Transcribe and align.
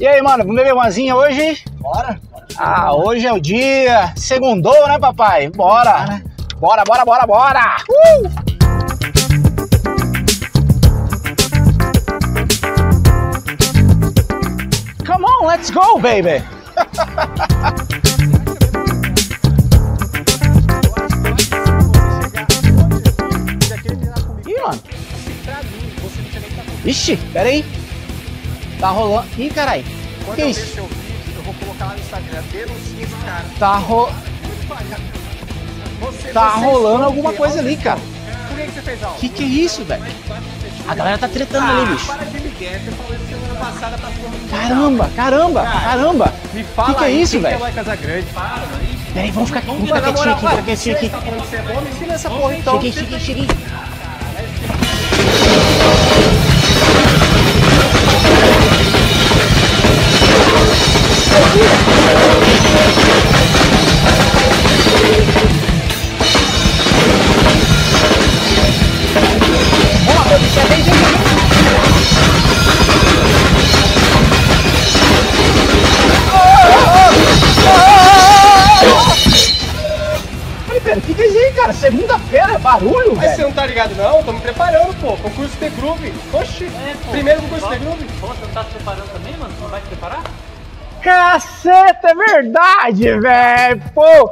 E 0.00 0.06
aí, 0.06 0.22
mano, 0.22 0.44
vamos 0.44 0.56
beber 0.56 0.72
uma 0.72 0.86
hoje? 0.86 1.62
Bora. 1.72 2.18
Ah, 2.56 2.94
hoje 2.94 3.26
é 3.26 3.32
o 3.34 3.38
dia. 3.38 4.14
Segundou, 4.16 4.88
né, 4.88 4.98
papai? 4.98 5.50
Bora. 5.50 6.22
Bora, 6.58 6.82
bora, 6.84 7.04
bora, 7.04 7.26
bora. 7.26 7.76
Uh! 7.86 8.30
Come 15.04 15.26
on, 15.26 15.46
let's 15.46 15.70
go, 15.70 15.98
baby. 15.98 16.42
Ih, 24.48 24.62
mano. 24.62 24.80
Ixi, 26.86 27.16
pera 27.34 27.50
aí. 27.50 27.79
Tá 28.80 28.88
rolando. 28.90 29.26
Ih, 29.38 29.50
carai. 29.50 29.84
Quando 30.24 30.36
Que 30.36 30.42
eu 30.42 30.48
isso? 30.48 30.60
vídeo, 30.60 30.88
eu 31.36 31.42
vou 31.42 31.54
colocar 31.54 31.84
lá 31.86 31.92
no 31.94 32.00
Instagram. 32.00 32.42
Denuncia 32.50 33.04
esse 33.04 33.14
cara. 33.24 33.44
Tá, 33.58 33.76
ro... 33.76 34.08
Você, 36.00 36.28
tá 36.30 36.48
rolando 36.50 37.04
alguma 37.04 37.32
coisa 37.34 37.58
onde 37.60 37.68
ali, 37.68 37.76
cara. 37.76 38.00
Por 38.48 38.56
que, 38.56 38.62
que 38.64 38.72
você 38.72 38.82
fez? 38.82 39.00
Que 39.18 39.28
que 39.28 39.42
é 39.42 39.46
isso, 39.46 39.84
velho? 39.84 40.02
A 40.88 40.94
galera 40.94 41.18
tá 41.18 41.28
tretando 41.28 41.70
ali, 41.70 41.86
bicho. 41.92 42.06
para 42.06 42.24
de. 42.24 42.40
Você 42.40 42.90
falou 42.90 43.14
isso 43.14 43.26
semana 43.28 43.54
passada 43.60 43.98
pra 43.98 44.10
mundo. 44.10 44.50
Caramba, 44.50 45.10
caramba, 45.14 45.62
caramba. 45.62 46.34
Me 46.54 46.64
fala 46.64 46.88
Que 46.88 46.94
que 46.94 47.04
é 47.04 47.06
aí, 47.06 47.22
isso, 47.22 47.32
quem 47.32 47.40
velho? 47.42 47.54
é 47.54 47.58
Lai 47.58 47.72
Casagrande? 47.72 48.26
Para, 48.32 48.62
Peraí, 49.12 49.30
vamos 49.30 49.48
ficar, 49.50 49.60
vamos 49.62 49.86
ficar 49.88 50.00
quietinho 50.02 50.32
aqui, 50.32 50.42
vai, 50.44 50.50
fica 50.56 50.62
quietinho 50.62 50.98
você 50.98 51.06
aqui. 51.06 51.08
tá 51.10 51.20
falando 51.20 51.40
que 51.42 51.46
você 51.48 51.56
é 51.56 51.62
bom, 51.62 51.80
me 51.80 51.90
ensina 51.90 52.14
essa 52.14 52.30
porra 52.30 52.56
então. 52.56 52.74
Cheguei, 52.74 52.92
cheguei, 52.92 53.20
cheguei. 53.20 53.46
Segunda-feira, 81.80 82.58
barulho, 82.58 83.16
Mas 83.16 83.32
você 83.32 83.42
não 83.42 83.52
tá 83.52 83.64
ligado 83.64 83.94
não? 83.96 84.22
Tô 84.22 84.32
me 84.32 84.40
preparando, 84.40 84.94
pô. 85.00 85.16
Concurso 85.16 85.56
The 85.56 85.70
Groove. 85.70 86.12
Oxi. 86.32 86.70
Primeiro 87.10 87.40
concurso 87.40 87.68
The 87.68 87.78
Groove. 87.78 88.04
Pô, 88.20 88.26
você 88.28 88.44
não 88.44 88.52
tá 88.52 88.64
se 88.64 88.70
preparando 88.70 89.10
também, 89.10 89.36
mano? 89.38 89.52
Você 89.54 89.62
não 89.62 89.70
vai 89.70 89.80
se 89.80 89.86
preparar? 89.86 90.22
Caceta, 91.02 92.08
é 92.08 92.14
verdade, 92.14 93.20
velho. 93.20 93.82
Pô, 93.94 94.30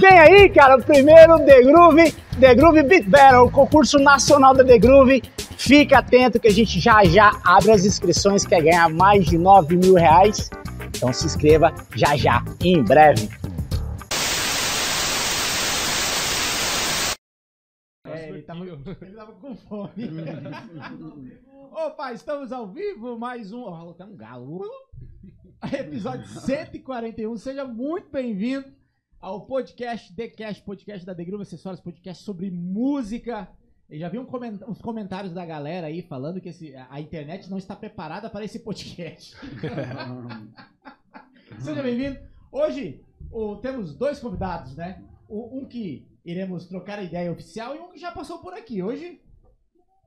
vem 0.00 0.18
aí, 0.18 0.48
cara, 0.48 0.76
o 0.76 0.82
primeiro 0.82 1.38
The 1.40 1.62
Groove, 1.62 2.12
The 2.38 2.54
Groove 2.54 2.82
Beat 2.84 3.08
Battle, 3.08 3.50
concurso 3.50 3.98
nacional 3.98 4.54
da 4.54 4.64
The 4.64 4.78
Groove. 4.78 5.22
Fica 5.56 5.98
atento 5.98 6.38
que 6.38 6.48
a 6.48 6.52
gente 6.52 6.78
já 6.78 7.04
já 7.04 7.32
abre 7.44 7.72
as 7.72 7.84
inscrições, 7.84 8.46
quer 8.46 8.62
ganhar 8.62 8.88
mais 8.88 9.26
de 9.26 9.36
9 9.36 9.76
mil 9.76 9.94
reais. 9.94 10.50
Então 10.96 11.12
se 11.12 11.26
inscreva 11.26 11.74
já 11.96 12.16
já, 12.16 12.44
em 12.62 12.82
breve. 12.82 13.28
É, 18.06 18.28
ele 18.28 18.42
tava, 18.42 18.64
ele 18.64 19.16
tava 19.16 19.32
com 19.32 19.56
fome. 19.56 19.92
Opa, 21.74 22.12
estamos 22.12 22.52
ao 22.52 22.68
vivo, 22.68 23.18
mais 23.18 23.52
um. 23.52 23.62
Ó, 23.64 23.92
tem 23.94 24.06
um 24.06 24.16
galo. 24.16 24.62
Episódio 25.72 26.26
141. 26.26 27.36
Seja 27.36 27.64
muito 27.64 28.10
bem-vindo 28.10 28.66
ao 29.20 29.46
podcast 29.46 30.14
The 30.14 30.28
Cash, 30.28 30.60
podcast 30.60 31.04
da 31.06 31.14
The 31.14 31.24
Groove 31.24 31.42
Acessórios, 31.42 31.80
podcast 31.80 32.22
sobre 32.24 32.50
música. 32.50 33.48
Eu 33.88 33.98
já 33.98 34.08
vi 34.08 34.18
um 34.18 34.24
coment- 34.26 34.62
uns 34.68 34.80
comentários 34.80 35.32
da 35.32 35.44
galera 35.44 35.86
aí 35.86 36.02
falando 36.02 36.40
que 36.40 36.48
esse- 36.48 36.74
a 36.90 37.00
internet 37.00 37.50
não 37.50 37.58
está 37.58 37.74
preparada 37.76 38.28
para 38.30 38.44
esse 38.44 38.60
podcast. 38.60 39.34
Seja 41.60 41.82
bem-vindo. 41.82 42.18
Hoje 42.52 43.00
o- 43.30 43.56
temos 43.56 43.94
dois 43.94 44.18
convidados, 44.20 44.74
né? 44.76 45.02
O- 45.28 45.58
um 45.58 45.64
que 45.66 46.06
iremos 46.24 46.66
trocar 46.66 46.98
a 46.98 47.02
ideia 47.04 47.30
oficial 47.32 47.74
e 47.74 47.78
um 47.78 47.90
que 47.92 47.98
já 47.98 48.10
passou 48.12 48.38
por 48.38 48.54
aqui. 48.54 48.82
Hoje, 48.82 49.20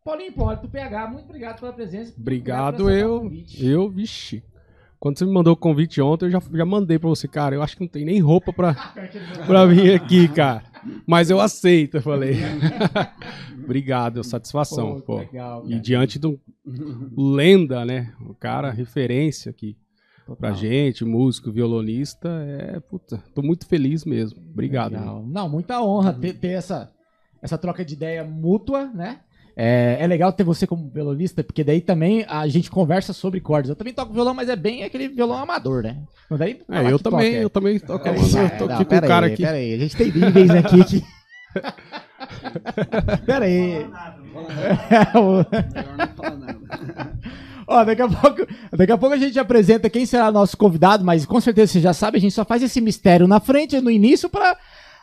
Paulinho 0.03 0.29
Hipólito, 0.31 0.69
PH, 0.69 1.07
muito 1.11 1.25
obrigado 1.25 1.59
pela 1.59 1.73
presença. 1.73 2.13
Obrigado, 2.17 2.77
por 2.77 2.91
aceitar 2.91 3.09
o 3.09 3.15
eu. 3.15 3.23
Eu, 3.59 3.89
vixi. 3.89 4.43
Quando 4.99 5.17
você 5.19 5.25
me 5.25 5.31
mandou 5.31 5.53
o 5.53 5.57
convite 5.57 6.01
ontem, 6.01 6.25
eu 6.25 6.31
já, 6.31 6.41
já 6.53 6.65
mandei 6.65 6.97
pra 6.97 7.09
você, 7.09 7.27
cara. 7.27 7.55
Eu 7.55 7.61
acho 7.61 7.75
que 7.75 7.81
não 7.83 7.87
tem 7.87 8.03
nem 8.03 8.19
roupa 8.19 8.51
pra, 8.51 8.73
pra 9.45 9.65
vir 9.65 9.93
aqui, 9.93 10.27
cara. 10.27 10.63
Mas 11.05 11.29
eu 11.29 11.39
aceito, 11.39 11.97
eu 11.97 12.01
falei. 12.01 12.37
Obrigado, 13.63 14.23
satisfação, 14.23 14.95
Pô, 14.95 15.01
pô. 15.01 15.17
legal, 15.17 15.63
E 15.67 15.79
diante 15.79 16.17
do 16.17 16.39
lenda, 17.17 17.85
né? 17.85 18.13
O 18.21 18.33
cara, 18.33 18.71
referência 18.71 19.49
aqui 19.49 19.77
pra 20.39 20.51
gente, 20.51 21.05
músico, 21.05 21.51
violonista, 21.51 22.27
é, 22.29 22.79
puta, 22.79 23.23
tô 23.33 23.41
muito 23.41 23.65
feliz 23.65 24.03
mesmo. 24.03 24.39
Obrigado. 24.51 24.93
Não, 24.93 25.47
muita 25.47 25.81
honra 25.81 26.13
ter, 26.13 26.33
ter 26.33 26.49
essa, 26.49 26.91
essa 27.41 27.57
troca 27.57 27.85
de 27.85 27.93
ideia 27.93 28.23
mútua, 28.23 28.87
né? 28.87 29.21
É, 29.59 29.97
é 29.99 30.05
legal 30.05 30.31
ter 30.31 30.43
você 30.43 30.67
como 30.67 30.87
violonista, 30.87 31.43
porque 31.43 31.63
daí 31.63 31.81
também 31.81 32.23
a 32.29 32.47
gente 32.47 32.69
conversa 32.69 33.11
sobre 33.11 33.41
cordas. 33.41 33.69
Eu 33.69 33.75
também 33.75 33.91
toco 33.91 34.13
violão, 34.13 34.35
mas 34.35 34.49
é 34.49 34.55
bem 34.55 34.83
aquele 34.83 35.07
violão 35.07 35.39
amador, 35.39 35.81
né? 35.81 35.97
Mas 36.29 36.37
daí, 36.37 36.61
É, 36.69 36.91
eu 36.91 36.99
também, 36.99 37.33
toca, 37.33 37.41
eu 37.41 37.49
também 37.49 37.79
Pera 37.79 38.13
aí, 38.13 38.19
eu 38.43 38.57
tô 38.57 38.67
não, 38.67 38.75
aqui 38.75 38.85
com 38.85 38.89
pera 38.89 39.05
o 39.05 39.09
cara 39.09 39.25
aí, 39.25 39.33
aqui. 39.33 39.41
Pera 39.41 39.57
aí, 39.57 39.73
a 39.73 39.77
gente 39.79 39.97
tem 39.97 40.11
níveis 40.11 40.51
aqui 40.51 40.83
que... 40.83 41.03
pera 43.25 43.45
aí. 43.45 43.87
Ó, 47.67 47.83
daqui 47.83 48.01
a 48.01 48.07
pouco, 48.07 48.47
daqui 48.71 48.91
a 48.93 48.97
pouco 48.97 49.15
a 49.15 49.17
gente 49.17 49.37
apresenta 49.37 49.89
quem 49.89 50.05
será 50.05 50.31
nosso 50.31 50.55
convidado, 50.55 51.03
mas 51.03 51.25
com 51.25 51.41
certeza 51.41 51.73
você 51.73 51.81
já 51.81 51.93
sabe, 51.93 52.17
a 52.17 52.21
gente 52.21 52.33
só 52.33 52.45
faz 52.45 52.63
esse 52.63 52.79
mistério 52.79 53.27
na 53.27 53.41
frente, 53.41 53.81
no 53.81 53.91
início, 53.91 54.29
pra, 54.29 54.57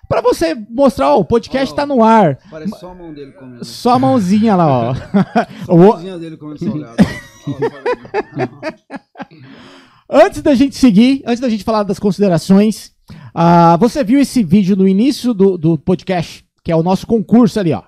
pra 0.08 0.20
você 0.20 0.54
mostrar, 0.70 1.14
ó, 1.14 1.18
o 1.20 1.24
podcast 1.24 1.72
Ó, 1.72 1.76
tá 1.76 1.86
no 1.86 2.02
ar. 2.02 2.38
Parece 2.50 2.78
só 2.78 2.90
a 2.90 2.94
mão 2.94 3.12
dele 3.12 3.32
comendo. 3.32 3.64
Só 3.64 3.90
a 3.92 3.98
mãozinha 3.98 4.54
lá, 4.56 4.66
ó. 4.90 4.94
A 5.68 5.74
O- 5.74 5.78
mãozinha 5.78 6.18
dele 6.18 6.36
comendo 6.36 6.58
salgado. 6.58 6.96
Antes 10.08 10.42
da 10.42 10.54
gente 10.54 10.76
seguir, 10.76 11.22
antes 11.26 11.40
da 11.40 11.48
gente 11.48 11.64
falar 11.64 11.82
das 11.82 11.98
considerações, 11.98 12.92
ah, 13.34 13.76
você 13.78 14.04
viu 14.04 14.20
esse 14.20 14.42
vídeo 14.44 14.76
no 14.76 14.86
início 14.86 15.32
do, 15.32 15.56
do 15.56 15.78
podcast, 15.78 16.44
que 16.62 16.70
é 16.70 16.76
o 16.76 16.82
nosso 16.82 17.06
concurso 17.06 17.58
ali, 17.58 17.72
ó. 17.72 17.82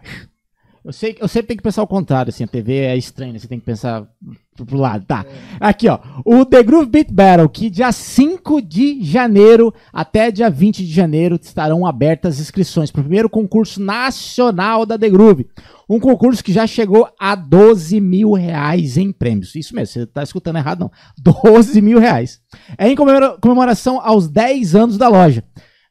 Eu 0.87 0.93
sei 0.93 1.17
eu 1.21 1.27
sempre 1.27 1.49
tenho 1.49 1.59
que 1.59 1.65
pensar 1.65 1.81
ao 1.81 1.87
contrário, 1.89 2.31
assim, 2.31 2.45
a 2.45 2.47
TV 2.47 2.75
é 2.77 2.97
estranha, 2.97 3.37
você 3.37 3.49
tem 3.49 3.59
que 3.59 3.67
pensar 3.67 4.07
pro, 4.55 4.65
pro 4.65 4.79
lado. 4.79 5.05
Tá. 5.05 5.27
Aqui, 5.59 5.89
ó. 5.89 5.99
O 6.25 6.45
The 6.45 6.63
Groove 6.63 6.89
Beat 6.89 7.11
Battle, 7.11 7.49
que 7.49 7.69
dia 7.69 7.91
5 7.91 8.63
de 8.63 9.03
janeiro 9.03 9.75
até 9.93 10.31
dia 10.31 10.49
20 10.49 10.87
de 10.87 10.93
janeiro 10.93 11.41
estarão 11.43 11.85
abertas 11.85 12.37
as 12.37 12.41
inscrições 12.41 12.93
para 12.93 13.01
o 13.01 13.03
primeiro 13.03 13.29
concurso 13.29 13.83
nacional 13.83 14.87
da 14.87 14.97
The 14.97 15.11
Groove. 15.11 15.49
Um 15.91 15.99
concurso 15.99 16.45
que 16.45 16.53
já 16.53 16.69
chegou 16.69 17.09
a 17.19 17.35
12 17.35 18.01
mil 18.01 18.35
reais 18.35 18.97
em 18.97 19.11
prêmios. 19.11 19.57
Isso 19.57 19.75
mesmo, 19.75 19.93
você 19.93 20.07
tá 20.07 20.23
escutando 20.23 20.59
errado, 20.59 20.79
não. 20.79 20.93
12 21.19 21.83
mil 21.83 21.99
reais. 21.99 22.41
É 22.79 22.89
em 22.89 22.95
comemora- 22.95 23.37
comemoração 23.41 24.01
aos 24.01 24.29
10 24.29 24.77
anos 24.77 24.97
da 24.97 25.09
loja. 25.09 25.43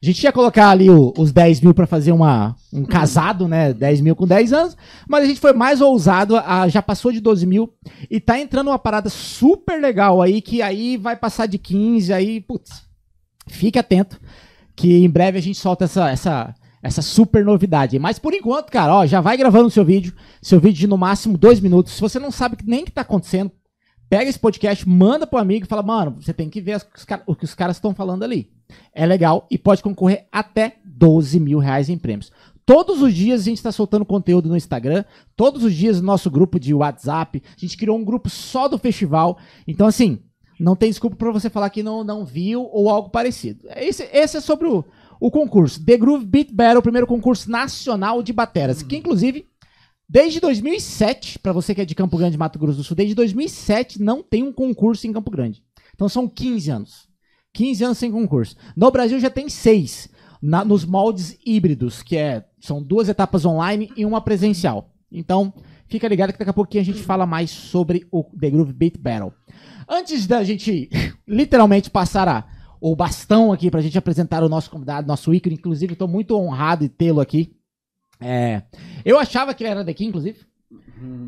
A 0.06 0.12
gente 0.12 0.22
ia 0.22 0.30
colocar 0.30 0.70
ali 0.70 0.88
o- 0.88 1.12
os 1.18 1.32
10 1.32 1.60
mil 1.60 1.74
para 1.74 1.84
fazer 1.84 2.12
uma, 2.12 2.54
um 2.72 2.84
casado, 2.84 3.48
né? 3.48 3.72
10 3.74 4.00
mil 4.00 4.14
com 4.14 4.24
10 4.24 4.52
anos, 4.52 4.76
mas 5.08 5.24
a 5.24 5.26
gente 5.26 5.40
foi 5.40 5.52
mais 5.52 5.80
ousado, 5.80 6.36
a- 6.36 6.68
já 6.68 6.80
passou 6.80 7.10
de 7.10 7.18
12 7.20 7.44
mil 7.44 7.72
e 8.08 8.20
tá 8.20 8.38
entrando 8.38 8.68
uma 8.68 8.78
parada 8.78 9.08
super 9.10 9.80
legal 9.82 10.22
aí, 10.22 10.40
que 10.40 10.62
aí 10.62 10.96
vai 10.96 11.16
passar 11.16 11.46
de 11.46 11.58
15, 11.58 12.12
aí, 12.12 12.40
putz, 12.40 12.84
fique 13.48 13.80
atento, 13.80 14.20
que 14.76 15.04
em 15.04 15.10
breve 15.10 15.38
a 15.38 15.42
gente 15.42 15.58
solta 15.58 15.86
essa, 15.86 16.08
essa, 16.08 16.54
essa 16.80 17.02
super 17.02 17.44
novidade. 17.44 17.98
Mas 17.98 18.16
por 18.16 18.32
enquanto, 18.32 18.70
cara, 18.70 18.94
ó, 18.94 19.06
já 19.06 19.20
vai 19.20 19.36
gravando 19.36 19.66
o 19.66 19.70
seu 19.72 19.84
vídeo, 19.84 20.12
seu 20.40 20.60
vídeo 20.60 20.78
de 20.78 20.86
no 20.86 20.96
máximo 20.96 21.36
dois 21.36 21.58
minutos. 21.58 21.94
Se 21.94 22.00
você 22.00 22.20
não 22.20 22.30
sabe 22.30 22.56
nem 22.64 22.82
o 22.82 22.84
que 22.84 22.92
tá 22.92 23.00
acontecendo, 23.00 23.50
pega 24.08 24.30
esse 24.30 24.38
podcast, 24.38 24.88
manda 24.88 25.26
pro 25.26 25.36
amigo 25.40 25.66
e 25.66 25.68
fala, 25.68 25.82
mano, 25.82 26.16
você 26.20 26.32
tem 26.32 26.48
que 26.48 26.60
ver 26.60 26.74
as- 26.74 26.86
os 26.96 27.04
o 27.26 27.34
que 27.34 27.44
os 27.44 27.56
caras 27.56 27.76
estão 27.76 27.92
falando 27.92 28.22
ali. 28.22 28.54
É 28.92 29.06
legal 29.06 29.46
e 29.50 29.58
pode 29.58 29.82
concorrer 29.82 30.26
até 30.30 30.76
12 30.84 31.38
mil 31.40 31.58
reais 31.58 31.88
em 31.88 31.98
prêmios. 31.98 32.32
Todos 32.66 33.00
os 33.00 33.14
dias 33.14 33.42
a 33.42 33.44
gente 33.44 33.58
está 33.58 33.70
soltando 33.70 34.04
conteúdo 34.04 34.48
no 34.48 34.56
Instagram, 34.56 35.04
todos 35.36 35.62
os 35.62 35.72
dias 35.72 36.00
no 36.00 36.06
nosso 36.06 36.28
grupo 36.28 36.58
de 36.58 36.74
WhatsApp. 36.74 37.40
A 37.56 37.60
gente 37.60 37.76
criou 37.76 37.96
um 37.96 38.04
grupo 38.04 38.28
só 38.28 38.66
do 38.66 38.76
festival. 38.76 39.38
Então, 39.68 39.86
assim, 39.86 40.18
não 40.58 40.74
tem 40.74 40.90
desculpa 40.90 41.14
para 41.16 41.30
você 41.30 41.48
falar 41.48 41.70
que 41.70 41.82
não, 41.82 42.02
não 42.02 42.24
viu 42.24 42.68
ou 42.72 42.90
algo 42.90 43.10
parecido. 43.10 43.68
Esse, 43.76 44.08
esse 44.12 44.38
é 44.38 44.40
sobre 44.40 44.66
o, 44.66 44.84
o 45.20 45.30
concurso. 45.30 45.84
The 45.84 45.96
Groove 45.96 46.26
Beat 46.26 46.52
Battle, 46.52 46.80
o 46.80 46.82
primeiro 46.82 47.06
concurso 47.06 47.48
nacional 47.48 48.20
de 48.20 48.32
bateras. 48.32 48.82
Que, 48.82 48.96
inclusive, 48.96 49.46
desde 50.08 50.40
2007, 50.40 51.38
para 51.38 51.52
você 51.52 51.72
que 51.72 51.82
é 51.82 51.84
de 51.84 51.94
Campo 51.94 52.18
Grande, 52.18 52.36
Mato 52.36 52.58
Grosso 52.58 52.78
do 52.78 52.84
Sul, 52.84 52.96
desde 52.96 53.14
2007 53.14 54.02
não 54.02 54.24
tem 54.24 54.42
um 54.42 54.52
concurso 54.52 55.06
em 55.06 55.12
Campo 55.12 55.30
Grande. 55.30 55.62
Então 55.94 56.08
são 56.08 56.28
15 56.28 56.70
anos. 56.70 57.05
15 57.56 57.84
anos 57.84 57.98
sem 57.98 58.12
concurso. 58.12 58.54
No 58.76 58.90
Brasil 58.90 59.18
já 59.18 59.30
tem 59.30 59.48
seis 59.48 60.08
na- 60.42 60.64
nos 60.64 60.84
moldes 60.84 61.38
híbridos, 61.44 62.02
que 62.02 62.16
é, 62.16 62.44
são 62.60 62.82
duas 62.82 63.08
etapas 63.08 63.44
online 63.46 63.90
e 63.96 64.04
uma 64.04 64.20
presencial. 64.20 64.90
Então, 65.10 65.52
fica 65.88 66.06
ligado 66.06 66.32
que 66.32 66.38
daqui 66.38 66.50
a 66.50 66.54
pouquinho 66.54 66.82
a 66.82 66.84
gente 66.84 67.02
fala 67.02 67.24
mais 67.24 67.50
sobre 67.50 68.06
o 68.12 68.22
The 68.38 68.50
Groove 68.50 68.72
Beat 68.72 68.98
Battle. 68.98 69.32
Antes 69.88 70.26
da 70.26 70.44
gente 70.44 70.90
literalmente 71.26 71.88
passar 71.90 72.28
a- 72.28 72.44
o 72.80 72.94
bastão 72.94 73.52
aqui 73.52 73.70
pra 73.70 73.80
gente 73.80 73.96
apresentar 73.96 74.42
o 74.44 74.48
nosso 74.48 74.70
convidado, 74.70 75.08
nosso 75.08 75.32
ícone, 75.32 75.54
inclusive, 75.54 75.94
eu 75.94 75.98
tô 75.98 76.06
muito 76.06 76.36
honrado 76.36 76.82
de 76.82 76.90
tê-lo 76.90 77.20
aqui. 77.22 77.56
É, 78.20 78.62
eu 79.04 79.18
achava 79.18 79.54
que 79.54 79.62
ele 79.64 79.70
era 79.70 79.82
daqui, 79.84 80.04
inclusive. 80.04 80.40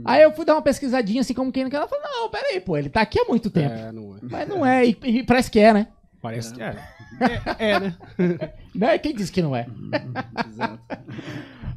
Aí 0.04 0.22
eu 0.22 0.32
fui 0.32 0.44
dar 0.44 0.54
uma 0.54 0.62
pesquisadinha 0.62 1.20
assim 1.20 1.34
como 1.34 1.52
quem 1.52 1.62
não 1.64 1.70
quer. 1.70 1.76
Ela 1.78 1.88
falou, 1.88 2.04
não, 2.04 2.30
peraí, 2.30 2.60
pô, 2.60 2.76
ele 2.76 2.88
tá 2.88 3.00
aqui 3.00 3.18
há 3.20 3.24
muito 3.24 3.50
tempo. 3.50 3.74
É, 3.74 3.92
não 3.92 4.16
é. 4.16 4.18
Mas 4.22 4.48
não 4.48 4.64
é, 4.66 4.86
e, 4.86 4.96
e 5.04 5.22
parece 5.22 5.50
que 5.50 5.58
é, 5.60 5.72
né? 5.72 5.88
Parece 6.20 6.52
que 6.52 6.62
é. 6.62 6.76
É, 7.58 7.70
é, 7.70 7.80
né? 7.80 7.96
Né? 8.74 8.98
Quem 8.98 9.14
disse 9.14 9.32
que 9.32 9.42
não 9.42 9.54
é? 9.54 9.66
Exato. 10.48 10.80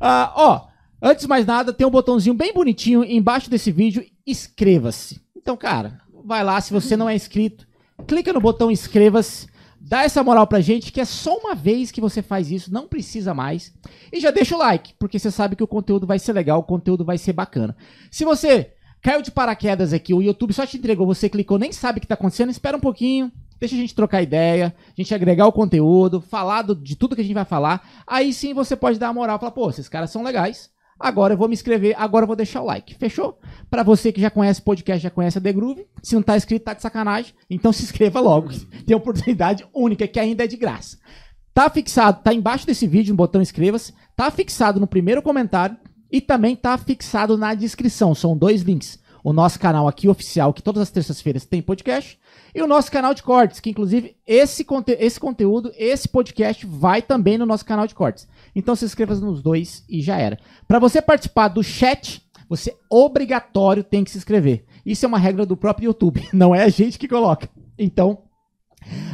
Ah, 0.03 0.33
ó, 0.35 0.67
antes 0.99 1.21
de 1.21 1.29
mais 1.29 1.45
nada, 1.45 1.71
tem 1.71 1.85
um 1.85 1.91
botãozinho 1.91 2.33
bem 2.33 2.51
bonitinho 2.51 3.03
embaixo 3.03 3.51
desse 3.51 3.71
vídeo, 3.71 4.03
inscreva-se. 4.25 5.21
Então, 5.38 5.55
cara, 5.55 6.01
vai 6.25 6.43
lá, 6.43 6.59
se 6.59 6.73
você 6.73 6.97
não 6.97 7.07
é 7.07 7.13
inscrito, 7.13 7.67
clica 8.07 8.33
no 8.33 8.41
botão 8.41 8.71
inscreva-se, 8.71 9.47
dá 9.79 10.01
essa 10.01 10.23
moral 10.23 10.47
pra 10.47 10.59
gente, 10.59 10.91
que 10.91 10.99
é 10.99 11.05
só 11.05 11.37
uma 11.37 11.53
vez 11.53 11.91
que 11.91 12.01
você 12.01 12.23
faz 12.23 12.49
isso, 12.49 12.73
não 12.73 12.87
precisa 12.87 13.31
mais. 13.31 13.71
E 14.11 14.19
já 14.19 14.31
deixa 14.31 14.55
o 14.55 14.57
like, 14.57 14.95
porque 14.97 15.19
você 15.19 15.29
sabe 15.29 15.55
que 15.55 15.63
o 15.63 15.67
conteúdo 15.67 16.07
vai 16.07 16.17
ser 16.17 16.33
legal, 16.33 16.59
o 16.59 16.63
conteúdo 16.63 17.05
vai 17.05 17.19
ser 17.19 17.33
bacana. 17.33 17.75
Se 18.09 18.25
você 18.25 18.73
caiu 19.01 19.21
de 19.21 19.29
paraquedas 19.29 19.94
aqui, 19.94 20.13
o 20.13 20.21
YouTube 20.21 20.53
só 20.53 20.65
te 20.65 20.77
entregou, 20.77 21.05
você 21.05 21.29
clicou, 21.29 21.59
nem 21.59 21.71
sabe 21.71 21.97
o 21.97 22.01
que 22.01 22.07
tá 22.07 22.15
acontecendo, 22.15 22.49
espera 22.49 22.77
um 22.77 22.81
pouquinho, 22.81 23.31
deixa 23.61 23.75
a 23.75 23.77
gente 23.77 23.95
trocar 23.95 24.21
ideia, 24.21 24.75
a 24.89 24.93
gente 25.01 25.15
agregar 25.15 25.47
o 25.47 25.51
conteúdo, 25.53 26.19
falar 26.19 26.63
do- 26.63 26.75
de 26.75 26.97
tudo 26.97 27.15
que 27.15 27.21
a 27.21 27.23
gente 27.23 27.33
vai 27.33 27.45
falar. 27.45 27.87
Aí 28.05 28.33
sim 28.33 28.53
você 28.53 28.75
pode 28.75 28.99
dar 28.99 29.07
a 29.07 29.13
moral 29.13 29.37
e 29.37 29.39
falar, 29.39 29.51
pô, 29.51 29.69
esses 29.69 29.87
caras 29.87 30.09
são 30.11 30.23
legais. 30.23 30.69
Agora 30.99 31.33
eu 31.33 31.37
vou 31.37 31.47
me 31.47 31.53
inscrever, 31.53 31.95
agora 31.97 32.23
eu 32.23 32.27
vou 32.27 32.35
deixar 32.35 32.61
o 32.61 32.65
like. 32.65 32.93
Fechou? 32.95 33.39
Pra 33.71 33.81
você 33.81 34.11
que 34.11 34.19
já 34.21 34.29
conhece 34.29 34.59
o 34.59 34.63
podcast, 34.63 35.01
já 35.01 35.09
conhece 35.09 35.37
a 35.37 35.41
The 35.41 35.53
Groove. 35.53 35.85
Se 36.03 36.13
não 36.13 36.21
tá 36.21 36.35
inscrito, 36.37 36.65
tá 36.65 36.73
de 36.75 36.81
sacanagem. 36.81 37.33
Então 37.49 37.71
se 37.73 37.81
inscreva 37.83 38.19
logo. 38.19 38.49
Tem 38.85 38.95
oportunidade 38.95 39.65
única 39.73 40.07
que 40.07 40.19
ainda 40.19 40.43
é 40.43 40.47
de 40.47 40.57
graça. 40.57 40.97
Tá 41.53 41.69
fixado, 41.69 42.21
tá 42.23 42.33
embaixo 42.33 42.65
desse 42.67 42.85
vídeo, 42.87 43.11
no 43.13 43.17
botão 43.17 43.41
inscreva-se. 43.41 43.93
Tá 44.15 44.29
fixado 44.29 44.79
no 44.79 44.85
primeiro 44.87 45.21
comentário 45.21 45.75
e 46.11 46.21
também 46.21 46.55
tá 46.55 46.77
fixado 46.77 47.35
na 47.37 47.53
descrição. 47.55 48.13
São 48.13 48.37
dois 48.37 48.61
links. 48.61 48.99
O 49.23 49.33
nosso 49.33 49.59
canal 49.59 49.87
aqui 49.87 50.07
oficial, 50.07 50.51
que 50.53 50.63
todas 50.63 50.81
as 50.81 50.89
terças-feiras 50.91 51.45
tem 51.45 51.61
podcast, 51.61 52.17
e 52.53 52.62
o 52.62 52.68
nosso 52.68 52.92
canal 52.92 53.13
de 53.13 53.24
cortes, 53.24 53.59
que 53.59 53.69
inclusive 53.69 54.15
esse, 54.25 54.63
conte 54.63 54.98
esse 55.00 55.19
conteúdo, 55.19 55.71
esse 55.77 56.07
podcast 56.07 56.65
vai 56.65 57.01
também 57.01 57.38
no 57.38 57.45
nosso 57.45 57.65
canal 57.65 57.88
de 57.88 57.95
cortes. 57.95 58.27
Então 58.56 58.75
se 58.75 58.86
inscreva 58.86 59.15
nos 59.15 59.42
dois 59.42 59.83
e 59.89 60.01
já 60.01 60.18
era. 60.18 60.38
Para 60.68 60.80
você 60.80 61.01
participar 61.01 61.48
do 61.48 61.63
chat, 61.63 62.21
você 62.50 62.75
obrigatório 62.89 63.83
tem 63.83 64.03
que 64.03 64.12
se 64.12 64.18
inscrever. 64.18 64.65
Isso 64.86 65.06
é 65.06 65.07
uma 65.07 65.19
regra 65.19 65.45
do 65.45 65.56
próprio 65.56 65.88
YouTube, 65.88 66.27
não 66.33 66.53
é 66.53 66.63
a 66.63 66.69
gente 66.69 67.00
que 67.00 67.07
coloca. 67.07 67.50
Então, 67.77 68.24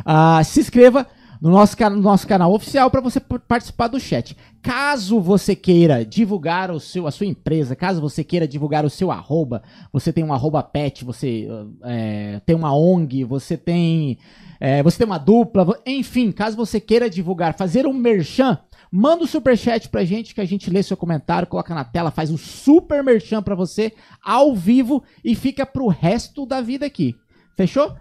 ah, 0.05 0.43
se 0.43 0.59
inscreva 0.59 1.05
no 1.41 1.49
nosso, 1.49 1.75
no 1.89 2.01
nosso 2.01 2.27
canal 2.27 2.53
oficial 2.53 2.89
para 2.89 3.01
você 3.01 3.19
participar 3.19 3.87
do 3.87 3.99
chat. 3.99 4.35
Caso 4.61 5.19
você 5.19 5.55
queira 5.55 6.05
divulgar 6.05 6.71
o 6.71 6.79
seu, 6.79 7.07
a 7.07 7.11
sua 7.11 7.25
empresa, 7.25 7.75
caso 7.75 8.01
você 8.01 8.23
queira 8.23 8.47
divulgar 8.47 8.85
o 8.85 8.89
seu 8.89 9.11
arroba, 9.11 9.61
você 9.91 10.11
tem 10.11 10.23
um 10.23 10.33
arroba 10.33 10.61
pet, 10.63 11.05
você 11.05 11.47
é, 11.83 12.41
tem 12.45 12.55
uma 12.55 12.75
ONG, 12.75 13.23
você 13.23 13.55
tem, 13.55 14.17
é, 14.59 14.81
você 14.83 14.97
tem 14.97 15.07
uma 15.07 15.17
dupla, 15.17 15.79
enfim, 15.85 16.31
caso 16.31 16.57
você 16.57 16.79
queira 16.79 17.09
divulgar, 17.09 17.55
fazer 17.55 17.85
um 17.85 17.93
merchan, 17.93 18.57
manda 18.91 19.23
o 19.23 19.27
superchat 19.27 19.89
pra 19.89 20.03
gente 20.03 20.33
que 20.33 20.41
a 20.41 20.45
gente 20.45 20.69
lê 20.69 20.81
seu 20.81 20.97
comentário, 20.97 21.47
coloca 21.47 21.73
na 21.73 21.83
tela, 21.83 22.11
faz 22.11 22.29
um 22.29 22.37
super 22.37 23.03
merchan 23.03 23.41
pra 23.41 23.55
você 23.55 23.93
ao 24.23 24.55
vivo 24.55 25.03
e 25.23 25.35
fica 25.35 25.65
pro 25.65 25.87
resto 25.87 26.45
da 26.45 26.61
vida 26.61 26.85
aqui. 26.85 27.15
Fechou? 27.55 27.95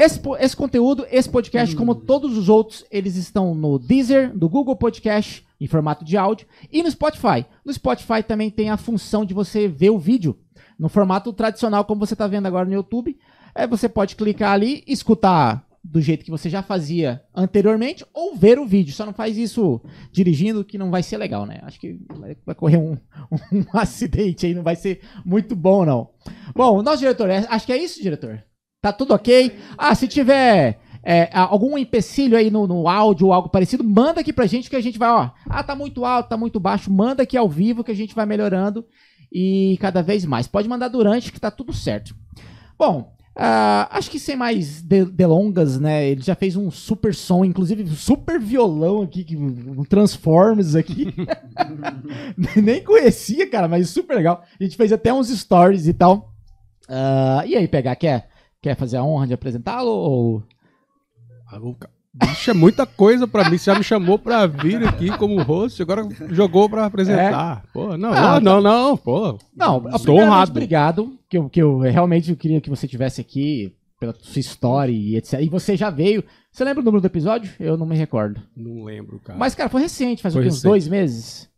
Esse, 0.00 0.18
esse 0.38 0.56
conteúdo, 0.56 1.06
esse 1.10 1.28
podcast, 1.28 1.76
como 1.76 1.94
todos 1.94 2.34
os 2.38 2.48
outros, 2.48 2.86
eles 2.90 3.16
estão 3.16 3.54
no 3.54 3.78
Deezer, 3.78 4.34
do 4.34 4.48
Google 4.48 4.74
Podcast, 4.74 5.44
em 5.60 5.66
formato 5.66 6.06
de 6.06 6.16
áudio, 6.16 6.46
e 6.72 6.82
no 6.82 6.90
Spotify. 6.90 7.44
No 7.62 7.70
Spotify 7.70 8.22
também 8.26 8.48
tem 8.48 8.70
a 8.70 8.78
função 8.78 9.26
de 9.26 9.34
você 9.34 9.68
ver 9.68 9.90
o 9.90 9.98
vídeo 9.98 10.38
no 10.78 10.88
formato 10.88 11.30
tradicional, 11.34 11.84
como 11.84 12.00
você 12.00 12.14
está 12.14 12.26
vendo 12.26 12.46
agora 12.46 12.64
no 12.64 12.72
YouTube. 12.72 13.14
É, 13.54 13.66
você 13.66 13.90
pode 13.90 14.16
clicar 14.16 14.52
ali, 14.52 14.82
escutar 14.86 15.66
do 15.84 16.00
jeito 16.00 16.24
que 16.24 16.30
você 16.30 16.48
já 16.48 16.62
fazia 16.62 17.22
anteriormente, 17.34 18.02
ou 18.14 18.34
ver 18.34 18.58
o 18.58 18.64
vídeo. 18.64 18.94
Só 18.94 19.04
não 19.04 19.12
faz 19.12 19.36
isso 19.36 19.82
dirigindo, 20.10 20.64
que 20.64 20.78
não 20.78 20.90
vai 20.90 21.02
ser 21.02 21.18
legal, 21.18 21.44
né? 21.44 21.60
Acho 21.62 21.78
que 21.78 22.00
vai, 22.18 22.34
vai 22.46 22.54
correr 22.54 22.78
um, 22.78 22.96
um 23.52 23.64
acidente 23.74 24.46
aí, 24.46 24.54
não 24.54 24.62
vai 24.62 24.76
ser 24.76 25.02
muito 25.26 25.54
bom, 25.54 25.84
não. 25.84 26.08
Bom, 26.54 26.80
nosso 26.80 27.00
diretor, 27.00 27.28
é- 27.28 27.46
acho 27.50 27.66
que 27.66 27.72
é 27.74 27.76
isso, 27.76 28.02
diretor? 28.02 28.42
Tá 28.80 28.92
tudo 28.92 29.12
ok? 29.14 29.54
Ah, 29.76 29.94
se 29.94 30.08
tiver 30.08 30.78
é, 31.04 31.28
algum 31.32 31.76
empecilho 31.76 32.36
aí 32.36 32.50
no, 32.50 32.66
no 32.66 32.88
áudio 32.88 33.26
ou 33.26 33.32
algo 33.32 33.48
parecido, 33.50 33.84
manda 33.84 34.20
aqui 34.20 34.32
pra 34.32 34.46
gente 34.46 34.70
que 34.70 34.76
a 34.76 34.80
gente 34.80 34.98
vai, 34.98 35.10
ó. 35.10 35.30
Ah, 35.48 35.62
tá 35.62 35.74
muito 35.74 36.04
alto, 36.04 36.28
tá 36.30 36.36
muito 36.36 36.58
baixo. 36.58 36.90
Manda 36.90 37.22
aqui 37.22 37.36
ao 37.36 37.48
vivo 37.48 37.84
que 37.84 37.90
a 37.90 37.94
gente 37.96 38.14
vai 38.14 38.24
melhorando 38.24 38.84
e 39.30 39.76
cada 39.80 40.02
vez 40.02 40.24
mais. 40.24 40.46
Pode 40.46 40.68
mandar 40.68 40.88
durante 40.88 41.30
que 41.30 41.38
tá 41.40 41.50
tudo 41.50 41.72
certo. 41.74 42.14
Bom, 42.78 43.12
ah, 43.36 43.86
acho 43.92 44.10
que 44.10 44.18
sem 44.18 44.34
mais 44.34 44.80
de- 44.80 45.04
delongas, 45.04 45.78
né? 45.78 46.08
Ele 46.08 46.22
já 46.22 46.34
fez 46.34 46.56
um 46.56 46.70
super 46.70 47.14
som, 47.14 47.44
inclusive 47.44 47.86
super 47.88 48.40
violão 48.40 49.02
aqui, 49.02 49.24
que- 49.24 49.36
um 49.36 49.84
Transformers 49.84 50.74
aqui. 50.74 51.14
Nem 52.56 52.82
conhecia, 52.82 53.48
cara, 53.48 53.68
mas 53.68 53.90
super 53.90 54.16
legal. 54.16 54.42
A 54.58 54.62
gente 54.64 54.76
fez 54.76 54.90
até 54.90 55.12
uns 55.12 55.28
stories 55.28 55.86
e 55.86 55.92
tal. 55.92 56.32
Ah, 56.88 57.44
e 57.46 57.54
aí, 57.56 57.68
pegar, 57.68 57.94
quer, 57.96 58.29
quer 58.62 58.76
fazer 58.76 58.96
a 58.96 59.04
honra 59.04 59.26
de 59.26 59.34
apresentá-lo 59.34 59.90
ou. 59.90 60.42
Bicho, 62.12 62.50
é 62.50 62.54
muita 62.54 62.84
coisa 62.86 63.26
pra 63.26 63.48
mim. 63.48 63.56
Você 63.56 63.70
já 63.70 63.78
me 63.78 63.84
chamou 63.84 64.18
pra 64.18 64.46
vir 64.46 64.82
aqui 64.86 65.16
como 65.16 65.40
host, 65.42 65.80
agora 65.80 66.06
jogou 66.30 66.68
pra 66.68 66.86
apresentar. 66.86 67.64
Pô, 67.72 67.96
não, 67.96 68.12
Ah, 68.12 68.40
não, 68.40 68.60
não, 68.60 68.88
não, 68.90 68.96
pô. 68.96 69.38
Não, 69.54 69.88
Estou 69.94 70.18
honrado. 70.18 70.50
Obrigado, 70.50 71.16
que 71.28 71.38
eu, 71.38 71.48
que 71.48 71.62
eu 71.62 71.78
realmente 71.78 72.34
queria 72.34 72.60
que 72.60 72.70
você 72.70 72.88
tivesse 72.88 73.20
aqui 73.20 73.72
pela 73.98 74.14
sua 74.18 74.40
história 74.40 74.92
e 74.92 75.16
etc. 75.16 75.40
E 75.40 75.48
você 75.48 75.76
já 75.76 75.90
veio. 75.90 76.24
Você 76.50 76.64
lembra 76.64 76.80
o 76.80 76.84
número 76.84 77.00
do 77.00 77.06
episódio? 77.06 77.52
Eu 77.60 77.76
não 77.76 77.86
me 77.86 77.96
recordo. 77.96 78.40
Não 78.56 78.82
lembro, 78.84 79.20
cara. 79.20 79.38
Mas, 79.38 79.54
cara, 79.54 79.68
foi 79.68 79.82
recente, 79.82 80.22
faz 80.22 80.34
Foi 80.34 80.42
uns 80.42 80.46
recente. 80.46 80.62
dois 80.64 80.88
meses. 80.88 81.49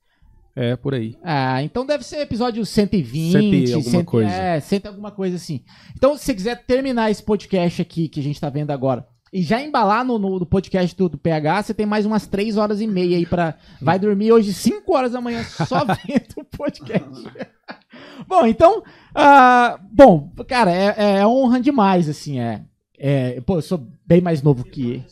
É, 0.54 0.76
por 0.76 0.92
aí. 0.94 1.16
Ah, 1.22 1.62
então 1.62 1.86
deve 1.86 2.04
ser 2.04 2.18
episódio 2.18 2.64
120, 2.66 3.32
Cento 3.32 3.54
e 3.54 3.72
alguma 3.72 3.90
cento- 3.90 4.04
coisa. 4.06 4.30
É, 4.30 4.60
cento 4.60 4.84
e 4.84 4.88
alguma 4.88 5.10
coisa 5.10 5.36
assim. 5.36 5.62
Então, 5.96 6.16
se 6.16 6.24
você 6.24 6.34
quiser 6.34 6.64
terminar 6.66 7.10
esse 7.10 7.22
podcast 7.22 7.80
aqui 7.80 8.08
que 8.08 8.20
a 8.20 8.22
gente 8.22 8.38
tá 8.40 8.50
vendo 8.50 8.70
agora 8.70 9.06
e 9.32 9.40
já 9.42 9.62
embalar 9.62 10.04
no, 10.04 10.18
no- 10.18 10.44
podcast 10.44 10.94
do, 10.94 11.08
do 11.08 11.16
PH, 11.16 11.62
você 11.62 11.72
tem 11.72 11.86
mais 11.86 12.04
umas 12.04 12.26
3 12.26 12.58
horas 12.58 12.82
e 12.82 12.86
meia 12.86 13.16
aí 13.16 13.24
pra. 13.24 13.54
Vai 13.80 13.98
dormir 13.98 14.30
hoje 14.30 14.52
5 14.52 14.94
horas 14.94 15.12
da 15.12 15.22
manhã 15.22 15.42
só 15.42 15.86
vendo 16.06 16.34
o 16.36 16.44
podcast. 16.44 17.24
bom, 18.28 18.46
então. 18.46 18.82
ah, 19.14 19.80
bom, 19.90 20.30
cara, 20.46 20.70
é, 20.70 21.18
é 21.20 21.26
honra 21.26 21.60
demais, 21.60 22.10
assim, 22.10 22.38
é. 22.38 22.60
é. 22.98 23.40
Pô, 23.40 23.56
eu 23.56 23.62
sou 23.62 23.86
bem 24.06 24.20
mais 24.20 24.42
novo 24.42 24.64
que. 24.64 25.02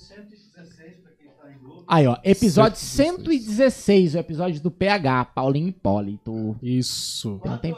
Aí, 1.92 2.06
ó, 2.06 2.16
episódio 2.22 2.78
116, 2.78 4.14
o 4.14 4.18
episódio 4.18 4.60
do 4.62 4.70
PH, 4.70 5.24
Paulinho 5.34 5.66
Hipólito. 5.68 6.56
Isso. 6.62 7.40
Então 7.40 7.58
tem 7.58 7.74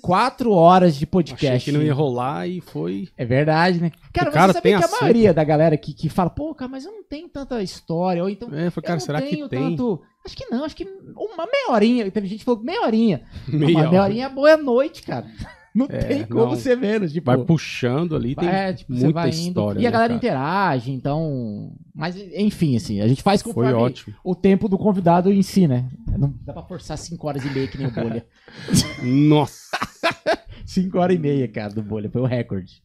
quatro 0.00 0.52
horas 0.52 0.92
de 0.94 0.98
Achei 0.98 1.06
podcast. 1.06 1.64
que 1.64 1.76
não 1.76 1.82
ia 1.82 1.92
rolar 1.92 2.46
e 2.46 2.60
foi. 2.60 3.08
É 3.16 3.24
verdade, 3.24 3.80
né? 3.80 3.90
Cara, 4.12 4.30
O 4.30 4.32
cara 4.32 4.52
você 4.52 4.58
sabia 4.58 4.76
que 4.76 4.82
a 4.82 4.86
acerto. 4.86 5.02
maioria 5.02 5.34
da 5.34 5.42
galera 5.42 5.76
que, 5.76 5.92
que 5.92 6.08
fala, 6.08 6.30
pô, 6.30 6.54
cara, 6.54 6.70
mas 6.70 6.84
eu 6.84 6.92
não 6.92 7.02
tenho 7.02 7.28
tanta 7.28 7.60
história, 7.60 8.22
ou 8.22 8.30
então. 8.30 8.48
É, 8.54 8.70
foi, 8.70 8.82
cara, 8.84 8.94
eu 8.94 9.00
não 9.00 9.06
será 9.06 9.20
que 9.20 9.48
tem? 9.48 9.48
tanto. 9.48 10.00
Acho 10.24 10.36
que 10.36 10.46
não, 10.46 10.64
acho 10.64 10.76
que 10.76 10.84
uma 11.16 11.46
meia 11.46 11.70
horinha. 11.72 12.10
Teve 12.12 12.28
gente 12.28 12.38
que 12.40 12.44
falou 12.44 12.62
meia 12.62 12.82
horinha. 12.82 13.22
Meia 13.48 13.78
uma 13.78 13.90
meia 13.90 14.02
horinha 14.04 14.26
é 14.26 14.28
boa 14.28 14.56
noite, 14.56 15.02
cara. 15.02 15.26
Não 15.74 15.86
É, 15.90 15.98
tem 15.98 16.24
como 16.24 16.46
não. 16.46 16.56
ser 16.56 16.76
menos. 16.76 17.12
Tipo, 17.12 17.26
Vai 17.26 17.38
puxando 17.44 18.16
ali, 18.16 18.34
tem 18.34 18.48
é, 18.48 18.72
tipo, 18.72 18.94
você 18.94 19.04
muita 19.04 19.28
indo. 19.28 19.34
história. 19.34 19.78
E 19.80 19.82
a 19.86 19.88
né, 19.88 19.92
galera 19.92 20.08
cara? 20.08 20.16
interage, 20.16 20.90
então. 20.92 21.72
Mas, 21.94 22.16
enfim, 22.34 22.76
assim, 22.76 23.00
a 23.00 23.06
gente 23.08 23.22
faz 23.22 23.42
Foi 23.42 23.52
conforme 23.52 23.72
ótimo. 23.74 24.14
o 24.24 24.34
tempo 24.34 24.68
do 24.68 24.78
convidado 24.78 25.32
em 25.32 25.42
si, 25.42 25.66
né? 25.68 25.88
Não 26.18 26.34
dá 26.42 26.52
pra 26.52 26.62
forçar 26.62 26.96
5 26.98 27.26
horas 27.26 27.44
e 27.44 27.50
meia 27.50 27.66
que 27.68 27.78
nem 27.78 27.86
o 27.86 27.90
Bolha. 27.92 28.26
Nossa. 29.02 29.76
5 30.66 30.98
horas 30.98 31.16
e 31.16 31.18
meia, 31.18 31.48
cara, 31.48 31.72
do 31.72 31.82
Bolha. 31.82 32.10
Foi 32.10 32.22
o 32.22 32.26
recorde. 32.26 32.82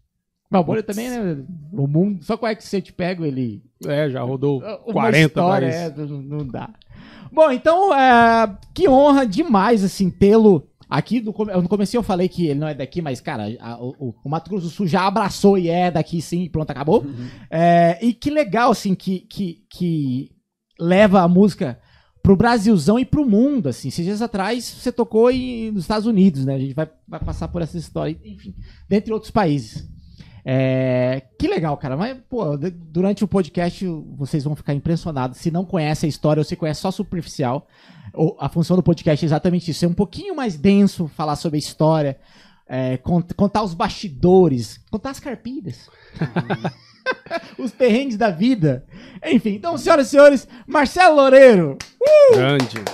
Mas 0.50 0.62
o 0.62 0.64
Bolha 0.64 0.84
também, 0.84 1.10
né? 1.10 1.44
O 1.72 1.88
mundo. 1.88 2.24
Só 2.24 2.38
com 2.38 2.46
o 2.46 2.50
X 2.50 2.72
eu 2.74 2.82
te 2.82 2.94
pego, 2.94 3.26
ele. 3.26 3.64
É, 3.86 4.10
já 4.10 4.22
rodou 4.22 4.60
Uma 4.86 4.94
40 4.94 5.18
história, 5.28 5.68
mas... 5.68 5.76
é, 5.76 6.06
não, 6.06 6.22
não 6.22 6.48
dá. 6.48 6.70
Bom, 7.32 7.50
então, 7.52 7.92
é, 7.94 8.56
que 8.76 8.88
honra 8.88 9.26
demais, 9.26 9.84
assim, 9.84 10.12
tê-lo 10.12 10.68
Aqui 10.90 11.22
no, 11.22 11.32
no 11.62 11.70
começo 11.70 11.96
eu 11.96 12.04
falei 12.04 12.28
que 12.30 12.48
ele 12.48 12.60
não 12.60 12.68
é 12.68 12.74
daqui, 12.74 13.02
mas, 13.02 13.20
cara, 13.22 13.46
a- 13.60 13.78
o, 13.82 14.16
o- 14.24 14.30
Mato 14.30 14.50
Grosso 14.50 14.68
do 14.68 14.72
Sul 14.72 14.88
já 14.88 15.06
abraçou 15.08 15.58
e 15.58 15.70
é 15.70 15.90
daqui 15.90 16.22
sim, 16.22 16.50
pronto, 16.50 16.70
acabou. 16.70 17.06
É, 17.50 17.98
e 18.02 18.14
que 18.14 18.30
legal, 18.30 18.72
assim, 18.72 18.94
que, 18.96 19.22
que, 19.22 19.64
que 19.70 20.32
leva 20.80 21.22
a 21.22 21.28
música 21.28 21.80
pro 22.22 22.36
Brasilzão 22.36 22.98
e 23.00 23.06
pro 23.06 23.26
mundo, 23.26 23.68
assim. 23.70 23.90
Esses 23.90 24.06
dias 24.06 24.22
atrás 24.22 24.64
você 24.64 24.92
tocou 24.92 25.30
em, 25.30 25.72
nos 25.72 25.84
Estados 25.84 26.06
Unidos, 26.08 26.46
né? 26.46 26.56
A 26.56 26.60
gente 26.60 26.74
vai, 26.74 26.90
vai 27.08 27.20
passar 27.20 27.48
por 27.50 27.62
essa 27.62 27.78
história, 27.78 28.18
enfim, 28.24 28.56
dentre 28.88 29.12
outros 29.12 29.32
países. 29.32 29.88
É, 30.46 31.24
que 31.40 31.48
legal, 31.48 31.78
cara. 31.78 31.96
Mas, 31.96 32.18
pô, 32.30 32.58
durante 32.58 33.24
o 33.24 33.28
podcast 33.28 33.86
vocês 34.18 34.44
vão 34.44 34.56
ficar 34.56 34.74
impressionados. 34.74 35.38
Se 35.38 35.50
não 35.50 35.64
conhece 35.66 36.06
a 36.06 36.10
história 36.10 36.42
ou 36.42 36.44
se 36.46 36.56
conhece 36.56 36.82
só 36.82 36.92
superficial, 36.92 37.68
a 38.40 38.50
função 38.50 38.76
do 38.76 38.84
podcast 38.84 39.24
é 39.24 39.28
exatamente 39.28 39.72
isso. 39.72 39.86
É 39.86 39.88
um 39.88 39.94
pouquinho 39.94 40.36
mais 40.36 40.56
denso 40.56 41.08
falar 41.08 41.36
sobre 41.36 41.58
a 41.58 41.60
história, 41.60 42.20
é, 42.68 42.98
cont- 42.98 43.34
contar 43.36 43.64
os 43.64 43.74
bastidores, 43.74 44.80
contar 44.92 45.12
as 45.12 45.20
carpidas. 45.20 45.90
os 47.58 47.72
perrengues 47.72 48.18
da 48.18 48.30
vida. 48.30 48.86
Enfim, 49.26 49.52
então, 49.56 49.78
senhoras 49.78 50.08
e 50.08 50.10
senhores, 50.12 50.48
Marcelo 50.68 51.16
Loureiro. 51.16 51.78
Grande. 52.34 52.78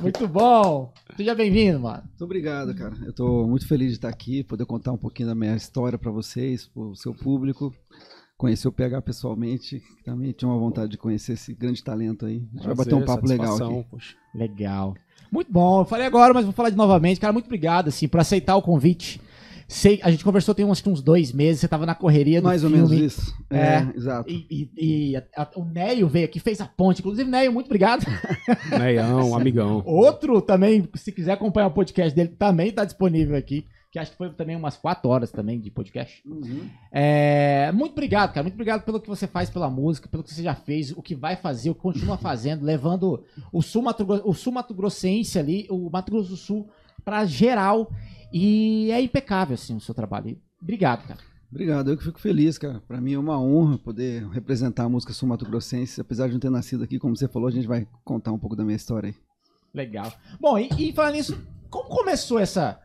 Muito 0.00 0.28
bom. 0.28 0.92
Seja 1.16 1.34
bem-vindo, 1.34 1.80
mano. 1.80 2.02
Muito 2.04 2.24
obrigado, 2.24 2.72
cara. 2.74 2.94
Eu 3.04 3.12
tô 3.12 3.46
muito 3.48 3.66
feliz 3.66 3.88
de 3.88 3.94
estar 3.94 4.08
aqui, 4.08 4.44
poder 4.44 4.64
contar 4.64 4.92
um 4.92 4.96
pouquinho 4.96 5.28
da 5.28 5.34
minha 5.34 5.56
história 5.56 5.98
para 5.98 6.12
vocês, 6.12 6.68
pro 6.68 6.94
seu 6.94 7.12
público. 7.12 7.74
Conhecer 8.38 8.68
o 8.68 8.72
PH 8.72 9.02
pessoalmente, 9.02 9.80
que 9.80 10.04
também 10.04 10.30
tinha 10.32 10.48
uma 10.48 10.58
vontade 10.58 10.92
de 10.92 10.96
conhecer 10.96 11.32
esse 11.32 11.52
grande 11.52 11.82
talento 11.82 12.24
aí. 12.24 12.40
A 12.54 12.56
gente 12.56 12.66
vai 12.66 12.74
bater 12.76 12.94
um 12.94 13.04
papo 13.04 13.26
legal 13.26 13.56
aqui. 13.56 13.84
poxa. 13.90 14.14
Legal. 14.34 14.94
Muito 15.30 15.52
bom. 15.52 15.80
Eu 15.80 15.84
falei 15.84 16.06
agora, 16.06 16.32
mas 16.32 16.44
vou 16.44 16.52
falar 16.54 16.70
de 16.70 16.76
novamente. 16.76 17.18
Cara, 17.20 17.32
muito 17.32 17.46
obrigado, 17.46 17.88
assim, 17.88 18.06
por 18.08 18.20
aceitar 18.20 18.54
o 18.56 18.62
convite. 18.62 19.20
Sei, 19.66 20.00
a 20.02 20.10
gente 20.10 20.24
conversou 20.24 20.54
tem 20.54 20.64
uns, 20.64 20.82
uns 20.86 21.02
dois 21.02 21.30
meses, 21.30 21.60
você 21.60 21.68
tava 21.68 21.84
na 21.84 21.94
correria 21.94 22.40
do 22.40 22.44
Mais 22.44 22.64
ou 22.64 22.70
filme. 22.70 22.88
menos 22.88 23.04
isso. 23.12 23.34
É. 23.50 23.56
É, 23.58 23.92
exato. 23.94 24.30
E, 24.30 24.46
e- 24.48 24.70
e 25.10 25.16
a- 25.16 25.24
a- 25.36 25.50
o 25.56 25.64
Neio 25.64 26.08
veio 26.08 26.24
aqui, 26.24 26.38
fez 26.40 26.60
a 26.62 26.66
ponte. 26.66 27.00
Inclusive, 27.00 27.28
Neio, 27.28 27.52
muito 27.52 27.66
obrigado. 27.66 28.06
Neião, 28.78 29.34
amigão. 29.34 29.82
Outro 29.86 30.40
também, 30.40 30.88
se 30.94 31.12
quiser 31.12 31.32
acompanhar 31.32 31.66
o 31.66 31.72
podcast 31.72 32.14
dele, 32.14 32.30
também 32.30 32.70
tá 32.72 32.84
disponível 32.84 33.36
aqui. 33.36 33.66
Que 33.90 33.98
acho 33.98 34.10
que 34.10 34.18
foi 34.18 34.30
também 34.30 34.54
umas 34.54 34.76
quatro 34.76 35.10
horas 35.10 35.30
também 35.30 35.58
de 35.58 35.70
podcast. 35.70 36.22
Uhum. 36.28 36.68
É, 36.92 37.72
muito 37.72 37.92
obrigado, 37.92 38.32
cara. 38.32 38.42
Muito 38.42 38.54
obrigado 38.54 38.84
pelo 38.84 39.00
que 39.00 39.08
você 39.08 39.26
faz 39.26 39.48
pela 39.48 39.70
música, 39.70 40.08
pelo 40.08 40.22
que 40.22 40.32
você 40.32 40.42
já 40.42 40.54
fez, 40.54 40.92
o 40.92 41.02
que 41.02 41.14
vai 41.14 41.36
fazer, 41.36 41.70
o 41.70 41.74
que 41.74 41.80
continua 41.80 42.16
fazendo, 42.18 42.64
levando 42.64 43.24
o 43.50 43.62
sul, 43.62 43.82
Mato, 43.82 44.06
o 44.24 44.34
sul 44.34 44.52
Mato 44.52 44.74
Grossense 44.74 45.38
ali, 45.38 45.66
o 45.70 45.88
Mato 45.88 46.12
Grosso 46.12 46.30
do 46.30 46.36
Sul, 46.36 46.68
pra 47.04 47.24
geral. 47.24 47.90
E 48.30 48.90
é 48.90 49.00
impecável, 49.00 49.54
assim, 49.54 49.74
o 49.74 49.80
seu 49.80 49.94
trabalho. 49.94 50.38
Obrigado, 50.60 51.06
cara. 51.06 51.20
Obrigado, 51.50 51.90
eu 51.90 51.96
que 51.96 52.04
fico 52.04 52.20
feliz, 52.20 52.58
cara. 52.58 52.82
Para 52.86 53.00
mim 53.00 53.14
é 53.14 53.18
uma 53.18 53.40
honra 53.40 53.78
poder 53.78 54.28
representar 54.28 54.84
a 54.84 54.88
música 54.88 55.14
sul-mato-grossense. 55.14 55.98
Apesar 55.98 56.26
de 56.26 56.34
não 56.34 56.40
ter 56.40 56.50
nascido 56.50 56.84
aqui, 56.84 56.98
como 56.98 57.16
você 57.16 57.26
falou, 57.26 57.48
a 57.48 57.50
gente 57.50 57.66
vai 57.66 57.88
contar 58.04 58.32
um 58.32 58.38
pouco 58.38 58.54
da 58.54 58.64
minha 58.64 58.76
história 58.76 59.08
aí. 59.08 59.14
Legal. 59.72 60.12
Bom, 60.38 60.58
e, 60.58 60.68
e 60.78 60.92
falando 60.92 61.14
nisso, 61.14 61.38
como 61.70 61.88
começou 61.88 62.38
essa, 62.38 62.78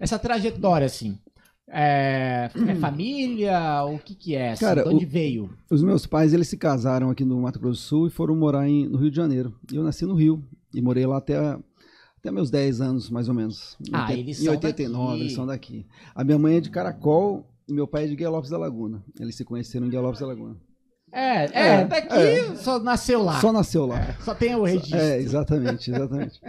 essa 0.00 0.18
trajetória, 0.18 0.86
assim? 0.86 1.18
É, 1.72 2.50
é 2.68 2.74
família? 2.74 3.84
O 3.84 3.98
que 3.98 4.14
que 4.14 4.34
é? 4.34 4.50
Assim, 4.52 4.64
Cara, 4.64 4.82
de 4.82 4.88
onde 4.88 5.04
o- 5.04 5.08
veio? 5.08 5.50
Os 5.70 5.82
meus 5.82 6.04
pais, 6.06 6.32
eles 6.34 6.48
se 6.48 6.56
casaram 6.56 7.10
aqui 7.10 7.24
no 7.24 7.40
Mato 7.40 7.60
Grosso 7.60 7.80
do 7.80 7.86
Sul 7.86 8.06
e 8.08 8.10
foram 8.10 8.34
morar 8.34 8.68
em- 8.68 8.88
no 8.88 8.98
Rio 8.98 9.10
de 9.10 9.16
Janeiro. 9.16 9.54
E 9.72 9.76
eu 9.76 9.84
nasci 9.84 10.04
no 10.04 10.14
Rio 10.14 10.42
e 10.74 10.82
morei 10.82 11.06
lá 11.06 11.18
até, 11.18 11.36
até 12.18 12.30
meus 12.32 12.50
10 12.50 12.80
anos, 12.80 13.08
mais 13.08 13.28
ou 13.28 13.34
menos. 13.34 13.76
Em 13.80 13.90
Ah, 13.94 14.00
oitenta- 14.02 14.18
eles 14.20 14.40
em 14.40 14.44
são 14.44 14.52
89, 14.54 15.10
daqui. 15.12 15.20
eles 15.20 15.32
são 15.34 15.46
daqui. 15.46 15.86
A 16.14 16.24
minha 16.24 16.38
mãe 16.38 16.56
é 16.56 16.60
de 16.60 16.70
Caracol 16.70 17.46
e 17.68 17.72
meu 17.72 17.86
pai 17.86 18.04
é 18.04 18.08
de 18.08 18.16
Guilherme 18.16 18.50
da 18.50 18.58
Laguna. 18.58 19.04
Eles 19.20 19.36
se 19.36 19.44
conheceram 19.44 19.86
em 19.86 19.90
Guilherme 19.90 20.18
da 20.18 20.26
Laguna. 20.26 20.56
É, 21.12 21.44
é, 21.44 21.50
É, 21.80 21.84
daqui 21.84 22.14
é. 22.14 22.54
só 22.56 22.78
nasceu 22.80 23.22
lá. 23.22 23.40
Só 23.40 23.52
nasceu 23.52 23.86
lá. 23.86 24.12
Só 24.20 24.34
tem 24.34 24.54
o 24.56 24.64
registro. 24.64 24.98
É, 24.98 25.18
exatamente, 25.18 25.90
exatamente. 25.90 26.40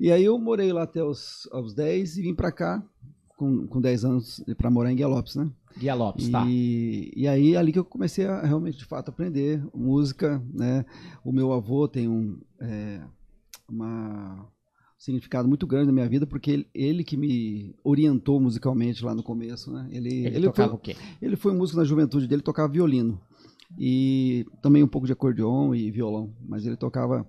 e 0.00 0.10
aí 0.12 0.24
eu 0.24 0.38
morei 0.38 0.70
lá 0.72 0.82
até 0.84 1.02
os, 1.02 1.48
aos 1.52 1.74
10 1.74 2.16
e 2.18 2.22
vim 2.22 2.34
pra 2.34 2.50
cá 2.52 2.82
com, 3.36 3.66
com 3.66 3.80
10 3.80 4.04
anos 4.04 4.42
pra 4.56 4.70
morar 4.70 4.90
em 4.90 4.96
Guilherme, 4.96 5.28
né? 5.36 5.50
Guia 5.78 5.94
Lopes, 5.94 6.28
tá. 6.30 6.44
E, 6.48 7.12
e 7.14 7.28
aí 7.28 7.54
ali 7.56 7.70
que 7.70 7.78
eu 7.78 7.84
comecei 7.84 8.26
a 8.26 8.40
realmente, 8.42 8.78
de 8.78 8.84
fato, 8.86 9.10
aprender 9.10 9.62
música, 9.74 10.42
né? 10.52 10.84
O 11.22 11.30
meu 11.30 11.52
avô 11.52 11.86
tem 11.86 12.08
um 12.08 12.38
é, 12.58 13.02
uma- 13.68 14.42
um 14.42 14.98
significado 14.98 15.46
muito 15.46 15.66
grande 15.66 15.86
na 15.88 15.92
minha 15.92 16.08
vida, 16.08 16.26
porque 16.26 16.50
ele, 16.50 16.66
ele 16.74 17.04
que 17.04 17.16
me 17.18 17.74
orientou 17.84 18.40
musicalmente 18.40 19.04
lá 19.04 19.14
no 19.14 19.22
começo, 19.22 19.70
né? 19.70 19.86
Ele, 19.92 20.08
Ele, 20.08 20.36
ele, 20.36 20.46
tocava 20.46 20.70
foi, 20.70 20.76
o 20.76 20.80
quê? 20.80 20.96
ele 21.20 21.36
foi 21.36 21.52
músico 21.52 21.78
na 21.78 21.84
juventude 21.84 22.26
dele, 22.26 22.40
tocava 22.40 22.72
violino. 22.72 23.20
E 23.78 24.46
também 24.62 24.82
um 24.82 24.88
pouco 24.88 25.06
de 25.06 25.12
acordeon 25.12 25.74
e 25.74 25.90
violão. 25.90 26.32
Mas 26.48 26.64
ele 26.64 26.76
tocava 26.76 27.26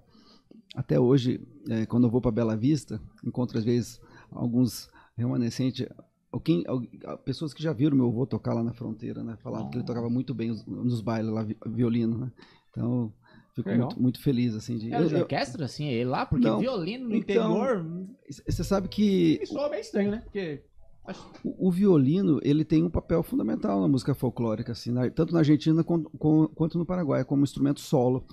até 0.75 0.97
hoje, 0.99 1.41
é, 1.67 1.85
quando 1.85 2.05
eu 2.05 2.09
vou 2.11 2.21
para 2.21 2.31
Bela 2.31 2.55
Vista, 2.55 3.01
encontro 3.25 3.57
às 3.57 3.65
vezes 3.65 3.99
alguns 4.31 4.87
remanescentes, 5.17 5.88
alguém, 6.31 6.63
al- 6.67 7.17
pessoas 7.17 7.53
que 7.53 7.62
já 7.63 7.74
viram 7.74 7.97
meu 7.97 8.07
avô 8.07 8.25
tocar 8.25 8.53
lá 8.53 8.63
na 8.63 8.74
fronteira, 8.74 9.24
né? 9.24 9.36
Falavam 9.41 9.69
que 9.69 9.77
ele 9.77 9.86
tocava 9.86 10.09
muito 10.09 10.33
bem 10.33 10.51
os- 10.51 10.65
nos 10.65 11.01
bailes 11.01 11.31
lá, 11.31 11.43
vi- 11.43 11.57
violino, 11.65 12.17
né? 12.17 12.31
Então, 12.69 13.12
fico 13.55 13.69
muito, 13.69 14.01
muito 14.01 14.21
feliz, 14.21 14.53
assim, 14.53 14.77
de... 14.77 14.93
Era 14.93 15.03
eu- 15.03 15.09
de 15.09 15.15
orquestra, 15.15 15.65
assim, 15.65 15.88
ele 15.88 16.05
lá? 16.09 16.25
Porque 16.25 16.47
Não. 16.47 16.59
violino 16.59 17.09
no 17.09 17.15
Então, 17.15 17.55
interior 17.55 18.07
Você 18.47 18.63
sabe 18.63 18.88
que 18.88 19.38
me 19.39 19.45
soa 19.47 19.69
bem 19.69 19.81
estranho, 19.81 20.12
né? 20.12 20.21
Porque 20.24 20.62
o, 21.43 21.67
o 21.69 21.71
violino, 21.71 22.39
ele 22.43 22.63
tem 22.63 22.83
um 22.83 22.89
papel 22.89 23.24
fundamental 23.24 23.81
na 23.81 23.88
música 23.88 24.13
folclórica, 24.13 24.74
assim, 24.74 24.91
na- 24.91 25.09
tanto 25.09 25.33
na 25.33 25.39
Argentina 25.39 25.83
com- 25.83 26.03
com- 26.03 26.47
quanto 26.50 26.77
no 26.77 26.86
Paraguai, 26.86 27.24
como 27.25 27.43
instrumento 27.43 27.79
solo, 27.79 28.25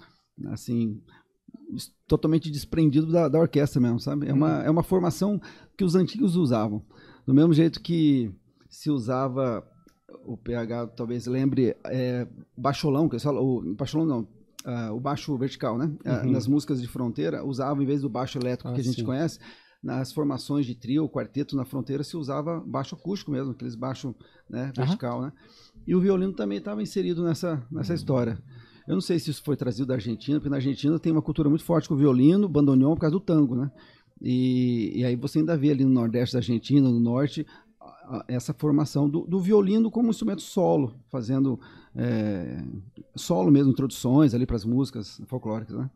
assim, 0.49 1.01
es- 1.07 1.24
totalmente 2.07 2.51
desprendido 2.51 3.11
da, 3.11 3.29
da 3.29 3.39
orquestra 3.39 3.81
mesmo, 3.81 3.99
sabe? 3.99 4.29
É 4.29 4.33
uma, 4.33 4.63
é 4.63 4.71
uma 4.71 4.83
formação 4.83 5.41
que 5.77 5.85
os 5.85 5.95
antigos 5.95 6.37
usavam. 6.37 6.83
Do 7.27 7.35
mesmo 7.35 7.53
jeito 7.53 7.81
que 7.81 8.31
se 8.69 8.91
usava, 8.91 9.67
o 10.25 10.37
PH 10.37 10.89
talvez 10.89 11.27
lembre, 11.27 11.77
é, 11.87 12.27
baixolão, 12.57 13.09
que 13.09 13.15
eles 13.15 13.23
falam, 13.23 13.43
o, 13.43 13.75
baixolão 13.75 14.07
não, 14.07 14.29
ah, 14.65 14.93
o 14.93 15.01
baixo 15.01 15.37
vertical, 15.37 15.79
né? 15.79 15.93
Uhum. 16.05 16.33
nas 16.33 16.47
músicas 16.47 16.81
de 16.81 16.89
fronteira, 16.89 17.45
usavam, 17.45 17.83
em 17.83 17.87
vez 17.87 18.03
do 18.03 18.09
baixo 18.09 18.39
elétrico 18.39 18.69
Ah, 18.69 18.75
que 18.75 18.81
a 18.81 18.85
gente 18.85 19.01
sim. 19.01 19.05
conhece, 19.05 19.39
nas 19.83 20.13
formações 20.13 20.65
de 20.65 20.75
trio, 20.75 21.09
quarteto 21.09 21.55
na 21.55 21.65
fronteira 21.65 22.03
se 22.03 22.17
usava 22.17 22.59
baixo 22.61 22.95
acústico 22.95 23.31
mesmo, 23.31 23.53
aqueles 23.53 23.75
baixo 23.75 24.15
né, 24.49 24.73
vertical, 24.75 25.21
né? 25.21 25.33
E 25.87 25.95
o 25.95 26.01
violino 26.01 26.33
também 26.33 26.59
estava 26.59 26.83
inserido 26.83 27.23
nessa, 27.23 27.63
nessa 27.71 27.93
história. 27.93 28.39
Eu 28.87 28.95
não 28.95 29.01
sei 29.01 29.19
se 29.19 29.31
isso 29.31 29.43
foi 29.43 29.57
trazido 29.57 29.87
da 29.87 29.95
Argentina, 29.95 30.39
porque 30.39 30.51
na 30.51 30.57
Argentina 30.57 30.99
tem 30.99 31.13
uma 31.13 31.23
cultura 31.23 31.49
muito 31.49 31.65
forte 31.65 31.89
com 31.89 31.95
o 31.95 31.99
violino, 31.99 32.49
bandoneon 32.49 32.95
por 32.95 33.01
causa 33.01 33.13
do 33.13 33.21
tango, 33.21 33.55
né? 33.55 33.71
E, 34.21 34.93
e 35.01 35.05
aí 35.05 35.17
você 35.17 35.39
ainda 35.39 35.57
vê 35.57 35.71
ali 35.71 35.85
no 35.85 35.91
Nordeste 35.91 36.35
da 36.35 36.39
Argentina, 36.39 36.89
no 36.89 37.01
Norte, 37.01 37.47
essa 38.29 38.53
formação 38.53 39.09
do, 39.09 39.23
do 39.23 39.41
violino 39.41 39.91
como 39.91 40.11
instrumento 40.11 40.43
solo, 40.43 40.95
fazendo 41.09 41.59
é, 41.95 42.63
solo 43.17 43.51
mesmo, 43.51 43.73
introduções 43.73 44.35
ali 44.35 44.47
para 44.47 44.57
as 44.57 44.65
músicas 44.65 45.21
folclóricas, 45.27 45.77
né? 45.77 45.91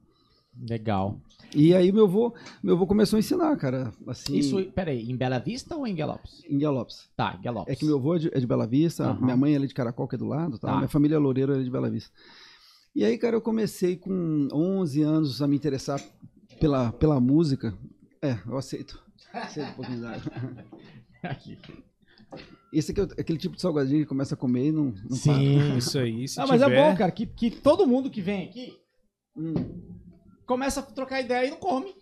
Legal. 0.68 1.21
E 1.54 1.73
aí 1.73 1.92
meu 1.92 2.04
avô, 2.04 2.35
meu 2.62 2.75
avô 2.75 2.87
começou 2.87 3.16
a 3.16 3.21
ensinar, 3.21 3.57
cara, 3.57 3.92
assim, 4.07 4.37
Isso, 4.37 4.62
peraí, 4.73 5.09
em 5.09 5.16
Bela 5.16 5.38
Vista 5.38 5.76
ou 5.76 5.87
em 5.87 5.95
Galopes? 5.95 6.42
em 6.49 6.59
Galopes. 6.59 7.09
Tá, 7.16 7.37
Galopes. 7.37 7.73
É 7.73 7.76
que 7.76 7.85
meu 7.85 7.97
avô 7.97 8.16
é 8.16 8.18
de, 8.18 8.30
é 8.35 8.40
de 8.40 8.47
Bela 8.47 8.66
Vista, 8.66 9.04
Aham. 9.04 9.25
minha 9.25 9.37
mãe 9.37 9.54
é 9.54 9.59
de 9.59 9.75
Caracol, 9.75 10.09
que 10.09 10.16
é 10.16 10.18
do 10.18 10.26
lado, 10.26 10.59
tá? 10.59 10.68
Tá. 10.68 10.76
minha 10.76 10.88
família 10.88 11.14
é 11.14 11.18
loureira 11.18 11.59
é 11.59 11.62
de 11.62 11.71
Bela 11.71 11.88
Vista. 11.88 12.12
E 12.99 13.05
aí, 13.05 13.17
cara, 13.17 13.37
eu 13.37 13.40
comecei 13.40 13.97
com 13.97 14.49
11 14.52 15.02
anos 15.02 15.40
a 15.40 15.47
me 15.47 15.55
interessar 15.55 16.02
pela, 16.59 16.90
pela 16.90 17.21
música. 17.21 17.73
É, 18.21 18.37
eu 18.45 18.59
aceito. 18.59 19.00
Aceito 19.33 19.71
um 19.71 19.75
pouquinho 19.75 20.00
d'água. 20.00 20.33
Aqui. 21.23 21.57
Esse 22.73 22.90
aqui 22.90 23.00
é 23.00 23.05
aquele 23.21 23.38
tipo 23.38 23.55
de 23.55 23.62
salgadinho 23.62 24.00
que 24.02 24.09
começa 24.09 24.35
a 24.35 24.37
comer 24.37 24.67
e 24.67 24.73
não, 24.73 24.87
não 24.87 24.93
para. 24.93 25.14
Sim. 25.17 25.76
Isso 25.76 25.97
aí, 25.97 26.26
se 26.26 26.38
Não, 26.38 26.49
mas 26.49 26.61
é 26.61 26.64
tiver... 26.64 26.90
bom, 26.90 26.97
cara, 26.97 27.12
que, 27.12 27.25
que 27.25 27.52
todo 27.52 27.87
mundo 27.87 28.11
que 28.11 28.21
vem 28.21 28.45
aqui 28.49 28.76
Hum. 29.37 29.55
começa 30.45 30.81
a 30.81 30.83
trocar 30.83 31.21
ideia 31.21 31.47
e 31.47 31.50
não 31.50 31.59
come. 31.59 31.95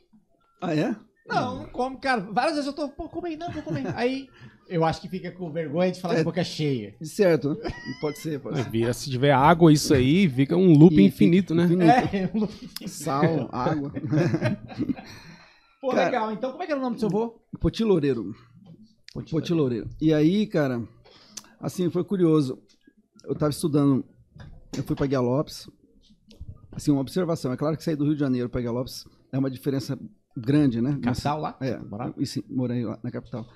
Ah, 0.62 0.74
é? 0.74 0.96
Não, 1.26 1.58
não 1.58 1.66
come, 1.68 1.98
cara. 1.98 2.22
Várias 2.22 2.54
vezes 2.54 2.66
eu 2.68 2.72
tô, 2.72 2.88
pô, 2.88 3.06
come 3.06 3.28
aí, 3.28 3.36
não, 3.36 3.52
vou 3.52 3.62
comer. 3.62 3.86
Aí 3.94 4.30
eu 4.68 4.84
acho 4.84 5.00
que 5.00 5.08
fica 5.08 5.30
com 5.30 5.50
vergonha 5.50 5.90
de 5.92 6.00
falar 6.00 6.14
É. 6.14 6.18
de 6.18 6.24
boca 6.24 6.42
cheia. 6.44 6.94
Certo, 7.02 7.50
né? 7.54 7.70
Pode 8.00 8.18
ser, 8.18 8.40
pode 8.40 8.58
É, 8.60 8.64
ser. 8.64 8.70
vira, 8.70 8.92
se 8.92 9.10
tiver 9.10 9.32
água, 9.32 9.72
isso 9.72 9.92
aí, 9.94 10.28
fica 10.28 10.56
um 10.56 10.72
loop 10.76 10.94
E 10.96 11.02
infinito, 11.04 11.54
né? 11.54 11.64
infinito. 11.64 11.84
É, 11.90 12.24
eu 12.34 12.40
não- 12.40 12.48
Sal, 12.88 13.48
água. 13.52 13.92
Pô, 15.80 15.90
Cara- 15.90 16.04
legal. 16.06 16.32
Então, 16.32 16.50
como 16.50 16.62
é 16.62 16.66
que 16.66 16.72
era 16.72 16.80
o 16.80 16.82
nome 16.84 16.96
do 16.96 17.00
seu 17.00 17.08
avô? 17.08 17.40
Potiloureiro. 17.60 18.34
Potiloureiro. 19.30 19.88
E 20.00 20.12
aí, 20.12 20.46
cara, 20.46 20.82
assim, 21.60 21.88
foi 21.90 22.04
curioso. 22.04 22.58
Eu 23.24 23.34
tava 23.34 23.50
estudando, 23.50 24.04
eu 24.76 24.82
fui 24.82 24.94
para 24.96 25.06
Guia 25.06 25.20
Lopes. 25.20 25.68
Assim, 26.72 26.90
uma 26.90 27.00
observação. 27.00 27.52
É 27.52 27.56
claro 27.56 27.76
que 27.76 27.84
sair 27.84 27.96
do 27.96 28.04
Rio 28.04 28.14
de 28.14 28.20
Janeiro 28.20 28.48
para 28.48 28.60
Guia 28.60 28.70
Lopes 28.70 29.04
é 29.32 29.38
uma 29.38 29.50
diferença 29.50 29.98
grande, 30.36 30.82
né? 30.82 30.98
Capital 31.02 31.40
lá? 31.40 31.56
É, 31.60 31.78
Morava? 31.78 32.14
e 32.18 32.26
sim, 32.26 32.42
morei 32.50 32.84
lá 32.84 32.98
na 33.02 33.10
capital. 33.10 33.46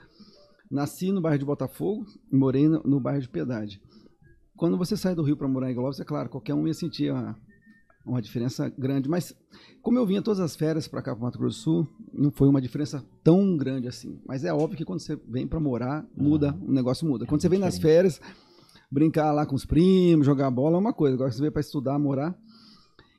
Nasci 0.70 1.10
no 1.10 1.20
bairro 1.20 1.38
de 1.38 1.44
Botafogo 1.44 2.06
e 2.30 2.36
morei 2.36 2.68
no, 2.68 2.80
no 2.84 3.00
bairro 3.00 3.20
de 3.20 3.28
Piedade. 3.28 3.82
Quando 4.56 4.78
você 4.78 4.96
sai 4.96 5.14
do 5.14 5.22
Rio 5.22 5.36
para 5.36 5.48
morar 5.48 5.70
em 5.70 5.74
Glória, 5.74 6.00
é 6.00 6.04
claro, 6.04 6.28
qualquer 6.28 6.54
um 6.54 6.66
ia 6.66 6.74
sentir 6.74 7.10
uma, 7.10 7.36
uma 8.06 8.22
diferença 8.22 8.68
grande. 8.68 9.08
Mas 9.08 9.34
como 9.82 9.98
eu 9.98 10.06
vinha 10.06 10.22
todas 10.22 10.38
as 10.38 10.54
férias 10.54 10.86
para 10.86 11.02
cá, 11.02 11.14
para 11.14 11.24
Mato 11.24 11.38
Grosso 11.38 11.58
do 11.58 11.62
Sul, 11.62 11.88
não 12.12 12.30
foi 12.30 12.46
uma 12.46 12.60
diferença 12.60 13.04
tão 13.24 13.56
grande 13.56 13.88
assim. 13.88 14.20
Mas 14.26 14.44
é 14.44 14.52
óbvio 14.52 14.76
que 14.76 14.84
quando 14.84 15.00
você 15.00 15.18
vem 15.28 15.46
para 15.46 15.58
morar, 15.58 16.06
muda, 16.16 16.56
o 16.62 16.70
negócio 16.70 17.08
muda. 17.08 17.26
Quando 17.26 17.40
você 17.40 17.48
vem 17.48 17.58
nas 17.58 17.78
férias, 17.78 18.20
brincar 18.90 19.32
lá 19.32 19.46
com 19.46 19.54
os 19.54 19.64
primos, 19.64 20.26
jogar 20.26 20.50
bola 20.50 20.76
é 20.76 20.78
uma 20.78 20.92
coisa. 20.92 21.14
Agora 21.14 21.32
você 21.32 21.40
vem 21.40 21.50
para 21.50 21.60
estudar, 21.60 21.98
morar. 21.98 22.38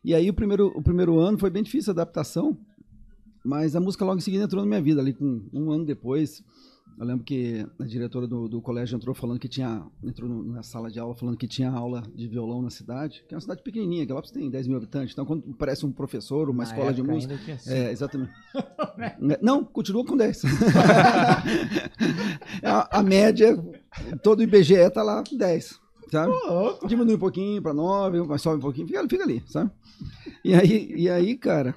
E 0.04 0.16
aí 0.16 0.30
o 0.30 0.34
primeiro, 0.34 0.68
o 0.76 0.82
primeiro 0.82 1.20
ano 1.20 1.38
foi 1.38 1.50
bem 1.50 1.64
difícil 1.64 1.92
a 1.92 1.94
adaptação, 1.94 2.58
mas 3.44 3.76
a 3.76 3.80
música 3.80 4.06
logo 4.06 4.18
em 4.18 4.22
seguida 4.22 4.44
entrou 4.44 4.62
na 4.64 4.68
minha 4.68 4.82
vida, 4.82 5.02
ali 5.02 5.14
com 5.14 5.48
um 5.54 5.72
ano 5.72 5.86
depois. 5.86 6.44
Eu 6.98 7.06
lembro 7.06 7.24
que 7.24 7.66
a 7.80 7.84
diretora 7.84 8.28
do, 8.28 8.48
do 8.48 8.62
colégio 8.62 8.96
entrou 8.96 9.16
falando 9.16 9.40
que 9.40 9.48
tinha. 9.48 9.84
Entrou 10.04 10.30
na 10.44 10.62
sala 10.62 10.92
de 10.92 11.00
aula 11.00 11.16
falando 11.16 11.38
que 11.38 11.48
tinha 11.48 11.72
aula 11.72 12.04
de 12.14 12.28
violão 12.28 12.62
na 12.62 12.70
cidade, 12.70 13.24
que 13.28 13.34
é 13.34 13.38
uma 13.38 13.42
cidade 13.42 13.64
pequenininha, 13.64 14.06
Galopes 14.06 14.32
tem 14.32 14.50
10 14.50 14.68
mil 14.68 14.78
habitantes. 14.78 15.14
Então, 15.14 15.26
quando 15.26 15.42
parece 15.56 15.86
um 15.86 15.92
professor, 15.92 16.50
uma 16.50 16.64
Na 16.64 16.70
escola 16.70 16.94
de 16.94 17.02
música. 17.02 17.34
ainda 17.34 17.44
tinha 17.44 17.58
cinco. 17.58 17.76
É, 17.76 17.92
exatamente. 17.92 18.32
É, 19.00 19.40
Não, 19.42 19.64
continua 19.64 20.06
com 20.06 20.16
10. 20.16 20.44
a, 22.64 23.00
a 23.00 23.04
média, 23.04 23.58
todo 24.22 24.40
o 24.40 24.44
IBGE 24.44 24.90
tá 24.92 25.02
lá 25.02 25.24
10. 25.32 25.80
Sabe? 26.12 26.34
Diminui 26.88 27.16
um 27.16 27.20
pouquinho 27.20 27.62
para 27.62 27.74
9, 27.74 28.24
mas 28.24 28.42
sobe 28.42 28.58
um 28.58 28.62
pouquinho, 28.62 28.86
fica, 28.86 29.08
fica 29.08 29.24
ali, 29.24 29.42
sabe? 29.48 29.72
E 30.44 30.54
aí, 30.54 30.94
e 30.96 31.10
aí, 31.10 31.38
cara, 31.38 31.74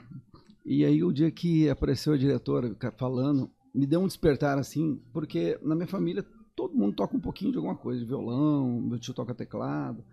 e 0.64 0.84
aí 0.84 1.04
o 1.04 1.12
dia 1.12 1.30
que 1.30 1.68
apareceu 1.68 2.14
a 2.14 2.18
diretora 2.18 2.74
falando, 2.96 3.48
me 3.74 3.86
deu 3.86 4.00
um 4.00 4.06
despertar 4.06 4.58
assim, 4.58 5.00
porque 5.12 5.58
na 5.62 5.74
minha 5.74 5.86
família 5.86 6.24
todo 6.54 6.74
mundo 6.76 6.94
toca 6.94 7.16
um 7.16 7.20
pouquinho 7.20 7.50
de 7.50 7.56
alguma 7.58 7.74
coisa, 7.76 8.00
de 8.00 8.06
violão, 8.06 8.80
meu 8.80 8.98
tio 8.98 9.12
toca 9.14 9.34
teclado. 9.34 10.04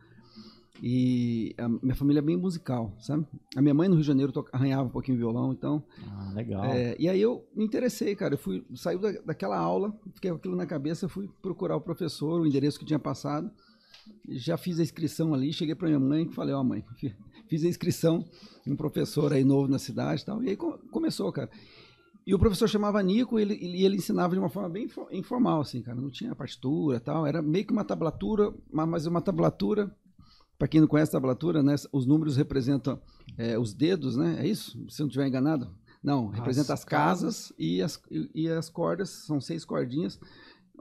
E 0.81 1.53
a 1.59 1.69
minha 1.69 1.93
família 1.95 2.19
é 2.19 2.23
bem 2.23 2.35
musical, 2.37 2.95
sabe? 2.99 3.25
A 3.55 3.61
minha 3.61 3.73
mãe 3.73 3.87
no 3.87 3.95
Rio 3.95 4.01
de 4.01 4.07
Janeiro 4.07 4.31
toca, 4.31 4.49
arranhava 4.51 4.83
um 4.83 4.89
pouquinho 4.89 5.17
violão, 5.17 5.51
então 5.53 5.83
Ah, 6.07 6.31
legal. 6.33 6.65
é, 6.65 6.95
e 6.97 7.07
aí 7.07 7.21
eu 7.21 7.45
me 7.55 7.63
interessei, 7.63 8.15
cara. 8.15 8.33
Eu 8.33 8.37
fui, 8.39 8.63
saiu 8.73 8.97
da, 8.97 9.11
daquela 9.23 9.57
aula, 9.59 9.93
fiquei 10.15 10.31
com 10.31 10.37
aquilo 10.37 10.55
na 10.55 10.65
cabeça, 10.65 11.07
fui 11.07 11.29
procurar 11.41 11.75
o 11.75 11.81
professor, 11.81 12.41
o 12.41 12.47
endereço 12.47 12.79
que 12.79 12.85
tinha 12.85 12.97
passado. 12.97 13.51
Já 14.27 14.57
fiz 14.57 14.79
a 14.79 14.83
inscrição 14.83 15.33
ali, 15.35 15.53
cheguei 15.53 15.75
para 15.75 15.87
minha 15.87 15.99
mãe 15.99 16.23
e 16.23 16.33
falei, 16.33 16.55
ó 16.55 16.63
mãe, 16.63 16.83
fi- 16.95 17.15
fiz 17.47 17.63
a 17.63 17.67
inscrição, 17.67 18.25
um 18.65 18.75
professor 18.75 19.31
aí 19.33 19.43
novo 19.43 19.67
na 19.67 19.77
cidade 19.77 20.23
e 20.23 20.25
tal. 20.25 20.43
E 20.43 20.49
aí 20.49 20.55
co- 20.57 20.79
começou, 20.89 21.31
cara. 21.31 21.49
E 22.25 22.35
o 22.35 22.39
professor 22.39 22.67
chamava 22.67 23.01
Nico 23.01 23.39
e 23.39 23.41
ele, 23.41 23.55
e 23.55 23.83
ele 23.85 23.95
ensinava 23.97 24.33
de 24.33 24.39
uma 24.39 24.49
forma 24.49 24.69
bem 24.69 24.85
info- 24.85 25.07
informal, 25.11 25.61
assim, 25.61 25.81
cara. 25.81 25.99
Não 25.99 26.09
tinha 26.11 26.35
partitura 26.35 26.97
e 26.97 26.99
tal. 26.99 27.25
Era 27.25 27.41
meio 27.41 27.65
que 27.65 27.73
uma 27.73 27.83
tablatura, 27.83 28.53
ma- 28.71 28.85
mas 28.85 29.05
uma 29.07 29.21
tablatura, 29.21 29.95
para 30.57 30.67
quem 30.67 30.79
não 30.79 30.87
conhece 30.87 31.09
a 31.09 31.19
tablatura, 31.19 31.63
né? 31.63 31.73
Os 31.91 32.05
números 32.05 32.37
representam 32.37 33.01
é, 33.37 33.57
os 33.57 33.73
dedos, 33.73 34.15
né? 34.15 34.37
É 34.39 34.47
isso? 34.47 34.71
Se 34.89 35.01
eu 35.01 35.05
não 35.05 35.07
estiver 35.09 35.27
enganado. 35.27 35.75
Não, 36.03 36.27
representa 36.27 36.73
as 36.73 36.83
casas 36.85 37.53
e 37.59 37.81
as, 37.81 38.01
e, 38.09 38.29
e 38.33 38.47
as 38.49 38.69
cordas, 38.69 39.09
são 39.09 39.39
seis 39.39 39.63
cordinhas, 39.65 40.19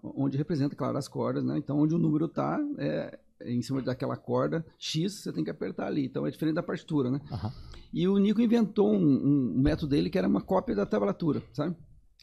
onde 0.03 0.37
representa, 0.39 0.75
claro, 0.75 0.97
as 0.97 1.09
cordas, 1.09 1.45
né? 1.45 1.59
Então, 1.59 1.79
onde 1.79 1.95
o 1.95 1.99
número 1.99 2.27
tá, 2.29 2.59
é, 2.79 2.87
é 2.89 3.19
em 3.45 3.63
cima 3.63 3.81
daquela 3.83 4.17
corda 4.17 4.65
X, 4.79 5.15
você 5.23 5.33
tem 5.33 5.43
que 5.45 5.51
apertar 5.51 5.87
ali. 5.87 6.05
Então, 6.07 6.27
é 6.27 6.31
diferente 6.31 6.55
da 6.57 6.63
partitura, 6.63 7.11
né? 7.11 7.21
Aham. 7.31 7.53
E 7.93 8.07
o 8.07 8.17
Nico 8.19 8.41
inventou 8.41 8.93
um, 8.93 8.97
um- 9.03 9.55
um 9.57 9.61
método 9.63 9.89
dele 9.89 10.09
que 10.11 10.19
era 10.19 10.29
uma 10.29 10.41
cópia 10.41 10.75
da 10.77 10.87
tablatura, 10.87 11.43
sabe? 11.53 11.75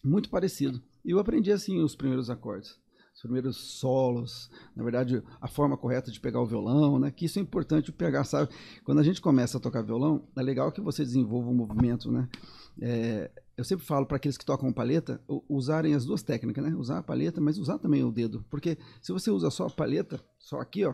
Muito 0.03 0.29
parecido. 0.29 0.81
E 1.03 1.11
eu 1.11 1.19
aprendi 1.19 1.51
assim 1.51 1.81
os 1.81 1.95
primeiros 1.95 2.29
acordes, 2.29 2.75
os 3.15 3.21
primeiros 3.21 3.57
solos, 3.79 4.49
na 4.75 4.83
verdade, 4.83 5.23
a 5.41 5.47
forma 5.47 5.75
correta 5.75 6.11
de 6.11 6.19
pegar 6.19 6.39
o 6.41 6.45
violão, 6.45 6.99
né? 6.99 7.09
Que 7.11 7.25
isso 7.25 7.39
é 7.39 7.41
importante 7.41 7.91
pegar, 7.91 8.23
sabe? 8.23 8.49
Quando 8.85 8.99
a 8.99 9.03
gente 9.03 9.19
começa 9.19 9.57
a 9.57 9.61
tocar 9.61 9.81
violão, 9.81 10.27
é 10.37 10.41
legal 10.43 10.71
que 10.71 10.79
você 10.81 11.03
desenvolva 11.03 11.49
um 11.49 11.53
movimento, 11.55 12.11
né? 12.11 12.29
É, 12.81 13.31
eu 13.55 13.63
sempre 13.63 13.85
falo 13.85 14.05
para 14.05 14.17
aqueles 14.17 14.37
que 14.37 14.45
tocam 14.45 14.71
palheta 14.71 15.21
u- 15.27 15.43
usarem 15.49 15.93
as 15.95 16.05
duas 16.05 16.21
técnicas, 16.21 16.63
né? 16.63 16.75
Usar 16.75 16.99
a 16.99 17.03
palheta, 17.03 17.41
mas 17.41 17.57
usar 17.57 17.77
também 17.79 18.03
o 18.03 18.11
dedo, 18.11 18.45
porque 18.49 18.77
se 19.01 19.11
você 19.11 19.31
usa 19.31 19.49
só 19.49 19.65
a 19.67 19.69
palheta, 19.69 20.19
só 20.37 20.59
aqui, 20.59 20.85
ó, 20.85 20.93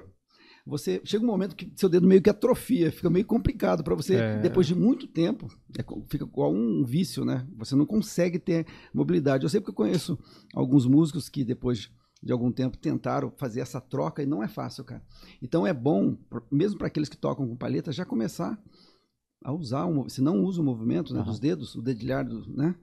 você 0.65 1.01
chega 1.03 1.21
um 1.23 1.27
momento 1.27 1.57
que 1.57 1.69
seu 1.75 1.89
dedo 1.89 2.07
meio 2.07 2.21
que 2.21 2.29
atrofia, 2.29 2.89
fica 2.89 3.09
meio 3.09 3.25
complicado 3.25 3.83
para 3.83 3.95
você 3.95 4.15
É. 4.15 4.39
depois 4.39 4.65
de 4.65 4.73
muito 4.73 5.07
tempo, 5.07 5.47
é 5.77 5.83
fica 6.09 6.23
igual 6.23 6.53
um 6.53 6.85
vício, 6.85 7.25
né? 7.25 7.45
Você 7.57 7.75
não 7.75 7.85
consegue 7.85 8.39
ter 8.39 8.65
mobilidade. 8.93 9.43
Eu 9.43 9.49
sei 9.49 9.59
porque 9.59 9.71
eu 9.71 9.75
conheço 9.75 10.17
alguns 10.55 10.85
músicos 10.85 11.27
que 11.27 11.43
depois 11.43 11.91
de 12.21 12.31
algum 12.31 12.49
tempo 12.49 12.77
tentaram 12.77 13.29
fazer 13.35 13.59
essa 13.59 13.81
troca 13.81 14.23
e 14.23 14.25
não 14.25 14.41
é 14.41 14.47
fácil, 14.47 14.85
cara. 14.85 15.03
Então 15.41 15.67
é 15.67 15.73
bom, 15.73 16.17
mesmo 16.49 16.77
para 16.77 16.87
aqueles 16.87 17.09
que 17.09 17.17
tocam 17.17 17.45
com 17.45 17.57
palheta, 17.57 17.91
já 17.91 18.05
começar 18.05 18.57
a 19.43 19.51
usar, 19.51 19.85
um, 19.85 20.07
se 20.07 20.21
não 20.21 20.43
usa 20.43 20.61
o 20.61 20.63
movimento 20.63 21.13
né, 21.13 21.19
Aham. 21.19 21.29
dos 21.29 21.39
dedos, 21.39 21.75
o 21.75 21.81
dedilhar, 21.81 22.25
do, 22.25 22.47
né? 22.51 22.75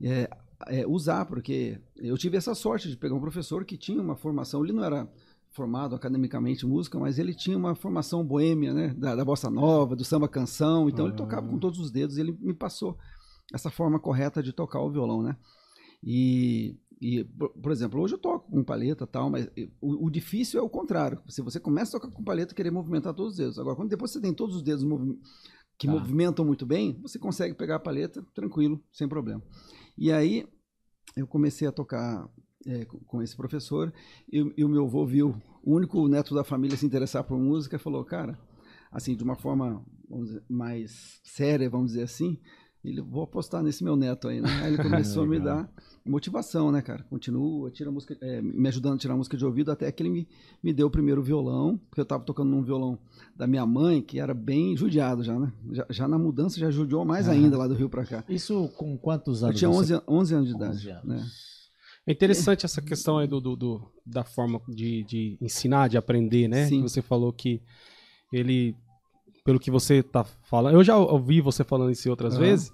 É, 0.00 0.30
é, 0.66 0.86
usar, 0.86 1.24
porque 1.26 1.80
eu 1.96 2.16
tive 2.16 2.36
essa 2.36 2.54
sorte 2.54 2.88
de 2.88 2.96
pegar 2.96 3.14
um 3.14 3.20
professor 3.20 3.64
que 3.64 3.76
tinha 3.76 4.00
uma 4.00 4.16
formação, 4.16 4.64
ele 4.64 4.72
não 4.72 4.84
era 4.84 5.10
formado 5.50 5.94
academicamente 5.94 6.64
em 6.64 6.68
música, 6.68 6.98
mas 6.98 7.18
ele 7.18 7.34
tinha 7.34 7.56
uma 7.56 7.74
formação 7.74 8.24
boêmia, 8.24 8.72
né, 8.72 8.94
da, 8.96 9.14
da 9.16 9.24
bossa 9.24 9.50
nova, 9.50 9.96
do 9.96 10.04
samba 10.04 10.28
canção, 10.28 10.88
então 10.88 11.06
ele 11.06 11.16
tocava 11.16 11.48
com 11.48 11.58
todos 11.58 11.80
os 11.80 11.90
dedos, 11.90 12.16
e 12.16 12.20
ele 12.20 12.36
me 12.40 12.54
passou 12.54 12.96
essa 13.52 13.70
forma 13.70 13.98
correta 13.98 14.42
de 14.42 14.52
tocar 14.52 14.80
o 14.80 14.90
violão, 14.90 15.22
né? 15.22 15.36
E, 16.02 16.76
e 17.00 17.24
por, 17.24 17.72
exemplo, 17.72 18.00
hoje 18.00 18.14
eu 18.14 18.18
toco 18.18 18.50
com 18.50 18.62
palheta 18.62 19.04
e 19.04 19.06
tal, 19.06 19.30
mas 19.30 19.48
o, 19.80 20.06
o 20.06 20.10
difícil 20.10 20.60
é 20.60 20.62
o 20.62 20.68
contrário. 20.68 21.20
Se 21.28 21.42
você 21.42 21.58
começa 21.58 21.96
a 21.96 22.00
tocar 22.00 22.14
com 22.14 22.22
palheta, 22.22 22.54
querer 22.54 22.70
movimentar 22.70 23.14
todos 23.14 23.32
os 23.32 23.38
dedos. 23.38 23.58
Agora, 23.58 23.74
quando 23.76 23.88
depois 23.88 24.10
você 24.10 24.20
tem 24.20 24.32
todos 24.32 24.56
os 24.56 24.62
dedos 24.62 24.84
movi- 24.84 25.18
que 25.78 25.86
Tá. 25.86 25.92
movimentam 25.92 26.44
muito 26.44 26.66
bem, 26.66 26.98
você 27.00 27.18
consegue 27.18 27.54
pegar 27.54 27.76
a 27.76 27.80
palheta 27.80 28.22
tranquilo, 28.34 28.82
sem 28.92 29.08
problema. 29.08 29.42
E 29.96 30.10
aí 30.12 30.46
eu 31.16 31.26
comecei 31.26 31.66
a 31.68 31.72
tocar 31.72 32.28
eh, 32.66 32.84
com- 32.84 32.98
esse 33.22 33.36
professor 33.36 33.92
e, 34.30 34.52
e 34.56 34.64
o 34.64 34.68
meu 34.68 34.84
avô 34.84 35.06
viu, 35.06 35.40
o 35.62 35.74
único 35.74 36.06
neto 36.08 36.34
da 36.34 36.42
família 36.44 36.76
se 36.76 36.84
interessar 36.84 37.22
por 37.24 37.38
música, 37.38 37.76
e 37.76 37.78
falou, 37.78 38.04
cara, 38.04 38.36
assim, 38.90 39.14
de 39.14 39.22
uma 39.22 39.36
forma 39.36 39.84
dizer, 40.10 40.42
mais 40.48 41.20
séria, 41.22 41.70
vamos 41.70 41.92
dizer 41.92 42.02
assim, 42.02 42.38
ele, 42.84 43.00
vou 43.02 43.22
apostar 43.24 43.62
nesse 43.62 43.82
meu 43.84 43.96
neto 43.96 44.28
aí, 44.28 44.40
né? 44.40 44.48
Aí 44.62 44.74
ele 44.74 44.82
começou 44.82 45.24
a 45.24 45.26
me 45.26 45.38
dar 45.40 45.68
motivação, 46.06 46.70
né, 46.72 46.80
cara? 46.80 47.02
Continua, 47.10 47.70
tira 47.70 47.90
música, 47.90 48.16
eh, 48.20 48.40
me 48.40 48.66
ajudando 48.68 48.94
a 48.94 48.98
tirar 48.98 49.16
música 49.16 49.36
de 49.36 49.44
ouvido, 49.44 49.70
até 49.70 49.90
que 49.92 50.02
ele 50.02 50.08
me, 50.10 50.28
me 50.62 50.72
deu 50.72 50.86
o 50.86 50.90
primeiro 50.90 51.22
violão, 51.22 51.76
porque 51.90 52.00
eu 52.00 52.04
tava 52.06 52.24
tocando 52.24 52.48
num 52.50 52.62
violão 52.62 52.98
da 53.36 53.46
minha 53.46 53.66
mãe, 53.66 54.00
que 54.00 54.18
era 54.18 54.32
bem 54.32 54.76
judiado 54.76 55.22
já, 55.22 55.38
né? 55.38 55.52
Já, 55.72 55.86
já 55.90 56.08
na 56.08 56.18
mudança 56.18 56.58
já 56.58 56.70
judiou 56.70 57.04
mais 57.04 57.28
ainda 57.28 57.58
lá 57.58 57.66
do 57.66 57.74
Rio 57.74 57.88
pra 57.90 58.06
cá. 58.06 58.24
Isso 58.28 58.68
com 58.76 58.96
quantos 58.96 59.42
Eu 59.42 59.48
anos? 59.48 59.58
tinha 59.58 59.68
você- 59.70 59.94
11, 59.94 59.94
an- 59.94 60.02
11 60.08 60.34
anos 60.34 60.48
de 60.48 60.54
11 60.54 60.64
idade, 60.64 60.90
anos. 60.90 61.04
né? 61.04 61.26
É 62.06 62.12
interessante 62.12 62.64
essa 62.64 62.80
questão 62.80 63.18
aí 63.18 63.26
do, 63.26 63.38
do- 63.38 63.54
do- 63.54 63.92
da 64.06 64.24
forma 64.24 64.62
de, 64.66 65.04
de 65.04 65.36
ensinar, 65.42 65.88
de 65.88 65.98
aprender, 65.98 66.48
né? 66.48 66.66
Sim. 66.66 66.76
Que 66.82 66.88
Você 66.88 67.02
falou 67.02 67.30
que 67.34 67.60
ele, 68.32 68.74
pelo 69.48 69.58
que 69.58 69.70
você 69.70 70.02
tá 70.02 70.24
falando, 70.24 70.74
eu 70.74 70.84
já 70.84 70.94
ouvi 70.98 71.40
você 71.40 71.64
falando 71.64 71.90
isso 71.90 72.10
outras 72.10 72.34
Aham. 72.34 72.42
vezes. 72.42 72.70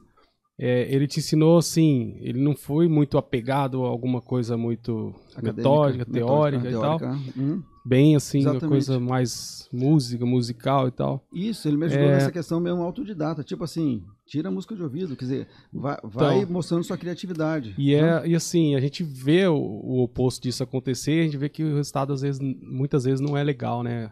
é, 0.58 0.92
ele 0.92 1.06
te 1.06 1.20
ensinou 1.20 1.56
assim, 1.58 2.16
ele 2.20 2.40
não 2.42 2.56
foi 2.56 2.88
muito 2.88 3.16
apegado 3.16 3.84
a 3.84 3.88
alguma 3.88 4.20
coisa 4.20 4.56
muito 4.56 5.14
Acadêmica, 5.36 5.52
metódica, 5.56 6.04
teórica, 6.04 6.68
e 6.68 6.72
tal. 6.72 6.98
uhum. 7.36 7.62
Bem 7.86 8.16
assim, 8.16 8.38
uma 8.40 8.50
Exatamente. 8.56 8.68
coisa 8.68 8.98
mais 8.98 9.68
música, 9.72 10.26
musical 10.26 10.88
e 10.88 10.90
tal. 10.90 11.24
Isso, 11.32 11.68
ele 11.68 11.76
me 11.76 11.84
ajudou 11.86 12.08
É. 12.08 12.12
nessa 12.14 12.32
questão 12.32 12.58
mesmo 12.58 12.82
autodidata. 12.82 13.44
Tipo 13.44 13.62
assim, 13.62 14.02
tira 14.26 14.48
a 14.48 14.52
música 14.52 14.74
de 14.74 14.82
ouvido, 14.82 15.14
quer 15.14 15.24
dizer, 15.26 15.48
vai, 15.72 15.96
vai 16.02 16.38
Então. 16.40 16.52
mostrando 16.52 16.82
sua 16.82 16.98
criatividade. 16.98 17.72
E, 17.78 17.94
é, 17.94 18.26
e 18.26 18.34
assim, 18.34 18.74
a 18.74 18.80
gente 18.80 19.04
vê 19.04 19.46
o, 19.46 19.54
o 19.56 20.02
oposto 20.02 20.42
disso 20.42 20.62
acontecer, 20.64 21.20
a 21.20 21.24
gente 21.24 21.36
vê 21.36 21.48
que 21.48 21.62
o 21.62 21.76
resultado, 21.76 22.12
às 22.12 22.22
vezes, 22.22 22.40
muitas 22.40 23.04
vezes, 23.04 23.20
não 23.20 23.36
é 23.36 23.44
legal, 23.44 23.82
né? 23.84 24.10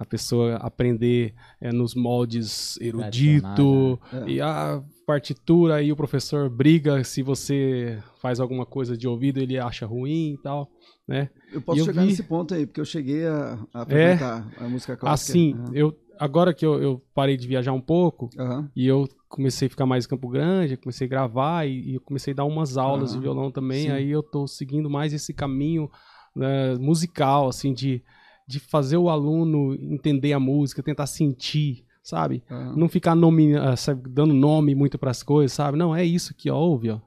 A 0.00 0.04
pessoa 0.06 0.56
aprender 0.56 1.34
é, 1.60 1.70
nos 1.70 1.94
moldes 1.94 2.78
erudito, 2.80 4.00
É. 4.10 4.30
e 4.30 4.40
a 4.40 4.82
partitura, 5.06 5.82
e 5.82 5.92
o 5.92 5.96
professor 5.96 6.48
briga 6.48 7.04
se 7.04 7.22
você 7.22 8.02
faz 8.18 8.40
alguma 8.40 8.64
coisa 8.64 8.96
de 8.96 9.06
ouvido, 9.06 9.38
ele 9.38 9.58
acha 9.58 9.84
ruim 9.84 10.32
e 10.32 10.38
tal, 10.38 10.70
né? 11.06 11.28
Eu 11.52 11.60
posso 11.60 11.80
eu 11.80 11.84
chegar 11.84 12.00
vi- 12.00 12.08
nesse 12.08 12.22
ponto 12.22 12.54
aí, 12.54 12.64
porque 12.64 12.80
eu 12.80 12.84
cheguei 12.86 13.26
a, 13.26 13.58
a 13.74 13.84
frequentar 13.84 14.50
a 14.56 14.68
música 14.68 14.96
clássica. 14.96 15.32
Assim, 15.32 15.52
Aham. 15.54 15.70
eu, 15.74 15.94
agora 16.18 16.54
que 16.54 16.64
eu, 16.64 16.82
eu 16.82 17.02
parei 17.14 17.36
de 17.36 17.46
viajar 17.46 17.72
um 17.72 17.80
pouco, 17.80 18.30
Aham. 18.38 18.70
e 18.74 18.86
eu 18.86 19.06
comecei 19.28 19.66
a 19.66 19.70
ficar 19.70 19.84
mais 19.84 20.06
em 20.06 20.08
Campo 20.08 20.28
Grande, 20.30 20.78
comecei 20.78 21.06
a 21.06 21.10
gravar 21.10 21.66
e, 21.68 21.96
e 21.96 21.98
comecei 22.00 22.32
a 22.32 22.36
dar 22.36 22.44
umas 22.46 22.78
aulas 22.78 23.10
Aham. 23.10 23.18
de 23.18 23.22
violão 23.22 23.50
também. 23.50 23.82
Sim. 23.82 23.90
Aí 23.90 24.10
eu 24.10 24.22
tô 24.22 24.46
seguindo 24.46 24.88
mais 24.88 25.12
esse 25.12 25.34
caminho 25.34 25.90
né, 26.34 26.74
musical, 26.78 27.48
assim, 27.48 27.74
de, 27.74 28.02
de 28.50 28.58
fazer 28.58 28.96
o 28.96 29.08
aluno 29.08 29.74
entender 29.74 30.32
a 30.32 30.40
música, 30.40 30.82
tentar 30.82 31.06
sentir, 31.06 31.84
sabe? 32.02 32.42
Ah, 32.50 32.74
Não 32.76 32.88
ficar 32.88 33.14
nome, 33.14 33.54
ah, 33.56 33.76
sabe, 33.76 34.08
dando 34.08 34.34
nome 34.34 34.74
muito 34.74 34.98
pras 34.98 35.22
coisas, 35.22 35.52
sabe? 35.52 35.78
Não, 35.78 35.94
é 35.94 36.04
isso 36.04 36.32
aqui, 36.32 36.50
ó, 36.50 36.58
ouve, 36.58 36.90
ó. 36.90 37.00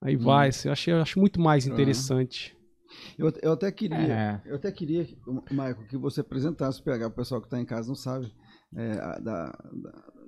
Aí 0.00 0.16
vai, 0.16 0.48
assim, 0.48 0.68
eu, 0.68 0.72
achei, 0.72 0.92
eu 0.92 1.00
acho 1.00 1.18
muito 1.18 1.40
mais 1.40 1.66
interessante. 1.66 2.54
Eu, 3.18 3.32
eu 3.42 3.52
até 3.52 3.72
queria, 3.72 3.96
É. 3.96 4.42
eu 4.44 4.56
até 4.56 4.70
queria, 4.70 5.06
Michael, 5.50 5.86
que 5.88 5.96
você 5.96 6.20
apresentasse 6.20 6.80
o 6.80 6.84
PH, 6.84 7.06
o 7.06 7.10
pessoal 7.10 7.40
que 7.40 7.46
está 7.46 7.58
em 7.58 7.64
casa 7.64 7.88
não 7.88 7.94
sabe, 7.94 8.30
é, 8.76 8.92
a- 8.92 9.18
da, 9.18 9.58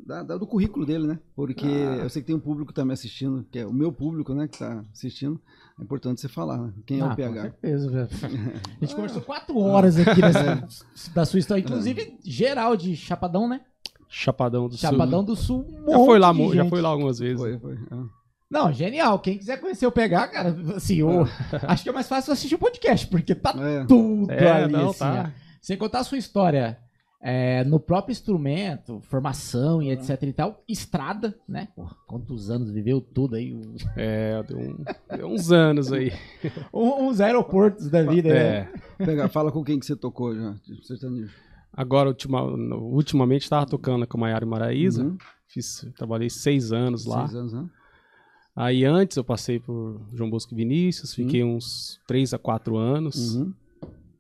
da- 0.04 0.22
da- 0.22 0.36
do 0.36 0.46
currículo 0.46 0.84
dele, 0.84 1.06
né? 1.06 1.18
Porque 1.34 1.66
Ah. 1.66 2.02
eu 2.02 2.08
sei 2.08 2.22
que 2.22 2.26
tem 2.26 2.36
um 2.36 2.40
público 2.40 2.72
também 2.72 2.92
assistindo, 2.94 3.46
que 3.50 3.58
é 3.58 3.66
o 3.66 3.72
meu 3.72 3.92
público, 3.92 4.34
né, 4.34 4.46
que 4.48 4.54
está 4.56 4.84
assistindo. 4.92 5.40
É 5.78 5.82
importante 5.82 6.20
você 6.20 6.28
falar, 6.28 6.58
né? 6.58 6.72
Quem 6.86 6.98
é 7.00 7.02
Ah, 7.02 7.06
o 7.06 7.08
Com 7.10 7.16
PH? 7.16 7.42
certeza, 7.42 7.90
velho. 7.90 8.08
A 8.80 8.84
gente 8.84 8.94
conversou 8.94 9.22
quatro 9.22 9.58
horas 9.58 9.98
aqui 9.98 10.20
nessa, 10.20 10.66
da 11.14 11.24
sua 11.24 11.38
história, 11.38 11.60
inclusive 11.62 12.18
geral 12.24 12.76
de 12.76 12.96
Chapadão, 12.96 13.48
né? 13.48 13.60
Chapadão 14.08 14.68
do 14.68 14.76
Chapadão 14.76 15.20
Sul. 15.20 15.26
do 15.26 15.36
Sul. 15.36 15.66
um 15.86 15.90
Já 15.90 15.98
foi 15.98 16.18
lá, 16.18 16.32
já 16.54 16.64
foi 16.66 16.80
lá 16.80 16.88
algumas 16.90 17.18
vezes. 17.18 17.38
Foi, 17.40 17.58
foi. 17.58 17.78
ah. 17.90 18.04
Não, 18.48 18.72
genial. 18.72 19.18
Quem 19.18 19.36
quiser 19.36 19.60
conhecer 19.60 19.84
o 19.86 19.90
PH, 19.92 20.28
cara, 20.28 20.56
assim, 20.76 21.02
o- 21.02 21.24
acho 21.66 21.82
que 21.82 21.88
é 21.88 21.92
mais 21.92 22.08
fácil 22.08 22.32
assistir 22.32 22.54
o 22.54 22.58
podcast, 22.58 23.06
porque 23.08 23.34
tá 23.34 23.52
É. 23.58 23.84
tudo 23.84 24.30
É, 24.30 24.62
ali, 24.64 24.72
não, 24.72 24.90
assim, 24.90 24.98
tá. 25.00 25.32
Sem 25.60 25.76
contar 25.76 25.98
a 25.98 26.04
sua 26.04 26.16
história 26.16 26.78
é, 27.20 27.64
no 27.64 27.80
próprio 27.80 28.12
instrumento, 28.12 29.00
formação 29.00 29.82
e 29.82 29.90
etc 29.90 30.22
e 30.22 30.32
tal, 30.32 30.62
estrada, 30.68 31.34
né? 31.48 31.68
Porra, 31.74 31.96
quantos 32.06 32.50
anos 32.50 32.70
viveu 32.70 33.00
tudo 33.00 33.34
aí? 33.36 33.58
É, 33.96 34.42
deu, 34.42 34.58
um- 34.58 34.84
deu 35.16 35.26
uns 35.28 35.50
anos 35.50 35.92
aí. 35.92 36.12
Um- 36.72 37.08
Uns 37.08 37.20
aeroportos 37.20 37.88
da 37.90 38.02
vida, 38.02 38.28
né? 38.28 38.70
É. 38.98 39.04
PH, 39.04 39.28
fala 39.28 39.50
com 39.50 39.64
quem 39.64 39.78
que 39.78 39.86
você 39.86 39.96
tocou 39.96 40.34
já, 40.34 40.54
sertanejo. 40.82 41.32
Agora, 41.72 42.08
ultima, 42.08 42.42
ultimamente, 42.42 43.42
estava 43.42 43.66
tocando 43.66 44.06
com 44.06 44.16
a 44.16 44.20
Maiara 44.20 44.44
e 44.44 44.48
Maraíza. 44.48 45.04
Uhum. 45.04 45.18
Fiz, 45.46 45.86
trabalhei 45.96 46.30
seis 46.30 46.72
anos 46.72 47.04
lá. 47.06 47.26
Seis 47.26 47.34
anos, 47.36 47.52
né? 47.52 47.68
Aí 48.54 48.84
antes 48.86 49.16
eu 49.18 49.24
passei 49.24 49.58
por 49.60 50.00
João 50.14 50.30
Bosco 50.30 50.54
e 50.54 50.56
Vinícius, 50.56 51.12
fiquei 51.14 51.44
uns 51.44 52.00
três 52.06 52.32
a 52.32 52.38
quatro 52.38 52.76
anos. 52.78 53.34
Uhum. 53.36 53.52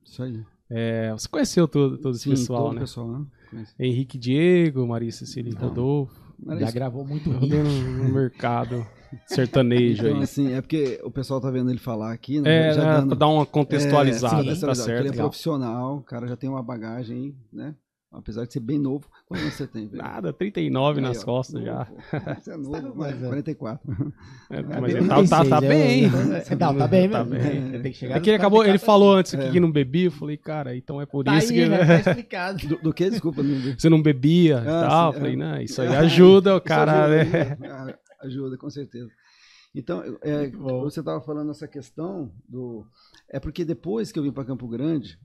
Isso 0.04 0.22
aí. 0.22 0.44
É, 0.70 1.12
você 1.12 1.28
conheceu 1.28 1.68
todo, 1.68 1.96
todo 1.98 2.14
esse 2.14 2.24
Sim, 2.24 2.30
pessoal, 2.30 2.64
todo 2.64 2.74
né? 2.74 2.80
pessoal, 2.80 3.08
né? 3.12 3.26
Conheci. 3.50 3.74
Henrique 3.78 4.18
Diego, 4.18 4.86
Maria 4.86 5.12
Cecília 5.12 5.52
Então, 5.52 5.68
Rodolfo. 5.68 6.34
Já 6.58 6.70
gravou 6.70 7.04
muito 7.06 7.30
hit. 7.30 7.54
no, 7.54 8.04
no 8.04 8.08
mercado 8.12 8.86
sertanejo 9.24 10.04
Então, 10.06 10.16
aí. 10.18 10.22
assim, 10.24 10.52
é 10.52 10.60
porque 10.60 11.00
o 11.04 11.10
pessoal 11.10 11.40
tá 11.40 11.50
vendo 11.50 11.70
ele 11.70 11.78
falar 11.78 12.12
aqui, 12.12 12.40
né? 12.40 12.68
É, 12.68 12.72
já 12.72 12.84
né, 12.84 12.94
dando- 13.00 13.08
pra 13.10 13.16
dar 13.18 13.28
uma 13.28 13.46
contextualizada, 13.46 14.50
É, 14.50 14.54
sim, 14.54 14.60
tá 14.60 14.74
certo? 14.74 15.00
Ele 15.00 15.08
é 15.08 15.10
Legal. 15.12 15.28
profissional, 15.28 15.96
o 15.98 16.02
cara 16.02 16.26
já 16.26 16.36
tem 16.36 16.50
uma 16.50 16.62
bagagem, 16.62 17.34
né? 17.52 17.74
Apesar 18.18 18.46
de 18.46 18.52
ser 18.54 18.60
bem 18.60 18.78
novo. 18.78 19.06
Quantos 19.26 19.44
anos 19.44 19.54
você 19.56 19.66
tem, 19.66 19.86
velho? 19.86 20.02
Nada, 20.02 20.32
39 20.32 21.02
nas 21.02 21.18
Aí, 21.18 21.22
ó, 21.22 21.26
costas 21.26 21.54
novo, 21.54 21.66
já. 21.66 21.86
Você 22.40 22.50
é 22.50 22.56
novo, 22.56 22.92
Mas, 22.96 23.14
mas 23.14 23.22
é. 23.22 23.26
44. 23.28 23.92
É, 24.50 24.56
É, 24.58 24.62
mas 24.62 24.80
bem 24.80 24.96
ele 24.96 25.08
tá, 25.08 25.14
tá, 25.16 25.44
tá 25.44 25.58
36, 25.60 25.68
bem. 25.68 26.04
é, 26.04 26.56
Não, 26.56 26.74
tá 26.78 26.88
bem 26.88 27.10
Tá 27.10 27.24
bem. 27.24 27.82
Tem 27.82 27.92
que 27.92 27.98
chegar 27.98 28.16
É 28.16 28.20
que 28.20 28.30
ele 28.30 28.36
acabou, 28.38 28.60
ele 28.62 28.78
44 28.78 28.86
falou 28.86 29.14
antes 29.14 29.34
aqui 29.34 29.44
É. 29.44 29.50
que 29.52 29.60
não 29.60 29.70
bebia, 29.70 30.06
eu 30.06 30.10
falei, 30.12 30.36
cara, 30.38 30.74
então 30.74 31.00
é 31.00 31.04
por 31.04 31.24
Tá 31.24 31.36
isso 31.36 31.52
aí, 31.52 31.58
que 31.58 31.68
né? 31.68 31.78
Tá 32.02 32.10
explicado. 32.10 32.66
Do, 32.68 32.76
do 32.78 32.94
que? 32.94 33.10
Desculpa, 33.10 33.42
não 33.42 33.74
você 33.78 33.88
não 33.90 34.00
bebia 34.02 34.62
e 34.64 34.68
Ah, 34.68 34.86
tal. 34.88 35.12
sim, 35.12 35.18
falei, 35.18 35.32
é. 35.34 35.36
não, 35.36 35.60
isso 35.60 35.82
aí 35.82 35.88
ajuda 35.88 36.56
o 36.56 36.60
cara, 36.60 37.04
ajuda, 37.04 37.24
né? 37.38 37.56
né? 37.60 37.68
Ah, 37.70 37.98
Ajuda, 38.24 38.56
com 38.56 38.70
certeza. 38.70 39.10
Então, 39.74 40.02
é, 40.22 40.48
você 40.50 41.00
estava 41.00 41.20
falando 41.20 41.50
essa 41.50 41.68
questão 41.68 42.32
do. 42.48 42.86
É 43.28 43.38
porque 43.38 43.62
depois 43.62 44.10
que 44.10 44.18
eu 44.18 44.22
vim 44.22 44.32
para 44.32 44.42
Campo 44.44 44.66
Grande, 44.66 45.18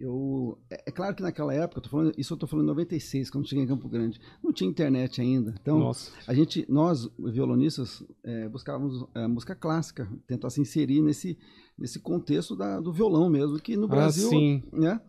eu. 0.00 0.58
É, 0.70 0.84
é 0.86 0.90
claro 0.90 1.14
que 1.14 1.22
naquela 1.22 1.52
época, 1.54 1.86
falando, 1.88 2.12
isso 2.18 2.32
eu 2.32 2.36
estou 2.36 2.48
falando 2.48 2.64
em 2.64 2.68
96, 2.68 3.30
quando 3.30 3.46
cheguei 3.48 3.64
em 3.64 3.68
Campo 3.68 3.88
Grande, 3.88 4.20
não 4.42 4.52
tinha 4.52 4.68
internet 4.68 5.20
ainda. 5.20 5.54
Então, 5.60 5.78
Nossa. 5.78 6.10
a 6.26 6.34
gente, 6.34 6.64
nós, 6.68 7.08
violonistas, 7.18 8.02
é, 8.24 8.48
buscávamos 8.48 9.04
é, 9.14 9.26
música 9.26 9.54
clássica, 9.54 10.08
tentar 10.26 10.50
se 10.50 10.60
inserir 10.60 11.00
nesse, 11.02 11.38
nesse 11.78 11.98
contexto 12.00 12.56
da- 12.56 12.80
do 12.80 12.92
violão 12.92 13.28
mesmo, 13.30 13.58
que 13.60 13.76
no 13.76 13.84
Ah, 13.84 13.88
Brasil, 13.88 14.28
sim. 14.28 14.62
né? 14.72 15.00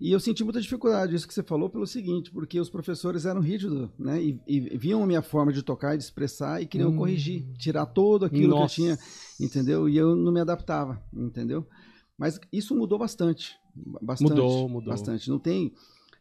E 0.00 0.10
eu 0.10 0.18
senti 0.18 0.42
muita 0.42 0.60
dificuldade, 0.60 1.14
isso 1.14 1.28
que 1.28 1.32
você 1.34 1.44
falou, 1.44 1.70
pelo 1.70 1.86
seguinte, 1.86 2.32
porque 2.32 2.58
os 2.58 2.68
professores 2.68 3.24
eram 3.24 3.40
rígidos, 3.40 3.88
né? 3.96 4.20
E, 4.20 4.40
e 4.48 4.76
viam 4.76 5.00
a 5.00 5.06
minha 5.06 5.22
forma 5.22 5.52
de 5.52 5.62
tocar 5.62 5.94
e 5.94 5.98
de 5.98 6.02
expressar 6.02 6.60
e 6.60 6.66
queriam 6.66 6.90
Hum. 6.90 6.96
corrigir, 6.96 7.44
tirar 7.56 7.86
todo 7.86 8.24
aquilo 8.24 8.48
Nossa. 8.48 8.74
que 8.74 8.80
eu 8.82 8.96
tinha, 8.96 8.98
entendeu? 9.40 9.88
E 9.88 9.96
eu 9.96 10.16
não 10.16 10.32
me 10.32 10.40
adaptava, 10.40 11.00
entendeu? 11.14 11.64
Mas 12.18 12.40
isso 12.52 12.74
mudou 12.74 12.98
bastante, 12.98 13.56
bastante. 13.74 14.30
Mudou, 14.30 14.68
mudou. 14.68 14.92
Bastante. 14.92 15.28
Não 15.28 15.38
tem, 15.38 15.72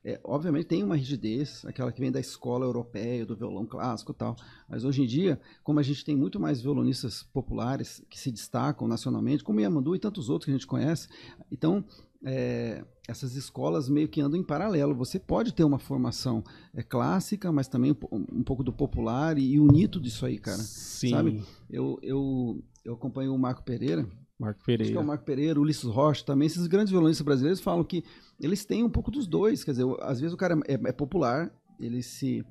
é, 0.04 0.20
obviamente 0.24 0.66
tem 0.66 0.84
uma 0.84 0.96
rigidez, 0.96 1.64
aquela 1.66 1.92
que 1.92 2.00
vem 2.00 2.12
da 2.12 2.20
escola 2.20 2.66
europeia, 2.66 3.26
do 3.26 3.36
violão 3.36 3.66
clássico 3.66 4.12
e 4.12 4.16
tal. 4.16 4.36
Mas 4.70 4.84
hoje 4.84 5.04
em 5.04 5.06
dia, 5.06 5.40
como 5.64 5.80
a 5.80 5.84
gente 5.84 6.04
tem 6.04 6.16
muito 6.16 6.40
mais 6.40 6.62
violonistas 6.62 7.24
populares 7.24 8.04
que 8.10 8.20
se 8.20 8.32
destacam 8.32 8.88
nacionalmente, 8.88 9.44
como 9.44 9.60
Yamandu 9.60 9.96
e 9.96 10.00
tantos 10.00 10.30
outros 10.30 10.46
que 10.46 10.52
a 10.52 10.56
gente 10.56 10.68
conhece, 10.68 11.08
então 11.52 11.86
é, 12.24 12.84
essas 13.08 13.36
escolas 13.36 13.90
meio 13.90 14.08
que 14.08 14.22
andam 14.22 14.40
em 14.40 14.44
paralelo. 14.44 14.96
Você 14.96 15.20
pode 15.20 15.54
ter 15.54 15.64
uma 15.64 15.80
formação 15.80 16.44
é, 16.74 16.84
clássica, 16.84 17.52
mas 17.52 17.68
também 17.68 17.92
um, 18.12 18.26
um 18.32 18.44
pouco 18.44 18.64
do 18.64 18.72
popular 18.72 19.38
e, 19.38 19.54
e 19.54 19.60
unir 19.60 19.88
tudo 19.88 20.08
isso 20.08 20.26
aí, 20.26 20.38
cara. 20.38 20.58
Sim. 20.58 21.10
sabe? 21.10 21.44
Eu, 21.70 22.00
eu, 22.02 22.64
eu 22.86 22.94
acompanho 22.94 23.34
o 23.34 23.40
Marco 23.40 23.64
Pereira, 23.64 24.08
Marco 24.42 24.60
Acho 24.60 24.66
que 24.66 24.72
é 24.74 24.78
Pereira. 24.78 25.00
o 25.00 25.06
Marco 25.06 25.24
Pereira, 25.26 25.60
o 25.60 25.64
Ulisses 25.64 25.84
Rocha 25.86 26.26
também, 26.26 26.46
esses 26.48 26.68
grandes 26.68 26.92
violonistas 26.92 27.24
brasileiros 27.24 27.62
falam 27.62 27.84
que 27.84 28.04
eles 28.40 28.66
têm 28.66 28.84
um 28.84 28.90
pouco 28.90 29.12
dos 29.12 29.28
dois. 29.28 29.64
Quer 29.64 29.72
dizer, 29.72 29.86
às 30.02 30.20
vezes 30.20 30.34
o 30.34 30.38
cara 30.38 30.60
é, 30.68 30.74
é 30.74 30.92
popular, 30.92 31.52
ele 31.80 32.02
se 32.02 32.44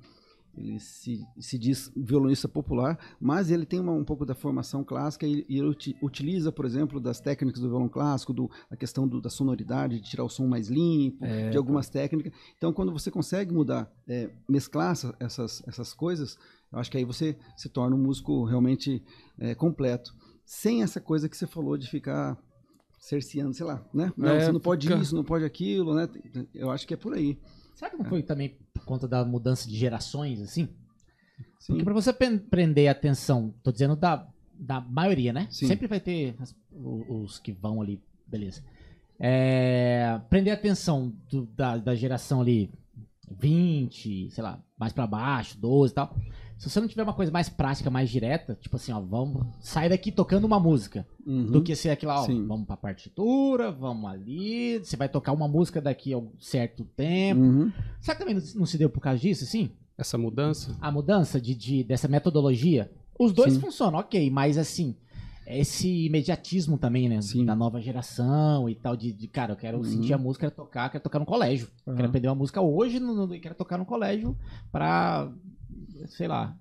ele 0.59 0.81
se, 0.81 1.21
se 1.39 1.57
diz 1.57 1.93
violonista 1.97 2.49
popular, 2.49 2.99
mas 3.21 3.53
ele 3.53 3.65
tem 3.65 3.79
uma- 3.79 3.93
um 3.93 4.05
pouco 4.05 4.27
da 4.27 4.35
formação 4.35 4.83
clássica 4.83 5.25
e, 5.25 5.47
e 5.49 5.59
ele 5.59 5.69
uti- 5.69 5.97
utiliza, 6.03 6.51
por 6.51 6.67
exemplo, 6.67 6.99
das 7.01 7.21
técnicas 7.21 7.63
do 7.63 7.69
violão 7.69 7.89
clássico, 7.89 8.33
do, 8.33 8.51
a 8.69 8.77
questão 8.77 9.07
do- 9.07 9.21
da 9.21 9.31
sonoridade, 9.31 10.01
de 10.01 10.11
tirar 10.11 10.25
o 10.25 10.29
som 10.29 10.49
mais 10.49 10.69
limpo, 10.69 11.25
de 11.51 11.57
algumas 11.57 11.89
técnicas. 11.89 12.33
Então, 12.59 12.73
quando 12.73 12.93
você 12.93 13.13
consegue 13.13 13.55
mudar, 13.55 13.91
é, 14.09 14.29
mesclar 14.49 14.91
essa- 14.91 15.15
essas, 15.21 15.63
essas 15.69 15.95
coisas, 15.95 16.37
eu 16.73 16.81
acho 16.81 16.91
que 16.91 16.99
aí 16.99 17.05
você 17.05 17.39
se 17.57 17.69
torna 17.69 17.95
um 17.95 18.03
músico 18.03 18.45
realmente 18.45 19.03
é, 19.39 19.55
completo. 19.55 20.13
Sem 20.53 20.83
essa 20.83 21.01
coisa 21.01 21.29
que 21.29 21.37
você 21.37 21.47
falou 21.47 21.79
de 21.79 21.87
ficar 21.89 22.37
cerceando, 22.99 23.55
sei 23.55 23.65
lá, 23.65 23.81
né? 23.95 24.13
Não, 24.17 24.29
É, 24.31 24.41
você 24.47 24.51
não 24.53 24.59
pode 24.59 24.89
fica- 24.89 25.01
isso, 25.01 25.15
não 25.15 25.23
pode 25.23 25.45
aquilo, 25.45 25.95
né? 25.95 26.09
Eu 26.53 26.73
acho 26.73 26.85
que 26.89 26.93
é 26.93 26.97
por 26.97 27.15
aí. 27.15 27.39
Será 27.77 27.89
que 27.89 27.97
não 27.97 28.05
foi 28.05 28.21
também 28.21 28.59
por 28.75 28.85
conta 28.85 29.07
da 29.07 29.25
mudança 29.25 29.69
de 29.69 29.77
gerações, 29.77 30.41
assim? 30.43 30.69
Sim. 31.61 31.75
Porque 31.75 31.85
pra 31.85 31.95
você 31.95 32.13
prender 32.13 32.89
a 32.89 32.91
atenção, 32.91 33.55
tô 33.63 33.71
dizendo 33.71 33.95
da, 33.95 34.27
da 34.53 34.81
maioria, 34.81 35.33
né? 35.33 35.47
Sim. 35.53 35.69
Sempre 35.69 35.87
vai 35.87 36.01
ter 36.01 36.35
as- 36.41 36.55
o- 36.73 37.23
os, 37.23 37.39
que 37.39 37.53
vão 37.53 37.81
ali, 37.81 38.03
beleza. 38.27 38.61
É, 39.21 40.21
prender 40.29 40.53
a 40.53 40.57
atenção 40.57 41.15
do- 41.31 41.47
da, 41.47 41.77
da 41.77 41.95
geração 41.95 42.41
ali 42.41 42.73
20, 43.31 44.29
sei 44.31 44.43
lá, 44.43 44.61
mais 44.77 44.93
pra 44.93 45.07
baixo, 45.07 45.57
12 45.61 45.93
e 45.93 45.95
tal. 45.95 46.17
Se 46.61 46.69
você 46.69 46.79
não 46.79 46.87
tiver 46.87 47.03
uma 47.03 47.15
coisa 47.15 47.33
mais 47.33 47.49
prática, 47.49 47.89
mais 47.91 48.11
direta, 48.11 48.55
tipo 48.61 48.77
assim, 48.77 48.93
ó, 48.93 49.01
vamos 49.01 49.47
sair 49.61 49.89
daqui 49.89 50.13
tocando 50.13 50.45
uma 50.45 50.61
música, 50.61 51.07
Uhum. 51.27 51.47
do 51.47 51.63
que 51.63 51.75
ser 51.75 51.89
aquilo, 51.89 52.13
ó, 52.13 52.25
Sim. 52.27 52.47
vamos 52.47 52.67
pra 52.67 52.77
partitura, 52.77 53.73
vamos 53.73 54.11
ali, 54.11 54.79
você 54.79 54.95
vai 54.95 55.09
tocar 55.09 55.33
uma 55.33 55.49
música 55.49 55.81
daqui 55.81 56.13
a 56.13 56.19
um 56.19 56.31
certo 56.39 56.85
tempo. 56.85 57.41
Uhum. 57.41 57.73
Será 58.01 58.15
que 58.15 58.19
também 58.25 58.35
não, 58.35 58.43
não 58.57 58.67
se 58.67 58.77
deu 58.77 58.91
por 58.91 59.01
causa 59.01 59.19
disso, 59.19 59.43
assim? 59.45 59.71
Essa 59.97 60.19
mudança? 60.19 60.77
a 60.81 60.93
mudança 60.93 61.41
de, 61.41 61.55
de- 61.55 61.83
dessa 61.85 62.07
metodologia, 62.09 62.91
os 63.19 63.33
dois 63.33 63.55
Sim. 63.55 63.61
funcionam, 63.61 63.99
ok, 63.99 64.31
mas 64.31 64.59
assim, 64.59 64.95
esse 65.47 66.07
imediatismo 66.07 66.77
também, 66.77 67.09
né? 67.09 67.23
Sim. 67.23 67.45
Da 67.45 67.57
nova 67.57 67.81
geração 67.81 68.69
e 68.69 68.75
tal, 68.75 68.95
de, 68.97 69.13
de, 69.13 69.27
cara, 69.29 69.53
eu 69.53 69.57
quero 69.57 69.79
Uhum. 69.79 69.85
sentir 69.85 70.13
a 70.13 70.19
música, 70.19 70.47
quero 70.47 70.57
tocar, 70.57 70.91
quero 70.91 71.03
tocar 71.03 71.19
no 71.21 71.27
colégio. 71.27 71.69
Uhum. 71.87 71.95
Quero 71.97 72.09
aprender 72.09 72.29
uma 72.29 72.35
música 72.35 72.61
hoje 72.61 73.01
no, 73.01 73.27
no- 73.27 73.41
quero 73.41 73.55
tocar 73.55 73.79
no 73.79 73.85
colégio 73.87 74.37
pra, 74.71 75.31
sei 76.09 76.29
lá, 76.29 76.57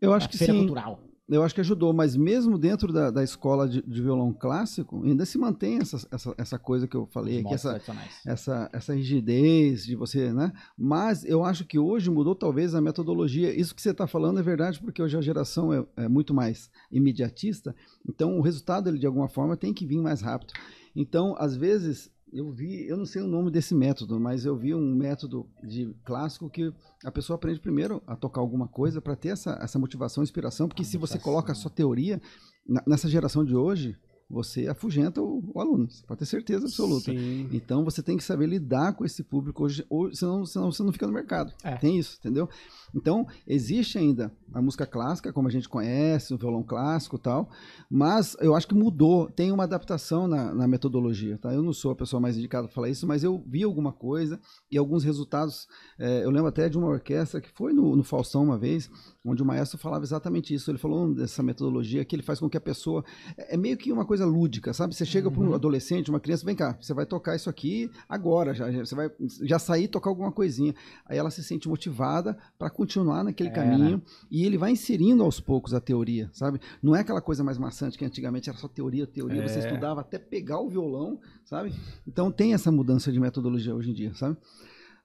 Eu 0.00 0.12
acho 0.12 0.28
que 0.28 0.36
feira 0.36 0.52
sim. 0.52 0.60
cultural. 0.60 1.00
Eu 1.28 1.42
acho 1.42 1.54
que 1.54 1.60
ajudou, 1.62 1.94
mas 1.94 2.14
mesmo 2.14 2.58
dentro 2.58 2.92
da, 2.92 3.10
da 3.10 3.22
escola 3.22 3.66
de, 3.66 3.80
de 3.80 4.02
violão 4.02 4.34
clássico, 4.34 5.02
ainda 5.02 5.24
se 5.24 5.38
mantém 5.38 5.78
essa, 5.78 6.06
essa, 6.10 6.34
essa 6.36 6.58
coisa 6.58 6.86
que 6.86 6.94
eu 6.94 7.06
falei 7.06 7.38
aqui, 7.40 7.54
essa, 7.54 7.80
essa, 8.26 8.68
essa 8.70 8.94
rigidez 8.94 9.84
de 9.84 9.94
você, 9.96 10.30
né? 10.30 10.52
Mas 10.76 11.24
eu 11.24 11.42
acho 11.42 11.64
que 11.64 11.78
hoje 11.78 12.10
mudou 12.10 12.34
talvez 12.34 12.74
a 12.74 12.82
metodologia. 12.82 13.54
Isso 13.58 13.74
que 13.74 13.80
você 13.80 13.92
está 13.92 14.06
falando 14.06 14.40
é 14.40 14.42
verdade, 14.42 14.78
porque 14.80 15.00
hoje 15.00 15.16
a 15.16 15.22
geração 15.22 15.72
é, 15.72 15.86
é 15.96 16.08
muito 16.08 16.34
mais 16.34 16.68
imediatista, 16.90 17.74
então 18.06 18.36
o 18.36 18.42
resultado 18.42 18.90
ele 18.90 18.98
de 18.98 19.06
alguma 19.06 19.28
forma 19.28 19.56
tem 19.56 19.72
que 19.72 19.86
vir 19.86 20.02
mais 20.02 20.20
rápido. 20.20 20.52
Então, 20.94 21.34
às 21.38 21.56
vezes, 21.56 22.10
eu 22.32 22.50
vi, 22.50 22.86
eu 22.88 22.96
não 22.96 23.04
sei 23.04 23.20
o 23.22 23.26
nome 23.26 23.50
desse 23.50 23.74
método, 23.74 24.18
mas 24.18 24.44
eu 24.46 24.56
vi 24.56 24.74
um 24.74 24.94
método 24.94 25.46
de 25.62 25.94
clássico 26.04 26.48
que 26.48 26.72
a 27.04 27.10
pessoa 27.10 27.34
aprende 27.36 27.60
primeiro 27.60 28.02
a 28.06 28.16
tocar 28.16 28.40
alguma 28.40 28.66
coisa 28.66 29.00
para 29.02 29.14
ter 29.14 29.28
essa, 29.28 29.58
essa 29.60 29.78
motivação, 29.78 30.22
inspiração, 30.22 30.66
porque 30.66 30.82
se 30.84 30.92
você 30.96 31.14
motivação. 31.14 31.20
coloca 31.20 31.52
a 31.52 31.54
sua 31.54 31.70
teoria 31.70 32.20
na- 32.66 32.82
nessa 32.86 33.08
geração 33.08 33.44
de 33.44 33.54
hoje, 33.54 33.96
você 34.32 34.66
afugenta 34.66 35.22
o, 35.22 35.44
o 35.54 35.60
aluno, 35.60 35.88
você 35.88 36.04
pode 36.04 36.18
ter 36.18 36.26
certeza 36.26 36.66
absoluta. 36.66 37.12
Sim. 37.12 37.48
Então 37.52 37.84
você 37.84 38.02
tem 38.02 38.16
que 38.16 38.24
saber 38.24 38.46
lidar 38.46 38.94
com 38.94 39.04
esse 39.04 39.22
público 39.22 39.64
hoje, 39.64 39.84
ou, 39.88 40.12
senão, 40.12 40.44
senão 40.44 40.72
você 40.72 40.82
não 40.82 40.92
fica 40.92 41.06
no 41.06 41.12
mercado. 41.12 41.52
É. 41.62 41.76
Tem 41.76 41.96
isso, 41.96 42.16
entendeu? 42.18 42.48
Então, 42.94 43.26
existe 43.46 43.96
ainda 43.96 44.32
a 44.52 44.60
música 44.60 44.84
clássica, 44.84 45.32
como 45.32 45.48
a 45.48 45.50
gente 45.50 45.68
conhece, 45.68 46.34
o 46.34 46.36
violão 46.38 46.62
clássico 46.62 47.16
e 47.16 47.18
tal, 47.18 47.48
mas 47.88 48.36
eu 48.40 48.54
acho 48.54 48.66
que 48.66 48.74
mudou, 48.74 49.30
tem 49.30 49.52
uma 49.52 49.64
adaptação 49.64 50.26
na, 50.26 50.52
na 50.52 50.66
metodologia, 50.66 51.38
tá? 51.38 51.52
Eu 51.54 51.62
não 51.62 51.72
sou 51.72 51.92
a 51.92 51.96
pessoa 51.96 52.20
mais 52.20 52.36
indicada 52.36 52.66
para 52.66 52.74
falar 52.74 52.90
isso, 52.90 53.06
mas 53.06 53.22
eu 53.22 53.42
vi 53.46 53.62
alguma 53.62 53.92
coisa 53.92 54.40
e 54.70 54.76
alguns 54.76 55.04
resultados. 55.04 55.68
é, 55.98 56.24
eu 56.24 56.30
lembro 56.30 56.48
até 56.48 56.68
de 56.68 56.76
uma 56.76 56.88
orquestra 56.88 57.40
que 57.40 57.50
foi 57.50 57.72
no, 57.72 57.96
no 57.96 58.02
Faustão 58.02 58.42
uma 58.42 58.58
vez, 58.58 58.90
onde 59.24 59.42
o 59.42 59.46
maestro 59.46 59.78
falava 59.78 60.04
exatamente 60.04 60.52
isso. 60.52 60.70
Ele 60.70 60.78
falou 60.78 61.14
dessa 61.14 61.42
metodologia 61.42 62.04
que 62.04 62.16
ele 62.16 62.22
faz 62.22 62.40
com 62.40 62.50
que 62.50 62.56
a 62.56 62.60
pessoa. 62.60 63.04
É 63.36 63.52
é 63.52 63.56
meio 63.56 63.76
que 63.76 63.92
uma 63.92 64.06
coisa 64.06 64.21
lúdica, 64.24 64.72
sabe? 64.72 64.94
Você 64.94 65.04
chega 65.04 65.30
para 65.30 65.40
um 65.42 65.54
adolescente, 65.54 66.10
uma 66.10 66.20
criança, 66.20 66.44
vem 66.44 66.54
cá, 66.56 66.76
você 66.80 66.92
vai 66.94 67.04
tocar 67.06 67.34
isso 67.36 67.48
aqui 67.50 67.90
agora, 68.08 68.54
já, 68.54 68.70
você 68.70 68.94
vai 68.94 69.10
já 69.42 69.58
sair 69.58 69.84
e 69.84 69.88
tocar 69.88 70.10
alguma 70.10 70.30
coisinha. 70.32 70.74
Aí 71.06 71.18
ela 71.18 71.30
se 71.30 71.42
sente 71.42 71.68
motivada 71.68 72.36
para 72.58 72.70
continuar 72.70 73.22
naquele 73.24 73.50
caminho 73.54 74.02
e 74.30 74.44
ele 74.44 74.56
vai 74.58 74.70
inserindo 74.72 75.22
aos 75.22 75.40
poucos 75.40 75.74
a 75.74 75.80
teoria, 75.80 76.30
sabe? 76.32 76.60
Não 76.82 76.94
é 76.96 77.00
aquela 77.00 77.20
coisa 77.20 77.42
mais 77.44 77.58
maçante 77.58 77.96
que 77.98 78.04
antigamente 78.04 78.48
era 78.48 78.58
só 78.58 78.68
teoria, 78.68 79.06
teoria, 79.06 79.42
você 79.48 79.58
estudava 79.60 80.00
até 80.00 80.18
pegar 80.18 80.60
o 80.60 80.68
violão, 80.68 81.18
sabe? 81.44 81.72
Então 82.06 82.30
tem 82.30 82.54
essa 82.54 82.70
mudança 82.72 83.10
de 83.12 83.18
metodologia 83.20 83.74
hoje 83.74 83.90
em 83.90 83.94
dia, 83.94 84.14
sabe? 84.14 84.36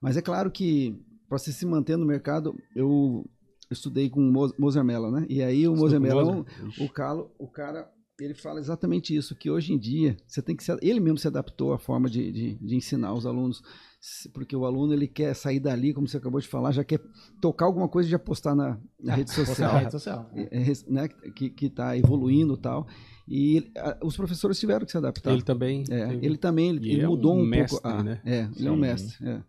Mas 0.01 0.15
é 0.17 0.21
claro 0.21 0.51
que 0.51 0.95
para 1.27 1.37
você 1.37 1.51
se 1.51 1.65
manter 1.65 1.97
no 1.97 2.05
mercado, 2.05 2.55
eu 2.75 3.25
estudei 3.69 4.09
com 4.09 4.21
o 4.21 4.31
Mo- 4.31 4.53
Moser 4.57 4.83
Mello, 4.83 5.11
né? 5.11 5.25
E 5.27 5.41
aí 5.43 5.67
o? 5.67 5.75
Ixi. 6.69 6.83
o 6.83 6.89
Calo, 6.89 7.31
o 7.37 7.47
cara, 7.47 7.91
ele 8.19 8.33
fala 8.33 8.59
exatamente 8.59 9.15
isso, 9.15 9.35
que 9.35 9.49
hoje 9.49 9.73
em 9.73 9.77
dia 9.77 10.17
você 10.27 10.41
tem 10.41 10.55
que 10.55 10.63
se, 10.63 10.75
ele 10.81 10.99
mesmo 10.99 11.17
se 11.17 11.27
adaptou 11.27 11.73
à 11.73 11.77
forma 11.77 12.09
de, 12.09 12.31
de, 12.31 12.55
de 12.55 12.75
ensinar 12.75 13.13
os 13.13 13.25
alunos, 13.25 13.61
porque 14.33 14.55
o 14.55 14.65
aluno 14.65 14.93
ele 14.93 15.07
quer 15.07 15.33
sair 15.35 15.59
dali, 15.59 15.93
como 15.93 16.07
você 16.07 16.17
acabou 16.17 16.39
de 16.39 16.47
falar, 16.47 16.71
já 16.71 16.83
quer 16.83 16.99
tocar 17.41 17.65
alguma 17.65 17.87
coisa 17.87 18.07
e 18.07 18.11
já 18.11 18.19
postar 18.19 18.55
na, 18.55 18.79
na 18.99 19.15
rede 19.15 19.31
social 19.31 19.73
na 19.73 19.79
rede 19.79 19.91
social. 19.91 20.31
é, 20.51 20.59
res- 20.59 20.85
né, 20.87 21.07
que 21.07 21.49
que 21.49 21.65
está 21.67 21.95
evoluindo 21.97 22.53
e 22.55 22.57
tal. 22.57 22.87
E 23.27 23.57
ele- 23.57 23.71
a- 23.77 23.97
os 24.03 24.15
professores 24.15 24.59
tiveram 24.59 24.85
que 24.85 24.91
se 24.91 24.97
adaptar. 24.97 25.33
Ele 25.33 25.41
também. 25.41 25.83
É, 25.89 26.07
teve- 26.07 26.25
ele 26.25 26.37
também 26.37 26.69
ele, 26.69 26.91
ele 26.91 27.01
é 27.01 27.07
um 27.07 27.11
mudou 27.11 27.35
um 27.37 27.45
mestre, 27.45 27.81
pouco. 27.81 27.87
a- 27.99 28.03
né? 28.03 28.21
É, 28.25 28.49
ele 28.55 28.67
é 28.67 28.71
um 28.71 28.75
mestre. 28.77 29.27
é. 29.27 29.43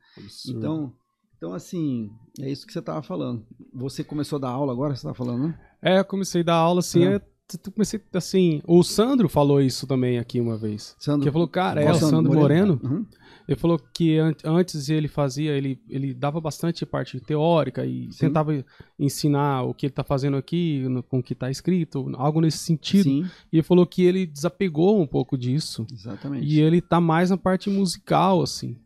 Então, 0.56 0.92
então, 1.36 1.52
assim, 1.54 2.10
é 2.40 2.50
isso 2.50 2.66
que 2.66 2.72
você 2.72 2.80
estava 2.80 3.00
falando. 3.02 3.46
Você 3.72 4.02
começou 4.02 4.36
a 4.38 4.40
dar 4.40 4.48
aula 4.50 4.72
agora, 4.72 4.94
você 4.94 4.98
estava 4.98 5.14
falando, 5.14 5.46
né? 5.48 5.60
É, 5.80 6.00
eu 6.00 6.04
comecei 6.04 6.40
a 6.40 6.44
dar 6.44 6.54
aula 6.56 6.80
assim. 6.80 7.04
É. 7.04 7.14
é, 7.14 7.22
t- 7.48 7.58
t- 7.58 7.70
comecei 7.70 8.00
assim. 8.12 8.60
O 8.66 8.82
Sandro 8.84 9.28
falou 9.28 9.60
isso 9.60 9.86
também 9.86 10.18
aqui 10.18 10.40
uma 10.40 10.56
vez. 10.56 10.94
Sandro, 10.98 11.24
Que 11.26 11.32
falou, 11.32 11.48
cara, 11.48 11.82
é 11.82 11.90
o 11.90 11.94
Sandro 11.94 12.32
Moreno. 12.34 12.78
Uhum. 12.82 13.04
Ele 13.48 13.56
falou 13.58 13.80
que 13.94 14.18
an- 14.18 14.34
antes 14.44 14.90
ele 14.90 15.08
fazia, 15.08 15.52
ele, 15.52 15.80
ele 15.88 16.12
dava 16.12 16.38
bastante 16.38 16.84
parte 16.84 17.18
teórica 17.18 17.86
e 17.86 18.12
Sim. 18.12 18.26
tentava 18.26 18.62
ensinar 18.98 19.62
o 19.62 19.72
que 19.72 19.86
ele 19.86 19.92
tá 19.92 20.04
fazendo 20.04 20.36
aqui, 20.36 20.80
no- 20.86 21.02
com 21.02 21.18
o 21.20 21.22
que 21.22 21.34
tá 21.34 21.50
escrito, 21.50 22.10
algo 22.16 22.40
nesse 22.42 22.58
sentido. 22.58 23.04
Sim, 23.04 23.24
E 23.50 23.56
ele 23.56 23.62
falou 23.62 23.86
que 23.86 24.02
ele 24.04 24.26
desapegou 24.26 25.00
um 25.00 25.06
pouco 25.06 25.38
disso. 25.38 25.86
exatamente. 25.90 26.46
E 26.46 26.60
ele 26.60 26.80
tá 26.82 27.00
mais 27.00 27.30
na 27.30 27.38
parte 27.38 27.70
musical, 27.70 28.42
assim. 28.42 28.76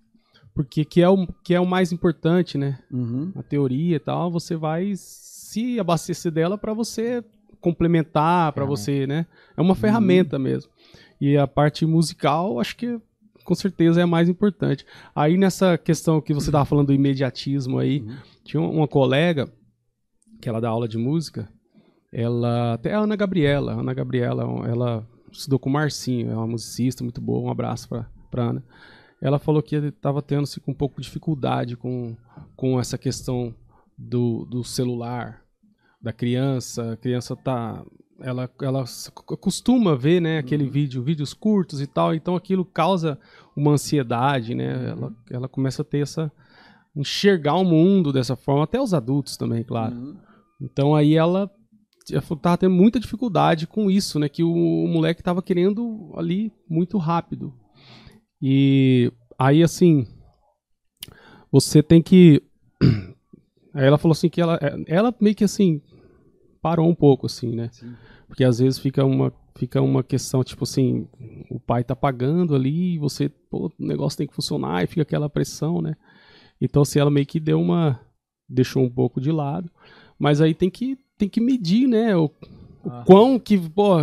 Porque 0.55 0.85
que 0.85 1.01
é 1.01 1.09
o, 1.09 1.27
que 1.43 1.55
é 1.55 1.61
o 1.61 1.67
mais 1.67 1.91
importante, 1.93 2.57
né? 2.59 2.79
Uhum. 2.91 3.33
A 3.35 3.43
teoria 3.43 3.97
e 3.97 3.99
tal, 3.99 4.31
você 4.31 4.55
vai 4.55 4.93
se 4.95 5.81
abastecer 5.81 6.31
dela 6.31 6.57
para 6.57 6.73
você 6.75 7.25
complementar, 7.63 8.53
para 8.53 8.67
você, 8.67 9.07
né? 9.07 9.27
É 9.57 9.63
uma 9.63 9.75
ferramenta 9.75 10.39
mesmo. 10.39 10.71
E 11.21 11.39
a 11.39 11.47
parte 11.47 11.87
musical, 11.87 12.61
acho 12.61 12.77
que 12.77 13.01
com 13.45 13.55
certeza 13.55 14.01
é 14.01 14.05
a 14.05 14.07
mais 14.07 14.29
importante. 14.29 14.85
Aí 15.15 15.39
nessa 15.39 15.79
questão 15.79 16.21
que 16.21 16.35
você 16.35 16.51
tava 16.51 16.65
falando 16.65 16.89
do 16.89 16.93
imediatismo 16.93 17.79
aí, 17.79 18.05
tinha 18.45 18.61
uma 18.61 18.89
colega 18.89 19.51
que 20.41 20.49
ela 20.49 20.61
dá 20.61 20.69
aula 20.69 20.89
de 20.89 20.99
música, 20.99 21.49
ela 22.13 22.75
até 22.75 22.93
a 22.93 22.99
Ana 22.99 23.17
Gabriela, 23.17 23.73
a 23.73 23.81
Ana 23.81 23.95
Gabriela, 23.95 24.43
ela 24.69 25.09
estudou 25.31 25.59
com 25.59 25.71
o 25.71 25.73
Marcinho, 25.73 26.31
é 26.31 26.35
uma 26.35 26.47
musicista 26.47 27.03
muito 27.03 27.21
boa, 27.21 27.49
um 27.49 27.51
abraço 27.51 27.89
pra, 27.89 28.07
pra 28.31 28.45
Ana. 28.45 28.65
Ela 29.21 29.39
falou 29.39 29.63
que 29.63 29.77
estava 29.77 30.21
tendo 30.21 30.43
assim, 30.43 30.61
com 30.61 30.73
um 30.73 30.75
pouco 30.75 31.01
de 31.01 31.07
dificuldade 31.07 31.77
com, 31.77 32.17
com 32.57 32.79
essa 32.79 32.99
questão 32.99 33.55
do, 33.97 34.45
do 34.47 34.65
celular, 34.65 35.42
da 36.03 36.13
criança. 36.13 36.93
A 36.93 36.97
criança 36.97 37.37
tá. 37.37 37.85
Ela, 38.21 38.49
ela 38.61 38.85
costuma 39.41 39.97
ver 39.97 40.21
né, 40.21 40.39
aquele 40.39 40.69
vídeo, 40.69 41.03
vídeos 41.03 41.35
curtos 41.35 41.81
e 41.81 41.89
tal, 41.89 42.15
então 42.15 42.37
aquilo 42.37 42.65
causa 42.65 43.19
uma 43.57 43.73
ansiedade, 43.73 44.55
né? 44.55 44.91
Ela, 44.91 45.13
ela 45.31 45.49
começa 45.49 45.83
a 45.83 45.85
ter 45.85 46.03
essa. 46.03 46.31
enxergar 46.95 47.55
o 47.55 47.65
mundo 47.65 48.13
dessa 48.13 48.37
forma, 48.37 48.65
até 48.65 48.81
os 48.81 48.95
adultos 48.95 49.37
também, 49.37 49.65
claro. 49.65 49.97
Uhum. 49.97 50.17
Então 50.61 50.95
aí 50.95 51.17
ela, 51.17 51.51
tava 52.41 52.59
tendo 52.59 52.75
muita 52.75 53.01
dificuldade 53.01 53.67
com 53.67 53.91
isso, 53.91 54.21
né? 54.21 54.29
Que 54.29 54.45
o, 54.45 54.53
o 54.53 54.87
moleque 54.87 55.23
tava 55.23 55.43
querendo 55.43 56.13
ali 56.17 56.53
muito 56.69 56.99
rápido. 56.99 57.53
E 58.41 59.13
aí 59.37 59.65
assim, 59.65 60.07
você 61.51 61.83
tem 61.83 62.01
que. 62.01 62.43
Aí 63.75 63.87
ela 63.87 63.97
falou 63.97 64.13
assim 64.13 64.29
que 64.29 64.39
ela, 64.39 64.61
ela 64.87 65.15
meio 65.19 65.35
que 65.35 65.45
assim 65.45 65.81
parou 66.63 66.89
um 66.89 66.95
pouco 66.95 67.27
assim, 67.27 67.55
né? 67.55 67.69
Sim. 67.73 67.93
Porque 68.29 68.45
às 68.45 68.59
vezes 68.61 68.79
fica 68.79 69.05
uma 69.05 69.33
fica 69.55 69.83
uma 69.83 70.03
questão 70.03 70.43
tipo 70.43 70.65
assim, 70.65 71.07
o 71.51 71.61
pai 71.61 71.85
tá 71.85 71.95
pagando 71.95 72.55
ali, 72.55 72.97
você, 72.99 73.29
pô, 73.29 73.67
o 73.67 73.73
negócio 73.85 74.17
tem 74.17 74.27
que 74.27 74.35
funcionar 74.35 74.83
e 74.83 74.87
fica 74.87 75.03
aquela 75.03 75.29
pressão, 75.29 75.83
né? 75.83 75.95
Então 76.61 76.81
assim, 76.83 76.99
ela 76.99 77.11
meio 77.11 77.27
que 77.27 77.39
deu 77.39 77.61
uma 77.61 78.01
deixou 78.49 78.83
um 78.83 78.89
pouco 78.89 79.21
de 79.21 79.31
lado, 79.31 79.71
mas 80.19 80.41
aí 80.41 80.55
tem 80.55 80.71
que 80.71 80.97
tem 81.19 81.29
que 81.29 81.41
medir, 81.41 81.87
né, 81.87 82.17
o, 82.17 82.25
o 82.85 82.91
Ah. 82.91 83.05
quão 83.07 83.39
que, 83.39 83.61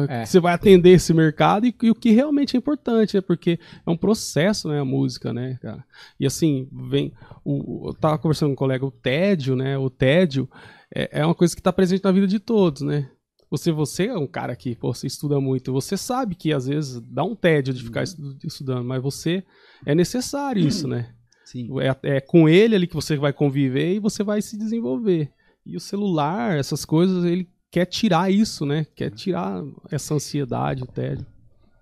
É. 0.08 0.26
você 0.26 0.40
vai 0.40 0.54
atender 0.54 0.92
esse 0.92 1.14
mercado 1.14 1.66
e, 1.66 1.76
e 1.84 1.90
o 1.92 1.96
que 1.96 2.12
realmente 2.12 2.56
é 2.56 2.58
importante, 2.60 3.16
né? 3.16 3.22
Porque 3.22 3.60
é 3.86 3.90
um 3.90 3.98
processo, 3.98 4.70
né, 4.70 4.80
a 4.80 4.86
música, 4.86 5.34
né, 5.34 5.58
cara? 5.62 5.84
E 6.20 6.26
assim, 6.26 6.68
vem 6.72 7.12
o, 7.44 7.88
eu 7.90 7.94
tava 7.94 8.18
conversando 8.18 8.50
com 8.50 8.54
um 8.54 8.56
colega, 8.56 8.86
o 8.86 8.92
tédio, 8.92 9.56
né? 9.56 9.78
O 9.78 9.90
tédio 9.90 10.48
é, 10.94 11.20
é 11.22 11.26
uma 11.26 11.36
coisa 11.36 11.56
que 11.56 11.60
está 11.60 11.72
presente 11.74 12.04
na 12.04 12.12
vida 12.12 12.28
de 12.28 12.40
todos, 12.40 12.82
né? 12.82 13.10
Você, 13.52 13.72
você 13.72 14.08
é 14.08 14.18
um 14.18 14.28
cara 14.28 14.56
que 14.56 14.76
pô, 14.76 14.94
você 14.94 15.08
estuda 15.08 15.40
muito, 15.42 15.74
você 15.74 15.98
sabe 15.98 16.36
que 16.36 16.54
às 16.54 16.68
vezes 16.68 17.00
dá 17.02 17.24
um 17.24 17.36
tédio 17.36 17.74
de 17.74 17.84
ficar 17.84 18.04
estu- 18.04 18.38
estudando, 18.44 18.86
mas 18.86 19.02
você 19.02 19.44
é 19.86 19.96
necessário 19.96 20.62
isso, 20.68 20.88
né? 20.88 21.14
Sim. 21.46 21.68
É, 21.82 22.18
é 22.18 22.22
com 22.22 22.48
ele 22.48 22.76
ali 22.76 22.86
que 22.86 22.94
você 22.94 23.18
vai 23.18 23.34
conviver 23.34 23.96
e 23.96 24.00
você 24.00 24.24
vai 24.24 24.40
se 24.42 24.56
desenvolver. 24.56 25.32
E 25.66 25.76
o 25.76 25.80
celular, 25.80 26.56
essas 26.58 26.86
coisas, 26.86 27.24
ele 27.26 27.50
quer 27.72 27.86
tirar 27.88 28.32
isso, 28.32 28.68
né? 28.68 28.86
Quer 28.96 29.10
tirar 29.10 29.64
essa 29.90 30.14
ansiedade, 30.14 30.84
o 30.84 30.88
tédio. 30.88 31.26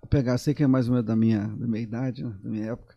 Vou 0.00 0.08
pegar, 0.08 0.38
sei 0.38 0.54
que 0.54 0.62
é 0.62 0.66
mais 0.66 0.86
ou 0.88 0.94
menos 0.94 1.06
da 1.06 1.14
minha, 1.14 1.46
da 1.48 1.66
minha 1.66 1.82
idade, 1.82 2.24
né, 2.24 2.34
da 2.42 2.48
minha 2.48 2.64
época. 2.72 2.94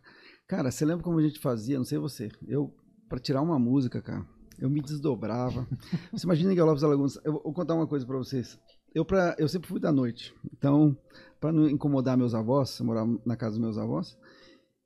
Cara, 0.48 0.70
você 0.70 0.84
lembra 0.86 1.02
como 1.04 1.18
a 1.18 1.22
gente 1.22 1.38
fazia? 1.40 1.76
Não 1.76 1.84
sei 1.84 1.98
você. 1.98 2.30
Eu, 2.46 2.74
pra 3.06 3.18
tirar 3.18 3.42
uma 3.42 3.58
música, 3.58 4.00
cara, 4.00 4.24
eu 4.62 4.70
me 4.70 4.80
desdobrava. 4.80 5.66
Você 6.12 6.24
imagina 6.24 6.52
em 6.52 6.56
Galopes 6.56 6.84
Alagoas. 6.84 7.18
Eu 7.24 7.32
vou 7.32 7.52
contar 7.52 7.74
uma 7.74 7.86
coisa 7.86 8.06
pra 8.06 8.16
vocês. 8.16 8.58
Eu, 8.94 9.04
pra, 9.04 9.34
eu 9.36 9.48
sempre 9.48 9.68
fui 9.68 9.80
da 9.80 9.90
noite. 9.90 10.32
Então, 10.56 10.96
pra 11.40 11.50
não 11.50 11.68
incomodar 11.68 12.16
meus 12.16 12.32
avós, 12.32 12.78
eu 12.78 12.86
morava 12.86 13.18
na 13.26 13.36
casa 13.36 13.56
dos 13.56 13.60
meus 13.60 13.76
avós, 13.76 14.16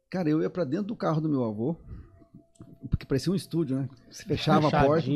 cara, 0.09 0.31
eu 0.31 0.41
ia 0.41 0.49
pra 0.49 0.65
dentro 0.65 0.87
do 0.87 0.97
carro 0.97 1.21
do 1.21 1.29
meu 1.29 1.45
avô, 1.45 1.77
porque 2.89 3.05
parecia 3.05 3.31
um 3.31 3.37
estúdio, 3.37 3.77
né? 3.77 3.89
Você 4.11 4.25
fechava 4.25 4.69
a 4.69 4.87
porta, 4.87 5.11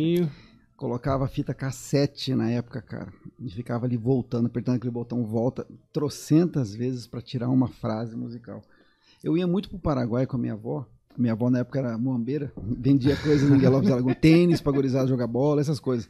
colocava 0.76 1.24
a 1.24 1.28
fita 1.28 1.54
cassete 1.54 2.34
na 2.34 2.50
época, 2.50 2.82
cara, 2.82 3.12
e 3.38 3.48
ficava 3.48 3.86
ali 3.86 3.96
voltando, 3.96 4.46
apertando 4.46 4.76
aquele 4.76 4.90
botão 4.90 5.24
volta, 5.24 5.66
trocentas 5.90 6.74
vezes 6.74 7.06
para 7.06 7.22
tirar 7.22 7.48
uma 7.48 7.68
frase 7.68 8.14
musical. 8.14 8.60
Eu 9.24 9.38
ia 9.38 9.46
muito 9.46 9.70
pro 9.70 9.78
Paraguai 9.78 10.26
com 10.26 10.36
a 10.36 10.40
minha 10.40 10.52
avó. 10.52 10.86
Minha 11.18 11.32
avó 11.32 11.50
na 11.50 11.58
época 11.60 11.78
era 11.78 11.98
muambeira, 11.98 12.52
vendia 12.56 13.16
coisas 13.16 13.48
no 13.50 13.58
Galopes 13.60 13.90
Alagoas, 13.90 14.16
tênis 14.20 14.60
pra 14.60 14.72
gurizada 14.72 15.06
jogar 15.08 15.26
bola, 15.26 15.60
essas 15.60 15.80
coisas. 15.80 16.08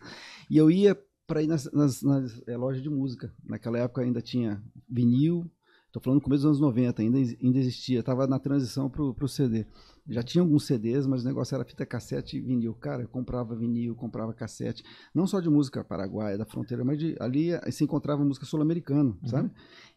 E 0.48 0.56
eu 0.56 0.70
ia 0.70 0.96
para 1.26 1.42
ir 1.42 1.46
nas, 1.46 1.70
nas- 1.72 2.02
nas, 2.02 2.42
eh, 2.46 2.56
lojas 2.56 2.82
de 2.82 2.90
música. 2.90 3.32
Naquela 3.44 3.78
época 3.78 4.02
ainda 4.02 4.20
tinha 4.20 4.62
vinil, 4.88 5.48
tô 5.92 6.00
falando 6.00 6.18
no 6.18 6.24
começo 6.24 6.42
dos 6.42 6.46
anos 6.48 6.60
90, 6.60 7.02
ainda, 7.02 7.18
ainda 7.18 7.58
existia, 7.58 8.02
tava 8.02 8.26
na 8.26 8.38
transição 8.38 8.90
pro, 8.90 9.14
pro 9.14 9.28
CD. 9.28 9.64
Já 10.08 10.22
tinha 10.24 10.42
alguns 10.42 10.64
CDs, 10.66 11.06
mas 11.06 11.22
o 11.22 11.26
negócio 11.26 11.54
era 11.54 11.64
fita 11.64 11.86
cassete 11.86 12.36
e 12.36 12.40
vinil. 12.40 12.74
Cara, 12.74 13.02
eu 13.02 13.08
comprava 13.08 13.54
vinil, 13.54 13.94
comprava 13.94 14.32
cassete, 14.34 14.82
não 15.14 15.24
só 15.26 15.40
de 15.40 15.48
música 15.48 15.84
paraguaia, 15.84 16.36
da 16.36 16.44
fronteira, 16.44 16.84
mas 16.84 16.98
de, 16.98 17.16
ali 17.20 17.50
eh, 17.52 17.70
se 17.70 17.84
encontrava 17.84 18.24
música 18.24 18.44
sul-americana, 18.44 19.16
sabe? 19.24 19.50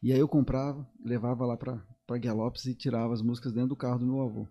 E 0.03 0.13
aí 0.13 0.19
eu 0.19 0.27
comprava, 0.27 0.87
levava 1.03 1.45
lá 1.47 1.57
para 1.57 1.81
Galopes 2.19 2.65
e 2.65 2.75
tirava 2.75 3.11
as 3.13 3.21
músicas 3.23 3.51
dentro 3.51 3.69
do 3.69 3.75
carro 3.75 3.97
do 3.99 4.05
meu 4.05 4.21
avô. 4.21 4.47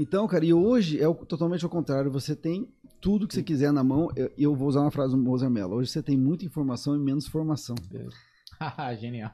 Então, 0.00 0.28
cara, 0.28 0.44
e 0.44 0.54
hoje 0.54 1.00
é 1.00 1.08
o- 1.08 1.14
totalmente 1.14 1.64
ao 1.64 1.70
contrário. 1.70 2.08
Você 2.12 2.36
tem 2.36 2.72
tudo 3.00 3.26
que 3.26 3.34
você 3.34 3.42
quiser 3.42 3.72
na 3.72 3.82
mão. 3.82 4.08
Eu, 4.14 4.30
eu 4.38 4.54
vou 4.54 4.68
usar 4.68 4.80
uma 4.82 4.92
frase 4.92 5.12
do 5.16 5.20
Mozart 5.20 5.50
Mello. 5.52 5.74
Hoje 5.74 5.90
você 5.90 6.00
tem 6.00 6.16
muita 6.16 6.44
informação 6.44 6.94
e 6.94 7.00
menos 7.00 7.26
formação. 7.26 7.74
Genial. 9.00 9.32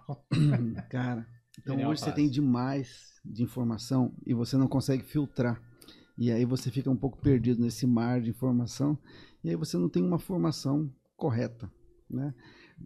Cara, 0.89 1.27
então 1.61 1.75
Genial 1.75 1.91
hoje 1.91 2.01
você 2.01 2.13
tem 2.13 2.31
demais 2.31 3.13
de 3.23 3.43
informação 3.43 4.15
e 4.27 4.33
você 4.33 4.57
não 4.57 4.67
consegue 4.67 5.03
filtrar. 5.03 5.61
E 6.17 6.31
aí 6.33 6.47
você 6.47 6.71
fica 6.71 6.91
um 6.91 6.97
pouco 6.97 7.19
perdido 7.19 7.61
nesse 7.61 7.87
mar 7.87 8.23
de 8.23 8.31
informação 8.31 8.97
e 9.43 9.51
aí 9.51 9.57
você 9.57 9.77
não 9.77 9.89
tem 9.91 10.03
uma 10.03 10.19
formação 10.19 10.91
correta, 11.15 11.71
né? 12.09 12.33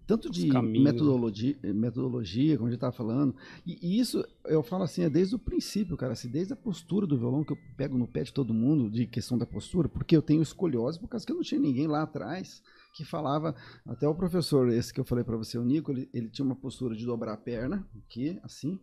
Tanto 0.07 0.31
de 0.31 0.49
caminhos. 0.49 0.85
metodologia, 0.85 1.57
metodologia, 1.63 2.57
como 2.57 2.69
a 2.69 2.71
gente 2.71 2.77
estava 2.77 2.93
falando, 2.93 3.35
e, 3.67 3.79
e 3.83 4.01
isso 4.01 4.25
eu 4.45 4.63
falo 4.63 4.85
assim, 4.85 5.03
é 5.03 5.11
desde 5.11 5.35
o 5.35 5.39
princípio, 5.39 5.97
cara, 5.97 6.13
assim, 6.13 6.29
desde 6.29 6.53
a 6.53 6.57
postura 6.57 7.07
do 7.07 7.19
violão, 7.19 7.45
que 7.45 7.53
eu 7.53 7.59
pego 7.77 7.97
no 7.97 8.07
pé 8.07 8.23
de 8.23 8.33
todo 8.33 8.55
mundo, 8.55 8.91
de 8.91 9.07
questão 9.07 9.37
da 9.37 9.47
postura, 9.47 9.89
porque 9.89 10.17
eu 10.17 10.23
tenho 10.23 10.43
escoliose, 10.43 10.99
por 10.99 11.09
causa 11.09 11.27
que 11.27 11.33
eu 11.33 11.37
não 11.37 11.43
tinha 11.43 11.61
ninguém 11.61 11.87
lá 11.87 12.03
atrás 12.03 12.63
que 12.95 13.05
falava, 13.05 13.55
até 13.87 14.09
o 14.09 14.15
professor, 14.15 14.69
esse 14.71 14.93
que 14.93 15.01
eu 15.01 15.05
falei 15.05 15.25
para 15.25 15.37
você, 15.37 15.57
o 15.57 15.65
Nico, 15.65 15.93
ele, 15.93 16.09
ele 16.13 16.29
tinha 16.29 16.45
uma 16.45 16.57
postura 16.57 16.97
de 16.97 17.07
dobrar 17.07 17.35
a 17.35 17.37
perna, 17.37 17.87
aqui, 18.05 18.39
assim, 18.43 18.79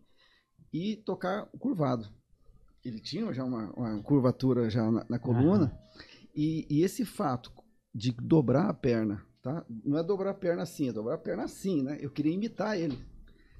e 0.71 0.95
tocar 0.95 1.47
curvado. 1.59 2.07
Ele 2.83 2.99
tinha 2.99 3.33
já 3.33 3.43
uma, 3.43 3.71
uma 3.73 4.01
curvatura 4.03 4.69
já 4.69 4.89
na, 4.89 5.05
na 5.09 5.19
coluna, 5.19 5.77
e, 6.35 6.65
e 6.69 6.83
esse 6.83 7.05
fato 7.05 7.51
de 7.93 8.11
dobrar 8.11 8.69
a 8.69 8.73
perna, 8.73 9.25
tá? 9.45 9.63
Não 9.85 9.95
é 9.95 10.01
dobrar 10.03 10.31
a 10.31 10.33
perna 10.33 10.63
assim, 10.63 10.89
é 10.89 10.91
dobrar 10.91 11.13
a 11.13 11.17
perna 11.19 11.43
assim, 11.43 11.83
né? 11.83 11.99
Eu 12.01 12.09
queria 12.09 12.33
imitar 12.33 12.79
ele. 12.79 12.97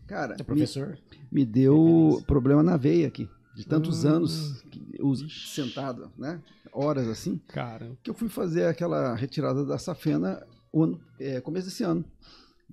Cara, 0.08 0.34
É 0.34 0.38
me, 0.40 0.44
professor? 0.44 0.98
me 1.32 1.46
deu 1.46 2.24
problema 2.26 2.64
na 2.64 2.76
veia 2.76 3.08
aqui, 3.08 3.30
de 3.56 3.66
tantos 3.68 4.04
Hum. 4.04 4.10
anos 4.10 4.64
eu 4.94 5.14
sentado, 5.30 6.12
né? 6.18 6.42
Horas 6.74 7.08
assim 7.08 7.40
Cara, 7.48 7.96
que 8.02 8.10
eu 8.10 8.16
fui 8.16 8.28
fazer 8.30 8.66
aquela 8.66 9.14
retirada 9.14 9.64
da 9.64 9.78
safena 9.78 10.46
ano, 10.74 11.00
é, 11.20 11.40
começo 11.40 11.68
desse 11.68 11.84
ano. 11.84 12.04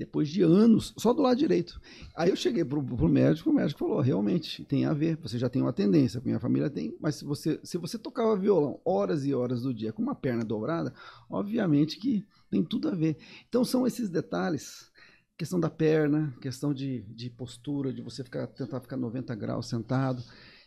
Depois 0.03 0.29
de 0.29 0.43
anos, 0.43 0.93
só 0.99 1.13
do 1.13 1.23
lado 1.23 1.39
direito. 1.39 1.81
Aí 2.17 2.29
eu 2.29 2.35
cheguei 2.35 2.65
pro, 2.65 2.83
pro 2.83 3.09
médico, 3.09 3.51
o 3.51 3.55
médico 3.55 3.79
falou, 3.79 4.01
realmente, 4.01 4.65
tem 4.65 4.85
a 4.85 4.93
ver, 4.93 5.17
você 5.17 5.39
já 5.39 5.49
tem 5.49 5.63
uma 5.63 5.73
tendência, 5.73 6.21
minha 6.25 6.41
família 6.41 6.69
tem, 6.69 6.93
mas 7.01 7.15
se 7.15 7.25
você, 7.25 7.61
se 7.63 7.79
você 7.79 7.97
tocava 7.97 8.37
violão 8.37 8.81
horas 8.85 9.25
e 9.25 9.33
horas 9.33 9.63
do 9.63 9.73
dia 9.73 9.93
com 9.93 10.03
uma 10.03 10.17
perna 10.17 10.45
dobrada, 10.45 10.93
obviamente 11.31 12.01
que 12.01 12.27
tem 12.51 12.65
tudo 12.65 12.89
a 12.89 12.95
ver. 12.97 13.17
Então 13.49 13.65
são 13.65 13.87
esses 13.87 14.11
detalhes, 14.11 14.91
questão 15.39 15.61
da 15.61 15.71
perna, 15.71 16.37
questão 16.41 16.75
de, 16.75 17.03
de 17.03 17.31
postura, 17.31 17.93
de 17.93 18.03
você 18.03 18.25
ficar, 18.25 18.49
tentar 18.49 18.81
ficar 18.81 18.97
90 18.97 19.33
graus 19.37 19.69
sentado, 19.69 20.21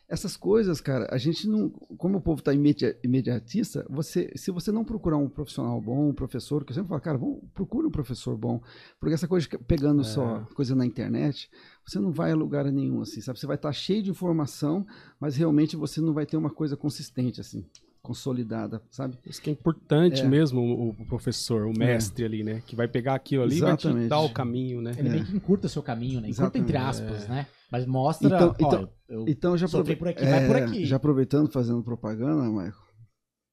essas 0.07 0.37
coisas, 0.37 0.79
cara, 0.79 1.07
a 1.11 1.17
gente 1.17 1.47
não. 1.47 1.69
Como 1.97 2.19
o 2.19 2.21
povo 2.21 2.39
está 2.39 2.53
imediatista, 2.53 3.85
você, 3.89 4.31
se 4.35 4.51
você 4.51 4.71
não 4.71 4.85
procurar 4.85 5.17
um 5.17 5.27
profissional 5.27 5.81
bom, 5.81 6.09
um 6.09 6.13
professor, 6.13 6.63
que 6.63 6.71
eu 6.71 6.75
sempre 6.75 6.89
falo, 6.89 7.01
cara, 7.01 7.17
vamos, 7.17 7.41
procura 7.53 7.87
um 7.87 7.91
professor 7.91 8.37
bom. 8.37 8.61
Porque 8.99 9.15
essa 9.15 9.27
coisa 9.27 9.47
de 9.47 9.57
pegando 9.57 10.03
só 10.03 10.45
coisa 10.53 10.75
na 10.75 10.85
internet, 10.85 11.49
você 11.85 11.99
não 11.99 12.11
vai 12.11 12.31
a 12.31 12.35
lugar 12.35 12.65
nenhum, 12.71 13.01
assim, 13.01 13.19
sabe? 13.19 13.39
Você 13.39 13.47
vai 13.47 13.55
estar 13.55 13.73
cheio 13.73 14.03
de 14.03 14.11
informação, 14.11 14.85
mas 15.19 15.35
realmente 15.35 15.75
você 15.75 15.99
não 15.99 16.13
vai 16.13 16.25
ter 16.25 16.37
uma 16.37 16.51
coisa 16.51 16.77
consistente, 16.77 17.41
assim, 17.41 17.65
consolidada, 18.05 18.81
sabe? 18.89 19.17
isso 19.25 19.41
que 19.41 19.49
é 19.49 19.53
importante 19.53 20.21
É. 20.21 20.25
mesmo, 20.25 20.61
o, 20.61 20.89
o 20.89 21.05
professor, 21.07 21.65
o 21.65 21.77
mestre 21.77 22.23
ali, 22.23 22.43
né? 22.43 22.61
Que 22.65 22.75
vai 22.75 22.87
pegar 22.87 23.15
aquilo 23.15 23.43
ali 23.43 23.57
e 23.57 23.61
vai 23.61 23.75
te 23.75 23.91
dar 24.07 24.19
o 24.19 24.29
caminho, 24.29 24.81
né? 24.81 24.93
Ele 24.97 25.09
meio 25.09 25.25
que 25.25 25.35
encurta 25.35 25.67
o 25.67 25.69
seu 25.69 25.83
caminho, 25.83 26.21
né? 26.21 26.29
Encurta 26.29 26.57
entre 26.57 26.77
aspas, 26.77 27.27
né? 27.27 27.47
Mas 27.71 27.85
mostra, 27.85 28.27
Então- 28.27 28.49
ó, 28.49 28.53
então- 28.67 28.89
eu, 29.09 29.25
Então 29.27 29.57
já 29.57 29.65
aprove- 29.65 29.95
por 29.95 30.07
aqui, 30.07 30.23
vai 30.25 30.47
por 30.47 30.55
aqui. 30.55 30.85
Já 30.85 30.95
aproveitando, 30.95 31.51
fazendo 31.51 31.83
propaganda, 31.83 32.43
Michael. 32.43 32.73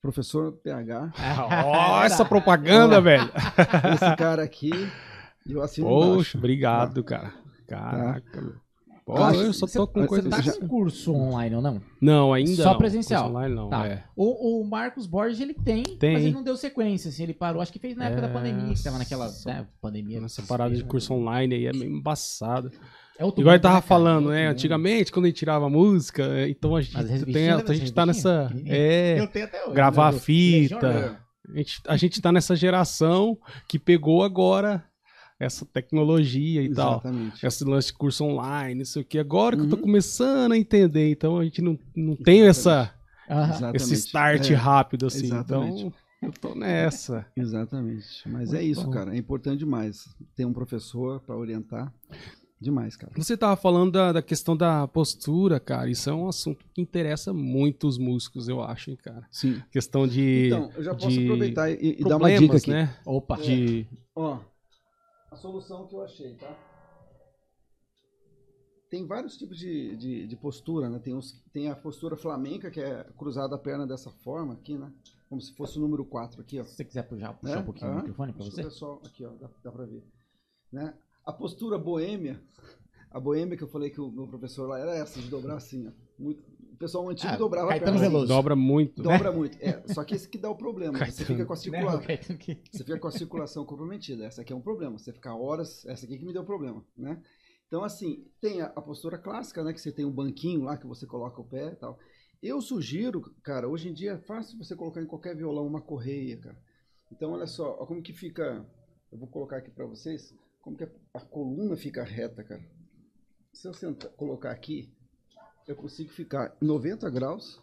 Professor 0.01 0.53
PH, 0.65 1.13
Ó, 1.67 2.03
essa 2.05 2.25
propaganda, 2.25 3.01
velho. 3.01 3.31
esse 3.95 4.17
cara 4.17 4.43
aqui, 4.43 4.71
eu 5.47 5.63
assino 5.63 5.87
Poxa, 5.87 6.11
embaixo. 6.13 6.39
obrigado, 6.39 7.05
cara. 7.05 7.33
Caraca, 7.69 8.41
meu. 8.43 8.55
Pô, 9.05 9.19
eu 9.31 9.53
só 9.53 9.67
tô 9.67 9.87
com 9.87 10.01
Você 10.03 10.07
coisa... 10.07 10.31
tá 10.31 10.41
já- 10.41 10.53
com 10.53 10.69
curso 10.69 11.13
online 11.13 11.57
ou 11.57 11.61
não? 11.63 11.83
Não, 12.01 12.33
ainda 12.33 12.63
Só 12.63 12.71
não. 12.73 12.79
presencial. 12.79 13.23
Curso 13.25 13.37
Online 13.37 13.55
não, 13.55 13.69
Tá. 13.69 13.87
é. 13.87 14.05
O, 14.15 14.61
o 14.61 14.65
Marcos 14.65 15.07
Borges, 15.09 15.41
ele 15.41 15.55
tem, 15.55 15.83
Tem. 15.83 16.13
mas 16.13 16.23
ele 16.25 16.33
não 16.35 16.43
deu 16.45 16.57
sequência, 16.57 17.09
assim, 17.09 17.25
ele 17.25 17.35
parou. 17.35 17.61
Acho 17.61 17.73
que 17.73 17.81
fez 17.81 17.97
na 17.97 18.05
época 18.07 18.23
da 18.23 18.29
É, 18.29 18.33
pandemia, 18.33 18.75
que 18.75 18.83
tava 18.83 18.99
naquela 18.99 19.29
só- 19.29 19.49
né, 19.51 19.67
pandemia. 19.81 20.21
Nessa 20.21 20.43
parada 20.43 20.73
de 20.75 20.83
né? 20.83 20.89
curso 20.89 21.13
online 21.15 21.55
aí 21.55 21.67
é 21.67 21.73
meio 21.73 21.91
embaçado. 21.91 22.71
É 23.19 23.25
outro 23.25 23.41
Igual 23.41 23.55
ele 23.55 23.59
mundo, 23.59 23.63
tava 23.63 23.75
né, 23.75 23.81
cara? 23.81 23.89
falando, 23.89 24.29
né? 24.31 24.47
Antigamente, 24.49 25.11
quando 25.13 25.25
a 25.25 25.29
gente 25.29 25.37
tirava 25.39 25.69
música, 25.69 26.49
então 26.49 26.77
a 26.77 26.81
gente, 26.81 26.95
tem, 27.25 27.33
lembra 27.51 27.71
a 27.73 27.75
gente 27.75 27.93
tá 27.93 28.07
nessa. 28.07 28.53
É, 28.67 29.19
Eu 29.21 29.27
tenho 29.27 29.45
até 29.47 29.65
hoje. 29.65 29.75
gravar 29.75 30.13
né, 30.13 30.19
do 30.19 30.23
fita. 30.25 31.21
A 31.53 31.57
gente, 31.59 31.81
a 31.89 31.97
gente 31.97 32.23
tá 32.23 32.31
nessa 32.33 32.55
geração 32.55 33.37
que 33.69 33.79
pegou 33.81 34.23
agora 34.23 34.83
essa 35.39 35.65
tecnologia 35.67 36.63
e 36.63 36.73
tal. 36.73 36.93
Exatamente. 36.95 37.45
Esse 37.47 37.65
lance 37.65 37.89
de 37.89 37.95
curso 37.95 38.25
online, 38.25 38.77
não 38.77 38.85
sei 38.85 39.03
o 39.03 39.05
que. 39.05 39.19
Agora 39.19 39.57
que 39.57 39.63
eu 39.63 39.69
tô 39.69 39.77
Uhum. 39.77 39.83
começando 39.83 40.53
a 40.53 40.59
entender, 40.59 41.11
então 41.11 41.39
a 41.39 41.45
gente 41.45 41.61
não, 41.61 41.79
não 41.97 42.15
tem 42.17 42.43
essa, 42.43 42.93
esse 43.75 43.95
start 43.95 44.51
É, 44.51 44.55
rápido 44.55 45.07
assim. 45.07 45.25
exatamente. 45.25 45.81
Então 45.87 45.93
eu 46.23 46.33
tô 46.33 46.55
nessa. 46.55 47.27
Exatamente. 47.37 48.29
Mas 48.29 48.51
Muito 48.51 48.57
é 48.57 48.63
isso, 48.63 48.85
bom. 48.85 48.91
cara. 48.91 49.15
É 49.15 49.19
importante 49.19 49.59
demais 49.59 50.09
ter 50.37 50.45
um 50.45 50.53
professor 50.53 51.21
para 51.21 51.37
orientar. 51.37 51.93
Demais, 52.61 52.95
cara. 52.95 53.13
Você 53.17 53.37
tava 53.37 53.57
falando 53.57 53.91
da, 53.91 54.13
da 54.13 54.23
questão 54.23 54.57
da 54.57 54.87
postura, 54.87 55.59
cara. 55.59 55.91
Isso 55.91 56.09
é 56.09 56.15
um 56.15 56.29
assunto 56.29 56.65
que 56.73 56.81
interessa 56.81 57.33
muito 57.33 57.89
os 57.89 57.99
músicos, 57.99 58.47
eu 58.49 58.63
acho, 58.63 58.93
hein, 58.93 58.99
cara. 59.03 59.27
Sim. 59.33 59.61
Questão 59.73 60.07
de. 60.07 60.47
Então, 60.47 60.71
eu 60.77 60.85
já 60.85 60.95
posso 60.95 61.19
aproveitar 61.21 61.69
e, 61.73 61.97
e 61.99 62.05
dar 62.05 62.19
uma 62.19 62.31
dica 62.39 62.57
aqui. 62.57 62.71
né? 62.71 62.95
Opa. 63.05 63.37
De. 63.39 63.85
Ó, 64.15 64.39
a 65.33 65.37
solução 65.37 65.87
que 65.87 65.95
eu 65.95 66.03
achei, 66.03 66.35
tá? 66.35 66.55
Tem 68.91 69.07
vários 69.07 69.39
tipos 69.39 69.59
de, 69.59 69.97
de, 69.97 70.27
de 70.27 70.37
postura, 70.37 70.91
né? 70.91 70.99
Tem, 70.99 71.15
os, 71.15 71.33
tem 71.51 71.71
a 71.71 71.75
postura 71.75 72.15
flamenca, 72.15 72.71
que 72.71 72.79
é 72.81 73.05
cruzada 73.17 73.55
a 73.55 73.59
perna 73.59 73.87
dessa 73.87 74.11
forma 74.11 74.53
aqui, 74.53 74.77
né? 74.77 74.93
Como 75.31 75.41
se 75.41 75.55
fosse 75.55 75.79
o 75.79 75.81
número 75.81 76.05
4 76.05 76.43
aqui, 76.43 76.61
ó. 76.61 76.65
Se 76.65 76.75
você 76.77 76.85
quiser 76.85 77.03
puxar, 77.09 77.33
puxar 77.33 77.57
né? 77.57 77.63
um 77.63 77.65
pouquinho 77.65 77.91
Ah, 77.91 77.95
o 77.95 77.97
microfone 77.97 78.33
pra 78.35 78.43
deixa 78.45 78.63
você. 78.65 78.71
só 78.71 79.01
aqui, 79.07 79.25
ó, 79.25 79.31
dá, 79.31 79.49
dá 79.65 79.73
pra 79.73 79.87
ver. 79.87 80.05
Né? 80.71 80.95
A 81.25 81.33
postura 81.33 81.79
boêmia, 81.79 82.43
a 83.11 83.19
boêmia 83.19 83.57
que 83.57 83.65
eu 83.65 83.69
falei 83.69 83.89
que 83.89 84.01
o 84.01 84.11
meu 84.11 84.29
professor 84.29 84.69
lá 84.69 84.79
era 84.79 84.95
essa, 84.95 85.19
de 85.23 85.31
dobrar 85.31 85.57
assim, 85.57 85.89
ó. 85.89 85.93
Muito, 86.19 86.43
pessoal 86.83 87.09
antigo 87.09 87.33
Ah, 87.33 87.37
dobrava 87.37 87.69
Caetano 87.69 87.91
a 87.91 87.95
perna 87.95 88.09
Veloso. 88.09 88.29
Dobra 88.29 88.57
muito. 88.57 89.03
né? 89.03 89.09
Dobra 89.11 89.31
muito. 89.33 89.57
É, 89.61 89.83
só 89.95 90.05
que 90.05 90.15
esse 90.15 90.29
que 90.29 90.37
dá 90.39 90.51
o 90.51 90.57
problema. 90.57 90.99
Você 91.07 91.25
fica 91.25 91.45
com 91.47 91.53
a 91.53 91.57
Né, 91.57 91.63
circulação. 91.63 92.01
Caetano 92.03 92.39
que- 92.39 92.59
Você 92.71 92.79
fica 92.85 92.99
com 92.99 93.09
a 93.09 93.13
circulação 93.13 93.65
comprometida. 93.65 94.25
Essa 94.25 94.43
aqui 94.43 94.53
é 94.53 94.57
um 94.57 94.61
problema. 94.61 94.99
Você 94.99 95.13
ficar 95.13 95.35
horas, 95.37 95.85
essa 95.87 96.05
aqui 96.05 96.19
que 96.19 96.25
me 96.25 96.33
deu 96.33 96.45
problema, 96.45 96.85
né? 96.97 97.23
Então, 97.69 97.83
assim, 97.85 98.27
tem 98.41 98.61
a, 98.61 98.67
a 98.67 98.83
postura 98.83 99.17
clássica, 99.17 99.63
né? 99.65 99.73
Que 99.73 99.81
você 99.81 99.91
tem 99.93 100.05
um 100.05 100.11
banquinho 100.11 100.63
lá 100.65 100.77
que 100.77 100.87
você 100.87 101.07
coloca 101.07 101.41
o 101.41 101.45
pé 101.45 101.69
e 101.69 101.77
tal. 101.77 101.99
Eu 102.43 102.61
sugiro, 102.61 103.21
cara, 103.43 103.69
hoje 103.69 103.89
em 103.89 103.95
dia 103.95 104.13
é 104.13 104.19
fácil 104.19 104.59
você 104.59 104.75
colocar 104.77 105.01
em 105.01 105.07
qualquer 105.07 105.35
violão 105.37 105.67
uma 105.67 105.81
correia, 105.81 106.37
cara. 106.39 106.59
Então, 107.11 107.33
olha 107.33 107.47
só, 107.47 107.77
ó, 107.81 107.87
como 107.87 108.03
que 108.03 108.13
fica. 108.13 108.67
Eu 109.11 109.19
vou 109.19 109.29
colocar 109.29 109.59
aqui 109.59 109.71
pra 109.71 109.87
vocês. 109.87 110.35
Como 110.61 110.77
que 110.77 110.85
a, 110.85 110.89
a 111.15 111.21
coluna 111.21 111.77
fica 111.77 112.03
reta, 112.03 112.43
cara. 112.43 112.63
Se 113.53 113.69
eu 113.69 113.73
sentar, 113.75 114.11
colocar 114.13 114.51
aqui, 114.51 114.93
eu 115.67 115.77
consigo 115.77 116.11
ficar 116.11 116.57
em 116.61 116.67
90 116.67 117.09
graus, 117.11 117.61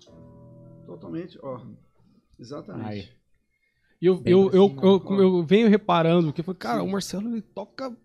totalmente, 0.85 1.37
ó. 1.41 1.61
Exatamente. 2.39 2.87
Aí. 2.87 3.09
E 4.01 4.05
eu, 4.05 4.17
Bem 4.17 4.31
eu, 4.31 4.49
eu, 4.51 4.75
eu, 4.81 5.21
eu 5.21 5.43
venho 5.43 5.67
reparando, 5.67 6.31
que 6.31 6.39
eu 6.39 6.45
falei, 6.45 6.57
cara, 6.57 6.79
Sim. 6.79 6.87
o 6.87 6.91
Marcelo 6.91 7.29
ele 7.29 7.41
toca? 7.41 7.95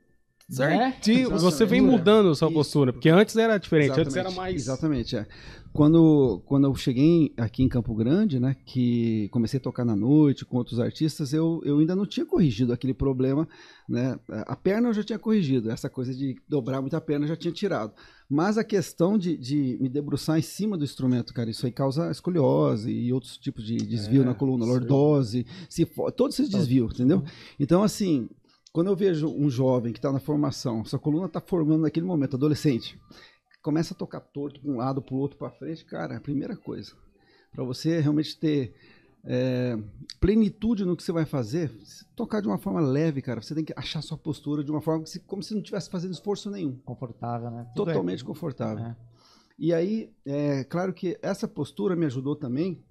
Certinho. 0.49 1.21
Exatamente. 1.21 1.43
Você 1.43 1.67
vem 1.67 1.81
mudando 1.81 2.31
a 2.31 2.35
sua 2.35 2.49
Isso. 2.49 2.55
postura, 2.55 2.93
porque 2.93 3.09
antes 3.09 3.37
era 3.37 3.59
diferente, 3.59 3.91
antes 3.91 4.15
era 4.15 4.29
Exatamente, 4.29 4.37
mais. 4.37 4.55
Exatamente, 4.55 5.17
é. 5.17 5.27
Quando, 5.73 6.41
quando 6.47 6.69
eu 6.69 6.75
cheguei 6.77 7.33
aqui 7.37 7.65
em 7.65 7.69
Campo 7.69 7.93
Grande, 7.97 8.39
né, 8.39 8.55
que 8.65 9.29
comecei 9.33 9.59
a 9.59 9.61
tocar 9.61 9.85
na 9.85 9.97
noite 9.97 10.45
com 10.45 10.57
outros 10.57 10.79
artistas, 10.79 11.33
eu, 11.33 11.61
eu 11.65 11.81
ainda 11.81 11.97
não 11.97 12.07
tinha 12.07 12.25
corrigido 12.25 12.73
aquele 12.73 12.95
problema, 12.95 13.49
né, 13.89 14.17
a 14.47 14.55
perna 14.55 14.91
eu 14.91 14.95
já 14.95 15.03
tinha 15.03 15.19
corrigido, 15.19 15.73
essa 15.73 15.91
coisa 15.91 16.15
de 16.15 16.37
dobrar 16.49 16.81
muita 16.81 17.01
perna 17.01 17.25
eu 17.25 17.29
já 17.31 17.35
tinha 17.35 17.53
tirado, 17.53 17.93
mas 18.31 18.57
a 18.57 18.63
questão 18.63 19.19
de, 19.19 19.37
de 19.37 19.77
me 19.81 19.89
debruçar 19.89 20.39
em 20.39 20.43
cima 20.43 20.79
do 20.79 20.85
instrumento, 20.85 21.35
cara, 21.35 21.51
isso 21.51 21.67
aí 21.67 21.73
causa 21.73 22.09
escoliose 22.09 22.93
e 22.93 23.13
outros 23.13 23.37
tipos 23.37 23.67
de 23.67 23.77
desvio 23.77 24.23
É, 24.23 24.27
na 24.27 24.35
coluna, 24.35 24.65
lordose, 24.65 25.45
se 25.69 25.85
for, 25.85 26.13
todos 26.13 26.39
esses 26.39 26.53
desvios, 26.53 26.95
entendeu? 26.95 27.25
Então, 27.59 27.83
assim, 27.83 28.29
quando 28.75 28.89
eu 28.89 28.97
vejo 28.97 29.29
um 29.29 29.49
jovem 29.49 29.93
que 29.93 30.01
está 30.01 30.11
na 30.11 30.19
formação, 30.19 30.85
sua 30.85 30.99
coluna 30.99 31.27
está 31.27 31.41
formando 31.41 31.83
naquele 31.83 32.05
momento, 32.05 32.35
adolescente, 32.35 33.01
começa 33.63 33.95
a 33.95 33.97
tocar 33.97 34.19
torto 34.19 34.61
para 34.61 34.69
um 34.69 34.77
lado, 34.77 35.01
para 35.01 35.15
o 35.15 35.19
outro, 35.19 35.39
para 35.39 35.49
frente, 35.53 35.85
cara, 35.85 36.15
é 36.15 36.17
a 36.17 36.21
primeira 36.21 36.57
coisa. 36.57 36.93
Para 37.53 37.63
você 37.63 38.01
realmente 38.01 38.37
ter 38.37 38.75
é, 39.25 39.79
plenitude 40.21 40.85
no 40.85 40.97
que 40.97 41.05
você 41.05 41.13
vai 41.13 41.25
fazer, 41.25 41.71
tocar 42.17 42.43
de 42.43 42.49
uma 42.49 42.59
forma 42.59 42.81
leve, 42.81 43.23
cara. 43.23 43.41
Você 43.41 43.55
tem 43.55 43.65
que 43.65 43.73
achar 43.77 44.03
sua 44.03 44.19
postura 44.19 44.65
de 44.65 44.73
uma 44.73 44.83
forma 44.83 45.07
se- 45.07 45.21
como 45.21 45.41
se 45.41 45.55
não 45.55 45.61
estivesse 45.61 45.89
fazendo 45.89 46.13
esforço 46.13 46.51
nenhum. 46.51 46.77
Confortável, 46.85 47.51
né? 47.53 47.63
Tudo 47.77 47.91
é- 47.91 47.95
Totalmente 47.95 48.25
confortável. 48.25 48.85
É. 48.85 48.97
E 49.57 49.73
aí, 49.73 50.11
é 50.27 50.65
claro 50.65 50.93
que 50.93 51.17
essa 51.23 51.47
postura 51.47 51.95
me 51.95 52.05
ajudou 52.07 52.35
também 52.35 52.83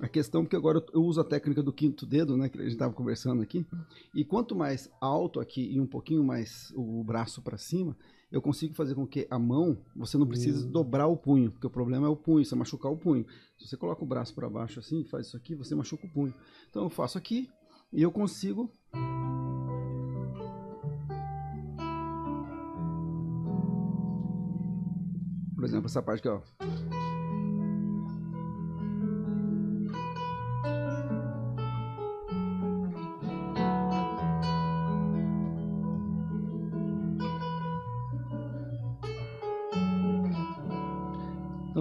A 0.00 0.06
questão, 0.06 0.44
porque 0.44 0.54
agora 0.54 0.84
eu 0.94 1.02
uso 1.02 1.20
a 1.20 1.24
técnica 1.24 1.60
do 1.60 1.72
quinto 1.72 2.06
dedo, 2.06 2.36
né? 2.36 2.48
Que 2.48 2.58
a 2.58 2.62
gente 2.62 2.72
estava 2.72 2.92
conversando 2.92 3.42
aqui. 3.42 3.66
E 4.14 4.24
quanto 4.24 4.54
mais 4.54 4.88
alto 5.00 5.40
aqui 5.40 5.72
e 5.72 5.80
um 5.80 5.86
pouquinho 5.86 6.22
mais 6.22 6.72
o 6.76 7.02
braço 7.02 7.42
para 7.42 7.58
cima, 7.58 7.96
eu 8.30 8.40
consigo 8.40 8.74
fazer 8.74 8.94
com 8.94 9.06
que 9.06 9.26
a 9.28 9.38
mão, 9.38 9.76
você 9.96 10.16
não 10.16 10.26
precise 10.26 10.66
dobrar 10.66 11.08
o 11.08 11.16
punho, 11.16 11.50
porque 11.50 11.66
o 11.66 11.70
problema 11.70 12.06
é 12.06 12.10
o 12.10 12.16
punho, 12.16 12.44
você 12.44 12.54
machucar 12.54 12.92
o 12.92 12.96
punho. 12.96 13.26
Se 13.58 13.66
você 13.66 13.76
coloca 13.76 14.04
o 14.04 14.06
braço 14.06 14.34
para 14.34 14.48
baixo 14.48 14.78
assim, 14.78 15.02
faz 15.04 15.26
isso 15.26 15.36
aqui, 15.36 15.54
você 15.56 15.74
machuca 15.74 16.06
o 16.06 16.10
punho. 16.10 16.34
Então 16.70 16.84
eu 16.84 16.90
faço 16.90 17.18
aqui 17.18 17.48
e 17.92 18.00
eu 18.00 18.12
consigo. 18.12 18.70
Por 25.56 25.64
exemplo, 25.64 25.86
essa 25.86 26.00
parte 26.00 26.20
aqui, 26.20 26.28
ó. 26.28 27.17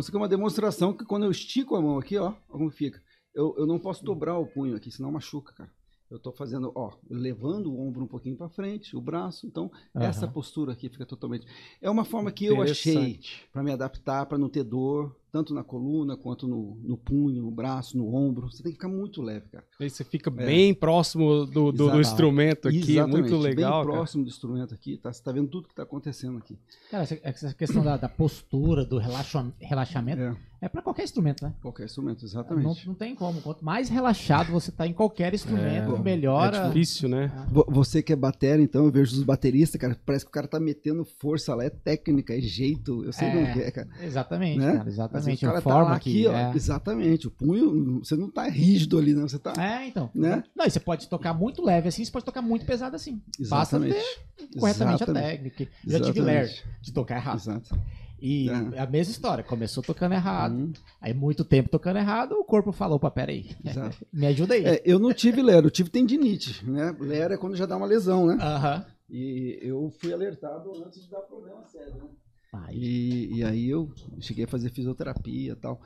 Isso 0.07 0.11
aqui 0.11 0.17
é 0.17 0.19
uma 0.19 0.29
demonstração 0.29 0.93
que 0.93 1.03
quando 1.03 1.23
eu 1.23 1.31
estico 1.31 1.75
a 1.75 1.81
mão 1.81 1.97
aqui, 1.97 2.17
ó, 2.17 2.33
como 2.47 2.69
fica. 2.69 3.01
Eu, 3.33 3.53
eu 3.57 3.67
não 3.67 3.77
posso 3.77 4.03
dobrar 4.05 4.37
o 4.37 4.47
punho 4.47 4.75
aqui, 4.75 4.89
senão 4.89 5.11
machuca, 5.11 5.53
cara. 5.53 5.69
Eu 6.09 6.17
tô 6.17 6.31
fazendo, 6.31 6.71
ó, 6.73 6.93
levando 7.09 7.67
o 7.67 7.85
ombro 7.85 8.05
um 8.05 8.07
pouquinho 8.07 8.37
para 8.37 8.47
frente, 8.47 8.95
o 8.95 9.01
braço. 9.01 9.45
Então, 9.45 9.69
essa 9.93 10.25
postura 10.25 10.71
aqui 10.71 10.87
fica 10.87 11.05
totalmente. 11.05 11.45
É 11.81 11.89
uma 11.89 12.05
forma 12.05 12.31
que 12.31 12.45
eu 12.45 12.61
achei 12.61 13.19
para 13.51 13.61
me 13.61 13.73
adaptar, 13.73 14.25
para 14.25 14.37
não 14.37 14.47
ter 14.47 14.63
dor, 14.63 15.13
tanto 15.31 15.53
na 15.53 15.63
coluna 15.63 16.15
quanto 16.17 16.47
no, 16.47 16.77
no 16.83 16.97
punho, 16.97 17.41
no 17.43 17.51
braço, 17.51 17.97
no 17.97 18.13
ombro. 18.15 18.49
Você 18.49 18.63
tem 18.63 18.71
que 18.71 18.77
ficar 18.77 18.87
muito 18.87 19.21
leve, 19.21 19.47
cara. 19.51 19.63
Aí 19.79 19.89
você 19.89 20.03
fica 20.03 20.29
bem 20.31 20.73
próximo 20.73 21.45
do, 21.45 21.71
do- 21.71 21.91
do 21.91 21.99
instrumento 22.01 22.67
aqui, 22.67 22.93
Exatamente, 22.93 23.19
muito 23.29 23.37
legal, 23.37 23.79
Bem 23.81 23.85
cara. 23.87 23.97
próximo 23.97 24.23
do 24.23 24.29
instrumento 24.29 24.73
aqui, 24.73 24.97
tá? 24.97 25.11
Você 25.11 25.21
tá 25.23 25.31
vendo 25.31 25.47
tudo 25.49 25.67
que 25.67 25.75
tá 25.75 25.83
acontecendo 25.83 26.37
aqui. 26.37 26.57
Cara, 26.89 27.03
essa, 27.03 27.19
essa 27.21 27.53
questão 27.53 27.83
da, 27.83 27.97
da 27.97 28.09
postura, 28.09 28.85
do 28.85 28.97
relaxa- 28.97 29.51
relaxamento, 29.59 30.21
É, 30.21 30.35
é 30.59 30.67
pra 30.67 30.81
qualquer 30.81 31.03
instrumento, 31.03 31.43
né? 31.43 31.53
qualquer 31.61 31.85
instrumento, 31.85 32.21
Não, 32.21 32.27
exatamente. 32.27 32.87
não 32.87 32.95
tem 32.95 33.13
como. 33.15 33.41
Quanto 33.41 33.63
mais 33.63 33.89
relaxado 33.89 34.51
você 34.51 34.71
tá 34.71 34.87
em 34.87 34.93
qualquer 34.93 35.33
instrumento, 35.33 35.95
É 35.95 35.99
melhora. 35.99 36.67
difícil, 36.69 37.07
né? 37.09 37.31
Vo- 37.49 37.65
Você 37.69 38.01
que 38.01 38.11
é 38.11 38.15
batera, 38.15 38.61
então, 38.61 38.85
eu 38.85 38.91
vejo 38.91 39.15
os 39.15 39.23
bateristas, 39.23 39.79
cara, 39.79 39.95
parece 40.05 40.25
que 40.25 40.29
o 40.29 40.31
cara 40.33 40.47
tá 40.47 40.59
metendo 40.59 41.05
força 41.05 41.53
lá, 41.53 41.63
é 41.65 41.69
técnica, 41.69 42.33
é 42.35 42.41
jeito, 42.41 43.03
eu 43.05 43.13
sei 43.13 43.27
É. 43.27 43.53
que 43.53 43.59
é, 43.61 43.71
cara. 43.71 43.87
Exatamente, 44.01 44.57
Né? 44.59 44.77
cara. 44.77 44.89
Exatamente. 44.89 45.45
o 45.45 45.49
A 45.49 45.51
cara 45.51 45.61
tá 45.61 45.69
forma 45.69 45.89
lá 45.91 45.99
que. 45.99 46.09
aqui, 46.09 46.27
ó, 46.27 46.33
é. 46.33 46.51
exatamente, 46.55 47.27
o 47.27 47.31
punho, 47.31 47.99
você 48.03 48.15
não 48.15 48.29
tá 48.29 48.47
rígido 48.49 48.97
ali, 48.97 49.13
né? 49.13 49.21
Você 49.21 49.37
tá... 49.39 49.53
É, 49.61 49.87
então. 49.87 50.09
Né? 50.15 50.43
Não, 50.55 50.65
e 50.65 50.71
você 50.71 50.79
pode 50.79 51.07
tocar 51.07 51.33
muito 51.33 51.63
leve 51.63 51.87
assim, 51.89 52.03
você 52.03 52.11
pode 52.11 52.25
tocar 52.25 52.41
muito 52.41 52.65
pesado 52.65 52.95
assim. 52.95 53.21
Basta 53.49 53.77
Exatamente. 53.77 53.95
ter 53.95 54.59
corretamente 54.59 55.03
Exatamente. 55.03 55.25
a 55.25 55.29
técnica. 55.29 55.63
Eu 55.85 55.91
já 55.91 55.99
tive 56.01 56.21
ler 56.21 56.51
de 56.81 56.91
tocar 56.91 57.17
errado. 57.17 57.37
Exato. 57.37 57.79
E 58.19 58.49
É. 58.49 58.79
a 58.79 58.87
mesma 58.87 59.11
história, 59.11 59.43
começou 59.43 59.83
tocando 59.83 60.13
errado. 60.13 60.53
Hum, 60.55 60.73
Aí 60.99 61.13
muito 61.13 61.45
tempo 61.45 61.69
tocando 61.69 61.97
errado, 61.97 62.33
o 62.33 62.43
corpo 62.43 62.71
falou, 62.71 62.99
pá, 62.99 63.11
peraí, 63.11 63.51
me 64.11 64.25
ajuda 64.27 64.55
aí. 64.55 64.65
É, 64.65 64.81
eu 64.85 64.97
não 64.99 65.13
tive 65.13 65.41
lera, 65.41 65.65
eu 65.65 65.71
tive 65.71 65.89
tendinite, 65.89 66.65
né? 66.65 66.95
Lera 66.99 67.35
é 67.35 67.37
quando 67.37 67.55
já 67.55 67.65
dá 67.65 67.77
uma 67.77 67.85
lesão, 67.85 68.25
né? 68.25 68.37
Aham. 68.41 68.85
E 69.09 69.59
eu 69.61 69.89
fui 70.01 70.11
alertado 70.11 70.71
antes 70.83 71.03
de 71.03 71.09
dar 71.09 71.21
problema 71.21 71.63
sério, 71.65 71.95
né? 71.95 72.09
Aí, 72.53 72.77
E, 72.77 73.35
e 73.37 73.43
aí 73.43 73.69
eu 73.69 73.91
cheguei 74.19 74.45
a 74.45 74.47
fazer 74.47 74.69
fisioterapia 74.71 75.51
e 75.53 75.55
tal. 75.55 75.79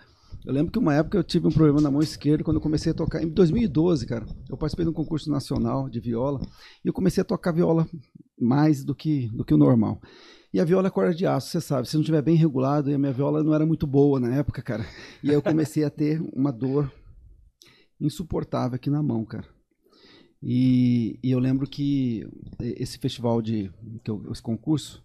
Eu 0.46 0.54
lembro 0.54 0.72
que 0.72 0.80
uma 0.80 0.96
época 0.96 1.18
eu 1.18 1.24
tive 1.24 1.46
um 1.48 1.52
problema 1.52 1.82
na 1.82 1.92
mão 1.92 2.02
esquerda 2.02 2.44
quando 2.44 2.58
eu 2.58 2.62
comecei 2.62 2.92
a 2.92 2.96
tocar. 2.96 3.22
Em 3.22 3.28
2012, 3.28 4.08
cara, 4.08 4.26
eu 4.50 4.56
participei 4.58 4.86
de 4.86 4.90
um 4.90 4.94
concurso 4.94 5.30
nacional 5.30 5.90
de 5.90 6.00
viola 6.00 6.40
e 6.84 6.88
eu 6.88 6.94
comecei 6.94 7.22
a 7.22 7.26
tocar 7.26 7.52
viola 7.52 7.88
mais 8.40 8.84
do 8.84 8.96
que, 8.96 9.28
do 9.36 9.44
que 9.44 9.54
o 9.54 9.58
normal. 9.58 10.02
E 10.54 10.60
a 10.60 10.66
viola 10.66 10.88
é 10.88 10.92
corda 10.92 11.14
de 11.14 11.26
aço, 11.26 11.48
você 11.50 11.62
sabe. 11.62 11.88
Se 11.88 11.96
não 11.96 12.04
tiver 12.04 12.22
bem 12.22 12.36
regulado, 12.36 12.90
e 12.92 12.94
a 12.94 12.98
minha 12.98 13.14
viola 13.14 13.42
não 13.44 13.54
era 13.54 13.66
muito 13.66 13.88
boa 13.88 14.20
na 14.20 14.36
época, 14.36 14.62
cara. 14.62 14.86
E 15.24 15.30
aí 15.30 15.36
eu 15.36 15.42
comecei 15.42 15.84
a 15.84 15.90
ter 15.90 16.22
uma 16.34 16.52
dor 16.52 16.92
insuportável 18.00 18.76
aqui 18.76 18.90
na 18.90 19.02
mão, 19.02 19.24
cara. 19.24 19.46
E, 20.44 21.20
e 21.24 21.32
eu 21.32 21.40
lembro 21.40 21.68
que 21.70 22.28
esse 22.60 22.98
festival 22.98 23.42
de 23.42 23.72
que 24.04 24.10
eu, 24.10 24.24
esse 24.32 24.42
concurso, 24.42 25.04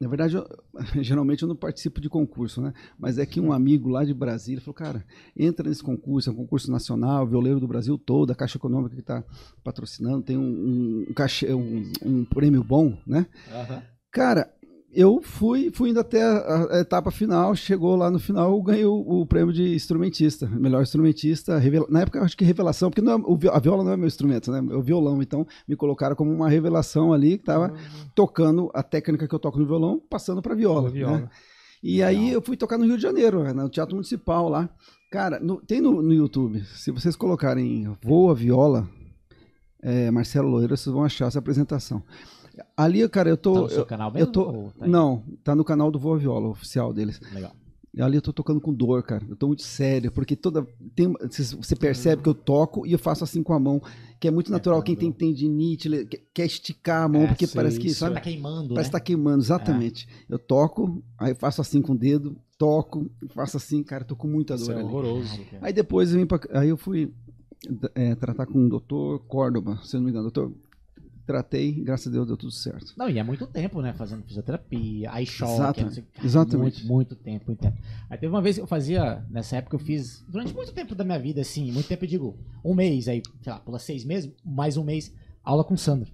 na 0.00 0.06
verdade, 0.08 0.36
eu- 0.36 0.46
geralmente 1.02 1.42
eu 1.42 1.48
não 1.48 1.56
participo 1.56 2.00
de 2.00 2.08
concurso, 2.08 2.60
né? 2.60 2.72
Mas 2.98 3.18
é 3.18 3.24
que 3.26 3.40
um 3.40 3.52
amigo 3.52 3.88
lá 3.88 4.04
de 4.04 4.12
Brasília 4.14 4.60
falou, 4.60 4.74
cara, 4.74 5.04
entra 5.36 5.66
nesse 5.68 5.82
concurso, 5.82 6.28
é 6.28 6.32
um 6.32 6.36
concurso 6.36 6.70
nacional, 6.70 7.26
violeiro 7.26 7.58
do 7.58 7.66
Brasil 7.66 7.96
todo, 7.98 8.30
a 8.30 8.34
Caixa 8.36 8.58
Econômica 8.58 8.94
que 8.94 9.00
está 9.00 9.24
patrocinando, 9.64 10.22
tem 10.22 10.36
um, 10.36 10.42
um, 10.42 11.06
um 11.10 11.14
cachê, 11.14 11.52
um, 11.54 11.90
um 12.04 12.24
prêmio 12.24 12.62
bom, 12.62 12.96
né? 13.06 13.26
Cara, 14.12 14.52
eu 14.92 15.20
fui, 15.22 15.70
fui 15.72 15.90
indo 15.90 16.00
até 16.00 16.22
a, 16.22 16.66
a 16.72 16.80
etapa 16.80 17.10
final, 17.10 17.54
chegou 17.54 17.94
lá 17.96 18.10
no 18.10 18.18
final, 18.18 18.50
eu 18.50 18.60
ganhei 18.62 18.84
o, 18.84 18.94
o 18.94 19.24
prêmio 19.26 19.52
de 19.52 19.74
instrumentista, 19.74 20.46
melhor 20.46 20.82
instrumentista, 20.82 21.58
revela- 21.58 21.86
na 21.88 22.00
época 22.00 22.18
eu 22.18 22.24
acho 22.24 22.36
que 22.36 22.44
revelação, 22.44 22.90
porque 22.90 23.00
não 23.00 23.12
é- 23.14 23.48
a 23.52 23.58
viola 23.60 23.84
não 23.84 23.92
é 23.92 23.96
meu 23.96 24.06
instrumento, 24.08 24.50
né? 24.50 24.58
É 24.72 24.76
o 24.76 24.82
violão, 24.82 25.22
então 25.22 25.46
me 25.68 25.76
colocaram 25.76 26.16
como 26.16 26.32
uma 26.32 26.48
revelação 26.48 27.12
ali, 27.12 27.38
que 27.38 27.44
tava 27.44 27.72
tocando 28.14 28.70
a 28.74 28.82
técnica 28.82 29.28
que 29.28 29.34
eu 29.34 29.38
toco 29.38 29.58
no 29.58 29.66
violão, 29.66 30.02
passando 30.10 30.42
para 30.42 30.54
viola, 30.54 30.90
viola. 30.90 31.18
né? 31.18 31.28
E 31.82 32.02
aí 32.02 32.30
eu 32.30 32.42
fui 32.42 32.56
tocar 32.56 32.76
no 32.76 32.84
Rio 32.84 32.96
de 32.96 33.02
Janeiro, 33.02 33.42
né, 33.42 33.52
no 33.52 33.68
Teatro 33.68 33.94
Municipal 33.94 34.48
lá. 34.48 34.68
Cara, 35.10 35.40
no- 35.40 35.60
tem 35.60 35.80
no, 35.80 36.02
no 36.02 36.12
YouTube, 36.12 36.62
se 36.74 36.90
vocês 36.90 37.16
colocarem 37.16 37.96
Voa 38.02 38.34
Viola, 38.34 38.88
é, 39.82 40.10
Marcelo 40.10 40.48
Loeira, 40.48 40.76
vocês 40.76 40.92
vão 40.92 41.04
achar 41.04 41.26
essa 41.28 41.38
apresentação. 41.38 42.02
Ali, 42.76 43.08
cara, 43.08 43.28
eu 43.30 43.36
tô. 43.36 43.54
tá 43.54 43.60
no 43.62 43.68
seu 43.68 43.78
eu- 43.78 43.86
canal 43.86 44.08
eu 44.10 44.14
mesmo? 44.14 44.32
tô. 44.32 44.42
ou 44.50 44.70
tá? 44.78 44.86
Não, 44.86 45.22
tá 45.44 45.54
no 45.54 45.64
canal 45.64 45.90
do 45.90 45.98
Voa 45.98 46.18
Viola, 46.18 46.48
oficial 46.48 46.92
deles. 46.92 47.20
Legal. 47.32 47.52
E 47.92 48.00
ali 48.00 48.14
eu 48.16 48.22
tô 48.22 48.32
tocando 48.32 48.60
com 48.60 48.72
dor, 48.72 49.02
cara. 49.02 49.24
Eu 49.28 49.34
tô 49.34 49.48
muito 49.48 49.62
sério, 49.62 50.12
porque 50.12 50.36
toda. 50.36 50.64
Tem, 50.94 51.12
você 51.28 51.74
percebe 51.74 52.22
que 52.22 52.28
eu 52.28 52.34
toco 52.34 52.86
e 52.86 52.92
eu 52.92 52.98
faço 53.00 53.24
assim 53.24 53.42
com 53.42 53.52
a 53.52 53.58
mão, 53.58 53.82
que 54.20 54.28
é 54.28 54.30
muito 54.30 54.52
natural. 54.52 54.80
Quem 54.80 54.94
tem 54.94 55.10
tendinite 55.10 55.88
quer- 56.32 56.46
esticar 56.46 57.02
a 57.04 57.08
mão, 57.08 57.22
É, 57.22 57.26
porque 57.26 57.48
sim, 57.48 57.56
parece 57.56 57.80
que, 57.80 57.88
isso 57.88 57.98
sabe? 57.98 58.14
Tá 58.14 58.20
queimando, 58.20 58.74
Parece 58.74 58.90
que 58.90 58.94
né? 58.94 59.00
tá 59.00 59.04
queimando, 59.04 59.42
exatamente. 59.42 60.08
Eu 60.28 60.38
toco, 60.38 61.02
aí 61.18 61.34
faço 61.34 61.60
assim 61.60 61.82
com 61.82 61.92
o 61.94 61.98
dedo, 61.98 62.36
toco, 62.56 63.10
faço 63.30 63.56
assim, 63.56 63.82
cara, 63.82 64.04
tô 64.04 64.14
com 64.14 64.28
muita 64.28 64.54
Isso 64.54 64.66
dor 64.66 64.72
é 64.72 64.76
ali. 64.76 64.84
horroroso. 64.84 65.40
Aí 65.60 65.72
depois 65.72 66.12
eu 66.12 66.20
vim 66.20 66.26
pra, 66.26 66.38
aí 66.52 66.68
eu 66.68 66.76
fui 66.76 67.12
é, 67.96 68.14
tratar 68.14 68.46
com 68.46 68.66
o 68.66 68.68
doutor 68.68 69.18
Córdoba, 69.26 69.80
se 69.82 69.96
eu 69.96 70.00
não 70.00 70.04
me 70.04 70.10
engano, 70.12 70.30
doutor. 70.30 70.52
Tratei, 71.26 71.72
graças 71.72 72.08
a 72.08 72.10
Deus 72.10 72.26
deu 72.26 72.36
tudo 72.36 72.50
certo. 72.50 72.92
Não, 72.96 73.08
e 73.08 73.18
é 73.18 73.22
muito 73.22 73.46
tempo, 73.46 73.80
né? 73.80 73.92
Fazendo 73.92 74.24
fisioterapia, 74.24 75.10
aí 75.12 75.24
choque, 75.26 75.80
Exato, 75.80 76.04
exatamente. 76.24 76.84
Muito, 76.84 77.14
muito 77.14 77.16
tempo, 77.16 77.44
muito 77.46 77.60
tempo. 77.60 77.78
Aí 78.08 78.18
teve 78.18 78.32
uma 78.32 78.42
vez 78.42 78.56
que 78.56 78.62
eu 78.62 78.66
fazia, 78.66 79.24
nessa 79.30 79.56
época 79.56 79.76
eu 79.76 79.80
fiz, 79.80 80.24
durante 80.28 80.54
muito 80.54 80.72
tempo 80.72 80.94
da 80.94 81.04
minha 81.04 81.18
vida, 81.18 81.40
assim, 81.40 81.70
muito 81.70 81.86
tempo 81.86 82.04
eu 82.04 82.08
digo, 82.08 82.38
um 82.64 82.74
mês, 82.74 83.06
aí, 83.08 83.22
sei 83.42 83.52
lá, 83.52 83.58
pula 83.60 83.78
seis 83.78 84.04
meses, 84.04 84.32
mais 84.44 84.76
um 84.76 84.84
mês, 84.84 85.12
aula 85.44 85.62
com 85.62 85.74
o 85.74 85.78
Sandro. 85.78 86.10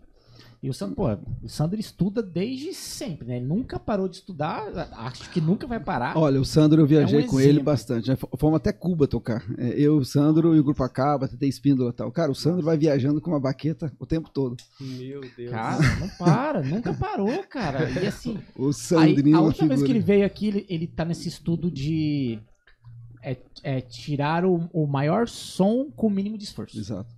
E 0.62 0.70
o 0.70 0.74
Sandro, 0.74 0.96
pô, 0.96 1.06
o 1.42 1.48
Sandro 1.48 1.78
estuda 1.78 2.22
desde 2.22 2.72
sempre, 2.74 3.26
né? 3.28 3.36
Ele 3.36 3.46
nunca 3.46 3.78
parou 3.78 4.08
de 4.08 4.16
estudar, 4.16 4.66
acho 4.92 5.30
que 5.30 5.40
nunca 5.40 5.66
vai 5.66 5.78
parar. 5.78 6.16
Olha, 6.16 6.40
o 6.40 6.44
Sandro 6.44 6.80
eu 6.82 6.86
viajei 6.86 7.20
É 7.20 7.24
um 7.24 7.26
com 7.28 7.40
ele 7.40 7.62
bastante. 7.62 8.10
F- 8.10 8.26
fomos 8.38 8.56
até 8.56 8.72
Cuba 8.72 9.06
tocar. 9.06 9.44
É, 9.58 9.78
Eu, 9.80 9.98
o 9.98 10.04
Sandro 10.04 10.54
e 10.56 10.58
o 10.58 10.64
Grupo 10.64 10.82
Acaba, 10.82 11.28
Tete 11.28 11.46
Espíndola 11.46 11.90
e 11.90 11.92
tal. 11.92 12.10
Cara, 12.10 12.32
o 12.32 12.34
Sandro 12.34 12.62
vai 12.64 12.76
viajando 12.76 13.20
com 13.20 13.30
uma 13.30 13.38
baqueta 13.40 13.92
o 13.98 14.06
tempo 14.06 14.28
todo. 14.30 14.56
Meu 14.80 15.20
Deus. 15.36 15.50
Cara, 15.50 15.82
não 16.00 16.08
para, 16.18 16.62
nunca 16.62 16.92
parou, 16.94 17.42
cara. 17.44 17.88
E 17.90 18.06
assim, 18.06 18.38
O 18.56 18.68
Aí, 18.68 18.72
Sandrinho 18.72 19.36
a 19.36 19.40
é 19.40 19.42
última 19.42 19.68
vez 19.68 19.82
que 19.82 19.90
ele 19.92 20.00
veio 20.00 20.24
aqui, 20.26 20.48
ele, 20.48 20.66
ele 20.68 20.86
tá 20.86 21.04
nesse 21.04 21.28
estudo 21.28 21.70
de 21.70 22.38
é, 23.22 23.36
é 23.62 23.80
tirar 23.80 24.44
o, 24.44 24.68
o 24.72 24.86
maior 24.86 25.28
som 25.28 25.90
com 25.94 26.06
o 26.06 26.10
mínimo 26.10 26.36
de 26.38 26.44
esforço. 26.44 26.78
Exato. 26.78 27.14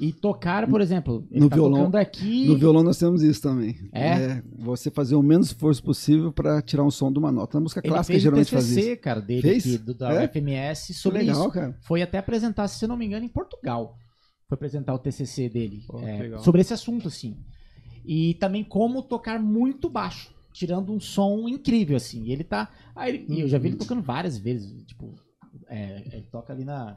E 0.00 0.12
tocar, 0.12 0.68
por 0.68 0.80
exemplo, 0.80 1.26
ele 1.28 1.40
No 1.40 1.48
tá 1.50 1.56
violão- 1.56 1.90
aqui. 1.96 2.46
No 2.46 2.56
violão 2.56 2.84
nós 2.84 2.96
temos 2.98 3.20
isso 3.22 3.42
também. 3.42 3.76
É? 3.92 4.40
você 4.56 4.90
fazer 4.92 5.16
o 5.16 5.22
menos 5.22 5.48
esforço 5.48 5.82
possível 5.82 6.32
para 6.32 6.62
tirar 6.62 6.84
um 6.84 6.90
som 6.90 7.10
de 7.12 7.18
uma 7.18 7.32
nota. 7.32 7.56
Na 7.58 7.62
música 7.62 7.80
ele 7.80 7.88
clássica 7.88 8.12
fez 8.12 8.22
o 8.22 8.24
geralmente 8.24 8.50
faz 8.50 8.64
TCC, 8.68 8.92
isso. 8.92 9.00
cara, 9.00 9.20
dele 9.20 9.42
Fez? 9.42 9.66
aqui, 9.66 9.78
do, 9.78 9.94
da 9.94 10.12
É? 10.22 10.24
FMS, 10.28 10.86
Que 10.92 10.94
sobre 10.94 11.18
legal, 11.18 11.40
isso. 11.42 11.50
cara. 11.50 11.76
Foi 11.82 12.00
até 12.00 12.18
apresentar, 12.18 12.68
se 12.68 12.84
eu 12.84 12.88
não 12.88 12.96
me 12.96 13.06
engano, 13.06 13.24
em 13.24 13.28
Portugal. 13.28 13.96
Foi 14.48 14.54
apresentar 14.54 14.94
o 14.94 14.98
TCC 15.00 15.48
dele. 15.48 15.82
Pô, 15.88 15.98
é, 15.98 16.18
legal. 16.18 16.42
sobre 16.44 16.60
esse 16.60 16.72
assunto, 16.72 17.08
assim. 17.08 17.36
E 18.06 18.34
também 18.34 18.62
como 18.62 19.02
tocar 19.02 19.40
muito 19.40 19.90
baixo. 19.90 20.32
Tirando 20.52 20.92
um 20.92 21.00
som 21.00 21.48
incrível, 21.48 21.96
assim. 21.96 22.22
E 22.24 22.32
ele 22.32 22.44
tá. 22.44 22.70
Aí 22.94 23.14
ele- 23.16 23.26
e 23.28 23.40
eu 23.40 23.48
já 23.48 23.58
vi 23.58 23.66
ele 23.68 23.74
Uhum. 23.74 23.78
tocando 23.80 24.00
várias 24.02 24.38
vezes. 24.38 24.72
Tipo, 24.86 25.12
é, 25.68 26.02
ele 26.16 26.26
toca 26.30 26.52
ali 26.52 26.64
na. 26.64 26.96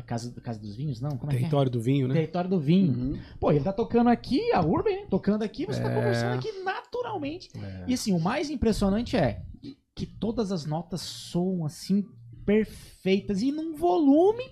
Casa, 0.00 0.32
casa 0.40 0.58
dos 0.58 0.74
Vinhos, 0.76 1.00
não? 1.00 1.18
Como 1.18 1.30
é 1.30 1.34
que 1.34 1.36
é? 1.36 1.40
Território 1.40 1.70
do 1.70 1.80
vinho, 1.80 2.08
né? 2.08 2.14
Território 2.14 2.48
do 2.48 2.58
Vinho. 2.60 2.92
Uhum. 2.92 3.18
Pô, 3.38 3.50
ele 3.50 3.64
tá 3.64 3.72
tocando 3.72 4.08
aqui, 4.08 4.52
a 4.52 4.60
Urban, 4.64 4.90
né? 4.90 5.06
tocando 5.10 5.42
aqui, 5.42 5.66
você 5.66 5.82
tá 5.82 5.90
É. 5.90 5.94
conversando 5.94 6.34
aqui 6.38 6.50
naturalmente. 6.62 7.50
E 7.86 7.92
assim, 7.94 8.12
o 8.12 8.20
mais 8.20 8.48
impressionante 8.48 9.16
é 9.16 9.42
que 9.94 10.06
todas 10.06 10.50
as 10.52 10.64
notas 10.64 11.00
soam 11.02 11.66
assim 11.66 12.06
perfeitas 12.46 13.42
e 13.42 13.52
num 13.52 13.74
volume. 13.76 14.44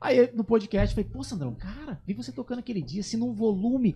Aí 0.00 0.30
no 0.34 0.44
podcast 0.44 0.94
eu 0.96 1.02
falei, 1.04 1.10
pô, 1.16 1.22
Sandrão, 1.24 1.54
cara, 1.54 2.00
vi 2.06 2.12
você 2.12 2.30
tocando 2.30 2.58
aquele 2.58 2.82
dia 2.82 3.00
assim 3.00 3.16
num 3.16 3.32
volume 3.32 3.94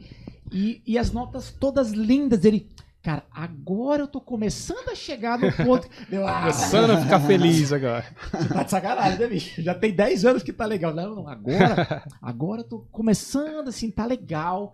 e, 0.50 0.80
e 0.86 0.96
as 0.96 1.12
notas 1.12 1.50
todas 1.52 1.90
lindas. 1.92 2.44
Ele, 2.44 2.68
cara, 3.02 3.24
agora 3.30 4.02
eu 4.02 4.08
tô 4.08 4.20
começando 4.20 4.88
a 4.90 4.94
chegar 4.94 5.38
no 5.38 5.50
ponto. 5.52 5.88
Deu, 6.10 6.26
ah, 6.28 6.40
Começando 6.40 6.90
a 6.90 7.00
ficar 7.02 7.20
feliz 7.20 7.72
agora. 7.72 8.04
você 8.32 8.48
tá 8.48 8.62
de 8.62 8.70
sacanagem, 8.70 9.18
né, 9.18 9.26
bicho? 9.26 9.62
Já 9.62 9.74
tem 9.74 9.92
10 9.94 10.24
anos 10.24 10.42
que 10.42 10.52
tá 10.52 10.66
legal. 10.66 10.94
Não, 10.94 11.14
não, 11.16 11.28
agora, 11.28 12.02
agora 12.20 12.60
eu 12.60 12.64
tô 12.64 12.78
começando 12.90 13.68
assim, 13.68 13.90
tá 13.90 14.04
legal. 14.04 14.72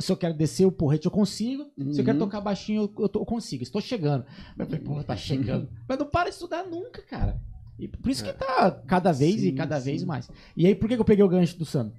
Se 0.00 0.10
eu 0.12 0.16
quero 0.16 0.34
descer 0.34 0.64
o 0.66 0.72
porrete, 0.72 1.06
eu 1.06 1.10
consigo. 1.10 1.64
Se 1.92 2.00
eu 2.00 2.04
quero 2.04 2.18
Uhum. 2.18 2.24
tocar 2.24 2.40
baixinho, 2.40 2.90
eu, 2.98 3.10
eu 3.14 3.24
consigo. 3.26 3.62
Estou 3.62 3.80
chegando. 3.80 4.24
Mas 4.56 4.60
eu 4.60 4.66
falei, 4.66 4.80
porra, 4.80 5.04
tá 5.04 5.16
chegando. 5.16 5.68
Mas 5.88 5.98
não 5.98 6.06
para 6.06 6.28
de 6.28 6.34
estudar 6.36 6.64
nunca, 6.64 7.02
cara. 7.02 7.40
E 7.78 7.88
por 7.88 8.08
isso 8.08 8.22
que 8.22 8.32
tá 8.32 8.70
cada 8.86 9.10
vez 9.12 9.36
e 9.42 9.48
Sim, 9.48 9.54
cada 9.56 9.78
sim. 9.80 9.86
vez 9.86 10.04
mais. 10.04 10.30
E 10.56 10.64
aí, 10.66 10.76
por 10.76 10.88
que 10.88 10.94
eu 10.94 11.04
peguei 11.04 11.24
o 11.24 11.28
gancho 11.28 11.58
do 11.58 11.64
Sandro? 11.64 11.92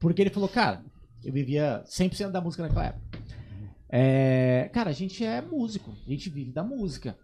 Porque 0.00 0.22
ele 0.22 0.30
falou, 0.30 0.48
cara, 0.48 0.82
eu 1.22 1.30
vivia 1.32 1.84
100% 1.86 2.30
da 2.30 2.40
música 2.40 2.62
naquela 2.62 2.86
época. 2.86 3.18
É, 3.88 4.68
cara, 4.72 4.90
a 4.90 4.92
gente 4.92 5.24
é 5.24 5.40
músico, 5.40 5.92
a 6.06 6.10
gente 6.10 6.28
vive 6.28 6.52
da 6.52 6.62
música. 6.62 7.18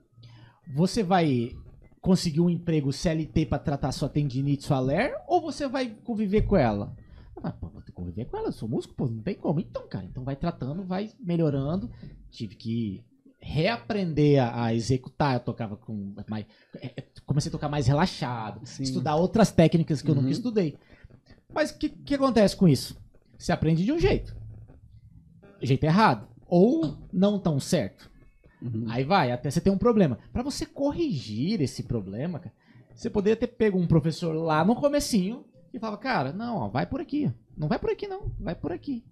Você 0.74 1.02
vai 1.02 1.52
conseguir 2.00 2.40
um 2.40 2.50
emprego 2.50 2.92
CLT 2.92 3.46
pra 3.46 3.58
tratar 3.58 3.92
sua 3.92 4.08
tendinite, 4.08 4.64
sua 4.64 4.80
ler, 4.80 5.14
ou 5.26 5.40
você 5.40 5.68
vai 5.68 5.90
conviver 6.04 6.42
com 6.42 6.56
ela? 6.56 6.94
Ah, 7.42 7.50
pô, 7.52 7.68
vou 7.68 7.80
ter 7.82 7.86
que 7.86 7.92
conviver 7.92 8.24
com 8.26 8.36
ela, 8.38 8.48
eu 8.48 8.52
sou 8.52 8.68
músico, 8.68 8.94
pô, 8.94 9.06
não 9.06 9.22
tem 9.22 9.34
como. 9.34 9.60
Então, 9.60 9.86
cara, 9.88 10.04
então 10.04 10.24
vai 10.24 10.36
tratando, 10.36 10.82
vai 10.84 11.10
melhorando. 11.20 11.90
Tive 12.30 12.54
que 12.54 13.04
reaprender 13.40 14.42
a, 14.42 14.64
a 14.64 14.74
executar, 14.74 15.34
eu 15.34 15.40
tocava 15.40 15.76
com 15.76 16.14
mais, 16.28 16.46
é, 16.80 16.86
é, 16.96 17.04
comecei 17.26 17.50
a 17.50 17.52
tocar 17.52 17.68
mais 17.68 17.86
relaxado, 17.86 18.64
Sim. 18.66 18.82
estudar 18.84 19.16
outras 19.16 19.50
técnicas 19.52 20.00
que 20.00 20.10
eu 20.10 20.14
nunca 20.14 20.26
Uhum. 20.28 20.32
estudei. 20.32 20.78
Mas 21.52 21.70
o 21.70 21.78
que, 21.78 21.90
que 21.90 22.14
acontece 22.14 22.56
com 22.56 22.66
isso? 22.66 22.96
Você 23.36 23.52
aprende 23.52 23.84
de 23.84 23.92
um 23.92 23.98
jeito. 23.98 24.34
Jeito 25.60 25.84
errado. 25.84 26.26
Ou 26.48 26.96
não 27.12 27.38
tão 27.38 27.58
certo. 27.60 28.10
Uhum. 28.62 28.84
Aí 28.88 29.04
vai, 29.04 29.30
até 29.32 29.50
você 29.50 29.60
ter 29.60 29.70
um 29.70 29.78
problema. 29.78 30.18
Pra 30.32 30.42
você 30.42 30.64
corrigir 30.64 31.60
esse 31.60 31.82
problema, 31.82 32.38
cara, 32.38 32.54
você 32.94 33.10
poderia 33.10 33.36
ter 33.36 33.48
pego 33.48 33.78
um 33.78 33.86
professor 33.86 34.32
lá 34.34 34.64
no 34.64 34.74
comecinho 34.76 35.44
e 35.72 35.78
falava, 35.78 35.98
cara, 35.98 36.32
não, 36.32 36.56
ó, 36.58 36.68
vai 36.68 36.86
por 36.86 37.00
aqui. 37.00 37.30
Não 37.56 37.68
vai 37.68 37.78
por 37.78 37.90
aqui, 37.90 38.06
não. 38.06 38.30
Vai 38.38 38.54
por 38.54 38.72
aqui. 38.72 39.04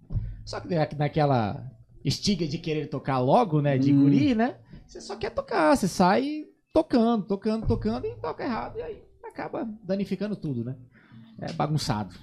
Só 0.45 0.59
que 0.59 0.73
na- 0.73 0.87
naquela 0.97 1.69
estiga 2.03 2.47
de 2.47 2.57
querer 2.57 2.87
tocar 2.87 3.19
logo, 3.19 3.61
né? 3.61 3.77
De 3.77 3.93
Hum. 3.93 4.03
guri, 4.03 4.33
né? 4.35 4.57
Você 4.87 4.99
só 5.01 5.15
quer 5.15 5.29
tocar, 5.31 5.75
você 5.75 5.87
sai 5.87 6.45
tocando, 6.73 7.25
tocando, 7.25 7.65
tocando 7.67 8.05
e 8.07 8.15
toca 8.15 8.43
errado. 8.43 8.77
E 8.77 8.81
aí 8.81 9.03
acaba 9.23 9.67
danificando 9.83 10.35
tudo, 10.35 10.63
né? 10.63 10.75
É 11.39 11.51
bagunçado. 11.53 12.13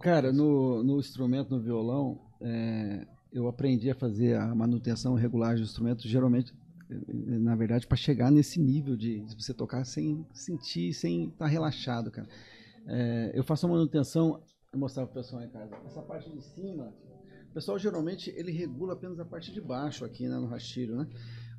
Cara, 0.00 0.32
no, 0.32 0.82
no 0.84 0.98
instrumento, 0.98 1.50
no 1.50 1.60
violão, 1.62 2.20
é, 2.40 3.06
eu 3.34 3.48
aprendi 3.48 3.90
a 3.90 3.94
fazer 3.94 4.36
a 4.36 4.54
manutenção 4.54 5.14
regular 5.14 5.56
do 5.56 5.62
instrumento, 5.62 6.06
geralmente, 6.06 6.54
eh, 6.88 6.96
na 7.10 7.56
verdade, 7.56 7.84
para 7.84 7.96
chegar 7.96 8.30
nesse 8.30 8.60
nível 8.60 8.96
de, 8.96 9.20
de 9.20 9.34
você 9.34 9.52
tocar 9.52 9.84
sem 9.84 10.24
sentir, 10.32 10.94
sem 10.94 11.24
estar 11.24 11.46
relaxado, 11.46 12.12
cara. 12.12 12.28
É, 12.86 13.32
eu 13.34 13.42
faço 13.42 13.66
a 13.66 13.68
manutenção, 13.68 14.40
vou 14.72 14.80
mostrar 14.80 15.04
pro 15.06 15.14
pessoal 15.14 15.42
em 15.42 15.48
casa. 15.48 15.74
Essa 15.84 16.00
parte 16.00 16.30
de 16.30 16.40
cima, 16.40 16.94
o 17.50 17.54
pessoal 17.54 17.76
geralmente 17.76 18.30
ele 18.36 18.52
regula 18.52 18.92
apenas 18.92 19.18
a 19.18 19.24
parte 19.24 19.52
de 19.52 19.60
baixo 19.60 20.04
aqui 20.04 20.28
né, 20.28 20.36
no 20.36 20.46
rastilho, 20.46 20.94
né? 20.94 21.08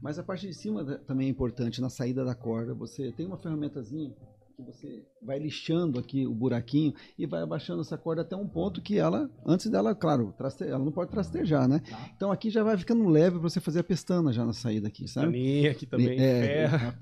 Mas 0.01 0.17
a 0.17 0.23
parte 0.23 0.47
de 0.47 0.53
cima 0.53 0.83
também 0.99 1.27
é 1.27 1.29
importante 1.29 1.81
na 1.81 1.89
saída 1.89 2.23
da 2.23 2.35
corda. 2.35 2.73
Você 2.75 3.11
tem 3.11 3.25
uma 3.25 3.37
ferramentazinha 3.37 4.13
que 4.55 4.61
você 4.61 5.03
vai 5.21 5.37
lixando 5.37 5.99
aqui 5.99 6.25
o 6.25 6.33
buraquinho 6.33 6.93
e 7.17 7.25
vai 7.25 7.41
abaixando 7.41 7.81
essa 7.81 7.97
corda 7.97 8.21
até 8.21 8.35
um 8.35 8.47
ponto 8.47 8.81
que 8.81 8.97
ela, 8.97 9.29
antes 9.45 9.67
dela, 9.69 9.93
claro, 9.93 10.33
traste, 10.37 10.63
ela 10.63 10.79
não 10.79 10.91
pode 10.91 11.11
trastejar, 11.11 11.67
né? 11.67 11.81
Então 12.15 12.31
aqui 12.31 12.49
já 12.49 12.63
vai 12.63 12.77
ficando 12.77 13.07
leve 13.09 13.31
para 13.39 13.49
você 13.49 13.59
fazer 13.59 13.79
a 13.79 13.83
pestana 13.83 14.31
já 14.31 14.45
na 14.45 14.53
saída 14.53 14.87
aqui, 14.87 15.07
sabe? 15.07 15.27
Pestaninha 15.33 15.71
aqui 15.71 15.85
também, 15.85 16.19
É, 16.19 16.41
ferra. 16.41 16.97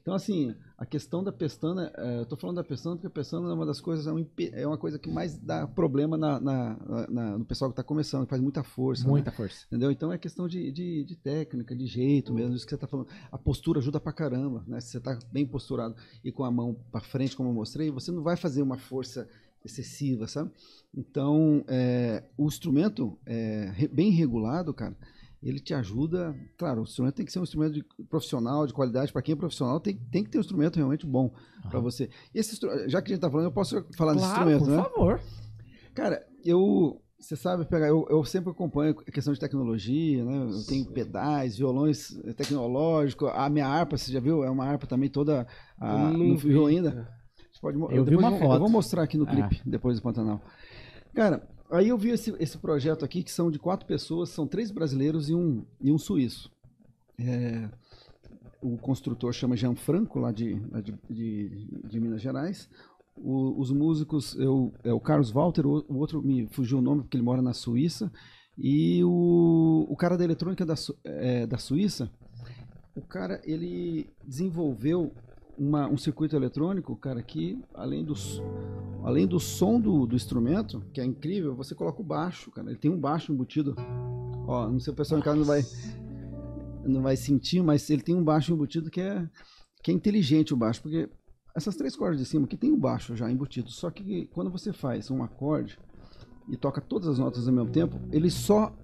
Então, 0.00 0.14
assim, 0.14 0.54
a 0.76 0.84
questão 0.84 1.22
da 1.22 1.30
pestana, 1.30 1.92
é, 1.96 2.20
eu 2.20 2.26
tô 2.26 2.36
falando 2.36 2.56
da 2.56 2.64
pestana 2.64 2.96
porque 2.96 3.06
a 3.06 3.10
pestana 3.10 3.48
é 3.48 3.52
uma 3.52 3.64
das 3.64 3.80
coisas, 3.80 4.06
é, 4.06 4.12
um 4.12 4.26
é 4.52 4.66
uma 4.66 4.76
coisa 4.76 4.98
que 4.98 5.08
mais 5.10 5.38
dá 5.38 5.66
problema 5.68 6.16
na, 6.16 6.40
na- 6.40 6.76
na- 7.08 7.38
no 7.38 7.44
pessoal 7.44 7.70
que 7.70 7.76
tá 7.76 7.82
começando, 7.84 8.24
que 8.24 8.30
faz 8.30 8.42
muita 8.42 8.62
força. 8.64 9.04
né? 9.04 9.10
Muita 9.10 9.30
força. 9.30 9.66
Entendeu? 9.66 9.90
Então 9.90 10.12
é 10.12 10.18
questão 10.18 10.48
de, 10.48 10.72
de, 10.72 11.04
de 11.04 11.16
técnica, 11.16 11.76
de 11.76 11.86
jeito 11.86 12.34
mesmo, 12.34 12.56
isso 12.56 12.64
que 12.66 12.70
você 12.70 12.78
tá 12.78 12.86
falando. 12.88 13.08
A 13.30 13.38
postura 13.38 13.78
ajuda 13.78 14.00
pra 14.00 14.12
caramba, 14.12 14.64
né? 14.66 14.80
Se 14.80 14.88
você 14.90 15.00
tá 15.00 15.16
bem 15.32 15.46
posturado 15.46 15.94
e 16.24 16.32
com 16.32 16.42
a 16.44 16.50
mão 16.50 16.76
pra 16.90 17.00
frente, 17.00 17.36
como 17.36 17.48
eu 17.50 17.54
mostrei, 17.54 17.90
você 17.90 18.10
não 18.10 18.22
vai 18.22 18.36
fazer 18.36 18.60
uma 18.62 18.76
força 18.76 19.28
excessiva, 19.64 20.26
sabe? 20.26 20.50
Então, 20.92 21.64
é, 21.68 22.22
o 22.36 22.46
instrumento 22.46 23.18
é, 23.24 23.88
bem 23.92 24.10
regulado, 24.10 24.74
cara, 24.74 24.94
ele 25.48 25.60
te 25.60 25.74
ajuda. 25.74 26.34
Claro, 26.56 26.80
o 26.80 26.84
instrumento 26.84 27.14
tem 27.16 27.26
que 27.26 27.32
ser 27.32 27.38
um 27.38 27.42
instrumento 27.44 27.74
de- 27.74 27.84
profissional, 28.08 28.66
de 28.66 28.72
qualidade. 28.72 29.12
Para 29.12 29.22
quem 29.22 29.34
é 29.34 29.36
profissional, 29.36 29.78
tem, 29.78 29.96
tem 30.10 30.24
que 30.24 30.30
ter 30.30 30.38
um 30.38 30.40
instrumento 30.40 30.76
realmente 30.76 31.06
bom 31.06 31.32
para 31.70 31.80
você. 31.80 32.08
Esse, 32.34 32.58
já 32.88 33.00
que 33.02 33.12
a 33.12 33.14
gente 33.14 33.20
tá 33.20 33.30
falando, 33.30 33.46
eu 33.46 33.52
posso 33.52 33.84
falar 33.96 34.14
desse 34.14 34.24
Claro, 34.26 34.50
instrumento, 34.50 34.64
por 34.64 34.70
né? 34.70 34.82
favor. 34.82 35.20
Cara, 35.94 36.26
eu. 36.44 37.00
Você 37.16 37.36
sabe 37.36 37.64
pegar, 37.64 37.86
eu, 37.88 38.06
eu 38.10 38.22
sempre 38.24 38.50
acompanho 38.50 38.94
a 38.98 39.10
questão 39.10 39.32
de 39.32 39.40
tecnologia, 39.40 40.22
né? 40.24 40.46
Eu 40.50 40.66
tenho 40.66 40.84
pedais, 40.92 41.56
violões 41.56 42.14
eh, 42.22 42.34
tecnológicos. 42.34 43.30
A 43.32 43.48
minha 43.48 43.66
harpa, 43.66 43.96
você 43.96 44.12
já 44.12 44.20
viu? 44.20 44.44
É 44.44 44.50
uma 44.50 44.66
harpa 44.66 44.86
também 44.86 45.08
toda. 45.08 45.46
ah, 45.80 46.10
Eu 46.12 46.18
não 46.18 46.36
viu 46.36 46.66
vi. 46.66 46.74
ainda? 46.76 47.08
Você 47.50 47.60
pode, 47.62 47.78
Eu 47.96 48.04
vi 48.04 48.16
uma 48.16 48.28
vou- 48.28 48.38
foto. 48.40 48.54
Eu 48.54 48.60
vou 48.60 48.68
mostrar 48.68 49.02
aqui 49.04 49.16
no 49.16 49.24
Ah. 49.24 49.28
clipe, 49.48 49.62
depois 49.64 49.96
do 49.96 50.02
Pantanal. 50.02 50.42
Cara, 51.14 51.48
aí 51.70 51.88
eu 51.88 51.98
vi 51.98 52.10
esse, 52.10 52.34
esse 52.38 52.58
projeto 52.58 53.04
aqui, 53.04 53.22
que 53.22 53.30
são 53.32 53.50
de 53.50 53.58
quatro 53.58 53.86
pessoas, 53.86 54.28
são 54.30 54.46
três 54.46 54.70
brasileiros 54.70 55.28
e 55.28 55.34
um, 55.34 55.64
e 55.80 55.90
um 55.92 55.98
suíço. 55.98 56.50
É, 57.18 57.68
o 58.60 58.76
construtor 58.78 59.32
chama 59.32 59.56
Gianfranco, 59.56 60.18
lá 60.18 60.32
de, 60.32 60.54
lá 60.70 60.80
de, 60.80 60.94
de, 61.08 61.66
de 61.86 62.00
Minas 62.00 62.20
Gerais. 62.20 62.68
O- 63.16 63.60
os 63.60 63.70
músicos 63.70 64.34
eu, 64.36 64.72
é 64.82 64.92
o 64.92 64.98
Carlos 65.00 65.30
Walter, 65.30 65.66
o, 65.66 65.84
o 65.88 65.96
outro 65.98 66.22
me 66.22 66.46
fugiu 66.48 66.78
o 66.78 66.82
nome 66.82 67.02
porque 67.02 67.16
ele 67.16 67.24
mora 67.24 67.42
na 67.42 67.52
Suíça. 67.52 68.10
E 68.56 69.02
o, 69.04 69.86
o 69.88 69.96
cara 69.96 70.16
da 70.16 70.24
eletrônica 70.24 70.64
da, 70.64 70.74
é, 71.04 71.46
da 71.46 71.58
Suíça, 71.58 72.10
o 72.94 73.02
cara 73.02 73.40
ele 73.44 74.08
desenvolveu 74.24 75.12
uma- 75.58 75.88
um 75.88 75.96
circuito 75.96 76.34
eletrônico, 76.36 76.96
cara, 76.96 77.22
que 77.22 77.60
além 77.74 78.04
do, 78.04 78.14
além 79.02 79.26
do 79.26 79.38
som 79.38 79.80
do, 79.80 80.06
do 80.06 80.16
instrumento, 80.16 80.82
que 80.92 81.00
é 81.00 81.04
incrível, 81.04 81.54
você 81.54 81.74
coloca 81.74 82.00
o 82.00 82.04
baixo, 82.04 82.50
cara. 82.50 82.68
Ele 82.70 82.78
tem 82.78 82.90
um 82.90 82.98
baixo 82.98 83.32
embutido. 83.32 83.74
Ó, 84.46 84.68
não 84.68 84.78
sei 84.80 84.92
o 84.92 84.96
pessoal 84.96 85.20
em 85.20 85.24
casa 85.24 85.38
não 85.38 85.44
vai, 85.44 85.62
não 86.84 87.02
vai 87.02 87.16
sentir, 87.16 87.62
mas 87.62 87.88
ele 87.88 88.02
tem 88.02 88.14
um 88.14 88.24
baixo 88.24 88.52
embutido 88.52 88.90
que 88.90 89.00
é, 89.00 89.28
que 89.82 89.90
é 89.90 89.94
inteligente 89.94 90.52
o 90.52 90.56
baixo, 90.56 90.82
porque 90.82 91.08
essas 91.56 91.76
três 91.76 91.94
cordas 91.96 92.18
de 92.18 92.26
cima 92.26 92.44
aqui 92.44 92.56
tem 92.56 92.72
o 92.72 92.76
baixo 92.76 93.16
já 93.16 93.30
embutido, 93.30 93.70
só 93.70 93.90
que 93.90 94.26
quando 94.34 94.50
você 94.50 94.72
faz 94.72 95.10
um 95.10 95.22
acorde 95.22 95.78
e 96.48 96.56
toca 96.56 96.80
todas 96.80 97.08
as 97.08 97.18
notas 97.18 97.48
ao 97.48 97.54
mesmo 97.54 97.70
tempo, 97.70 97.98
ele 98.12 98.28
só 98.28 98.74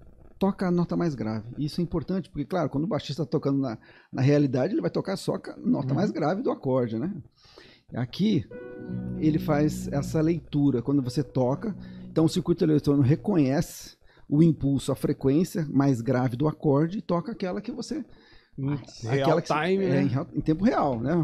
toca 0.41 0.67
a 0.67 0.71
nota 0.71 0.97
mais 0.97 1.13
grave. 1.13 1.45
Isso 1.59 1.79
é 1.79 1.83
importante, 1.83 2.27
porque, 2.27 2.43
claro, 2.45 2.67
quando 2.67 2.85
o 2.85 2.87
baixista 2.87 3.21
está 3.21 3.31
tocando 3.31 3.59
na, 3.59 3.77
na 4.11 4.23
realidade, 4.23 4.73
ele 4.73 4.81
vai 4.81 4.89
tocar 4.89 5.15
só 5.15 5.35
a 5.35 5.55
nota 5.55 5.93
mais 5.93 6.09
grave 6.09 6.41
do 6.41 6.49
acorde, 6.49 6.97
né? 6.97 7.13
Aqui, 7.93 8.43
ele 9.19 9.37
faz 9.37 9.87
essa 9.89 10.19
leitura 10.19 10.81
quando 10.81 10.99
você 10.99 11.21
toca. 11.21 11.75
Então, 12.09 12.25
o 12.25 12.29
circuito 12.29 12.63
eletrônico 12.63 13.07
reconhece 13.07 13.95
o 14.27 14.41
impulso, 14.41 14.91
a 14.91 14.95
frequência 14.95 15.67
mais 15.69 16.01
grave 16.01 16.35
do 16.35 16.47
acorde 16.47 16.97
e 16.97 17.01
toca 17.03 17.31
aquela 17.33 17.61
que 17.61 17.71
você 17.71 18.03
Real 18.57 19.21
aquela 19.21 19.41
que 19.43 19.47
você- 19.47 19.53
time, 19.53 19.85
é, 19.85 19.89
né? 19.89 20.01
em, 20.33 20.39
em 20.39 20.41
tempo 20.41 20.65
real, 20.65 20.99
né? 20.99 21.23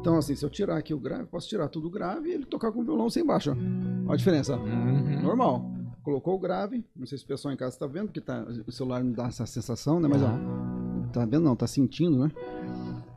Então, 0.00 0.16
assim, 0.16 0.36
se 0.36 0.44
eu 0.44 0.48
tirar 0.50 0.76
aqui 0.76 0.94
o 0.94 1.00
grave, 1.00 1.24
posso 1.26 1.48
tirar 1.48 1.68
tudo 1.68 1.90
grave 1.90 2.28
e 2.28 2.32
ele 2.34 2.46
tocar 2.46 2.70
com 2.70 2.82
o 2.82 2.84
violão 2.84 3.10
sem 3.10 3.26
baixo. 3.26 3.50
Ó. 3.50 3.54
Olha 3.54 4.14
a 4.14 4.16
diferença. 4.16 4.56
Uhum. 4.56 5.22
Normal. 5.22 5.79
Colocou 6.02 6.34
o 6.34 6.38
grave, 6.38 6.84
não 6.96 7.06
sei 7.06 7.18
se 7.18 7.24
o 7.24 7.26
pessoal 7.26 7.52
em 7.52 7.56
casa 7.56 7.76
está 7.76 7.86
vendo, 7.86 8.06
porque 8.06 8.20
tá, 8.20 8.42
o 8.66 8.72
celular 8.72 9.04
não 9.04 9.12
dá 9.12 9.26
essa 9.26 9.44
sensação, 9.44 10.00
né? 10.00 10.08
Mas, 10.08 10.22
ó, 10.22 10.30
tá 11.12 11.24
vendo? 11.26 11.40
Não, 11.44 11.54
tá 11.54 11.66
sentindo, 11.66 12.18
né? 12.24 12.30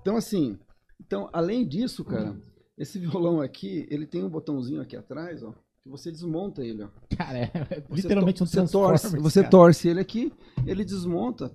Então, 0.01 0.17
assim, 0.17 0.57
então, 0.99 1.29
além 1.31 1.65
disso, 1.65 2.03
cara, 2.03 2.35
esse 2.77 2.99
violão 2.99 3.39
aqui, 3.41 3.87
ele 3.89 4.05
tem 4.05 4.23
um 4.23 4.29
botãozinho 4.29 4.81
aqui 4.81 4.97
atrás, 4.97 5.41
ó, 5.43 5.53
que 5.81 5.89
você 5.89 6.11
desmonta 6.11 6.61
ele, 6.63 6.83
ó. 6.83 6.89
Cara, 7.15 7.37
é 7.39 7.51
Você 7.89 8.01
literalmente 8.01 8.43
um 8.43 8.45
você 8.45 8.65
torce, 8.67 9.17
você 9.17 9.39
cara. 9.41 9.51
torce 9.51 9.87
ele 9.87 9.99
aqui, 10.01 10.33
ele 10.65 10.83
desmonta. 10.83 11.51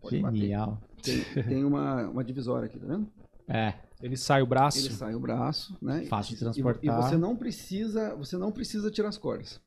Pode 0.00 0.20
bater. 0.20 0.36
Genial. 0.38 0.80
Tem, 1.02 1.44
tem 1.44 1.64
uma, 1.64 2.08
uma 2.08 2.24
divisória 2.24 2.66
aqui, 2.66 2.78
tá 2.78 2.86
vendo? 2.86 3.08
É, 3.48 3.74
Ele 4.02 4.16
sai 4.16 4.42
o 4.42 4.46
braço. 4.46 4.78
Ele 4.78 4.90
sai 4.94 5.14
o 5.14 5.20
braço, 5.20 5.76
né? 5.82 6.04
Fácil 6.06 6.30
de 6.30 6.36
E- 6.36 6.38
transportar. 6.40 6.82
E, 6.84 7.02
você 7.02 7.16
não 7.16 7.36
precisa, 7.36 8.14
você 8.16 8.36
não 8.36 8.50
precisa 8.50 8.90
tirar 8.90 9.08
as 9.08 9.18
cordas. 9.18 9.60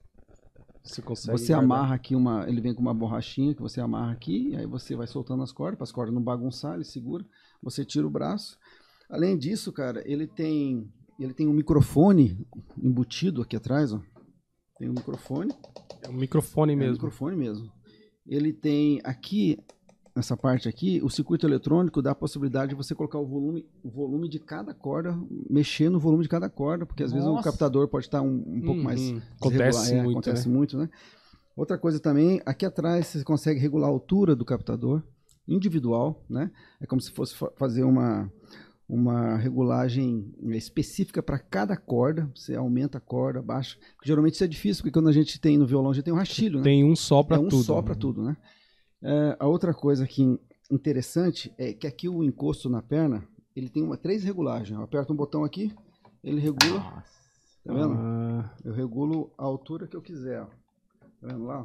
Você 0.87 1.01
consegue. 1.01 1.37
Você 1.37 1.53
amarra 1.53 1.95
aqui 1.95 2.15
uma, 2.15 2.47
ele 2.47 2.61
vem 2.61 2.73
com 2.73 2.81
uma 2.81 2.93
borrachinha 2.93 3.53
que 3.53 3.61
você 3.61 3.79
amarra 3.81 4.11
aqui, 4.11 4.49
e 4.49 4.55
aí 4.55 4.65
você 4.65 4.95
vai 4.95 5.07
soltando 5.07 5.43
as 5.43 5.51
cordas, 5.51 5.77
para 5.77 5.83
as 5.83 5.91
cordas 5.91 6.13
não 6.13 6.21
bagunçar, 6.21 6.75
ele 6.75 6.83
segura. 6.83 7.25
Você 7.61 7.83
tira 7.83 8.05
o 8.07 8.09
braço. 8.09 8.57
Além 9.09 9.37
disso, 9.37 9.71
cara, 9.71 10.01
ele 10.05 10.27
tem 10.27 10.91
ele 11.19 11.33
tem 11.33 11.47
um 11.47 11.53
microfone 11.53 12.45
embutido 12.81 13.41
aqui 13.41 13.55
atrás, 13.55 13.91
ó. 13.91 13.99
Tem 14.77 14.87
um 14.89 14.93
microfone. 14.93 15.51
É 16.03 16.09
um 16.09 16.13
microfone 16.13 16.73
É 16.73 16.75
um 16.75 16.79
mesmo. 16.79 16.93
microfone 16.93 17.35
mesmo. 17.35 17.71
Ele 18.25 18.53
tem 18.53 19.01
aqui, 19.03 19.57
nessa 20.17 20.35
parte 20.35 20.67
aqui, 20.67 20.99
o 21.03 21.09
circuito 21.09 21.45
eletrônico 21.45 22.01
dá 22.01 22.11
a 22.11 22.15
possibilidade 22.15 22.69
de 22.69 22.75
você 22.75 22.95
colocar 22.95 23.19
o 23.19 23.25
volume, 23.25 23.65
o 23.83 23.89
volume 23.89 24.27
de 24.27 24.39
cada 24.39 24.73
corda, 24.73 25.15
mexer 25.49 25.89
no 25.89 25.99
volume 25.99 26.23
de 26.23 26.29
cada 26.29 26.49
corda, 26.49 26.85
porque 26.87 27.03
às 27.03 27.11
vezes 27.11 27.27
o 27.27 27.31
Nossa. 27.33 27.43
captador 27.43 27.87
pode 27.87 28.07
estar 28.07 28.21
um, 28.21 28.43
um 28.47 28.61
pouco 28.61 28.79
Uhum. 28.79 28.83
mais 28.83 29.13
Acontece 29.39 29.93
é, 29.93 30.01
muito, 30.01 30.17
acontece 30.17 30.49
né? 30.49 30.55
muito, 30.55 30.77
né? 30.77 30.89
Outra 31.55 31.77
coisa 31.77 31.99
também, 31.99 32.41
aqui 32.45 32.65
atrás 32.65 33.07
você 33.07 33.23
consegue 33.23 33.59
regular 33.59 33.87
a 33.87 33.91
altura 33.91 34.35
do 34.35 34.43
captador 34.43 35.03
individual, 35.47 36.23
né? 36.29 36.51
É 36.81 36.85
como 36.85 36.99
se 37.01 37.11
fosse 37.11 37.35
fa- 37.35 37.51
fazer 37.55 37.83
uma 37.83 38.31
uma 38.89 39.35
regulagem 39.35 40.33
específica 40.51 41.21
para 41.21 41.37
cada 41.37 41.75
corda, 41.75 42.31
você 42.33 42.55
aumenta 42.55 42.99
a 42.99 43.01
corda, 43.01 43.41
baixa. 43.41 43.77
Porque 43.95 44.07
geralmente 44.07 44.35
isso 44.35 44.45
é 44.45 44.47
difícil, 44.47 44.81
porque 44.81 44.93
quando 44.93 45.09
a 45.09 45.11
gente 45.11 45.41
tem 45.41 45.57
no 45.57 45.67
violão, 45.67 45.91
a 45.91 45.93
gente 45.93 46.05
tem 46.05 46.13
um 46.13 46.17
rastilho, 46.17 46.59
né? 46.59 46.63
Tem 46.63 46.85
um 46.85 46.95
só 46.95 47.21
pra 47.21 47.35
é 47.35 47.39
um 47.39 47.49
tudo. 47.49 47.63
só 47.63 47.81
para 47.81 47.95
tudo, 47.95 48.23
né? 48.23 48.37
É, 49.01 49.37
a 49.39 49.47
outra 49.47 49.73
coisa 49.73 50.03
aqui 50.03 50.39
interessante 50.71 51.53
é 51.57 51.73
que 51.73 51.87
aqui 51.87 52.09
o 52.09 52.23
encosto 52.23 52.69
na 52.69 52.81
perna, 52.81 53.23
ele 53.55 53.69
tem 53.69 53.83
uma, 53.83 53.97
três 53.97 54.23
regulagens. 54.23 54.77
Eu 54.77 54.83
aperto 54.83 55.13
um 55.13 55.15
botão 55.15 55.43
aqui, 55.43 55.73
ele 56.23 56.39
regula, 56.41 57.03
tá 57.63 57.73
vendo? 57.73 57.93
Ah, 57.93 58.55
Eu 58.63 58.73
regulo 58.73 59.31
a 59.37 59.43
altura 59.43 59.87
que 59.87 59.95
eu 59.95 60.01
quiser, 60.01 60.41
ó. 60.41 60.45
Tá 60.45 61.27
vendo 61.27 61.45
lá? 61.45 61.63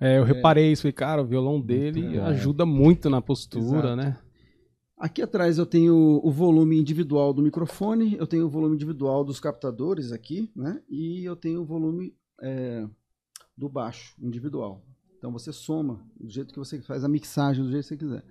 é, 0.00 0.18
eu 0.18 0.24
reparei 0.24 0.72
isso. 0.72 0.82
Falei, 0.82 0.92
cara, 0.92 1.22
o 1.22 1.26
violão 1.26 1.60
dele 1.60 2.18
ajuda 2.20 2.64
muito 2.66 3.08
na 3.10 3.20
postura, 3.20 3.92
Exato. 3.92 3.96
né? 3.96 4.18
Aqui 4.98 5.20
atrás 5.20 5.58
eu 5.58 5.66
tenho 5.66 6.20
o 6.22 6.30
volume 6.30 6.78
individual 6.78 7.32
do 7.32 7.42
microfone, 7.42 8.16
eu 8.16 8.26
tenho 8.26 8.46
o 8.46 8.48
volume 8.48 8.76
individual 8.76 9.24
dos 9.24 9.40
captadores 9.40 10.12
aqui, 10.12 10.48
né? 10.54 10.80
E 10.88 11.24
eu 11.24 11.34
tenho 11.34 11.62
o 11.62 11.64
volume 11.64 12.14
é, 12.40 12.86
do 13.56 13.68
baixo 13.68 14.14
individual. 14.22 14.80
Então 15.22 15.30
você 15.30 15.52
soma 15.52 16.04
do 16.18 16.28
jeito 16.28 16.52
que 16.52 16.58
você 16.58 16.80
faz 16.80 17.04
a 17.04 17.08
mixagem, 17.08 17.62
do 17.62 17.70
jeito 17.70 17.84
que 17.84 17.88
você 17.90 17.96
quiser. 17.96 18.24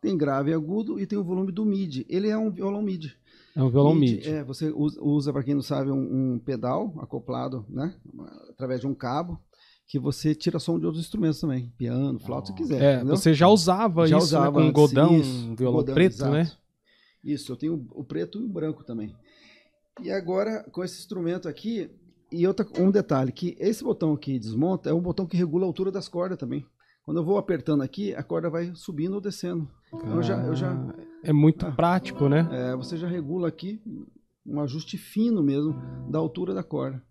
Tem 0.00 0.18
grave 0.18 0.50
e 0.50 0.54
agudo 0.54 0.98
e 0.98 1.06
tem 1.06 1.16
o 1.16 1.22
volume 1.22 1.52
do 1.52 1.64
MIDI. 1.64 2.04
Ele 2.08 2.28
é 2.28 2.36
um 2.36 2.50
violão 2.50 2.82
MIDI. 2.82 3.14
É 3.54 3.62
um 3.62 3.70
violão 3.70 3.94
MIDI. 3.94 4.28
É, 4.28 4.42
você 4.42 4.72
usa, 4.74 5.32
para 5.32 5.44
quem 5.44 5.54
não 5.54 5.62
sabe, 5.62 5.92
um, 5.92 6.32
um 6.34 6.38
pedal 6.40 6.92
acoplado, 6.98 7.64
né? 7.68 7.94
Através 8.50 8.80
de 8.80 8.88
um 8.88 8.94
cabo, 8.94 9.38
que 9.86 10.00
você 10.00 10.34
tira 10.34 10.58
som 10.58 10.80
de 10.80 10.84
outros 10.84 11.04
instrumentos 11.04 11.38
também. 11.38 11.72
Piano, 11.78 12.18
flauta, 12.18 12.48
se 12.48 12.54
quiser. 12.54 12.82
É, 12.82 12.96
entendeu? 12.96 13.16
você 13.16 13.32
já 13.32 13.46
usava 13.46 14.08
Já 14.08 14.16
isso 14.16 14.26
usava 14.26 14.58
né, 14.58 14.64
com 14.64 14.68
um 14.68 14.72
godão, 14.72 15.16
isso, 15.16 15.48
um 15.48 15.54
violão 15.54 15.78
godão, 15.78 15.94
preto, 15.94 16.14
exato. 16.14 16.32
né? 16.32 16.50
Isso, 17.22 17.52
eu 17.52 17.56
tenho 17.56 17.86
o 17.92 18.02
preto 18.02 18.40
e 18.40 18.44
o 18.44 18.48
branco 18.48 18.82
também. 18.82 19.14
E 20.02 20.10
agora, 20.10 20.68
com 20.72 20.82
esse 20.82 20.98
instrumento 20.98 21.48
aqui, 21.48 21.88
e 22.32 22.46
outra, 22.46 22.66
um 22.78 22.90
detalhe, 22.90 23.30
que 23.32 23.56
esse 23.60 23.82
botão 23.84 24.12
aqui 24.12 24.38
desmonta 24.38 24.90
é 24.90 24.92
um 24.94 25.00
botão 25.00 25.26
que 25.26 25.36
regula 25.36 25.64
a 25.64 25.68
altura 25.68 25.90
das 25.90 26.08
cordas 26.08 26.38
também. 26.38 26.64
Quando 27.04 27.16
eu 27.18 27.24
vou 27.24 27.36
apertando 27.36 27.82
aqui, 27.82 28.14
a 28.14 28.22
corda 28.22 28.48
vai 28.48 28.70
subindo 28.74 29.14
ou 29.14 29.20
descendo. 29.20 29.68
Então 29.92 30.16
eu 30.16 30.22
já, 30.22 30.36
eu 30.44 30.54
já, 30.54 30.72
É 31.24 31.32
muito 31.32 31.66
Ah. 31.66 31.72
prático, 31.72 32.28
né? 32.28 32.48
é, 32.52 32.76
você 32.76 32.96
já 32.96 33.08
regula 33.08 33.48
aqui 33.48 33.80
um 34.46 34.60
ajuste 34.60 34.96
fino 34.96 35.42
mesmo 35.42 35.74
da 36.08 36.18
altura 36.18 36.54
da 36.54 36.62
corda. 36.62 37.02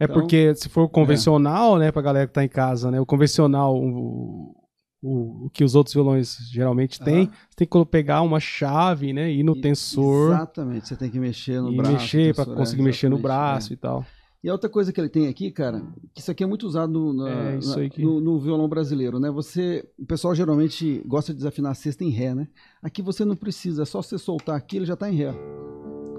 É 0.00 0.04
Então- 0.04 0.14
porque 0.20 0.54
se 0.56 0.68
for 0.68 0.88
convencional, 0.88 1.78
né, 1.78 1.90
pra 1.92 2.02
galera 2.02 2.26
que 2.26 2.32
tá 2.32 2.44
em 2.44 2.48
casa, 2.48 2.90
né, 2.90 3.00
o 3.00 3.06
convencional, 3.06 3.76
o, 3.76 4.54
o, 5.02 5.46
o 5.46 5.50
que 5.50 5.62
os 5.64 5.74
outros 5.74 5.94
violões 5.94 6.36
geralmente 6.50 6.98
têm, 7.00 7.24
Aham. 7.26 7.32
você 7.50 7.56
tem 7.56 7.68
que 7.68 7.84
pegar 7.86 8.22
uma 8.22 8.40
chave, 8.40 9.12
né, 9.12 9.30
ir 9.30 9.42
no 9.44 9.56
E- 9.56 9.60
tensor 9.60 10.32
Exatamente, 10.32 10.88
você 10.88 10.96
tem 10.96 11.10
que 11.10 11.18
mexer 11.20 11.60
no 11.60 11.72
e 11.72 11.76
braço. 11.76 11.92
mexer 11.92 12.34
pra 12.34 12.44
tensor, 12.44 12.54
é, 12.54 12.58
conseguir 12.60 12.82
mexer 12.82 13.08
no 13.08 13.18
braço 13.18 13.72
é. 13.72 13.74
e 13.74 13.76
tal. 13.76 14.04
E 14.44 14.48
a 14.50 14.52
outra 14.52 14.68
coisa 14.68 14.92
que 14.92 15.00
ele 15.00 15.08
tem 15.08 15.26
aqui, 15.26 15.50
cara, 15.50 15.80
que 16.12 16.20
isso 16.20 16.30
aqui 16.30 16.44
é 16.44 16.46
muito 16.46 16.66
usado 16.66 16.92
no, 16.92 17.12
na- 17.14 17.30
É, 17.30 17.58
na- 17.58 17.88
que- 17.88 18.02
no- 18.02 18.20
no 18.20 18.38
violão 18.38 18.68
brasileiro, 18.68 19.18
né? 19.18 19.30
Você, 19.30 19.88
o 19.98 20.04
pessoal 20.04 20.34
geralmente 20.34 21.02
gosta 21.06 21.32
de 21.32 21.38
desafinar 21.38 21.72
a 21.72 21.74
sexta 21.74 22.04
em 22.04 22.10
ré, 22.10 22.34
né? 22.34 22.46
Aqui 22.82 23.00
você 23.00 23.24
não 23.24 23.34
precisa, 23.34 23.82
é 23.82 23.86
só 23.86 24.02
você 24.02 24.18
soltar 24.18 24.54
aqui, 24.54 24.76
ele 24.76 24.84
já 24.84 24.94
tá 24.96 25.10
em 25.10 25.14
ré. 25.16 25.34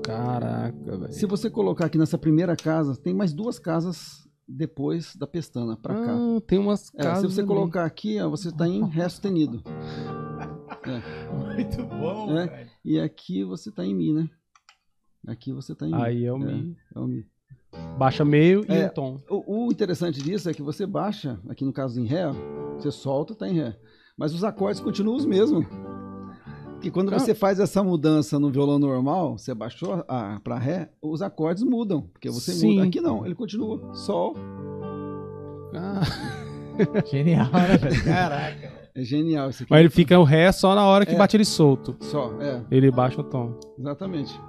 Caraca, 0.04 0.98
velho. 0.98 1.14
Se 1.14 1.28
você 1.28 1.52
colocar 1.52 1.86
aqui 1.86 2.00
nessa 2.00 2.18
primeira 2.18 2.56
casa, 2.56 2.96
tem 2.98 3.14
mais 3.14 3.32
duas 3.32 3.60
casas 3.60 4.28
depois 4.48 5.16
da 5.16 5.28
pestana 5.28 5.78
pra 5.78 5.94
cá. 5.94 6.16
Ah, 6.16 6.42
tem 6.48 6.58
umas 6.58 6.92
É, 6.96 7.04
casas 7.04 7.32
se 7.32 7.36
você 7.36 7.44
colocar 7.46 7.86
aqui, 7.86 8.20
ó, 8.20 8.28
você 8.28 8.52
tá 8.52 8.68
em 8.68 8.84
ré 8.90 9.08
sustenido. 9.08 9.62
Muito 11.56 11.84
bom, 11.86 12.38
É. 12.38 12.48
velho. 12.48 12.70
E 12.84 13.00
aqui 13.00 13.44
você 13.44 13.72
tá 13.72 13.86
em 13.86 13.94
mi, 13.96 14.14
né? 14.14 14.28
Aqui 15.28 15.52
você 15.54 15.74
tá 15.76 15.88
em 15.88 15.92
mi. 15.92 16.02
Aí 16.02 16.26
é 16.26 16.34
o 16.34 16.38
mi. 16.40 16.76
É 16.96 17.00
o 17.00 17.06
mi. 17.08 17.26
Baixa 17.98 18.26
meio 18.26 18.66
e 18.70 18.74
É. 18.74 18.86
um 18.88 18.90
tom. 18.90 19.22
O, 19.30 19.66
o 19.68 19.72
interessante 19.72 20.22
disso 20.22 20.50
é 20.50 20.54
que 20.54 20.62
você 20.62 20.86
baixa, 20.86 21.40
aqui 21.50 21.64
no 21.64 21.72
caso 21.74 22.00
em 22.00 22.06
Ré, 22.06 22.26
você 22.78 22.92
solta, 22.92 23.34
tá 23.36 23.48
em 23.48 23.54
Ré. 23.54 23.76
Mas 24.18 24.34
os 24.34 24.44
acordes 24.44 24.82
continuam 24.82 25.18
os 25.18 25.26
mesmos. 25.26 25.66
Porque 26.74 26.92
quando 26.92 27.14
Ah. 27.14 27.18
você 27.20 27.34
faz 27.34 27.60
essa 27.60 27.82
mudança 27.84 28.38
no 28.40 28.52
violão 28.52 28.78
normal, 28.78 29.38
você 29.38 29.54
baixou 29.54 30.04
a, 30.08 30.40
pra 30.44 30.58
Ré, 30.58 30.90
os 31.02 31.22
acordes 31.22 31.64
mudam. 31.64 32.02
Porque 32.14 32.30
você 32.30 32.52
Sim. 32.52 32.76
muda. 32.76 32.88
Aqui 32.88 33.00
não, 33.02 33.26
ele 33.26 33.34
continua. 33.36 33.94
Sol. 33.94 34.36
Ah, 35.74 36.02
Genial, 37.10 37.50
né, 37.52 37.78
velho? 37.78 38.04
Caraca. 38.04 38.74
É 38.98 39.04
genial 39.04 39.50
isso 39.50 39.64
aqui. 39.64 39.72
Mas 39.72 39.80
ele 39.82 39.90
fica 39.90 40.18
o 40.18 40.24
ré 40.24 40.50
só 40.54 40.74
na 40.74 40.86
hora 40.86 41.06
que 41.06 41.14
É. 41.14 41.18
bate 41.18 41.36
ele 41.36 41.44
solto. 41.44 41.98
Só, 42.00 42.32
é, 42.42 42.62
Ele 42.72 42.90
baixa 42.92 43.20
o 43.20 43.24
tom. 43.26 43.60
exatamente. 43.78 44.40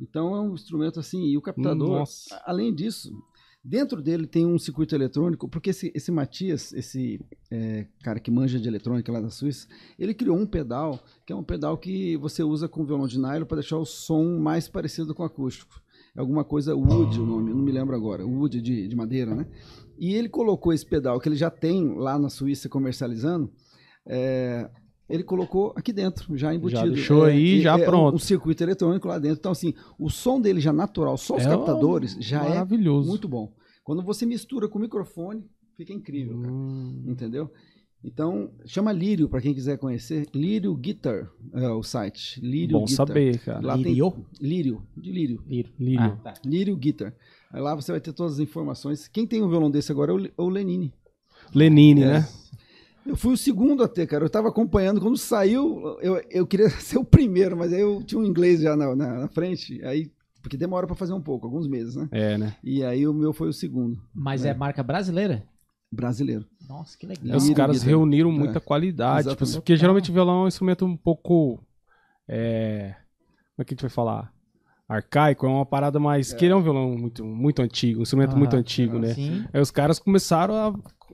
Então 0.00 0.34
é 0.34 0.40
um 0.40 0.54
instrumento 0.54 0.98
assim, 0.98 1.26
e 1.26 1.36
o 1.36 1.42
captador, 1.42 2.00
Nossa. 2.00 2.40
além 2.46 2.74
disso, 2.74 3.12
dentro 3.62 4.00
dele 4.00 4.26
tem 4.26 4.46
um 4.46 4.58
circuito 4.58 4.94
eletrônico, 4.94 5.48
porque 5.48 5.70
esse, 5.70 5.92
esse 5.94 6.10
Matias, 6.10 6.72
esse 6.72 7.20
é, 7.50 7.86
cara 8.02 8.18
que 8.18 8.30
manja 8.30 8.58
de 8.58 8.66
eletrônica 8.66 9.12
lá 9.12 9.20
da 9.20 9.30
Suíça, 9.30 9.68
ele 9.98 10.14
criou 10.14 10.38
um 10.38 10.46
pedal, 10.46 10.98
que 11.26 11.32
é 11.32 11.36
um 11.36 11.44
pedal 11.44 11.76
que 11.76 12.16
você 12.16 12.42
usa 12.42 12.68
com 12.68 12.84
violão 12.84 13.06
de 13.06 13.18
nylon 13.18 13.44
para 13.44 13.60
deixar 13.60 13.76
o 13.76 13.84
som 13.84 14.38
mais 14.38 14.68
parecido 14.68 15.14
com 15.14 15.22
o 15.22 15.26
acústico. 15.26 15.80
É 16.16 16.20
alguma 16.20 16.42
coisa 16.42 16.74
wood 16.74 17.20
o 17.20 17.26
nome, 17.26 17.52
não 17.52 17.62
me 17.62 17.70
lembro 17.70 17.94
agora, 17.94 18.26
wood 18.26 18.60
de, 18.60 18.88
de 18.88 18.96
madeira, 18.96 19.34
né? 19.34 19.46
E 19.98 20.14
ele 20.14 20.28
colocou 20.28 20.72
esse 20.72 20.84
pedal 20.84 21.20
que 21.20 21.28
ele 21.28 21.36
já 21.36 21.50
tem 21.50 21.94
lá 21.94 22.18
na 22.18 22.28
Suíça 22.30 22.68
comercializando, 22.68 23.52
é, 24.06 24.68
ele 25.10 25.22
colocou 25.24 25.72
aqui 25.76 25.92
dentro, 25.92 26.36
já 26.36 26.54
embutido. 26.54 26.92
deixou 26.92 27.24
aí, 27.24 27.58
e- 27.58 27.62
já 27.62 27.78
é 27.78 27.84
pronto. 27.84 28.12
Um, 28.12 28.16
um 28.16 28.18
circuito 28.18 28.62
eletrônico 28.62 29.08
lá 29.08 29.18
dentro. 29.18 29.38
Então, 29.38 29.52
assim, 29.52 29.74
o 29.98 30.08
som 30.08 30.40
dele 30.40 30.60
já 30.60 30.72
natural, 30.72 31.16
só 31.18 31.36
os 31.36 31.42
É 31.44 31.48
captadores, 31.48 32.16
já 32.20 32.44
é 32.44 32.48
Maravilhoso. 32.50 33.08
muito 33.08 33.28
bom. 33.28 33.52
Quando 33.84 34.02
você 34.02 34.24
mistura 34.24 34.68
com 34.68 34.78
o 34.78 34.82
microfone, 34.82 35.44
fica 35.76 35.92
incrível, 35.92 36.38
cara. 36.40 36.52
Hum. 36.52 37.04
Entendeu? 37.08 37.50
Então, 38.02 38.50
chama 38.64 38.92
Lírio, 38.92 39.28
para 39.28 39.42
quem 39.42 39.52
quiser 39.52 39.76
conhecer. 39.76 40.26
Lírio 40.34 40.74
Guitar 40.74 41.30
é 41.52 41.68
o 41.68 41.82
site. 41.82 42.40
Lírio 42.40 42.78
Bom 42.78 42.86
Guitar. 42.86 43.06
saber, 43.06 43.38
cara. 43.40 43.60
Lá 43.66 43.76
Lírio? 43.76 44.10
tem 44.12 44.24
Lírio, 44.48 44.82
de 44.96 45.12
Lírio. 45.12 45.44
Lírio. 45.46 45.72
Lírio. 45.78 46.00
Ah, 46.00 46.16
tá. 46.22 46.34
Lírio 46.44 46.74
Guitar. 46.76 47.14
Aí 47.52 47.60
lá 47.60 47.74
você 47.74 47.92
vai 47.92 48.00
ter 48.00 48.14
todas 48.14 48.34
as 48.34 48.38
informações. 48.38 49.06
Quem 49.06 49.26
tem 49.26 49.42
um 49.42 49.48
violão 49.50 49.70
desse 49.70 49.92
agora 49.92 50.12
é 50.12 50.14
o, 50.14 50.18
Le- 50.18 50.32
o 50.36 50.48
Lenine. 50.48 50.94
Lenine, 51.54 52.02
É. 52.02 52.06
né? 52.06 52.28
Eu 53.10 53.16
fui 53.16 53.34
o 53.34 53.36
segundo 53.36 53.82
a 53.82 53.88
ter, 53.88 54.06
cara. 54.06 54.24
Eu 54.24 54.30
tava 54.30 54.48
acompanhando. 54.48 55.00
Quando 55.00 55.16
saiu, 55.18 55.98
eu, 56.00 56.22
eu 56.30 56.46
queria 56.46 56.70
ser 56.80 56.96
o 56.98 57.04
primeiro, 57.04 57.56
mas 57.56 57.72
aí 57.72 57.80
eu 57.80 58.02
tinha 58.04 58.20
um 58.20 58.24
inglês 58.24 58.60
já 58.60 58.76
na, 58.76 58.94
na, 58.94 59.18
na 59.20 59.28
frente. 59.28 59.84
Aí, 59.84 60.12
porque 60.40 60.56
demora 60.56 60.86
para 60.86 60.94
fazer 60.94 61.12
um 61.12 61.20
pouco, 61.20 61.46
alguns 61.46 61.66
meses, 61.66 61.96
né? 61.96 62.08
É, 62.12 62.38
né? 62.38 62.54
E 62.62 62.84
aí 62.84 63.06
o 63.08 63.12
meu 63.12 63.32
foi 63.32 63.48
o 63.48 63.52
segundo, 63.52 64.00
Mas 64.14 64.44
é 64.44 64.54
marca 64.54 64.82
brasileira? 64.82 65.42
brasileiro. 65.92 66.46
Nossa, 66.68 66.96
que 66.96 67.04
É, 67.04 67.08
legal. 67.08 67.36
Os 67.36 67.50
caras 67.50 67.82
reuniram 67.82 68.30
É. 68.30 68.32
muita 68.32 68.60
qualidade. 68.60 69.28
tipo, 69.28 69.42
Exatamente. 69.42 69.54
porque 69.56 69.76
geralmente 69.76 70.12
violão 70.12 70.42
é 70.42 70.44
um 70.44 70.48
instrumento 70.48 70.84
um 70.86 70.96
pouco. 70.96 71.58
É, 72.28 72.94
como 73.56 73.62
é 73.62 73.64
que 73.64 73.74
a 73.74 73.74
gente 73.74 73.82
vai 73.82 73.90
falar? 73.90 74.32
Arcaico, 74.92 75.46
é 75.46 75.48
uma 75.48 75.64
parada 75.66 76.00
mais. 76.00 76.32
Que 76.32 76.44
ele 76.46 76.52
é 76.52 76.56
um 76.56 76.62
violão 76.62 76.90
muito, 76.96 77.24
muito 77.24 77.62
antigo, 77.62 78.00
um 78.00 78.02
instrumento 78.02 78.36
muito 78.36 78.52
Aham. 78.54 78.60
antigo, 78.60 78.98
né? 78.98 79.14
Sim. 79.14 79.44
Aí 79.52 79.60
os 79.60 79.70
caras 79.70 79.98
começaram 79.98 80.54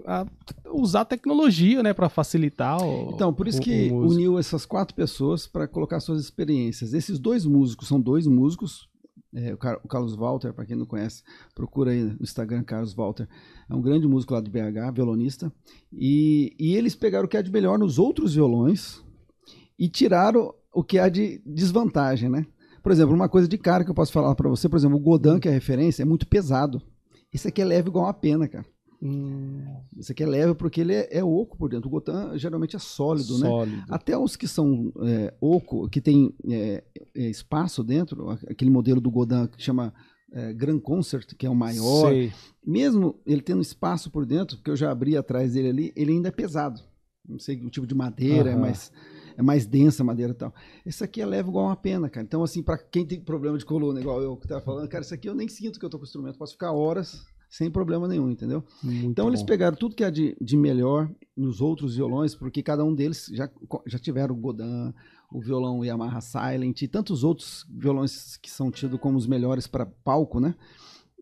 a, 0.07 0.21
a 0.23 0.27
usar 0.73 1.05
tecnologia, 1.05 1.83
né, 1.83 1.93
pra 1.93 2.09
facilitar 2.09 2.83
o. 2.83 3.11
Então, 3.13 3.35
por 3.35 3.47
isso 3.47 3.59
o- 3.59 3.63
que 3.63 3.91
o 3.91 4.07
uniu 4.09 4.39
essas 4.39 4.65
quatro 4.65 4.95
pessoas 4.95 5.47
para 5.47 5.69
colocar 5.69 6.01
suas 6.01 6.21
experiências. 6.23 6.95
Esses 6.95 7.19
dois 7.19 7.45
músicos 7.45 7.87
são 7.89 8.01
dois 8.01 8.27
músicos. 8.27 8.89
É, 9.35 9.53
o, 9.53 9.59
Car- 9.59 9.79
o 9.85 9.89
Carlos 9.89 10.15
Walter, 10.15 10.55
para 10.55 10.65
quem 10.65 10.75
não 10.77 10.87
conhece, 10.87 11.23
procura 11.55 11.91
aí 11.91 12.03
no 12.05 12.17
Instagram 12.23 12.63
Carlos 12.63 12.95
Walter. 12.95 13.29
É 13.69 13.75
um 13.75 13.83
grande 13.83 14.09
músico 14.09 14.33
lá 14.33 14.41
de 14.41 14.51
BH, 14.51 14.91
violonista. 14.95 15.53
E, 15.93 16.55
e 16.59 16.75
eles 16.75 16.95
pegaram 16.95 17.27
o 17.27 17.29
que 17.29 17.37
há 17.37 17.43
de 17.43 17.51
melhor 17.53 17.79
nos 17.79 17.99
outros 17.99 18.35
violões 18.35 19.05
e 19.79 19.89
tiraram 19.91 20.55
o 20.73 20.83
que 20.83 20.99
há 20.99 21.11
de 21.11 21.43
desvantagem, 21.45 22.31
né? 22.31 22.47
Por 22.87 22.93
exemplo, 22.93 23.17
uma 23.17 23.29
coisa 23.29 23.49
de 23.49 23.59
cara 23.59 23.83
que 23.83 23.91
eu 23.91 23.95
posso 23.97 24.13
falar 24.13 24.33
para 24.37 24.49
você, 24.49 24.69
por 24.69 24.77
exemplo, 24.77 24.97
o 24.97 25.01
Godin, 25.01 25.41
que 25.41 25.49
é 25.49 25.51
a 25.51 25.55
referência, 25.55 26.03
é 26.03 26.07
muito 26.07 26.25
pesado. 26.25 26.81
Esse 27.35 27.49
aqui 27.49 27.61
é 27.61 27.65
leve 27.65 27.89
igual 27.89 28.05
uma 28.05 28.15
pena, 28.15 28.47
cara. 28.47 28.65
Esse 29.99 30.13
aqui 30.13 30.23
é 30.23 30.27
leve 30.27 30.55
porque 30.55 30.83
ele 30.83 30.95
é, 30.95 31.19
é 31.19 31.25
oco 31.25 31.59
por 31.59 31.69
dentro. 31.69 31.89
O 31.89 31.91
Gotan 31.91 32.39
geralmente 32.39 32.77
é 32.77 32.79
sólido, 32.79 33.41
né? 33.41 33.49
Sólido. 33.49 33.85
Até 33.89 34.17
os 34.17 34.37
que 34.37 34.47
são 34.47 34.93
é, 35.03 35.35
oco, 35.41 35.89
que 35.89 36.01
tem 36.01 36.33
é, 36.49 36.85
é, 37.17 37.29
espaço 37.29 37.83
dentro, 37.83 38.31
aquele 38.49 38.71
modelo 38.71 39.01
do 39.01 39.11
Godin 39.11 39.49
que 39.49 39.61
chama 39.61 39.93
é, 40.33 40.53
Grand 40.53 40.79
Concert, 40.79 41.35
que 41.37 41.45
é 41.45 41.51
o 41.51 41.57
maior, 41.57 42.11
Sei. 42.11 42.33
mesmo 42.65 43.21
ele 43.27 43.43
tendo 43.43 43.63
espaço 43.63 44.13
por 44.13 44.25
dentro, 44.25 44.59
porque 44.59 44.71
eu 44.71 44.77
já 44.77 44.93
abri 44.93 45.17
atrás 45.17 45.55
dele 45.55 45.71
ali, 45.71 45.93
ele 45.97 46.13
ainda 46.13 46.29
é 46.29 46.31
pesado. 46.31 46.81
Não 47.29 47.41
sei 47.41 47.61
o 47.67 47.69
tipo 47.69 47.85
de 47.85 47.97
madeira, 47.97 48.57
mais 48.57 48.93
é 49.37 49.43
mais 49.43 49.67
densa 49.67 50.03
a 50.03 50.07
madeira 50.07 50.33
e 50.33 50.37
tal. 50.37 50.55
Esse 50.85 51.05
aqui 51.05 51.21
é 51.21 51.27
leve 51.27 51.49
igual 51.49 51.67
uma 51.67 51.77
pena, 51.77 52.09
cara. 52.09 52.25
Então, 52.25 52.43
assim, 52.43 52.63
pra 52.63 52.79
quem 52.79 53.07
tem 53.07 53.21
problema 53.21 53.59
de 53.59 53.65
coluna, 53.65 54.01
igual 54.01 54.23
eu 54.23 54.37
que 54.37 54.49
tava 54.49 54.61
falando, 54.61 54.89
cara, 54.89 55.03
isso 55.05 55.15
aqui 55.15 55.29
eu 55.29 55.35
nem 55.35 55.49
sinto 55.49 55.79
que 55.79 55.85
eu 55.85 55.91
tô 55.91 55.99
com 55.99 56.05
o 56.05 56.07
instrumento. 56.07 56.39
Posso 56.39 56.53
ficar 56.53 56.73
horas 56.73 57.25
sem 57.49 57.71
problema 57.71 58.09
nenhum, 58.09 58.29
entendeu? 58.31 58.65
Muito 58.83 59.07
Então 59.07 59.29
eles 59.29 59.41
bom. 59.41 59.47
pegaram 59.47 59.77
tudo 59.77 59.95
que 59.95 60.03
há 60.05 60.11
de, 60.11 60.37
de 60.41 60.57
melhor 60.57 61.11
nos 61.37 61.61
outros 61.61 61.97
violões, 61.97 62.35
porque 62.35 62.63
cada 62.63 62.85
um 62.85 62.95
deles 62.95 63.27
já, 63.33 63.49
já 63.87 63.99
tiveram 63.99 64.35
o 64.35 64.39
Godin, 64.39 64.93
o 65.31 65.41
violão 65.41 65.85
Yamaha 65.85 66.21
Silent 66.21 66.83
e 66.83 66.89
tantos 66.89 67.23
outros 67.25 67.65
violões 67.71 68.37
que 68.37 68.51
são 68.51 68.71
tidos 68.71 68.99
como 69.01 69.17
os 69.17 69.27
melhores 69.27 69.67
para 69.67 69.87
palco, 69.87 70.41
né? 70.41 70.55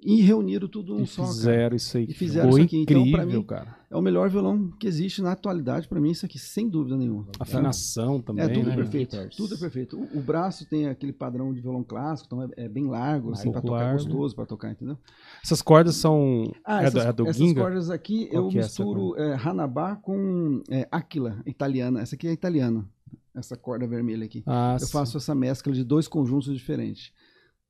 E 0.07 0.21
reuniram 0.21 0.69
tudo 0.69 0.95
num 0.95 1.05
E 1.05 1.07
só. 1.07 1.23
cara. 1.23 1.35
fizeram 1.35 1.77
isso 1.77 1.97
aí. 1.97 2.05
E 2.11 2.13
fizeram 2.13 2.49
Ficou 2.51 2.59
isso 2.59 2.67
aqui. 2.67 2.77
Então, 2.83 2.97
incrível, 3.01 3.19
pra 3.19 3.27
mim, 3.27 3.43
cara. 3.43 3.77
É 3.91 3.97
o 3.97 4.03
melhor 4.03 4.29
violão 4.29 4.71
que 4.79 4.87
existe 4.87 5.23
na 5.23 5.33
atualidade 5.33 5.89
para 5.89 5.99
mim, 5.99 6.11
isso 6.11 6.27
aqui, 6.27 6.39
sem 6.39 6.69
dúvida 6.69 6.95
nenhuma. 6.97 7.25
tá? 7.25 7.31
Afinação 7.41 8.21
também, 8.21 8.45
É 8.45 8.49
tudo 8.49 8.69
né? 8.69 8.77
perfeito. 8.77 9.11
Peters. 9.13 9.35
Tudo 9.37 9.55
é 9.55 9.57
perfeito. 9.59 9.97
O, 9.99 10.19
o 10.19 10.21
braço 10.21 10.67
tem 10.69 10.89
aquele 10.89 11.13
padrão 11.13 11.55
de 11.55 11.61
violão 11.63 11.83
clássico, 11.83 12.27
então 12.27 12.43
é, 12.43 12.65
é 12.65 12.69
bem 12.69 12.87
largo, 12.87 13.33
assim, 13.33 13.51
para 13.51 13.63
tocar 13.63 13.75
largo. 13.77 13.93
gostoso, 14.05 14.35
para 14.37 14.45
tocar, 14.47 14.73
entendeu? 14.73 14.99
Essas 15.43 15.63
cordas 15.63 15.95
são. 15.97 16.53
Ah, 16.65 16.83
é, 16.83 16.87
essas, 16.87 16.93
do, 17.03 17.09
é 17.09 17.13
do 17.15 17.23
essas 17.29 17.37
Ginga? 17.37 17.61
cordas 17.63 17.89
aqui 17.89 18.27
Qual 18.27 18.43
eu 18.45 18.51
é 18.51 18.55
misturo 18.63 19.17
é, 19.17 19.35
Hanabá 19.37 19.97
com 19.97 20.63
é, 20.69 20.87
Aquila, 20.93 21.41
italiana. 21.47 22.03
Essa 22.03 22.15
aqui 22.15 22.29
é 22.29 22.33
italiana, 22.33 22.87
essa 23.35 23.57
corda 23.57 23.87
vermelha 23.87 24.27
aqui. 24.27 24.43
Ah, 24.45 24.77
eu 24.79 24.85
sim. 24.87 24.93
faço 24.93 25.17
essa 25.17 25.35
mescla 25.35 25.73
de 25.73 25.83
dois 25.83 26.07
conjuntos 26.07 26.53
diferentes 26.53 27.11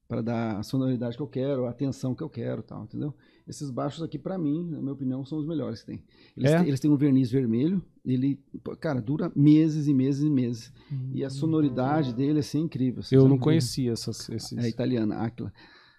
para 0.06 0.20
dar 0.22 0.58
a 0.58 0.62
sonoridade 0.62 1.16
que 1.16 1.22
eu 1.22 1.26
quero, 1.26 1.64
a 1.66 1.70
atenção 1.70 2.14
que 2.14 2.22
eu 2.22 2.28
quero, 2.28 2.62
tal, 2.62 2.84
entendeu? 2.84 3.14
Esses 3.46 3.70
baixos 3.70 4.02
aqui 4.02 4.18
para 4.18 4.38
mim, 4.38 4.68
na 4.70 4.80
minha 4.80 4.92
opinião, 4.92 5.24
são 5.24 5.38
os 5.38 5.46
melhores 5.46 5.80
que 5.80 5.86
tem. 5.86 6.04
Eles, 6.36 6.50
É? 6.52 6.58
têm, 6.58 6.68
eles 6.68 6.80
têm 6.80 6.90
um 6.90 6.96
verniz 6.96 7.30
vermelho, 7.30 7.82
ele, 8.04 8.38
cara, 8.80 9.00
dura 9.00 9.32
meses 9.34 9.86
e 9.86 9.94
meses 9.94 10.22
e 10.22 10.30
meses. 10.30 10.72
E 11.12 11.24
a 11.24 11.30
sonoridade 11.30 12.14
dele 12.14 12.40
assim, 12.40 12.58
é 12.58 12.62
incrível. 12.62 13.00
assim, 13.00 13.14
Eu 13.14 13.22
sabe? 13.22 13.30
não 13.32 13.38
conhecia 13.38 13.92
essas, 13.92 14.28
esses. 14.28 14.56
É 14.58 14.68
italiana, 14.68 15.16
Aquila. 15.16 15.52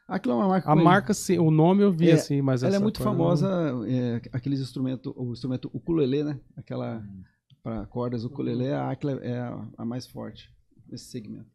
Aquila 0.08 0.36
é 0.36 0.38
uma 0.38 0.48
marca 0.48 0.72
A 0.72 0.76
marca, 0.76 1.14
sim, 1.16 1.40
o 1.40 1.50
nome 1.50 1.82
eu 1.82 1.92
vi 1.92 2.10
É, 2.10 2.14
assim, 2.14 2.40
mas 2.42 2.62
ela 2.62 2.76
é 2.76 2.80
muito 2.80 3.02
famosa, 3.02 3.48
é, 3.88 4.22
aqueles 4.32 4.60
instrumentos, 4.60 5.12
o 5.16 5.32
instrumento 5.32 5.70
ukulele, 5.74 6.24
né? 6.24 6.40
Aquela 6.56 7.00
Hum. 7.00 7.24
para 7.64 7.86
cordas 7.88 8.24
ukulele, 8.24 8.70
a 8.72 8.92
Aquila 8.92 9.14
é 9.24 9.40
a, 9.40 9.68
a 9.80 9.84
mais 9.86 10.06
forte 10.06 10.52
nesse 10.88 11.06
segmento. 11.06 11.50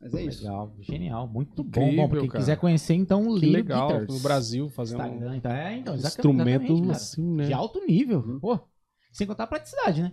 Mas 0.00 0.14
é 0.14 0.24
isso. 0.24 0.42
Legal, 0.42 0.76
genial, 0.80 1.28
muito 1.28 1.62
bom. 1.62 1.82
Incrível, 1.82 1.96
bom, 1.96 2.08
pra 2.08 2.20
quem 2.20 2.28
cara. 2.28 2.40
quiser 2.40 2.56
conhecer, 2.56 2.94
então, 2.94 3.34
Que 3.38 3.46
legal. 3.46 3.88
Guitars. 3.88 4.08
No 4.14 4.20
Brasil, 4.20 4.68
fazendo 4.68 5.02
um 5.02 5.06
Instagram, 5.06 5.36
então, 5.36 5.52
é, 5.52 5.78
então, 5.78 6.90
assim, 6.90 7.22
né? 7.34 7.46
De 7.46 7.52
alto 7.52 7.84
nível. 7.86 8.20
Uhum. 8.20 8.40
Pô, 8.40 8.60
sem 9.12 9.26
contar 9.26 9.44
a 9.44 9.48
praticidade, 9.48 10.02
né? 10.02 10.12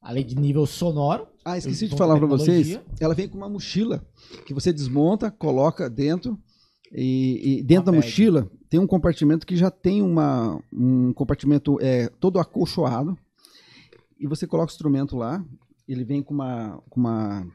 Além 0.00 0.24
de 0.24 0.36
nível 0.36 0.64
sonoro. 0.64 1.26
Ah, 1.44 1.58
esqueci 1.58 1.88
de 1.88 1.96
falar 1.96 2.16
para 2.16 2.26
vocês, 2.26 2.80
ela 3.00 3.14
vem 3.14 3.28
com 3.28 3.36
uma 3.36 3.48
mochila 3.48 4.06
que 4.46 4.54
você 4.54 4.72
desmonta, 4.72 5.30
coloca 5.30 5.90
dentro 5.90 6.38
e, 6.92 7.58
e 7.58 7.62
dentro 7.62 7.90
Uma 7.90 7.92
da 7.92 7.98
bag. 7.98 8.06
mochila 8.06 8.50
tem 8.70 8.78
um 8.78 8.86
compartimento 8.86 9.46
que 9.46 9.56
já 9.56 9.70
tem 9.70 10.02
uma, 10.02 10.62
um 10.72 11.12
compartimento 11.12 11.78
é, 11.80 12.08
todo 12.20 12.38
acolchoado 12.38 13.18
e 14.20 14.26
você 14.26 14.46
coloca 14.46 14.70
o 14.70 14.74
instrumento 14.74 15.16
lá, 15.16 15.44
ele 15.86 16.04
vem 16.04 16.22
com 16.22 16.34
uma, 16.34 16.82
com 16.88 17.00
uma 17.00 17.46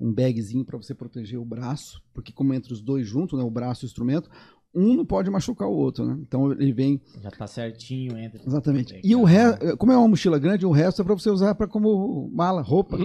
um 0.00 0.12
bagzinho 0.12 0.64
para 0.64 0.76
você 0.76 0.94
proteger 0.94 1.38
o 1.38 1.44
braço, 1.44 2.02
porque 2.12 2.32
como 2.32 2.52
entra 2.52 2.72
os 2.72 2.80
dois 2.80 3.06
juntos, 3.06 3.38
né, 3.38 3.44
o 3.44 3.50
braço 3.50 3.84
e 3.84 3.86
o 3.86 3.88
instrumento, 3.88 4.28
um 4.74 4.94
não 4.94 5.04
pode 5.04 5.30
machucar 5.30 5.68
o 5.68 5.72
outro, 5.72 6.04
né? 6.04 6.18
Então 6.22 6.50
ele 6.50 6.72
vem 6.72 7.00
Já 7.20 7.30
tá 7.30 7.46
certinho, 7.46 8.16
entra. 8.16 8.40
Exatamente. 8.44 8.98
E 9.04 9.14
o 9.14 9.22
resto, 9.22 9.76
como 9.76 9.92
é 9.92 9.96
uma 9.96 10.08
mochila 10.08 10.38
grande, 10.38 10.64
o 10.64 10.70
resto 10.70 11.02
é 11.02 11.04
para 11.04 11.14
você 11.14 11.28
usar 11.28 11.54
para 11.54 11.68
como 11.68 12.30
mala, 12.32 12.62
roupa. 12.62 12.98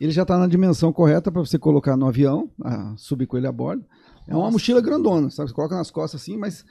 Ele 0.00 0.12
já 0.12 0.22
está 0.22 0.38
na 0.38 0.46
dimensão 0.46 0.92
correta 0.92 1.30
para 1.30 1.40
você 1.40 1.58
colocar 1.58 1.96
no 1.96 2.06
avião, 2.06 2.50
ah, 2.62 2.94
subir 2.96 3.26
com 3.26 3.36
ele 3.36 3.46
a 3.46 3.52
bordo. 3.52 3.84
É 4.26 4.32
uma 4.32 4.42
Nossa. 4.42 4.52
mochila 4.52 4.80
grandona, 4.80 5.30
sabe? 5.30 5.48
Você 5.48 5.54
coloca 5.54 5.76
nas 5.76 5.90
costas 5.90 6.20
assim, 6.20 6.36
mas 6.36 6.64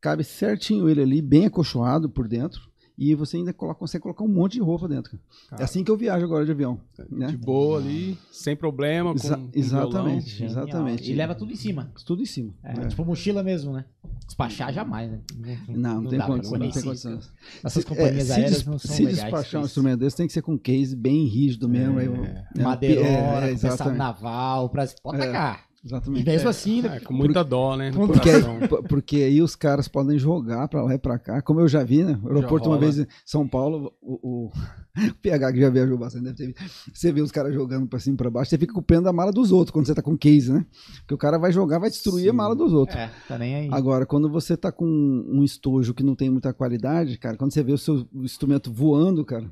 cabe 0.00 0.24
certinho 0.24 0.88
ele 0.88 1.02
ali, 1.02 1.22
bem 1.22 1.46
acolchoado 1.46 2.08
por 2.08 2.28
dentro. 2.28 2.60
E 2.98 3.14
você 3.14 3.36
ainda 3.36 3.52
coloca, 3.52 3.78
consegue 3.78 4.02
colocar 4.02 4.24
um 4.24 4.28
monte 4.28 4.52
de 4.54 4.60
roupa 4.60 4.88
dentro. 4.88 5.10
cara. 5.10 5.22
Cara. 5.50 5.62
É 5.62 5.64
assim 5.66 5.84
que 5.84 5.90
eu 5.90 5.96
viajo 5.98 6.24
agora 6.24 6.46
de 6.46 6.50
avião. 6.50 6.80
Né? 7.10 7.26
De 7.26 7.36
boa 7.36 7.78
ali, 7.78 8.16
sem 8.32 8.56
problema. 8.56 9.10
Com, 9.10 9.16
Exa- 9.18 9.36
com 9.36 9.50
exatamente. 9.52 10.36
violão. 10.38 10.62
Exatamente. 10.62 11.10
E 11.12 11.14
leva 11.14 11.34
tudo 11.34 11.52
em 11.52 11.56
cima. 11.56 11.92
Tudo 12.06 12.22
em 12.22 12.26
cima. 12.26 12.54
É, 12.64 12.72
É. 12.72 12.86
tipo 12.86 13.04
mochila 13.04 13.42
mesmo, 13.42 13.72
né? 13.74 13.84
Despachar 14.26 14.72
jamais, 14.72 15.10
né? 15.10 15.20
Não, 15.68 16.00
não, 16.00 16.08
tem 16.10 16.18
dá 16.18 16.24
pra 16.24 16.34
condição. 16.36 16.58
Não 16.58 16.70
tem 16.70 16.82
condição. 16.82 17.18
Essas 17.62 17.72
Se- 17.82 17.84
companhias 17.84 18.16
é, 18.16 18.24
se 18.24 18.32
aéreas 18.32 18.52
des- 18.56 18.66
não 18.66 18.78
são 18.78 18.96
Se 18.96 19.02
legais. 19.04 19.22
despachar 19.22 19.60
um 19.60 19.64
instrumento 19.66 19.98
desse, 20.00 20.16
tem 20.16 20.26
que 20.26 20.32
ser 20.32 20.42
com 20.42 20.58
case 20.58 20.96
bem 20.96 21.26
rígido 21.26 21.68
mesmo. 21.68 21.98
aí 21.98 22.06
é, 22.56 22.62
Madeirona, 22.62 23.08
é, 23.08 23.40
pesado 23.50 23.74
exatamente. 23.74 23.98
naval, 23.98 24.70
pra... 24.70 24.86
pode 25.02 25.20
É. 25.22 25.56
tacar. 25.88 26.08
E 26.08 26.20
Exatamente. 26.20 26.26
mesmo 26.26 26.48
assim, 26.48 26.82
né? 26.82 26.96
É, 26.96 27.00
com 27.00 27.14
muita 27.14 27.42
dó, 27.42 27.76
né? 27.76 27.90
Porque, 27.92 28.30
porque 28.88 29.16
aí 29.16 29.40
os 29.40 29.54
caras 29.56 29.88
podem 29.88 30.18
jogar 30.18 30.68
pra 30.68 30.82
lá 30.82 30.94
e 30.94 30.98
pra 30.98 31.18
cá. 31.18 31.40
Como 31.42 31.60
eu 31.60 31.68
já 31.68 31.82
vi, 31.84 32.02
né? 32.02 32.18
O 32.22 32.28
aeroporto 32.28 32.68
uma 32.68 32.78
vez 32.78 32.98
em 32.98 33.06
São 33.24 33.46
Paulo, 33.46 33.92
o, 34.00 34.14
o, 34.14 34.50
o 35.10 35.14
PH 35.22 35.52
que 35.52 35.60
já 35.60 35.70
viajou 35.70 35.98
bastante 35.98 36.24
deve 36.24 36.36
ter 36.36 36.46
visto. 36.46 36.90
Você 36.92 37.12
vê 37.12 37.20
os 37.20 37.30
caras 37.30 37.54
jogando 37.54 37.86
pra 37.86 37.98
cima 37.98 38.14
e 38.14 38.16
pra 38.16 38.30
baixo, 38.30 38.50
você 38.50 38.58
fica 38.58 38.72
com 38.72 38.80
o 38.80 38.82
pena 38.82 39.02
da 39.02 39.12
mala 39.12 39.32
dos 39.32 39.52
outros 39.52 39.70
quando 39.70 39.86
você 39.86 39.94
tá 39.94 40.02
com 40.02 40.16
case, 40.16 40.52
né? 40.52 40.64
Porque 41.00 41.14
o 41.14 41.18
cara 41.18 41.38
vai 41.38 41.52
jogar, 41.52 41.78
vai 41.78 41.90
destruir 41.90 42.28
a 42.28 42.32
Sim. 42.32 42.36
mala 42.36 42.54
dos 42.54 42.72
outros. 42.72 42.98
É, 42.98 43.10
tá 43.28 43.38
nem 43.38 43.54
aí. 43.54 43.68
Agora, 43.72 44.06
quando 44.06 44.28
você 44.28 44.56
tá 44.56 44.72
com 44.72 44.86
um 44.86 45.42
estojo 45.42 45.94
que 45.94 46.02
não 46.02 46.14
tem 46.14 46.30
muita 46.30 46.52
qualidade, 46.52 47.18
cara, 47.18 47.36
quando 47.36 47.52
você 47.52 47.62
vê 47.62 47.72
o 47.72 47.78
seu 47.78 48.06
instrumento 48.14 48.72
voando, 48.72 49.24
cara, 49.24 49.50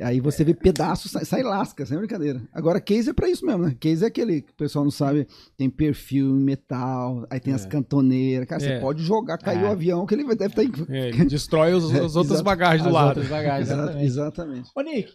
aí 0.00 0.20
você 0.20 0.44
vê 0.44 0.54
pedaços, 0.54 1.10
sai, 1.10 1.24
sai 1.24 1.42
lasca, 1.42 1.84
sem 1.84 1.98
brincadeira. 1.98 2.40
Agora, 2.52 2.80
case 2.80 3.10
é 3.10 3.12
pra 3.12 3.28
isso 3.28 3.44
mesmo, 3.44 3.64
né? 3.64 3.76
Case 3.80 4.04
é 4.04 4.06
aquele 4.06 4.42
que 4.42 4.52
o 4.52 4.56
pessoal 4.56 4.84
não 4.84 4.90
sabe, 4.92 5.26
tem 5.56 5.68
perfil 5.68 6.36
em 6.36 6.44
metal, 6.44 7.26
aí 7.30 7.40
tem 7.40 7.52
as 7.54 7.64
É. 7.64 7.68
cantoneiras. 7.68 8.46
Cara, 8.46 8.60
você 8.60 8.68
É. 8.72 8.80
pode 8.80 9.02
jogar, 9.02 9.38
cair 9.38 9.62
É. 9.64 9.64
o 9.64 9.70
avião, 9.72 10.06
que 10.06 10.14
ele 10.14 10.24
vai- 10.24 10.36
deve 10.36 10.52
estar 10.60 10.62
em. 10.64 10.70
É, 10.96 11.08
ele 11.08 11.24
destrói 11.24 11.72
os, 11.74 11.84
as 11.94 12.14
outras 12.16 12.34
Exato. 12.36 12.44
bagagens 12.44 12.82
do 12.82 12.88
As 12.88 12.94
lado. 12.94 13.08
outras 13.08 13.28
bagagens, 13.28 13.68
Exa- 13.70 13.74
exatamente. 13.82 14.04
Exatamente. 14.06 14.70
Ô, 14.76 14.80
Nick, 14.82 15.10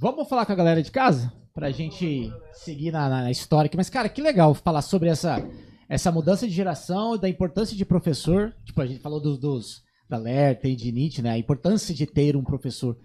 vamos 0.00 0.28
falar 0.28 0.46
com 0.46 0.52
a 0.52 0.56
galera 0.56 0.82
de 0.82 0.90
casa? 0.92 1.32
Pra 1.52 1.70
gente 1.72 2.32
seguir 2.52 2.92
na, 2.92 3.08
na- 3.08 3.22
na 3.22 3.30
história 3.30 3.66
aqui. 3.66 3.76
Mas, 3.76 3.90
cara, 3.90 4.08
que 4.08 4.22
legal 4.22 4.54
falar 4.54 4.82
sobre 4.82 5.08
essa, 5.08 5.44
essa 5.88 6.12
mudança 6.12 6.46
de 6.46 6.52
geração 6.54 7.16
e 7.16 7.20
da 7.20 7.28
importância 7.28 7.76
de 7.76 7.84
professor. 7.84 8.54
Tipo, 8.64 8.80
a 8.82 8.86
gente 8.86 9.00
falou 9.00 9.20
dos, 9.20 9.36
dos 9.40 9.82
da 10.08 10.16
Lerta 10.16 10.68
e 10.68 10.76
de 10.76 10.92
Nietzsche, 10.92 11.20
né? 11.20 11.30
A 11.30 11.38
importância 11.38 11.92
de 11.92 12.06
ter 12.06 12.36
um 12.36 12.44
professor. 12.44 12.96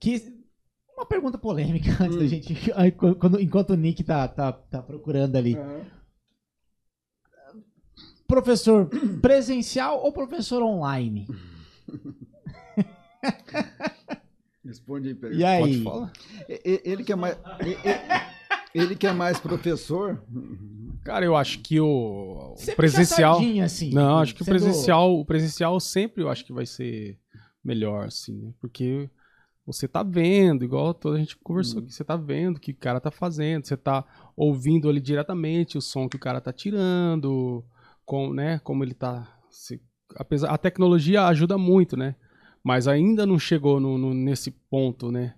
Que. 0.00 0.34
Uma 0.96 1.04
pergunta 1.04 1.36
polêmica 1.36 1.90
antes 2.02 2.16
da 2.16 2.26
gente. 2.26 2.56
Quando, 3.18 3.40
enquanto 3.40 3.70
o 3.70 3.76
Nick 3.76 4.02
tá, 4.02 4.26
tá, 4.26 4.52
tá 4.52 4.82
procurando 4.82 5.36
ali. 5.36 5.56
Professor 8.26 8.88
presencial 9.20 10.02
ou 10.02 10.10
professor 10.10 10.62
online? 10.62 11.28
Responde 14.64 15.08
aí, 15.08 15.14
Pedro. 15.14 15.36
E 15.38 15.44
aí? 15.44 15.60
Pode 15.60 15.82
falar. 15.82 16.12
Ele 16.48 17.04
que 17.04 17.12
é 17.12 17.16
mais. 17.16 17.38
Ele 18.74 18.96
que 18.96 19.06
é 19.06 19.12
mais 19.12 19.38
professor. 19.38 20.20
Cara, 21.04 21.24
eu 21.24 21.36
acho 21.36 21.60
que 21.60 21.78
o, 21.78 22.56
presencial. 22.74 23.38
assim, 23.62 23.90
Não, 23.92 24.18
acho 24.18 24.34
que 24.34 24.42
o 24.42 24.44
presencial, 24.44 25.20
o 25.20 25.24
presencial 25.24 25.78
sempre 25.78 26.24
eu 26.24 26.28
acho 26.28 26.44
que 26.44 26.52
vai 26.52 26.66
ser 26.66 27.16
melhor, 27.62 28.06
assim, 28.06 28.36
né? 28.36 28.52
Porque 28.60 29.08
você 29.66 29.88
tá 29.88 30.02
vendo, 30.02 30.64
igual 30.64 30.94
toda 30.94 31.16
a 31.16 31.18
gente 31.18 31.36
conversou 31.38 31.80
aqui, 31.80 31.92
você 31.92 32.04
tá 32.04 32.16
vendo 32.16 32.56
o 32.56 32.60
que 32.60 32.72
o 32.72 32.76
cara 32.76 33.00
tá 33.00 33.10
fazendo, 33.10 33.66
você 33.66 33.76
tá 33.76 34.04
ouvindo 34.36 34.88
ali 34.88 35.00
diretamente 35.00 35.76
o 35.76 35.82
som 35.82 36.08
que 36.08 36.16
o 36.16 36.20
cara 36.20 36.40
tá 36.40 36.52
tirando, 36.52 37.64
com, 38.04 38.32
né, 38.32 38.60
como 38.60 38.84
ele 38.84 38.94
tá. 38.94 39.28
se- 39.50 39.80
apesar, 40.16 40.50
a 40.50 40.58
tecnologia 40.58 41.24
ajuda 41.26 41.58
muito, 41.58 41.96
né? 41.96 42.14
Mas 42.62 42.88
ainda 42.88 43.26
não 43.26 43.38
chegou 43.38 43.80
no, 43.80 43.98
no- 43.98 44.14
nesse 44.14 44.50
ponto, 44.50 45.10
né? 45.10 45.34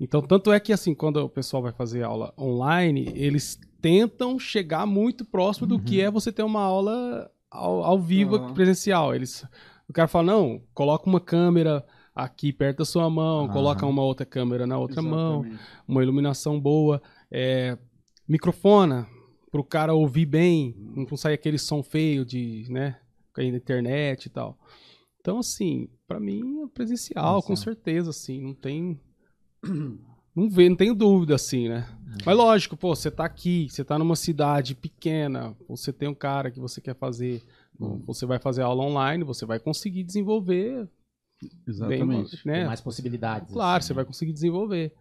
Então, 0.00 0.22
tanto 0.22 0.52
é 0.52 0.60
que, 0.60 0.72
assim, 0.72 0.94
quando 0.94 1.16
o 1.18 1.28
pessoal 1.28 1.62
vai 1.62 1.72
fazer 1.72 2.02
aula 2.04 2.32
online, 2.38 3.12
eles 3.16 3.58
tentam 3.80 4.38
chegar 4.38 4.86
muito 4.86 5.24
próximo 5.24 5.66
do 5.66 5.78
que 5.78 6.00
é 6.00 6.10
você 6.10 6.30
ter 6.32 6.42
uma 6.42 6.62
aula 6.62 7.30
ao, 7.50 7.82
ao 7.84 7.98
vivo, 8.00 8.36
Aham. 8.36 8.54
presencial. 8.54 9.14
Eles, 9.14 9.44
o 9.88 9.92
cara 9.92 10.06
fala, 10.06 10.26
não, 10.26 10.62
coloca 10.72 11.08
uma 11.08 11.20
câmera 11.20 11.84
aqui 12.18 12.52
perto 12.52 12.78
da 12.78 12.84
sua 12.84 13.08
mão, 13.08 13.44
Aham. 13.44 13.52
coloca 13.52 13.86
uma 13.86 14.02
outra 14.02 14.26
câmera 14.26 14.66
na 14.66 14.76
outra 14.76 15.00
mão, 15.00 15.44
Exatamente. 15.44 15.64
uma 15.86 16.02
iluminação 16.02 16.60
boa, 16.60 17.00
é, 17.30 17.78
microfona 18.26 19.06
para 19.52 19.60
o 19.60 19.64
cara 19.64 19.94
ouvir 19.94 20.26
bem, 20.26 20.74
não 20.76 21.16
sair 21.16 21.34
aquele 21.34 21.58
som 21.58 21.80
feio 21.80 22.24
de, 22.24 22.66
né, 22.68 22.98
cair 23.32 23.52
na 23.52 23.56
internet 23.56 24.26
e 24.26 24.30
tal. 24.30 24.58
Então, 25.20 25.38
assim, 25.38 25.88
pra 26.08 26.18
mim 26.18 26.62
é 26.62 26.66
presencial, 26.66 27.40
com 27.40 27.54
certeza, 27.54 28.10
assim, 28.10 28.42
não 28.42 28.54
tem. 28.54 29.00
Não 30.34 30.48
vê, 30.48 30.68
não 30.68 30.76
tenho 30.76 30.94
dúvida, 30.94 31.34
assim, 31.34 31.68
né? 31.68 31.88
Mas 32.24 32.36
lógico, 32.36 32.76
pô, 32.76 32.94
você 32.94 33.10
tá 33.10 33.24
aqui, 33.24 33.68
você 33.68 33.84
tá 33.84 33.98
numa 33.98 34.14
cidade 34.14 34.74
pequena, 34.74 35.56
você 35.68 35.92
tem 35.92 36.08
um 36.08 36.14
cara 36.14 36.50
que 36.50 36.60
você 36.60 36.80
quer 36.80 36.94
fazer, 36.94 37.42
você 38.06 38.24
vai 38.24 38.38
fazer 38.38 38.62
aula 38.62 38.84
online, 38.84 39.24
você 39.24 39.44
vai 39.44 39.58
conseguir 39.58 40.04
desenvolver 40.04 40.88
Exatamente. 41.66 42.44
bem, 42.44 42.52
né? 42.52 42.58
Tem 42.58 42.66
mais 42.66 42.80
possibilidades. 42.80 43.52
Claro, 43.52 43.78
assim, 43.78 43.88
você 43.88 43.92
né? 43.92 43.96
vai 43.96 44.04
conseguir 44.04 44.32
desenvolver. 44.32 44.92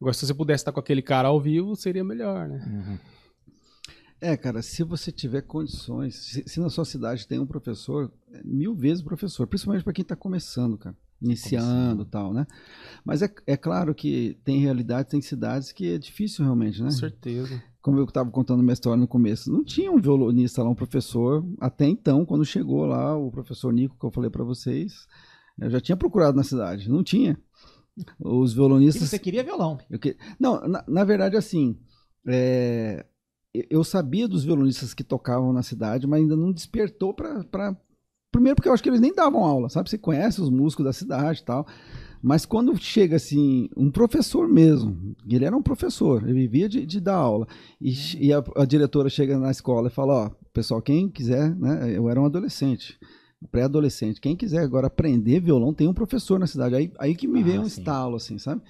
Agora, 0.00 0.14
se 0.14 0.26
você 0.26 0.34
pudesse 0.34 0.62
estar 0.62 0.72
com 0.72 0.80
aquele 0.80 1.00
cara 1.00 1.28
ao 1.28 1.40
vivo, 1.40 1.76
seria 1.76 2.02
melhor, 2.02 2.48
né? 2.48 2.64
Uhum. 2.66 2.98
É, 4.20 4.36
cara, 4.36 4.62
se 4.62 4.84
você 4.84 5.10
tiver 5.10 5.42
condições, 5.42 6.14
se, 6.14 6.44
se 6.46 6.60
na 6.60 6.70
sua 6.70 6.84
cidade 6.84 7.26
tem 7.26 7.40
um 7.40 7.46
professor, 7.46 8.12
é 8.32 8.40
mil 8.44 8.72
vezes 8.74 9.02
professor, 9.02 9.48
principalmente 9.48 9.82
para 9.82 9.92
quem 9.92 10.02
está 10.04 10.14
começando, 10.14 10.78
cara, 10.78 10.96
iniciando 11.20 12.02
e 12.02 12.06
tal, 12.06 12.32
né? 12.32 12.46
Mas 13.04 13.20
é, 13.22 13.32
é 13.46 13.56
claro 13.56 13.92
que 13.92 14.38
tem 14.44 14.60
realidades, 14.60 15.10
tem 15.10 15.20
cidades 15.20 15.72
que 15.72 15.92
é 15.94 15.98
difícil 15.98 16.44
realmente, 16.44 16.80
né? 16.80 16.88
Com 16.88 16.96
certeza. 16.96 17.62
Como 17.80 17.98
eu 17.98 18.04
estava 18.04 18.30
contando 18.30 18.62
minha 18.62 18.72
história 18.72 19.00
no 19.00 19.08
começo, 19.08 19.52
não 19.52 19.64
tinha 19.64 19.90
um 19.90 20.00
violonista 20.00 20.62
lá, 20.62 20.68
um 20.68 20.74
professor, 20.74 21.44
até 21.60 21.86
então, 21.86 22.24
quando 22.24 22.44
chegou 22.44 22.86
lá 22.86 23.16
o 23.16 23.28
professor 23.28 23.72
Nico, 23.72 23.96
que 23.98 24.06
eu 24.06 24.10
falei 24.12 24.30
para 24.30 24.44
vocês, 24.44 25.08
eu 25.60 25.70
já 25.70 25.80
tinha 25.80 25.96
procurado 25.96 26.36
na 26.36 26.42
cidade, 26.44 26.88
não 26.88 27.02
tinha. 27.02 27.38
Os 28.18 28.52
E 28.52 28.54
violonistas. 28.54 29.08
você 29.10 29.18
queria 29.18 29.44
violão. 29.44 29.78
Que- 30.00 30.16
Não, 30.40 30.66
na, 30.66 30.84
na 30.88 31.04
verdade, 31.04 31.36
assim, 31.36 31.78
é, 32.26 33.04
eu- 33.68 33.84
sabia 33.84 34.26
dos 34.26 34.44
violonistas 34.44 34.94
que 34.94 35.04
tocavam 35.04 35.52
na 35.52 35.62
cidade, 35.62 36.06
mas 36.06 36.20
ainda 36.20 36.36
não 36.36 36.52
despertou 36.52 37.12
para. 37.12 37.44
Pra... 37.44 37.76
Primeiro, 38.30 38.56
porque 38.56 38.68
eu 38.68 38.72
acho 38.72 38.82
que 38.82 38.88
eles 38.88 39.00
nem 39.00 39.14
davam 39.14 39.44
aula, 39.44 39.68
sabe? 39.68 39.90
Você 39.90 39.98
conhece 39.98 40.40
os 40.40 40.48
músicos 40.48 40.84
da 40.86 40.92
cidade 40.92 41.40
e 41.40 41.44
tal. 41.44 41.66
Mas 42.22 42.46
quando 42.46 42.74
chega, 42.78 43.16
assim, 43.16 43.68
um 43.76 43.90
professor 43.90 44.48
mesmo, 44.48 45.14
ele 45.28 45.44
era 45.44 45.54
um 45.56 45.60
professor, 45.62 46.22
ele 46.22 46.32
vivia 46.34 46.68
de, 46.68 46.86
de 46.86 47.00
dar 47.00 47.16
aula, 47.16 47.46
e, 47.80 47.92
ch- 47.92 48.16
e 48.18 48.32
a, 48.32 48.42
a 48.56 48.64
diretora 48.64 49.10
chega 49.10 49.36
na 49.38 49.50
escola 49.50 49.88
e 49.88 49.90
fala: 49.90 50.14
Ó, 50.26 50.30
pessoal, 50.52 50.80
quem 50.80 51.10
quiser, 51.10 51.54
né? 51.56 51.94
Eu 51.94 52.08
era 52.08 52.18
um 52.20 52.24
adolescente. 52.24 52.98
Pré-adolescente, 53.50 54.20
quem 54.20 54.36
quiser 54.36 54.60
agora 54.60 54.86
aprender 54.86 55.40
violão, 55.40 55.72
tem 55.74 55.88
um 55.88 55.94
professor 55.94 56.38
na 56.38 56.46
cidade. 56.46 56.74
Aí, 56.74 56.92
aí 56.98 57.14
que 57.14 57.26
me 57.26 57.40
Ah, 57.40 57.44
veio 57.44 57.60
um 57.62 57.68
sim. 57.68 57.80
estalo, 57.80 58.16
assim, 58.16 58.38
sabe? 58.38 58.62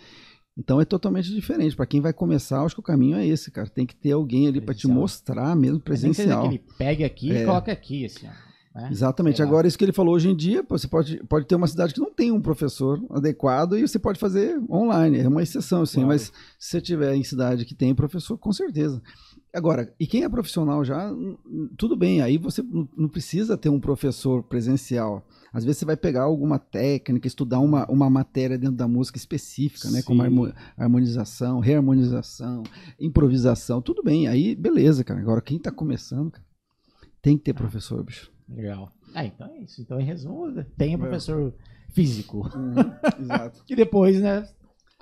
Então 0.56 0.80
é 0.80 0.84
totalmente 0.84 1.30
diferente. 1.32 1.74
Para 1.74 1.86
quem 1.86 2.00
vai 2.00 2.12
começar, 2.12 2.62
acho 2.62 2.74
que 2.74 2.80
o 2.80 2.84
caminho 2.84 3.16
é 3.16 3.26
esse, 3.26 3.50
cara. 3.50 3.68
Tem 3.68 3.86
que 3.86 3.96
ter 3.96 4.12
alguém 4.12 4.46
ali 4.48 4.60
para 4.60 4.74
te 4.74 4.82
Presencial. 4.82 5.00
mostrar 5.00 5.56
mesmo 5.56 5.80
Mas 5.86 6.02
nem 6.02 6.12
que 6.12 6.16
presencial. 6.16 6.42
que 6.42 6.48
ele 6.48 6.64
pegue 6.78 7.04
aqui 7.04 7.28
e 7.30 7.36
É. 7.36 7.44
coloque 7.44 7.70
aqui, 7.70 8.04
assim, 8.04 8.26
ó. 8.26 8.78
né? 8.80 8.88
Exatamente. 8.90 9.36
Sei 9.36 9.44
lá. 9.44 9.50
Agora, 9.50 9.66
isso 9.66 9.78
que 9.78 9.84
ele 9.84 9.92
falou 9.92 10.14
hoje 10.14 10.28
em 10.28 10.36
dia, 10.36 10.62
você 10.68 10.86
pode, 10.88 11.22
pode 11.26 11.46
ter 11.46 11.54
uma 11.54 11.66
cidade 11.66 11.94
que 11.94 12.00
não 12.00 12.12
tem 12.12 12.30
um 12.32 12.40
professor 12.40 13.02
adequado 13.10 13.78
e 13.78 13.82
você 13.86 13.98
pode 13.98 14.18
fazer 14.18 14.58
online. 14.70 15.18
É 15.20 15.28
uma 15.28 15.42
exceção, 15.42 15.82
assim. 15.82 15.96
Claro. 16.00 16.08
Mas 16.08 16.22
se 16.58 16.70
você 16.70 16.80
tiver 16.80 17.14
em 17.14 17.22
cidade 17.24 17.64
que 17.64 17.74
tem 17.74 17.94
professor, 17.94 18.36
com 18.38 18.52
certeza. 18.52 19.02
Agora, 19.54 19.92
e 20.00 20.06
quem 20.06 20.24
é 20.24 20.28
profissional 20.28 20.82
já, 20.82 21.10
tudo 21.76 21.94
bem. 21.94 22.22
Aí 22.22 22.38
você 22.38 22.62
não 22.96 23.06
precisa 23.08 23.56
ter 23.56 23.68
um 23.68 23.78
professor 23.78 24.42
presencial. 24.42 25.22
Às 25.52 25.62
vezes 25.64 25.78
você 25.78 25.84
vai 25.84 25.96
pegar 25.96 26.22
alguma 26.22 26.58
técnica, 26.58 27.26
estudar 27.26 27.58
uma, 27.60 27.84
uma 27.90 28.08
matéria 28.08 28.56
dentro 28.56 28.76
da 28.76 28.88
música 28.88 29.18
específica, 29.18 29.90
né? 29.90 30.00
Como 30.02 30.20
Sim. 30.22 30.26
harmo- 30.26 30.52
harmonização, 30.76 31.60
reharmonização, 31.60 32.62
improvisação, 32.98 33.82
tudo 33.82 34.02
bem. 34.02 34.26
Aí, 34.26 34.54
beleza, 34.54 35.04
cara. 35.04 35.20
Agora, 35.20 35.42
quem 35.42 35.58
tá 35.58 35.70
começando, 35.70 36.30
cara, 36.30 36.46
tem 37.20 37.36
que 37.36 37.44
ter 37.44 37.52
professor, 37.52 38.02
bicho. 38.02 38.30
Legal. 38.48 38.90
Ah, 39.14 39.26
então 39.26 39.46
é 39.48 39.58
isso. 39.60 39.82
Então, 39.82 40.00
em 40.00 40.04
resumo, 40.04 40.64
tem 40.78 40.94
É. 40.94 40.96
professor 40.96 41.52
físico. 41.90 42.48
Exato. 43.20 43.62
E 43.68 43.76
depois, 43.76 44.18
né? 44.20 44.48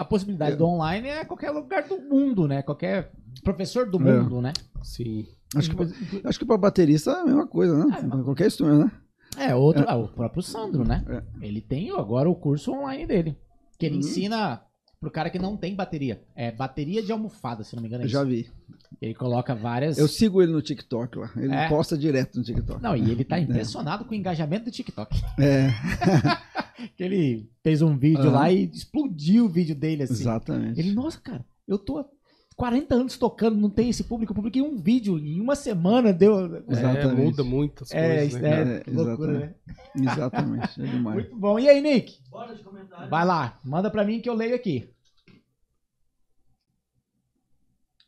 A 0.00 0.04
possibilidade 0.04 0.52
É. 0.54 0.56
do 0.56 0.64
online 0.64 1.08
é 1.08 1.24
qualquer 1.26 1.50
lugar 1.50 1.86
do 1.86 2.00
mundo, 2.00 2.48
né? 2.48 2.62
Qualquer 2.62 3.12
professor 3.44 3.84
do 3.88 3.98
É. 3.98 4.00
mundo, 4.20 4.40
né? 4.40 4.54
Sim. 4.82 5.26
Acho 5.54 5.70
que, 5.76 6.22
acho 6.24 6.38
que 6.38 6.44
para 6.46 6.56
baterista 6.56 7.10
é 7.10 7.20
a 7.20 7.24
mesma 7.24 7.46
coisa, 7.46 7.84
né? 7.84 8.08
Pra 8.08 8.22
Qualquer 8.22 8.46
instrumento, 8.46 8.84
né? 8.86 8.92
É, 9.36 9.54
outro, 9.54 9.84
ah, 9.86 9.96
o 9.96 10.08
próprio 10.08 10.42
Sandro, 10.42 10.84
né? 10.84 11.04
É. 11.06 11.46
Ele 11.46 11.60
tem 11.60 11.90
agora 11.90 12.30
o 12.30 12.34
curso 12.34 12.72
online 12.72 13.06
dele. 13.06 13.36
Que 13.78 13.84
ele 13.86 13.96
Uhum. 13.96 14.00
ensina 14.00 14.62
pro 15.00 15.10
cara 15.10 15.30
que 15.30 15.38
não 15.38 15.56
tem 15.56 15.74
bateria. 15.74 16.22
É 16.36 16.52
bateria 16.52 17.02
de 17.02 17.10
almofada, 17.10 17.64
se 17.64 17.74
não 17.74 17.80
me 17.82 17.88
engano. 17.88 18.02
É 18.04 18.06
Eu 18.06 18.10
já 18.10 18.22
vi. 18.22 18.46
Ele 19.00 19.14
coloca 19.14 19.54
várias. 19.54 19.96
Eu 19.96 20.06
sigo 20.06 20.42
ele 20.42 20.52
no 20.52 20.60
TikTok 20.60 21.18
lá. 21.18 21.30
Ele 21.36 21.54
É. 21.54 21.68
posta 21.68 21.96
direto 21.96 22.36
no 22.36 22.44
TikTok. 22.44 22.82
Não, 22.82 22.94
e 22.94 23.10
ele 23.10 23.24
tá 23.24 23.40
impressionado 23.40 24.04
com 24.04 24.12
o 24.12 24.14
engajamento 24.14 24.66
do 24.66 24.70
TikTok. 24.70 25.18
É, 25.38 25.68
Que 26.96 27.02
ele 27.04 27.50
fez 27.62 27.80
um 27.82 27.96
vídeo 27.96 28.22
Aham. 28.24 28.30
lá 28.32 28.52
e 28.52 28.64
explodiu 28.70 29.46
o 29.46 29.48
vídeo 29.48 29.74
dele 29.74 30.02
assim. 30.02 30.14
exatamente. 30.14 30.78
Ele, 30.78 30.92
nossa, 30.92 31.18
cara, 31.20 31.44
eu 31.66 31.78
tô 31.78 32.04
40 32.60 32.94
anos 32.94 33.16
tocando, 33.16 33.56
não 33.56 33.70
tem 33.70 33.88
esse 33.88 34.04
público. 34.04 34.32
Eu 34.32 34.36
publiquei 34.36 34.60
um 34.60 34.76
vídeo 34.76 35.18
em 35.18 35.40
uma 35.40 35.56
semana, 35.56 36.12
deu. 36.12 36.56
É, 36.56 36.62
Exatamente. 36.68 37.24
muda 37.24 37.42
muitas 37.42 37.90
É, 37.90 38.06
coisas, 38.06 38.28
isso 38.34 38.38
né? 38.42 38.50
é, 38.50 38.76
É, 38.76 38.80
que 38.80 38.90
loucura, 38.90 39.32
né? 39.32 39.54
Exatamente. 39.96 40.82
É 40.82 40.84
demais. 40.86 41.16
Muito 41.22 41.36
bom. 41.36 41.58
E 41.58 41.70
aí, 41.70 41.80
Nick? 41.80 42.18
Bora 42.30 42.54
de 42.54 42.62
comentário. 42.62 43.08
Vai 43.08 43.24
lá, 43.24 43.58
manda 43.64 43.90
pra 43.90 44.04
mim 44.04 44.20
que 44.20 44.28
eu 44.28 44.34
leio 44.34 44.54
aqui. 44.54 44.90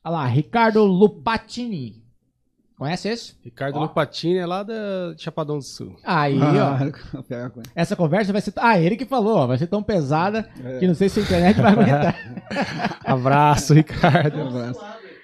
Olha 0.05 0.13
lá, 0.17 0.27
Ricardo 0.27 0.85
Lupatini. 0.85 2.02
Conhece 2.83 3.09
esse? 3.11 3.37
Ricardo 3.45 3.77
Ó. 3.77 3.83
Lupatini 3.83 4.39
é 4.39 4.45
lá 4.45 4.65
da 4.65 5.13
de 5.15 5.23
Chapadão 5.23 5.57
do 5.59 5.63
Sul. 5.63 5.95
Aí, 6.03 6.37
ó. 6.37 6.43
Ah, 6.75 6.83
ele. 6.83 6.93
Essa 7.77 7.95
conversa 7.95 8.33
vai 8.33 8.43
ser. 8.43 8.53
Ah, 8.57 8.77
ele 8.77 8.97
que 8.97 9.05
falou, 9.07 9.37
ó. 9.37 9.47
Vai 9.47 9.57
ser 9.57 9.69
tão 9.69 9.85
pesada 9.85 10.51
É. 10.65 10.81
que 10.81 10.89
não 10.89 10.95
sei 10.95 11.09
se 11.09 11.21
a 11.21 11.23
internet 11.23 11.61
vai 11.61 11.71
aguentar. 11.71 12.17
Abraço, 13.07 13.73
Ricardo. 13.73 14.37
Um 14.37 14.49
abraço. 14.49 14.81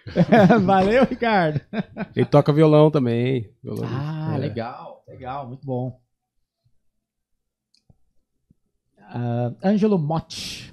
Valeu, 0.64 1.04
Ricardo. 1.04 1.60
Ele 2.14 2.26
toca 2.26 2.52
violão 2.52 2.92
também. 2.92 3.50
Violão. 3.60 3.88
Ah, 3.90 4.34
É. 4.36 4.38
legal, 4.38 5.02
legal, 5.08 5.48
muito 5.48 5.66
bom. 5.66 5.98
Ah, 9.00 9.52
Ângelo 9.64 9.98
Motti, 9.98 10.72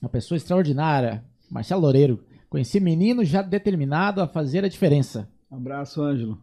uma 0.00 0.08
pessoa 0.08 0.36
extraordinária. 0.36 1.24
Marcelo 1.50 1.80
Loureiro, 1.82 2.24
conheci 2.48 2.78
menino 2.78 3.24
já 3.24 3.42
determinado 3.42 4.20
a 4.22 4.28
fazer 4.28 4.64
a 4.64 4.68
diferença. 4.68 5.28
Um 5.50 5.56
abraço, 5.56 6.02
Ângelo. 6.02 6.38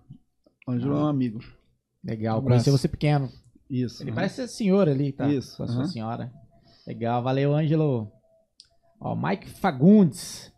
Ângelo 0.67 0.95
é 0.95 0.99
um 0.99 1.07
amigo. 1.07 1.39
Legal, 2.03 2.39
Um 2.39 2.43
conheci 2.43 2.69
você 2.69 2.87
pequeno. 2.87 3.29
Isso. 3.69 4.01
Ele 4.03 4.09
aham. 4.11 4.15
parece 4.15 4.35
ser 4.35 4.47
senhor 4.47 4.87
ali, 4.89 5.11
tá? 5.11 5.29
Isso, 5.29 5.57
Com 5.57 5.63
a 5.63 5.67
sua 5.67 5.85
senhora. 5.87 6.31
Legal, 6.85 7.21
valeu, 7.21 7.53
Ângelo. 7.55 8.11
Ó, 8.99 9.15
Mike 9.15 9.49
Fagundes. 9.49 10.51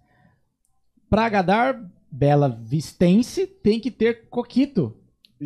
Pra 1.10 1.26
agradar 1.26 1.80
Bela 2.12 2.50
Vistense, 2.50 3.46
tem 3.46 3.80
que 3.80 3.92
ter 3.92 4.28
coquito 4.30 4.98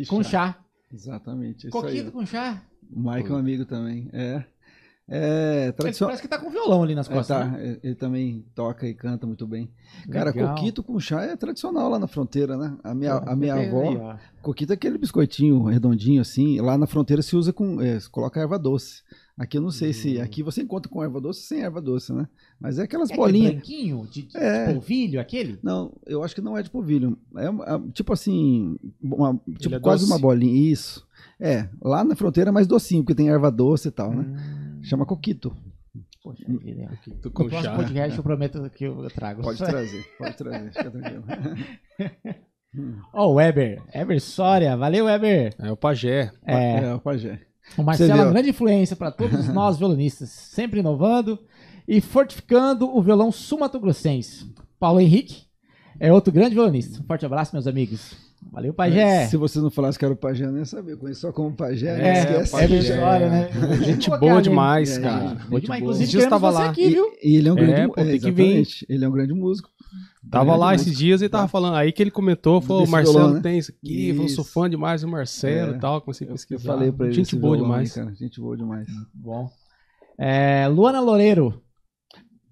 com 0.08 0.22
chá. 0.22 0.58
Exatamente. 0.92 1.68
Coquito 1.68 2.10
com 2.10 2.24
chá? 2.24 2.62
O 2.90 2.98
Mike 3.10 3.28
é 3.30 3.34
um 3.34 3.36
amigo 3.38 3.64
também. 3.66 4.08
É. 4.12 4.44
É 5.10 5.72
Ele 5.82 5.92
parece 5.98 6.20
que 6.20 6.28
tá 6.28 6.38
com 6.38 6.50
violão 6.50 6.82
ali 6.82 6.94
nas 6.94 7.08
É, 7.08 7.12
costas. 7.14 7.36
tá, 7.38 7.44
né? 7.46 7.78
ele- 7.82 7.94
também 7.94 8.44
toca 8.54 8.86
e 8.86 8.92
canta 8.92 9.26
muito 9.26 9.46
bem. 9.46 9.70
Cara, 10.10 10.30
Legal. 10.30 10.54
coquito 10.54 10.82
com 10.82 11.00
chá 11.00 11.22
é 11.22 11.34
tradicional 11.34 11.88
lá 11.88 11.98
na 11.98 12.06
fronteira, 12.06 12.56
né? 12.58 12.76
A 12.84 12.94
minha, 12.94 13.18
Pô, 13.18 13.30
a 13.30 13.34
minha 13.36 13.54
avó, 13.54 14.16
coquito 14.42 14.72
é 14.72 14.74
aquele 14.74 14.98
biscoitinho 14.98 15.62
redondinho 15.64 16.20
assim. 16.20 16.60
Lá 16.60 16.76
na 16.76 16.86
fronteira 16.86 17.22
se 17.22 17.34
usa 17.36 17.54
com, 17.54 17.80
é, 17.80 17.98
coloca 18.10 18.38
erva 18.38 18.58
doce. 18.58 19.02
Aqui 19.36 19.56
eu 19.56 19.62
não 19.62 19.70
sei 19.70 19.92
se, 19.92 20.20
aqui 20.20 20.42
você 20.42 20.62
encontra 20.62 20.90
com 20.90 21.02
erva 21.02 21.20
doce 21.20 21.42
sem 21.42 21.62
erva 21.62 21.80
doce, 21.80 22.12
né? 22.12 22.28
Mas 22.60 22.78
é 22.78 22.82
aquelas 22.82 23.08
É 23.10 23.16
bolinhas. 23.16 23.52
branquinho 23.52 24.06
de, 24.10 24.22
de, 24.22 24.36
É. 24.36 24.66
de 24.66 24.72
polvilho, 24.74 25.20
aquele? 25.20 25.58
Não, 25.62 25.92
eu 26.06 26.22
acho 26.22 26.34
que 26.34 26.40
não 26.42 26.58
é 26.58 26.62
de 26.62 26.68
polvilho. 26.68 27.16
É, 27.36 27.46
é 27.46 27.80
tipo 27.94 28.12
assim, 28.12 28.76
uma- 29.00 29.40
tipo 29.58 29.74
é 29.74 29.80
quase 29.80 30.02
doce? 30.02 30.12
uma 30.12 30.18
bolinha. 30.18 30.70
Isso. 30.72 31.06
É, 31.40 31.68
lá 31.80 32.02
na 32.04 32.16
fronteira 32.16 32.50
é 32.50 32.52
mais 32.52 32.66
docinho, 32.66 33.02
porque 33.04 33.14
tem 33.14 33.28
erva 33.30 33.48
doce 33.50 33.88
e 33.88 33.90
tal, 33.92 34.12
né? 34.12 34.24
Hum, 34.28 34.57
Chama 34.88 35.04
coquito. 35.04 35.54
poxa 36.22 36.44
vida. 36.46 36.90
No 37.24 37.30
próximo 37.30 37.76
podcast 37.76 38.16
eu 38.16 38.24
prometo 38.24 38.70
que 38.70 38.84
eu 38.84 39.10
trago. 39.10 39.42
Pode 39.42 39.58
trazer, 39.58 40.04
pode 40.18 40.36
trazer, 40.36 40.72
fica 40.72 40.90
tranquilo. 40.90 41.24
Ó, 43.12 43.28
o 43.28 43.34
Weber. 43.34 43.82
Weber 43.94 44.20
Soria. 44.20 44.76
Valeu, 44.76 45.06
Weber. 45.06 45.54
É 45.58 45.70
o 45.72 45.76
pajé. 45.76 46.30
É, 46.46 46.80
É, 46.84 46.94
o 46.94 47.00
pajé. 47.00 47.40
o 47.76 47.82
Marcelo 47.82 48.12
é 48.12 48.14
uma 48.14 48.30
grande 48.32 48.50
influência 48.50 48.94
para 48.96 49.10
todos 49.10 49.48
nós 49.48 49.78
violonistas. 49.78 50.28
Sempre 50.30 50.80
inovando 50.80 51.38
e 51.86 52.00
fortificando 52.00 52.88
o 52.94 53.02
violão 53.02 53.32
sul-mato-grossense. 53.32 54.52
Paulo 54.78 55.00
Henrique 55.00 55.46
é 55.98 56.12
outro 56.12 56.32
grande 56.32 56.54
violonista. 56.54 57.00
Um 57.00 57.04
forte 57.06 57.26
abraço, 57.26 57.54
meus 57.54 57.66
amigos. 57.66 58.16
Valeu, 58.52 58.72
Pajé. 58.72 59.26
Se 59.26 59.36
você 59.36 59.58
não 59.60 59.70
falasse 59.70 59.98
que 59.98 60.04
era 60.04 60.14
o 60.14 60.16
pajé, 60.16 60.44
eu 60.44 60.50
nem 60.50 60.60
ia 60.60 60.64
saber. 60.64 60.92
Eu 60.92 60.98
conheço 60.98 61.20
só 61.22 61.32
como 61.32 61.54
pajé, 61.54 61.88
É, 61.88 61.96
né? 61.98 62.18
esquece. 62.20 62.52
Pajé. 62.52 62.66
Weber 62.66 62.82
Soria, 62.82 63.30
né? 63.30 63.48
Gente 63.84 64.08
Vou 64.10 64.18
boa 64.20 64.32
ali. 64.34 64.42
demais, 64.42 64.96
É, 64.96 65.00
cara. 65.00 65.28
gente 65.30 65.46
Boa 65.48 65.60
demais. 65.60 65.66
boa. 65.66 65.78
Inclusive, 65.78 66.02
Esses 66.04 66.10
dias 66.10 66.24
queremos 66.24 66.42
tava 66.42 66.50
lá. 66.64 66.70
aqui, 66.70 66.88
viu? 66.88 67.04
E, 67.22 67.30
e 67.32 67.36
ele 67.36 67.48
é 67.48 67.52
um 67.52 67.58
É, 67.58 67.66
grande 67.66 67.92
tem 68.10 68.20
que 68.20 68.30
vir. 68.30 68.66
Ele 68.88 69.04
é 69.04 69.08
um 69.08 69.12
grande 69.12 69.34
músico. 69.34 69.68
Tava 70.30 70.44
Grande 70.46 70.60
lá 70.60 70.70
músico. 70.72 70.88
esses 70.90 70.98
dias 70.98 71.22
e 71.22 71.28
tava 71.28 71.48
falando. 71.48 71.74
Aí 71.74 71.90
que 71.92 72.02
ele 72.02 72.10
comentou, 72.10 72.60
falou: 72.60 72.84
o 72.84 72.88
Marcelo 72.88 73.18
violão, 73.18 73.34
né? 73.34 73.40
tem 73.40 73.58
isso 73.58 73.72
aqui. 73.72 74.12
Falou: 74.14 74.28
sou 74.28 74.44
fã 74.44 74.68
demais 74.70 75.00
do 75.02 75.08
Marcelo 75.08 75.74
É. 75.74 75.76
e 75.76 75.80
tal. 75.80 76.00
Comecei 76.00 76.26
a 76.26 76.30
Eu, 76.30 76.34
pesquisar. 76.34 76.60
eu 76.72 76.76
falei 76.76 76.92
pra 76.92 77.06
ele. 77.06 77.14
Gente 77.14 77.34
boa 77.36 77.56
violão 77.56 77.72
demais. 77.72 77.92
cara. 77.94 78.14
Gente 78.14 78.40
boa 78.40 78.56
demais. 78.56 78.86
Bom. 79.14 79.48
É, 80.18 80.66
Luana 80.68 81.00
Loureiro, 81.00 81.62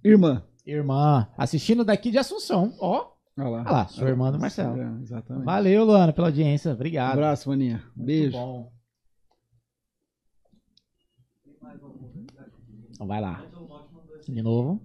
Irmã. 0.05 0.43
irmã, 0.67 1.29
assistindo 1.37 1.85
daqui 1.85 2.11
de 2.11 2.19
Assunção. 2.19 2.73
Ó, 2.81 3.07
Olha 3.39 3.49
lá. 3.49 3.61
Olha 3.63 3.71
lá, 3.71 3.87
sua 3.89 4.09
irmã 4.09 4.33
do 4.33 4.39
Marcelo. 4.41 4.81
É, 4.81 5.03
exatamente. 5.03 5.45
valeu, 5.45 5.85
Luana, 5.85 6.13
pela 6.13 6.29
audiência. 6.29 6.71
Um 6.71 6.75
Obrigado. 6.75 7.13
abraço, 7.13 7.49
maninha. 7.49 7.83
Muito 7.95 8.07
Beijo. 8.07 8.33
bom. 8.33 8.73
Então 12.91 13.07
vai 13.07 13.21
lá. 13.21 13.45
De 14.27 14.43
novo. 14.43 14.81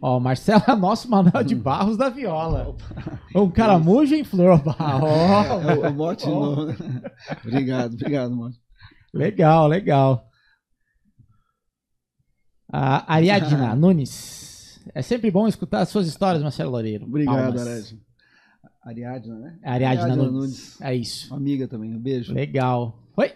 Ó, 0.00 0.20
Marcelo 0.20 0.62
é 0.68 0.76
nosso 0.76 1.10
Manuel 1.10 1.42
de 1.42 1.54
Barros 1.56 1.96
da 1.96 2.08
Viola. 2.10 2.76
Um 3.34 3.50
caramujo 3.50 4.14
em 4.14 4.24
flor. 4.24 4.60
Ó, 4.66 5.42
É 5.70 5.76
o, 5.76 5.84
é 5.86 5.88
o 5.88 5.94
mote 5.94 6.26
novo. 6.26 6.66
obrigado, 7.44 7.94
obrigado, 7.94 8.34
mote. 8.36 8.58
legal, 9.12 9.66
legal. 9.66 10.28
A 12.70 13.14
Ariadna 13.14 13.74
Nunes. 13.76 14.45
É 14.94 15.02
sempre 15.02 15.30
bom 15.30 15.46
escutar 15.46 15.80
as 15.80 15.88
suas 15.88 16.06
histórias, 16.06 16.42
Marcelo 16.42 16.70
Loureiro. 16.70 17.04
Obrigado. 17.06 17.58
Ariadna. 17.58 17.98
Ariadna, 18.82 19.34
né? 19.34 19.58
Ariadna 19.64 20.16
Nunes. 20.16 20.80
É 20.80 20.94
isso. 20.94 21.34
Amiga 21.34 21.66
também. 21.66 21.94
Um 21.94 21.98
beijo. 21.98 22.32
Legal. 22.32 23.02
Oi? 23.16 23.32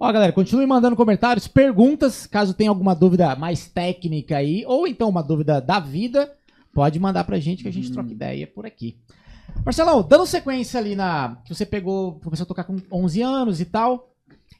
Ó, 0.00 0.10
galera, 0.10 0.32
continue 0.32 0.66
mandando 0.66 0.96
comentários, 0.96 1.46
perguntas, 1.46 2.26
caso 2.26 2.54
tenha 2.54 2.70
alguma 2.70 2.94
dúvida 2.94 3.36
mais 3.36 3.68
técnica 3.68 4.38
aí, 4.38 4.64
ou 4.66 4.86
então 4.88 5.08
uma 5.08 5.22
dúvida 5.22 5.60
da 5.60 5.78
vida, 5.78 6.32
pode 6.72 6.98
mandar 6.98 7.24
pra 7.24 7.38
gente 7.38 7.62
que 7.62 7.68
a 7.68 7.72
gente 7.72 7.92
troca 7.92 8.10
ideia 8.10 8.46
por 8.46 8.66
aqui. 8.66 8.98
Marcelão, 9.64 10.02
dando 10.02 10.26
sequência 10.26 10.80
ali 10.80 10.96
na. 10.96 11.36
que 11.44 11.54
você 11.54 11.64
pegou, 11.64 12.18
começou 12.20 12.44
a 12.44 12.48
tocar 12.48 12.64
com 12.64 12.76
11 12.90 13.22
anos 13.22 13.60
e 13.60 13.64
tal, 13.64 14.13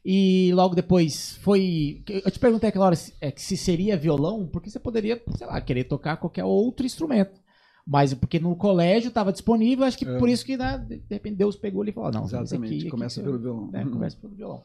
e 0.05 0.50
logo 0.55 0.74
depois 0.74 1.36
foi. 1.36 2.02
Eu 2.09 2.30
te 2.30 2.38
perguntei 2.38 2.68
aquela 2.68 2.86
hora 2.86 2.96
se, 2.96 3.14
é, 3.20 3.32
se 3.36 3.57
seria 3.57 3.96
violão, 3.96 4.46
porque 4.46 4.68
você 4.70 4.78
poderia, 4.78 5.20
sei 5.36 5.46
lá, 5.46 5.61
querer 5.61 5.84
tocar 5.84 6.16
qualquer 6.18 6.44
outro 6.44 6.84
instrumento. 6.84 7.40
Mas 7.86 8.14
porque 8.14 8.38
no 8.40 8.57
colégio 8.57 9.09
estava 9.09 9.30
disponível, 9.32 9.84
acho 9.84 9.98
que 9.98 10.07
É. 10.07 10.18
por 10.18 10.28
isso 10.28 10.44
que 10.44 10.57
né, 10.57 10.78
de 10.88 11.02
repente 11.14 11.36
Deus 11.36 11.55
pegou 11.57 11.82
ali 11.82 11.90
e 11.90 11.94
falou: 11.94 12.11
não, 12.12 12.24
Exatamente. 12.24 12.72
aqui- 12.74 12.80
aqui 12.82 12.90
Começa 12.90 13.20
que 13.20 13.26
pelo 13.26 13.38
violão. 13.38 13.70
né, 13.70 13.84
começa 13.84 14.16
pelo 14.16 14.34
violão. 14.34 14.62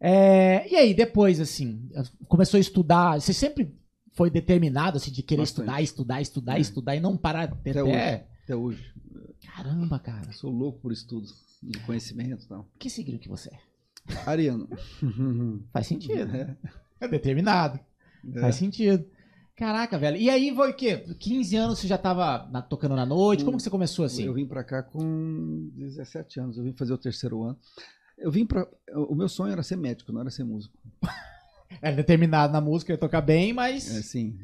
É, 0.00 0.66
e 0.70 0.76
aí, 0.76 0.94
depois, 0.94 1.38
assim, 1.40 1.88
começou 2.26 2.56
a 2.58 2.60
estudar. 2.60 3.20
Você 3.20 3.32
sempre 3.34 3.72
foi 4.14 4.30
determinado, 4.30 4.96
assim, 4.96 5.10
de 5.12 5.22
querer 5.22 5.42
Bastante. 5.42 5.60
estudar, 5.66 5.82
estudar, 5.82 6.20
estudar, 6.22 6.56
É. 6.58 6.60
estudar 6.60 6.96
e 6.96 7.00
não 7.00 7.16
parar 7.16 7.42
até. 7.44 7.70
Até 7.70 7.82
hoje. 7.84 8.22
Até 8.44 8.56
hoje. 8.56 8.84
Caramba, 9.54 9.98
cara. 9.98 10.26
Eu 10.26 10.32
sou 10.32 10.50
louco 10.50 10.80
por 10.80 10.90
estudo 10.92 11.26
e 11.62 11.76
conhecimento 11.80 12.44
e 12.44 12.48
tal. 12.48 12.66
Que 12.78 12.88
signo 12.88 13.18
que 13.18 13.28
você 13.28 13.50
é? 13.50 13.58
Ariano. 14.26 14.68
Faz 15.72 15.86
sentido. 15.86 16.34
É. 16.36 16.56
É 17.00 17.08
determinado. 17.08 17.78
É. 18.34 18.40
Faz 18.40 18.56
sentido. 18.56 19.04
Caraca, 19.56 19.98
velho. 19.98 20.16
E 20.16 20.30
aí 20.30 20.54
foi 20.54 20.70
o 20.70 20.74
quê? 20.74 20.96
15 21.18 21.56
anos 21.56 21.78
você 21.78 21.86
já 21.86 21.98
tava 21.98 22.48
na- 22.50 22.62
tocando 22.62 22.96
na 22.96 23.04
noite? 23.04 23.44
Como 23.44 23.56
que 23.58 23.62
você 23.62 23.68
começou 23.70 24.04
assim? 24.06 24.24
Eu 24.24 24.32
vim 24.34 24.46
pra 24.46 24.64
cá 24.64 24.82
com 24.82 25.68
17 25.74 26.40
anos. 26.40 26.56
Eu 26.56 26.64
vim 26.64 26.72
fazer 26.72 26.92
o 26.94 26.98
terceiro 26.98 27.42
ano. 27.42 27.58
Eu 28.16 28.30
vim 28.30 28.46
pra. 28.46 28.66
O 29.08 29.14
meu 29.14 29.28
sonho 29.28 29.52
era 29.52 29.62
ser 29.62 29.76
médico, 29.76 30.12
não 30.12 30.20
era 30.20 30.30
ser 30.30 30.44
músico. 30.44 30.76
Era 31.80 31.94
determinado 31.94 32.52
na 32.52 32.60
música, 32.60 32.92
ia 32.92 32.98
tocar 32.98 33.20
bem, 33.20 33.52
mas. 33.52 33.94
É 33.94 34.00
assim, 34.00 34.36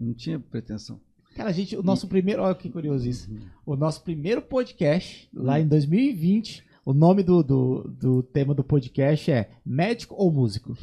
não 0.00 0.12
tinha 0.12 0.38
pretensão. 0.40 1.00
Cara, 1.36 1.48
a 1.48 1.52
gente, 1.52 1.76
o 1.76 1.82
nosso 1.82 2.08
primeiro. 2.08 2.42
Olha 2.42 2.54
que 2.56 2.68
curioso 2.68 3.08
isso. 3.08 3.30
Uhum. 3.30 3.40
O 3.64 3.76
nosso 3.76 4.02
primeiro 4.02 4.42
podcast, 4.42 5.28
lá 5.32 5.60
em 5.60 5.66
2020, 5.66 6.64
o 6.84 6.92
nome 6.92 7.22
do, 7.22 7.42
do, 7.42 7.82
do 7.88 8.22
tema 8.22 8.54
do 8.54 8.64
podcast 8.64 9.30
é 9.30 9.50
Médico 9.64 10.14
ou 10.18 10.32
Músico? 10.32 10.76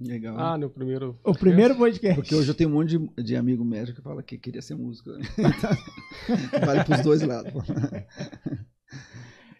Legal. 0.00 0.38
Ah, 0.38 0.56
no 0.56 0.70
primeiro. 0.70 1.18
O 1.24 1.34
primeiro 1.34 1.74
podcast. 1.76 2.14
Porque 2.14 2.34
hoje 2.34 2.48
eu 2.48 2.54
tenho 2.54 2.70
um 2.70 2.74
monte 2.74 2.96
de, 2.96 3.22
de 3.24 3.34
amigo 3.36 3.64
médico 3.64 3.96
que 3.96 4.02
fala 4.04 4.22
que 4.22 4.38
queria 4.38 4.62
ser 4.62 4.76
músico. 4.76 5.10
né? 5.10 5.24
vale 6.64 6.84
pros 6.84 7.00
dois 7.02 7.20
lados. 7.22 7.52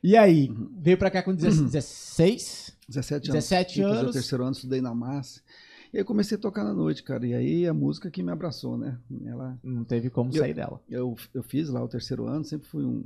E 0.02 0.16
aí, 0.16 0.48
veio 0.80 0.96
pra 0.96 1.10
cá 1.10 1.22
com 1.22 1.34
16? 1.34 2.76
17 2.88 3.30
anos. 3.30 3.44
17 3.44 3.74
Fui 3.74 3.82
fazer 3.82 3.98
anos. 3.98 4.10
o 4.10 4.12
terceiro 4.12 4.44
ano, 4.44 4.52
estudei 4.52 4.80
na 4.80 4.94
massa. 4.94 5.40
E 5.92 5.98
aí 5.98 6.04
comecei 6.04 6.36
a 6.38 6.40
tocar 6.40 6.62
na 6.64 6.72
noite, 6.72 7.02
cara. 7.02 7.26
E 7.26 7.34
aí 7.34 7.66
a 7.66 7.74
música 7.74 8.10
que 8.10 8.22
me 8.22 8.30
abraçou, 8.30 8.78
né? 8.78 8.96
Ela, 9.26 9.58
Não 9.64 9.84
teve 9.84 10.08
como 10.08 10.30
Eu- 10.30 10.38
sair 10.40 10.54
dela. 10.54 10.80
eu, 10.88 11.16
eu 11.34 11.42
fiz 11.42 11.68
lá 11.68 11.82
o 11.82 11.88
terceiro 11.88 12.26
ano, 12.26 12.44
sempre 12.44 12.68
fui 12.68 12.84
um, 12.84 13.04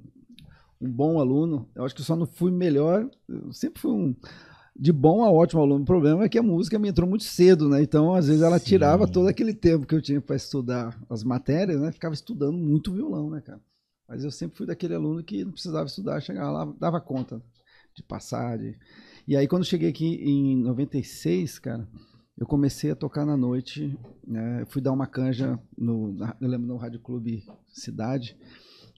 um 0.83 0.91
bom 0.91 1.21
aluno. 1.21 1.69
Eu 1.75 1.85
acho 1.85 1.95
que 1.95 2.03
só 2.03 2.17
não 2.17 2.27
fui 2.27 2.51
melhor, 2.51 3.09
eu 3.29 3.53
sempre 3.53 3.81
fui 3.81 3.93
um 3.93 4.15
de 4.75 4.93
bom 4.93 5.23
a 5.23 5.31
ótimo 5.31 5.61
aluno. 5.61 5.83
O 5.83 5.87
problema 5.87 6.25
é 6.25 6.29
que 6.29 6.39
a 6.39 6.43
música 6.43 6.79
me 6.79 6.89
entrou 6.89 7.09
muito 7.09 7.25
cedo, 7.25 7.69
né? 7.69 7.83
Então, 7.83 8.15
às 8.15 8.27
vezes, 8.27 8.43
ela 8.43 8.59
Sim. 8.59 8.65
tirava 8.65 9.07
todo 9.07 9.29
aquele 9.29 9.55
tempo 9.55 9.87
que 9.87 9.95
eu 9.95 10.03
tinha 10.03 10.21
para 10.21 10.35
estudar 10.35 10.99
as 11.09 11.23
matérias, 11.23 11.81
né? 11.81 11.93
Ficava 11.93 12.15
estudando 12.15 12.57
muito 12.57 12.93
violão, 12.93 13.31
né, 13.31 13.41
cara? 13.41 13.61
Mas 14.09 14.25
eu 14.25 14.31
sempre 14.31 14.57
fui 14.57 14.67
daquele 14.67 14.95
aluno 14.95 15.23
que 15.23 15.45
não 15.45 15.53
precisava 15.53 15.87
estudar, 15.87 16.21
chegava 16.21 16.51
lá, 16.51 16.75
dava 16.79 17.01
conta 17.01 17.43
de 17.95 18.03
passar. 18.03 18.59
De... 18.59 18.77
E 19.27 19.37
aí, 19.37 19.47
quando 19.47 19.65
cheguei 19.65 19.91
aqui 19.91 20.07
em 20.07 20.57
96, 20.57 21.59
cara, 21.59 21.87
eu 22.37 22.47
comecei 22.47 22.91
a 22.91 22.97
tocar 22.97 23.25
na 23.25 23.37
noite. 23.37 23.97
Né? 24.27 24.63
Eu 24.63 24.67
fui 24.67 24.83
dar 24.83 24.93
uma 24.93 25.07
canja, 25.07 25.59
no, 25.77 26.17
eu 26.41 26.49
lembro 26.49 26.67
no 26.67 26.77
Rádio 26.77 27.01
Clube 27.01 27.45
Cidade. 27.69 28.37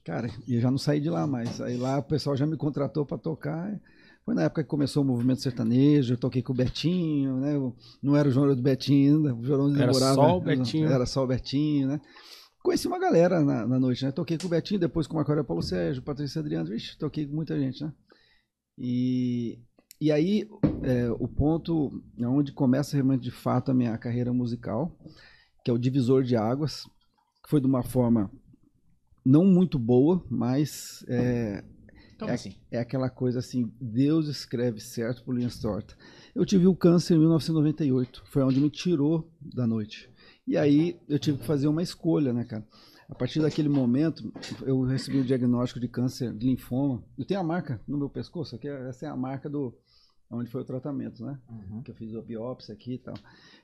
Cara, 0.05 0.29
eu 0.47 0.61
já 0.61 0.69
não 0.69 0.77
saí 0.77 0.99
de 0.99 1.09
lá 1.09 1.25
mais. 1.25 1.59
Aí 1.59 1.75
lá 1.75 1.97
o 1.97 2.03
pessoal 2.03 2.37
já 2.37 2.45
me 2.45 2.55
contratou 2.55 3.05
para 3.05 3.17
tocar. 3.17 3.81
Foi 4.23 4.35
na 4.35 4.43
época 4.43 4.63
que 4.63 4.69
começou 4.69 5.03
o 5.03 5.05
movimento 5.05 5.41
sertanejo, 5.41 6.13
eu 6.13 6.17
toquei 6.17 6.43
com 6.43 6.53
o 6.53 6.55
Betinho, 6.55 7.37
né? 7.37 7.55
Eu 7.55 7.75
não 8.01 8.15
era 8.15 8.27
o 8.27 8.31
João 8.31 8.55
do 8.55 8.61
Betinho 8.61 9.17
ainda, 9.17 9.35
o 9.35 9.43
João 9.43 9.69
Era 9.69 9.87
demorava. 9.87 10.15
só 10.15 10.37
o 10.37 10.41
Betinho. 10.41 10.87
Era 10.87 11.05
só 11.07 11.23
o 11.23 11.27
Betinho, 11.27 11.87
né? 11.87 12.01
Conheci 12.61 12.87
uma 12.87 12.99
galera 12.99 13.41
na, 13.41 13.67
na 13.67 13.79
noite, 13.79 14.05
né? 14.05 14.11
Toquei 14.11 14.37
com 14.37 14.45
o 14.45 14.49
Betinho, 14.49 14.79
depois 14.79 15.07
com 15.07 15.13
o 15.13 15.17
Marco 15.17 15.43
Paulo 15.43 15.61
Sérgio, 15.61 16.03
Patrícia 16.03 16.39
Adriano, 16.39 16.69
vixe, 16.69 16.97
toquei 16.97 17.25
com 17.27 17.35
muita 17.35 17.59
gente, 17.59 17.83
né? 17.83 17.91
E, 18.77 19.59
e 19.99 20.11
aí, 20.11 20.47
é, 20.83 21.09
o 21.11 21.27
ponto 21.27 21.91
onde 22.19 22.51
começa 22.51 22.95
realmente 22.95 23.23
de 23.23 23.31
fato 23.31 23.71
a 23.71 23.73
minha 23.73 23.97
carreira 23.97 24.33
musical, 24.33 24.95
que 25.63 25.71
é 25.71 25.73
o 25.73 25.79
divisor 25.79 26.23
de 26.23 26.35
águas, 26.35 26.83
que 27.43 27.49
foi 27.49 27.59
de 27.59 27.67
uma 27.67 27.83
forma 27.83 28.31
não 29.25 29.43
muito 29.45 29.79
boa, 29.79 30.23
mas 30.29 31.03
é, 31.07 31.63
É- 32.21 32.31
assim? 32.31 32.55
é 32.71 32.79
aquela 32.79 33.09
coisa 33.09 33.39
assim, 33.39 33.71
Deus 33.81 34.27
escreve 34.27 34.79
certo 34.79 35.23
por 35.23 35.35
linhas 35.35 35.59
tortas. 35.59 35.97
Eu 36.33 36.45
tive 36.45 36.67
o 36.67 36.75
câncer 36.75 37.15
em 37.15 37.19
1998, 37.19 38.23
foi 38.27 38.43
onde 38.43 38.59
me 38.59 38.69
tirou 38.69 39.29
da 39.41 39.65
noite. 39.65 40.09
E 40.47 40.55
aí 40.57 40.99
eu 41.09 41.17
tive 41.17 41.39
que 41.39 41.45
fazer 41.45 41.67
uma 41.67 41.81
escolha, 41.81 42.31
né, 42.31 42.43
cara? 42.45 42.65
A 43.07 43.13
partir 43.15 43.39
daquele 43.39 43.69
momento, 43.69 44.31
eu 44.63 44.81
recebi 44.83 45.19
o 45.19 45.23
diagnóstico 45.23 45.79
de 45.79 45.87
câncer 45.87 46.33
de 46.33 46.47
linfoma. 46.47 47.03
Eu 47.17 47.23
tenho 47.25 47.39
a 47.39 47.43
marca 47.43 47.79
no 47.87 47.97
meu 47.97 48.09
pescoço, 48.09 48.55
aqui, 48.55 48.67
essa 48.67 49.05
é 49.05 49.09
a 49.09 49.15
marca 49.15 49.47
do 49.49 49.73
onde 50.35 50.49
foi 50.49 50.61
o 50.61 50.65
tratamento, 50.65 51.25
né? 51.25 51.39
Que 51.83 51.91
eu 51.91 51.95
fiz 51.95 52.15
a 52.15 52.21
biópsia 52.21 52.73
aqui 52.73 52.93
e 52.93 52.97
tal. 52.97 53.15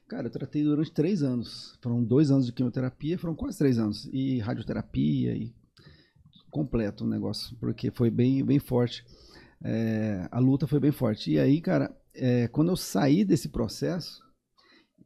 Cara, 0.07 0.27
eu 0.27 0.31
tratei 0.31 0.63
durante 0.63 0.91
três 0.91 1.23
anos. 1.23 1.77
Foram 1.81 2.03
dois 2.03 2.31
anos 2.31 2.45
de 2.45 2.51
quimioterapia, 2.51 3.17
foram 3.17 3.35
quase 3.35 3.57
três 3.57 3.77
anos. 3.77 4.09
E 4.11 4.39
radioterapia 4.39 5.35
e 5.35 5.53
completo 6.49 7.05
o 7.05 7.07
negócio, 7.07 7.55
porque 7.57 7.89
foi 7.89 8.09
bem, 8.09 8.43
bem 8.43 8.59
forte. 8.59 9.05
É, 9.63 10.27
a 10.31 10.39
luta 10.39 10.67
foi 10.67 10.79
bem 10.79 10.91
forte. 10.91 11.31
E 11.31 11.39
aí, 11.39 11.61
cara, 11.61 11.95
é, 12.13 12.47
quando 12.47 12.69
eu 12.69 12.75
saí 12.75 13.23
desse 13.23 13.49
processo, 13.49 14.20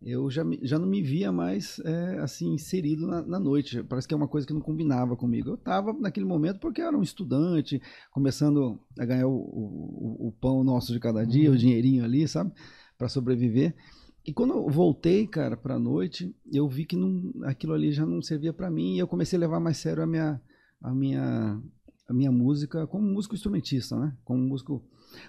eu 0.06 0.30
já, 0.30 0.44
já 0.62 0.78
não 0.78 0.88
me 0.88 1.02
via 1.02 1.32
mais 1.32 1.80
é, 1.80 2.20
assim 2.20 2.54
inserido 2.54 3.08
na, 3.08 3.24
na 3.24 3.40
noite. 3.40 3.82
Parece 3.84 4.08
que 4.08 4.14
é 4.14 4.18
uma 4.18 4.28
coisa 4.28 4.46
que 4.46 4.54
não 4.54 4.62
combinava 4.62 5.16
comigo. 5.16 5.50
Eu 5.50 5.56
estava 5.56 5.92
naquele 5.94 6.28
momento 6.28 6.60
porque 6.60 6.80
eu 6.80 6.86
era 6.86 6.96
um 6.96 7.02
estudante, 7.02 7.82
começando 8.12 8.80
a 9.00 9.04
ganhar 9.04 9.28
o, 9.28 9.34
o, 9.34 10.28
o 10.28 10.32
pão 10.40 10.64
nosso 10.64 10.94
de 10.94 11.00
cada 11.00 11.26
dia, 11.26 11.52
o 11.52 11.58
dinheirinho 11.58 12.06
ali, 12.06 12.28
sabe, 12.28 12.54
para 13.00 13.10
sobreviver. 13.10 13.76
E 14.24 14.32
quando 14.32 14.54
eu 14.54 14.70
voltei, 14.70 15.26
cara, 15.26 15.58
para 15.58 15.76
a 15.76 15.80
noite, 15.80 16.36
eu 16.54 16.70
vi 16.70 16.86
que 16.86 16.96
não, 16.96 17.32
aquilo 17.44 17.74
ali 17.74 17.92
já 17.92 18.06
não 18.06 18.22
servia 18.22 18.54
para 18.54 18.70
mim 18.70 18.96
e 18.96 19.00
eu 19.00 19.08
comecei 19.08 19.38
a 19.38 19.40
levar 19.40 19.60
mais 19.60 19.78
sério 19.78 20.04
a 20.04 20.08
minha 20.08 20.40
a 20.82 20.94
minha 20.94 21.60
a 22.08 22.14
minha 22.14 22.32
música 22.32 22.86
como 22.86 23.08
músico 23.08 23.34
instrumentista, 23.34 23.96
né? 23.98 24.16
Como 24.24 24.40
músico 24.40 24.84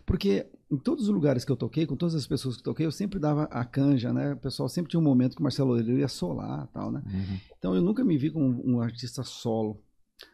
porque 0.05 0.47
em 0.71 0.77
todos 0.77 1.05
os 1.05 1.11
lugares 1.11 1.45
que 1.45 1.53
eu 1.53 1.57
toquei, 1.57 1.87
com 1.87 1.97
todas 1.97 2.15
as 2.15 2.27
pessoas 2.27 2.57
que 2.57 2.63
toquei, 2.63 2.87
eu 2.87 2.93
sempre 2.93 3.21
dava 3.21 3.45
a 3.45 3.65
canja, 3.65 4.13
né? 4.13 4.33
O 4.33 4.37
pessoal 4.37 4.69
sempre 4.69 4.91
tinha 4.91 5.01
um 5.01 5.05
momento 5.05 5.35
que 5.35 5.41
o 5.41 5.43
Marcelo 5.43 5.69
Loureiro 5.69 5.99
ia 5.99 6.09
solar, 6.09 6.67
tal, 6.69 6.91
né? 6.91 7.03
Então 7.57 7.75
eu 7.75 7.81
nunca 7.83 8.05
me 8.05 8.19
vi 8.19 8.31
como 8.31 8.63
um 8.67 8.81
artista 8.81 9.23
solo. 9.23 9.81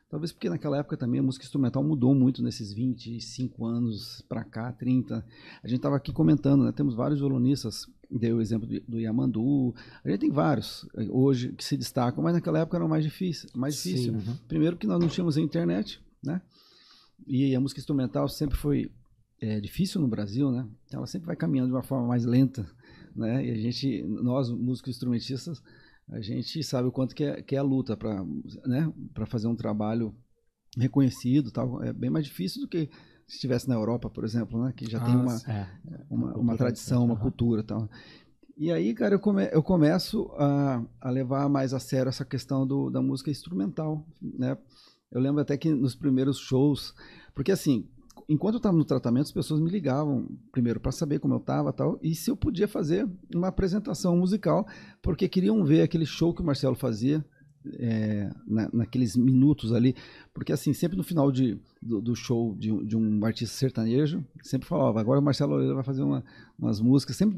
Talvez 0.08 0.30
porque 0.30 0.48
naquela 0.48 0.78
época 0.78 0.96
também 0.96 1.20
a 1.20 1.22
música 1.22 1.44
instrumental 1.44 1.82
mudou 1.82 2.14
muito 2.14 2.42
nesses 2.42 2.72
25 2.72 3.64
anos 3.64 4.22
para 4.28 4.44
cá, 4.44 4.70
30. 4.70 5.24
A 5.62 5.68
gente 5.68 5.78
estava 5.78 5.96
aqui 5.96 6.12
comentando, 6.12 6.64
né? 6.64 6.72
Temos 6.72 6.94
vários 6.94 7.18
violonistas, 7.18 7.86
deu 8.10 8.36
o 8.36 8.40
exemplo 8.40 8.66
do, 8.66 8.80
do 8.80 9.00
Yamandu. 9.00 9.74
A 10.04 10.10
gente 10.10 10.20
tem 10.20 10.30
vários 10.30 10.86
eh, 10.96 11.08
hoje 11.10 11.52
que 11.52 11.64
se 11.64 11.76
destacam, 11.78 12.22
mas 12.22 12.34
naquela 12.34 12.58
época 12.58 12.76
era 12.76 12.86
mais 12.86 13.04
difícil. 13.04 13.48
Mais 13.54 13.74
difícil. 13.74 14.18
Sim, 14.20 14.38
Primeiro 14.46 14.76
que 14.76 14.86
nós 14.86 15.00
não 15.00 15.08
tínhamos 15.08 15.36
a 15.36 15.40
internet, 15.40 15.98
né? 16.22 16.42
E 17.26 17.54
a 17.54 17.60
música 17.60 17.80
instrumental 17.80 18.28
sempre 18.28 18.56
foi 18.58 18.90
é, 19.42 19.60
difícil 19.60 20.00
no 20.00 20.06
Brasil, 20.06 20.52
né? 20.52 20.64
Então 20.86 20.98
ela 20.98 21.06
sempre 21.06 21.26
vai 21.26 21.34
caminhando 21.34 21.66
de 21.66 21.74
uma 21.74 21.82
forma 21.82 22.06
mais 22.06 22.24
lenta, 22.24 22.64
né? 23.14 23.44
E 23.44 23.50
a 23.50 23.56
gente, 23.56 24.02
nós 24.04 24.48
músicos 24.48 24.90
instrumentistas, 24.94 25.60
a 26.08 26.20
gente 26.20 26.62
sabe 26.62 26.86
o 26.86 26.92
quanto 26.92 27.12
que 27.12 27.24
é, 27.24 27.42
que 27.42 27.56
é 27.56 27.58
a 27.58 27.62
luta 27.62 27.96
para 27.96 28.24
né, 28.64 28.92
para 29.12 29.26
fazer 29.26 29.48
um 29.48 29.56
trabalho 29.56 30.14
reconhecido 30.78 31.50
tal. 31.50 31.82
É 31.82 31.92
bem 31.92 32.08
mais 32.08 32.24
difícil 32.24 32.62
do 32.62 32.68
que 32.68 32.88
se 33.26 33.34
estivesse 33.34 33.68
na 33.68 33.74
Europa 33.74 34.08
por 34.08 34.24
exemplo 34.24 34.62
né? 34.62 34.72
Que 34.76 34.88
já 34.88 35.00
tem 35.00 35.14
Ah, 35.14 35.18
uma, 35.20 35.36
É. 35.48 35.66
uma, 36.08 36.36
uma 36.36 36.56
tradição 36.56 37.04
uma 37.04 37.16
cultura 37.16 37.64
tal. 37.64 37.88
E 38.56 38.70
aí 38.70 38.94
cara 38.94 39.16
eu, 39.16 39.20
come, 39.20 39.48
eu 39.50 39.62
começo 39.62 40.30
a, 40.38 40.84
a 41.00 41.10
levar 41.10 41.48
mais 41.48 41.74
a 41.74 41.80
sério 41.80 42.10
essa 42.10 42.24
questão 42.24 42.64
do, 42.64 42.90
da 42.90 43.02
música 43.02 43.28
instrumental 43.28 44.06
né? 44.22 44.56
Eu 45.10 45.20
lembro 45.20 45.40
até 45.42 45.56
que 45.56 45.68
nos 45.74 45.96
primeiros 45.96 46.38
shows 46.38 46.94
porque 47.34 47.50
assim 47.50 47.88
enquanto 48.32 48.54
eu 48.54 48.58
estava 48.58 48.76
no 48.76 48.84
tratamento, 48.84 49.24
as 49.26 49.32
pessoas 49.32 49.60
me 49.60 49.70
ligavam 49.70 50.26
primeiro 50.50 50.80
para 50.80 50.90
saber 50.92 51.18
como 51.20 51.34
eu 51.34 51.38
estava 51.38 51.72
tal, 51.72 51.98
e 52.02 52.14
se 52.14 52.30
eu 52.30 52.36
podia 52.36 52.66
fazer 52.66 53.08
uma 53.34 53.48
apresentação 53.48 54.16
musical, 54.16 54.66
porque 55.00 55.28
queriam 55.28 55.64
ver 55.64 55.82
aquele 55.82 56.06
show 56.06 56.32
que 56.34 56.42
o 56.42 56.44
Marcelo 56.44 56.74
fazia 56.74 57.24
é, 57.78 58.28
na, 58.44 58.68
naqueles 58.72 59.16
minutos 59.16 59.72
ali, 59.72 59.94
porque 60.34 60.52
assim, 60.52 60.72
sempre 60.72 60.96
no 60.96 61.04
final 61.04 61.30
de, 61.30 61.56
do, 61.80 62.00
do 62.00 62.16
show 62.16 62.56
de, 62.58 62.72
um- 62.72 62.84
de 62.84 62.96
um 62.96 63.24
artista 63.24 63.54
sertanejo, 63.56 64.24
sempre 64.42 64.66
falava, 64.66 65.00
agora 65.00 65.20
o 65.20 65.22
Marcelo 65.22 65.52
Oliveira 65.52 65.76
vai 65.76 65.84
fazer 65.84 66.02
uma- 66.02 66.24
umas 66.58 66.80
músicas, 66.80 67.14
sempre, 67.14 67.36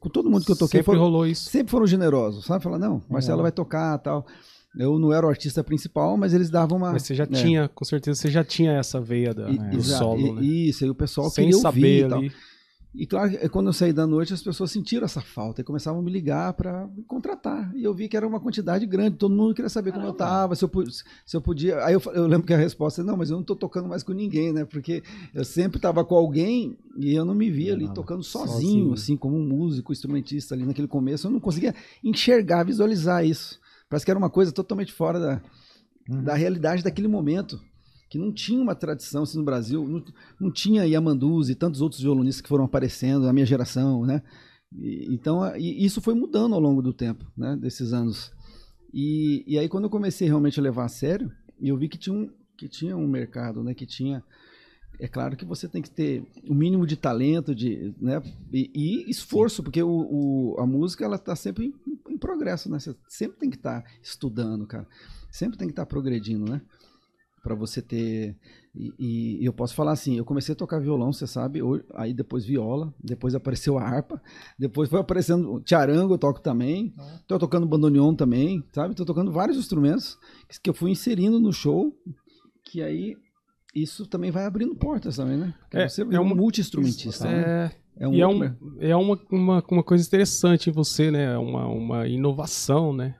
com 0.00 0.08
todo 0.08 0.28
mundo 0.28 0.44
que 0.44 0.50
eu 0.50 0.56
toquei, 0.56 0.78
Sempre 0.80 0.86
foram, 0.86 1.00
rolou 1.02 1.24
isso. 1.24 1.48
sempre 1.50 1.70
foram 1.70 1.86
generosos, 1.86 2.44
sabe? 2.46 2.64
Falar, 2.64 2.80
não, 2.80 3.00
Marcelo 3.08 3.42
vai 3.42 3.52
tocar 3.52 3.96
tal. 3.98 4.26
Eu 4.76 4.98
não 4.98 5.12
era 5.12 5.26
o 5.26 5.28
artista 5.28 5.64
principal, 5.64 6.16
mas 6.16 6.32
eles 6.32 6.48
davam 6.48 6.78
uma... 6.78 6.92
Mas 6.92 7.02
você 7.02 7.14
já 7.14 7.24
é. 7.24 7.26
tinha, 7.26 7.68
com 7.68 7.84
certeza, 7.84 8.20
você 8.20 8.30
já 8.30 8.44
tinha 8.44 8.72
essa 8.72 9.00
veia 9.00 9.34
da, 9.34 9.50
E- 9.50 9.58
do 9.58 9.78
exa- 9.78 9.98
solo, 9.98 10.20
e- 10.28 10.32
né? 10.32 10.42
Isso, 10.42 10.84
aí 10.84 10.90
o 10.90 10.94
pessoal 10.94 11.28
Sem 11.28 11.46
queria 11.46 11.60
saber 11.60 11.78
ouvir 11.78 12.04
e 12.04 12.08
tal. 12.08 12.18
ali. 12.18 12.32
E 12.92 13.06
claro, 13.06 13.30
quando 13.50 13.68
eu 13.68 13.72
saí 13.72 13.92
da 13.92 14.04
noite, 14.04 14.34
as 14.34 14.42
pessoas 14.42 14.72
sentiram 14.72 15.04
essa 15.04 15.20
falta 15.20 15.60
e 15.60 15.64
começavam 15.64 16.00
a 16.00 16.02
me 16.02 16.10
ligar 16.10 16.52
para 16.54 16.88
me 16.88 17.04
contratar. 17.04 17.70
E 17.76 17.84
eu 17.84 17.94
vi 17.94 18.08
que 18.08 18.16
era 18.16 18.26
uma 18.26 18.40
quantidade 18.40 18.84
grande, 18.84 19.16
todo 19.16 19.32
mundo 19.32 19.54
queria 19.54 19.68
saber 19.68 19.92
como 19.92 20.06
eu 20.06 20.10
estava, 20.10 20.56
se 20.56 20.64
eu, 20.64 20.70
se 21.24 21.36
eu 21.36 21.40
podia. 21.40 21.84
Aí 21.84 21.94
eu, 21.94 22.02
eu 22.12 22.26
lembro 22.26 22.48
que 22.48 22.52
a 22.52 22.56
resposta 22.56 23.00
é: 23.00 23.04
não, 23.04 23.16
mas 23.16 23.30
eu 23.30 23.34
não 23.36 23.42
estou 23.42 23.54
tocando 23.54 23.88
mais 23.88 24.02
com 24.02 24.12
ninguém, 24.12 24.52
né? 24.52 24.64
Porque 24.64 25.04
eu 25.32 25.44
sempre 25.44 25.78
estava 25.78 26.04
com 26.04 26.16
alguém 26.16 26.76
e 26.96 27.14
eu 27.14 27.24
não 27.24 27.32
me 27.32 27.48
via 27.48 27.74
ali 27.74 27.88
tocando 27.94 28.24
sozinho, 28.24 28.48
sozinho. 28.58 28.92
assim, 28.92 29.16
como 29.16 29.36
um 29.36 29.46
músico, 29.46 29.92
instrumentista 29.92 30.56
ali 30.56 30.64
naquele 30.66 30.88
começo. 30.88 31.28
Eu 31.28 31.30
não 31.30 31.38
conseguia 31.38 31.72
enxergar, 32.02 32.64
visualizar 32.64 33.24
isso. 33.24 33.60
Parece 33.90 34.04
que 34.06 34.10
era 34.10 34.18
uma 34.18 34.30
coisa 34.30 34.52
totalmente 34.52 34.92
fora 34.92 35.20
da, 35.20 35.42
da 36.22 36.34
realidade 36.34 36.82
daquele 36.82 37.08
momento. 37.08 37.60
Que 38.08 38.18
não 38.18 38.32
tinha 38.32 38.60
uma 38.60 38.74
tradição 38.74 39.22
assim 39.24 39.38
no 39.38 39.44
Brasil, 39.44 39.86
não, 39.86 40.04
não 40.40 40.50
tinha 40.50 40.84
Yamandus 40.86 41.48
e 41.48 41.54
tantos 41.54 41.80
outros 41.80 42.00
violonistas 42.00 42.40
que 42.40 42.48
foram 42.48 42.64
aparecendo 42.64 43.26
na 43.26 43.32
minha 43.32 43.46
geração, 43.46 44.04
né? 44.06 44.22
E- 44.76 45.06
então, 45.14 45.42
a- 45.42 45.56
e 45.58 45.84
isso 45.84 46.00
foi 46.00 46.14
mudando 46.14 46.54
ao 46.54 46.60
longo 46.60 46.82
do 46.82 46.92
tempo, 46.92 47.24
né? 47.36 47.56
Desses 47.56 47.92
anos. 47.92 48.32
E, 48.92 49.44
e 49.46 49.58
aí, 49.58 49.68
quando 49.68 49.84
eu 49.84 49.90
comecei 49.90 50.26
realmente 50.26 50.58
a 50.58 50.62
levar 50.62 50.86
a 50.86 50.88
sério, 50.88 51.30
eu 51.60 51.76
vi 51.76 51.88
que 51.88 51.98
tinha 51.98 52.14
um, 52.16 52.28
que 52.58 52.68
tinha 52.68 52.96
um 52.96 53.06
mercado, 53.06 53.62
né? 53.62 53.74
Que 53.74 53.86
tinha. 53.86 54.24
É 55.00 55.08
claro 55.08 55.36
que 55.36 55.44
você 55.46 55.66
tem 55.66 55.80
que 55.80 55.90
ter 55.90 56.22
o 56.46 56.54
mínimo 56.54 56.86
de 56.86 56.94
talento, 56.96 57.54
de, 57.54 57.94
né? 58.00 58.20
E, 58.52 58.70
e 58.74 59.10
esforço, 59.10 59.62
porque 59.62 59.82
o, 59.82 59.88
o- 59.88 60.56
a 60.60 60.66
música 60.66 61.04
ela 61.04 61.16
está 61.16 61.34
sempre 61.34 61.66
em, 61.66 62.12
em 62.12 62.18
progresso, 62.18 62.70
né? 62.70 62.78
Você 62.78 62.94
sempre 63.08 63.38
tem 63.38 63.48
que 63.50 63.56
estar 63.56 63.82
estudando, 64.02 64.66
cara. 64.66 64.86
Sempre 65.30 65.56
tem 65.56 65.66
que 65.68 65.72
estar 65.72 65.86
progredindo, 65.86 66.44
né? 66.50 66.60
Para 67.42 67.54
você 67.54 67.80
ter. 67.80 68.36
E, 68.74 68.92
e- 69.40 69.44
eu 69.46 69.52
posso 69.54 69.74
falar 69.74 69.92
assim: 69.92 70.18
eu 70.18 70.24
comecei 70.26 70.52
a 70.52 70.56
tocar 70.56 70.78
violão, 70.78 71.10
você 71.14 71.26
sabe, 71.26 71.62
hoje- 71.62 71.82
aí 71.94 72.12
depois 72.12 72.44
viola, 72.44 72.92
depois 73.02 73.34
apareceu 73.34 73.78
a 73.78 73.82
harpa, 73.82 74.20
depois 74.58 74.90
foi 74.90 75.00
aparecendo 75.00 75.60
tiarango, 75.62 76.12
eu 76.12 76.18
toco 76.18 76.42
também, 76.42 76.92
tô 77.26 77.38
tocando 77.38 77.66
bandoneon 77.66 78.14
também, 78.14 78.62
sabe? 78.74 78.94
Tô 78.94 79.06
tocando 79.06 79.32
vários 79.32 79.56
instrumentos 79.56 80.18
que- 80.46 80.60
que 80.60 80.68
eu 80.68 80.74
fui 80.74 80.90
inserindo 80.90 81.40
no 81.40 81.52
show, 81.54 81.96
que 82.64 82.82
aí 82.82 83.16
isso 83.74 84.06
também 84.06 84.30
vai 84.30 84.44
abrindo 84.44 84.74
portas 84.74 85.16
também, 85.16 85.36
né? 85.36 85.54
Porque 85.60 85.76
É, 85.78 85.88
você 85.88 86.02
é 86.02 86.14
é 86.14 86.20
um 86.20 86.34
multi-instrumentista. 86.34 87.24
né? 87.24 87.42
É, 87.98 88.04
É 88.04 88.08
um 88.08 88.14
e 88.14 88.20
é, 88.20 88.26
um, 88.26 88.44
é 88.80 88.96
uma, 88.96 89.20
uma, 89.30 89.64
uma 89.70 89.82
coisa 89.82 90.06
interessante 90.06 90.70
em 90.70 90.72
você, 90.72 91.10
né? 91.10 91.36
Uma, 91.38 91.66
uma 91.66 92.08
inovação, 92.08 92.92
né? 92.92 93.14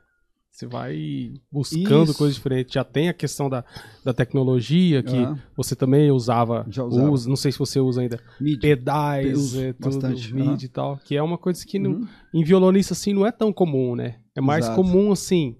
Você 0.51 0.67
vai 0.67 1.33
buscando 1.51 2.11
Isso. 2.11 2.19
coisas 2.19 2.35
diferentes. 2.37 2.75
Já 2.75 2.85
tem 2.85 3.09
a 3.09 3.15
questão 3.15 3.49
da, 3.49 3.65
da 4.05 4.13
tecnologia, 4.13 5.03
que 5.03 5.17
Ah. 5.17 5.37
você 5.57 5.75
também 5.75 6.11
usava, 6.11 6.67
Já 6.69 6.85
usava. 6.85 7.11
usa, 7.11 7.29
não 7.29 7.37
sei 7.37 7.51
se 7.53 7.59
você 7.59 7.81
usa 7.81 8.03
ainda, 8.03 8.21
pedais, 8.61 9.39
Uso 9.39 9.61
é, 9.61 9.73
tudo, 9.73 9.85
bastante, 9.85 10.35
MIDI 10.35 10.49
aham. 10.49 10.59
e 10.65 10.69
tal, 10.69 10.97
que 10.99 11.17
é 11.17 11.23
uma 11.23 11.39
coisa 11.39 11.65
que 11.65 11.79
não- 11.79 11.93
Uhum. 11.93 12.09
em 12.35 12.45
violonista 12.45 12.93
assim 12.93 13.15
não 13.15 13.25
é 13.27 13.33
tão 13.33 13.53
comum, 13.53 13.95
né? 13.97 14.17
É 14.37 14.41
mais 14.41 14.67
Exato. 14.67 14.77
comum 14.77 15.13
assim, 15.13 15.57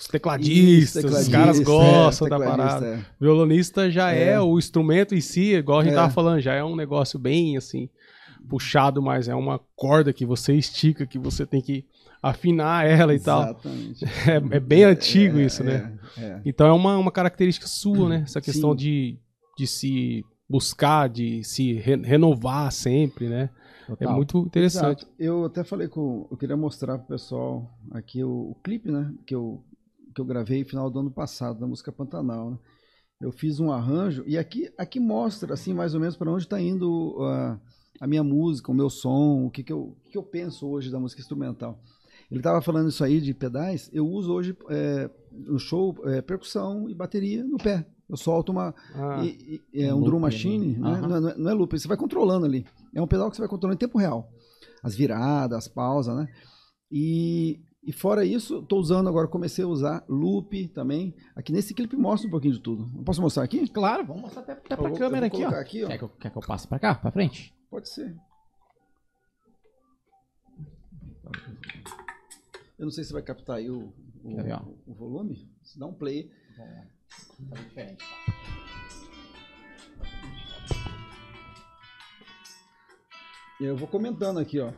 os 0.00 0.08
tecladistas, 0.08 1.04
Isso, 1.04 1.06
os 1.06 1.28
caras 1.28 1.58
tecladista, 1.58 1.64
gostam 1.64 2.26
é, 2.26 2.30
da 2.30 2.38
parada. 2.38 2.86
é. 2.86 3.04
Violonista 3.20 3.90
já 3.90 4.12
é. 4.12 4.30
É. 4.30 4.40
o 4.40 4.58
instrumento 4.58 5.14
em 5.14 5.20
si, 5.20 5.54
igual 5.54 5.80
a 5.80 5.84
gente 5.84 5.92
É. 5.92 5.96
tava 5.96 6.12
falando, 6.12 6.40
já 6.40 6.54
é 6.54 6.64
um 6.64 6.74
negócio 6.74 7.18
bem 7.18 7.56
assim, 7.56 7.88
puxado, 8.48 9.02
mas 9.02 9.28
é 9.28 9.34
uma 9.34 9.60
corda 9.76 10.12
que 10.12 10.24
você 10.24 10.54
estica, 10.54 11.06
que 11.06 11.18
você 11.18 11.44
tem 11.46 11.60
que 11.60 11.84
afinar 12.22 12.86
ela 12.86 13.14
e 13.14 13.20
tal. 13.20 13.42
Exatamente. 13.42 14.04
É, 14.52 14.56
é 14.56 14.60
bem 14.60 14.84
antigo 14.84 15.38
É, 15.38 15.42
isso, 15.44 15.62
né? 15.64 15.92
é, 16.18 16.22
é. 16.22 16.40
Então 16.44 16.66
é 16.66 16.72
uma, 16.72 16.96
uma 16.96 17.12
característica 17.12 17.66
sua, 17.66 18.08
né? 18.08 18.22
Essa 18.24 18.40
questão 18.40 18.70
Sim. 18.70 18.76
de, 18.76 19.18
de 19.58 19.66
se 19.66 20.24
buscar, 20.48 21.08
de 21.08 21.44
se 21.44 21.74
re- 21.74 21.96
renovar 22.02 22.70
sempre, 22.72 23.28
né? 23.28 23.50
É 23.88 23.96
Total. 23.96 24.14
muito 24.16 24.38
interessante. 24.38 25.02
Exato. 25.02 25.12
Eu 25.18 25.44
até 25.46 25.64
falei 25.64 25.88
com. 25.88 26.26
Eu 26.30 26.36
queria 26.36 26.56
mostrar 26.56 26.96
pro 26.98 27.08
pessoal 27.08 27.68
aqui 27.90 28.22
o, 28.22 28.50
o 28.52 28.56
clipe, 28.62 28.88
né? 28.90 29.10
Que 29.26 29.34
eu, 29.34 29.60
que 30.20 30.30
eu 30.30 30.34
gravei 30.34 30.62
no 30.62 30.68
final 30.68 30.90
do 30.90 31.00
ano 31.00 31.10
passado, 31.10 31.58
da 31.58 31.66
música 31.66 31.90
Pantanal, 31.90 32.50
né? 32.52 32.58
Eu 33.20 33.30
fiz 33.32 33.60
um 33.60 33.70
arranjo 33.70 34.24
e 34.26 34.38
aqui, 34.38 34.72
aqui 34.78 34.98
mostra, 34.98 35.52
assim, 35.52 35.74
mais 35.74 35.94
ou 35.94 36.00
menos 36.00 36.16
para 36.16 36.30
onde 36.30 36.44
está 36.44 36.58
indo 36.60 37.16
ah, 37.20 37.60
a 38.00 38.06
minha 38.06 38.24
música, 38.24 38.70
o 38.72 38.74
meu 38.74 38.88
som, 38.88 39.44
o 39.46 39.50
que, 39.50 39.62
que, 39.62 39.72
eu, 39.72 39.80
o 40.06 40.10
que 40.10 40.16
eu 40.16 40.22
penso 40.22 40.66
hoje 40.66 40.90
da 40.90 40.98
música 40.98 41.20
instrumental. 41.20 41.78
Ele 42.30 42.40
estava 42.40 42.62
falando 42.62 42.88
isso 42.88 43.04
aí 43.04 43.20
de 43.20 43.34
pedais. 43.34 43.90
Eu 43.92 44.06
uso 44.06 44.32
hoje 44.32 44.56
é, 44.70 45.10
no 45.32 45.58
show 45.58 45.94
é, 46.04 46.22
percussão 46.22 46.88
e 46.88 46.94
bateria 46.94 47.44
no 47.44 47.58
pé. 47.58 47.86
Eu 48.08 48.16
solto 48.16 48.52
uma. 48.52 48.74
Ah, 48.94 49.22
e- 49.24 49.60
e- 49.74 49.82
é 49.84 49.92
um 49.92 49.98
um 49.98 50.02
drum 50.02 50.12
loop, 50.12 50.22
machine, 50.22 50.78
né? 50.78 50.78
né? 50.78 50.88
Aham. 50.98 51.08
Não, 51.08 51.16
é- 51.16 51.20
não 51.20 51.28
é, 51.28 51.36
não 51.36 51.50
é 51.50 51.54
loop, 51.54 51.78
você 51.78 51.88
vai 51.88 51.96
controlando 51.96 52.46
ali. 52.46 52.64
É 52.94 53.02
um 53.02 53.06
pedal 53.06 53.28
que 53.30 53.36
você 53.36 53.42
vai 53.42 53.48
controlando 53.48 53.74
em 53.76 53.78
tempo 53.78 53.98
real. 53.98 54.30
As 54.82 54.94
viradas, 54.94 55.58
as 55.58 55.68
pausas, 55.68 56.16
né? 56.16 56.26
E, 56.90 57.60
e 57.82 57.92
fora 57.92 58.24
isso, 58.24 58.58
estou 58.60 58.78
usando 58.78 59.08
agora, 59.08 59.26
comecei 59.26 59.64
a 59.64 59.68
usar 59.68 60.04
loop 60.08 60.68
também. 60.68 61.14
Aqui 61.34 61.52
nesse 61.52 61.72
clipe 61.74 61.96
mostra 61.96 62.28
um 62.28 62.30
pouquinho 62.30 62.54
de 62.54 62.60
tudo. 62.60 62.86
Eu 62.96 63.02
posso 63.04 63.20
mostrar 63.22 63.42
aqui? 63.42 63.66
Claro, 63.68 64.04
vamos 64.04 64.22
mostrar 64.22 64.42
até, 64.42 64.52
até 64.52 64.76
pra 64.76 64.88
vou- 64.88 64.98
câmera 64.98 65.26
aqui, 65.26 65.36
ó. 65.36 65.40
colocar 65.40 65.60
aqui, 65.60 65.84
ó. 65.84 65.88
Quer, 65.88 65.98
que 65.98 66.04
eu, 66.04 66.08
quer 66.10 66.30
que 66.30 66.36
eu 66.38 66.42
passe 66.42 66.68
pra 66.68 66.78
cá, 66.78 66.94
pra 66.94 67.10
frente? 67.10 67.54
Pode 67.70 67.88
ser. 67.88 68.14
Eu 72.78 72.84
não 72.86 72.90
sei 72.90 73.04
se 73.04 73.12
vai 73.12 73.22
captar 73.22 73.56
aí 73.56 73.70
o, 73.70 73.92
o, 74.24 74.36
ver, 74.42 74.58
o 74.86 74.94
volume. 74.94 75.50
Se 75.62 75.78
dá 75.78 75.86
um 75.86 75.94
play. 75.94 76.30
Tá 77.50 77.56
diferente. 77.62 78.04
E 83.60 83.64
eu 83.64 83.76
vou 83.76 83.86
comentando 83.88 84.38
aqui, 84.40 84.58
ó. 84.60 84.72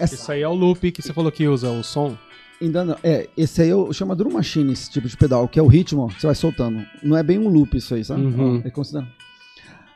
Isso 0.00 0.30
aí 0.32 0.42
é 0.42 0.48
o 0.48 0.54
loop 0.54 0.90
que 0.92 1.02
você 1.02 1.12
falou 1.12 1.30
que 1.32 1.46
usa 1.48 1.70
o 1.70 1.82
som. 1.82 2.16
Ainda 2.60 2.84
não. 2.84 2.96
É, 3.02 3.28
esse 3.36 3.62
aí 3.62 3.68
eu 3.68 3.92
chamo 3.92 4.14
drum 4.16 4.32
machine, 4.32 4.72
esse 4.72 4.90
tipo 4.90 5.06
de 5.08 5.16
pedal, 5.16 5.46
que 5.46 5.58
é 5.58 5.62
o 5.62 5.66
ritmo 5.66 6.08
que 6.08 6.20
você 6.20 6.26
vai 6.26 6.34
soltando. 6.34 6.84
Não 7.02 7.16
é 7.16 7.22
bem 7.22 7.38
um 7.38 7.48
loop 7.48 7.76
isso 7.76 7.94
aí, 7.94 8.04
sabe? 8.04 8.22
Uhum. 8.22 8.62
É 8.64 8.70
considerado. 8.70 9.08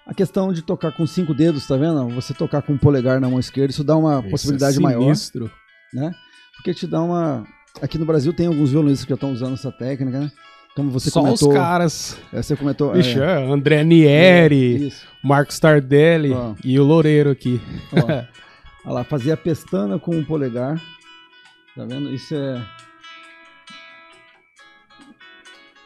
A 0.07 0.13
questão 0.13 0.53
de 0.53 0.61
tocar 0.63 0.93
com 0.93 1.07
cinco 1.07 1.33
dedos, 1.33 1.67
tá 1.67 1.77
vendo? 1.77 2.09
Você 2.11 2.35
tocar 2.35 2.63
com 2.63 2.75
o 2.75 2.79
polegar 2.79 3.21
na 3.21 3.29
mão 3.31 3.39
esquerda, 3.39 3.71
isso 3.71 3.85
dá 3.85 3.97
uma 3.97 4.23
possibilidade 4.23 4.73
Isso 4.73 4.81
é 4.81 4.83
maior, 4.83 5.03
sinistro. 5.03 5.51
né? 5.95 6.13
Porque 6.57 6.75
te 6.75 6.87
dá 6.87 7.01
uma. 7.01 7.47
Aqui 7.81 7.97
no 7.97 8.05
Brasil 8.05 8.33
tem 8.33 8.47
alguns 8.47 8.71
violinistas 8.71 9.05
que 9.05 9.11
já 9.11 9.15
estão 9.15 9.33
usando 9.33 9.55
essa 9.55 9.71
técnica, 9.71 10.21
né? 10.21 10.33
Como 10.75 10.91
você 10.91 11.11
Só 11.11 11.21
comentou. 11.21 11.49
os 11.49 11.55
caras. 11.55 12.19
é, 12.33 12.43
você 12.43 12.57
comentou. 12.57 12.93
Bicho, 12.93 13.21
é, 13.23 13.43
é, 13.43 13.53
André 13.53 13.85
Nieri, 13.85 14.89
Isso. 14.89 15.07
Marcos 15.23 15.59
Tardelli 15.59 16.33
Ó. 16.33 16.55
e 16.65 16.79
o 16.79 16.85
Loureiro 16.85 17.31
aqui. 17.31 17.61
Ó, 17.93 18.25
Olha 18.85 18.95
lá, 18.95 19.05
fazer 19.05 19.33
a 19.33 19.37
pestana 19.37 19.99
com 19.99 20.19
o 20.19 20.25
polegar. 20.25 20.81
Tá 21.77 21.85
vendo? 21.85 22.13
Isso 22.13 22.35
é. 22.35 22.67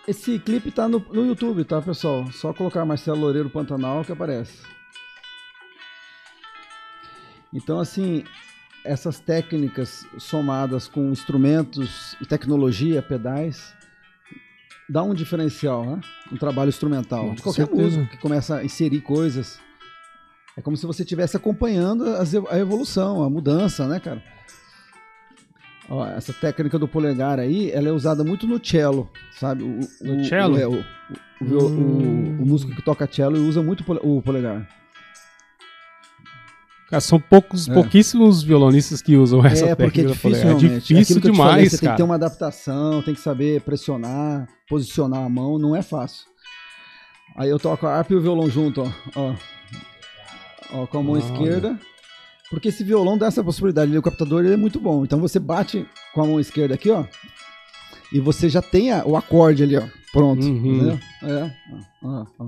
Esse 0.07 0.39
clipe 0.39 0.71
tá 0.71 0.87
no, 0.87 0.99
no 0.99 1.27
YouTube, 1.27 1.65
tá, 1.65 1.81
pessoal? 1.81 2.31
Só 2.31 2.53
colocar 2.53 2.85
Marcelo 2.85 3.21
Loureiro 3.21 3.51
Pantanal 3.51 4.05
que 4.05 4.13
aparece. 4.13 4.63
Então, 7.53 7.79
assim, 7.79 8.25
essas 8.85 9.19
técnicas 9.19 10.07
somadas 10.19 10.87
com 10.89 11.11
instrumentos 11.11 12.17
e 12.21 12.27
tecnologia, 12.27 13.01
pedais, 13.01 13.75
dá 14.89 15.03
um 15.03 15.15
diferencial, 15.15 15.87
né? 15.87 16.01
Um 16.31 16.37
trabalho 16.37 16.69
instrumental. 16.69 17.29
Com 17.29 17.35
de 17.35 17.43
qualquer 17.43 17.67
certeza. 17.67 18.07
que 18.07 18.19
começa 18.19 18.57
a 18.57 18.65
inserir 18.65 19.01
coisas. 19.01 19.59
É 20.57 20.63
como 20.63 20.77
se 20.77 20.87
você 20.87 21.03
estivesse 21.03 21.37
acompanhando 21.37 22.05
a 22.49 22.59
evolução, 22.59 23.23
a 23.25 23.31
mudança, 23.31 23.89
né, 23.89 23.99
cara? 23.99 24.23
Ó, 25.89 26.07
essa 26.07 26.33
técnica 26.33 26.79
do 26.79 26.89
polegar 26.89 27.39
aí, 27.39 27.71
ela 27.73 27.89
é 27.89 27.93
usada 27.93 28.25
muito 28.25 28.47
no 28.47 28.65
cello, 28.65 29.11
sabe? 29.39 29.63
O, 29.65 29.81
No 30.01 30.21
o- 30.21 30.25
cello? 30.25 30.55
O, 30.55 30.59
é, 30.59 30.67
o, 30.67 30.73
o, 30.73 30.85
Hum. 31.43 32.39
o- 32.39 32.43
o 32.43 32.47
músico 32.47 32.75
que 32.75 32.83
toca 32.83 33.07
cello 33.11 33.37
usa 33.47 33.63
muito 33.63 33.81
o 33.81 33.85
pole- 33.85 34.01
o 34.03 34.23
polegar. 34.23 34.67
Cara, 36.89 37.01
são 37.01 37.19
poucos, 37.19 37.69
É. 37.69 37.75
pouquíssimos 37.75 38.43
violonistas 38.43 39.03
que 39.03 39.17
usam 39.17 39.45
essa 39.45 39.67
é, 39.67 39.75
porque 39.75 40.01
é 40.03 40.05
técnica. 40.05 40.13
difícil, 40.15 40.37
É 40.39 40.43
realmente. 40.45 40.71
difícil 40.71 41.01
Aquilo 41.03 41.21
que 41.21 41.29
eu 41.29 41.33
te 41.33 41.37
falei, 41.37 41.53
demais, 41.55 41.71
Você 41.73 41.77
tem 41.77 41.79
que 41.81 41.85
cara. 41.87 41.97
ter 41.97 42.03
uma 42.03 42.15
adaptação, 42.15 43.03
tem 43.03 43.15
que 43.15 43.21
saber 43.21 43.61
pressionar, 43.63 44.47
posicionar 44.69 45.25
a 45.25 45.29
mão, 45.29 45.59
não 45.59 45.75
é 45.75 45.83
fácil. 45.83 46.25
Aí 47.37 47.49
eu 47.51 47.59
toco 47.59 47.87
a 47.87 47.95
harpa 47.97 48.13
e 48.13 48.17
o 48.17 48.21
violão 48.23 48.49
junto, 48.49 48.83
ó. 48.83 48.91
Ó, 49.17 49.35
Ó, 50.73 50.87
com 50.87 50.99
a 50.99 51.03
mão 51.03 51.13
Olha. 51.15 51.21
esquerda. 51.23 51.79
Porque 52.51 52.69
esse 52.69 52.85
violão 52.85 53.17
dá 53.19 53.27
essa 53.27 53.43
possibilidade. 53.43 53.91
Ele, 53.91 53.99
o 53.99 54.03
captador 54.03 54.45
ele 54.45 54.55
é 54.55 54.57
muito 54.57 54.79
bom. 54.79 55.03
Então 55.05 55.19
você 55.21 55.39
bate 55.39 55.87
com 56.13 56.23
a 56.23 56.27
mão 56.27 56.39
esquerda 56.39 56.75
aqui, 56.75 56.91
ó. 56.91 57.05
E 58.13 58.21
você 58.21 58.49
já 58.49 58.63
tem 58.63 58.93
a- 58.93 59.05
o 59.05 59.17
acorde 59.17 59.63
ali, 59.63 59.77
ó. 59.77 59.83
Pronto. 60.13 60.45
Uhum. 60.47 60.99
É. 61.23 61.51
Ó, 62.03 62.27
ó, 62.39 62.47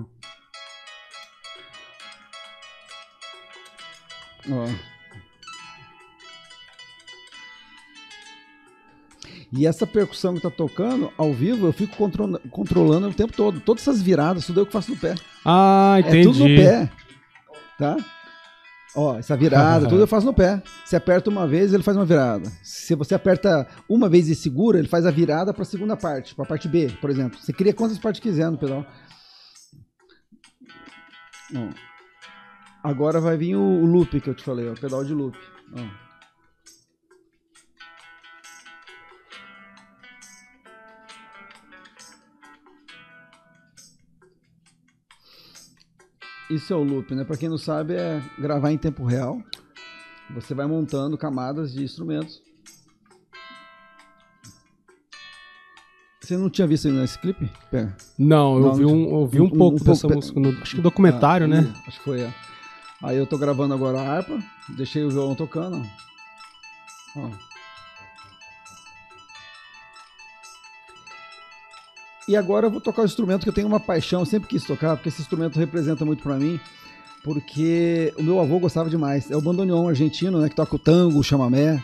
ó. 4.50 4.68
E 9.52 9.66
essa 9.66 9.86
percussão 9.86 10.34
que 10.34 10.40
tá 10.40 10.50
tocando, 10.50 11.10
ao 11.16 11.32
vivo, 11.32 11.66
eu 11.66 11.72
fico 11.72 11.96
controla- 11.96 12.40
controlando 12.50 13.08
o 13.08 13.14
tempo 13.14 13.32
todo. 13.32 13.60
Todas 13.60 13.82
essas 13.82 14.02
viradas, 14.02 14.44
tudo 14.46 14.60
eu 14.60 14.66
que 14.66 14.72
faço 14.72 14.90
no 14.90 14.96
pé. 14.96 15.14
Ah, 15.44 15.96
entendi. 16.00 16.18
É 16.18 16.22
tudo 16.24 16.38
no 16.40 16.44
pé. 16.46 16.90
Tá? 17.78 17.96
Ó, 18.94 19.18
essa 19.18 19.36
virada, 19.36 19.86
tudo 19.88 20.02
eu 20.02 20.06
faço 20.06 20.26
no 20.26 20.32
pé. 20.32 20.62
Você 20.84 20.96
aperta 20.96 21.28
uma 21.28 21.46
vez, 21.46 21.72
ele 21.72 21.82
faz 21.82 21.96
uma 21.96 22.06
virada. 22.06 22.50
Se 22.62 22.94
você 22.94 23.14
aperta 23.14 23.66
uma 23.88 24.08
vez 24.08 24.28
e 24.28 24.34
segura, 24.34 24.78
ele 24.78 24.88
faz 24.88 25.04
a 25.04 25.10
virada 25.10 25.52
para 25.52 25.62
a 25.62 25.66
segunda 25.66 25.96
parte, 25.96 26.34
para 26.34 26.44
a 26.44 26.48
parte 26.48 26.68
B, 26.68 26.90
por 27.00 27.10
exemplo. 27.10 27.38
Você 27.38 27.52
cria 27.52 27.74
quantas 27.74 27.98
partes 27.98 28.20
quiser 28.20 28.50
no 28.50 28.58
pedal. 28.58 28.86
Ó. 31.54 31.68
Agora 32.82 33.20
vai 33.20 33.36
vir 33.36 33.56
o, 33.56 33.60
o 33.60 33.84
loop 33.84 34.20
que 34.20 34.30
eu 34.30 34.34
te 34.34 34.44
falei, 34.44 34.68
ó, 34.68 34.72
o 34.72 34.80
pedal 34.80 35.04
de 35.04 35.12
loop. 35.12 35.36
Ó. 35.74 36.05
Isso 46.50 46.72
é 46.72 46.76
o 46.76 46.82
loop, 46.82 47.14
né? 47.14 47.24
Para 47.24 47.36
quem 47.36 47.48
não 47.48 47.58
sabe, 47.58 47.94
é 47.94 48.22
gravar 48.38 48.70
em 48.70 48.78
tempo 48.78 49.04
real. 49.04 49.42
Você 50.30 50.54
vai 50.54 50.66
montando 50.66 51.16
camadas 51.18 51.72
de 51.72 51.82
instrumentos. 51.82 52.42
Você 56.20 56.36
não 56.36 56.50
tinha 56.50 56.66
visto 56.66 56.88
ainda 56.88 57.04
esse 57.04 57.18
clipe? 57.18 57.48
Pera. 57.70 57.96
Não, 58.18 58.56
eu 58.56 58.60
Não, 58.62 58.74
vi 58.74 58.84
um, 58.84 59.20
eu 59.20 59.26
vi 59.26 59.40
um, 59.40 59.44
um- 59.44 59.46
um 59.46 59.50
pouco 59.50 59.78
pouco 59.78 59.84
dessa 59.84 60.08
música. 60.08 60.40
No, 60.40 60.50
acho 60.60 60.74
que 60.76 60.82
documentário, 60.82 61.44
Ah, 61.44 61.48
né? 61.48 61.72
Acho 61.86 61.98
que 61.98 62.04
foi, 62.04 62.20
é. 62.20 62.34
Aí 63.02 63.16
eu 63.16 63.26
tô 63.26 63.38
gravando 63.38 63.74
agora 63.74 64.00
a 64.00 64.08
harpa, 64.16 64.38
deixei 64.76 65.04
o 65.04 65.10
violão 65.10 65.34
tocando. 65.36 65.80
ó. 67.16 67.45
E 72.28 72.36
agora 72.36 72.66
eu 72.66 72.70
vou 72.70 72.80
tocar 72.80 73.02
o 73.02 73.04
instrumento 73.04 73.42
que 73.44 73.48
eu 73.48 73.52
tenho 73.52 73.68
uma 73.68 73.78
paixão, 73.78 74.24
sempre 74.24 74.48
quis 74.48 74.64
tocar, 74.64 74.96
porque 74.96 75.08
esse 75.08 75.20
instrumento 75.22 75.58
representa 75.58 76.04
muito 76.04 76.22
pra 76.22 76.36
mim, 76.36 76.58
porque 77.22 78.12
o 78.18 78.22
meu 78.22 78.40
avô 78.40 78.58
gostava 78.58 78.90
demais. 78.90 79.30
É 79.30 79.36
o 79.36 79.40
bandoneon 79.40 79.88
argentino, 79.88 80.40
né, 80.40 80.48
que 80.48 80.56
toca 80.56 80.74
o 80.74 80.78
tango, 80.78 81.18
o 81.20 81.22
chamamé. 81.22 81.82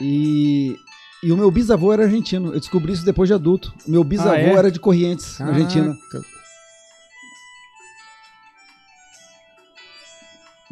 E, 0.00 0.76
e 1.22 1.30
o 1.30 1.36
meu 1.36 1.48
bisavô 1.50 1.92
era 1.92 2.02
argentino. 2.04 2.52
Eu 2.52 2.58
descobri 2.58 2.92
isso 2.92 3.04
depois 3.04 3.28
de 3.28 3.34
adulto. 3.34 3.72
Meu 3.86 4.02
bisavô 4.02 4.30
Ah, 4.34 4.38
é? 4.38 4.52
era 4.54 4.70
de 4.70 4.80
Corrientes, 4.80 5.38
na 5.38 5.48
Argentina. 5.48 5.96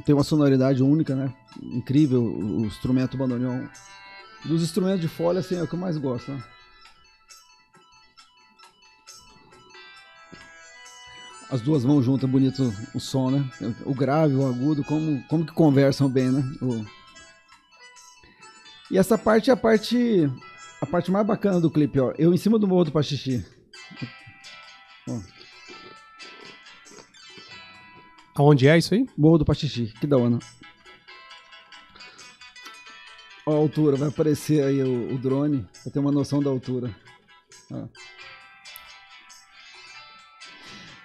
Tem 0.05 0.15
uma 0.15 0.25
sonoridade 0.25 0.83
única, 0.83 1.15
né? 1.15 1.33
Incrível 1.63 2.23
o, 2.23 2.63
o 2.63 2.67
instrumento 2.67 3.17
bandoneon. 3.17 3.67
Dos 4.45 4.63
instrumentos 4.63 5.01
de 5.03 5.09
folha, 5.09 5.41
assim, 5.41 5.57
é 5.57 5.63
o 5.63 5.67
que 5.69 5.75
eu 5.75 5.79
mais 5.79 5.97
gosto, 5.99 6.33
né? 6.33 6.43
As 11.51 11.61
duas 11.61 11.85
mãos 11.85 12.05
juntas, 12.05 12.31
bonito 12.31 12.73
o 12.95 13.01
som, 13.01 13.31
né? 13.31 13.45
O 13.85 13.93
grave, 13.93 14.35
o 14.37 14.47
agudo, 14.47 14.85
como, 14.85 15.23
como 15.25 15.45
que 15.45 15.53
conversam 15.53 16.09
bem, 16.09 16.31
né? 16.31 16.43
O- 16.63 16.85
E 18.91 18.97
essa 18.99 19.19
parte 19.19 19.51
é 19.51 19.53
a 19.53 19.57
parte 19.57 20.31
a 20.81 20.87
parte 20.87 21.11
mais 21.11 21.27
bacana 21.27 21.61
do 21.61 21.71
clipe, 21.71 21.99
ó. 22.01 22.13
Eu 22.17 22.33
em 22.33 22.37
cima 22.37 22.59
do 22.59 22.67
morro 22.69 22.85
do 22.85 22.93
Paxixi. 22.93 23.45
Aonde 28.35 28.69
é 28.69 28.79
isso 28.79 28.95
aí? 28.95 29.07
Morro 29.17 29.39
do 29.39 29.45
Paxixi, 29.45 29.93
que 30.01 30.07
da 30.07 30.17
hora. 30.17 30.39
Ó 33.47 33.53
a 33.53 33.57
altura, 33.57 33.97
vai 33.97 34.09
aparecer 34.09 34.63
aí 34.65 34.83
o, 34.83 35.15
o 35.15 35.19
drone, 35.19 35.67
pra 35.83 35.93
ter 35.93 35.99
uma 35.99 36.13
noção 36.13 36.43
da 36.43 36.49
altura. 36.51 36.95
Ó. 37.71 37.89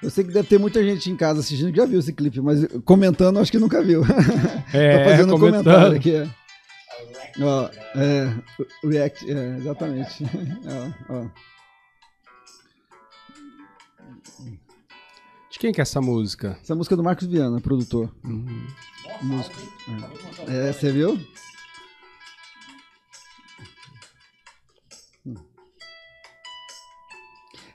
Eu 0.05 0.11
sei 0.11 0.23
que 0.23 0.31
deve 0.31 0.47
ter 0.47 0.59
muita 0.59 0.83
gente 0.83 1.09
em 1.09 1.15
casa 1.15 1.39
assistindo 1.39 1.71
que 1.71 1.77
já 1.77 1.85
viu 1.87 1.99
esse 1.99 2.13
clipe, 2.13 2.39
mas 2.39 2.63
comentando 2.85 3.39
acho 3.39 3.51
que 3.51 3.57
nunca 3.57 3.81
viu. 3.81 4.03
É, 4.71 4.97
Tô 4.99 5.09
fazendo 5.09 5.35
um 5.35 5.39
comentário 5.39 5.97
aqui. 5.97 6.15
é. 6.15 6.29
Ó, 7.41 7.69
é, 7.95 8.33
react, 8.83 9.31
é, 9.31 9.57
exatamente. 9.57 10.23
ó, 11.09 11.15
ó. 11.15 11.25
De 15.49 15.57
quem 15.57 15.71
que 15.71 15.81
é 15.81 15.83
essa 15.83 15.99
música? 16.01 16.55
Essa 16.61 16.75
música 16.75 16.93
é 16.93 16.97
do 16.97 17.03
Marcos 17.03 17.25
Viana, 17.25 17.59
produtor. 17.59 18.13
Uhum. 18.23 18.67
Músico. 19.23 19.55
É, 20.47 20.71
você 20.71 20.91
viu? 20.91 21.19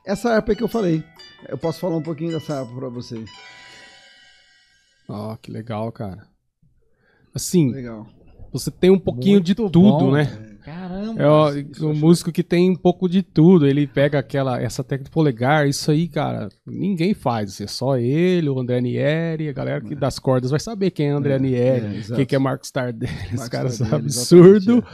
Essa 0.07 0.35
harpa 0.35 0.55
que 0.55 0.63
eu 0.63 0.69
falei. 0.69 1.03
Eu 1.49 1.59
posso 1.59 1.81
falar 1.81 1.97
um 1.97 2.03
pouquinho 2.03 2.33
dessa 2.33 2.61
harpa 2.61 2.75
pra 2.75 2.89
vocês. 2.89 3.29
Ó, 5.09 5.37
que 5.37 5.51
legal, 5.51 5.91
cara. 5.91 6.23
Assim, 7.35 7.71
Legal. 7.73 8.07
você 8.53 8.71
tem 8.71 8.91
um 8.91 8.99
pouquinho 8.99 9.41
de 9.41 9.55
Muito 9.59 9.73
tudo, 9.73 9.99
bom. 10.07 10.13
né? 10.13 10.47
Caramba. 10.65 11.23
É 11.23 11.85
um 11.85 11.95
músico 11.95 12.31
que 12.31 12.43
tem 12.43 12.71
um 12.71 12.77
pouco 12.77 13.09
de 13.09 13.23
tudo. 13.23 13.67
Ele 13.67 13.87
pega 13.87 14.19
aquela 14.19 14.61
essa 14.61 14.85
técnica 14.85 15.11
do 15.11 15.15
polegar, 15.15 15.67
isso 15.69 15.91
aí, 15.91 16.07
cara, 16.07 16.49
ninguém 16.67 17.15
faz. 17.15 17.51
assim, 17.51 17.65
É 17.65 17.67
só 17.67 17.97
ele, 17.97 18.49
o 18.49 18.59
André 18.59 18.81
Nieri, 18.81 19.49
a 19.49 19.53
galera 19.53 19.81
que 19.81 19.95
das 19.95 20.19
cordas 20.19 20.51
vai 20.51 20.61
saber 20.61 20.91
quem 20.91 21.09
é 21.09 21.11
André 21.11 21.39
Nieri, 21.39 22.01
é, 22.13 22.15
quem 22.17 22.27
que 22.27 22.37
é 22.37 22.39
Marcos 22.39 22.71
Tardelli. 22.71 23.13
Os 23.13 23.31
Marcos 23.33 23.49
caras 23.49 23.79
Tardelli, 23.79 24.13
são 24.13 24.39
exatamente, 24.39 24.59
absurdo. 24.59 24.85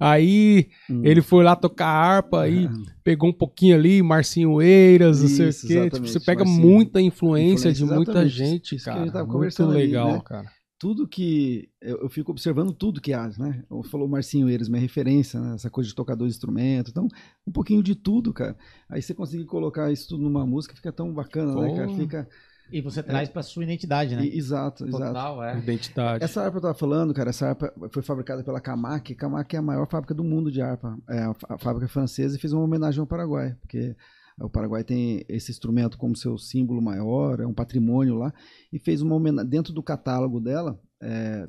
Aí 0.00 0.68
Hum. 0.88 1.00
ele 1.04 1.20
foi 1.20 1.42
lá 1.44 1.56
tocar 1.56 1.86
harpa 1.88 2.42
aí 2.42 2.68
pegou 3.02 3.30
um 3.30 3.32
pouquinho 3.32 3.74
ali, 3.74 4.02
Marcinho 4.02 4.60
Eiras, 4.62 5.22
não 5.22 5.28
sei 5.28 5.48
o 5.48 5.52
quê. 5.52 5.90
Tipo, 5.90 6.06
você 6.06 6.20
pega 6.20 6.44
Marcinho. 6.44 6.66
muita 6.68 7.00
influência, 7.00 7.72
de 7.72 7.82
Influência, 7.82 7.96
muita 7.96 8.10
exatamente. 8.12 8.36
gente, 8.36 8.74
Isso 8.76 8.84
que 8.84 8.90
a 8.90 8.92
cara. 8.92 9.04
gente 9.06 9.14
Muito 9.14 9.32
conversando 9.32 9.72
ali, 9.72 9.86
legal, 9.86 10.12
né? 10.12 10.20
cara. 10.24 10.50
Tudo 10.80 11.08
que. 11.08 11.68
Eu, 11.82 12.02
eu 12.02 12.08
fico 12.08 12.30
observando 12.30 12.72
tudo 12.72 13.00
que 13.00 13.12
há, 13.12 13.28
né? 13.36 13.64
Falou 13.90 14.06
Marcinho 14.06 14.48
Eiras, 14.48 14.68
minha 14.68 14.80
referência, 14.80 15.40
né? 15.40 15.54
Essa 15.56 15.68
coisa 15.68 15.88
de 15.88 15.94
tocador 15.96 16.28
de 16.28 16.32
instrumento. 16.32 16.90
Então, 16.92 17.08
um 17.44 17.50
pouquinho 17.50 17.82
de 17.82 17.96
tudo, 17.96 18.32
cara. 18.32 18.56
Aí 18.88 19.02
você 19.02 19.12
conseguir 19.12 19.46
colocar 19.46 19.90
isso 19.90 20.06
tudo 20.08 20.22
numa 20.22 20.46
música 20.46 20.76
fica 20.76 20.92
tão 20.92 21.12
bacana, 21.12 21.52
né, 21.60 21.74
cara? 21.74 21.88
Pô. 21.88 21.94
Fica. 21.96 22.28
E 22.70 22.80
você 22.80 23.02
traz 23.02 23.28
pra 23.28 23.42
sua 23.42 23.64
identidade, 23.64 24.14
né? 24.14 24.24
e- 24.24 24.36
exato, 24.36 24.86
exato. 24.86 25.04
Total, 25.04 25.42
é. 25.44 25.58
Identidade. 25.58 26.24
Essa 26.24 26.42
harpa 26.42 26.58
eu 26.58 26.62
tava 26.62 26.74
falando, 26.74 27.14
cara, 27.14 27.30
essa 27.30 27.48
harpa 27.48 27.72
foi 27.90 28.02
fabricada 28.02 28.44
pela 28.44 28.60
Camac. 28.60 29.14
Camac 29.14 29.54
é 29.54 29.58
a 29.58 29.62
maior 29.62 29.86
fábrica 29.88 30.14
do 30.14 30.22
mundo 30.24 30.50
de 30.50 30.60
harpa. 30.60 30.96
É 31.08 31.22
a 31.48 31.58
fábrica 31.58 31.88
francesa 31.88 32.36
e 32.36 32.40
fez 32.40 32.52
uma 32.52 32.62
homenagem 32.62 33.00
ao 33.00 33.06
Paraguai, 33.06 33.56
porque 33.60 33.96
o 34.40 34.48
Paraguai 34.48 34.84
tem 34.84 35.24
esse 35.28 35.50
instrumento 35.50 35.98
como 35.98 36.14
seu 36.16 36.38
símbolo 36.38 36.80
maior, 36.80 37.40
é 37.40 37.46
um 37.46 37.54
patrimônio 37.54 38.14
lá, 38.14 38.32
e 38.72 38.78
fez 38.78 39.02
uma 39.02 39.14
homenagem 39.16 39.48
dentro 39.50 39.72
do 39.72 39.82
catálogo 39.82 40.40
dela. 40.40 40.78
é, 41.02 41.48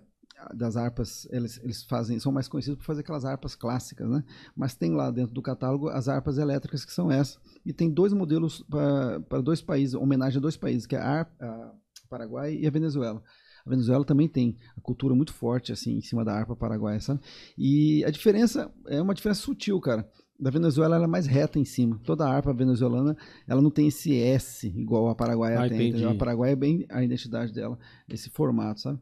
das 0.55 0.75
harpas, 0.77 1.27
eles, 1.31 1.59
eles 1.63 1.83
fazem, 1.83 2.19
são 2.19 2.31
mais 2.31 2.47
conhecidos 2.47 2.77
por 2.77 2.85
fazer 2.85 3.01
aquelas 3.01 3.25
harpas 3.25 3.55
clássicas, 3.55 4.09
né? 4.09 4.23
Mas 4.55 4.75
tem 4.75 4.91
lá 4.93 5.11
dentro 5.11 5.33
do 5.33 5.41
catálogo 5.41 5.89
as 5.89 6.07
harpas 6.07 6.37
elétricas 6.37 6.85
que 6.85 6.93
são 6.93 7.11
essas. 7.11 7.39
E 7.65 7.73
tem 7.73 7.89
dois 7.89 8.13
modelos 8.13 8.63
para 8.69 9.41
dois 9.41 9.61
países, 9.61 9.95
homenagem 9.95 10.37
a 10.37 10.41
dois 10.41 10.57
países, 10.57 10.85
que 10.85 10.95
é 10.95 10.99
a, 10.99 11.21
a 11.39 11.71
Paraguai 12.09 12.55
e 12.55 12.65
a 12.67 12.71
Venezuela. 12.71 13.21
A 13.65 13.69
Venezuela 13.69 14.03
também 14.05 14.27
tem 14.27 14.57
a 14.77 14.81
cultura 14.81 15.13
muito 15.13 15.33
forte 15.33 15.71
assim 15.71 15.97
em 15.97 16.01
cima 16.01 16.23
da 16.25 16.33
harpa 16.33 16.55
paraguaia, 16.55 16.99
sabe? 16.99 17.19
E 17.57 18.03
a 18.05 18.09
diferença 18.09 18.71
é 18.87 19.01
uma 19.01 19.13
diferença 19.13 19.41
sutil, 19.41 19.79
cara. 19.79 20.09
Da 20.39 20.49
Venezuela 20.49 20.95
ela 20.95 21.03
é 21.03 21.07
mais 21.07 21.27
reta 21.27 21.59
em 21.59 21.65
cima. 21.65 21.99
Toda 22.05 22.25
a 22.25 22.33
harpa 22.33 22.53
venezuelana, 22.53 23.15
ela 23.45 23.61
não 23.61 23.69
tem 23.69 23.87
esse 23.89 24.15
S 24.15 24.67
igual 24.67 25.09
a 25.09 25.13
paraguaia 25.15 25.59
Ah, 25.59 25.67
tem. 25.67 25.89
entendi. 25.89 26.05
A 26.05 26.15
paraguaia 26.15 26.53
é 26.53 26.55
bem 26.55 26.85
a 26.89 27.03
identidade 27.03 27.53
dela, 27.53 27.77
esse 28.07 28.29
formato, 28.29 28.79
sabe? 28.79 28.99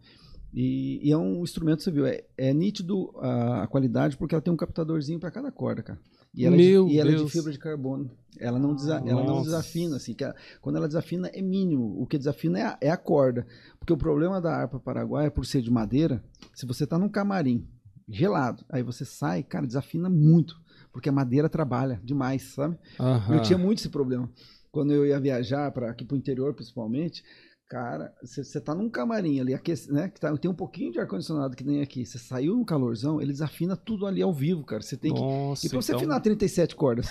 E, 0.54 1.00
e 1.08 1.12
é 1.12 1.18
um 1.18 1.44
instrumento, 1.44 1.84
você 1.84 1.92
viu, 1.92 2.06
é, 2.06 2.24
é 2.38 2.54
nítido 2.54 3.12
a, 3.20 3.64
a 3.64 3.68
qualidade 3.68 4.18
porque 4.18 4.34
ela 4.34 4.42
tem 4.42 4.54
um 4.54 4.58
captadorzinho 4.58 5.20
para 5.20 5.30
cada 5.32 5.52
corda, 5.52 5.84
cara. 5.84 6.00
E 6.34 6.46
ela, 6.46 6.56
é 6.56 6.60
de- 6.60 6.66
Meu 6.72 6.88
e 6.88 7.00
ela 7.00 7.12
é 7.12 7.16
de 7.16 7.30
fibra 7.32 7.52
de 7.52 7.58
carbono. 7.60 8.12
Ela 8.40 8.60
não, 8.60 8.76
desa- 8.76 9.02
ela 9.06 9.24
não 9.24 9.42
desafina, 9.42 9.96
assim. 9.98 10.14
que 10.14 10.24
a- 10.24 10.36
quando 10.62 10.76
ela 10.76 10.88
desafina 10.88 11.28
é 11.34 11.42
mínimo. 11.42 12.00
O 12.02 12.06
que 12.06 12.18
desafina 12.18 12.60
é 12.60 12.64
a, 12.64 12.78
é 12.82 12.90
a 12.90 12.98
corda. 12.98 13.46
Porque 13.80 13.92
o 13.94 13.98
problema 13.98 14.40
da 14.40 14.56
harpa 14.56 14.80
paraguaia, 14.80 15.32
por 15.32 15.46
ser 15.46 15.62
de 15.62 15.72
madeira, 15.72 16.24
se 16.54 16.66
você 16.66 16.86
tá 16.86 16.98
num 16.98 17.10
camarim 17.10 17.68
gelado, 18.08 18.64
aí 18.70 18.84
você 18.84 19.04
sai, 19.04 19.44
cara, 19.44 19.66
desafina 19.68 20.10
muito. 20.10 20.56
Porque 20.94 21.10
a 21.10 21.12
madeira 21.12 21.50
trabalha 21.50 22.00
demais, 22.04 22.54
sabe? 22.54 22.78
Aham. 23.00 23.36
Eu 23.36 23.42
tinha 23.42 23.58
muito 23.58 23.80
esse 23.80 23.90
problema. 23.90 24.30
Quando 24.72 24.94
eu 24.94 25.06
ia 25.06 25.20
viajar 25.20 25.72
para 25.72 25.90
aqui 25.90 26.06
pro 26.06 26.16
interior, 26.18 26.54
principalmente, 26.54 27.24
cara, 27.70 28.14
você 28.24 28.62
tá 28.62 28.74
num 28.74 28.90
camarim 28.90 29.40
ali, 29.42 29.54
aquece, 29.54 29.92
né? 29.92 30.08
Que 30.10 30.20
tá, 30.20 30.36
tem 30.38 30.50
um 30.50 30.54
pouquinho 30.54 30.92
de 30.92 31.00
ar-condicionado 31.00 31.56
que 31.56 31.64
nem 31.64 31.82
aqui. 31.82 32.06
Você 32.06 32.18
saiu 32.18 32.56
no 32.56 32.64
calorzão, 32.66 33.22
ele 33.22 33.32
desafina 33.32 33.76
tudo 33.76 34.06
ali 34.06 34.22
ao 34.22 34.34
vivo, 34.34 34.64
cara. 34.64 34.82
Você 34.82 34.96
tem 34.96 35.14
que. 35.14 35.20
Nossa, 35.20 35.66
E 35.66 35.70
pra 35.70 35.82
você 35.82 35.92
então 35.92 36.00
afinar 36.00 36.20
37 36.22 36.76
cordas 36.76 37.08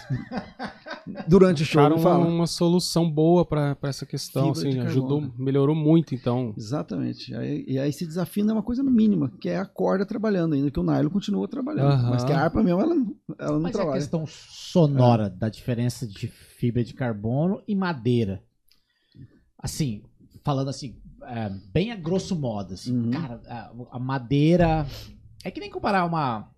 durante 1.28 1.62
o 1.62 1.66
show, 1.66 1.80
acharam 1.80 1.96
não 1.96 2.02
uma, 2.02 2.10
fala? 2.10 2.26
uma 2.26 2.46
solução 2.46 3.10
boa 3.10 3.44
pra 3.44 3.74
pra 3.76 3.90
essa 3.90 4.06
questão, 4.06 4.54
Fibra 4.54 4.70
assim, 4.70 4.80
ajudou, 4.80 5.20
carbono. 5.20 5.34
melhorou 5.44 5.74
muito, 5.76 6.14
então. 6.14 6.54
Exatamente. 6.56 7.34
Aí, 7.34 7.64
e 7.68 7.78
aí 7.78 7.92
se 7.92 8.06
desafina 8.06 8.52
é 8.52 8.54
uma 8.54 8.62
coisa 8.62 8.82
mínima, 8.82 9.30
que 9.40 9.48
é 9.48 9.58
a 9.58 9.66
corda 9.66 10.06
trabalhando, 10.06 10.54
ainda 10.54 10.70
que 10.70 10.80
o 10.80 10.82
nylon 10.82 11.10
continua 11.10 11.46
trabalhando. 11.46 12.02
Mas 12.10 12.24
que 12.24 12.32
a 12.32 12.40
harpa 12.40 12.62
mesmo, 12.62 12.80
ela, 12.80 12.94
não- 12.94 13.14
ela 13.38 13.52
não 13.52 13.60
Mas 13.60 13.72
é 13.72 13.74
a 13.74 13.78
trabalha. 13.78 13.98
questão 14.00 14.24
sonora 14.26 15.28
da 15.28 15.48
diferença 15.48 16.06
de 16.06 16.28
fibra 16.28 16.82
de 16.82 16.94
carbono 16.94 17.62
e 17.68 17.74
madeira. 17.74 18.42
Assim, 19.58 20.02
falando 20.46 20.68
assim, 20.68 20.94
é, 21.24 21.50
bem 21.72 21.90
a 21.90 21.96
grosso 21.96 22.36
modo, 22.36 22.74
assim, 22.74 22.96
Uhum. 22.96 23.10
cara, 23.10 23.42
a, 23.48 23.72
a 23.96 23.98
madeira 23.98 24.86
é 25.44 25.50
que 25.50 25.58
nem 25.58 25.68
comparar 25.68 26.04
uma 26.04 26.48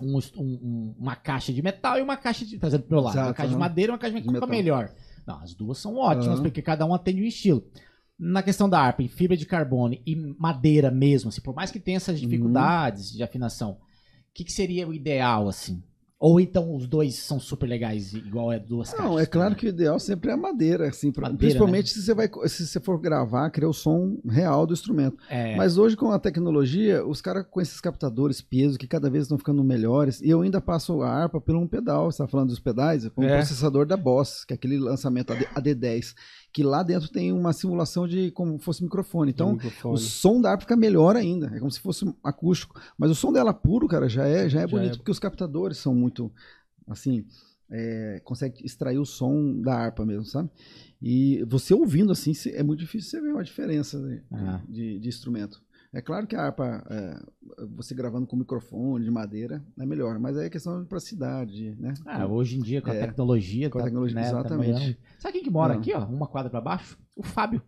um- 0.00 0.18
um- 0.36 0.94
uma 0.98 1.14
caixa 1.14 1.52
de 1.52 1.60
metal 1.60 1.98
e 1.98 2.02
uma 2.02 2.16
caixa 2.16 2.46
de, 2.46 2.54
exemplo, 2.56 2.86
pro 2.88 2.96
meu 2.96 3.04
lado, 3.04 3.16
uma 3.16 3.22
Exato, 3.24 3.36
caixa 3.36 3.48
de 3.48 3.54
aham. 3.54 3.60
madeira 3.60 3.90
e 3.90 3.92
uma 3.92 3.98
caixa 3.98 4.14
de 4.18 4.26
De 4.26 4.32
metal, 4.32 4.48
melhor. 4.48 4.90
Não, 5.26 5.40
as 5.40 5.52
duas 5.54 5.76
são 5.78 5.96
ótimas 5.96 6.38
Aham. 6.38 6.42
porque 6.42 6.62
cada 6.62 6.86
um 6.86 6.94
atende 6.94 7.22
um 7.22 7.26
estilo. 7.26 7.62
Na 8.18 8.42
questão 8.42 8.66
da 8.68 8.80
harpa, 8.80 9.02
em 9.02 9.08
fibra 9.08 9.36
de 9.36 9.44
carbono 9.44 9.94
e 10.06 10.16
madeira 10.38 10.90
mesmo, 10.90 11.28
assim, 11.28 11.40
por 11.42 11.54
mais 11.54 11.70
que 11.70 11.78
tenha 11.80 11.96
Uhum. 11.96 12.02
essas 12.02 12.18
dificuldades 12.20 13.12
de 13.12 13.22
afinação, 13.22 13.72
o 13.72 13.78
que, 14.32 14.44
que 14.44 14.52
seria 14.52 14.88
o 14.88 14.94
ideal, 14.94 15.48
assim? 15.48 15.82
Ou 16.20 16.40
então 16.40 16.74
os 16.74 16.88
dois 16.88 17.14
são 17.14 17.38
super 17.38 17.68
legais, 17.68 18.12
igual 18.12 18.50
é 18.52 18.58
duas 18.58 18.90
caixas? 18.90 19.06
Não, 19.06 19.18
é 19.20 19.24
claro 19.24 19.54
que 19.54 19.66
o 19.66 19.68
ideal 19.68 20.00
sempre 20.00 20.30
é 20.30 20.34
a 20.34 20.36
madeira, 20.36 20.88
assim, 20.88 21.12
pra- 21.12 21.28
Madeira, 21.28 21.38
principalmente 21.38 21.90
se 21.90 22.02
você 22.02 22.12
vai 22.12 22.28
se 22.46 22.66
você 22.66 22.80
for 22.80 22.98
gravar, 23.00 23.48
criar 23.50 23.68
o 23.68 23.72
som 23.72 24.18
real 24.28 24.66
do 24.66 24.72
instrumento. 24.72 25.16
É, 25.30 25.54
Mas 25.54 25.78
hoje 25.78 25.96
com 25.96 26.10
a 26.10 26.18
tecnologia, 26.18 27.06
os 27.06 27.20
caras 27.20 27.46
com 27.48 27.60
esses 27.60 27.80
captadores 27.80 28.40
peso 28.40 28.76
que 28.76 28.88
cada 28.88 29.08
vez 29.08 29.22
estão 29.24 29.38
ficando 29.38 29.62
melhores, 29.62 30.20
e 30.20 30.28
eu 30.28 30.40
ainda 30.42 30.60
passo 30.60 31.02
a 31.02 31.08
harpa 31.08 31.40
por 31.40 31.54
um 31.54 31.68
pedal, 31.68 32.10
você 32.10 32.18
tá 32.18 32.26
falando 32.26 32.48
dos 32.48 32.58
pedais, 32.58 33.08
com 33.10 33.22
o 33.22 33.24
É. 33.24 33.36
processador 33.36 33.86
da 33.86 33.96
Boss, 33.96 34.44
que 34.44 34.52
é 34.52 34.56
aquele 34.56 34.76
lançamento 34.76 35.32
AD, 35.32 35.44
AD10, 35.54 36.14
que 36.52 36.62
lá 36.62 36.82
dentro 36.82 37.08
tem 37.10 37.32
uma 37.32 37.52
simulação 37.52 38.08
de 38.08 38.30
como 38.32 38.58
fosse 38.58 38.82
microfone. 38.82 39.30
Então, 39.30 39.52
microfone. 39.52 39.94
o 39.94 39.98
som 39.98 40.40
da 40.40 40.50
harpa 40.50 40.62
fica 40.62 40.76
melhor 40.76 41.14
ainda. 41.16 41.46
É 41.54 41.58
como 41.58 41.70
se 41.70 41.78
fosse 41.80 42.04
um 42.04 42.14
acústico. 42.24 42.80
Mas 42.96 43.10
o 43.10 43.14
som 43.14 43.32
dela 43.32 43.52
puro, 43.54 43.86
cara, 43.86 44.08
já 44.08 44.26
é, 44.26 44.48
já 44.48 44.60
é 44.60 44.62
Já 44.62 44.66
bonito, 44.68 44.94
é. 44.94 44.96
porque 44.96 45.10
os 45.10 45.18
captadores 45.18 45.78
são 45.78 45.94
muito, 45.94 46.32
assim, 46.86 47.24
é, 47.70 48.20
consegue 48.24 48.64
extrair 48.64 48.98
o 48.98 49.04
som 49.04 49.60
da 49.60 49.74
harpa 49.74 50.04
mesmo, 50.06 50.24
sabe? 50.24 50.48
E 51.00 51.44
você 51.48 51.74
ouvindo 51.74 52.10
assim, 52.12 52.32
é 52.52 52.62
muito 52.62 52.80
difícil 52.80 53.10
você 53.10 53.20
ver 53.20 53.32
uma 53.32 53.44
diferença 53.44 54.00
de, 54.00 54.22
Ah. 54.32 54.60
de- 54.68 54.98
de 54.98 55.08
instrumento. 55.08 55.62
É 55.92 56.02
claro 56.02 56.26
que 56.26 56.36
a 56.36 56.42
harpa, 56.42 56.84
é, 56.90 57.18
você 57.74 57.94
gravando 57.94 58.26
com 58.26 58.36
microfone 58.36 59.04
de 59.04 59.10
madeira, 59.10 59.64
é 59.78 59.86
melhor, 59.86 60.18
mas 60.18 60.36
aí 60.36 60.46
é 60.46 60.50
questão 60.50 60.82
de 60.82 60.86
pracidade, 60.88 61.74
né? 61.80 61.94
Ah, 62.04 62.26
hoje 62.26 62.58
em 62.58 62.60
dia, 62.60 62.82
com 62.82 62.90
a 62.90 62.94
É, 62.94 63.06
tecnologia. 63.06 63.70
com 63.70 63.78
a 63.78 63.84
tecnologia, 63.84 64.14
né, 64.20 64.26
exatamente. 64.28 64.70
trabalhando. 64.72 64.96
Sabe 65.18 65.32
quem 65.32 65.42
que 65.44 65.50
mora 65.50 65.74
Ah. 65.74 65.76
aqui, 65.78 65.94
ó? 65.94 66.04
Uma 66.04 66.26
quadra 66.26 66.50
pra 66.50 66.60
baixo? 66.60 66.98
O 67.16 67.22
Fábio. 67.22 67.62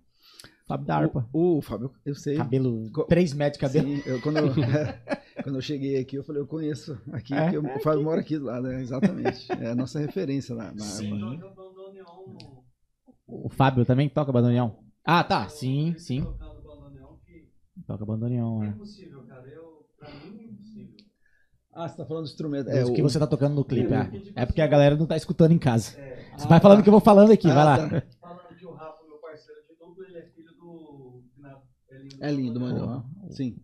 Fábio 0.66 0.86
da 0.86 0.96
harpa. 0.98 1.26
O, 1.32 1.56
o 1.58 1.62
Fábio, 1.62 1.92
eu 2.04 2.14
sei. 2.14 2.36
Cabelo, 2.36 2.90
Co- 2.92 3.04
3 3.04 3.32
metros 3.32 3.58
de 3.58 3.66
cabelo. 3.66 3.88
Sim, 3.88 4.02
eu, 4.06 4.20
quando, 4.20 4.36
eu, 4.36 4.48
quando 5.42 5.54
eu 5.56 5.62
cheguei 5.62 5.98
aqui, 5.98 6.16
eu 6.16 6.22
falei, 6.22 6.42
eu 6.42 6.46
conheço 6.46 7.00
aqui, 7.12 7.32
É? 7.34 7.44
porque 7.50 7.58
o 7.58 7.76
o 7.76 7.80
Fábio 7.80 8.04
mora 8.04 8.20
aqui 8.20 8.38
do 8.38 8.44
lado, 8.44 8.68
né? 8.68 8.82
exatamente. 8.82 9.50
É 9.58 9.70
a 9.70 9.74
nossa 9.74 9.98
referência 9.98 10.54
na, 10.54 10.72
na 10.72 10.84
Sim. 10.84 11.40
harpa. 11.40 11.54
O 13.26 13.48
Fábio 13.48 13.84
também 13.86 14.08
toca 14.10 14.30
bandoneão? 14.30 14.78
Ah, 15.04 15.24
tá. 15.24 15.48
Sim, 15.48 15.94
sim. 15.96 16.24
Toca 17.90 18.04
bandoneão, 18.06 18.62
é. 18.62 18.68
Impossível, 18.68 19.22
cara. 19.28 19.44
Eu, 19.48 19.84
pra 19.98 20.12
mim, 20.14 20.30
é 20.30 20.36
impossível. 20.52 20.94
Ah, 21.72 21.88
você 21.88 21.96
tá 21.96 22.04
falando 22.06 22.24
do 22.24 22.30
instrumento. 22.30 22.68
É, 22.70 22.84
o 22.84 22.92
que 22.92 23.00
o- 23.00 23.08
você 23.08 23.18
tá 23.18 23.26
tocando 23.26 23.54
no 23.54 23.64
clipe. 23.64 23.92
É, 23.92 24.12
é 24.42 24.46
porque 24.46 24.60
a 24.60 24.66
galera 24.66 24.96
não 24.96 25.06
tá 25.06 25.16
escutando 25.16 25.52
em 25.52 25.58
casa. 25.58 25.96
Você 26.36 26.46
vai 26.46 26.60
falando 26.60 26.80
o 26.80 26.82
que 26.82 26.88
eu 26.88 26.92
vou 26.92 27.00
falando 27.00 27.32
aqui, 27.32 27.50
Ah, 27.50 27.54
vai 27.54 27.64
lá. 27.64 27.76
tá. 27.78 27.88
Falando 28.20 28.40
que 28.56 28.66
o 28.66 28.72
Rafa, 28.72 29.04
meu 29.08 29.18
parceiro 29.18 29.60
de 29.68 29.74
dupla, 29.76 30.04
ele 30.06 30.18
é 30.18 30.22
filho 30.36 30.52
do. 30.56 31.24
É 32.20 32.30
lindo, 32.30 32.60
Manuel. 32.60 32.86
mano. 32.86 33.04
Sim. 33.30 33.56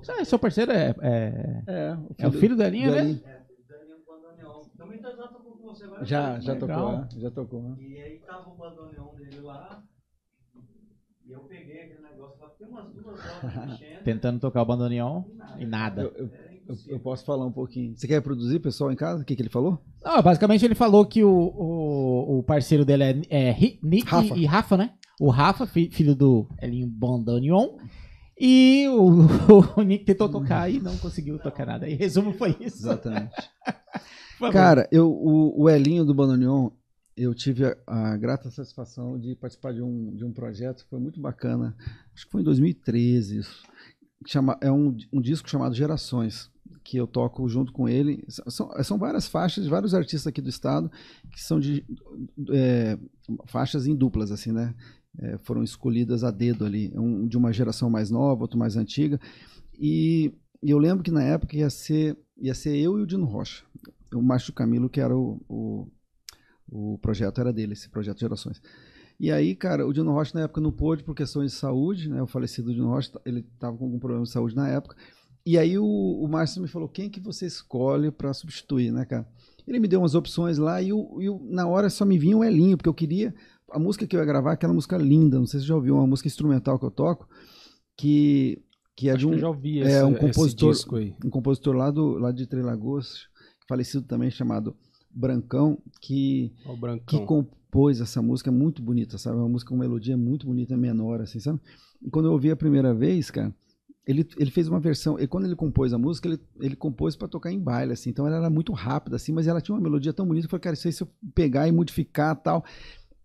Então, 0.00 0.16
Ah, 0.18 0.24
seu 0.24 0.38
parceiro 0.38 0.72
é, 0.72 0.94
é, 1.02 1.62
É, 1.66 1.96
é 2.24 2.28
o 2.28 2.32
filho 2.32 2.56
da 2.56 2.68
linha, 2.68 2.90
do 2.90 2.94
né? 2.96 3.00
Elinho. 3.02 3.20
é, 3.24 3.44
filho 3.56 3.66
do 3.68 3.74
Elinho 3.74 4.04
Bandoneon. 4.06 4.52
Também 4.76 4.98
tá 5.00 5.10
já 5.16 5.28
tocou 5.28 5.56
com 5.56 5.66
você 5.74 5.86
várias 5.98 6.08
Já, 6.08 6.40
já 6.40 6.56
tocou, 6.56 6.92
né? 6.98 7.08
já 7.16 7.30
tocou. 7.30 7.62
né? 7.62 7.76
E 7.94 8.00
aí 8.00 8.18
tava 8.18 8.48
o 8.48 8.56
bandoneon 8.56 9.14
dele 9.14 9.40
lá. 9.40 9.82
E 11.26 11.32
eu 11.32 11.40
peguei 11.40 11.82
aquele 11.82 12.00
negócio 12.02 12.40
lá, 12.40 12.50
fiquei 12.50 12.66
umas 12.66 12.92
duas 12.92 13.18
horas 13.18 13.54
mexendo. 13.80 14.02
Tentando 14.04 14.40
tocar 14.40 14.62
o 14.62 14.66
bandoneão 14.66 15.24
e 15.58 15.62
Eu, 15.64 15.68
nada. 15.68 16.02
eu, 16.02 16.30
eu, 16.68 16.76
eu 16.88 17.00
posso 17.00 17.24
falar 17.24 17.46
um 17.46 17.52
pouquinho. 17.52 17.96
Você 17.96 18.06
quer 18.06 18.14
reproduzir, 18.14 18.60
pessoal, 18.60 18.90
em 18.92 18.96
casa? 18.96 19.22
O 19.22 19.24
que, 19.24 19.36
que 19.36 19.42
ele 19.42 19.48
falou? 19.50 19.78
Não, 20.04 20.20
basicamente 20.22 20.64
ele 20.64 20.74
falou 20.74 21.06
que 21.06 21.22
o, 21.22 21.30
o, 21.30 22.38
o 22.38 22.42
parceiro 22.42 22.84
dele 22.84 23.04
é, 23.04 23.50
é 23.50 23.56
Nick 23.82 24.06
Rafa. 24.08 24.34
e 24.36 24.44
Rafa, 24.46 24.76
né? 24.76 24.94
O 25.20 25.30
Rafa, 25.30 25.66
fi- 25.66 25.90
filho 25.90 26.14
do 26.16 26.48
Elinho 26.60 26.88
Bandoneon. 26.88 27.76
E 28.40 28.88
o, 28.88 29.20
o 29.78 29.82
Nick 29.82 30.04
tentou 30.04 30.28
tocar 30.28 30.68
e 30.68 30.80
não 30.80 30.96
conseguiu 30.98 31.38
tocar 31.38 31.66
nada. 31.66 31.88
E 31.88 31.94
resumo 31.94 32.32
foi 32.32 32.56
isso. 32.60 32.78
Exatamente. 32.78 33.30
Cara, 34.52 34.88
eu, 34.90 35.08
o, 35.08 35.62
o 35.62 35.70
Elinho 35.70 36.04
do 36.04 36.12
Bandoneon, 36.14 36.70
eu 37.16 37.34
tive 37.34 37.64
a, 37.64 37.76
a 37.86 38.16
grata 38.16 38.50
satisfação 38.50 39.18
de 39.18 39.34
participar 39.34 39.72
de 39.72 39.82
um, 39.82 40.14
de 40.14 40.24
um 40.24 40.32
projeto, 40.32 40.86
foi 40.88 40.98
muito 40.98 41.20
bacana. 41.20 41.76
Acho 42.14 42.26
que 42.26 42.32
foi 42.32 42.40
em 42.40 42.44
2013 42.44 43.38
isso. 43.38 43.62
Chama, 44.26 44.56
é 44.60 44.70
um, 44.70 44.96
um 45.12 45.20
disco 45.20 45.48
chamado 45.50 45.74
Gerações, 45.74 46.50
que 46.84 46.96
eu 46.96 47.06
toco 47.06 47.48
junto 47.48 47.72
com 47.72 47.88
ele. 47.88 48.24
São, 48.28 48.70
são 48.82 48.98
várias 48.98 49.26
faixas 49.26 49.64
de 49.64 49.70
vários 49.70 49.94
artistas 49.94 50.26
aqui 50.26 50.40
do 50.40 50.48
estado, 50.48 50.90
que 51.30 51.42
são 51.42 51.58
de 51.58 51.84
é, 52.50 52.98
faixas 53.46 53.86
em 53.86 53.94
duplas, 53.94 54.30
assim, 54.30 54.52
né? 54.52 54.74
É, 55.18 55.36
foram 55.38 55.62
escolhidas 55.62 56.24
a 56.24 56.30
dedo 56.30 56.64
ali, 56.64 56.90
um 56.94 57.26
de 57.26 57.36
uma 57.36 57.52
geração 57.52 57.90
mais 57.90 58.10
nova, 58.10 58.42
outro 58.42 58.58
mais 58.58 58.76
antiga. 58.76 59.20
E, 59.78 60.32
e 60.62 60.70
eu 60.70 60.78
lembro 60.78 61.04
que 61.04 61.10
na 61.10 61.22
época 61.22 61.56
ia 61.56 61.68
ser, 61.68 62.16
ia 62.38 62.54
ser 62.54 62.76
eu 62.76 62.98
e 62.98 63.02
o 63.02 63.06
Dino 63.06 63.26
Rocha. 63.26 63.64
O 64.14 64.22
Márcio 64.22 64.52
Camilo, 64.52 64.88
que 64.88 65.00
era 65.00 65.16
o, 65.16 65.40
o, 65.48 65.88
o 66.72 66.98
projeto, 66.98 67.40
era 67.40 67.52
dele, 67.52 67.74
esse 67.74 67.88
projeto 67.90 68.18
Gerações. 68.20 68.60
E 69.20 69.30
aí, 69.30 69.54
cara, 69.54 69.86
o 69.86 69.92
Dino 69.92 70.10
Rocha 70.10 70.32
na 70.36 70.44
época 70.44 70.60
não 70.60 70.72
pôde 70.72 71.04
por 71.04 71.14
questões 71.14 71.52
de 71.52 71.58
saúde, 71.58 72.08
né? 72.08 72.22
O 72.22 72.26
falecido 72.26 72.72
Dino 72.72 72.88
Rocha, 72.88 73.12
ele 73.26 73.40
estava 73.54 73.76
com 73.76 73.84
algum 73.84 73.98
problema 73.98 74.24
de 74.24 74.30
saúde 74.30 74.56
na 74.56 74.68
época. 74.68 74.96
E 75.44 75.58
aí 75.58 75.78
o, 75.78 75.84
o 75.84 76.26
Márcio 76.28 76.62
me 76.62 76.68
falou, 76.68 76.88
quem 76.88 77.10
que 77.10 77.20
você 77.20 77.46
escolhe 77.46 78.10
para 78.10 78.32
substituir, 78.32 78.90
né, 78.92 79.04
cara? 79.04 79.28
Ele 79.66 79.78
me 79.78 79.86
deu 79.86 80.00
umas 80.00 80.14
opções 80.14 80.56
lá 80.56 80.80
e, 80.80 80.92
o, 80.92 81.20
e 81.20 81.28
o- 81.28 81.40
na 81.50 81.66
hora 81.68 81.90
só 81.90 82.04
me 82.04 82.18
vinha 82.18 82.36
o 82.36 82.42
Elinho, 82.44 82.76
porque 82.76 82.88
eu 82.88 82.94
queria... 82.94 83.34
A 83.70 83.78
música 83.78 84.06
que 84.06 84.14
eu 84.16 84.20
ia 84.20 84.26
gravar, 84.26 84.52
aquela 84.52 84.72
música 84.74 84.96
linda, 84.98 85.38
não 85.38 85.46
sei 85.46 85.58
se 85.60 85.64
você 85.66 85.68
já 85.68 85.74
ouviu, 85.76 85.94
uma 85.94 86.06
música 86.06 86.28
instrumental 86.28 86.78
que 86.78 86.84
eu 86.84 86.90
toco, 86.90 87.26
que, 87.96 88.62
que 88.96 89.08
é 89.08 89.12
Acho 89.12 89.20
de 89.20 89.26
um, 89.26 89.32
eu 89.32 89.38
já 89.38 89.48
ouvi 89.48 89.80
é, 89.80 89.86
esse, 89.86 90.02
um 90.04 90.14
compositor- 90.14 90.74
um 91.24 91.30
compositor 91.30 91.74
lá, 91.74 91.90
do, 91.90 92.18
lá 92.18 92.32
de 92.32 92.46
Três 92.46 92.64
Lagoas, 92.64 93.26
falecido 93.68 94.04
também, 94.04 94.30
chamado 94.30 94.76
Brancão, 95.12 95.78
que, 96.00 96.52
Ó, 96.64 96.72
o 96.72 96.74
que 96.74 96.80
Brancão. 96.80 97.26
compôs 97.26 98.00
essa 98.00 98.20
música 98.22 98.50
muito 98.50 98.82
bonita, 98.82 99.18
sabe? 99.18 99.36
Uma 99.36 99.48
música 99.48 99.70
com 99.70 99.76
melodia 99.76 100.16
muito 100.16 100.46
bonita, 100.46 100.76
menor, 100.76 101.20
assim, 101.20 101.40
sabe? 101.40 101.60
E 102.00 102.10
quando 102.10 102.26
eu 102.26 102.32
ouvi 102.32 102.50
a 102.50 102.56
primeira 102.56 102.92
vez, 102.92 103.30
cara, 103.30 103.54
ele, 104.06 104.26
ele 104.36 104.50
fez 104.50 104.66
uma 104.66 104.80
versão, 104.80 105.18
e 105.18 105.26
quando 105.26 105.44
ele 105.44 105.54
compôs 105.54 105.92
a 105.92 105.98
música, 105.98 106.28
ele, 106.28 106.40
ele 106.60 106.74
compôs 106.76 107.14
para 107.14 107.28
tocar 107.28 107.52
em 107.52 107.60
baile, 107.60 107.92
assim, 107.92 108.10
então 108.10 108.26
ela 108.26 108.36
era 108.36 108.50
muito 108.50 108.72
rápida, 108.72 109.16
assim, 109.16 109.32
mas 109.32 109.46
ela 109.46 109.60
tinha 109.60 109.74
uma 109.74 109.80
melodia 109.80 110.12
tão 110.12 110.26
bonita, 110.26 110.46
eu 110.46 110.50
falei, 110.50 110.62
cara, 110.62 110.74
isso 110.74 110.88
aí 110.88 110.92
se 110.92 111.02
eu 111.02 111.08
pegar 111.34 111.68
e 111.68 111.72
modificar 111.72 112.34
tal. 112.34 112.64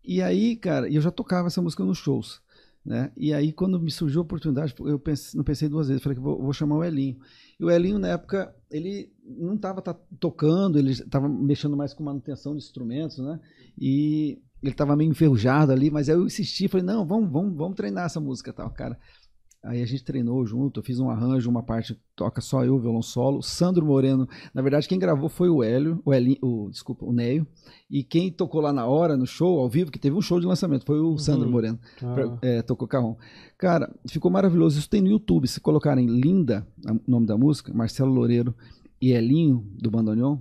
E 0.03 0.21
aí, 0.21 0.55
cara, 0.55 0.87
eu 0.89 1.01
já 1.01 1.11
tocava 1.11 1.47
essa 1.47 1.61
música 1.61 1.83
nos 1.83 1.97
shows, 1.97 2.41
né? 2.87 3.11
E 3.17 3.33
aí, 3.33 3.51
quando 3.51 3.81
me 3.81 3.91
surgiu 3.91 4.21
a 4.21 4.23
oportunidade, 4.23 4.73
eu 4.79 4.97
pensei, 4.97 5.37
não 5.37 5.43
pensei 5.43 5.67
duas 5.67 5.89
vezes, 5.89 6.01
falei 6.01 6.15
que 6.15 6.23
vou, 6.23 6.41
vou 6.41 6.53
chamar 6.53 6.77
o 6.77 6.83
Elinho. 6.85 7.19
E 7.59 7.65
o 7.65 7.69
Elinho, 7.69 7.99
na 7.99 8.07
época, 8.07 8.55
ele 8.71 9.11
não 9.25 9.55
estava 9.55 9.81
tocando, 10.17 10.79
ele 10.79 10.91
estava 10.91 11.27
mexendo 11.27 11.75
mais 11.75 11.93
com 11.93 12.01
manutenção 12.01 12.53
de 12.53 12.63
instrumentos, 12.63 13.17
né? 13.17 13.41
E 13.77 14.41
ele 14.63 14.71
estava 14.71 14.95
meio 14.95 15.11
enferrujado 15.11 15.73
ali, 15.73 15.91
mas 15.91 16.07
aí 16.07 16.15
eu 16.15 16.25
insisti, 16.25 16.69
falei, 16.69 16.85
não, 16.85 17.05
vamos, 17.05 17.29
vamos, 17.29 17.57
vamos 17.57 17.75
treinar 17.75 18.05
essa 18.05 18.21
música 18.21 18.53
tal, 18.53 18.69
cara. 18.69 18.97
Aí 19.63 19.81
a 19.81 19.85
gente 19.85 20.03
treinou 20.03 20.45
junto, 20.45 20.79
eu 20.79 20.83
fiz 20.83 20.99
um 20.99 21.09
arranjo, 21.09 21.49
uma 21.49 21.63
parte 21.63 21.99
toca 22.15 22.39
só 22.41 22.63
eu, 22.63 22.79
violão 22.79 23.01
solo. 23.01 23.41
Sandro 23.41 23.85
Moreno, 23.85 24.27
na 24.53 24.61
verdade 24.61 24.87
quem 24.87 24.99
gravou 24.99 25.29
foi 25.29 25.49
o 25.49 25.63
Hélio, 25.63 26.01
o, 26.05 26.13
Elinho, 26.13 26.37
o 26.41 26.69
desculpa, 26.69 27.05
o 27.05 27.11
Neio. 27.11 27.45
E 27.89 28.03
quem 28.03 28.31
tocou 28.31 28.61
lá 28.61 28.71
na 28.71 28.85
hora, 28.85 29.17
no 29.17 29.25
show, 29.25 29.59
ao 29.59 29.69
vivo, 29.69 29.91
que 29.91 29.99
teve 29.99 30.15
um 30.15 30.21
show 30.21 30.39
de 30.39 30.45
lançamento, 30.45 30.85
foi 30.85 30.99
o 30.99 31.11
uhum. 31.11 31.17
Sandro 31.17 31.49
Moreno. 31.49 31.79
Ah. 32.01 32.37
É, 32.41 32.61
tocou 32.61 32.87
carrão. 32.87 33.17
Cara, 33.57 33.93
ficou 34.07 34.31
maravilhoso. 34.31 34.79
Isso 34.79 34.89
tem 34.89 35.01
no 35.01 35.09
YouTube. 35.09 35.47
Se 35.47 35.59
colocarem 35.59 36.05
Linda, 36.05 36.65
o 36.85 37.11
nome 37.11 37.25
da 37.25 37.37
música, 37.37 37.73
Marcelo 37.73 38.13
Loureiro 38.13 38.55
e 39.01 39.11
Elinho, 39.11 39.65
do 39.81 39.89
Bandoneon, 39.91 40.37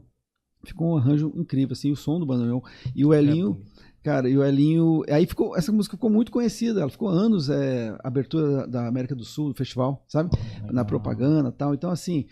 ficou 0.65 0.93
um 0.93 0.97
arranjo 0.97 1.33
incrível, 1.37 1.73
assim, 1.73 1.91
o 1.91 1.97
som 1.97 2.21
do 2.21 2.27
Bandoneon. 2.27 2.61
E 2.95 3.05
o 3.05 3.15
Elinho... 3.15 3.61
É, 3.73 3.76
Cara, 4.07 4.29
e 4.29 4.39
o 4.39 4.45
Elinho. 4.45 5.03
Aí 5.11 5.27
ficou. 5.27 5.57
Essa 5.57 5.73
música 5.73 5.97
ficou 5.97 6.09
muito 6.09 6.31
conhecida. 6.31 6.81
Ela 6.81 6.89
ficou 6.89 7.09
anos, 7.09 7.51
é, 7.51 7.93
abertura 8.05 8.65
da 8.65 8.87
América 8.87 9.17
do 9.17 9.25
Sul, 9.25 9.49
do 9.49 9.57
festival, 9.57 10.05
sabe? 10.07 10.31
Oh, 10.63 10.73
Na 10.73 10.85
propaganda 10.85 11.51
tal. 11.51 11.75
Então, 11.75 11.91
assim, 11.91 12.25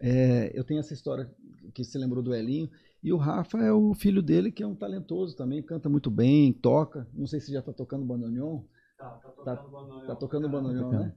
é, 0.00 0.50
eu 0.58 0.64
tenho 0.64 0.80
essa 0.80 0.94
história 0.94 1.30
que 1.74 1.84
você 1.84 1.98
lembrou 1.98 2.22
do 2.22 2.34
Elinho. 2.34 2.70
E 3.02 3.12
o 3.12 3.18
Rafa 3.18 3.58
é 3.58 3.70
o 3.70 3.92
filho 3.92 4.22
dele, 4.22 4.50
que 4.50 4.62
é 4.62 4.66
um 4.66 4.74
talentoso 4.74 5.36
também, 5.36 5.62
canta 5.62 5.86
muito 5.86 6.10
bem, 6.10 6.50
toca. 6.50 7.06
Não 7.12 7.26
sei 7.26 7.40
se 7.40 7.52
já 7.52 7.60
tá 7.60 7.74
tocando 7.74 8.06
bandoneon. 8.06 8.62
Tá, 8.96 9.10
tá 9.10 9.28
tocando 9.28 9.44
tá, 9.44 9.62
bandoneon. 9.68 10.06
Tá 10.06 10.16
tocando 10.16 10.48
bandoneon, 10.48 10.90
né? 10.92 11.14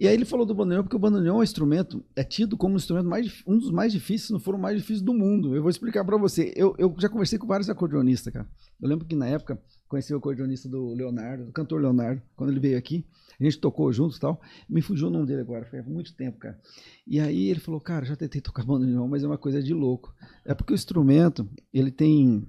E 0.00 0.08
aí 0.08 0.14
ele 0.14 0.24
falou 0.24 0.46
do 0.46 0.54
bandoneon 0.54 0.82
porque 0.82 0.96
o 0.96 0.98
bandoneon 0.98 1.34
é 1.34 1.38
um 1.40 1.42
instrumento, 1.42 2.02
é 2.16 2.24
tido 2.24 2.56
como 2.56 2.72
um 2.72 2.78
instrumento 2.78 3.06
mais, 3.06 3.42
um 3.46 3.58
dos 3.58 3.70
mais 3.70 3.92
difíceis, 3.92 4.28
se 4.28 4.32
não 4.32 4.40
for 4.40 4.54
o 4.54 4.58
mais 4.58 4.78
difícil 4.78 5.04
do 5.04 5.12
mundo. 5.12 5.54
Eu 5.54 5.60
vou 5.60 5.68
explicar 5.68 6.02
para 6.06 6.16
você. 6.16 6.54
Eu, 6.56 6.74
eu 6.78 6.94
já 6.98 7.06
conversei 7.06 7.38
com 7.38 7.46
vários 7.46 7.68
acordeonistas, 7.68 8.32
cara. 8.32 8.48
Eu 8.80 8.88
lembro 8.88 9.04
que 9.06 9.14
na 9.14 9.26
época 9.26 9.62
conheci 9.86 10.14
o 10.14 10.16
acordeonista 10.16 10.70
do 10.70 10.94
Leonardo, 10.94 11.44
do 11.44 11.52
cantor 11.52 11.82
Leonardo, 11.82 12.22
quando 12.34 12.48
ele 12.48 12.60
veio 12.60 12.78
aqui. 12.78 13.06
A 13.38 13.44
gente 13.44 13.58
tocou 13.58 13.92
juntos 13.92 14.16
e 14.16 14.20
tal. 14.20 14.40
Me 14.66 14.80
fugiu 14.80 15.08
o 15.08 15.10
nome 15.10 15.26
dele 15.26 15.42
agora, 15.42 15.66
foi 15.66 15.80
há 15.80 15.82
muito 15.82 16.16
tempo, 16.16 16.38
cara. 16.38 16.58
E 17.06 17.20
aí 17.20 17.50
ele 17.50 17.60
falou, 17.60 17.78
cara, 17.78 18.06
já 18.06 18.16
tentei 18.16 18.40
tocar 18.40 18.64
bandoneon, 18.64 19.06
mas 19.06 19.22
é 19.22 19.26
uma 19.26 19.36
coisa 19.36 19.62
de 19.62 19.74
louco. 19.74 20.14
É 20.46 20.54
porque 20.54 20.72
o 20.72 20.74
instrumento, 20.74 21.46
ele 21.74 21.90
tem, 21.90 22.48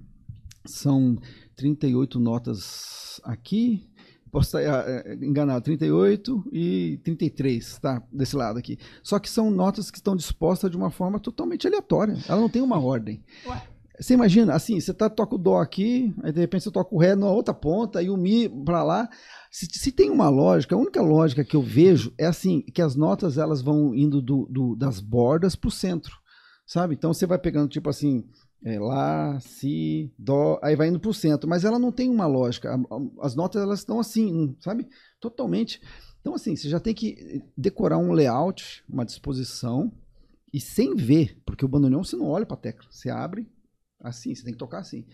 são 0.64 1.18
38 1.56 2.18
notas 2.18 3.20
aqui, 3.24 3.91
Posso 4.32 4.58
estar 4.58 4.88
é, 4.88 5.14
enganado, 5.20 5.62
38 5.62 6.44
e 6.50 6.98
33, 7.04 7.78
tá? 7.78 8.02
Desse 8.10 8.34
lado 8.34 8.58
aqui. 8.58 8.78
Só 9.02 9.18
que 9.18 9.28
são 9.28 9.50
notas 9.50 9.90
que 9.90 9.98
estão 9.98 10.16
dispostas 10.16 10.70
de 10.70 10.76
uma 10.76 10.90
forma 10.90 11.20
totalmente 11.20 11.66
aleatória. 11.66 12.16
Ela 12.26 12.40
não 12.40 12.48
tem 12.48 12.62
uma 12.62 12.80
ordem. 12.80 13.22
Ué. 13.46 13.62
Você 14.00 14.14
imagina, 14.14 14.54
assim, 14.54 14.80
você 14.80 14.94
tá, 14.94 15.10
toca 15.10 15.34
o 15.34 15.38
Dó 15.38 15.60
aqui, 15.60 16.14
aí 16.22 16.32
de 16.32 16.40
repente 16.40 16.64
você 16.64 16.70
toca 16.70 16.94
o 16.94 16.98
Ré 16.98 17.14
na 17.14 17.28
outra 17.28 17.52
ponta 17.52 18.02
e 18.02 18.08
o 18.08 18.16
Mi 18.16 18.48
para 18.48 18.82
lá. 18.82 19.08
Se, 19.50 19.66
se, 19.66 19.92
tem 19.92 20.08
uma 20.08 20.30
lógica, 20.30 20.74
a 20.74 20.78
única 20.78 21.02
lógica 21.02 21.44
que 21.44 21.54
eu 21.54 21.62
vejo 21.62 22.12
é 22.16 22.24
assim, 22.24 22.62
que 22.62 22.80
as 22.80 22.96
notas 22.96 23.36
elas 23.36 23.60
vão 23.60 23.94
indo 23.94 24.22
do, 24.22 24.48
do 24.50 24.74
das 24.74 24.98
bordas 24.98 25.54
para 25.54 25.68
o 25.68 25.70
centro, 25.70 26.16
sabe? 26.66 26.94
Então 26.94 27.12
você 27.12 27.26
vai 27.26 27.38
pegando 27.38 27.68
tipo 27.68 27.90
assim, 27.90 28.24
é, 28.64 28.78
Lá, 28.78 29.38
Si, 29.40 30.12
Dó, 30.18 30.58
aí 30.62 30.76
vai 30.76 30.88
indo 30.88 31.00
para 31.00 31.10
o 31.10 31.14
centro. 31.14 31.48
Mas 31.48 31.64
ela 31.64 31.78
não 31.78 31.92
tem 31.92 32.08
uma 32.08 32.26
lógica. 32.26 32.78
As 33.20 33.34
notas 33.34 33.62
elas 33.62 33.80
estão 33.80 33.98
assim, 33.98 34.56
sabe? 34.60 34.88
Totalmente. 35.20 35.80
Então, 36.20 36.34
assim, 36.34 36.54
você 36.54 36.68
já 36.68 36.78
tem 36.78 36.94
que 36.94 37.42
decorar 37.56 37.98
um 37.98 38.12
layout, 38.12 38.84
uma 38.88 39.04
disposição, 39.04 39.92
e 40.52 40.60
sem 40.60 40.94
ver, 40.94 41.40
porque 41.44 41.64
o 41.64 41.68
bandoneon 41.68 42.04
você 42.04 42.16
não 42.16 42.28
olha 42.28 42.46
para 42.46 42.54
a 42.54 42.60
tecla. 42.60 42.86
Você 42.90 43.10
abre 43.10 43.50
assim, 44.00 44.34
você 44.34 44.44
tem 44.44 44.52
que 44.52 44.58
tocar 44.58 44.78
assim. 44.78 45.06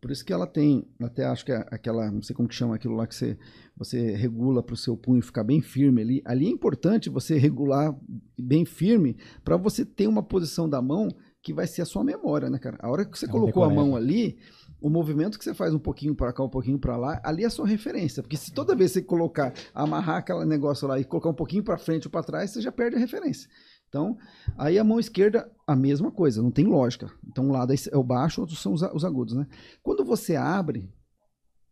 Por 0.00 0.10
isso 0.10 0.24
que 0.24 0.32
ela 0.32 0.48
tem, 0.48 0.84
até 1.00 1.24
acho 1.24 1.44
que 1.44 1.52
é 1.52 1.64
aquela, 1.70 2.10
não 2.10 2.22
sei 2.22 2.34
como 2.34 2.48
que 2.48 2.56
chama 2.56 2.74
aquilo 2.74 2.96
lá 2.96 3.06
que 3.06 3.14
você, 3.14 3.38
você 3.76 4.16
regula 4.16 4.60
para 4.60 4.74
o 4.74 4.76
seu 4.76 4.96
punho 4.96 5.22
ficar 5.22 5.44
bem 5.44 5.60
firme 5.62 6.02
ali. 6.02 6.22
Ali 6.24 6.46
é 6.46 6.50
importante 6.50 7.08
você 7.08 7.38
regular 7.38 7.96
bem 8.36 8.64
firme 8.64 9.16
para 9.44 9.56
você 9.56 9.84
ter 9.84 10.08
uma 10.08 10.22
posição 10.22 10.68
da 10.68 10.82
mão 10.82 11.08
que 11.42 11.52
vai 11.52 11.66
ser 11.66 11.82
a 11.82 11.84
sua 11.86 12.04
memória, 12.04 12.48
né, 12.48 12.58
cara? 12.58 12.78
A 12.80 12.88
hora 12.88 13.04
que 13.04 13.18
você 13.18 13.26
é 13.26 13.28
colocou 13.28 13.64
a 13.64 13.68
mão 13.68 13.96
ali, 13.96 14.38
o 14.80 14.88
movimento 14.88 15.36
que 15.36 15.44
você 15.44 15.52
faz 15.52 15.74
um 15.74 15.78
pouquinho 15.78 16.14
para 16.14 16.32
cá, 16.32 16.42
um 16.42 16.48
pouquinho 16.48 16.78
para 16.78 16.96
lá, 16.96 17.20
ali 17.24 17.42
é 17.42 17.46
a 17.46 17.50
sua 17.50 17.66
referência. 17.66 18.22
Porque 18.22 18.36
se 18.36 18.52
toda 18.52 18.76
vez 18.76 18.92
você 18.92 19.02
colocar, 19.02 19.52
amarrar 19.74 20.18
aquele 20.18 20.44
negócio 20.44 20.86
lá 20.86 21.00
e 21.00 21.04
colocar 21.04 21.30
um 21.30 21.34
pouquinho 21.34 21.64
para 21.64 21.76
frente 21.76 22.06
ou 22.06 22.10
para 22.10 22.22
trás, 22.22 22.50
você 22.50 22.60
já 22.60 22.70
perde 22.70 22.96
a 22.96 23.00
referência. 23.00 23.50
Então, 23.88 24.16
aí 24.56 24.78
a 24.78 24.84
mão 24.84 24.98
esquerda, 24.98 25.50
a 25.66 25.76
mesma 25.76 26.10
coisa, 26.10 26.40
não 26.40 26.50
tem 26.50 26.64
lógica. 26.64 27.12
Então, 27.26 27.46
um 27.46 27.52
lado 27.52 27.74
é 27.74 27.96
o 27.96 28.02
baixo, 28.04 28.40
outros 28.40 28.62
são 28.62 28.72
os 28.72 29.04
agudos, 29.04 29.34
né? 29.34 29.46
Quando 29.82 30.04
você 30.04 30.36
abre, 30.36 30.88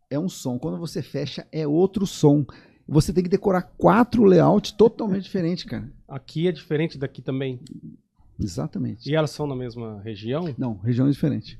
é 0.09 0.19
um 0.19 0.29
som. 0.29 0.59
Quando 0.59 0.77
você 0.77 1.01
fecha, 1.01 1.47
é 1.51 1.65
outro 1.65 2.05
som. 2.05 2.45
Você 2.87 3.13
tem 3.13 3.23
que 3.23 3.29
decorar 3.29 3.61
quatro 3.77 4.23
layouts 4.23 4.73
totalmente 4.73 5.23
diferentes, 5.31 5.63
cara. 5.63 5.89
Aqui 6.07 6.47
é 6.47 6.51
diferente 6.51 6.97
daqui 6.97 7.21
também. 7.21 7.59
Exatamente. 8.43 9.09
E 9.09 9.15
elas 9.15 9.31
são 9.31 9.47
na 9.47 9.55
mesma 9.55 10.01
região? 10.01 10.53
Não, 10.57 10.77
regiões 10.77 11.13
diferentes. 11.13 11.57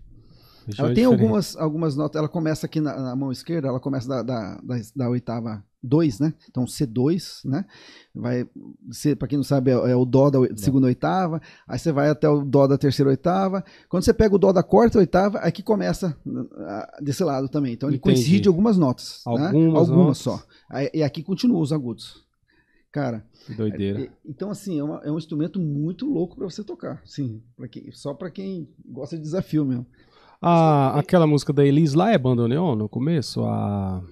ela 0.78 0.94
tem 0.94 1.06
algumas, 1.06 1.56
algumas 1.56 1.96
notas. 1.96 2.20
Ela 2.20 2.30
começa 2.30 2.66
aqui 2.66 2.80
na, 2.80 3.00
na 3.00 3.16
mão 3.16 3.32
esquerda, 3.32 3.68
ela 3.68 3.80
começa 3.80 4.08
da, 4.08 4.22
da, 4.22 4.56
da, 4.62 4.76
da 4.96 5.10
oitava 5.10 5.64
2, 5.84 6.20
né? 6.20 6.34
Então 6.50 6.66
C2, 6.66 7.42
né? 7.46 7.66
Vai 8.14 8.48
ser, 8.92 9.16
para 9.16 9.28
quem 9.28 9.38
não 9.38 9.44
sabe, 9.44 9.72
é, 9.72 9.74
é 9.74 9.96
o 9.96 10.06
dó 10.06 10.30
da 10.30 10.40
segunda 10.56 10.88
oitava, 10.88 11.42
aí 11.68 11.80
você 11.80 11.92
vai 11.92 12.10
até 12.10 12.30
o 12.30 12.44
dó 12.44 12.68
da 12.68 12.78
terceira 12.78 13.10
oitava. 13.10 13.64
Quando 13.90 14.04
você 14.04 14.14
pega 14.14 14.36
o 14.36 14.40
dó 14.40 14.52
da 14.52 14.64
quarta 14.64 15.00
oitava, 15.00 15.40
aqui 15.40 15.64
começa 15.64 16.16
desse 17.02 17.24
lado 17.24 17.50
também. 17.50 17.74
Então 17.74 17.90
ele 17.90 17.98
Entendi. 17.98 18.16
coincide 18.16 18.48
algumas 18.48 18.78
notas, 18.78 19.22
algumas, 19.26 19.52
né? 19.54 19.66
algumas 19.66 19.90
notas. 19.90 20.18
só. 20.18 20.44
E 20.94 21.02
aqui 21.04 21.24
continua 21.24 21.60
os 21.60 21.74
agudos. 21.74 22.24
Cara, 22.92 23.26
que 23.46 23.54
doideira. 23.54 24.02
É, 24.02 24.10
então, 24.26 24.52
assim, 24.52 24.78
é, 24.78 24.84
uma, 24.84 25.02
é, 25.04 25.12
um 25.12 25.18
instrumento 25.18 25.60
muito 25.60 26.06
louco 26.06 26.36
para 26.36 26.46
você 26.46 26.64
tocar. 26.64 27.02
Sim, 27.06 27.42
pra 27.56 27.68
quem, 27.68 27.90
só 27.92 28.14
para 28.14 28.30
quem 28.30 28.68
gosta 28.86 29.16
de 29.16 29.24
desafio 29.24 29.66
mesmo. 29.66 29.86
Ah, 30.42 31.00
aquela 31.00 31.26
música 31.26 31.54
da 31.54 31.64
Elis 31.66 31.94
lá 31.94 32.12
é 32.12 32.18
bandoneon 32.18 32.76
no 32.76 32.90
começo? 32.90 33.44
A... 33.46 34.04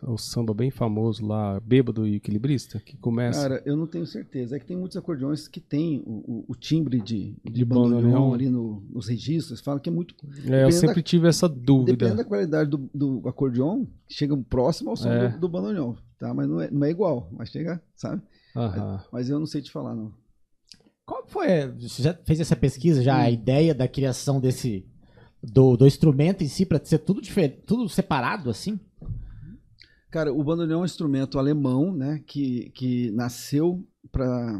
O 0.00 0.16
samba 0.16 0.54
bem 0.54 0.70
famoso 0.70 1.26
lá, 1.26 1.58
Bêbado 1.58 2.06
e 2.06 2.16
Equilibrista, 2.16 2.78
que 2.78 2.96
começa. 2.96 3.40
Cara, 3.40 3.62
eu 3.66 3.76
não 3.76 3.84
tenho 3.84 4.06
certeza. 4.06 4.54
É 4.54 4.60
que 4.60 4.66
tem 4.66 4.76
muitos 4.76 4.96
acordeões 4.96 5.48
que 5.48 5.58
tem 5.58 6.04
o, 6.06 6.12
o, 6.12 6.44
o 6.50 6.54
timbre 6.54 7.00
de, 7.00 7.34
de, 7.44 7.52
de 7.52 7.64
bandoneon 7.64 8.32
ali 8.32 8.48
no, 8.48 8.80
nos 8.88 9.08
registros. 9.08 9.60
Fala 9.60 9.80
que 9.80 9.88
é 9.88 9.92
muito. 9.92 10.14
É, 10.48 10.62
eu 10.62 10.70
sempre 10.70 10.96
da, 10.96 11.02
tive 11.02 11.26
essa 11.26 11.48
dúvida. 11.48 11.96
Dependendo 11.96 12.18
da 12.18 12.24
qualidade 12.24 12.70
do, 12.70 12.88
do 12.94 13.28
acordeon, 13.28 13.86
chega 14.08 14.36
próximo 14.36 14.90
ao 14.90 14.96
som 14.96 15.10
é. 15.10 15.30
do, 15.30 15.40
do 15.40 15.48
bandoneon 15.48 15.96
tá? 16.18 16.32
Mas 16.34 16.48
não 16.48 16.60
é, 16.60 16.70
não 16.70 16.86
é 16.86 16.90
igual, 16.90 17.28
mas 17.32 17.50
chega, 17.50 17.82
sabe? 17.94 18.22
Mas, 18.54 19.08
mas, 19.12 19.30
eu 19.30 19.38
não 19.38 19.46
sei 19.46 19.62
te 19.62 19.70
falar, 19.70 19.94
não. 19.94 20.12
Qual 21.06 21.26
foi? 21.26 21.68
Você 21.80 22.02
já 22.02 22.14
fez 22.14 22.40
essa 22.40 22.56
pesquisa 22.56 23.02
já, 23.02 23.16
hum. 23.16 23.20
a 23.20 23.30
ideia 23.30 23.74
da 23.74 23.88
criação 23.88 24.40
desse 24.40 24.86
do, 25.42 25.76
do 25.76 25.86
instrumento 25.86 26.42
em 26.42 26.48
si 26.48 26.66
para 26.66 26.84
ser 26.84 26.98
tudo 26.98 27.20
diferente, 27.20 27.62
tudo 27.64 27.88
separado 27.88 28.50
assim? 28.50 28.78
Cara, 30.10 30.32
o 30.32 30.42
bandoneon 30.42 30.78
é 30.78 30.82
um 30.82 30.86
instrumento 30.86 31.38
alemão, 31.38 31.94
né, 31.94 32.22
que, 32.26 32.70
que 32.70 33.10
nasceu 33.10 33.86
para 34.10 34.58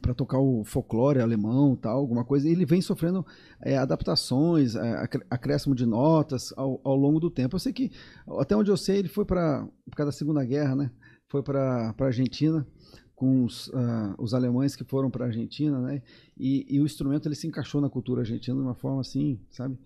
para 0.00 0.14
tocar 0.14 0.38
o 0.38 0.64
folclore 0.64 1.20
alemão 1.20 1.76
tal, 1.76 1.98
alguma 1.98 2.24
coisa, 2.24 2.48
e 2.48 2.52
ele 2.52 2.64
vem 2.64 2.80
sofrendo 2.80 3.24
é, 3.60 3.76
adaptações, 3.76 4.74
é, 4.74 5.08
acréscimo 5.30 5.74
de 5.74 5.86
notas 5.86 6.52
ao, 6.56 6.80
ao, 6.84 6.96
longo 6.96 7.20
do 7.20 7.30
tempo. 7.30 7.56
Eu 7.56 7.60
sei 7.60 7.72
que, 7.72 7.90
até 8.38 8.56
onde 8.56 8.70
eu 8.70 8.76
sei, 8.76 8.98
ele 8.98 9.08
foi 9.08 9.24
para, 9.24 9.66
por 9.84 9.96
causa 9.96 10.12
da 10.12 10.16
Segunda 10.16 10.44
Guerra, 10.44 10.74
né? 10.74 10.90
Foi 11.28 11.42
para 11.42 11.94
a 11.98 12.04
Argentina, 12.04 12.66
com 13.14 13.44
os, 13.44 13.66
uh, 13.68 14.14
os 14.18 14.32
alemães 14.32 14.76
que 14.76 14.84
foram 14.84 15.10
para 15.10 15.26
Argentina, 15.26 15.80
né? 15.80 16.02
E, 16.36 16.66
e, 16.68 16.80
o 16.80 16.86
instrumento 16.86 17.26
ele 17.26 17.34
se 17.34 17.48
encaixou 17.48 17.80
na 17.80 17.90
cultura 17.90 18.20
argentina 18.20 18.56
de 18.56 18.62
uma 18.62 18.74
forma 18.74 19.00
assim, 19.00 19.40
sabe? 19.50 19.76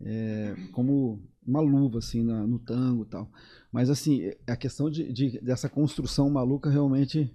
É, 0.00 0.56
como 0.72 1.22
uma 1.46 1.60
luva 1.60 1.98
assim 1.98 2.24
na, 2.24 2.44
no 2.46 2.58
tango 2.58 3.04
tal. 3.04 3.30
Mas 3.70 3.88
assim, 3.88 4.32
a 4.46 4.56
questão 4.56 4.90
de, 4.90 5.12
de, 5.12 5.40
dessa 5.40 5.68
construção 5.68 6.28
maluca 6.28 6.68
realmente 6.68 7.32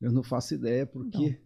eu 0.00 0.12
não 0.12 0.22
faço 0.22 0.54
ideia 0.54 0.86
porque 0.86 1.40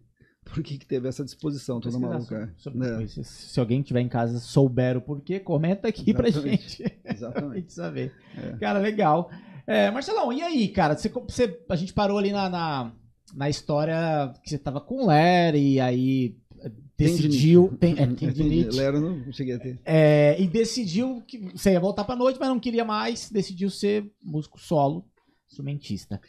por 0.49 0.63
que, 0.63 0.77
que 0.77 0.85
teve 0.85 1.07
essa 1.07 1.23
disposição 1.23 1.79
toda 1.79 1.99
maluca. 1.99 2.53
Sobre, 2.57 2.85
sobre 2.85 3.03
é. 3.03 3.07
se, 3.07 3.23
se, 3.23 3.59
alguém 3.59 3.81
tiver 3.81 4.01
em 4.01 4.09
casa 4.09 4.39
souber 4.39 4.97
o 4.97 5.01
porquê, 5.01 5.39
comenta 5.39 5.87
aqui 5.87 6.11
Exatamente. 6.11 6.41
pra 6.41 6.51
gente. 6.51 6.99
Exatamente. 7.05 7.45
pra 7.49 7.59
gente 7.59 7.73
saber. 7.73 8.13
É. 8.37 8.57
Cara, 8.57 8.79
legal. 8.79 9.29
É, 9.65 9.91
Marcelão, 9.91 10.33
e 10.33 10.41
aí, 10.41 10.67
cara? 10.67 10.97
Você, 10.97 11.09
você, 11.09 11.59
a 11.69 11.75
gente 11.75 11.93
parou 11.93 12.17
ali 12.17 12.31
na, 12.31 12.49
na, 12.49 12.91
na 13.35 13.49
história 13.49 14.33
que 14.43 14.49
você 14.49 14.57
tava 14.57 14.81
com 14.81 15.03
o 15.03 15.05
Larry, 15.05 15.73
e 15.73 15.79
aí 15.79 16.35
eh, 16.59 16.71
decidiu. 16.97 17.77
Tem, 17.79 17.93
é, 17.93 18.07
tendinite. 18.07 18.75
Não 18.99 19.31
cheguei 19.31 19.55
a 19.55 19.59
ter. 19.59 19.79
É, 19.85 20.35
e 20.41 20.47
decidiu 20.47 21.21
que 21.21 21.37
você 21.37 21.71
ia 21.71 21.79
voltar 21.79 22.03
pra 22.03 22.15
noite, 22.15 22.39
mas 22.39 22.49
não 22.49 22.59
queria 22.59 22.83
mais. 22.83 23.29
Decidiu 23.29 23.69
ser 23.69 24.11
músico 24.23 24.59
solo, 24.59 25.05
instrumentista. 25.47 26.19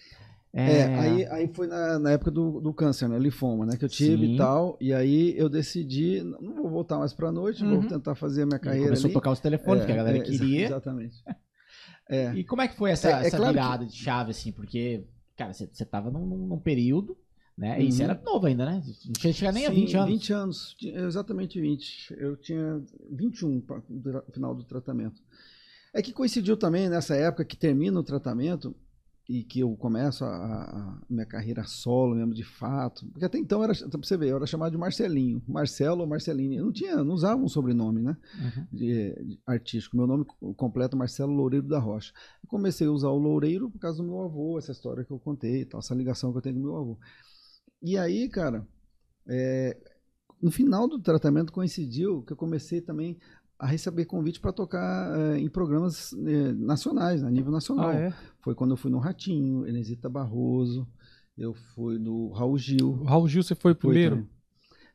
É, 0.53 0.83
aí, 0.97 1.27
aí 1.27 1.49
foi 1.55 1.69
na, 1.69 1.99
na 2.01 2.11
época 2.11 2.31
do, 2.31 2.61
do 2.61 2.75
câncer, 2.75 3.09
né? 3.09 3.17
Linfoma, 3.19 3.65
né? 3.67 3.77
Que 3.77 3.85
eu 3.85 3.89
tive 3.89 4.27
Sim. 4.27 4.35
e 4.35 4.37
tal. 4.37 4.77
E 4.81 4.93
aí 4.93 5.33
eu 5.39 5.49
decidi, 5.49 6.23
não 6.41 6.55
vou 6.63 6.69
voltar 6.71 6.99
mais 6.99 7.13
pra 7.13 7.31
noite, 7.31 7.63
Uhum. 7.65 7.81
vou 7.83 7.89
tentar 7.89 8.15
fazer 8.17 8.43
a 8.43 8.47
minha 8.47 8.59
carreira. 8.59 8.87
começou 8.87 9.07
ali. 9.07 9.13
a 9.13 9.15
tocar 9.15 9.31
os 9.31 9.39
telefones, 9.41 9.85
É, 9.85 9.87
que 9.87 9.93
a 9.93 9.97
galera 9.97 10.19
é, 10.19 10.23
queria. 10.23 10.67
Exatamente. 10.67 11.17
É. 12.13 12.35
E 12.35 12.43
como 12.43 12.61
é 12.61 12.67
que 12.67 12.75
foi 12.77 12.91
essa, 12.91 13.09
É- 13.09 13.13
é 13.23 13.27
essa 13.29 13.37
claro 13.37 13.53
virada 13.53 13.87
de 13.87 13.95
chave, 13.95 14.33
assim? 14.33 14.51
Porque, 14.51 15.05
cara, 15.37 15.53
você, 15.53 15.69
você 15.73 15.85
tava 15.85 16.11
num, 16.11 16.27
num- 16.27 16.59
período, 16.59 17.17
né? 17.57 17.81
E 17.81 17.93
você 17.93 18.03
Uhum. 18.03 18.11
era 18.11 18.21
novo 18.25 18.47
ainda, 18.47 18.67
né? 18.67 18.83
Não 19.07 19.13
tinha 19.13 19.33
chegado 19.33 19.55
nem 19.55 19.65
a 19.67 19.69
Sim, 19.71 19.77
20 19.77 19.97
anos. 19.97 20.11
20 20.11 20.33
anos, 20.33 20.77
exatamente 20.83 21.61
20. 21.61 22.13
Eu 22.19 22.37
tinha 22.37 22.83
21 23.13 23.61
para 23.61 23.79
o 23.79 24.33
final 24.33 24.53
do 24.57 24.65
tratamento. 24.65 25.23
É 25.95 26.03
que 26.03 26.13
coincidiu 26.13 26.57
também 26.57 26.89
nessa 26.89 27.15
época 27.15 27.45
que 27.45 27.57
termina 27.57 28.01
o 28.01 28.03
tratamento 28.03 28.75
e 29.33 29.45
que 29.45 29.61
eu 29.61 29.77
começo 29.77 30.25
a, 30.25 30.29
a- 30.29 31.01
minha 31.09 31.25
carreira 31.25 31.63
solo 31.65 32.17
mesmo 32.17 32.35
de 32.35 32.43
fato. 32.43 33.07
Porque 33.13 33.25
até 33.25 33.39
então 33.39 33.63
era, 33.63 33.73
pra 33.73 33.99
você 34.03 34.17
ver, 34.17 34.31
eu 34.31 34.37
era 34.37 34.47
chamado 34.47 34.73
de 34.73 34.79
Marcelinho, 34.79 35.41
Marcelo 35.47 36.01
ou 36.01 36.07
Marceline. 36.07 36.57
Eu 36.57 36.65
não 36.65 36.73
tinha, 36.73 37.05
não 37.05 37.15
usava 37.15 37.41
um 37.41 37.49
sobrenome, 37.49 38.03
né? 38.03 38.17
Uhum. 38.35 38.67
de, 38.73 39.15
de 39.25 39.41
artístico. 39.47 39.97
Meu 39.97 40.07
nome 40.07 40.25
completo 40.57 40.97
é 40.97 40.99
Marcelo 40.99 41.33
Loureiro 41.33 41.69
da 41.69 41.79
Rocha. 41.79 42.13
Eu 42.43 42.49
comecei 42.49 42.89
a 42.89 42.91
usar 42.91 43.11
o 43.11 43.19
Loureiro 43.19 43.71
por 43.71 43.79
causa 43.79 43.99
do 44.03 44.09
meu 44.09 44.21
avô, 44.23 44.59
essa 44.59 44.73
história 44.73 45.05
que 45.05 45.13
eu 45.13 45.19
contei, 45.21 45.65
tal, 45.65 45.79
essa 45.79 45.95
ligação 45.95 46.33
que 46.33 46.39
eu 46.39 46.43
tenho 46.43 46.57
com 46.57 46.63
meu 46.63 46.77
avô. 46.77 46.99
E 47.81 47.97
aí, 47.97 48.29
cara, 48.29 48.67
é, 49.29 49.77
no 50.43 50.51
final 50.51 50.89
do 50.89 50.99
tratamento 50.99 51.53
coincidiu 51.53 52.23
que 52.23 52.33
eu 52.33 52.37
comecei 52.37 52.81
também 52.81 53.17
a 53.61 53.67
receber 53.67 54.07
convite 54.07 54.41
para 54.41 54.53
tocar 54.53 55.17
é, 55.19 55.39
em 55.39 55.49
programas 55.49 56.13
é, 56.15 56.53
nacionais, 56.53 57.23
a 57.23 57.31
nível 57.31 57.53
nacional. 57.53 57.91
Ah, 57.91 57.95
é? 57.95 58.15
Foi 58.41 58.55
quando 58.55 58.71
eu 58.71 58.77
fui 58.77 58.91
no 58.91 58.99
Ratinho, 58.99 59.67
Enesita 59.67 60.09
Barroso, 60.09 60.89
eu 61.37 61.53
fui 61.53 61.99
no 61.99 62.31
Raul 62.33 62.57
Gil. 62.57 62.89
O 62.93 63.05
Raul 63.05 63.29
Gil, 63.29 63.43
você 63.43 63.55
foi 63.55 63.73
Foi 63.75 63.93
primeiro? 63.93 64.17
também. 64.17 64.31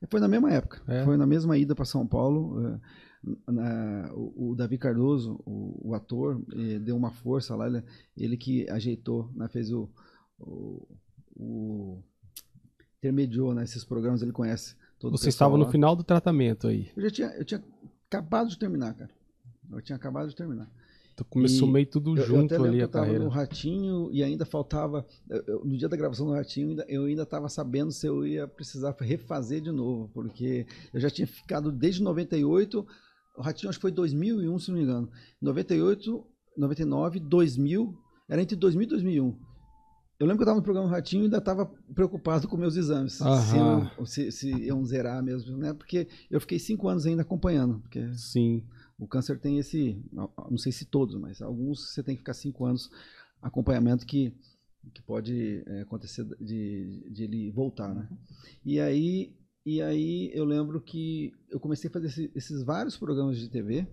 Foi 0.10 0.20
na 0.20 0.28
mesma 0.28 0.52
época. 0.52 0.82
É? 0.88 1.04
Foi 1.06 1.16
na 1.16 1.26
mesma 1.28 1.58
ida 1.58 1.74
para 1.76 1.86
São 1.86 2.06
Paulo. 2.08 2.60
eh, 2.68 2.80
na- 3.52 4.12
o, 4.14 4.52
o 4.52 4.56
Davi 4.56 4.78
Cardoso, 4.78 5.40
o, 5.46 5.90
o 5.90 5.94
ator, 5.96 6.42
eh, 6.54 6.80
deu 6.80 6.96
uma 6.96 7.12
força 7.12 7.56
lá. 7.56 7.68
Ele, 7.68 7.84
ele 8.18 8.38
que 8.38 8.70
ajeitou, 8.70 9.32
né, 9.36 9.48
fez 9.48 9.72
o, 9.72 9.90
o, 10.40 10.88
o- 11.36 12.04
intermediou 13.00 13.54
né, 13.54 13.64
esses 13.64 13.84
programas. 13.84 14.22
Ele 14.22 14.32
conhece 14.32 14.76
todo 15.00 15.18
Você 15.18 15.30
estava 15.30 15.58
no 15.58 15.70
final 15.70 15.96
do 15.96 16.04
tratamento 16.04 16.68
aí. 16.68 16.90
Eu 16.96 17.04
já 17.04 17.10
tinha, 17.10 17.28
eu 17.38 17.46
tinha 17.46 17.64
acabado 18.18 18.50
de 18.50 18.58
terminar, 18.58 18.94
cara. 18.94 19.12
Eu 19.72 19.82
tinha 19.82 19.96
acabado 19.96 20.30
de 20.30 20.36
terminar. 20.36 20.70
Começou 21.30 21.70
E 21.70 21.72
meio 21.72 21.86
tudo 21.86 22.12
Eu- 22.12 22.18
eu 22.18 22.26
junto 22.28 22.46
até 22.54 22.56
lembro 22.56 22.68
ali 22.72 22.78
que 22.78 22.84
a 22.84 22.86
eu 22.86 22.90
carreira. 22.90 23.24
no 23.24 23.30
Ratinho 23.30 24.10
e 24.12 24.22
ainda 24.22 24.46
faltava. 24.46 25.06
eu- 25.30 25.44
eu- 25.48 25.66
no 25.66 25.78
dia 25.78 25.88
da 25.88 25.96
gravação 25.96 26.26
do 26.26 26.34
Ratinho, 26.34 26.70
ainda- 26.72 26.86
eu 26.90 27.06
ainda 27.06 27.24
estava 27.24 27.48
sabendo 27.48 27.90
se 27.92 28.06
eu 28.06 28.28
ia 28.28 28.46
precisar 28.48 28.94
refazer 29.00 29.62
de 29.62 29.72
novo, 29.72 30.10
porque 30.14 30.68
eu 30.94 31.00
já 31.00 31.10
tinha 31.10 31.26
ficado 31.26 31.72
desde 31.72 32.04
98. 32.04 32.86
O 33.38 33.42
Ratinho 33.42 33.70
acho 33.70 33.78
que 33.80 33.82
foi 33.84 33.92
2001, 33.92 34.60
se 34.60 34.70
não 34.70 34.78
me 34.78 34.84
engano. 34.84 35.10
98, 35.42 36.26
99, 36.58 37.20
2000. 37.20 37.98
Era 38.28 38.42
entre 38.42 38.56
2000 38.58 38.84
e 38.86 38.90
2001. 38.90 39.38
Eu 40.20 40.26
lembro 40.26 40.38
que 40.38 40.44
eu 40.44 40.46
estava 40.46 40.60
no 40.60 40.64
programa 40.64 40.90
Ratinho 40.90 41.24
e 41.24 41.26
ainda 41.26 41.38
estava 41.40 41.66
preocupado 41.94 42.48
com 42.48 42.56
meus 42.56 42.76
exames. 42.78 43.14
Se, 43.14 43.58
eu- 44.00 44.06
se, 44.06 44.32
se 44.32 44.50
iam 44.50 44.84
zerar 44.86 45.22
mesmo, 45.22 45.58
né? 45.58 45.74
Porque 45.74 46.08
eu 46.32 46.40
fiquei 46.40 46.58
cinco 46.58 46.88
anos 46.88 47.06
ainda 47.06 47.22
acompanhando. 47.22 47.80
Porque 47.82 48.14
Sim. 48.14 48.64
o 48.98 49.08
câncer 49.08 49.38
tem 49.40 49.58
esse, 49.60 50.02
não 50.14 50.58
sei 50.58 50.72
se 50.72 50.86
todos, 50.86 51.20
mas 51.20 51.42
alguns 51.42 51.92
você 51.94 52.02
tem 52.02 52.16
que 52.16 52.20
ficar 52.22 52.34
cinco 52.34 52.66
anos 52.66 52.90
acompanhamento 53.42 54.06
que, 54.06 54.34
que 54.94 55.02
pode 55.02 55.62
é, 55.66 55.82
acontecer 55.82 56.24
de, 56.40 57.06
de 57.12 57.24
ele 57.26 57.52
voltar, 57.52 57.94
né? 57.94 58.08
E 58.66 58.80
aí, 58.80 59.36
e 59.66 59.82
aí 59.82 60.32
eu 60.34 60.46
lembro 60.46 60.80
que 60.80 61.34
eu 61.50 61.60
comecei 61.60 61.90
a 61.90 61.94
fazer 61.94 62.08
esse- 62.08 62.32
esses 62.34 62.64
vários 62.64 62.96
programas 62.98 63.38
de 63.38 63.50
TV. 63.50 63.86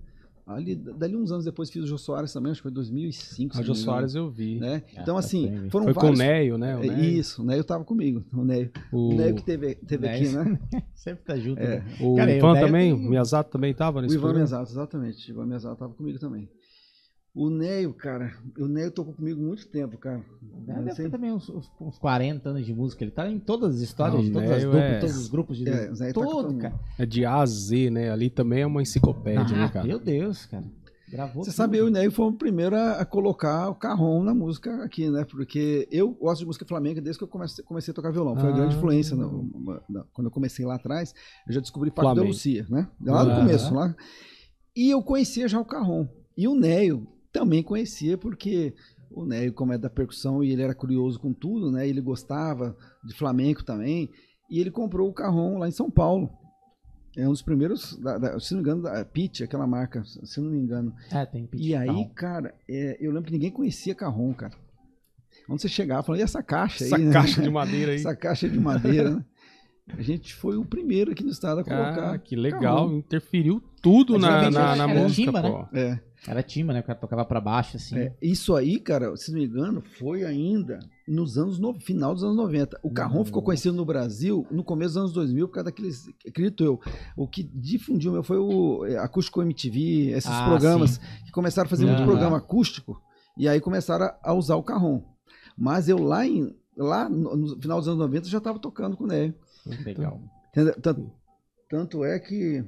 Ali, 0.45 0.75
dali 0.75 1.15
uns 1.17 1.31
anos 1.31 1.45
depois 1.45 1.71
fiz 1.71 1.85
o 1.85 1.87
Jô 1.87 1.97
Soares 1.97 2.33
também, 2.33 2.51
acho 2.51 2.59
que 2.61 2.65
foi 2.65 2.73
2005. 2.73 3.55
se 3.55 3.61
A 3.61 3.61
não 3.61 3.67
Jô 3.67 3.75
Soares 3.77 4.15
eu 4.17 4.29
vi. 4.29 4.59
Né? 4.59 4.83
Ah, 4.89 5.03
Então, 5.03 5.15
faz 5.15 5.27
assim, 5.27 5.49
tempo. 5.49 5.71
foram 5.71 5.85
Foi 5.85 5.95
com 5.95 6.01
o 6.01 6.03
vários... 6.03 6.19
Neio, 6.19 6.59
né? 6.59 6.77
O 6.77 6.83
É, 6.83 6.87
Neio. 6.89 7.05
Isso, 7.21 7.43
o 7.43 7.45
Neio 7.45 7.63
tava 7.63 7.85
comigo. 7.85 8.25
O 8.33 8.45
Neio, 8.45 8.71
O, 8.91 9.11
o 9.11 9.15
Neio 9.17 9.35
que 9.37 9.45
teve, 9.45 9.77
teve 9.77 10.09
aqui, 10.09 10.29
Neio. 10.29 10.45
né? 10.45 10.59
Sempre 10.97 11.25
tá 11.25 11.37
junto. 11.37 11.61
É. 11.61 11.79
né? 11.79 11.85
o 12.01 12.17
Cara, 12.17 12.31
o 12.31 12.35
Ivan 12.35 12.53
Neio 12.55 12.67
também? 12.67 12.97
tem- 12.97 13.07
O 13.07 13.11
Miyazato 13.11 13.51
também 13.53 13.73
tava 13.73 14.01
O 14.01 14.03
nesse 14.03 14.15
Ivan 14.15 14.23
programa? 14.23 14.45
Mesato, 14.45 14.73
exatamente. 14.73 15.31
O 15.31 15.33
Ivan 15.33 15.47
Mesato 15.47 15.77
tava 15.77 15.95
comigo 15.95 16.19
também. 16.19 16.49
O 17.35 17.49
Neio, 17.49 17.95
cara, 17.95 18.35
o 18.59 18.67
Neio 18.69 18.91
tocou 18.91 19.15
comigo 19.15 19.41
muito 19.41 19.67
tempo, 19.67 19.97
cara. 19.97 20.23
Deve 20.67 20.79
Não 20.81 20.85
ter 20.89 20.95
sei- 20.97 21.09
também 21.09 21.33
uns, 21.33 21.49
uns- 21.49 21.71
uns 21.81 21.99
40 21.99 22.51
anos 22.51 22.67
de 22.67 22.75
música. 22.75 23.03
Ele 23.03 23.11
tá 23.11 23.27
em 23.31 23.39
todas 23.39 23.77
as 23.77 23.81
histórias, 23.81 24.17
Ah, 24.17 24.21
o 24.21 24.25
de 24.25 24.31
todas 24.33 24.51
as 24.51 24.63
duplas, 24.65 24.83
é- 24.83 24.99
todos 25.01 25.17
os 25.17 25.29
grupos 25.29 25.57
de. 25.57 25.67
É, 25.69 25.95
Zé 25.95 26.09
tá 26.09 26.21
todo 26.21 26.51
mundo. 26.53 26.61
cara. 26.61 26.79
É 26.99 27.07
de 27.07 27.25
A 27.25 27.37
a 27.41 27.47
Z, 27.47 27.89
né? 27.91 28.11
Ali 28.11 28.29
também 28.29 28.61
é 28.61 28.67
uma 28.67 28.83
enciclopédia, 28.83 29.57
né, 29.57 29.65
Ah, 29.65 29.71
cara? 29.71 29.87
meu 29.87 29.99
Deus, 29.99 30.45
cara. 30.45 30.65
Gravou. 31.11 31.43
Você 31.45 31.51
tudo. 31.51 31.57
sabe, 31.57 31.79
eu 31.79 31.87
e 31.87 31.89
o 31.89 31.93
Neio 31.93 32.11
fomos 32.13 32.35
o 32.35 32.39
primeiro 32.39 32.77
a, 32.77 33.03
colocar 33.05 33.69
o 33.71 33.75
carrom 33.75 34.23
na 34.23 34.35
música 34.35 34.83
aqui, 34.85 35.09
né? 35.11 35.25
Porque 35.25 35.87
eu 35.91 36.11
gosto 36.11 36.41
de 36.41 36.47
música 36.47 36.65
flamenca 36.67 37.01
desde 37.01 37.19
que 37.19 37.25
eu 37.25 37.29
comecei, 37.29 37.65
comecei 37.65 37.93
a 37.93 37.95
tocar 37.95 38.11
violão. 38.11 38.37
Foi 38.37 38.51
a 38.51 38.53
grande 38.53 38.75
Ah. 38.75 38.79
influência. 38.79 39.17
no- 39.17 39.81
na- 39.89 40.05
quando 40.13 40.27
eu 40.27 40.31
comecei 40.31 40.65
lá 40.67 40.75
atrás, 40.75 41.15
eu 41.49 41.53
já 41.55 41.61
descobri 41.61 41.91
Paco 41.91 42.01
de 42.03 42.15
Flamengo. 42.15 42.29
Lucia, 42.29 42.67
né? 42.69 42.89
Lá 43.01 43.25
no 43.25 43.31
Aham. 43.31 43.41
começo, 43.41 43.75
lá. 43.75 43.95
E 44.77 44.91
eu 44.91 45.03
conhecia 45.03 45.49
já 45.49 45.59
o 45.61 45.65
carrom. 45.65 46.07
E 46.37 46.49
o 46.49 46.55
Neio 46.55 47.07
também 47.33 47.63
conhecia, 47.63 48.17
porque 48.19 48.75
o 49.11 49.25
Neio, 49.25 49.53
como 49.53 49.73
é 49.73 49.79
da 49.79 49.91
percussão, 49.91 50.43
e 50.43 50.51
ele 50.53 50.63
era 50.63 50.75
curioso 50.75 51.19
com 51.19 51.33
tudo, 51.33 51.71
né? 51.71 51.89
Ele 51.89 52.01
gostava 52.01 52.77
de 53.05 53.15
flamenco 53.15 53.65
também. 53.65 54.11
E 54.51 54.59
ele 54.61 54.71
comprou 54.71 55.09
o 55.09 55.13
carrom 55.13 55.59
lá 55.59 55.69
em 55.69 55.73
São 55.73 55.91
Paulo. 55.91 56.31
É 57.17 57.27
um 57.27 57.33
dos 57.33 57.43
primeiros, 57.43 57.97
da- 57.99 58.17
da- 58.19 58.41
se 58.41 58.55
não 58.55 58.63
me 58.63 58.69
engano, 58.69 58.83
da 58.83 59.05
Pitch, 59.05 59.43
aquela 59.43 59.67
marca, 59.67 60.03
se 60.05 60.41
não 60.41 60.51
me 60.51 60.59
engano. 60.59 60.95
É, 61.11 61.27
tem 61.27 61.47
pitch 61.47 61.61
E 61.67 61.75
aí, 61.75 62.07
cara, 62.15 62.55
é, 62.69 62.97
eu 63.01 63.11
lembro 63.13 63.27
que 63.27 63.33
ninguém 63.33 63.51
conhecia 63.51 63.95
Carrom, 63.95 64.33
cara. 64.33 64.55
Onde 65.49 65.61
você 65.63 65.69
chegava, 65.69 66.03
falando, 66.03 66.21
e 66.21 66.25
essa 66.25 66.43
caixa 66.43 66.85
Essa 66.85 66.97
aí? 66.97 67.05
né? 67.05 67.13
caixa 67.13 67.43
de 67.43 67.51
madeira 67.51 67.93
aí. 67.93 67.99
Essa 68.01 68.17
caixa 68.17 68.49
de 68.49 68.59
madeira, 68.59 69.11
né? 69.17 69.25
A 69.89 70.01
gente 70.01 70.33
foi 70.35 70.57
o 70.57 70.65
primeiro 70.65 71.11
aqui 71.13 71.25
no 71.25 71.31
estado 71.31 71.61
a 71.61 71.65
colocar. 71.65 72.15
Ah, 72.15 72.19
que 72.19 72.37
legal. 72.37 72.61
Carrom. 72.87 72.97
Interferiu 72.99 73.63
tudo 73.83 74.17
na, 74.19 74.49
na, 74.51 74.61
era- 74.61 74.77
na 74.77 74.91
era 74.91 75.03
música, 75.03 75.25
timba, 75.25 75.43
né? 75.43 75.51
pô. 75.51 75.77
É, 75.77 76.01
Era 76.29 76.43
timba, 76.43 76.73
né? 76.73 76.81
O 76.81 76.85
cara 76.85 76.99
tocava 76.99 77.25
pra 77.25 77.41
baixo, 77.41 77.77
assim. 77.77 77.99
é, 77.99 78.15
isso 78.23 78.55
aí, 78.55 78.79
cara, 78.79 79.17
se 79.17 79.33
não 79.33 79.41
me 79.41 79.45
engano, 79.45 79.83
foi 79.99 80.25
ainda 80.25 80.79
nos 81.07 81.37
anos 81.37 81.59
no 81.59 81.75
final 81.81 82.15
dos 82.15 82.23
anos 82.23 82.37
90. 82.37 82.79
O 82.81 82.91
Carrom 82.93 83.15
Nossa. 83.19 83.25
ficou 83.27 83.43
conhecido 83.43 83.75
no 83.77 83.85
Brasil 83.85 84.47
no 84.53 84.63
começo 84.63 84.91
dos 84.95 84.99
anos 84.99 85.13
2000 85.13 85.49
por 85.49 85.55
causa 85.55 85.65
daqueles, 85.65 86.09
acredito 86.27 86.63
eu, 86.65 86.81
o 87.17 87.27
que 87.27 87.43
difundiu 87.43 88.13
meu 88.13 88.23
foi 88.23 88.39
o 88.39 88.87
é, 88.87 88.97
Acústico 88.99 89.43
MTV, 89.43 90.13
esses 90.13 90.31
Ah, 90.31 90.45
programas 90.49 90.99
que 91.27 91.33
começaram 91.33 91.67
a 91.67 91.71
fazer 91.71 91.85
muito 91.87 91.99
Aham. 91.99 92.07
programa 92.07 92.37
acústico 92.37 93.03
e 93.37 93.49
aí 93.49 93.61
começaram 93.61 94.07
a, 94.07 94.17
a 94.23 94.33
usar 94.33 94.55
o 94.55 94.63
Carrom. 94.63 95.03
Mas 95.59 95.89
eu 95.89 95.99
lá 95.99 96.25
em 96.25 96.55
lá 96.75 97.07
no, 97.09 97.37
no 97.37 97.61
final 97.61 97.79
dos 97.79 97.89
anos 97.89 97.99
90 98.01 98.29
já 98.29 98.39
estava 98.39 98.59
tocando 98.59 98.97
com 98.97 99.05
o 99.05 99.07
Ney. 99.07 99.35
Legal. 99.85 100.21
Entendeu? 100.51 100.75
Tanto, 100.81 101.13
tanto 101.69 102.05
é 102.05 102.19
que 102.19 102.65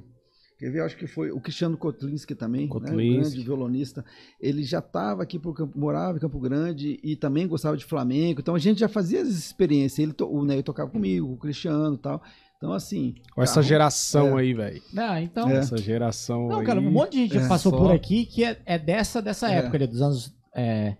Quer 0.57 0.71
ver? 0.71 0.83
Acho 0.83 0.95
que 0.95 1.05
foi 1.05 1.31
o 1.31 1.41
Cristiano 1.41 1.75
Kotlinski 1.77 2.33
também, 2.33 2.61
né? 2.61 2.67
Kotlinski. 2.69 3.09
Um 3.09 3.19
grande 3.21 3.43
violonista. 3.43 4.05
Ele 4.39 4.63
já 4.63 4.79
estava 4.79 5.21
aqui 5.21 5.37
por 5.37 5.53
Campo, 5.53 5.77
morava 5.77 6.17
em 6.17 6.21
Campo 6.21 6.39
Grande 6.39 6.97
e 7.03 7.17
também 7.17 7.45
gostava 7.45 7.75
de 7.75 7.83
flamenco. 7.83 8.39
Então 8.39 8.55
a 8.55 8.57
gente 8.59 8.79
já 8.79 8.87
fazia 8.87 9.19
essa 9.19 9.29
experiência. 9.29 10.01
Ele, 10.01 10.13
to- 10.13 10.31
o 10.33 10.45
Ney 10.45 10.63
tocava 10.63 10.89
comigo, 10.89 11.29
o 11.33 11.35
Cristiano 11.37 11.95
e 11.95 11.97
tal. 11.97 12.23
Então, 12.55 12.71
assim. 12.71 13.15
Com 13.33 13.41
essa 13.43 13.61
geração 13.61 14.39
É. 14.39 14.43
aí, 14.43 14.53
velho. 14.53 14.81
Não, 14.93 15.17
então. 15.19 15.49
É. 15.49 15.57
Essa 15.57 15.75
geração 15.75 16.47
Não, 16.47 16.59
aí. 16.61 16.65
cara, 16.65 16.79
um 16.79 16.89
monte 16.89 17.11
de 17.11 17.17
gente 17.23 17.33
já 17.33 17.41
é, 17.41 17.47
passou 17.49 17.73
só- 17.73 17.77
por 17.77 17.91
aqui 17.91 18.25
que 18.25 18.45
é, 18.45 18.57
é 18.65 18.79
dessa, 18.79 19.21
dessa 19.21 19.51
É. 19.51 19.57
época 19.57 19.75
ali, 19.75 19.87
dos 19.87 20.01
anos 20.01 20.33
é, 20.55 20.95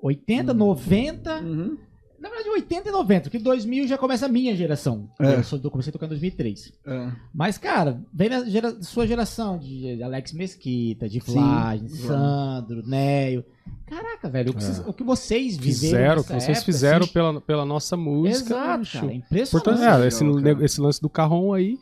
80, 0.00 0.54
90. 0.54 1.40
Uhum. 1.40 1.76
Na 2.24 2.30
verdade, 2.30 2.48
80 2.48 2.88
e 2.88 2.92
90, 2.92 3.22
porque 3.24 3.38
2000 3.38 3.86
já 3.86 3.98
começa 3.98 4.24
a 4.24 4.28
minha 4.30 4.56
geração. 4.56 5.10
É. 5.20 5.34
Eu, 5.34 5.44
sou, 5.44 5.60
eu 5.62 5.70
comecei 5.70 5.90
a 5.90 5.92
tocar 5.92 6.06
em 6.06 6.08
2003. 6.08 6.72
É. 6.86 7.12
Mas, 7.34 7.58
cara, 7.58 8.00
vem 8.12 8.30
da 8.30 8.42
gera- 8.46 8.82
sua 8.82 9.06
geração, 9.06 9.58
de 9.58 10.02
Alex 10.02 10.32
Mesquita, 10.32 11.06
de 11.06 11.20
Flagem. 11.20 11.86
Sandro, 11.88 12.82
Neio. 12.86 13.44
Caraca, 13.86 14.28
velho, 14.30 14.52
o 14.52 14.54
que, 14.54 14.62
É. 14.64 14.66
vocês, 14.66 14.88
o 14.88 14.92
que 14.94 15.04
vocês 15.04 15.56
viveram 15.58 15.74
Fizeram, 15.74 16.12
o 16.14 16.16
nessa 16.16 16.22
que 16.22 16.32
vocês 16.40 16.48
época, 16.58 16.64
fizeram 16.64 17.04
assim, 17.04 17.12
pela, 17.12 17.40
pela 17.42 17.64
nossa 17.66 17.96
música. 17.96 18.54
Exato, 18.54 18.54
cara, 18.54 18.76
é 18.78 18.80
Portanto, 18.80 19.14
impressionante. 19.14 20.04
é, 20.04 20.08
esse, 20.08 20.64
esse 20.64 20.80
lance 20.80 21.02
do 21.02 21.10
carrom 21.10 21.52
aí. 21.52 21.78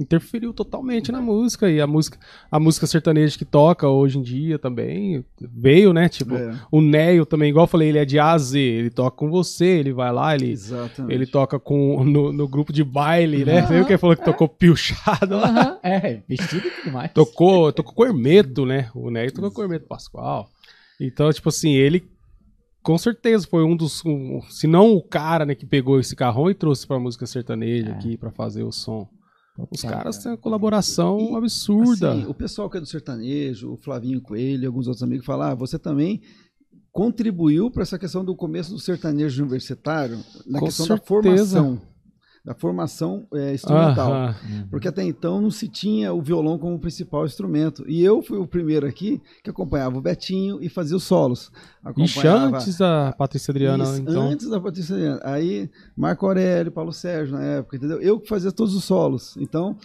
Interferiu 0.00 0.52
totalmente 0.52 1.12
na 1.12 1.20
música 1.20 1.70
e 1.70 1.80
a 1.80 1.86
música 1.86 2.18
a 2.50 2.58
música 2.58 2.86
sertaneja 2.86 3.36
que 3.38 3.44
toca 3.44 3.88
hoje 3.88 4.18
em 4.18 4.22
dia 4.22 4.58
também 4.58 5.24
veio, 5.40 5.92
né? 5.92 6.08
Tipo, 6.08 6.34
É. 6.34 6.58
o 6.72 6.80
Neio 6.80 7.24
também, 7.26 7.50
igual 7.50 7.64
eu 7.64 7.68
falei, 7.68 7.90
ele 7.90 7.98
é 7.98 8.04
de 8.04 8.18
A 8.18 8.32
a 8.32 8.38
Z, 8.38 8.58
ele 8.58 8.90
toca 8.90 9.16
com 9.16 9.30
você, 9.30 9.66
ele 9.66 9.92
vai 9.92 10.12
lá, 10.12 10.34
ele 10.34 10.50
Exatamente. 10.50 11.14
ele 11.14 11.26
toca 11.26 11.60
com 11.60 12.02
no, 12.02 12.32
no 12.32 12.48
grupo 12.48 12.72
de 12.72 12.82
baile, 12.82 13.44
né? 13.44 13.62
Você 13.66 13.74
viu 13.74 13.84
que 13.86 13.92
ele 13.92 13.98
falou 13.98 14.16
que 14.16 14.24
tocou 14.24 14.48
piochado 14.48 15.36
lá? 15.36 15.78
É, 15.82 16.22
vestido 16.28 16.66
e 16.66 16.70
tudo 16.70 16.92
mais. 16.92 17.12
Tocou, 17.12 17.72
tocou 17.72 17.94
com 17.94 18.02
o 18.02 18.06
Hermeto, 18.06 18.64
né? 18.66 18.90
O 18.94 19.10
Neio 19.10 19.30
tocou 19.32 19.50
com 19.50 19.60
o 19.60 19.64
Hermeto 19.64 19.86
Pascoal. 19.86 20.48
Então, 21.00 21.30
tipo 21.32 21.48
assim, 21.50 21.72
ele 21.74 22.04
com 22.82 22.98
certeza 22.98 23.46
foi 23.46 23.64
um 23.64 23.74
dos, 23.76 24.04
um, 24.04 24.40
se 24.50 24.66
não 24.66 24.92
o 24.92 25.02
cara, 25.02 25.46
né, 25.46 25.54
que 25.54 25.64
pegou 25.64 25.98
esse 25.98 26.14
carrão 26.14 26.50
e 26.50 26.54
trouxe 26.54 26.86
pra 26.86 26.98
música 26.98 27.24
sertaneja 27.26 27.88
É. 27.88 27.92
aqui 27.92 28.16
pra 28.16 28.30
fazer 28.30 28.62
o 28.62 28.70
som. 28.72 29.08
Os 29.70 29.82
Total. 29.82 29.98
caras 29.98 30.18
têm 30.18 30.32
uma 30.32 30.38
colaboração 30.38 31.18
E, 31.20 31.36
absurda. 31.36 32.12
Assim, 32.12 32.26
o 32.26 32.34
pessoal 32.34 32.68
que 32.68 32.76
é 32.76 32.80
do 32.80 32.86
sertanejo, 32.86 33.72
o 33.72 33.76
Flavinho 33.76 34.20
Coelho 34.20 34.64
e 34.64 34.66
alguns 34.66 34.88
outros 34.88 35.02
amigos 35.02 35.24
falam, 35.24 35.48
ah, 35.48 35.54
você 35.54 35.78
também 35.78 36.20
contribuiu 36.90 37.70
para 37.70 37.82
essa 37.82 37.98
questão 37.98 38.24
do 38.24 38.34
começo 38.34 38.70
do 38.72 38.78
sertanejo 38.80 39.42
universitário, 39.42 40.18
na 40.46 40.58
Com 40.58 40.66
questão 40.66 40.86
certeza. 40.86 40.96
da 40.96 41.06
formação, 41.06 41.80
da 42.44 42.54
formação 42.54 43.26
é, 43.32 43.54
instrumental. 43.54 44.12
Aham. 44.12 44.34
Porque 44.70 44.86
até 44.86 45.02
então 45.02 45.40
não 45.40 45.50
se 45.50 45.66
tinha 45.66 46.12
o 46.12 46.20
violão 46.20 46.58
como 46.58 46.78
principal 46.78 47.24
instrumento. 47.24 47.82
E 47.88 48.04
eu 48.04 48.20
fui 48.22 48.36
o 48.38 48.46
primeiro 48.46 48.86
aqui 48.86 49.18
que 49.42 49.48
acompanhava 49.48 49.96
o 49.96 50.00
Betinho 50.02 50.58
e 50.62 50.68
fazia 50.68 50.94
os 50.96 51.04
solos. 51.04 51.50
Ixi, 51.96 52.26
antes 52.26 52.76
da 52.76 53.14
Patrícia 53.16 53.50
Adriana, 53.50 53.84
Isso, 53.84 54.00
então. 54.02 54.22
Antes 54.28 54.48
da 54.50 54.60
Patrícia 54.60 54.94
Adriana. 54.94 55.20
Aí, 55.24 55.70
Marco 55.96 56.26
Aurélio, 56.26 56.70
Paulo 56.70 56.92
Sérgio 56.92 57.34
na 57.34 57.42
época, 57.42 57.76
entendeu? 57.76 58.00
Eu 58.02 58.20
que 58.20 58.28
fazia 58.28 58.52
todos 58.52 58.74
os 58.74 58.84
solos. 58.84 59.34
Então, 59.38 59.76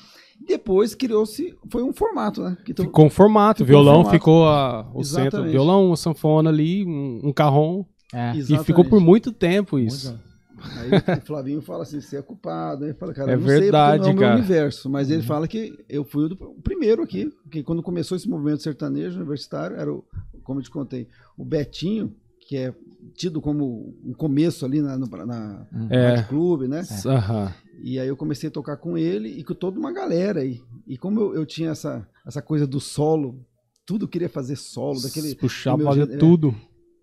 depois 0.45 0.93
criou-se, 0.95 1.55
foi 1.69 1.81
um 1.83 1.93
formato, 1.93 2.41
né? 2.43 2.57
Que 2.65 2.73
to- 2.73 2.83
Ficou 2.83 3.05
um 3.05 3.09
formato, 3.09 3.63
o 3.63 3.65
Ficou 3.65 3.79
um 3.81 3.83
violão 3.83 4.01
formato. 4.03 4.15
ficou 4.17 4.47
a, 4.49 4.89
o 4.93 4.99
Exatamente. 5.01 5.31
centro, 5.35 5.49
violão, 5.51 5.93
a 5.93 5.97
sanfona 5.97 6.49
ali, 6.49 6.85
um, 6.85 7.21
um 7.29 7.33
carrom, 7.33 7.85
É. 8.13 8.35
e 8.35 8.57
ficou 8.63 8.83
por 8.83 8.99
muito 8.99 9.31
tempo 9.31 9.77
isso. 9.79 10.09
Muito. 10.09 10.28
Aí 10.77 11.17
o 11.17 11.21
Flavinho 11.25 11.61
fala 11.61 11.83
assim, 11.83 12.01
você 12.01 12.17
é 12.17 12.21
culpado. 12.21 12.85
Aí 12.85 12.93
fala, 12.93 13.13
cara, 13.13 13.31
É 13.31 13.37
não 13.37 13.45
sei 13.47 13.59
verdade, 13.59 14.03
porque 14.03 14.03
não 14.03 14.09
é 14.09 14.11
o 14.11 14.15
meu 14.19 14.27
cara. 14.27 14.39
universo. 14.39 14.89
Mas 14.89 15.09
ele 15.09 15.21
fala 15.23 15.47
que 15.47 15.77
eu 15.87 16.03
fui 16.03 16.25
o, 16.25 16.61
primeiro 16.61 17.03
aqui, 17.03 17.31
que 17.51 17.63
quando 17.63 17.81
começou 17.83 18.15
esse 18.17 18.27
movimento 18.29 18.61
sertanejo 18.63 19.17
universitário, 19.17 19.75
era 19.77 19.91
o, 19.93 20.03
como 20.43 20.59
eu 20.59 20.63
te 20.63 20.69
contei, 20.69 21.07
o 21.37 21.45
Betinho, 21.45 22.15
que 22.47 22.57
é 22.57 22.73
tido 23.15 23.39
como 23.39 23.95
um 24.03 24.13
começo 24.13 24.65
ali 24.65 24.81
na, 24.81 24.97
no, 24.97 25.07
na, 25.07 25.67
no 25.71 25.93
É. 25.93 26.23
Clube, 26.23 26.67
né? 26.67 26.81
Aham. 27.05 27.53
E 27.81 27.97
aí 27.97 28.07
eu 28.07 28.17
comecei 28.17 28.49
a 28.49 28.51
tocar 28.51 28.75
com 28.77 28.97
ele 28.97 29.29
e 29.29 29.43
com 29.43 29.53
toda 29.53 29.79
uma 29.79 29.91
galera 29.93 30.41
aí. 30.41 30.61
E 30.85 30.97
como 30.97 31.19
eu, 31.19 31.35
eu 31.35 31.45
tinha 31.45 31.69
essa, 31.69 32.05
essa 32.25 32.41
coisa 32.41 32.67
do 32.67 32.79
solo, 32.79 33.39
tudo 33.85 34.07
queria 34.07 34.27
fazer 34.27 34.55
solo, 34.57 35.01
daquele 35.01 35.33
Puxar, 35.35 35.77
fazer 35.77 35.99
jeito, 36.01 36.13
é. 36.15 36.17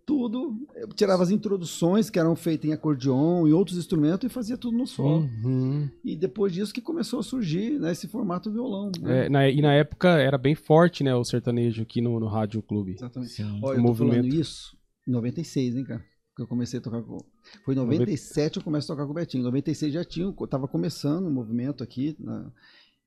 Tudo. 0.06 0.56
eu 0.76 0.88
tirava 0.88 1.22
as 1.22 1.30
introduções 1.30 2.08
que 2.08 2.18
eram 2.18 2.36
feitas 2.36 2.70
em 2.70 2.72
acordeon 2.72 3.46
e 3.46 3.52
outros 3.52 3.76
instrumentos 3.76 4.24
e 4.30 4.32
fazia 4.32 4.56
tudo 4.56 4.78
no 4.78 4.86
solo. 4.86 5.28
Uhum. 5.44 5.90
E 6.04 6.14
depois 6.16 6.52
disso 6.52 6.72
que 6.72 6.80
começou 6.80 7.18
a 7.18 7.22
surgir 7.22 7.78
né, 7.80 7.90
esse 7.92 8.06
formato 8.06 8.50
violão. 8.50 8.90
né? 9.00 9.26
É, 9.26 9.28
na- 9.28 9.48
e 9.50 9.60
na 9.60 9.74
época 9.74 10.08
era 10.10 10.38
bem 10.38 10.54
forte, 10.54 11.02
né, 11.02 11.14
o 11.14 11.24
sertanejo 11.24 11.82
aqui 11.82 12.00
no, 12.00 12.20
no 12.20 12.28
Rádio 12.28 12.62
Clube. 12.62 12.92
Exatamente. 12.92 13.32
Sim. 13.32 13.58
Olha, 13.62 13.76
o 13.76 13.80
eu 13.80 13.82
movimento. 13.82 14.26
isso 14.34 14.76
em 15.06 15.10
96, 15.12 15.76
hein, 15.76 15.84
cara? 15.84 16.04
Que 16.36 16.42
eu 16.42 16.46
comecei 16.46 16.78
a 16.78 16.82
tocar 16.82 17.02
com. 17.02 17.18
Foi 17.64 17.74
em 17.74 17.78
97 17.78 18.58
eu 18.58 18.62
comecei 18.62 18.92
a 18.92 18.96
tocar 18.96 19.06
com 19.06 19.12
o 19.12 19.14
Betinho. 19.14 19.40
Em 19.40 19.44
96 19.44 19.92
já 19.92 20.04
tinha, 20.04 20.26
eu 20.26 20.46
tava 20.46 20.68
começando 20.68 21.26
o 21.26 21.30
movimento 21.30 21.82
aqui. 21.82 22.14
na- 22.20 22.52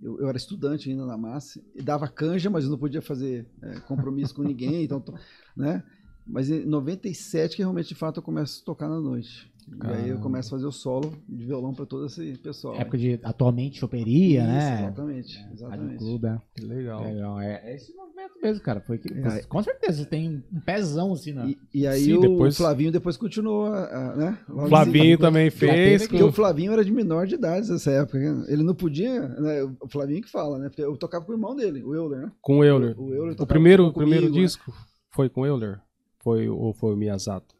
Eu, 0.01 0.17
eu 0.21 0.29
era 0.29 0.37
estudante 0.37 0.89
ainda 0.89 1.05
na 1.05 1.17
massa, 1.17 1.61
e 1.75 1.81
dava 1.83 2.07
canja, 2.07 2.49
mas 2.49 2.63
eu 2.63 2.71
não 2.71 2.77
podia 2.77 3.01
fazer 3.01 3.45
é, 3.61 3.79
compromisso 3.81 4.33
com 4.33 4.41
ninguém, 4.43 4.81
então, 4.83 5.01
to- 5.01 5.13
né? 5.57 5.83
Mas 6.29 6.49
em 6.49 6.65
97 6.65 7.55
que 7.55 7.61
realmente, 7.61 7.89
de 7.89 7.95
fato, 7.95 8.17
eu 8.17 8.23
começo 8.23 8.61
a 8.61 8.65
tocar 8.65 8.87
na 8.87 8.99
noite. 8.99 9.49
E 9.67 9.71
aí 9.71 9.79
eu 9.79 9.97
Caramba. 10.15 10.21
começo 10.21 10.47
a 10.47 10.57
fazer 10.57 10.65
o 10.65 10.71
solo 10.71 11.13
de 11.27 11.45
violão 11.45 11.75
para 11.75 11.85
todo 11.85 12.07
esse 12.07 12.33
pessoal. 12.39 12.73
Época 12.75 12.97
de 12.97 13.19
atualmente 13.21 13.77
choperia, 13.79 14.39
Isso, 14.41 14.47
né? 14.49 14.79
Exatamente, 14.79 15.37
Rádio 15.37 15.53
exatamente. 15.53 15.97
Clube, 15.97 16.27
é. 16.27 16.37
Que 16.55 16.65
legal. 16.65 17.03
Legal, 17.03 17.39
é, 17.39 17.61
é 17.63 17.75
esse 17.75 17.93
movimento 17.95 18.33
mesmo, 18.41 18.63
cara. 18.63 18.81
Foi 18.81 18.97
que, 18.97 19.13
É. 19.13 19.43
Com 19.43 19.61
certeza, 19.61 20.05
tem 20.05 20.43
um 20.51 20.59
pezão 20.59 21.13
assim, 21.13 21.33
né? 21.33 21.53
E, 21.71 21.81
e 21.81 21.85
aí 21.87 22.05
Sim, 22.05 22.13
o 22.15 22.19
depois- 22.21 22.57
Flavinho 22.57 22.91
depois 22.91 23.15
continuou, 23.15 23.67
a- 23.67 23.83
a- 23.85 24.15
né? 24.15 24.39
Logo 24.49 24.69
Flavinho 24.69 25.03
seguida. 25.03 25.21
também 25.21 25.49
fez. 25.51 26.01
Porque 26.07 26.17
com- 26.19 26.29
o 26.29 26.31
Flavinho 26.31 26.71
era 26.73 26.83
de 26.83 26.91
menor 26.91 27.27
de 27.27 27.35
idade 27.35 27.69
nessa 27.69 27.91
época. 27.91 28.17
né? 28.17 28.45
Ele 28.47 28.63
não 28.63 28.73
podia, 28.73 29.21
né? 29.27 29.63
O 29.81 29.87
Flavinho 29.87 30.21
que 30.23 30.31
fala, 30.31 30.57
né? 30.57 30.69
Porque 30.69 30.81
eu 30.81 30.97
tocava 30.97 31.23
com 31.25 31.31
o 31.31 31.35
irmão 31.35 31.55
dele, 31.55 31.83
o 31.83 31.93
Euler, 31.93 32.21
né? 32.21 32.31
Com 32.41 32.57
o 32.57 32.63
Euler. 32.63 32.99
O, 32.99 33.13
Euler 33.13 33.35
O 33.39 33.45
primeiro, 33.45 33.83
comigo, 33.93 33.99
primeiro 33.99 34.25
né? 34.33 34.41
disco 34.41 34.73
foi 35.11 35.29
com 35.29 35.41
o 35.41 35.45
Euler? 35.45 35.79
Foi, 36.19 36.47
ou 36.49 36.73
foi 36.73 36.93
o 36.93 36.97
Miyazato? 36.97 37.55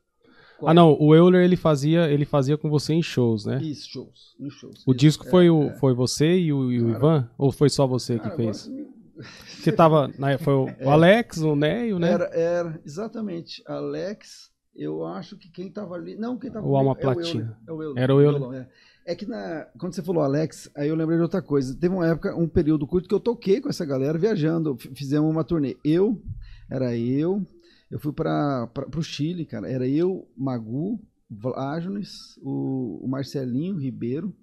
Qual? 0.58 0.70
Ah, 0.70 0.74
não, 0.74 0.98
o 1.00 1.16
Euler 1.16 1.44
ele 1.46 1.56
fazia, 1.56 2.10
ele 2.10 2.26
fazia 2.26 2.58
com 2.58 2.70
você 2.70 2.94
em 2.94 3.02
shows, 3.02 3.46
né? 3.46 3.62
Isso, 3.64 3.90
shows. 3.90 4.36
Em 4.40 4.50
shows. 4.50 4.84
O 4.86 4.92
Isso, 4.92 4.98
disco 5.00 5.26
é, 5.26 5.30
foi, 5.30 5.50
o, 5.50 5.70
é. 5.70 5.74
foi 5.76 5.94
você 5.94 6.38
e 6.38 6.52
o, 6.52 6.72
e 6.72 6.82
o 6.82 6.90
Ivan? 6.90 7.30
Ou 7.38 7.52
foi 7.52 7.70
só 7.70 7.88
você 7.88 8.18
Cara, 8.18 8.30
que 8.32 8.36
fez? 8.36 8.68
agora 8.68 8.90
você 9.48 9.72
tava. 9.72 10.12
na- 10.18 10.38
foi 10.38 10.54
o, 10.54 10.66
o 10.84 10.90
Alex, 10.92 11.38
o 11.38 11.56
Neio, 11.56 11.98
né? 12.00 12.12
Era, 12.12 12.26
era, 12.26 12.82
exatamente. 12.86 13.64
Alex, 13.66 14.52
eu 14.76 15.06
acho 15.06 15.38
que 15.38 15.50
quem 15.50 15.72
tava 15.72 15.96
ali. 15.96 16.16
Não, 16.16 16.38
quem 16.38 16.52
tava 16.52 16.68
O 16.68 16.76
Alma 16.76 16.92
é 16.92 16.96
Platina. 17.02 17.58
É 17.68 17.72
o 17.72 17.82
Euler. 17.82 18.04
Era 18.04 18.16
o 18.16 18.22
Euler. 18.22 18.62
é. 18.62 18.68
É 19.06 19.16
que 19.16 19.26
na, 19.26 19.66
quando 19.80 19.96
você 19.96 20.04
falou 20.04 20.22
Alex, 20.22 20.70
aí 20.76 20.88
eu 20.88 20.96
lembrei 20.96 21.18
de 21.18 21.24
outra 21.24 21.42
coisa. 21.42 21.76
Teve 21.76 21.96
uma 21.96 22.06
época, 22.06 22.36
um 22.36 22.48
período 22.48 22.86
curto 22.86 23.10
que 23.10 23.16
eu 23.16 23.20
toquei 23.20 23.60
com 23.60 23.68
essa 23.70 23.84
galera 23.84 24.20
viajando. 24.20 24.78
Fizemos 24.94 25.32
uma 25.32 25.44
turnê. 25.44 25.78
Eu, 25.84 26.22
era 26.70 26.96
eu, 26.96 27.44
eu 27.90 28.00
fui 28.00 28.12
para 28.14 28.70
o 28.96 29.02
Chile, 29.04 29.46
cara. 29.46 29.70
Era 29.70 29.88
eu, 29.88 30.28
Magu, 30.38 31.00
Vlágenes, 31.30 32.38
o, 32.42 33.00
o 33.04 33.08
Marcelinho 33.08 33.78
Ribeiro 33.78 34.34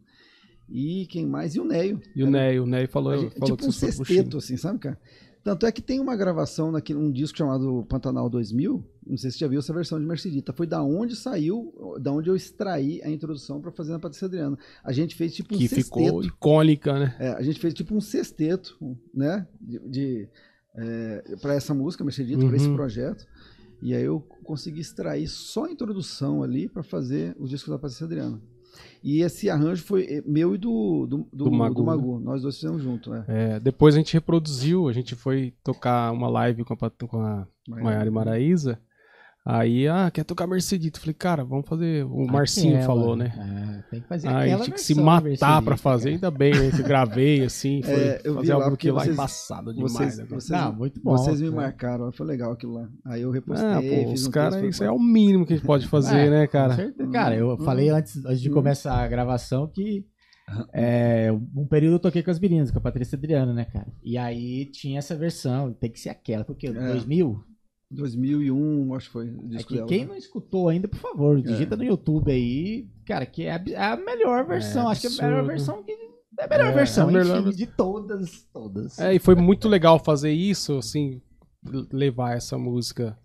e 0.68 1.06
quem 1.10 1.26
mais? 1.26 1.54
E 1.54 1.60
o 1.60 1.64
Neio. 1.64 2.00
E 2.14 2.22
o 2.24 2.30
Neio, 2.30 2.64
o 2.64 2.66
Neio 2.66 2.88
falou, 2.88 3.16
gente- 3.16 3.38
falou 3.38 3.56
tipo 3.56 3.68
um 3.68 3.70
que 3.72 3.78
Chile. 3.78 3.92
sexteto, 3.92 4.36
assim, 4.38 4.56
sabe, 4.56 4.78
cara? 4.80 4.98
Tanto 5.44 5.64
é 5.64 5.70
que 5.70 5.80
tem 5.80 6.00
uma 6.00 6.16
gravação 6.16 6.72
naquele 6.72 6.98
um 6.98 7.08
disco 7.12 7.38
chamado 7.38 7.86
Pantanal 7.88 8.28
2000. 8.28 8.84
Não 9.06 9.16
sei 9.16 9.30
se 9.30 9.38
você 9.38 9.44
já 9.44 9.48
viu 9.48 9.60
essa 9.60 9.72
versão 9.72 10.00
de 10.00 10.04
Mercedita. 10.04 10.52
Foi 10.52 10.66
da 10.66 10.82
onde 10.82 11.14
saiu, 11.14 11.72
da 12.00 12.10
onde 12.10 12.28
eu 12.28 12.34
extraí 12.34 13.00
a 13.04 13.08
introdução 13.08 13.60
para 13.60 13.70
fazer 13.70 13.92
na 13.92 14.00
Patrícia 14.00 14.26
Adriana. 14.26 14.58
A 14.82 14.90
gente 14.92 15.14
fez 15.14 15.32
tipo 15.36 15.54
um 15.54 15.58
Que 15.58 15.68
sexteto. 15.68 15.84
ficou 15.84 16.24
icônica, 16.24 16.98
né? 16.98 17.14
É, 17.20 17.28
a 17.28 17.42
gente 17.42 17.60
fez 17.60 17.72
tipo 17.74 17.94
um 17.94 18.00
sexteto, 18.00 18.76
né? 19.14 19.46
De, 19.60 19.78
de, 19.88 20.28
para 21.40 21.54
essa 21.54 21.72
música, 21.74 22.04
Mercedita, 22.04 22.44
para 22.46 22.56
esse 22.56 22.68
Uhum. 22.68 22.76
projeto. 22.76 23.26
E 23.82 23.94
aí 23.94 24.04
eu 24.04 24.20
consegui 24.42 24.80
extrair 24.80 25.26
só 25.28 25.64
a 25.66 25.70
introdução 25.70 26.42
ali 26.42 26.68
para 26.68 26.82
fazer 26.82 27.34
o 27.38 27.46
disco 27.46 27.70
da 27.70 27.78
Patrícia 27.78 28.04
Adriana. 28.06 28.40
E 29.02 29.20
esse 29.22 29.48
arranjo 29.48 29.82
foi 29.84 30.04
eh, 30.04 30.22
meu 30.26 30.54
e 30.54 30.58
do, 30.58 31.06
do, 31.06 31.16
do, 31.32 31.44
Do 31.44 31.50
Magu, 31.52 31.74
do 31.76 31.84
Magu. 31.84 32.20
Nós 32.20 32.42
dois 32.42 32.56
fizemos 32.56 32.82
junto, 32.82 33.10
né? 33.10 33.24
É, 33.28 33.60
depois 33.60 33.94
a 33.94 33.98
gente 33.98 34.12
reproduziu, 34.14 34.88
a 34.88 34.92
gente 34.92 35.14
foi 35.14 35.54
tocar 35.62 36.12
uma 36.12 36.28
live 36.28 36.64
com 36.64 36.74
a, 36.74 36.90
com 37.06 37.20
a 37.20 37.46
Maiara 37.68 38.06
e 38.08 38.10
Maraíza. 38.10 38.78
Aí, 39.48 39.86
ah, 39.86 40.10
quer 40.10 40.24
tocar 40.24 40.44
Mercedita? 40.44 40.98
Eu 40.98 41.00
Falei, 41.02 41.14
cara, 41.14 41.44
vamos 41.44 41.68
fazer. 41.68 42.04
O 42.04 42.26
Marcinho 42.26 42.74
Aquela, 42.78 42.86
falou, 42.86 43.14
né? 43.14 43.32
É, 43.86 43.90
tem 43.90 44.00
que 44.00 44.08
fazer 44.08 44.26
Aí 44.26 44.34
aquela 44.50 44.64
tinha 44.64 44.74
que 44.74 44.80
se 44.80 44.92
matar 44.96 45.62
pra 45.62 45.76
fazer, 45.76 46.04
cara. 46.04 46.14
ainda 46.16 46.30
bem, 46.32 46.52
né? 46.52 46.70
Que 46.72 46.80
eu 46.80 46.84
gravei 46.84 47.44
assim, 47.44 47.80
foi 47.84 47.92
É, 47.94 48.20
eu 48.24 48.32
vi 48.32 48.38
fazer 48.40 48.48
lá 48.54 48.54
algo 48.64 48.70
porque 48.70 48.88
que 48.88 48.92
lá 48.92 49.02
vocês- 49.04 49.14
embaçado 49.14 49.72
demais. 49.72 49.92
Vocês, 49.92 50.18
né? 50.18 50.24
vocês, 50.28 50.48
Não, 50.60 50.72
muito 50.74 51.00
bom. 51.00 51.16
vocês 51.16 51.40
me 51.40 51.50
né? 51.50 51.54
marcaram, 51.54 52.10
foi 52.10 52.26
legal 52.26 52.50
aquilo 52.50 52.72
lá. 52.74 52.88
Aí 53.04 53.22
eu 53.22 53.30
repostei, 53.30 53.68
Ah, 53.68 53.76
pô, 53.80 54.10
fiz 54.10 54.22
os 54.22 54.26
um 54.26 54.30
caras, 54.32 54.62
isso 54.64 54.78
foi- 54.78 54.86
é 54.88 54.90
o 54.90 54.98
mínimo 54.98 55.46
que 55.46 55.52
a 55.52 55.56
gente 55.56 55.64
pode 55.66 55.86
fazer, 55.88 56.26
É, 56.26 56.30
né, 56.30 56.46
Com 56.48 56.52
cara? 56.52 56.74
certeza. 56.74 57.10
Cara, 57.12 57.36
eu 57.36 57.52
Hum, 57.52 57.58
falei 57.64 57.92
hum. 57.92 57.94
antes, 57.96 58.16
antes 58.26 58.40
de 58.40 58.50
Hum. 58.50 58.54
começar 58.54 58.94
a 59.00 59.06
gravação 59.06 59.68
que 59.72 60.04
é, 60.72 61.30
um 61.54 61.66
período 61.68 61.94
eu 61.94 61.98
toquei 62.00 62.22
com 62.22 62.30
as 62.32 62.38
meninas, 62.40 62.70
com 62.72 62.78
a 62.78 62.80
Patrícia 62.80 63.16
Adriana, 63.16 63.52
né, 63.52 63.64
cara? 63.64 63.86
E 64.02 64.16
aí 64.18 64.66
tinha 64.72 64.98
essa 64.98 65.14
versão, 65.16 65.72
tem 65.72 65.90
que 65.90 65.98
ser 66.00 66.08
aquela, 66.10 66.44
porque 66.44 66.66
É. 66.66 66.72
2000. 66.72 67.40
2001, 67.90 68.94
acho 68.94 69.06
que 69.06 69.12
foi 69.12 69.28
o 69.30 69.44
É 69.44 69.48
disco 69.48 69.68
que 69.68 69.74
dela. 69.76 69.88
quem 69.88 70.00
né? 70.00 70.06
não 70.08 70.16
escutou 70.16 70.68
ainda, 70.68 70.88
por 70.88 70.98
favor, 70.98 71.40
digita 71.40 71.76
no 71.76 71.84
YouTube 71.84 72.30
aí, 72.32 72.88
cara, 73.06 73.24
que 73.26 73.44
é 73.44 73.52
a, 73.52 73.92
é 73.92 73.96
melhor 73.96 74.44
versão. 74.46 74.88
Acho 74.88 75.02
que 75.02 75.06
é 75.06 75.24
a 75.24 75.28
melhor 75.30 75.44
versão 75.46 75.82
que. 75.82 75.92
É 76.38 76.44
a 76.44 76.48
melhor 76.48 76.70
É, 76.70 76.74
versão, 76.74 77.08
a 77.08 77.12
melhor 77.12 77.40
enfim, 77.40 77.56
de 77.56 77.66
todas, 77.66 78.44
todas. 78.52 78.98
É, 78.98 79.14
e 79.14 79.18
foi 79.18 79.34
muito 79.34 79.68
legal 79.68 79.98
fazer 79.98 80.32
isso, 80.32 80.76
assim, 80.78 81.22
levar 81.92 82.36
essa 82.36 82.58
música 82.58 83.16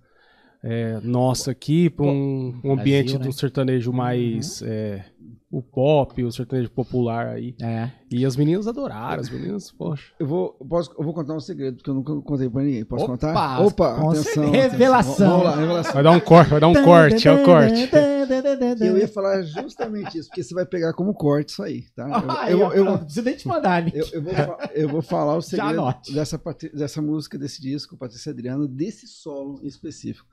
é, 0.64 1.00
nossa 1.02 1.52
aqui 1.52 1.90
pra 1.90 2.06
um, 2.06 2.60
um 2.64 2.72
ambiente 2.74 3.06
Brasil, 3.14 3.20
né? 3.20 3.26
do 3.26 3.34
sertanejo 3.34 3.92
mais 3.92 4.62
é, 4.62 5.06
o 5.52 5.62
pop, 5.62 6.24
o 6.24 6.32
sertanejo 6.32 6.72
popular 6.72 7.28
aí. 7.28 7.54
É. 7.62 7.92
E 8.10 8.26
as 8.26 8.38
meninas 8.38 8.68
adoraram, 8.68 9.20
as 9.20 9.30
meninas, 9.30 9.70
poxa. 9.72 10.14
Eu 10.18 10.26
vou, 10.26 10.56
eu 10.60 10.66
posso, 10.66 10.92
eu 10.98 11.04
vou 11.04 11.14
contar 11.14 11.34
um 11.34 11.40
segredo, 11.42 11.76
porque 11.78 11.90
eu 11.90 11.94
nunca 11.94 12.16
contei 12.22 12.50
pra 12.50 12.64
ninguém. 12.64 12.86
Posso 12.86 13.04
Opa, 13.04 13.12
contar? 13.14 13.58
com 13.58 14.10
atenção, 14.10 14.10
atenção. 14.10 14.52
Revelação. 14.52 15.30
Vamos 15.30 15.46
lá, 15.46 15.56
revelação. 15.58 15.94
Vai 15.94 16.04
dar 16.04 16.12
um 16.12 16.20
corte, 16.22 16.50
vai 16.50 16.60
dar 16.62 16.68
um 16.70 16.84
corte, 16.84 17.28
é 17.28 17.32
o 17.32 17.44
corte. 17.44 17.90
Eu 18.80 18.98
ia 18.98 19.08
falar 19.08 19.42
justamente 19.44 20.18
isso, 20.18 20.30
porque 20.30 20.42
você 20.42 20.54
vai 20.54 20.66
pegar 20.66 20.94
como 20.94 21.14
corte 21.14 21.50
isso 21.50 21.62
aí, 21.62 21.84
tá? 21.94 22.08
Eu, 22.50 22.60
eu, 22.72 22.86
ó, 22.88 23.00
eu, 23.16 23.24
nem 23.24 23.36
te 23.36 23.48
mandar, 23.48 23.84
Nick. 23.84 23.98
eu, 23.98 24.08
eu 24.14 24.22
vou, 24.22 24.34
eu 24.74 24.90
vou 24.90 25.02
falar 25.02 25.36
o 25.36 25.42
segredo 25.44 25.82
anote. 25.82 26.14
dessa, 26.14 26.42
dessa 26.74 27.02
música, 27.02 27.38
desse 27.38 27.62
disco, 27.62 27.98
Patrícia 27.98 28.32
Adriano, 28.32 28.68
desse 28.68 29.06
solo 29.06 29.60
em 29.62 29.68
específico. 29.68 30.26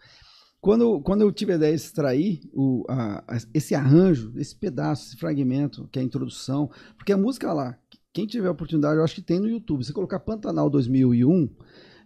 Quando, 0.60 1.01
quando 1.01 1.20
eu 1.22 1.30
tive 1.32 1.52
a 1.52 1.56
ideia 1.56 1.74
de 1.76 1.80
extrair 1.80 2.40
o, 2.52 2.85
a- 2.89 3.22
a- 3.28 3.39
esse 3.55 3.74
arranjo, 3.74 4.32
esse 4.36 4.55
pedaço, 4.56 5.06
esse 5.09 5.16
fragmento, 5.16 5.89
que 5.93 5.98
é 5.98 6.02
a 6.02 6.05
introdução, 6.05 6.68
porque 6.97 7.12
a 7.12 7.16
música 7.16 7.52
lá, 7.52 7.78
quem 8.12 8.26
tiver 8.26 8.48
a 8.48 8.52
oportunidade, 8.52 8.97
eu 8.98 9.05
acho 9.05 9.14
que 9.14 9.22
tem 9.22 9.39
no 9.39 9.48
YouTube. 9.48 9.85
Se 9.85 9.93
colocar 9.93 10.18
Pantanal 10.18 10.68
2001, 10.68 11.48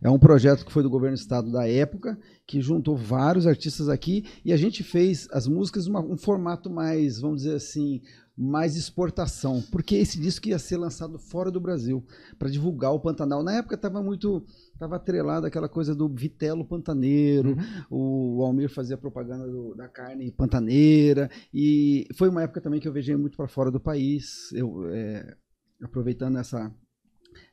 é 0.02 0.10
um 0.10 0.18
projeto 0.18 0.66
que 0.66 0.72
foi 0.72 0.82
do 0.82 0.90
governo 0.90 1.16
do 1.16 1.20
estado 1.20 1.50
da 1.50 1.66
época, 1.66 2.18
que 2.46 2.60
juntou 2.60 2.96
vários 2.96 3.46
artistas 3.46 3.88
aqui, 3.88 4.26
e 4.44 4.52
a 4.52 4.56
gente 4.56 4.82
fez 4.82 5.28
as 5.32 5.46
músicas 5.46 5.86
numa- 5.86 6.00
um 6.04 6.16
formato 6.18 6.68
mais, 6.68 7.20
vamos 7.20 7.42
dizer 7.42 7.54
assim, 7.56 8.02
mais 8.36 8.76
exportação, 8.76 9.62
porque 9.70 9.94
esse 9.94 10.18
disco 10.18 10.48
ia 10.48 10.58
ser 10.58 10.76
lançado 10.76 11.18
fora 11.18 11.50
do 11.50 11.60
Brasil, 11.60 12.04
para 12.38 12.50
divulgar 12.50 12.92
o 12.92 12.98
Pantanal. 13.00 13.42
Na 13.42 13.54
época 13.54 13.76
estava 13.76 14.02
muito, 14.02 14.44
estava 14.82 14.96
atrelado 14.96 15.46
aquela 15.46 15.68
coisa 15.68 15.94
do 15.94 16.08
vitelo 16.08 16.64
pantaneiro, 16.64 17.56
o 17.88 18.42
Almir 18.42 18.68
fazia 18.68 18.98
propaganda 18.98 19.46
do- 19.46 19.74
da 19.74 19.88
carne 19.88 20.30
pantaneira, 20.32 21.30
e 21.54 22.06
foi 22.16 22.28
uma 22.28 22.42
época 22.42 22.60
também 22.60 22.80
que 22.80 22.88
eu 22.88 22.92
viajei 22.92 23.16
muito 23.16 23.36
para 23.36 23.46
fora 23.46 23.70
do 23.70 23.78
país, 23.78 24.50
eu, 24.52 24.88
é, 24.92 25.36
aproveitando 25.80 26.36
essa, 26.38 26.74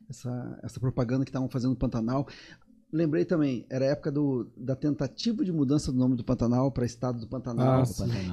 essa, 0.09 0.59
essa 0.63 0.79
propaganda 0.79 1.23
que 1.23 1.29
estavam 1.29 1.49
fazendo 1.49 1.71
no 1.71 1.77
Pantanal. 1.77 2.27
Lembrei 2.91 3.23
também, 3.23 3.67
era 3.69 3.85
a 3.85 3.89
época 3.89 4.11
do, 4.11 4.51
da 4.57 4.75
tentativa 4.75 5.45
de 5.45 5.51
mudança 5.51 5.91
do 5.91 5.97
nome 5.99 6.15
do 6.15 6.23
Pantanal 6.23 6.71
para 6.71 6.85
Estado 6.87 7.19
do 7.19 7.27
Pantanal. 7.27 7.81
Ah, 7.81 7.85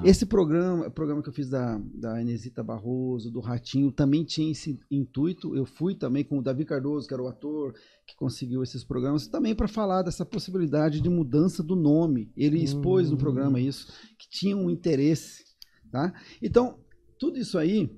Esse 0.02 0.24
programa, 0.24 0.90
programa 0.90 1.22
que 1.22 1.28
eu 1.28 1.32
fiz 1.32 1.50
da, 1.50 1.78
da 1.92 2.22
Inesita 2.22 2.62
Barroso, 2.62 3.30
do 3.30 3.40
Ratinho, 3.40 3.92
também 3.92 4.24
tinha 4.24 4.50
esse 4.50 4.80
intuito. 4.90 5.54
Eu 5.54 5.66
fui 5.66 5.94
também 5.94 6.24
com 6.24 6.38
o 6.38 6.42
Davi 6.42 6.64
Cardoso, 6.64 7.06
que 7.06 7.12
era 7.12 7.22
o 7.22 7.28
ator 7.28 7.74
que 8.06 8.16
conseguiu 8.16 8.62
esses 8.62 8.82
programas, 8.82 9.26
também 9.26 9.54
para 9.54 9.68
falar 9.68 10.02
dessa 10.02 10.24
possibilidade 10.24 11.02
de 11.02 11.10
mudança 11.10 11.62
do 11.62 11.76
nome. 11.76 12.32
Ele 12.34 12.62
expôs 12.62 13.10
no 13.10 13.16
programa 13.18 13.60
isso, 13.60 13.92
que 14.18 14.26
tinha 14.26 14.56
um 14.56 14.70
interesse. 14.70 15.44
Tá? 15.90 16.14
Então, 16.40 16.78
tudo 17.18 17.38
isso 17.38 17.58
aí 17.58 17.90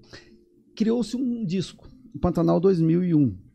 criou-se 0.74 1.16
um 1.16 1.44
disco, 1.44 1.88
o 2.14 2.18
Pantanal 2.18 2.58
2001. 2.58 3.47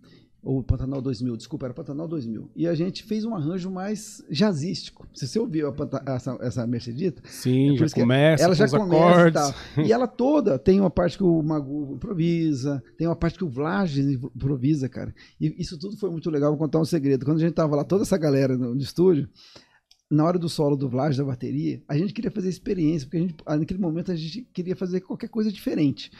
Ou 0.44 0.62
Pantanal 0.62 1.02
2000, 1.02 1.38
desculpa, 1.38 1.68
era 1.68 1.74
Pantanal 1.74 2.06
2000. 2.06 2.52
E 2.54 2.68
a 2.68 2.76
gente 2.76 3.04
fez 3.04 3.24
um 3.24 3.34
arranjo 3.34 3.72
mais 3.72 4.22
jazzístico. 4.30 5.08
Se 5.14 5.26
você 5.26 5.40
ouviu 5.40 5.72
Panta- 5.72 6.04
essa, 6.06 6.38
essa 6.42 6.68
Mercedita, 6.68 7.22
Sim, 7.26 7.76
É 7.76 7.78
já 7.78 7.90
começa 7.90 8.44
ela 8.44 8.54
já 8.56 8.68
começa 8.68 9.28
e 9.30 9.32
tal. 9.32 9.54
E 9.86 9.94
ela 9.94 10.06
toda 10.06 10.60
tem 10.60 10.82
uma 10.82 10.90
parte 10.90 11.18
que 11.18 11.24
o 11.24 11.42
Magu 11.42 11.94
improvisa, 11.96 12.84
tem 12.98 13.08
uma 13.08 13.16
parte 13.16 13.38
que 13.38 13.46
o 13.46 13.50
Vlages 13.50 14.06
improvisa, 14.36 14.90
cara. 14.90 15.16
E 15.40 15.56
isso 15.62 15.80
tudo 15.80 15.96
foi 15.96 16.10
muito 16.10 16.30
legal. 16.30 16.50
Vou 16.52 16.60
contar 16.60 16.80
um 16.80 16.86
segredo. 16.86 17.24
Quando 17.24 17.38
a 17.38 17.42
gente 17.42 17.54
tava 17.54 17.78
lá, 17.78 17.86
toda 17.86 18.04
essa 18.04 18.18
galera 18.18 18.58
no, 18.58 18.76
no 18.76 18.82
estúdio, 18.82 19.30
na 20.12 20.26
hora 20.26 20.38
do 20.38 20.50
solo 20.50 20.76
do 20.76 20.90
Vlages 20.90 21.18
da 21.18 21.24
bateria, 21.24 21.82
a 21.88 21.98
gente 21.98 22.14
queria 22.14 22.30
fazer 22.30 22.50
experiência, 22.50 23.08
porque 23.08 23.18
a 23.18 23.22
gente, 23.22 23.36
naquele 23.62 23.80
momento 23.80 24.12
a 24.12 24.16
gente 24.16 24.46
queria 24.54 24.76
fazer 24.76 25.00
qualquer 25.00 25.30
coisa 25.30 25.50
diferente. 25.52 26.12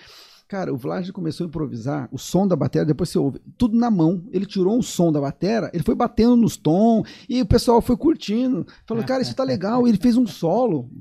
Cara, 0.54 0.72
o 0.72 0.78
Vlad 0.78 1.10
começou 1.10 1.46
a 1.46 1.48
improvisar 1.48 2.08
o 2.12 2.18
som 2.20 2.48
da 2.48 2.56
bateria, 2.56 2.86
depois 2.86 3.10
você 3.10 3.18
ouve, 3.18 3.40
tudo 3.58 3.76
na 3.76 3.90
mão. 3.90 4.24
Ele 4.32 4.46
tirou 4.46 4.78
um 4.78 4.84
som 4.84 5.12
da 5.12 5.20
bateria, 5.20 5.72
ele 5.74 5.82
foi 5.82 5.96
batendo 5.96 6.36
nos 6.36 6.56
tons, 6.56 7.10
e 7.28 7.42
o 7.42 7.46
pessoal 7.48 7.82
foi 7.82 7.98
curtindo. 7.98 8.64
Falou, 8.86 9.04
cara, 9.04 9.24
isso 9.24 9.36
tá 9.36 9.44
legal. 9.44 9.88
E 9.88 9.90
ele 9.90 9.98
fez 9.98 10.16
um 10.16 10.28
solo 10.28 10.92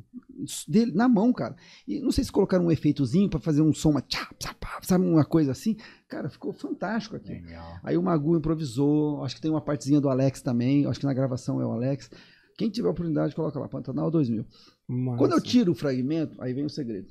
dele 0.66 0.92
na 0.92 1.06
mão, 1.06 1.34
cara. 1.34 1.54
E 1.86 2.00
não 2.00 2.10
sei 2.10 2.24
se 2.24 2.32
colocaram 2.32 2.64
um 2.64 2.70
efeitozinho 2.70 3.28
pra 3.28 3.38
fazer 3.38 3.60
um 3.60 3.74
som, 3.74 3.90
uma 3.90 4.00
tchá, 4.00 4.26
pá, 4.42 4.54
pá, 4.58 4.78
sabe, 4.80 5.04
uma 5.04 5.22
coisa 5.22 5.52
assim. 5.52 5.76
Cara, 6.08 6.30
ficou 6.30 6.54
fantástico 6.54 7.16
aqui. 7.16 7.34
Legal. 7.34 7.78
Aí 7.82 7.98
o 7.98 8.02
Magu 8.02 8.34
improvisou, 8.34 9.22
acho 9.22 9.34
que 9.34 9.42
tem 9.42 9.50
uma 9.50 9.60
partezinha 9.60 10.00
do 10.00 10.08
Alex 10.08 10.40
também, 10.40 10.86
acho 10.86 10.98
que 10.98 11.04
na 11.04 11.12
gravação 11.12 11.60
é 11.60 11.66
o 11.66 11.72
Alex. 11.72 12.10
Quem 12.56 12.70
tiver 12.70 12.88
oportunidade, 12.88 13.34
coloca 13.34 13.60
lá, 13.60 13.68
Pantanal 13.68 14.10
2000. 14.10 14.46
Massa. 14.88 15.18
Quando 15.18 15.32
eu 15.32 15.42
tiro 15.42 15.72
o 15.72 15.74
fragmento, 15.74 16.40
aí 16.40 16.54
vem 16.54 16.64
o 16.64 16.70
segredo. 16.70 17.08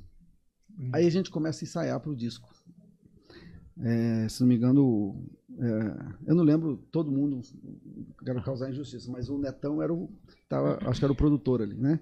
Hum. 0.79 0.89
Aí 0.93 1.05
a 1.05 1.11
gente 1.11 1.29
começa 1.29 1.63
a 1.63 1.65
ensaiar 1.65 1.99
pro 1.99 2.15
disco. 2.15 2.49
É, 3.83 4.27
se 4.29 4.41
não 4.41 4.47
me 4.47 4.55
engano, 4.55 5.25
é, 5.57 6.29
eu 6.29 6.35
não 6.35 6.43
lembro 6.43 6.77
todo 6.91 7.11
mundo, 7.11 7.41
quero 8.23 8.41
causar 8.43 8.69
injustiça, 8.69 9.11
mas 9.11 9.27
o 9.27 9.37
Netão 9.39 9.81
era 9.81 9.91
o, 9.91 10.09
tava, 10.47 10.77
acho 10.87 10.99
que 10.99 11.05
era 11.05 11.11
o 11.11 11.15
produtor 11.15 11.61
ali, 11.61 11.75
né? 11.75 11.99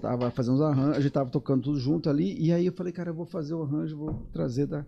Tava 0.00 0.30
fazendo 0.30 0.54
os 0.54 0.60
arranjos, 0.60 0.96
a 0.96 1.00
gente 1.00 1.12
tava 1.12 1.30
tocando 1.30 1.62
tudo 1.62 1.78
junto 1.80 2.08
ali, 2.08 2.40
e 2.40 2.52
aí 2.52 2.66
eu 2.66 2.72
falei, 2.72 2.92
cara, 2.92 3.10
eu 3.10 3.14
vou 3.14 3.26
fazer 3.26 3.54
o 3.54 3.62
arranjo, 3.62 3.96
vou 3.96 4.28
trazer 4.32 4.66
da, 4.66 4.86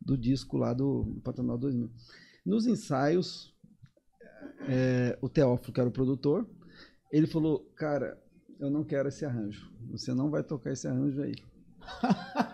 do 0.00 0.16
disco 0.16 0.56
lá 0.56 0.72
do 0.72 1.20
Pantanal 1.24 1.58
2000. 1.58 1.90
Nos 2.46 2.66
ensaios, 2.66 3.52
é, 4.68 5.18
o 5.20 5.28
Teófilo, 5.28 5.72
que 5.72 5.80
era 5.80 5.88
o 5.88 5.92
produtor, 5.92 6.48
ele 7.10 7.26
falou, 7.26 7.68
cara, 7.74 8.16
eu 8.60 8.70
não 8.70 8.84
quero 8.84 9.08
esse 9.08 9.24
arranjo, 9.24 9.72
você 9.90 10.14
não 10.14 10.30
vai 10.30 10.42
tocar 10.44 10.70
esse 10.70 10.86
arranjo 10.86 11.20
aí. 11.22 11.34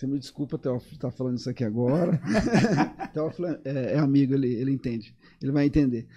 Você 0.00 0.06
me 0.06 0.18
desculpa, 0.18 0.56
Teófilo, 0.56 0.94
estar 0.94 1.10
falando 1.10 1.36
isso 1.36 1.50
aqui 1.50 1.62
agora. 1.62 2.18
Teófilo 3.12 3.48
é, 3.48 3.92
é 3.92 3.98
amigo, 3.98 4.32
ele, 4.32 4.48
ele 4.54 4.72
entende. 4.72 5.14
Ele 5.42 5.52
vai 5.52 5.66
entender. 5.66 6.08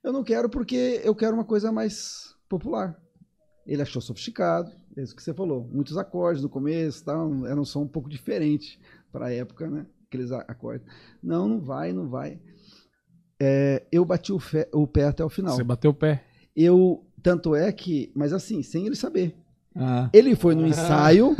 Eu 0.00 0.12
não 0.12 0.22
quero 0.22 0.48
porque 0.48 1.00
eu 1.02 1.12
quero 1.12 1.34
uma 1.34 1.44
coisa 1.44 1.72
mais 1.72 2.36
popular. 2.48 2.96
Ele 3.66 3.82
achou 3.82 4.00
sofisticado, 4.00 4.70
é 4.96 5.02
isso 5.02 5.16
que 5.16 5.20
você 5.20 5.34
falou. 5.34 5.68
Muitos 5.72 5.96
acordes 5.96 6.40
no 6.40 6.48
começo, 6.48 7.04
tal, 7.04 7.44
era 7.44 7.60
um 7.60 7.64
som 7.64 7.82
um 7.82 7.88
pouco 7.88 8.08
diferente 8.08 8.78
para 9.10 9.26
a 9.26 9.32
época, 9.32 9.68
né? 9.68 9.86
Aqueles 10.06 10.30
acordes. 10.30 10.86
Não, 11.20 11.48
não 11.48 11.60
vai, 11.60 11.92
não 11.92 12.08
vai. 12.08 12.40
É, 13.40 13.84
eu 13.90 14.04
bati 14.04 14.32
o, 14.32 14.38
fe- 14.38 14.68
o 14.72 14.86
pé 14.86 15.06
até 15.06 15.24
o 15.24 15.28
final. 15.28 15.56
Você 15.56 15.64
bateu 15.64 15.90
o 15.90 15.94
pé. 15.94 16.24
Eu, 16.54 17.04
tanto 17.20 17.56
é 17.56 17.72
que, 17.72 18.12
mas 18.14 18.32
assim, 18.32 18.62
sem 18.62 18.86
ele 18.86 18.94
saber. 18.94 19.34
Ah. 19.74 20.10
Ele 20.12 20.34
foi 20.36 20.54
no 20.54 20.66
ensaio 20.68 21.34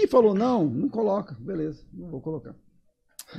e 0.00 0.06
falou: 0.06 0.34
não, 0.34 0.64
não 0.68 0.88
coloca. 0.88 1.34
Beleza, 1.40 1.84
não 1.92 2.08
vou 2.10 2.20
colocar. 2.20 2.54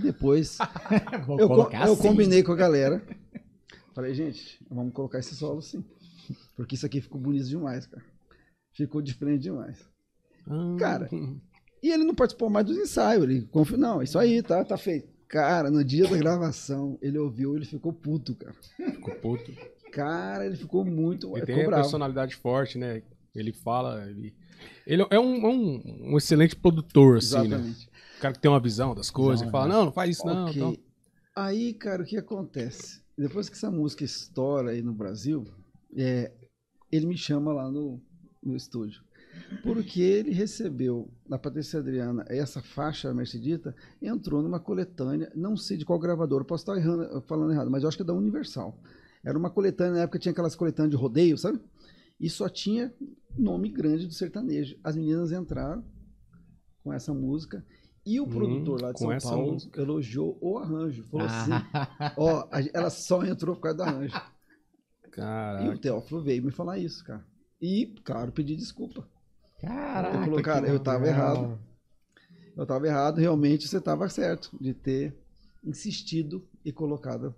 Depois 0.02 0.58
Vou 1.26 1.40
eu, 1.40 1.48
co- 1.48 1.56
colocar 1.56 1.88
eu 1.88 1.94
assim. 1.94 2.02
combinei 2.02 2.44
com 2.44 2.52
a 2.52 2.56
galera. 2.58 3.02
Falei, 3.96 4.14
gente, 4.14 4.64
vamos 4.70 4.94
colocar 4.94 5.20
esse 5.20 5.34
solo 5.36 5.62
sim. 5.62 5.84
Porque 6.56 6.76
isso 6.76 6.86
aqui 6.86 7.00
ficou 7.02 7.20
bonito 7.20 7.48
demais, 7.48 7.88
cara. 7.88 8.04
Ficou 8.74 9.02
diferente 9.02 9.44
demais. 9.44 9.80
Cara, 10.78 11.10
E 11.82 11.90
ele 11.92 12.04
não 12.04 12.14
participou 12.14 12.50
mais 12.50 12.66
dos 12.66 12.78
ensaios. 12.78 13.24
Ele 13.24 13.42
confiou, 13.48 13.80
não, 13.80 14.02
isso 14.02 14.20
aí, 14.20 14.42
tá, 14.44 14.64
tá 14.64 14.78
feito. 14.78 15.08
Cara, 15.28 15.70
no 15.72 15.84
dia 15.84 16.08
da 16.08 16.16
gravação, 16.18 16.98
ele 17.02 17.18
ouviu, 17.18 17.56
ele 17.56 17.66
ficou 17.66 17.92
puto, 17.92 18.36
cara. 18.36 18.56
Ficou 18.78 19.16
puto. 19.16 19.52
Cara, 19.92 20.46
ele 20.46 20.56
ficou 20.56 20.86
muito. 20.86 21.28
Ele 21.36 21.46
ficou 21.46 21.56
tem 21.56 21.64
a 21.64 21.68
bravo. 21.68 21.84
personalidade 21.84 22.36
forte, 22.36 22.78
né? 22.78 23.02
Ele 23.40 23.54
fala. 23.54 24.06
Ele, 24.10 24.34
ele 24.86 25.06
é 25.10 25.20
um, 25.20 25.36
é 25.36 25.48
um, 25.48 26.12
um 26.12 26.18
excelente 26.18 26.56
produtor, 26.56 27.18
assim, 27.18 27.36
né? 27.36 27.46
Exatamente. 27.46 27.90
O 28.18 28.22
cara 28.22 28.34
que 28.34 28.40
tem 28.40 28.50
uma 28.50 28.60
visão 28.60 28.96
das 28.96 29.10
coisas. 29.10 29.42
Visão, 29.42 29.48
Ele 29.48 29.52
fala, 29.52 29.68
né? 29.68 29.74
não, 29.76 29.86
não 29.86 29.92
faz 29.92 30.18
isso, 30.18 30.26
não. 30.26 30.46
Ok. 30.46 30.56
então. 30.56 30.78
Aí, 31.36 31.74
cara, 31.74 32.02
o 32.02 32.06
que 32.06 32.18
acontece? 32.18 33.02
Depois 33.18 33.48
que 33.48 33.56
essa 33.56 33.70
música 33.70 34.04
estoura 34.04 34.72
aí 34.72 34.82
no 34.82 34.94
Brasil, 34.94 35.46
é, 35.96 36.32
ele 36.92 37.06
me 37.06 37.18
chama 37.18 37.54
lá 37.54 37.70
no, 37.70 38.02
no 38.44 38.56
estúdio. 38.56 39.02
Porque 39.62 40.02
ele 40.02 40.32
recebeu 40.32 41.10
da 41.28 41.38
Patrícia 41.38 41.80
Adriana 41.80 42.26
essa 42.28 42.62
faixa 42.62 43.14
Mercedita, 43.14 43.76
entrou 44.02 44.42
numa 44.42 44.60
coletânea, 44.60 45.32
não 45.36 45.56
sei 45.56 45.78
de 45.78 45.86
qual 45.86 46.00
gravador, 46.00 46.44
posso 46.44 46.64
estar 46.64 46.76
errando, 46.76 47.22
falando 47.22 47.54
errado, 47.54 47.70
mas 47.70 47.84
eu 47.84 47.90
acho 47.90 47.98
que 47.98 48.04
é 48.04 48.06
da 48.06 48.14
Universal. 48.14 48.78
Era 49.24 49.38
uma 49.38 49.50
coletânea, 49.50 49.94
na 49.94 50.02
época 50.02 50.20
tinha 50.20 50.32
aquelas 50.32 50.56
coletâneas 50.56 50.92
de 50.92 50.98
rodeio, 50.98 51.38
sabe? 51.38 51.60
E 52.20 52.30
só 52.30 52.50
tinha 52.50 52.94
nome 53.38 53.70
grande 53.70 54.08
do 54.08 54.14
sertanejo. 54.14 54.78
As 54.84 54.96
meninas 54.96 55.32
entraram 55.32 55.84
com 56.84 56.92
essa 56.92 57.14
música 57.14 57.66
e 58.06 58.20
o 58.20 58.24
Hum, 58.24 58.30
produtor 58.30 58.82
lá 58.82 58.92
de 58.92 59.00
São 59.00 59.18
Paulo 59.20 59.54
música. 59.54 59.82
elogiou 59.82 60.38
o 60.42 60.58
arranjo. 60.58 61.04
Falou 61.04 61.28
assim: 61.28 61.52
Ah. 61.74 62.14
Ó, 62.18 62.48
a 62.52 62.62
gen- 62.62 62.72
ela 62.74 62.90
só 62.90 63.24
entrou 63.24 63.56
por 63.56 63.62
causa 63.62 63.78
do 63.78 63.84
arranjo. 63.84 64.16
E 64.16 65.10
o 65.10 65.12
Caraca. 65.12 65.78
Teófilo 65.80 66.22
veio 66.24 66.44
me 66.44 66.52
falar 66.52 66.78
isso, 66.78 67.04
cara. 67.04 67.26
E, 67.62 67.88
claro, 68.04 68.32
pedi 68.32 68.56
desculpa. 68.56 69.08
Caraca. 69.60 70.16
Ele 70.16 70.26
falou, 70.26 70.42
cara, 70.44 70.68
eu 70.68 70.80
tava 70.80 71.08
errado. 71.08 71.60
Eu 72.56 72.66
tava 72.66 72.88
errado, 72.88 73.18
realmente 73.18 73.68
você 73.68 73.80
tava 73.82 74.08
certo 74.10 74.56
de 74.62 74.74
ter 74.74 75.16
insistido 75.64 76.48
e 76.64 76.72
colocado 76.72 77.36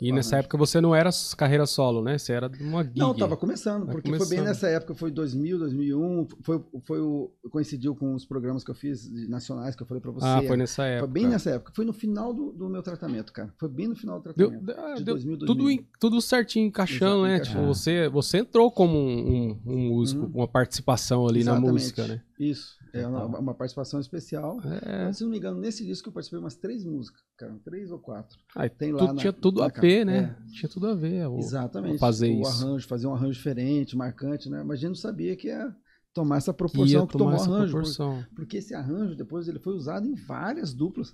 E 0.00 0.10
nessa 0.10 0.38
época 0.38 0.58
você 0.58 0.80
não 0.80 0.92
era 0.92 1.08
carreira 1.36 1.64
solo, 1.66 2.02
né? 2.02 2.18
Você 2.18 2.32
era 2.32 2.50
uma 2.60 2.82
gig. 2.82 2.98
Não, 2.98 3.14
tava 3.14 3.36
começando, 3.36 3.86
porque 3.86 4.08
foi 4.10 4.18
bem 4.18 4.26
começando. 4.28 4.44
nessa 4.46 4.68
época, 4.68 4.92
foi 4.94 5.10
2000, 5.10 5.56
2001, 5.58 6.26
foi, 6.42 6.60
foi 6.84 7.00
o, 7.00 7.30
coincidiu 7.48 7.94
com 7.94 8.12
os 8.12 8.26
programas 8.26 8.64
que 8.64 8.70
eu 8.72 8.74
fiz 8.74 9.08
nacionais 9.28 9.76
que 9.76 9.82
eu 9.82 9.86
falei 9.86 10.00
pra 10.00 10.10
você. 10.10 10.26
Ah, 10.26 10.42
foi 10.44 10.56
nessa 10.56 10.84
época. 10.84 11.06
Foi 11.06 11.12
bem 11.22 11.28
nessa 11.28 11.50
época, 11.50 11.72
foi 11.74 11.84
no 11.84 11.92
final 11.92 12.34
do, 12.34 12.50
do 12.52 12.68
meu 12.68 12.82
tratamento, 12.82 13.32
cara. 13.32 13.54
Foi 13.56 13.68
bem 13.68 13.86
no 13.86 13.94
final 13.94 14.18
do 14.18 14.24
tratamento. 14.24 14.64
deu- 14.64 14.94
de 14.96 15.04
deu 15.04 15.14
2000, 15.14 15.38
tudo, 15.38 15.46
2001. 15.54 15.70
em- 15.80 15.86
tudo 16.00 16.20
certinho, 16.20 16.66
encaixando, 16.66 17.04
Exato, 17.04 17.22
né? 17.28 17.34
encaixando. 17.36 17.60
Tipo, 17.62 17.74
você, 17.74 18.08
você 18.08 18.38
entrou 18.38 18.70
como 18.72 18.98
um, 18.98 19.28
um- 19.28 19.60
um 19.64 19.88
músico, 19.90 20.24
Uhum. 20.24 20.32
uma 20.34 20.48
participação 20.48 21.24
ali 21.26 21.44
na 21.44 21.52
Exatamente. 21.52 21.72
música, 21.72 22.06
né? 22.08 22.20
Isso, 22.38 22.76
é 23.00 23.06
uma, 23.06 23.24
uma 23.38 23.54
participação 23.54 23.98
especial. 24.00 24.60
É. 24.82 25.12
Se 25.12 25.22
não 25.24 25.30
me 25.30 25.38
engano, 25.38 25.60
nesse 25.60 25.84
disco 25.84 26.08
eu 26.08 26.12
participei 26.12 26.38
umas 26.38 26.54
três 26.56 26.84
músicas, 26.84 27.20
cara, 27.36 27.54
três 27.64 27.90
ou 27.90 27.98
quatro. 27.98 28.38
Tem 28.78 28.92
lá 28.92 28.98
tudo, 29.00 29.12
na- 29.14 29.20
tinha 29.20 29.32
tudo 29.32 29.60
na 29.60 29.66
a 29.66 29.68
ver, 29.80 30.04
né? 30.06 30.36
Tinha 30.52 30.68
tudo 30.68 30.86
a 30.86 30.94
ver. 30.94 31.26
o- 31.28 31.38
Exatamente. 31.38 31.98
fazer 31.98 32.30
o 32.30 32.40
isso. 32.42 32.50
arranjo, 32.64 32.86
fazer 32.88 33.06
um 33.06 33.14
arranjo 33.14 33.32
diferente, 33.32 33.96
marcante, 33.96 34.48
né? 34.48 34.62
Mas 34.62 34.78
a 34.78 34.80
gente 34.80 34.88
não 34.88 34.94
sabia 34.94 35.34
que 35.36 35.48
ia 35.48 35.74
tomar 36.12 36.36
essa 36.36 36.52
que 36.52 36.58
proporção 36.58 37.00
ia 37.02 37.06
que, 37.06 37.12
tomou 37.18 37.28
o 37.28 37.36
arranjo. 37.36 37.48
por- 37.50 37.70
proporção. 37.70 38.24
Porque 38.36 38.58
esse 38.58 38.74
arranjo, 38.74 39.16
depois, 39.16 39.48
ele 39.48 39.58
foi 39.58 39.74
usado 39.74 40.06
em 40.06 40.14
várias 40.14 40.72
duplas. 40.72 41.12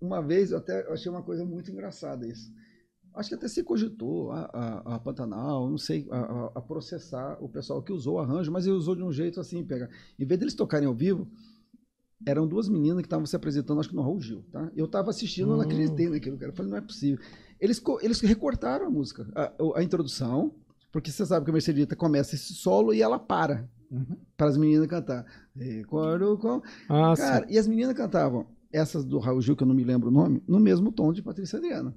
Uma 0.00 0.20
vez, 0.20 0.50
eu 0.50 0.58
até 0.58 0.86
achei 0.92 1.10
uma 1.10 1.22
coisa 1.22 1.44
muito 1.44 1.70
engraçada 1.70 2.26
isso. 2.26 2.52
Acho 3.14 3.28
que 3.28 3.34
até 3.36 3.46
se 3.48 3.62
cogitou 3.62 4.32
a, 4.32 4.40
a, 4.52 4.94
a 4.96 4.98
Pantanal, 4.98 5.70
não 5.70 5.78
sei, 5.78 6.06
a, 6.10 6.50
a- 6.56 6.60
processar 6.60 7.38
o 7.40 7.48
pessoal 7.48 7.80
que 7.82 7.92
usou 7.92 8.16
o 8.16 8.18
arranjo, 8.18 8.50
mas 8.50 8.66
ele 8.66 8.74
usou 8.74 8.96
de 8.96 9.02
um 9.02 9.12
jeito 9.12 9.38
assim, 9.40 9.62
pega. 9.64 9.88
Em 10.18 10.24
vez 10.26 10.38
deles 10.40 10.54
tocarem 10.54 10.88
ao 10.88 10.94
vivo, 10.94 11.28
eram 12.26 12.46
duas 12.46 12.68
meninas 12.68 13.02
que 13.02 13.06
estavam 13.06 13.26
se 13.26 13.36
apresentando, 13.36 13.78
acho 13.80 13.88
que 13.90 13.94
no 13.94 14.02
Raul 14.02 14.20
Gil, 14.20 14.42
tá? 14.50 14.70
Eu 14.74 14.88
tava 14.88 15.10
assistindo, 15.10 15.44
eu 15.50 15.56
não 15.56 15.58
Hum. 15.58 15.62
acreditei 15.62 16.08
naquilo, 16.08 16.36
cara. 16.38 16.50
Eu 16.50 16.56
falei, 16.56 16.70
não 16.70 16.78
é 16.78 16.80
possível. 16.80 17.24
Eles, 17.60 17.82
eles 18.02 18.20
recortaram 18.20 18.86
a 18.86 18.90
música, 18.90 19.26
a, 19.34 19.52
a 19.78 19.82
introdução, 19.82 20.52
porque 20.90 21.10
você 21.10 21.24
sabe 21.26 21.44
que 21.44 21.50
a 21.50 21.52
Mercedita 21.52 21.94
começa 21.94 22.34
esse 22.34 22.52
solo 22.54 22.92
e 22.94 23.00
ela 23.02 23.18
para. 23.18 23.68
Para 24.36 24.48
as 24.48 24.56
meninas 24.56 24.88
cantar. 24.88 25.24
Recordo 25.54 26.36
com. 26.38 26.60
Ah, 26.88 27.14
Cara, 27.16 27.46
e 27.48 27.56
as 27.58 27.66
meninas 27.68 27.94
cantavam, 27.94 28.46
essas 28.72 29.04
do 29.04 29.18
Raul 29.20 29.40
Gil, 29.40 29.54
que 29.54 29.62
eu 29.62 29.66
não 29.68 29.74
me 29.74 29.84
lembro 29.84 30.08
o 30.08 30.12
nome, 30.12 30.42
no 30.48 30.58
mesmo 30.58 30.90
tom 30.90 31.12
de 31.12 31.22
Patrícia 31.22 31.58
Adriana. 31.58 31.94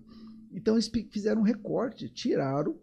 Então 0.51 0.75
eles 0.75 0.89
fizeram 1.11 1.41
um 1.41 1.45
recorte, 1.45 2.09
tiraram 2.09 2.79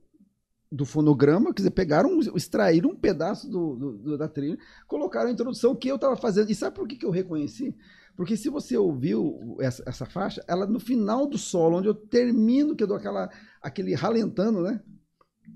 do 0.70 0.84
fonograma, 0.84 1.52
quer 1.54 1.60
dizer, 1.62 1.70
pegaram, 1.70 2.18
extraíram 2.34 2.90
um 2.90 2.96
pedaço 2.96 3.48
do, 3.48 3.76
do- 3.76 3.98
do- 3.98 4.18
da 4.18 4.28
trilha, 4.28 4.58
colocaram 4.88 5.28
a 5.28 5.32
introdução 5.32 5.74
que 5.76 5.86
eu 5.88 5.94
estava 5.94 6.16
fazendo. 6.16 6.50
E 6.50 6.54
sabe 6.54 6.74
por 6.74 6.88
que, 6.88 6.96
que 6.96 7.06
eu 7.06 7.10
reconheci? 7.10 7.74
Porque 8.16 8.36
se 8.36 8.48
você 8.48 8.76
ouviu 8.76 9.56
essa, 9.60 9.82
essa 9.86 10.04
faixa, 10.06 10.42
ela 10.48 10.66
no 10.66 10.80
final 10.80 11.26
do 11.26 11.38
solo, 11.38 11.78
onde 11.78 11.88
eu 11.88 11.94
termino, 11.94 12.74
que 12.74 12.82
eu 12.82 12.86
dou 12.88 12.96
aquela, 12.96 13.28
aquele 13.62 13.94
ralentando, 13.94 14.62
né? 14.62 14.82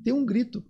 Tem 0.05 0.13
um 0.13 0.25
grito. 0.25 0.65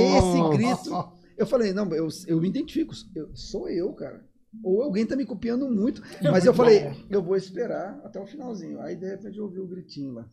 Esse 0.00 0.56
grito. 0.56 0.90
Eu 1.36 1.46
falei, 1.46 1.72
não, 1.72 1.92
eu, 1.94 2.08
eu 2.26 2.40
me 2.40 2.48
identifico. 2.48 2.92
eu- 3.14 3.34
sou 3.34 3.68
eu, 3.68 3.92
cara. 3.94 4.24
Ou 4.62 4.82
alguém 4.82 5.06
tá 5.06 5.16
me 5.16 5.24
copiando 5.24 5.68
muito. 5.70 6.02
Mas 6.22 6.44
eu 6.44 6.52
falei, 6.52 7.04
eu 7.08 7.22
vou 7.22 7.36
esperar 7.36 8.00
até 8.04 8.20
o 8.20 8.26
finalzinho. 8.26 8.80
Aí, 8.80 8.96
de 8.96 9.08
repente, 9.08 9.38
eu 9.38 9.44
ouvi 9.44 9.60
o 9.60 9.66
gritinho 9.66 10.12
lá. 10.12 10.28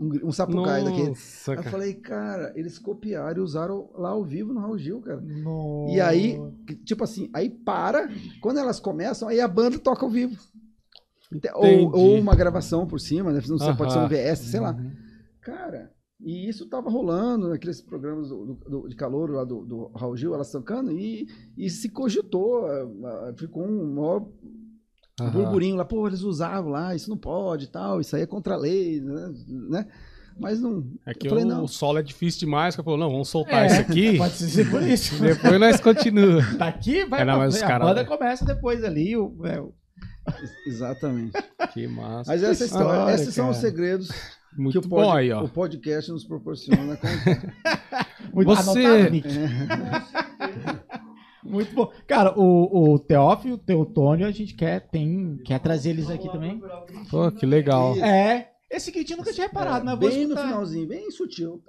Um, 0.00 0.28
um 0.28 0.32
sapucaí 0.32 0.84
daquele. 0.84 1.08
Nossa, 1.10 1.52
Aí 1.52 1.58
eu 1.58 1.62
falei, 1.64 1.94
cara, 1.94 2.52
eles 2.56 2.78
copiaram 2.78 3.38
e 3.38 3.44
usaram 3.44 3.90
lá 3.94 4.10
ao 4.10 4.24
vivo 4.24 4.52
no 4.52 4.60
Raul 4.60 4.78
Gil, 4.78 5.00
cara. 5.00 5.22
E 5.88 6.00
aí, 6.00 6.36
tipo 6.84 7.04
assim, 7.04 7.30
aí 7.32 7.48
para, 7.48 8.08
quando 8.40 8.58
elas 8.58 8.80
começam, 8.80 9.28
aí 9.28 9.40
a 9.40 9.46
banda 9.46 9.78
toca 9.78 10.04
ao 10.04 10.10
vivo. 10.10 10.36
Ou, 11.54 11.94
ou 11.94 12.18
uma 12.18 12.34
gravação 12.34 12.86
por 12.86 12.98
cima, 12.98 13.30
né? 13.32 13.40
Não 13.46 13.58
sei, 13.58 13.74
pode 13.74 13.92
ser 13.92 13.98
um. 13.98 14.08
VS, 14.08 14.38
sei 14.38 14.60
lá. 14.60 14.76
Cara, 15.42 15.92
e 16.20 16.48
isso 16.48 16.66
tava 16.68 16.90
rolando 16.90 17.48
naqueles 17.48 17.80
programas 17.80 18.28
do, 18.28 18.54
do- 18.68 18.88
de 18.88 18.96
calor 18.96 19.30
lá 19.30 19.44
do, 19.44 19.64
do 19.64 19.86
Raul 19.94 20.16
Gil, 20.16 20.34
elas 20.34 20.50
tocando, 20.50 20.90
e, 20.92 21.26
e 21.56 21.70
se 21.70 21.88
cogitou, 21.88 22.64
ficou 23.36 23.64
um 23.64 23.94
maior 23.94 24.26
Aham. 25.20 25.30
burburinho 25.30 25.76
lá, 25.76 25.84
pô, 25.84 26.06
eles 26.06 26.22
usavam 26.22 26.70
lá, 26.70 26.94
isso 26.94 27.08
não 27.10 27.16
pode 27.16 27.64
e 27.66 27.68
tal, 27.68 28.00
isso 28.00 28.14
aí 28.16 28.22
é 28.22 28.26
contra 28.26 28.54
a 28.54 28.58
lei, 28.58 29.00
né? 29.00 29.32
né? 29.70 29.86
Mas 30.40 30.60
não. 30.60 30.86
É 31.04 31.12
que 31.12 31.26
eu 31.26 31.30
falei, 31.30 31.44
o, 31.44 31.48
não. 31.48 31.64
o 31.64 31.68
solo 31.68 31.98
é 31.98 32.02
difícil 32.02 32.38
demais. 32.38 32.76
Que 32.76 32.82
falou, 32.84 32.96
não, 32.96 33.10
vamos 33.10 33.28
soltar 33.28 33.64
É, 33.64 33.66
isso 33.66 33.80
aqui. 33.80 34.16
Pode 34.18 34.34
ser 34.34 34.70
por 34.70 34.82
isso. 34.82 35.20
Depois 35.20 35.58
nós 35.58 35.80
continuamos. 35.80 36.44
Daqui 36.56 37.04
vai 37.06 37.22
É, 37.22 37.24
não, 37.24 37.38
mas 37.38 37.60
cara- 37.60 37.84
A 37.84 37.88
banda 37.88 38.04
começa 38.04 38.44
depois 38.44 38.84
ali. 38.84 39.16
O, 39.16 39.34
é, 39.44 39.60
o- 39.60 39.74
Exatamente. 40.64 41.32
Que 41.72 41.88
massa. 41.88 42.30
Mas 42.30 42.44
essa 42.44 42.64
história, 42.64 43.14
esses 43.14 43.34
são 43.34 43.50
os 43.50 43.56
cara. 43.56 43.68
segredos 43.68 44.10
Muito 44.56 44.80
que 44.80 44.86
o, 44.86 44.90
bom 44.90 44.96
pod- 45.02 45.16
aí, 45.18 45.32
ó. 45.32 45.44
o 45.44 45.48
podcast 45.48 46.10
nos 46.10 46.24
proporciona. 46.24 46.96
com- 46.96 47.06
muito 48.34 48.48
Você- 48.54 48.84
anotado, 48.84 49.10
Nick. 49.10 49.28
Muito 51.44 51.74
bom. 51.74 51.90
Cara, 52.06 52.38
o, 52.38 52.92
o 52.92 52.98
Teófilo, 52.98 53.54
o 53.54 53.58
Teotônio, 53.58 54.26
a 54.26 54.30
gente 54.30 54.54
quer, 54.54 54.80
tem, 54.90 55.38
quer 55.44 55.58
trazer 55.60 55.90
eles 55.90 56.10
aqui 56.10 56.30
também. 56.30 56.60
Pô, 57.10 57.30
que 57.32 57.46
legal. 57.46 57.96
É. 57.96 58.50
Esse 58.70 58.90
gritinho 58.90 59.14
eu 59.14 59.18
nunca 59.18 59.32
tinha 59.32 59.46
reparado, 59.46 59.84
né? 59.84 59.92
Vou 59.96 60.08
bem 60.10 60.18
no 60.26 60.34
escutar. 60.34 60.42
finalzinho, 60.46 60.86
bem 60.88 61.10
sutil. 61.10 61.62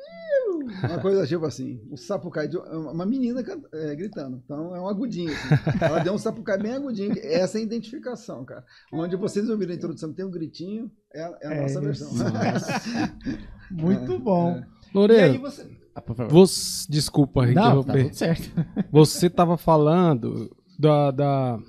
Uma 0.83 0.99
coisa 0.99 1.25
tipo 1.25 1.45
assim, 1.45 1.79
um 1.89 1.95
sapucai, 1.95 2.47
de 2.49 2.57
uma 2.57 3.05
menina 3.05 3.41
é, 3.73 3.95
gritando. 3.95 4.41
Então 4.43 4.75
é 4.75 4.81
um 4.81 4.87
agudinho. 4.87 5.31
assim. 5.31 5.77
Ela 5.85 5.99
deu 5.99 6.13
um 6.13 6.17
sapucai 6.17 6.57
bem 6.57 6.73
agudinho. 6.73 7.13
Essa 7.17 7.57
é 7.57 7.61
a 7.61 7.63
identificação, 7.63 8.43
cara. 8.43 8.65
Onde 8.91 9.15
vocês 9.15 9.49
ouviram 9.49 9.71
a 9.71 9.75
introdução, 9.75 10.11
tem 10.13 10.25
um 10.25 10.29
gritinho, 10.31 10.91
é, 11.13 11.21
a- 11.23 11.37
é 11.41 11.47
a 11.47 11.53
É 11.53 11.61
nossa 11.61 11.79
versão. 11.79 12.09
Muito 13.71 14.19
bom. 14.19 14.51
E 14.51 14.57
aí 14.57 14.65
Lorena, 14.93 15.37
você. 15.39 15.67
Ah, 15.95 16.03
você, 16.29 16.85
desculpa 16.89 17.45
Não, 17.45 17.83
tá 17.83 17.93
tudo 17.93 18.13
certo. 18.13 18.49
Você 18.91 19.29
tava 19.29 19.57
falando 19.57 20.55
da, 20.77 21.11
da- 21.11 21.59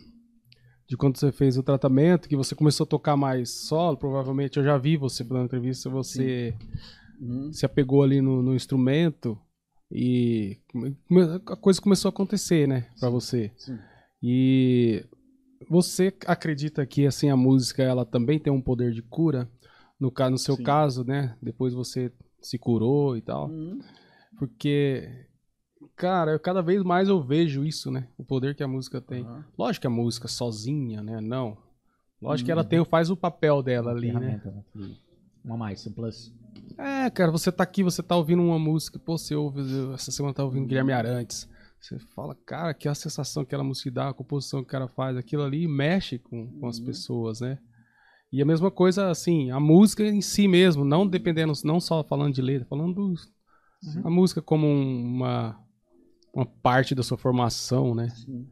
de 0.91 0.97
quando 0.97 1.17
você 1.17 1.31
fez 1.31 1.57
o 1.57 1.62
tratamento, 1.62 2.29
que 2.29 2.35
você 2.35 2.53
começou 2.53 2.83
a 2.83 2.89
tocar 2.89 3.17
mais 3.17 3.49
solo, 3.49 3.97
provavelmente 3.97 4.59
eu 4.59 4.65
já 4.65 4.77
vi 4.77 4.97
você 4.97 5.23
na 5.23 5.45
entrevista, 5.45 5.89
você 5.89 6.53
Uhum. 7.21 7.53
se 7.53 7.65
apegou 7.65 8.03
ali 8.03 8.21
no, 8.21 8.43
no 8.43 8.57
instrumento 8.57 9.39
e 9.89 10.59
a 11.47 11.55
coisa 11.55 11.81
começou 11.81 12.09
a 12.09 12.11
acontecer, 12.11 12.67
né, 12.67 12.89
pra 12.99 13.09
você. 13.09 13.53
sim. 13.57 13.79
E 14.21 15.07
você 15.69 16.12
acredita 16.27 16.85
que 16.85 17.07
assim 17.07 17.31
a 17.31 17.37
música 17.37 17.85
ela 17.85 18.05
também 18.05 18.41
tem 18.41 18.53
um 18.53 18.61
poder 18.61 18.91
de 18.91 19.01
cura? 19.01 19.49
No, 19.99 20.12
no 20.31 20.39
seu 20.39 20.57
Sim. 20.57 20.62
caso, 20.65 21.05
né? 21.05 21.37
Depois 21.41 21.73
você 21.73 22.11
se 22.41 22.59
curou 22.59 23.17
e 23.17 23.21
tal. 23.21 23.49
Uhum. 23.49 23.79
Porque, 24.39 25.09
cara, 26.01 26.32
eu, 26.32 26.40
cada 26.40 26.62
vez 26.62 26.82
mais 26.82 27.09
eu 27.09 27.20
vejo 27.22 27.64
isso, 27.64 27.90
né? 27.90 28.09
O 28.16 28.24
poder 28.24 28.55
que 28.55 28.62
a 28.62 28.68
música 28.68 29.01
tem. 29.01 29.22
Aham. 29.22 29.44
Lógico 29.59 29.82
que 29.82 29.86
a 29.86 29.90
música 29.90 30.27
sozinha, 30.28 31.02
né? 31.02 31.20
Não. 31.20 31.59
Lógico 32.20 32.47
que 32.47 32.52
ela 32.52 32.64
tem, 32.64 32.85
faz 32.85 33.10
o 33.10 33.16
papel 33.16 33.62
dela 33.62 33.90
ali, 33.90 34.12
né? 34.12 34.40
Né? 34.74 34.90
Uma 35.44 35.56
mais, 35.56 35.86
um 35.86 35.93
plus. 35.93 36.32
É, 36.78 37.09
cara, 37.10 37.31
você 37.31 37.52
tá 37.52 37.62
aqui, 37.64 37.82
você 37.82 38.02
tá 38.02 38.16
ouvindo 38.16 38.43
uma 38.43 38.59
música, 38.59 38.98
pô, 38.98 39.16
você 39.18 39.35
ouve, 39.35 39.60
essa 39.94 40.10
semana 40.10 40.35
tá 40.35 40.44
ouvindo 40.44 40.66
Guilherme 40.66 40.93
Arantes. 40.93 41.48
Você 41.81 41.98
fala, 41.98 42.35
cara, 42.47 42.74
que 42.74 42.89
a 42.89 42.94
sensação 42.94 43.43
que 43.43 43.48
aquela 43.48 43.64
música 43.64 43.90
dá, 43.90 44.09
a 44.09 44.14
composição 44.14 44.60
que 44.60 44.68
o 44.68 44.70
cara 44.70 44.86
faz, 44.89 45.16
aquilo 45.16 45.43
ali 45.43 45.66
mexe 45.66 46.18
com, 46.18 46.47
com 46.59 46.66
as 46.66 46.78
pessoas, 46.78 47.40
né? 47.40 47.59
E 48.32 48.40
a 48.43 48.44
mesma 48.47 48.70
coisa, 48.70 49.10
assim, 49.10 49.51
a 49.51 49.59
música 49.59 50.05
em 50.05 50.20
si 50.20 50.47
mesmo, 50.47 50.85
não 50.85 51.06
dependendo, 51.06 51.52
não 51.64 51.81
só 51.81 52.02
falando 52.05 52.35
de 52.35 52.43
letra, 52.43 52.66
falando 52.68 52.94
do, 52.94 53.14
a 54.05 54.10
música 54.10 54.43
como 54.43 54.66
um- 54.66 55.05
uma, 55.16 55.59
uma 56.32 56.47
parte 56.47 56.94
da 56.94 57.02
sua 57.02 57.16
formação, 57.19 57.94
né? 57.94 58.09
Sim. 58.11 58.47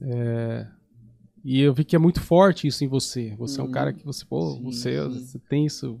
É, 0.00 0.66
e 1.44 1.60
eu 1.60 1.72
vi 1.74 1.84
que 1.84 1.96
é 1.96 1.98
muito 1.98 2.20
forte 2.20 2.66
isso 2.66 2.84
em 2.84 2.88
você. 2.88 3.34
Você 3.36 3.60
é 3.60 3.62
um 3.62 3.66
Uhum. 3.66 3.72
cara 3.72 3.92
que 3.92 4.04
você, 4.04 4.24
pô, 4.24 4.52
Sim, 4.56 4.62
você, 4.62 5.02
sim. 5.02 5.10
você 5.26 5.38
tem 5.38 5.66
isso. 5.66 6.00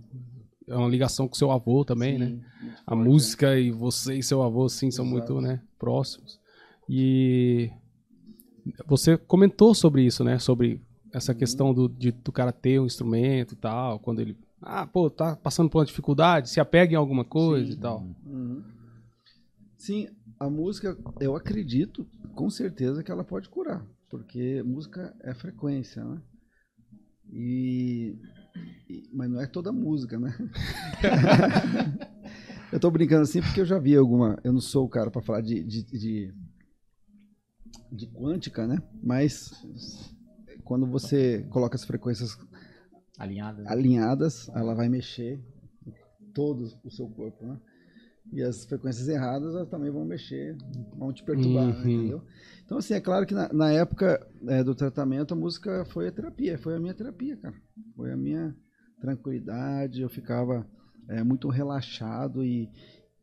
É 0.66 0.76
uma 0.76 0.88
ligação 0.88 1.26
com 1.26 1.34
seu 1.34 1.50
avô 1.50 1.84
também, 1.84 2.12
Sim, 2.18 2.18
né? 2.18 2.40
A 2.86 2.94
forte, 2.94 3.08
música 3.08 3.58
e 3.58 3.70
você 3.70 4.16
e 4.18 4.22
seu 4.22 4.42
avô, 4.42 4.68
sim, 4.68 4.90
são 4.90 5.04
Exato. 5.06 5.34
muito, 5.34 5.40
né, 5.40 5.62
próximos. 5.78 6.38
E 6.88 7.70
você 8.86 9.16
comentou 9.16 9.74
sobre 9.74 10.04
isso, 10.04 10.22
né? 10.22 10.38
Sobre 10.38 10.80
essa 11.12 11.32
Uhum. 11.32 11.38
questão 11.38 11.72
do, 11.74 11.88
de, 11.88 12.12
do 12.12 12.30
cara 12.30 12.52
ter 12.52 12.78
um 12.80 12.84
instrumento 12.86 13.54
e 13.54 13.56
tal, 13.56 13.98
quando 13.98 14.20
ele, 14.20 14.36
ah, 14.60 14.86
pô, 14.86 15.08
tá 15.08 15.36
passando 15.36 15.70
por 15.70 15.78
uma 15.78 15.86
dificuldade, 15.86 16.50
se 16.50 16.60
apega 16.60 16.92
em 16.92 16.96
alguma 16.96 17.24
coisa 17.24 17.72
e 17.72 17.76
tal. 17.76 18.04
Uhum. 18.26 18.62
Sim, 19.78 20.08
a 20.38 20.48
música, 20.48 20.96
eu 21.20 21.36
acredito 21.36 22.06
com 22.34 22.48
certeza 22.50 23.02
que 23.02 23.10
ela 23.10 23.24
pode 23.24 23.48
curar, 23.48 23.84
porque 24.08 24.62
música 24.62 25.14
é 25.20 25.34
frequência, 25.34 26.04
né? 26.04 26.20
E, 27.30 28.16
e- 28.88 29.08
mas 29.12 29.30
não 29.30 29.40
é 29.40 29.46
toda 29.46 29.72
música, 29.72 30.18
né? 30.18 30.34
eu 32.72 32.80
tô 32.80 32.90
brincando 32.90 33.22
assim 33.22 33.40
porque 33.42 33.60
eu 33.60 33.66
já 33.66 33.78
vi 33.78 33.94
alguma. 33.96 34.38
Eu 34.42 34.52
não 34.52 34.60
sou 34.60 34.86
o 34.86 34.88
cara 34.88 35.10
para 35.10 35.22
falar 35.22 35.40
de, 35.42 35.62
de, 35.62 35.82
de, 35.84 36.34
de 37.92 38.06
quântica, 38.08 38.66
né? 38.66 38.78
Mas 39.02 39.52
quando 40.64 40.86
você 40.86 41.42
coloca 41.50 41.76
as 41.76 41.84
frequências 41.84 42.36
Alinhada. 43.18 43.62
né? 43.62 43.70
alinhadas, 43.70 44.48
ela 44.50 44.74
vai 44.74 44.88
mexer 44.88 45.42
todo 46.32 46.72
o 46.84 46.90
seu 46.90 47.08
corpo, 47.08 47.44
né? 47.46 47.58
E 48.32 48.42
as 48.42 48.64
frequências 48.64 49.08
erradas 49.08 49.54
elas 49.54 49.68
também 49.68 49.90
vão 49.90 50.04
mexer, 50.04 50.56
vão 50.96 51.12
te 51.12 51.22
perturbar, 51.24 51.64
Uhum. 51.64 51.92
entendeu? 51.92 52.22
Então, 52.64 52.78
assim, 52.78 52.94
é 52.94 53.00
claro 53.00 53.24
que 53.26 53.32
na, 53.34 53.50
na 53.52 53.72
época 53.72 54.26
é, 54.46 54.62
do 54.62 54.74
tratamento 54.74 55.32
a 55.32 55.36
música 55.36 55.84
foi 55.86 56.08
a 56.08 56.12
terapia, 56.12 56.58
foi 56.58 56.76
a 56.76 56.80
minha 56.80 56.92
terapia, 56.92 57.36
cara. 57.38 57.54
Foi 57.96 58.12
a 58.12 58.16
minha 58.16 58.54
tranquilidade, 59.00 60.02
eu 60.02 60.08
ficava 60.08 60.66
é, 61.08 61.22
muito 61.22 61.48
relaxado 61.48 62.44
e, 62.44 62.68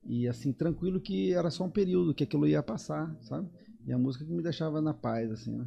e, 0.03 0.27
assim, 0.27 0.51
tranquilo 0.51 0.99
que 0.99 1.31
era 1.33 1.51
só 1.51 1.65
um 1.65 1.69
período, 1.69 2.13
que 2.13 2.23
aquilo 2.23 2.47
ia 2.47 2.63
passar, 2.63 3.15
sabe? 3.21 3.47
E 3.85 3.93
a 3.93 3.97
música 3.97 4.25
que 4.25 4.31
me 4.33 4.41
deixava 4.41 4.81
na 4.81 4.93
paz, 4.93 5.31
assim, 5.31 5.55
né? 5.55 5.65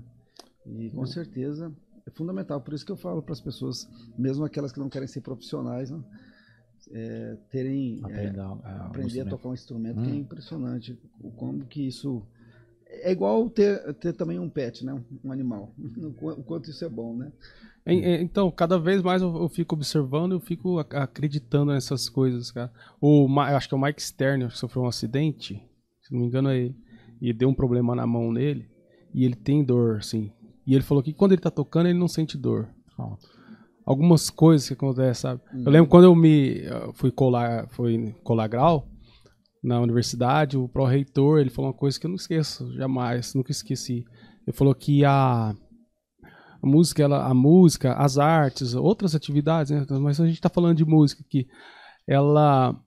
E 0.67 0.91
com 0.91 1.07
certeza 1.07 1.73
é 2.07 2.11
fundamental, 2.11 2.61
por 2.61 2.75
isso 2.75 2.85
que 2.85 2.91
eu 2.93 2.97
falo 2.97 3.23
para 3.23 3.33
as 3.33 3.41
pessoas, 3.41 3.89
mesmo 4.19 4.45
aquelas 4.45 4.73
que 4.73 4.81
não 4.81 4.89
querem 4.89 5.07
ser 5.07 5.21
profissionais, 5.21 5.91
né? 5.91 6.03
É, 6.93 7.37
terem 7.51 8.01
é, 8.01 8.05
Aprender, 8.07 8.41
a- 8.41 8.45
a- 8.65 8.87
aprender 8.87 9.21
a 9.21 9.27
tocar 9.27 9.49
um 9.49 9.55
instrumento 9.55 10.03
que 10.03 10.11
é 10.11 10.15
Hum. 10.15 10.19
impressionante 10.21 10.99
o 11.21 11.31
como 11.31 11.65
que 11.67 11.87
isso 11.87 12.23
é 12.87 13.13
igual 13.13 13.49
ter, 13.51 13.93
ter 13.95 14.13
também 14.15 14.39
um 14.39 14.49
pet, 14.49 14.85
né? 14.85 14.99
Um 15.25 15.33
animal. 15.33 15.75
O 15.99 16.13
qu- 16.13 16.41
o 16.41 16.43
quanto 16.43 16.71
isso 16.71 16.85
é 16.85 16.89
bom, 16.89 17.17
né? 17.17 17.31
É, 17.85 17.95
é, 17.95 18.23
Então, 18.23 18.51
cada 18.51 18.79
vez 18.79 19.03
mais 19.03 19.21
eu, 19.23 19.49
fico 19.49 19.75
observando, 19.75 20.33
eu 20.33 20.41
fico 20.41 20.79
ac- 20.79 20.95
acreditando 20.97 21.73
nessas 21.73 22.09
coisas, 22.09 22.51
cara. 22.51 22.73
O, 23.01 23.27
acho 23.41 23.69
que 23.69 23.75
é 23.75 23.79
o 23.79 23.81
Mike 23.81 24.03
Stern, 24.03 24.51
sofreu 24.51 24.83
um 24.85 24.89
acidente, 24.89 25.63
se 26.03 26.13
não 26.13 26.21
me 26.21 26.27
engano 26.27 26.49
é 26.51 26.59
ele, 26.59 26.77
e 27.21 27.33
deu 27.33 27.49
um 27.49 27.55
problema 27.55 27.95
na 27.95 28.07
mão 28.07 28.33
nele, 28.33 28.69
e 29.15 29.25
ele 29.25 29.35
tem 29.35 29.65
dor, 29.65 29.99
assim. 29.99 30.33
E 30.67 30.75
ele 30.75 30.85
falou 30.85 31.03
que 31.03 31.13
quando 31.15 31.33
ele 31.33 31.41
tá 31.41 31.51
tocando, 31.51 31.89
ele 31.89 31.99
não 31.99 32.09
sente 32.09 32.37
dor. 32.39 32.69
Ó. 32.99 33.17
Algumas 33.89 34.29
coisas 34.29 34.69
que 34.69 34.75
acontecem, 34.75 35.15
sabe? 35.15 35.41
Eu 35.65 35.73
lembro 35.73 35.89
quando 35.89 36.05
eu 36.05 36.15
me 36.15 36.59
eu 36.59 36.93
fui 36.93 37.11
colar, 37.11 37.67
fui 37.71 38.15
colar 38.23 38.47
grau 38.47 38.87
na 39.65 39.81
universidade, 39.81 40.59
o 40.59 40.69
pró-reitor, 40.69 41.39
ele 41.39 41.49
falou 41.49 41.71
uma 41.71 41.77
coisa 41.77 41.99
que 41.99 42.05
eu 42.05 42.11
não 42.11 42.17
esqueço 42.17 42.71
jamais, 42.75 43.33
nunca 43.33 43.51
esqueci. 43.51 44.05
Ele 44.47 44.55
falou 44.55 44.75
que 44.75 45.07
a 45.07 45.55
a 46.63 46.67
música, 46.67 47.03
ela, 47.03 47.25
a 47.25 47.33
música, 47.33 47.95
as 47.95 48.19
artes, 48.19 48.75
outras 48.75 49.15
atividades, 49.15 49.71
né? 49.71 49.87
Mas 49.99 50.21
a 50.21 50.27
gente 50.27 50.35
está 50.35 50.51
falando 50.51 50.77
de 50.77 50.85
música 50.85 51.25
aqui. 51.27 51.49
Ela, 52.07 52.79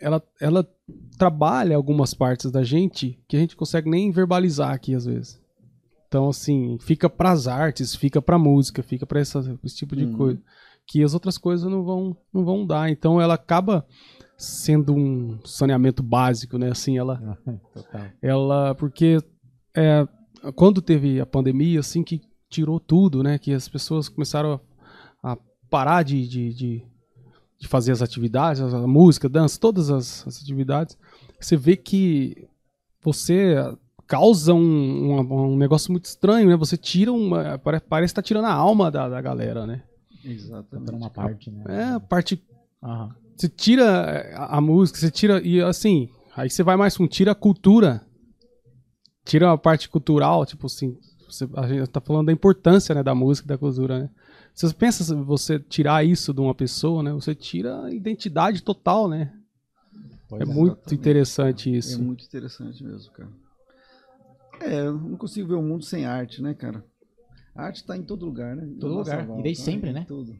ela, 0.00 0.20
ela 0.40 0.68
trabalha 1.16 1.76
algumas 1.76 2.14
partes 2.14 2.50
da 2.50 2.64
gente 2.64 3.16
que 3.28 3.36
a 3.36 3.38
gente 3.38 3.54
consegue 3.54 3.88
nem 3.88 4.10
verbalizar 4.10 4.72
aqui 4.72 4.92
às 4.92 5.04
vezes. 5.04 5.40
Então, 6.08 6.28
assim, 6.28 6.78
fica 6.80 7.08
para 7.08 7.30
as 7.30 7.46
artes, 7.46 7.94
fica 7.94 8.20
para 8.20 8.38
música, 8.38 8.82
fica 8.82 9.06
para 9.06 9.20
esse 9.20 9.76
tipo 9.76 9.94
de 9.94 10.04
Uhum. 10.06 10.16
coisa 10.16 10.42
que 10.88 11.04
as 11.04 11.12
outras 11.12 11.36
coisas 11.36 11.70
não 11.70 11.84
vão, 11.84 12.16
não 12.32 12.44
vão 12.44 12.66
dar. 12.66 12.90
Então, 12.90 13.20
ela 13.20 13.34
acaba 13.34 13.86
sendo 14.38 14.94
um 14.94 15.38
saneamento 15.44 16.02
básico, 16.02 16.56
né? 16.56 16.70
Assim, 16.70 16.96
ela 16.96 17.38
ela 18.22 18.74
porque 18.74 19.18
é, 19.76 20.08
quando 20.54 20.80
teve 20.80 21.20
a 21.20 21.26
pandemia 21.26 21.80
assim 21.80 22.02
que 22.02 22.20
tirou 22.48 22.78
tudo 22.80 23.22
né 23.22 23.36
que 23.36 23.52
as 23.52 23.68
pessoas 23.68 24.08
começaram 24.08 24.60
a, 25.22 25.32
a 25.32 25.38
parar 25.68 26.04
de, 26.04 26.26
de, 26.26 26.54
de, 26.54 26.82
de 27.58 27.68
fazer 27.68 27.90
as 27.92 28.00
atividades 28.00 28.62
a 28.62 28.86
música 28.86 29.28
dança 29.28 29.58
todas 29.60 29.90
as, 29.90 30.26
as 30.26 30.40
atividades 30.40 30.96
você 31.40 31.56
vê 31.56 31.76
que 31.76 32.48
você 33.02 33.56
causa 34.08 34.52
um, 34.54 35.20
um, 35.20 35.52
um 35.52 35.56
negócio 35.56 35.92
muito 35.92 36.06
estranho 36.06 36.48
né 36.48 36.56
você 36.56 36.76
tira 36.76 37.12
uma 37.12 37.58
pare- 37.58 37.80
parece 37.80 38.12
que 38.12 38.16
tá 38.16 38.22
tirando 38.22 38.46
a 38.46 38.52
alma 38.52 38.90
da, 38.90 39.08
da 39.08 39.20
galera 39.20 39.66
né 39.66 39.82
Exatamente. 40.24 40.92
Uma 40.92 41.10
parte, 41.10 41.50
né? 41.50 41.64
é 41.68 41.84
a 41.92 42.00
parte 42.00 42.42
Aham. 42.82 43.14
você 43.36 43.48
tira 43.48 43.84
a, 44.36 44.58
a 44.58 44.60
música, 44.60 44.98
você 44.98 45.10
tira. 45.10 45.40
E 45.40 45.60
assim, 45.60 46.08
aí 46.36 46.50
você 46.50 46.62
vai 46.62 46.76
mais 46.76 46.96
com 46.96 47.06
tira 47.06 47.32
a 47.32 47.34
cultura. 47.34 48.04
Tira 49.24 49.52
a 49.52 49.58
parte 49.58 49.88
cultural, 49.88 50.44
tipo 50.44 50.66
assim. 50.66 50.96
Você, 51.28 51.48
a 51.54 51.68
gente 51.68 51.86
tá 51.88 52.00
falando 52.00 52.26
da 52.26 52.32
importância 52.32 52.94
né, 52.94 53.02
da 53.02 53.14
música 53.14 53.46
e 53.46 53.48
da 53.48 53.58
cultura, 53.58 54.00
né? 54.00 54.10
Você 54.54 54.72
pensa 54.74 55.04
se 55.04 55.14
você 55.14 55.58
tirar 55.60 56.04
isso 56.04 56.32
de 56.34 56.40
uma 56.40 56.54
pessoa, 56.54 57.02
né? 57.02 57.12
Você 57.12 57.34
tira 57.34 57.84
a 57.84 57.92
identidade 57.92 58.62
total, 58.62 59.08
né? 59.08 59.32
Pois 60.28 60.42
é 60.42 60.44
muito 60.44 60.94
interessante 60.94 61.70
É 61.70 61.76
isso. 61.76 62.02
muito 62.02 62.24
interessante 62.24 62.82
mesmo, 62.82 63.12
cara. 63.12 63.28
É, 64.60 64.80
eu 64.80 64.94
não 64.98 65.16
consigo 65.16 65.48
ver 65.48 65.54
o 65.54 65.62
mundo 65.62 65.84
sem 65.84 66.04
arte, 66.04 66.42
né, 66.42 66.54
cara? 66.54 66.84
A 67.54 67.64
arte 67.64 67.84
tá 67.84 67.96
em 67.96 68.02
todo 68.02 68.24
lugar, 68.26 68.54
né? 68.56 68.64
Em 68.66 68.78
Todo 68.78 68.94
lugar. 68.94 69.22
E 69.22 69.26
volta, 69.26 69.42
desde 69.42 69.62
sempre, 69.62 69.90
em 69.90 69.92
né? 69.92 70.04
Tudo. 70.06 70.36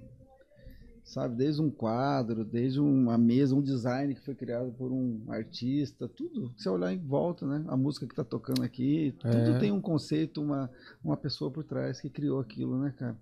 Sabe, 1.04 1.36
desde 1.36 1.62
um 1.62 1.70
quadro, 1.70 2.44
desde 2.44 2.78
uma 2.80 3.16
mesa, 3.16 3.54
um 3.54 3.62
design 3.62 4.14
que 4.14 4.20
foi 4.20 4.34
criado 4.34 4.70
por 4.72 4.92
um 4.92 5.24
artista, 5.28 6.06
tudo. 6.06 6.52
Se 6.56 6.64
você 6.64 6.68
olhar 6.68 6.92
em 6.92 6.98
volta, 6.98 7.46
né? 7.46 7.64
A 7.68 7.76
música 7.78 8.06
que 8.06 8.14
tá 8.14 8.22
tocando 8.22 8.62
aqui, 8.62 9.14
tudo 9.18 9.34
É. 9.34 9.58
tem 9.58 9.72
um 9.72 9.80
conceito, 9.80 10.42
uma, 10.42 10.70
uma 11.02 11.16
pessoa 11.16 11.50
por 11.50 11.64
trás 11.64 11.98
que 11.98 12.10
criou 12.10 12.38
aquilo, 12.40 12.78
né, 12.78 12.92
cara? 12.98 13.16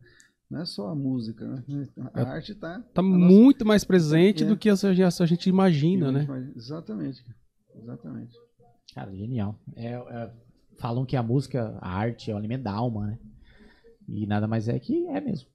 Não 0.50 0.60
é 0.60 0.64
só 0.64 0.88
a 0.88 0.94
música, 0.96 1.46
né? 1.46 1.64
A 2.12 2.20
É. 2.20 2.24
arte 2.24 2.54
tá. 2.56 2.80
Tá 2.92 3.00
a 3.00 3.04
nossa- 3.04 3.18
muito 3.32 3.64
mais 3.64 3.84
presente 3.84 4.42
É. 4.42 4.46
do 4.46 4.56
que 4.56 4.68
a, 4.68 4.72
a 4.72 5.26
gente 5.26 5.48
imagina, 5.48 6.10
né? 6.10 6.26
Exatamente, 6.56 7.22
cara. 7.22 7.36
Exatamente. 7.80 8.34
Cara, 8.94 9.14
genial. 9.14 9.60
É, 9.76 9.92
é, 9.92 10.32
falam 10.78 11.04
que 11.04 11.16
a 11.16 11.22
música, 11.22 11.76
a 11.80 11.90
arte 11.90 12.30
é 12.30 12.34
o 12.34 12.36
alimento 12.36 12.62
da 12.62 12.72
alma, 12.72 13.06
né? 13.06 13.18
E 14.08 14.26
nada 14.26 14.46
mais 14.46 14.68
é 14.68 14.78
que 14.78 15.06
é 15.08 15.20
mesmo. 15.20 15.48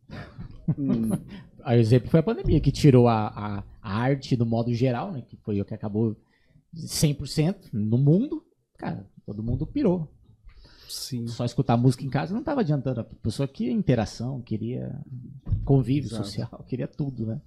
Hum, 0.78 1.10
O 1.66 1.72
exemplo 1.74 2.10
foi 2.10 2.20
a 2.20 2.24
pandemia, 2.24 2.60
que 2.60 2.72
tirou 2.72 3.08
a, 3.08 3.28
a, 3.28 3.64
a 3.82 3.98
arte 3.98 4.36
do 4.36 4.46
modo 4.46 4.74
geral, 4.74 5.12
né? 5.12 5.22
Que 5.22 5.38
foi 5.38 5.62
o 5.62 5.66
que 5.66 5.74
acabou 5.74 6.18
100% 6.76 7.70
no 7.72 7.98
mundo. 7.98 8.44
Cara, 8.78 9.08
todo 9.26 9.44
mundo 9.44 9.68
pirou. 9.68 10.12
Sim. 10.90 11.28
Só 11.28 11.46
escutar 11.46 11.78
música 11.78 12.04
em 12.04 12.10
casa 12.10 12.34
não 12.34 12.42
estava 12.42 12.62
adiantando. 12.62 13.02
A 13.02 13.04
pessoa 13.04 13.48
queria 13.48 13.72
interação, 13.72 14.42
queria 14.42 15.00
convívio 15.64 16.08
Exato. 16.08 16.26
social, 16.26 16.66
queria 16.68 16.88
tudo, 16.88 17.28
né? 17.28 17.42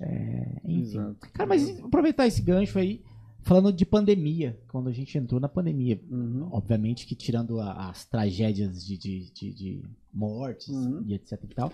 É, 0.00 0.60
enfim. 0.64 0.98
Exato. 0.98 1.30
Cara, 1.32 1.48
mas 1.48 1.78
aproveitar 1.80 2.26
esse 2.26 2.40
gancho 2.40 2.78
aí, 2.78 3.02
falando 3.42 3.72
de 3.72 3.84
pandemia, 3.86 4.58
quando 4.68 4.88
a 4.88 4.92
gente 4.92 5.16
entrou 5.18 5.40
na 5.40 5.48
pandemia, 5.48 6.00
Uhum. 6.10 6.48
obviamente 6.52 7.06
que 7.06 7.14
tirando 7.14 7.60
a- 7.60 7.88
as 7.90 8.04
tragédias 8.04 8.84
de, 8.84 8.96
de, 8.98 9.30
de- 9.32 9.54
de 9.54 9.82
mortes 10.12 10.68
Uhum. 10.68 11.02
e 11.06 11.14
etc 11.14 11.38
e 11.44 11.54
tal. 11.54 11.72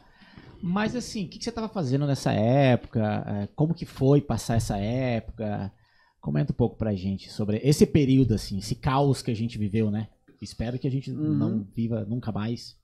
Mas 0.62 0.94
assim, 0.96 1.24
o 1.24 1.28
que, 1.28 1.38
que 1.38 1.44
você 1.44 1.50
estava 1.50 1.68
fazendo 1.68 2.06
nessa 2.06 2.32
época? 2.32 3.24
É, 3.26 3.46
Como 3.54 3.74
que 3.74 3.84
foi 3.86 4.20
passar 4.20 4.56
essa 4.56 4.76
época? 4.78 5.72
Comenta 6.20 6.52
um 6.52 6.56
pouco 6.56 6.76
pra 6.76 6.94
gente 6.94 7.30
sobre 7.30 7.58
esse 7.62 7.86
período, 7.86 8.34
assim, 8.34 8.58
esse 8.58 8.74
caos 8.74 9.22
que 9.22 9.30
a 9.30 9.34
gente 9.36 9.58
viveu, 9.58 9.90
né? 9.90 10.08
Espero 10.42 10.78
que 10.78 10.86
a 10.86 10.90
gente 10.90 11.10
Uhum. 11.10 11.34
não 11.34 11.66
viva 11.74 12.04
nunca 12.04 12.30
mais. 12.32 12.76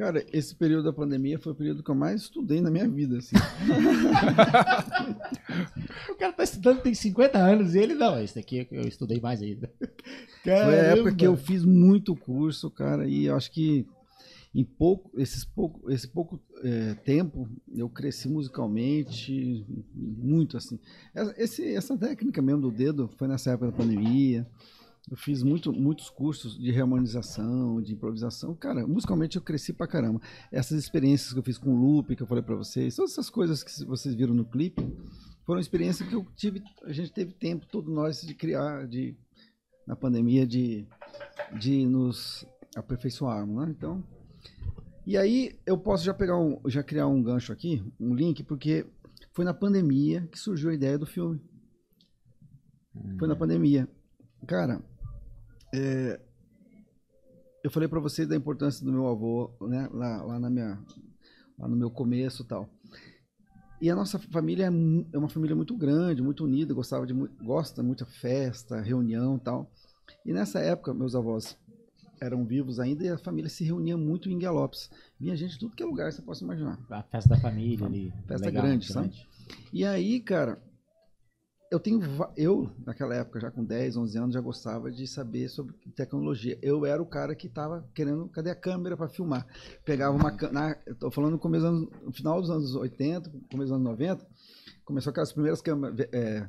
Cara, 0.00 0.24
esse 0.32 0.54
período 0.54 0.84
da 0.84 0.94
pandemia 0.94 1.38
foi 1.38 1.52
o 1.52 1.54
período 1.54 1.82
que 1.82 1.90
eu 1.90 1.94
mais 1.94 2.22
estudei 2.22 2.58
na 2.62 2.70
minha 2.70 2.88
vida, 2.88 3.18
assim. 3.18 3.36
O 6.10 6.14
cara 6.14 6.32
tá 6.32 6.42
estudando, 6.42 6.80
tem 6.80 6.94
50 6.94 7.38
anos, 7.38 7.74
e 7.74 7.80
ele 7.80 7.94
não. 7.94 8.18
Esse 8.18 8.34
daqui 8.34 8.66
eu 8.72 8.88
estudei 8.88 9.20
mais 9.20 9.42
ainda. 9.42 9.70
Foi 10.42 10.52
a 10.80 10.84
época 10.94 11.14
que 11.14 11.26
eu 11.26 11.36
fiz 11.36 11.66
muito 11.66 12.16
curso, 12.16 12.70
cara, 12.70 13.06
e 13.06 13.26
eu 13.26 13.36
acho 13.36 13.52
que 13.52 13.86
em 14.54 14.64
pouco, 14.64 15.10
esses 15.20 15.44
pouco, 15.44 15.90
esse 15.92 16.08
pouco 16.08 16.40
é, 16.62 16.94
tempo 17.04 17.46
eu 17.74 17.86
cresci 17.90 18.26
musicalmente 18.26 19.66
muito 19.94 20.56
assim. 20.56 20.80
Essa, 21.14 21.34
esse- 21.36 21.74
essa 21.74 21.94
técnica 21.98 22.40
mesmo 22.40 22.62
do 22.62 22.70
dedo 22.70 23.06
foi 23.18 23.28
nessa 23.28 23.50
época 23.50 23.70
da 23.70 23.76
pandemia. 23.76 24.46
Eu 25.08 25.16
fiz 25.16 25.42
muito, 25.42 25.72
muitos 25.72 26.10
cursos 26.10 26.58
de 26.58 26.70
reharmonização, 26.70 27.80
de 27.80 27.94
improvisação. 27.94 28.54
Cara, 28.54 28.86
musicalmente 28.86 29.36
eu 29.36 29.42
cresci 29.42 29.72
pra 29.72 29.86
caramba. 29.86 30.20
Essas 30.52 30.78
experiências 30.78 31.32
que 31.32 31.38
eu 31.38 31.42
fiz 31.42 31.58
com 31.58 31.70
o 31.70 31.76
loop, 31.76 32.14
que 32.14 32.22
eu 32.22 32.26
falei 32.26 32.42
pra 32.42 32.54
vocês, 32.54 32.94
todas 32.94 33.12
essas 33.12 33.30
coisas 33.30 33.62
que 33.62 33.84
vocês 33.84 34.14
viram 34.14 34.34
no 34.34 34.44
clipe, 34.44 34.82
foram 35.44 35.60
experiências 35.60 36.08
que 36.08 36.14
eu 36.14 36.24
tive, 36.36 36.62
a 36.84 36.92
gente 36.92 37.12
teve 37.12 37.32
tempo, 37.32 37.66
todos 37.66 37.92
nós, 37.92 38.20
de 38.20 38.34
criar, 38.34 38.86
de 38.86 39.16
na 39.86 39.96
pandemia, 39.96 40.46
de, 40.46 40.86
de 41.58 41.84
nos 41.86 42.46
aperfeiçoarmos, 42.76 43.56
né? 43.56 43.74
Então, 43.76 44.04
e 45.06 45.16
aí 45.16 45.58
eu 45.66 45.76
posso 45.76 46.04
já 46.04 46.14
pegar 46.14 46.38
um, 46.38 46.60
já 46.66 46.84
criar 46.84 47.08
um 47.08 47.20
gancho 47.20 47.52
aqui, 47.52 47.82
um 47.98 48.14
link, 48.14 48.44
porque 48.44 48.86
foi 49.32 49.44
na 49.44 49.52
pandemia 49.52 50.28
que 50.30 50.38
surgiu 50.38 50.70
a 50.70 50.74
ideia 50.74 50.96
do 50.96 51.06
filme. 51.06 51.40
Foi 53.18 53.26
na 53.26 53.34
pandemia. 53.34 53.88
Cara, 54.46 54.80
é, 55.72 56.20
eu 57.62 57.70
falei 57.70 57.88
pra 57.88 58.00
vocês 58.00 58.26
da 58.26 58.36
importância 58.36 58.84
do 58.84 58.92
meu 58.92 59.06
avô, 59.06 59.50
né? 59.62 59.88
Lá, 59.92 60.22
lá 60.22 60.38
na 60.38 60.50
minha, 60.50 60.78
lá 61.58 61.68
no 61.68 61.76
meu 61.76 61.90
começo, 61.90 62.42
e 62.42 62.46
tal. 62.46 62.68
E 63.80 63.90
a 63.90 63.96
nossa 63.96 64.18
família 64.18 64.64
é, 64.64 64.68
é 65.12 65.18
uma 65.18 65.28
família 65.28 65.56
muito 65.56 65.76
grande, 65.76 66.22
muito 66.22 66.44
unida, 66.44 66.74
gostava 66.74 67.06
de 67.06 67.14
gosta 67.42 67.82
muito 67.82 68.04
de 68.04 68.10
festa, 68.18 68.80
reunião, 68.80 69.36
e 69.36 69.40
tal. 69.40 69.70
E 70.24 70.32
nessa 70.32 70.60
época, 70.60 70.92
meus 70.92 71.14
avós 71.14 71.56
eram 72.20 72.44
vivos 72.44 72.78
ainda 72.78 73.02
e 73.02 73.08
a 73.08 73.16
família 73.16 73.48
se 73.48 73.64
reunia 73.64 73.96
muito 73.96 74.28
em 74.28 74.38
Galopes. 74.38 74.90
Vinha 75.18 75.34
gente 75.34 75.52
de 75.52 75.58
tudo 75.58 75.74
que 75.74 75.82
é 75.82 75.86
lugar, 75.86 76.12
você 76.12 76.20
possa 76.20 76.44
imaginar. 76.44 76.78
A 76.90 77.02
festa 77.02 77.30
da 77.30 77.40
família 77.40 77.86
ali. 77.86 78.12
Festa 78.26 78.46
legal, 78.46 78.64
grande, 78.64 78.92
grande. 78.92 79.26
E 79.72 79.84
aí, 79.84 80.20
cara, 80.20 80.60
eu 81.70 81.78
tenho. 81.80 82.00
Eu, 82.36 82.70
naquela 82.84 83.14
época, 83.14 83.40
já 83.40 83.50
com 83.50 83.64
10, 83.64 83.96
11 83.96 84.18
anos, 84.18 84.34
já 84.34 84.40
gostava 84.40 84.90
de 84.90 85.06
saber 85.06 85.48
sobre 85.48 85.74
tecnologia. 85.94 86.58
Eu 86.60 86.84
era 86.84 87.00
o 87.02 87.06
cara 87.06 87.34
que 87.34 87.48
tava 87.48 87.88
querendo. 87.94 88.28
Cadê 88.28 88.50
a 88.50 88.54
câmera 88.54 88.96
para 88.96 89.08
filmar? 89.08 89.46
Pegava 89.84 90.16
uma 90.16 90.32
câmera. 90.32 90.78
Tô 90.98 91.10
falando 91.10 91.32
no, 91.32 91.38
começo 91.38 91.66
anos, 91.66 91.88
no 92.02 92.12
final 92.12 92.40
dos 92.40 92.50
anos 92.50 92.74
80, 92.74 93.30
começo 93.50 93.56
dos 93.56 93.72
anos 93.72 93.84
90, 93.84 94.26
começou 94.84 95.10
aquelas 95.10 95.32
primeiras 95.32 95.60
câmeras. 95.62 96.08
é, 96.12 96.48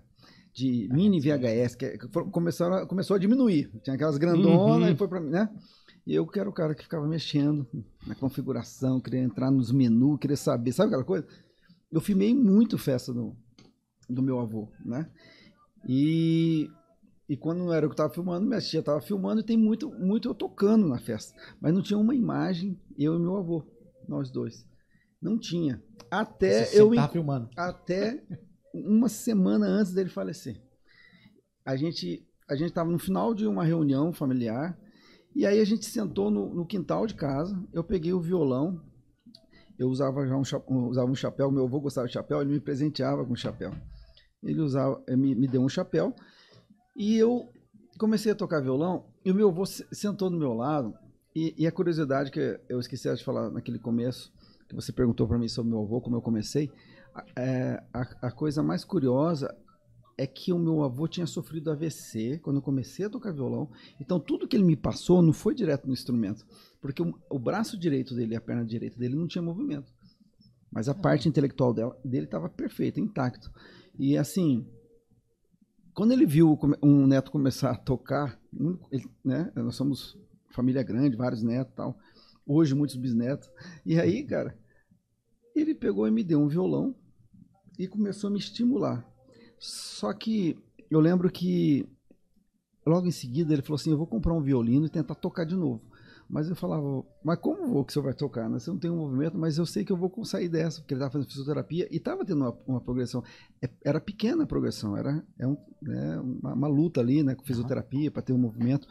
de 0.54 0.90
mini 0.92 1.22
VHS, 1.22 1.76
que 1.76 1.98
foram- 2.12 2.30
começaram, 2.30 2.86
começou 2.86 3.16
a 3.16 3.20
diminuir. 3.20 3.72
Tinha 3.84 3.96
aquelas 3.96 4.18
grandonas 4.18 4.90
Uhum. 4.90 4.94
e 4.94 4.98
foi 4.98 5.08
para 5.08 5.22
né? 5.22 5.50
E 6.06 6.14
eu 6.14 6.28
que 6.28 6.38
era 6.42 6.50
o 6.50 6.52
cara 6.52 6.76
que 6.76 6.84
ficava 6.84 7.08
mexendo 7.08 7.66
na 8.06 8.16
configuração, 8.16 9.00
queria 9.00 9.22
entrar 9.22 9.50
nos 9.50 9.72
menus, 9.72 10.20
queria 10.20 10.36
saber, 10.36 10.74
sabe 10.74 10.90
aquela 10.90 11.06
coisa? 11.06 11.26
Eu 11.90 12.02
filmei 12.02 12.36
muito 12.36 12.78
festa 12.78 13.14
do, 13.14 13.34
do 14.12 14.22
meu 14.22 14.40
avô, 14.40 14.68
né? 14.86 15.10
E, 15.88 16.70
e 17.28 17.36
quando 17.38 17.60
não 17.60 17.74
era 17.74 17.86
eu 17.86 17.90
que 17.90 17.94
estava 17.94 18.14
filmando, 18.14 18.46
minha 18.46 18.62
tia 18.62 18.80
estava 18.82 19.02
filmando 19.02 19.42
e 19.42 19.44
tem 19.44 19.58
muito, 19.58 19.90
muito 19.92 20.28
eu 20.30 20.36
tocando 20.36 20.88
na 20.88 21.00
festa. 21.00 21.34
Mas 21.60 21.74
não 21.74 21.82
tinha 21.82 21.98
uma 21.98 22.14
imagem, 22.16 22.80
eu 22.98 23.16
e 23.16 23.20
meu 23.20 23.38
avô, 23.38 23.66
nós 24.08 24.30
dois. 24.32 24.66
Não 25.22 25.38
tinha. 25.38 25.82
Até 26.10 26.66
Você 26.66 26.82
eu 26.82 26.94
tava 26.96 27.14
filmando. 27.14 27.50
até 27.56 28.24
uma 28.74 29.08
semana 29.10 29.66
antes 29.68 29.94
dele 29.94 30.10
falecer. 30.10 30.62
A 31.66 31.76
gente 31.76 32.28
a 32.50 32.56
gente 32.56 32.70
estava 32.70 32.92
no 32.92 33.00
final 33.00 33.34
de 33.34 33.48
uma 33.48 33.64
reunião 33.64 34.12
familiar 34.12 34.78
e 35.34 35.46
aí 35.46 35.62
a 35.62 35.64
gente 35.66 35.86
sentou 35.86 36.30
no, 36.30 36.54
no 36.54 36.66
quintal 36.66 37.08
de 37.08 37.16
casa. 37.16 37.58
Eu 37.72 37.82
peguei 37.84 38.12
o 38.12 38.20
violão. 38.20 38.82
Eu 39.80 39.88
usava 39.88 40.28
já 40.28 40.36
um, 40.36 40.42
um- 40.70 40.88
usava 40.90 41.10
um 41.10 41.16
chapéu. 41.16 41.50
Meu 41.50 41.64
avô 41.66 41.80
gostava 41.80 42.08
de 42.08 42.14
chapéu. 42.14 42.42
Ele 42.42 42.52
me 42.52 42.60
presenteava 42.60 43.26
com 43.26 43.36
chapéu. 43.36 43.72
Ele 44.44 44.62
usava, 44.62 45.02
eh, 45.08 45.16
me, 45.16 45.36
me 45.36 45.48
deu 45.48 45.62
um 45.62 45.70
chapéu 45.70 46.14
e 46.96 47.18
eu 47.18 47.52
comecei 47.98 48.32
a 48.32 48.36
tocar 48.36 48.62
violão. 48.62 49.06
E 49.24 49.32
o 49.32 49.36
meu 49.36 49.50
avô 49.50 49.66
se- 49.66 49.86
sentou 49.92 50.30
do 50.30 50.38
meu 50.38 50.54
lado. 50.54 50.94
E, 51.36 51.54
e 51.58 51.68
a 51.68 51.72
curiosidade 51.72 52.32
que 52.32 52.60
eu 52.68 52.80
esqueci 52.80 53.14
de 53.14 53.24
falar 53.24 53.50
naquele 53.52 53.80
começo 53.80 54.32
que 54.68 54.76
você 54.76 54.92
perguntou 54.92 55.28
para 55.28 55.38
mim 55.38 55.48
sobre 55.48 55.72
meu 55.72 55.82
avô, 55.84 56.02
como 56.02 56.16
eu 56.18 56.22
comecei. 56.22 56.72
A- 57.14 57.26
é, 57.36 57.84
a, 57.94 58.02
a 58.28 58.32
coisa 58.32 58.64
mais 58.64 58.84
curiosa 58.84 59.56
é 60.18 60.28
que 60.28 60.52
o 60.54 60.60
meu 60.60 60.84
avô 60.84 61.08
tinha 61.08 61.26
sofrido 61.26 61.72
AVC 61.72 62.40
quando 62.44 62.58
eu 62.58 62.62
comecei 62.62 63.06
a 63.06 63.10
tocar 63.10 63.32
violão. 63.34 63.70
Então 64.00 64.20
tudo 64.20 64.48
que 64.48 64.56
ele 64.56 64.64
me 64.64 64.76
passou 64.76 65.22
não 65.22 65.34
foi 65.34 65.56
direto 65.56 65.88
no 65.88 65.94
instrumento, 65.94 66.46
porque 66.82 67.02
o, 67.02 67.14
o 67.30 67.40
braço 67.40 67.78
direito 67.78 68.14
dele 68.14 68.34
e 68.34 68.38
a 68.38 68.42
perna 68.42 68.66
direita 68.66 68.98
dele 69.00 69.16
não 69.16 69.28
tinha 69.28 69.42
movimento. 69.42 69.92
Mas 70.72 70.88
a 70.88 70.94
parte 70.94 71.28
intelectual 71.28 71.74
dela, 71.74 71.98
dele 72.04 72.26
estava 72.26 72.50
perfeita, 72.50 73.00
intacto. 73.00 73.52
E 74.02 74.18
assim, 74.18 74.66
quando 75.94 76.12
ele 76.12 76.26
viu 76.26 76.58
um 76.82 77.06
neto 77.06 77.32
começar 77.32 77.70
a 77.70 77.78
tocar, 77.78 78.42
ele- 78.92 79.08
né, 79.24 79.52
nós 79.56 79.76
somos 79.76 80.18
família 80.50 80.82
grande, 80.82 81.16
vários 81.16 81.44
netos, 81.44 81.72
e 81.72 81.76
tal. 81.76 82.00
Hoje 82.44 82.74
muitos 82.74 82.96
bisnetos. 82.96 83.48
E 83.86 84.00
aí, 84.00 84.24
cara, 84.24 84.58
ele 85.56 85.76
pegou 85.76 86.08
e 86.08 86.12
me 86.12 86.24
deu 86.24 86.42
um 86.42 86.48
violão 86.48 86.96
e 87.78 87.88
começou 87.88 88.30
a 88.30 88.34
me 88.34 88.40
estimular. 88.40 89.08
Só 89.60 90.12
que 90.14 90.58
eu 90.90 91.00
lembro 91.00 91.32
que 91.32 91.88
logo 92.84 93.06
em 93.06 93.12
seguida 93.12 93.54
ele 93.54 93.62
falou 93.62 93.76
assim: 93.76 93.92
Eu 93.92 94.00
vou 94.00 94.08
comprar 94.08 94.34
um 94.34 94.42
violino 94.42 94.88
e 94.88 94.90
tentar 94.90 95.14
tocar 95.14 95.46
de 95.46 95.56
novo. 95.56 95.80
Mas 96.32 96.48
eu 96.50 96.56
falava, 96.56 97.04
mas 97.24 97.38
como 97.40 97.68
vou 97.68 97.84
que 97.84 97.92
você 97.92 98.00
vai 98.00 98.14
tocar? 98.14 98.50
Né? 98.50 98.58
Você 98.58 98.72
não 98.72 98.80
tem 98.80 98.90
um 98.90 98.96
movimento, 98.96 99.38
mas 99.38 99.58
eu 99.58 99.66
sei 99.66 99.84
que 99.84 99.92
eu 99.92 99.98
vou 99.98 100.10
sair 100.24 100.48
dessa, 100.48 100.80
porque 100.80 100.94
ele 100.94 101.00
estava 101.00 101.12
fazendo 101.12 101.28
fisioterapia 101.30 101.90
e 101.92 101.98
estava 101.98 102.24
tendo 102.24 102.38
uma, 102.46 102.58
uma 102.66 102.80
progressão. 102.82 103.22
É- 103.62 103.70
Era 103.84 104.00
pequena 104.00 104.44
a 104.44 104.48
progressão, 104.48 104.96
era 104.96 105.22
é 105.38 105.46
um, 105.46 105.58
né, 105.82 106.20
uma, 106.20 106.54
uma 106.54 106.68
luta 106.70 107.02
ali 107.02 107.22
né, 107.22 107.36
com 107.36 107.44
fisioterapia 107.44 108.10
para 108.10 108.22
ter 108.22 108.32
um 108.32 108.38
movimento. 108.38 108.88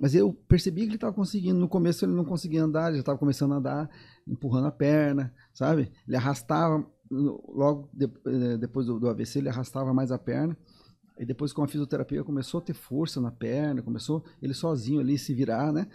Mas 0.00 0.14
eu 0.14 0.32
percebi 0.32 0.82
que 0.82 0.88
ele 0.88 0.94
estava 0.94 1.12
conseguindo. 1.12 1.58
No 1.58 1.68
começo 1.68 2.04
ele 2.04 2.12
não 2.12 2.24
conseguia 2.24 2.62
andar, 2.62 2.86
ele 2.88 2.98
já 2.98 3.00
estava 3.00 3.18
começando 3.18 3.54
a 3.54 3.56
andar, 3.56 3.90
empurrando 4.26 4.68
a 4.68 4.70
perna, 4.70 5.34
sabe? 5.52 5.90
Ele 6.06 6.16
arrastava, 6.16 6.86
logo 7.10 7.88
de- 7.92 8.08
eh, 8.26 8.56
depois 8.58 8.86
do, 8.86 9.00
do 9.00 9.08
AVC, 9.08 9.40
ele 9.40 9.48
arrastava 9.48 9.92
mais 9.92 10.12
a 10.12 10.18
perna. 10.18 10.56
E 11.18 11.24
depois 11.26 11.52
com 11.52 11.64
a 11.64 11.68
fisioterapia 11.68 12.22
começou 12.22 12.58
a 12.58 12.62
ter 12.62 12.74
força 12.74 13.20
na 13.20 13.32
perna, 13.32 13.82
começou 13.82 14.24
ele 14.40 14.54
sozinho 14.54 15.00
ali 15.00 15.18
se 15.18 15.34
virar, 15.34 15.72
né? 15.72 15.88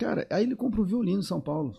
Cara, 0.00 0.26
aí 0.30 0.44
ele 0.44 0.56
compra 0.56 0.80
um 0.80 0.84
violino 0.84 1.20
em 1.20 1.22
São 1.22 1.40
Paulo. 1.40 1.74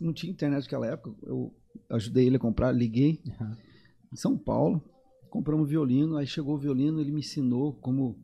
Não 0.00 0.12
tinha 0.12 0.30
internet 0.30 0.64
naquela 0.64 0.86
época. 0.86 1.14
Eu 1.22 1.52
ajudei 1.88 2.26
ele 2.26 2.36
a 2.36 2.38
comprar, 2.38 2.70
liguei 2.70 3.18
Uhum. 3.40 3.56
em 4.12 4.16
São 4.16 4.36
Paulo, 4.36 4.82
compramos 5.30 5.64
um 5.66 5.68
violino, 5.68 6.16
aí 6.18 6.26
chegou 6.26 6.54
o 6.54 6.58
violino, 6.58 7.00
ele 7.00 7.10
me 7.10 7.20
ensinou 7.20 7.72
como 7.72 8.18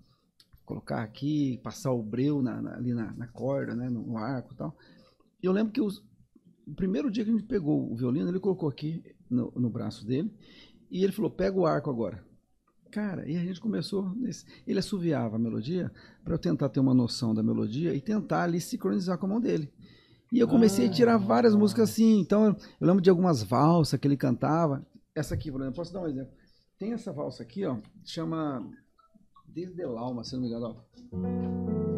colocar 0.67 1.03
aqui, 1.03 1.59
passar 1.65 1.93
o 1.93 2.03
breu 2.03 2.43
na- 2.43 2.61
na- 2.61 2.77
ali 2.77 2.93
na, 2.93 3.11
na 3.15 3.27
corda, 3.27 3.75
né, 3.75 3.89
no, 3.89 4.19
arco 4.19 4.53
e 4.53 4.57
tal. 4.57 4.77
E 5.43 5.47
eu 5.47 5.53
lembro 5.53 5.73
que 5.73 5.81
os- 5.81 6.05
o 6.67 6.75
primeiro 6.75 7.11
dia 7.11 7.25
que 7.25 7.31
a 7.31 7.33
gente 7.33 7.47
pegou 7.47 7.91
o 7.91 7.97
violino, 7.97 8.29
ele 8.29 8.39
colocou 8.39 8.69
aqui 8.69 9.03
no, 9.31 9.51
no 9.57 9.71
braço 9.71 10.05
dele 10.07 10.31
e 10.91 11.03
ele 11.03 11.13
falou: 11.13 11.31
pega 11.31 11.59
o 11.59 11.65
arco 11.65 11.89
agora. 11.89 12.23
Cara, 12.91 13.29
e 13.29 13.37
a 13.37 13.41
gente 13.41 13.61
começou. 13.61 14.09
Nesse, 14.15 14.45
ele 14.67 14.79
assoviava 14.79 15.37
a 15.37 15.39
melodia 15.39 15.93
para 16.25 16.35
eu 16.35 16.39
tentar 16.39 16.69
ter 16.69 16.81
uma 16.81 16.95
noção 16.95 17.35
da 17.35 17.43
melodia 17.43 17.95
e 17.95 18.01
tentar 18.01 18.45
ali 18.45 18.61
sincronizar 18.61 19.19
com 19.19 19.27
a 19.27 19.29
mão 19.29 19.41
dele. 19.41 19.71
E 20.33 20.39
eu 20.39 20.49
comecei 20.49 20.87
a 20.87 20.91
tirar 20.91 21.17
várias 21.17 21.55
músicas 21.55 21.91
assim. 21.91 22.21
Então 22.21 22.47
eu, 22.47 22.57
lembro 22.81 23.03
de 23.03 23.11
algumas 23.11 23.43
valsas 23.43 23.99
que 23.99 24.07
ele 24.07 24.17
cantava. 24.17 24.87
Essa 25.15 25.35
aqui, 25.35 25.51
por 25.51 25.61
exemplo, 25.61 25.77
posso 25.77 25.93
dar 25.93 26.01
um 26.01 26.07
exemplo? 26.07 26.33
Tem 26.79 26.93
essa 26.93 27.13
valsa 27.13 27.43
aqui, 27.43 27.65
ó, 27.65 27.79
chama 28.05 28.71
Desde 29.47 29.83
el 29.83 29.99
Alma, 29.99 30.23
se 30.23 30.35
não 30.35 30.43
me 30.43 30.49
engano. 30.49 30.77
Ó. 31.13 31.98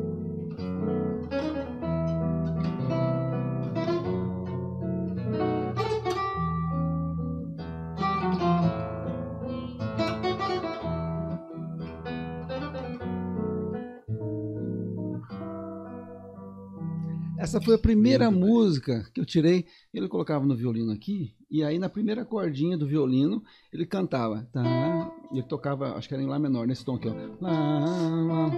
Essa 17.50 17.60
foi 17.60 17.74
a 17.74 17.78
primeira 17.78 18.30
música 18.30 19.04
que 19.12 19.20
eu 19.20 19.26
tirei. 19.26 19.66
Ele 19.92 20.06
colocava 20.06 20.46
no 20.46 20.54
violino 20.54 20.92
aqui, 20.92 21.34
e 21.50 21.64
aí 21.64 21.80
na 21.80 21.88
primeira 21.88 22.24
cordinha 22.24 22.78
do 22.78 22.86
violino 22.86 23.42
ele 23.72 23.84
cantava. 23.84 24.48
Tá, 24.52 25.12
ele 25.32 25.42
tocava, 25.42 25.96
acho 25.96 26.06
que 26.06 26.14
era 26.14 26.22
em 26.22 26.28
Lá 26.28 26.38
menor, 26.38 26.64
nesse 26.64 26.84
tom 26.84 26.94
aqui, 26.94 27.08
ó. 27.08 27.14
Lá, 27.40 27.50
lá. 27.50 28.50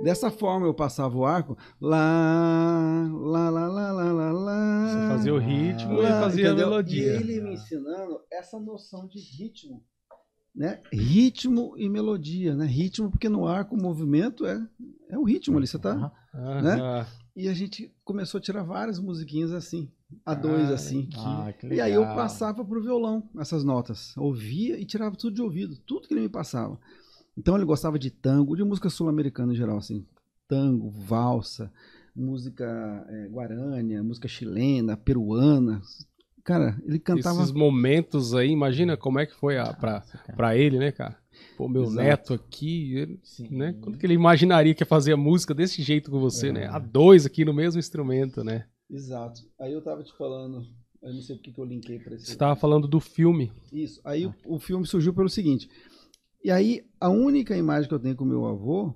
Dessa 0.00 0.30
forma 0.30 0.66
eu 0.66 0.72
passava 0.72 1.14
o 1.14 1.26
arco. 1.26 1.58
Lá, 1.78 3.06
lá, 3.12 3.50
lá, 3.50 3.68
lá, 3.68 3.92
lá, 3.92 4.12
lá, 4.12 4.32
lá. 4.32 4.77
Fazia 5.18 5.34
o 5.34 5.38
ritmo 5.38 5.92
e 5.94 6.02
Lá, 6.02 6.20
fazia 6.20 6.48
a 6.48 6.52
entendeu? 6.52 6.68
melodia. 6.70 7.12
E 7.12 7.16
ele 7.16 7.40
me 7.40 7.54
ensinando 7.54 8.20
essa 8.30 8.58
noção 8.58 9.06
de 9.06 9.18
ritmo, 9.18 9.84
né? 10.54 10.80
Ritmo 10.92 11.74
e 11.76 11.88
melodia, 11.88 12.54
né? 12.54 12.66
Ritmo 12.66 13.10
porque 13.10 13.28
no 13.28 13.46
arco 13.46 13.76
o 13.76 13.82
movimento 13.82 14.46
é 14.46 14.66
é 15.10 15.18
o 15.18 15.24
ritmo 15.24 15.56
ali, 15.56 15.66
você 15.66 15.78
tá? 15.78 15.94
Né? 16.62 16.80
Ah, 16.80 17.06
E 17.34 17.48
a 17.48 17.54
gente 17.54 17.92
começou 18.04 18.38
a 18.38 18.42
tirar 18.42 18.62
várias 18.62 18.98
musiquinhas 18.98 19.52
assim, 19.52 19.90
a 20.24 20.34
dois 20.34 20.70
Ah, 20.70 20.74
assim. 20.74 21.08
Ah, 21.16 21.52
que 21.52 21.66
E 21.66 21.80
aí 21.80 21.94
eu 21.94 22.02
passava 22.14 22.64
pro 22.64 22.82
violão 22.82 23.28
essas 23.38 23.64
notas, 23.64 24.16
ouvia 24.16 24.78
e 24.78 24.84
tirava 24.84 25.16
tudo 25.16 25.34
de 25.34 25.42
ouvido, 25.42 25.76
tudo 25.86 26.06
que 26.06 26.14
ele 26.14 26.20
me 26.20 26.28
passava. 26.28 26.78
Então 27.36 27.56
ele 27.56 27.64
gostava 27.64 27.98
de 27.98 28.10
tango, 28.10 28.56
de 28.56 28.64
música 28.64 28.90
sul-americana 28.90 29.52
em 29.52 29.56
geral, 29.56 29.78
assim, 29.78 30.04
tango, 30.48 30.90
valsa, 30.90 31.72
música 32.18 33.06
eh, 33.08 33.28
guarânia, 33.30 34.02
música 34.02 34.26
chilena, 34.28 34.96
peruana. 34.96 35.80
Cara, 36.44 36.76
ele 36.86 36.98
cantava 36.98 37.40
Esses 37.42 37.52
momentos 37.52 38.34
aí, 38.34 38.50
imagina 38.50 38.96
como 38.96 39.18
é 39.18 39.26
que 39.26 39.34
foi 39.34 39.58
a, 39.58 39.72
pra, 39.74 39.94
Nossa, 40.00 40.18
cara. 40.18 40.36
pra 40.36 40.56
ele, 40.56 40.78
né, 40.78 40.90
cara? 40.90 41.16
Pô, 41.56 41.68
meu 41.68 41.82
Exato. 41.82 41.96
neto 42.02 42.34
aqui, 42.34 42.94
ele, 42.96 43.20
Sim. 43.22 43.48
né? 43.50 43.74
Quando 43.80 43.98
que 43.98 44.06
ele 44.06 44.14
imaginaria 44.14 44.74
que 44.74 44.82
ia 44.82 44.86
fazer 44.86 45.12
a 45.12 45.16
música 45.16 45.54
desse 45.54 45.82
jeito 45.82 46.10
com 46.10 46.18
você, 46.18 46.48
É. 46.48 46.52
né? 46.52 46.66
A 46.66 46.78
dois 46.78 47.26
aqui 47.26 47.44
no 47.44 47.52
mesmo 47.52 47.78
instrumento, 47.78 48.42
né? 48.42 48.64
Exato. 48.90 49.42
Aí 49.60 49.72
eu 49.72 49.82
tava 49.82 50.02
te 50.02 50.12
falando, 50.16 50.66
eu 51.02 51.12
não 51.12 51.20
sei 51.20 51.36
porque 51.36 51.52
que 51.52 51.60
eu 51.60 51.64
linkei 51.64 51.98
pra 51.98 52.14
esse. 52.14 52.26
Você 52.26 52.36
tava 52.36 52.56
falando 52.56 52.88
do 52.88 52.98
filme. 52.98 53.52
Isso. 53.70 54.00
Aí 54.04 54.24
o, 54.26 54.34
o 54.46 54.58
filme 54.58 54.86
surgiu 54.86 55.12
pelo 55.12 55.28
seguinte. 55.28 55.68
E 56.42 56.50
aí 56.50 56.82
a 56.98 57.10
única 57.10 57.54
imagem 57.56 57.88
que 57.88 57.94
eu 57.94 58.00
tenho 58.00 58.16
com 58.16 58.24
meu 58.24 58.46
avô 58.46 58.94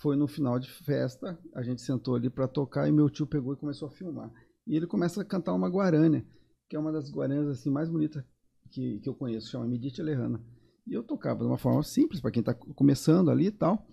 foi 0.00 0.16
no 0.16 0.26
final 0.26 0.58
de 0.58 0.70
festa. 0.70 1.38
A 1.54 1.62
gente 1.62 1.82
sentou 1.82 2.14
ali 2.14 2.28
pra 2.30 2.48
tocar 2.48 2.88
e 2.88 2.92
meu 2.92 3.08
tio 3.08 3.26
pegou 3.26 3.52
e 3.52 3.56
começou 3.56 3.88
a 3.88 3.90
filmar. 3.90 4.32
E 4.66 4.74
ele 4.76 4.86
começa 4.86 5.20
a 5.20 5.24
cantar 5.24 5.54
uma 5.54 5.68
guarânia, 5.68 6.26
que 6.68 6.76
é 6.76 6.78
uma 6.78 6.90
das 6.92 7.10
guaranias 7.10 7.46
assim 7.48 7.70
mais 7.70 7.88
bonitas 7.88 8.24
que, 8.70 9.00
que 9.00 9.08
eu 9.08 9.14
conheço, 9.14 9.50
chama 9.50 9.66
Medite 9.66 10.02
Lerrana. 10.02 10.42
E 10.86 10.94
eu 10.94 11.02
tocava 11.02 11.40
de 11.40 11.46
uma 11.46 11.58
forma 11.58 11.82
simples, 11.82 12.20
para 12.20 12.30
quem 12.30 12.40
está 12.40 12.54
começando 12.54 13.30
ali 13.30 13.46
e 13.46 13.50
tal. 13.50 13.86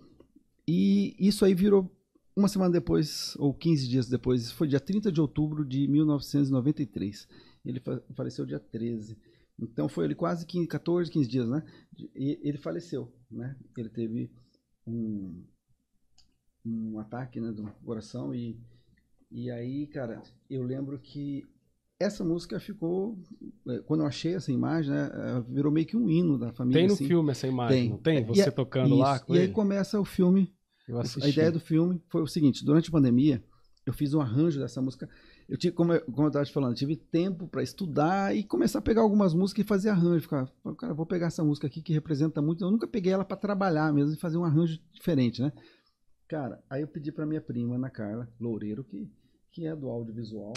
E 0.66 1.14
isso 1.18 1.44
aí 1.44 1.54
virou 1.54 1.90
uma 2.36 2.48
semana 2.48 2.72
depois, 2.72 3.34
ou 3.38 3.52
15 3.52 3.88
dias 3.88 4.08
depois, 4.08 4.50
foi 4.52 4.68
dia 4.68 4.80
30 4.80 5.10
de 5.10 5.20
outubro 5.20 5.64
de 5.64 5.88
1993. 5.88 7.26
Ele 7.64 7.80
fa- 7.80 8.02
faleceu 8.14 8.46
dia 8.46 8.60
13. 8.60 9.18
Então 9.58 9.88
foi 9.88 10.04
ele 10.04 10.14
quase 10.14 10.46
15, 10.46 10.66
14, 10.68 11.10
15 11.10 11.28
dias, 11.28 11.48
né? 11.48 11.64
E 12.14 12.38
ele 12.42 12.58
faleceu, 12.58 13.12
né? 13.30 13.56
Ele 13.76 13.88
teve 13.88 14.30
um, 14.86 15.44
um 16.68 16.98
ataque 16.98 17.40
né, 17.40 17.50
do 17.52 17.64
coração 17.84 18.34
e, 18.34 18.58
e 19.30 19.50
aí, 19.50 19.86
cara, 19.86 20.22
eu 20.48 20.62
lembro 20.62 20.98
que 20.98 21.46
essa 22.00 22.24
música 22.24 22.60
ficou, 22.60 23.18
eh, 23.68 23.82
quando 23.86 24.00
eu 24.02 24.06
achei 24.06 24.34
essa 24.34 24.52
imagem, 24.52 24.92
né, 24.92 25.10
eh, 25.12 25.40
virou 25.48 25.72
meio 25.72 25.86
que 25.86 25.96
um 25.96 26.08
hino 26.08 26.38
da 26.38 26.52
família. 26.52 26.80
Tem 26.80 26.86
no 26.88 26.94
assim. 26.94 27.06
filme 27.06 27.30
essa 27.32 27.46
imagem, 27.46 27.80
Tem. 27.82 27.90
não 27.90 27.98
tem? 27.98 28.18
E 28.20 28.24
Você 28.24 28.42
a- 28.48 28.52
tocando 28.52 28.94
lá 28.96 29.16
Isso. 29.16 29.26
com 29.26 29.34
E 29.34 29.38
aí 29.38 29.44
ele? 29.44 29.52
começa 29.52 30.00
o 30.00 30.04
filme 30.04 30.52
a 31.22 31.28
ideia 31.28 31.52
do 31.52 31.60
filme 31.60 32.00
foi 32.08 32.22
o 32.22 32.26
seguinte: 32.26 32.64
durante 32.64 32.88
a 32.88 32.92
pandemia, 32.92 33.44
eu 33.84 33.92
fiz 33.92 34.14
um 34.14 34.20
arranjo 34.20 34.58
dessa 34.58 34.80
música. 34.80 35.08
Eu 35.48 35.56
tive, 35.56 35.74
como 35.74 35.92
eu, 35.94 36.00
como 36.02 36.22
eu 36.24 36.28
estava 36.28 36.44
te 36.44 36.52
falando, 36.52 36.74
tive 36.74 36.94
tempo 36.96 37.46
para 37.48 37.62
estudar 37.62 38.34
e 38.36 38.42
começar 38.44 38.78
a 38.78 38.82
pegar 38.82 39.00
algumas 39.02 39.34
músicas 39.34 39.64
e 39.64 39.68
fazer 39.68 39.88
arranjo. 39.90 40.22
Ficar, 40.22 40.50
cara, 40.78 40.94
vou 40.94 41.06
pegar 41.06 41.26
essa 41.26 41.42
música 41.44 41.66
aqui 41.66 41.80
que 41.82 41.92
representa 41.92 42.40
muito. 42.42 42.64
Eu 42.64 42.70
nunca 42.70 42.86
peguei 42.86 43.12
ela 43.12 43.24
para 43.24 43.36
trabalhar 43.36 43.92
mesmo 43.92 44.14
e 44.14 44.18
fazer 44.18 44.36
um 44.38 44.44
arranjo 44.44 44.78
diferente, 44.92 45.40
né? 45.42 45.52
Cara, 46.28 46.62
aí 46.68 46.82
eu 46.82 46.88
pedi 46.88 47.10
para 47.10 47.24
minha 47.26 47.40
prima, 47.40 47.76
Ana 47.76 47.88
Carla 47.90 48.28
Loureiro, 48.38 48.84
que, 48.84 49.10
que 49.50 49.66
é 49.66 49.74
do 49.74 49.88
audiovisual, 49.88 50.52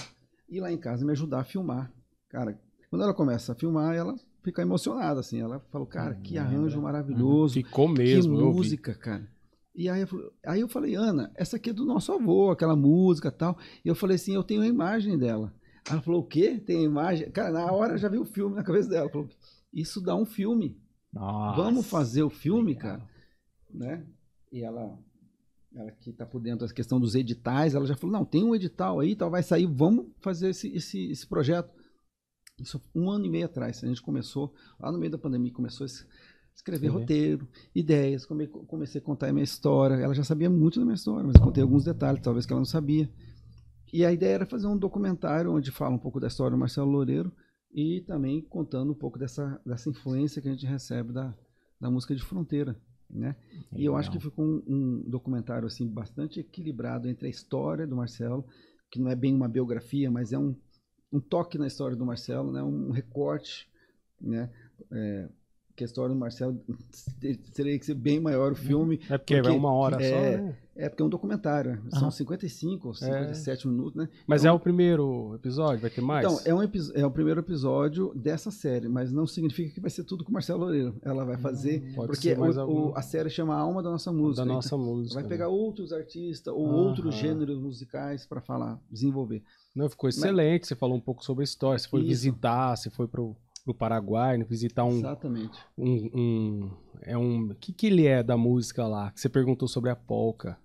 ir 0.49 0.59
lá 0.59 0.71
em 0.71 0.77
casa 0.77 1.05
me 1.05 1.11
ajudar 1.11 1.39
a 1.39 1.43
filmar. 1.43 1.91
Cara, 2.29 2.59
quando 2.89 3.03
ela 3.03 3.13
começa 3.13 3.53
a 3.53 3.55
filmar, 3.55 3.95
ela 3.95 4.15
fica 4.43 4.61
emocionada, 4.61 5.19
assim. 5.21 5.39
Ela 5.39 5.59
falou, 5.71 5.87
cara, 5.87 6.15
que 6.15 6.37
arranjo 6.37 6.81
maravilhoso. 6.81 7.53
Ficou 7.53 7.87
mesmo, 7.87 8.35
que 8.35 8.43
música, 8.43 8.93
cara. 8.93 9.27
E 9.73 9.87
aí 9.87 10.01
eu, 10.01 10.07
falei- 10.07 10.29
aí 10.45 10.59
eu 10.61 10.67
falei, 10.67 10.95
Ana, 10.95 11.31
essa 11.35 11.55
aqui 11.55 11.69
é 11.69 11.73
do 11.73 11.85
nosso 11.85 12.11
avô, 12.11 12.51
aquela 12.51 12.75
música 12.75 13.29
e 13.29 13.31
tal. 13.31 13.57
E 13.85 13.87
eu 13.87 13.95
falei 13.95 14.15
assim, 14.15 14.35
eu 14.35 14.43
tenho 14.43 14.61
a 14.61 14.67
imagem 14.67 15.17
dela. 15.17 15.53
Ela 15.89 16.01
falou, 16.01 16.21
o 16.21 16.27
quê? 16.27 16.59
Tem 16.59 16.79
a 16.79 16.83
imagem? 16.83 17.31
Cara, 17.31 17.51
na 17.51 17.71
hora 17.71 17.93
eu 17.93 17.97
já 17.97 18.09
vi 18.09 18.17
o 18.17 18.25
filme 18.25 18.55
na 18.55 18.63
cabeça 18.63 18.89
dela. 18.89 19.03
Ela 19.03 19.11
Falou, 19.11 19.29
isso 19.73 20.01
dá 20.01 20.13
um 20.15 20.25
filme. 20.25 20.77
Nossa. 21.13 21.55
Vamos 21.61 21.87
fazer 21.89 22.23
o 22.23 22.29
filme, 22.29 22.73
legal. 22.73 22.97
cara. 22.97 23.09
Né? 23.73 24.05
E 24.51 24.61
ela, 24.63 24.99
ela 25.73 25.91
que 25.91 26.11
tá 26.11 26.25
por 26.25 26.41
dentro 26.41 26.67
da 26.67 26.73
questão 26.73 26.99
dos 26.99 27.15
editais, 27.15 27.73
ela 27.75 27.85
já 27.85 27.95
falou, 27.95 28.11
não, 28.17 28.25
tem 28.25 28.43
um 28.43 28.53
edital 28.55 28.99
aí, 28.99 29.15
tal, 29.15 29.29
vai 29.29 29.41
sair, 29.43 29.65
vamos 29.65 30.07
fazer 30.19 30.49
esse, 30.49 30.67
esse, 30.75 31.09
esse 31.11 31.25
projeto. 31.27 31.71
Isso 32.59 32.81
um 32.93 33.09
ano 33.09 33.25
e 33.25 33.29
meio 33.29 33.45
atrás, 33.45 33.83
a 33.83 33.87
gente 33.87 34.01
começou, 34.01 34.53
lá 34.79 34.91
no 34.91 34.97
meio 34.99 35.11
da 35.11 35.17
pandemia, 35.17 35.51
começou 35.51 35.83
a 35.83 35.87
es- 35.87 36.05
escrever 36.53 36.87
Escrever. 36.87 36.99
roteiro, 36.99 37.47
ideias, 37.73 38.25
come- 38.25 38.47
comecei 38.47 38.99
a 38.99 39.03
contar 39.03 39.29
a 39.29 39.33
minha 39.33 39.43
história. 39.43 39.95
Ela 39.95 40.13
já 40.13 40.23
sabia 40.23 40.49
muito 40.49 40.77
da 40.79 40.85
minha 40.85 40.95
história, 40.95 41.25
mas 41.25 41.35
eu 41.35 41.41
contei 41.41 41.63
alguns 41.63 41.83
detalhes, 41.85 42.21
talvez 42.21 42.45
que 42.45 42.51
ela 42.53 42.59
não 42.59 42.65
sabia. 42.65 43.09
E 43.91 44.05
a 44.05 44.11
ideia 44.11 44.35
era 44.35 44.45
fazer 44.45 44.67
um 44.67 44.77
documentário 44.77 45.51
onde 45.51 45.71
fala 45.71 45.95
um 45.95 45.99
pouco 45.99 46.19
da 46.19 46.27
história 46.27 46.51
do 46.55 46.59
Marcelo 46.59 46.91
Loureiro 46.91 47.31
e 47.73 48.01
também 48.01 48.41
contando 48.41 48.91
um 48.91 48.95
pouco 48.95 49.17
dessa, 49.17 49.59
dessa 49.65 49.89
influência 49.89 50.41
que 50.41 50.47
a 50.49 50.51
gente 50.51 50.65
recebe 50.65 51.13
da, 51.13 51.33
da 51.79 51.89
música 51.89 52.13
de 52.13 52.21
fronteira, 52.21 52.79
né? 53.13 53.35
E 53.75 53.85
eu 53.85 53.95
acho 53.95 54.11
que 54.11 54.19
ficou 54.19 54.45
um, 54.45 54.63
um 54.67 55.09
documentário 55.09 55.67
assim 55.67 55.87
bastante 55.87 56.39
equilibrado 56.39 57.09
entre 57.09 57.27
a 57.27 57.29
história 57.29 57.85
do 57.85 57.95
Marcelo, 57.95 58.45
que 58.89 58.99
não 58.99 59.09
é 59.09 59.15
bem 59.15 59.33
uma 59.33 59.47
biografia, 59.47 60.09
mas 60.09 60.33
é 60.33 60.37
um, 60.37 60.55
um 61.11 61.19
toque 61.19 61.57
na 61.57 61.67
história 61.67 61.95
do 61.95 62.05
Marcelo, 62.05 62.51
né? 62.51 62.63
Um 62.63 62.91
recorte, 62.91 63.69
né? 64.19 64.49
É, 64.91 65.29
que 65.75 65.83
a 65.83 65.85
história 65.85 66.13
do 66.13 66.19
Marcelo 66.19 66.59
teria 67.53 67.77
que 67.77 67.85
ser 67.85 67.95
bem 67.95 68.19
maior 68.19 68.51
o 68.51 68.55
filme. 68.55 68.99
É 69.09 69.17
porque, 69.17 69.35
Porque 69.35 69.49
é 69.49 69.51
uma 69.51 69.71
hora 69.73 70.01
é- 70.03 70.09
só, 70.09 70.15
né? 70.43 70.57
É 70.73 70.87
porque 70.89 71.03
é 71.03 71.05
um 71.05 71.09
documentário, 71.09 71.81
são 71.91 72.03
Aham. 72.03 72.11
55 72.11 72.87
ou 72.87 72.93
57 72.93 73.67
minutos, 73.67 73.93
né? 73.93 74.07
Mas 74.25 74.41
Então- 74.41 74.53
é 74.53 74.55
o 74.55 74.59
primeiro 74.59 75.35
episódio, 75.35 75.81
vai 75.81 75.89
ter 75.89 76.01
mais? 76.01 76.25
Então, 76.25 76.39
é, 76.45 76.55
um 76.55 76.61
é 76.95 77.05
o 77.05 77.11
primeiro 77.11 77.41
episódio 77.41 78.11
dessa 78.15 78.49
série, 78.49 78.87
mas 78.87 79.11
não 79.11 79.27
significa 79.27 79.69
que 79.73 79.81
vai 79.81 79.91
ser 79.91 80.05
tudo 80.05 80.23
com 80.23 80.31
o 80.31 80.33
Marcelo 80.33 80.61
Loureiro. 80.61 80.95
Ela 81.03 81.25
vai 81.25 81.37
fazer, 81.37 81.83
Hum, 81.83 81.93
Pode 81.95 82.07
porque 82.07 82.33
o- 82.33 82.89
o- 82.89 82.97
a 82.97 83.01
série 83.01 83.29
chama 83.29 83.53
A 83.53 83.59
Alma 83.59 83.83
da 83.83 83.91
Nossa 83.91 84.11
Música. 84.13 84.37
da 84.37 84.43
então 84.43 84.55
nossa 84.55 84.77
música. 84.77 85.13
vai 85.15 85.23
né? 85.23 85.29
pegar 85.29 85.49
outros 85.49 85.91
artistas 85.91 86.51
ou 86.53 86.65
Aham. 86.65 86.75
outros 86.87 87.15
gêneros 87.15 87.59
musicais 87.59 88.25
para 88.25 88.39
falar, 88.41 88.79
desenvolver. 88.89 89.43
Não, 89.75 89.89
ficou 89.89 90.09
excelente. 90.09 90.67
Você 90.67 90.75
falou 90.75 90.95
um 90.97 91.01
pouco 91.01 91.23
sobre 91.23 91.43
a 91.43 91.45
história. 91.45 91.77
Você 91.77 91.87
foi 91.89 91.99
Isso. 92.01 92.09
visitar, 92.09 92.75
você 92.75 92.89
foi 92.89 93.07
pro, 93.07 93.35
pro 93.63 93.73
Paraguai, 93.73 94.37
né, 94.37 94.43
visitar 94.47 94.83
um, 94.85 94.97
Exatamente. 94.99 95.59
um, 95.77 96.09
um- 96.13 96.71
é 97.03 97.17
um, 97.17 97.51
o 97.51 97.55
que 97.55 97.71
que 97.73 97.87
ele 97.87 98.05
é 98.07 98.21
da 98.23 98.35
música 98.37 98.85
lá? 98.87 99.11
Que 99.11 99.19
você 99.21 99.29
perguntou 99.29 99.67
sobre 99.67 99.89
a 99.89 99.95
polca. 99.95 100.57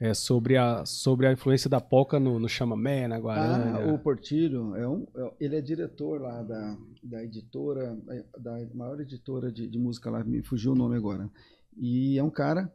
É 0.00 0.14
sobre 0.14 0.56
a, 0.56 0.84
sobre 0.84 1.28
a 1.28 1.32
influência 1.32 1.70
da 1.70 1.80
polca 1.80 2.18
no, 2.18 2.36
no 2.40 2.48
chamamé, 2.48 3.06
na 3.06 3.16
Ah, 3.16 3.20
guarana. 3.20 3.92
o 3.92 3.98
Portilho, 3.98 4.74
é 4.74 4.88
um, 4.88 5.06
é- 5.16 5.32
ele 5.38 5.54
é 5.56 5.60
diretor 5.60 6.20
lá 6.20 6.42
da, 6.42 6.76
da 7.02 7.22
editora, 7.22 7.96
é, 8.08 8.24
da 8.40 8.66
maior 8.74 9.00
editora 9.00 9.52
de, 9.52 9.68
de 9.68 9.78
música 9.78 10.10
lá, 10.10 10.24
me 10.24 10.42
fugiu 10.42 10.72
o 10.72 10.74
nome 10.74 10.96
agora. 10.96 11.30
E 11.76 12.18
é 12.18 12.22
um 12.22 12.30
cara, 12.30 12.72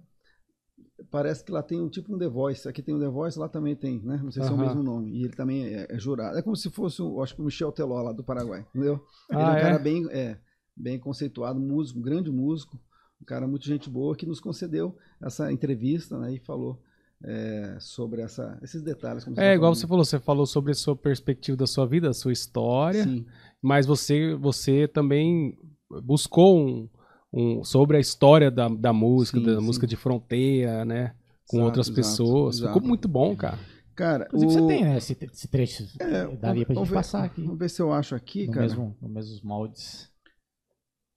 parece 1.12 1.44
que 1.44 1.52
lá 1.52 1.62
tem 1.62 1.80
um 1.82 1.90
tipo 1.90 2.14
um 2.14 2.18
The 2.18 2.28
Voice, 2.28 2.68
aqui 2.68 2.82
tem 2.82 2.96
um 2.96 3.00
The 3.00 3.08
Voice, 3.08 3.38
lá 3.38 3.48
também 3.48 3.76
tem, 3.76 4.02
né? 4.04 4.20
Não 4.24 4.32
sei 4.32 4.44
se 4.44 4.50
é 4.50 4.52
o 4.52 4.58
mesmo 4.58 4.82
nome. 4.84 5.12
E 5.12 5.24
ele 5.24 5.34
também 5.34 5.66
é, 5.66 5.88
é 5.90 6.00
jurado. 6.00 6.38
É 6.38 6.42
como 6.42 6.56
se 6.56 6.70
fosse, 6.70 7.02
o, 7.02 7.22
acho 7.22 7.36
que 7.36 7.42
o 7.42 7.46
Michel 7.46 7.72
Teló 7.72 8.02
lá 8.02 8.12
do 8.12 8.24
Paraguai, 8.24 8.66
entendeu? 8.70 9.04
Ele 9.30 9.40
é 9.40 9.44
Ah, 9.44 9.52
um 9.52 9.56
é? 9.56 9.62
cara 9.62 9.80
bem, 9.80 10.08
é, 10.12 10.38
bem 10.76 11.00
conceituado, 11.00 11.60
músico, 11.60 12.00
um 12.00 12.04
grande 12.04 12.32
músico, 12.32 12.80
um 13.22 13.26
cara 13.26 13.48
muito 13.48 13.66
gente 13.66 13.90
boa 13.90 14.16
que 14.16 14.26
nos 14.26 14.40
concedeu 14.40 14.96
essa 15.22 15.52
entrevista, 15.52 16.18
né? 16.18 16.34
E 16.34 16.40
falou 16.40 16.82
é, 17.24 17.78
sobre 17.80 18.22
essa, 18.22 18.60
esses 18.62 18.82
detalhes. 18.82 19.28
É, 19.28 19.34
tá 19.34 19.54
igual 19.56 19.74
você 19.74 19.88
falou, 19.88 20.06
você 20.06 20.20
falou 20.20 20.46
sobre 20.46 20.72
a 20.72 20.76
sua 20.76 20.96
perspectiva 20.96 21.58
da 21.58 21.68
sua 21.68 21.86
vida, 21.86 22.08
da 22.08 22.14
sua 22.14 22.32
história, 22.34 23.04
Sim. 23.04 23.26
mas 23.62 23.86
você, 23.86 24.36
você 24.36 24.88
também 24.88 25.58
buscou 26.04 26.60
um, 26.60 26.90
um- 27.38 27.64
sobre 27.64 27.98
a 27.98 28.00
história 28.00 28.50
da, 28.50 28.68
da 28.68 28.92
música, 28.94 29.40
Sim, 29.40 29.46
da 29.46 29.60
sim. 29.60 29.66
música 29.66 29.86
de 29.88 29.96
fronteira, 29.96 30.84
né? 30.86 31.14
Com 31.48 31.58
Exato, 31.58 31.66
outras 31.66 31.88
exato, 31.88 31.96
pessoas. 31.96 32.58
exato. 32.58 32.74
Ficou 32.74 32.88
muito 32.88 33.08
bom, 33.08 33.36
cara. 33.36 33.58
Cara, 33.96 34.26
Inclusive, 34.28 34.52
o... 34.52 34.54
você 34.66 34.68
tem, 34.68 34.84
né? 34.84 34.98
Esse, 34.98 35.18
esse 35.22 35.48
trecho. 35.48 35.84
É, 36.00 36.28
daria 36.36 36.66
pra 36.66 36.74
vamos 36.76 36.88
gente 36.88 36.90
ver- 36.90 36.94
passar 36.96 37.24
aqui. 37.24 37.42
Vamos 37.42 37.58
ver 37.60 37.70
se 37.70 37.82
eu 37.82 37.92
acho 37.94 38.14
aqui, 38.16 38.46
No 38.48 38.54
cara. 38.54 38.66
mesmo, 38.68 38.96
no 39.02 39.10
mesmos 39.10 39.42
moldes. 39.42 40.10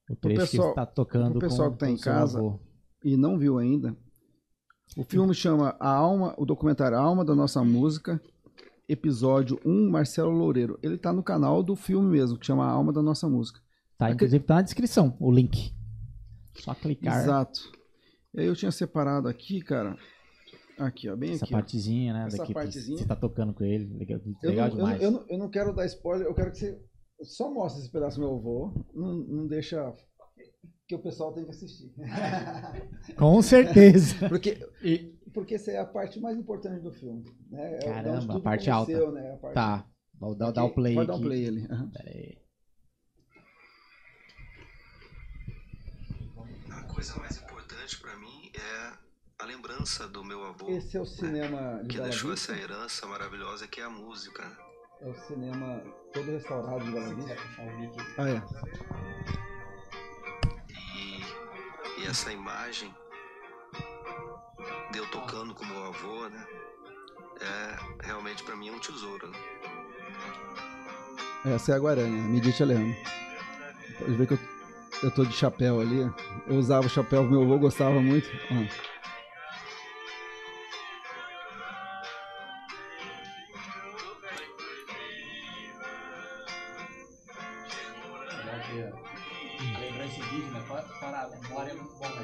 O 0.09 0.16
trecho 0.16 0.36
que 0.47 0.51
pessoal- 0.52 0.68
você 0.70 0.74
tá 0.74 0.86
tocando. 0.86 1.30
pro 1.32 1.40
pessoal 1.40 1.68
com- 1.70 1.74
que 1.74 1.80
tá 1.80 1.86
com 1.86 1.92
em 1.92 1.97
o 1.97 2.01
casa, 2.01 2.38
avô. 2.38 2.59
E 3.05 3.16
não 3.16 3.38
viu 3.38 3.59
ainda. 3.59 3.94
O 4.97 5.05
filme 5.05 5.34
chama 5.34 5.76
A 5.78 5.88
Alma, 5.90 6.34
o 6.38 6.44
documentário 6.47 6.97
A 6.97 7.01
Alma 7.01 7.24
da 7.24 7.34
Nossa 7.34 7.62
Música, 7.62 8.20
episódio 8.88 9.59
1, 9.64 9.90
Marcelo 9.90 10.30
Loureiro. 10.30 10.78
Ele 10.82 10.97
tá 10.98 11.12
no 11.12 11.22
canal 11.22 11.62
do 11.62 11.76
filme 11.76 12.10
mesmo, 12.10 12.38
que 12.38 12.47
chama 12.47 12.64
A 12.64 12.70
Alma 12.70 12.92
da 12.92 13.02
Nossa 13.02 13.28
Música. 13.28 13.60
Tá, 13.98 14.10
inclusive 14.10 14.42
tá 14.44 14.55
na 14.56 14.62
descrição 14.62 15.16
o 15.20 15.30
link. 15.30 15.72
Só 16.56 16.74
clicar 16.74 17.22
Exato. 17.22 17.60
E 18.35 18.40
aí 18.40 18.47
eu 18.47 18.55
tinha 18.56 18.70
separado 18.70 19.28
aqui, 19.28 19.60
cara. 19.60 19.97
Aqui, 20.78 21.09
ó, 21.10 21.16
bem 21.16 21.32
essa 21.32 21.44
aqui. 21.44 21.55
ó. 21.55 21.59
partezinha, 21.59 22.12
né? 22.12 22.27
Essa 22.27 22.39
daqui 22.39 22.48
que 22.48 22.55
partezinha. 22.55 22.98
Você 22.98 23.06
tá 23.06 23.16
tocando 23.16 23.52
com 23.52 23.64
ele. 23.64 23.93
Legal, 23.98 24.20
Eu 24.43 24.51
legal 24.51 24.68
não, 24.68 24.74
eu, 24.74 24.78
não, 24.78 24.85
demais. 24.86 25.02
eu, 25.02 25.10
não, 25.10 25.24
eu 25.28 25.39
não 25.39 25.51
quero 25.51 25.74
dar 25.74 25.85
spoiler, 25.86 26.27
eu 26.27 26.35
quero 26.35 26.51
que 26.52 26.59
você 26.59 26.81
só 27.22 27.52
mostre 27.52 27.82
esse 27.82 27.93
pedaço 27.93 28.18
do 28.18 28.27
meu 28.27 28.36
avô. 28.36 28.72
Não, 28.94 29.14
não 29.14 29.47
deixa 29.47 29.94
que 30.89 30.94
o 30.94 31.02
pessoal 31.02 31.32
tem 31.35 31.44
que 31.44 31.51
assistir. 31.51 31.93
Com 33.16 33.43
certeza. 33.43 34.14
Porque, 34.28 34.59
porque 35.32 35.55
essa 35.55 35.70
é 35.70 35.78
a 35.78 35.85
parte 35.86 36.18
mais 36.18 36.36
importante 36.36 36.82
do 36.82 36.90
filme. 36.93 37.24
Né? 37.51 37.74
É 37.77 37.78
Caramba, 37.85 38.36
a 38.36 38.40
parte 38.40 38.70
alta. 38.70 39.10
Né? 39.12 39.32
A 39.35 39.36
parte... 39.36 39.55
tá. 39.55 39.86
Vou 40.18 40.35
dar, 40.35 40.51
dar 40.51 40.64
o 40.64 40.70
play 40.74 40.94
Pode 40.94 41.06
dar 41.06 41.14
aqui. 41.14 41.22
um 41.22 41.27
play 41.27 41.47
ali. 41.47 41.66
aham. 41.70 41.90
Pera 41.90 42.10
aí. 42.10 42.39
Coisa 47.01 47.18
mais 47.18 47.39
importante 47.39 47.98
pra 47.98 48.14
mim 48.16 48.52
é 48.55 48.93
a 49.39 49.47
lembrança 49.47 50.06
do 50.06 50.22
meu 50.22 50.44
avô, 50.44 50.68
Esse 50.68 50.98
é 50.98 51.01
o 51.01 51.06
cinema 51.06 51.81
de 51.82 51.89
que 51.89 51.97
Bela 51.97 52.10
deixou 52.10 52.31
Vista. 52.31 52.52
essa 52.52 52.62
herança 52.62 53.06
maravilhosa 53.06 53.66
que 53.66 53.81
é 53.81 53.85
a 53.85 53.89
música. 53.89 54.44
né? 54.44 54.56
É 55.01 55.09
o 55.09 55.14
cinema 55.14 55.82
todo 56.12 56.31
restaurado 56.31 56.85
de 56.85 56.90
Bela 56.90 57.14
Vista. 57.14 57.36
Ah, 58.18 58.28
é. 58.28 58.43
E, 60.94 62.02
e 62.02 62.06
essa 62.06 62.31
imagem 62.31 62.94
de 64.93 64.98
eu 64.98 65.10
tocando 65.10 65.55
com 65.55 65.64
meu 65.64 65.86
avô, 65.86 66.28
né? 66.28 66.47
É 67.40 68.05
realmente 68.05 68.43
pra 68.43 68.55
mim 68.55 68.68
é 68.68 68.72
um 68.72 68.78
tesouro. 68.78 69.27
Né? 69.27 69.39
Essa 71.47 71.72
é 71.72 71.77
a 71.77 71.78
Guarani, 71.78 72.10
Medite 72.10 72.62
Leandro. 72.62 72.94
Pode 73.98 74.16
ver 74.16 74.27
que 74.27 74.35
eu, 74.35 74.39
eu 75.02 75.10
tô 75.10 75.24
de 75.24 75.32
chapéu 75.35 75.81
ali. 75.81 76.10
Eu 76.47 76.56
usava 76.56 76.86
o 76.86 76.90
chapéu, 76.90 77.24
meu 77.24 77.43
avô 77.43 77.59
gostava 77.59 78.01
muito. 78.01 78.28
Mas 78.51 78.70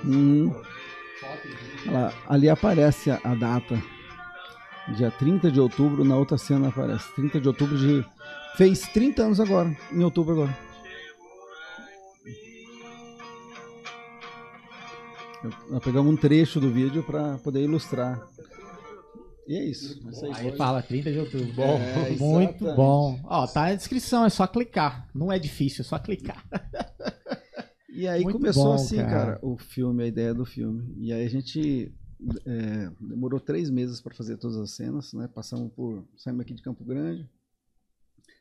Hum. 0.04 0.52
lá, 1.86 2.12
ali 2.28 2.48
aparece 2.48 3.10
a, 3.10 3.20
a 3.24 3.34
data. 3.34 3.82
Dia 4.96 5.10
30 5.10 5.50
de 5.50 5.60
outubro, 5.60 6.04
na 6.04 6.16
outra 6.16 6.38
cena 6.38 6.68
aparece. 6.68 7.12
30 7.14 7.40
de 7.40 7.48
outubro 7.48 7.76
de. 7.76 8.04
Fez 8.56 8.82
30 8.88 9.22
anos 9.22 9.40
agora, 9.40 9.76
em 9.92 10.02
outubro 10.02 10.32
agora. 10.34 10.65
Nós 15.70 15.82
pegamos 15.82 16.12
um 16.12 16.16
trecho 16.16 16.60
do 16.60 16.70
vídeo 16.72 17.02
para 17.02 17.38
poder 17.38 17.62
ilustrar. 17.62 18.26
E 19.46 19.56
é 19.56 19.64
isso. 19.64 20.00
Isso 20.10 20.24
aí 20.26 20.32
Aí 20.34 20.48
foi. 20.48 20.56
fala 20.56 20.82
30 20.82 21.12
de 21.12 21.18
outubro. 21.20 21.52
Bom, 21.54 21.78
É, 21.78 22.10
muito 22.18 22.64
exatamente. 22.64 22.76
bom. 22.76 23.20
Ó, 23.24 23.46
tá 23.46 23.62
na 23.62 23.74
descrição, 23.74 24.24
é 24.24 24.28
só 24.30 24.46
clicar. 24.46 25.08
Não 25.14 25.30
é 25.30 25.38
difícil, 25.38 25.82
é 25.82 25.84
só 25.84 25.98
clicar. 25.98 26.44
E 27.88 28.06
aí 28.06 28.24
Muito 28.24 28.38
começou 28.38 28.64
bom, 28.64 28.74
assim, 28.74 28.96
cara. 28.96 29.08
cara. 29.08 29.38
o 29.42 29.56
filme, 29.56 30.02
a 30.02 30.06
ideia 30.06 30.34
do 30.34 30.44
filme. 30.44 30.92
E 30.98 31.12
aí 31.12 31.24
a 31.24 31.28
gente 31.30 31.94
é, 32.44 32.90
demorou 33.00 33.40
três 33.40 33.70
meses 33.70 34.00
para 34.02 34.14
fazer 34.14 34.36
todas 34.36 34.56
as 34.58 34.72
cenas, 34.72 35.12
né? 35.14 35.28
Passamos 35.32 35.72
por. 35.72 36.04
Saímos 36.16 36.42
aqui 36.42 36.52
de 36.52 36.62
Campo 36.62 36.84
Grande. 36.84 37.26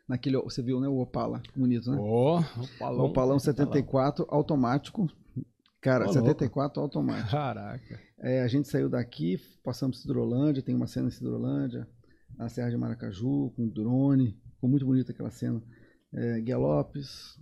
Naquele, 0.08 0.38
você 0.42 0.62
viu, 0.62 0.80
né? 0.82 0.88
O 0.88 1.00
Opala, 1.00 1.42
bonito, 1.56 1.90
né? 1.90 1.98
Ó, 2.00 2.40
o 2.40 2.64
o 2.64 2.68
palão. 2.78 3.06
Opalão 3.06 3.40
74 3.40 4.26
automático. 4.30 5.08
Cara, 5.86 6.10
Ô, 6.10 6.12
74 6.12 6.82
automático. 6.82 7.30
Caraca. 7.30 8.00
É, 8.18 8.42
a 8.42 8.48
gente 8.48 8.68
saiu 8.68 8.90
daqui, 8.90 9.38
passamos 9.64 10.02
Cidrolândia, 10.02 10.64
tem 10.64 10.74
uma 10.74 10.88
cena 10.88 11.10
em 11.10 11.12
Cidrolândia, 11.12 11.88
na 12.36 12.50
Serra 12.50 12.72
de 12.72 12.78
Maracaju, 12.78 13.52
com 13.56 13.68
drone. 13.68 14.36
Ficou 14.56 14.68
muito 14.68 14.84
bonita 14.84 15.12
aquela 15.12 15.30
cena. 15.30 15.62
É, 16.12 16.42
Guia 16.42 16.58
Lopes, 16.58 17.40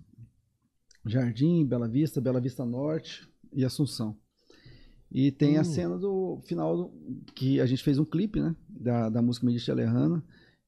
Jardim, 1.06 1.66
Bela 1.66 1.88
Vista, 1.88 2.20
Bela 2.20 2.42
Vista 2.42 2.66
Norte 2.66 3.26
e 3.54 3.64
Assunção. 3.64 4.18
E 5.10 5.32
tem 5.32 5.58
a 5.58 5.64
cena 5.64 5.98
do 5.98 6.42
final 6.46 6.76
do- 6.76 6.92
que 7.36 7.62
a 7.62 7.66
gente 7.66 7.82
fez 7.82 7.98
um 7.98 8.04
clipe, 8.04 8.42
né? 8.42 8.54
Da, 8.68 9.08
da 9.08 9.22
música 9.22 9.46
Medite 9.46 9.72
Alejana 9.72 10.22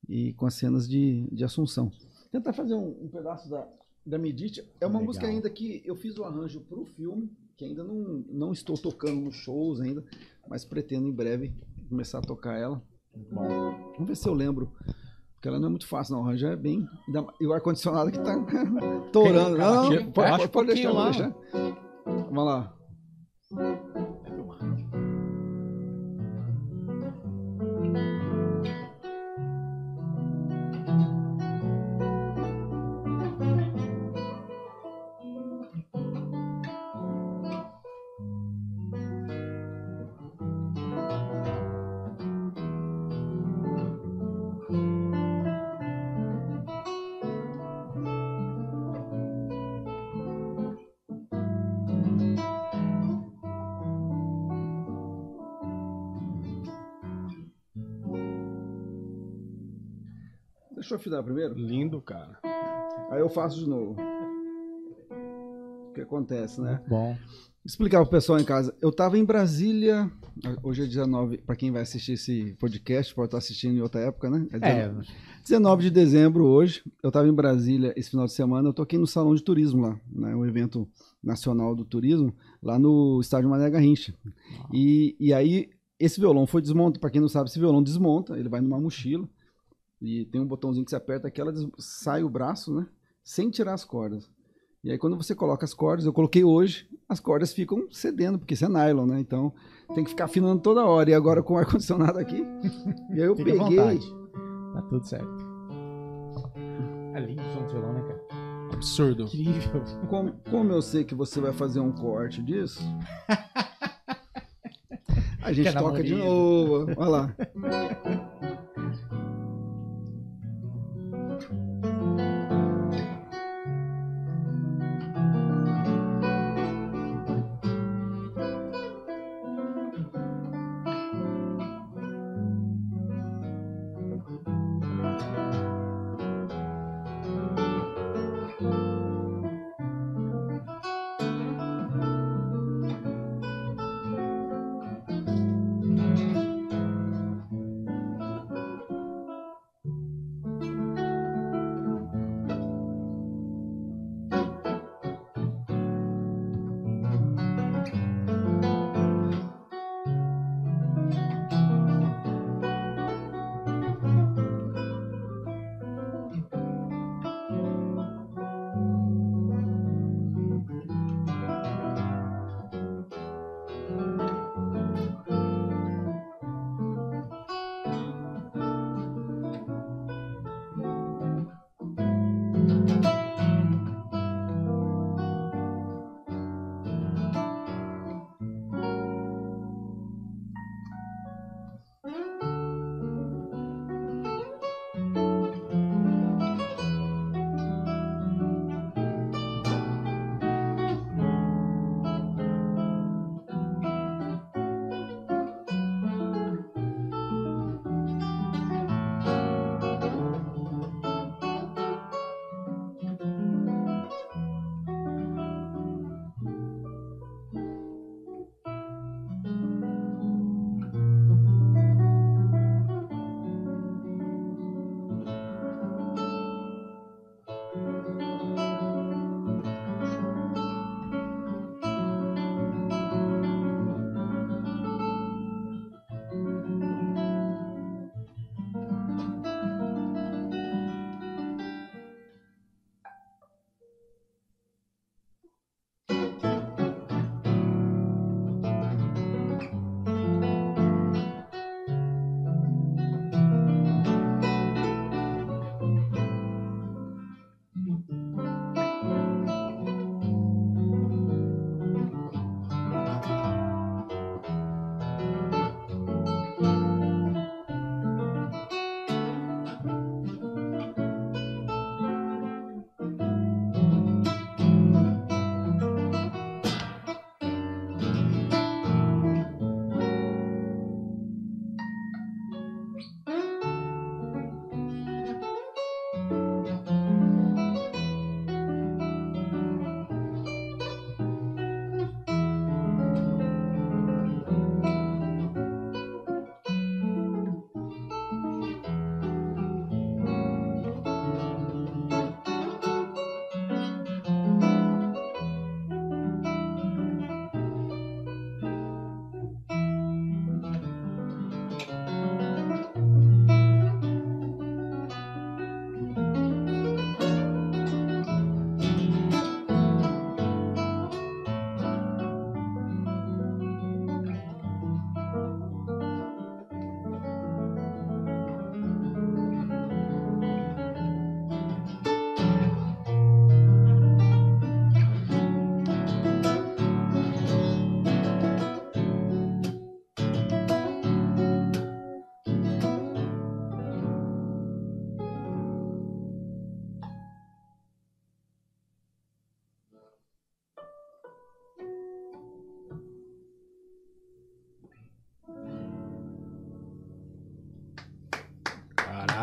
e 0.08 0.32
com 0.36 0.46
as 0.46 0.54
cenas 0.54 0.88
de, 0.88 1.28
de 1.30 1.44
Assunção. 1.44 1.92
Tentar 2.32 2.54
fazer 2.54 2.74
um, 2.76 3.04
um 3.04 3.10
pedaço 3.10 3.50
da, 3.50 3.68
da 4.06 4.18
Medite. 4.18 4.62
É 4.80 4.86
uma 4.86 5.00
Legal. 5.00 5.08
música 5.08 5.28
ainda 5.28 5.50
que 5.50 5.82
eu 5.84 5.96
fiz 5.98 6.18
o 6.18 6.24
arranjo 6.24 6.62
para 6.62 6.80
o 6.80 6.86
filme, 6.86 7.30
que 7.58 7.66
ainda 7.66 7.84
não, 7.84 8.24
não 8.30 8.52
estou 8.52 8.78
tocando 8.78 9.22
nos 9.22 9.36
shows 9.36 9.80
ainda, 9.80 10.04
mas 10.48 10.66
pretendo 10.66 11.08
em 11.08 11.14
breve 11.14 11.54
começar 11.90 12.20
a 12.20 12.22
tocar 12.22 12.58
ela. 12.58 12.82
Vamos 13.94 14.08
ver 14.08 14.16
se 14.16 14.28
eu 14.28 14.34
lembro. 14.34 14.72
Porque 15.36 15.48
ela 15.48 15.60
não 15.60 15.68
é 15.68 15.70
muito 15.70 15.88
fácil, 15.88 16.16
não. 16.16 16.24
O 16.24 16.26
arranjo 16.26 16.48
é 16.48 16.56
bem. 16.56 16.86
E 17.40 17.46
o 17.48 17.54
ar-condicionado 17.54 18.12
que 18.12 18.20
tá 18.20 18.36
torando. 19.14 19.58
Não, 19.58 19.90
Tira- 19.90 20.02
não, 20.04 20.12
pode, 20.12 20.48
pode, 20.50 20.68
deixar, 20.74 20.92
pode 20.92 21.18
deixar. 21.18 21.36
Vamos 22.06 22.46
lá. 22.46 22.76
Eu 60.96 61.24
primeiro. 61.24 61.54
Lindo, 61.56 62.02
cara. 62.02 62.40
Aí 63.12 63.20
eu 63.20 63.30
faço 63.30 63.60
de 63.60 63.70
novo. 63.70 63.96
O 65.90 65.94
que 65.94 66.02
acontece, 66.02 66.62
né? 66.62 66.82
Bom. 66.88 67.18
Explicar 67.66 68.02
pro 68.02 68.12
pessoal 68.12 68.40
em 68.40 68.44
casa. 68.44 68.76
Eu 68.80 68.92
tava 68.92 69.18
em 69.18 69.26
Brasília. 69.26 70.12
Hoje 70.62 70.84
é 70.84 70.86
19. 70.86 71.40
Pra 71.40 71.56
quem 71.56 71.72
vai 71.72 71.82
assistir 71.82 72.14
esse 72.14 72.56
podcast, 72.60 73.14
pode 73.16 73.28
estar 73.28 73.40
assistindo 73.40 73.76
em 73.76 73.82
outra 73.82 74.02
época, 74.02 74.30
né? 74.30 74.48
É 74.52 74.58
É, 74.58 74.88
19, 74.88 75.08
19 75.44 75.84
de 75.84 75.90
dezembro 75.90 76.46
hoje. 76.46 76.84
Eu 77.02 77.12
tava 77.12 77.28
em 77.28 77.34
Brasília 77.34 77.94
esse 77.98 78.12
final 78.12 78.26
de 78.26 78.34
semana. 78.34 78.70
Eu 78.70 78.74
toquei 78.74 79.00
no 79.00 79.08
Salão 79.08 79.34
de 79.34 79.44
Turismo 79.44 79.82
lá, 79.82 80.00
né? 80.12 80.36
Um 80.36 80.46
evento 80.46 80.88
nacional 81.24 81.76
do 81.76 81.84
turismo, 81.84 82.36
lá 82.62 82.78
no 82.78 83.20
estádio 83.20 83.50
Mané 83.50 83.68
Garrincha. 83.68 84.14
E, 84.72 85.16
e 85.20 85.34
aí, 85.34 85.70
esse 86.00 86.20
violão 86.20 86.46
foi 86.46 86.62
desmontado. 86.62 87.00
Pra 87.00 87.10
quem 87.10 87.20
não 87.20 87.28
sabe, 87.28 87.50
esse 87.50 87.58
violão 87.58 87.82
desmonta. 87.82 88.38
Ele 88.38 88.48
vai 88.50 88.62
numa 88.62 88.80
mochila. 88.80 89.28
E 90.02 90.26
tem 90.26 90.42
um 90.42 90.48
botãozinho 90.48 90.86
que 90.86 90.92
você 90.92 90.96
aperta 90.96 91.28
aqui, 91.28 91.42
ela 91.42 91.54
sai 91.78 92.24
o 92.24 92.30
braço, 92.30 92.74
né? 92.74 92.88
Sem 93.24 93.50
tirar 93.50 93.74
as 93.74 93.84
cordas. 93.86 94.30
E 94.84 94.92
aí 94.92 94.98
quando 95.00 95.18
você 95.18 95.34
coloca 95.34 95.66
as 95.66 95.74
cordas, 95.74 96.06
eu 96.06 96.14
coloquei 96.14 96.44
hoje, 96.44 96.88
as 97.10 97.20
cordas 97.20 97.52
ficam 97.54 97.88
cedendo, 97.92 98.38
porque 98.38 98.54
isso 98.54 98.66
é 98.66 98.70
nylon, 98.70 99.08
né? 99.08 99.20
Então 99.20 99.52
tem 99.96 100.04
que 100.04 100.12
ficar 100.12 100.26
afinando 100.26 100.62
toda 100.62 100.86
hora. 100.86 101.10
E 101.10 101.14
agora 101.14 101.42
com 101.42 101.56
o 101.56 101.58
ar-condicionado 101.58 102.20
aqui. 102.20 102.46
E 103.10 103.14
aí 103.14 103.22
eu 103.28 103.34
à 103.34 103.36
peguei. 103.36 103.58
vontade. 103.58 104.06
Tá 104.74 104.82
tudo 104.84 105.08
certo. 105.08 105.46
É 107.16 107.20
lindo 107.20 107.42
o 107.42 107.54
som 107.54 107.64
do 107.64 107.70
violão, 107.72 107.94
né, 107.94 108.02
cara? 108.02 108.22
Absurdo. 108.74 109.24
Incrível. 109.24 109.84
Como, 110.10 110.34
como 110.52 110.72
eu 110.72 110.82
sei 110.82 111.04
que 111.04 111.16
você 111.16 111.40
vai 111.40 111.54
fazer 111.54 111.80
um 111.80 111.92
corte 111.92 112.44
disso, 112.44 112.82
a 115.42 115.54
gente 115.54 115.72
Que 115.72 115.78
toca 115.80 116.04
de 116.04 116.16
novo. 116.16 116.92
Olha 116.98 117.10
lá. 117.10 117.36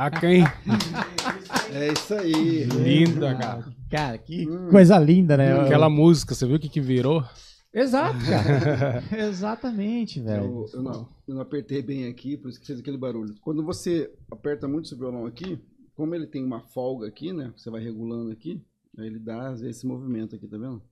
Caraca, 0.02 0.26
hein? 0.26 0.44
É 1.72 1.90
isso 1.90 2.12
aí. 2.12 2.64
Linda, 2.64 3.34
cara. 3.34 3.64
Cara, 3.88 4.18
que 4.18 4.46
coisa 4.70 4.98
linda, 4.98 5.38
né? 5.38 5.58
Aquela 5.60 5.88
música, 5.88 6.34
você 6.34 6.46
viu 6.46 6.56
o 6.56 6.58
que 6.58 6.68
que 6.68 6.80
virou? 6.80 7.24
Exato, 7.72 8.18
cara. 8.26 9.02
Exatamente, 9.26 10.20
velho. 10.20 10.44
Eu, 10.44 10.66
eu 10.74 10.82
não, 10.82 11.08
eu 11.26 11.34
não 11.34 11.40
apertei 11.40 11.80
bem 11.80 12.08
aqui, 12.08 12.36
por 12.36 12.50
isso 12.50 12.60
que 12.60 12.66
fez 12.66 12.80
aquele 12.80 12.98
barulho. 12.98 13.34
Quando 13.40 13.64
você 13.64 14.12
aperta 14.30 14.68
muito 14.68 14.86
esse 14.86 14.94
violão 14.94 15.24
aqui, 15.24 15.58
como 15.94 16.14
ele 16.14 16.26
tem 16.26 16.44
uma 16.44 16.60
folga 16.60 17.06
aqui, 17.06 17.32
né? 17.32 17.50
Você 17.56 17.70
vai 17.70 17.82
regulando 17.82 18.30
aqui, 18.32 18.62
aí 18.98 19.06
ele 19.06 19.18
dá 19.18 19.48
às 19.48 19.60
vezes 19.62 19.78
esse 19.78 19.86
movimento 19.86 20.36
aqui, 20.36 20.46
tá 20.46 20.58
vendo? 20.58 20.82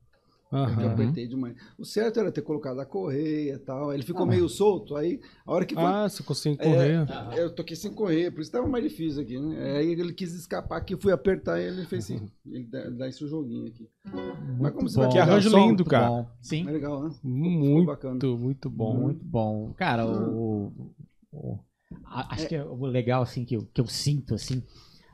É 0.53 0.77
que 0.77 0.83
eu 0.83 0.91
apertei 0.91 1.29
demais. 1.29 1.55
O 1.79 1.85
certo 1.85 2.19
era 2.19 2.33
ter 2.33 2.43
colocado 2.43 2.81
a 2.81 2.85
correia 2.85 3.55
e 3.55 3.59
tal. 3.59 3.91
aí 3.91 3.97
Ele 3.97 4.03
ficou 4.03 4.27
meio 4.27 4.49
solto, 4.49 4.97
aí 4.97 5.21
a 5.47 5.53
hora 5.53 5.65
que 5.65 5.75
foi. 5.77 5.85
Ah, 5.85 6.09
você 6.09 6.25
conseguiu 6.25 6.59
correr. 6.59 7.07
É, 7.33 7.43
eu 7.45 7.55
toquei 7.55 7.77
sem 7.77 7.93
correr, 7.95 8.33
por 8.33 8.41
isso 8.41 8.51
tava 8.51 8.67
mais 8.67 8.83
difícil 8.83 9.23
aqui, 9.23 9.39
né? 9.39 9.77
Aí 9.79 9.93
ele 9.93 10.13
quis 10.13 10.35
escapar 10.35 10.79
aqui, 10.79 10.95
eu 10.95 10.99
fui 10.99 11.13
apertar 11.13 11.61
e 11.61 11.67
ele 11.67 11.85
fez 11.87 12.05
assim. 12.05 12.29
Ele 12.45 12.65
dá, 12.65 12.91
dá 12.91 13.09
esse 13.09 13.25
joguinho 13.29 13.69
aqui. 13.69 13.89
Mas 14.59 14.73
como 14.73 14.89
você 14.89 14.99
vai 14.99 15.09
Que 15.09 15.19
o 15.19 15.23
arranjo 15.23 15.57
lindo, 15.57 15.85
cara. 15.85 16.09
Bom. 16.09 16.27
Sim. 16.43 16.69
É 16.69 16.73
legal, 16.73 17.03
né? 17.05 17.15
Muito, 17.23 17.87
bacana. 17.87 18.19
muito 18.37 18.69
bom. 18.69 18.97
Muito 18.97 19.25
bom. 19.25 19.73
Cara, 19.77 20.05
o, 20.05 20.73
o- 21.33 21.59
a- 22.07 22.35
acho 22.35 22.49
que 22.49 22.57
é 22.57 22.65
o 22.65 22.87
legal, 22.87 23.23
assim, 23.23 23.45
que 23.45 23.57
eu, 23.57 23.69
que 23.73 23.81
eu 23.81 23.87
sinto, 23.87 24.35
assim, 24.35 24.65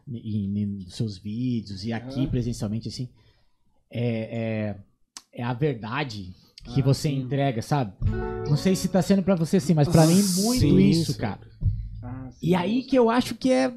em, 0.08 0.58
em- 0.62 0.66
nos 0.66 0.94
seus 0.96 1.18
vídeos 1.18 1.84
e 1.84 1.92
aqui 1.92 2.26
presencialmente, 2.26 2.88
assim, 2.88 3.10
é, 3.90 4.76
é, 5.36 5.40
é 5.40 5.44
a 5.44 5.52
verdade 5.52 6.32
que 6.64 6.80
Ah, 6.80 6.84
você 6.84 7.08
sim. 7.08 7.20
entrega, 7.20 7.62
sabe? 7.62 7.92
Não 8.48 8.56
sei 8.56 8.74
se 8.76 8.88
tá 8.88 9.02
sendo 9.02 9.22
pra 9.22 9.34
você 9.34 9.56
assim, 9.58 9.74
mas 9.74 9.88
pra 9.88 10.06
mim 10.06 10.22
muito 10.22 10.78
Sim, 10.78 10.90
isso, 10.90 11.12
sim. 11.14 11.20
cara. 11.20 11.40
Ah, 12.02 12.28
sim. 12.30 12.46
E 12.46 12.54
aí 12.54 12.82
que 12.82 12.96
eu 12.96 13.10
acho 13.10 13.34
que 13.34 13.50
é 13.50 13.76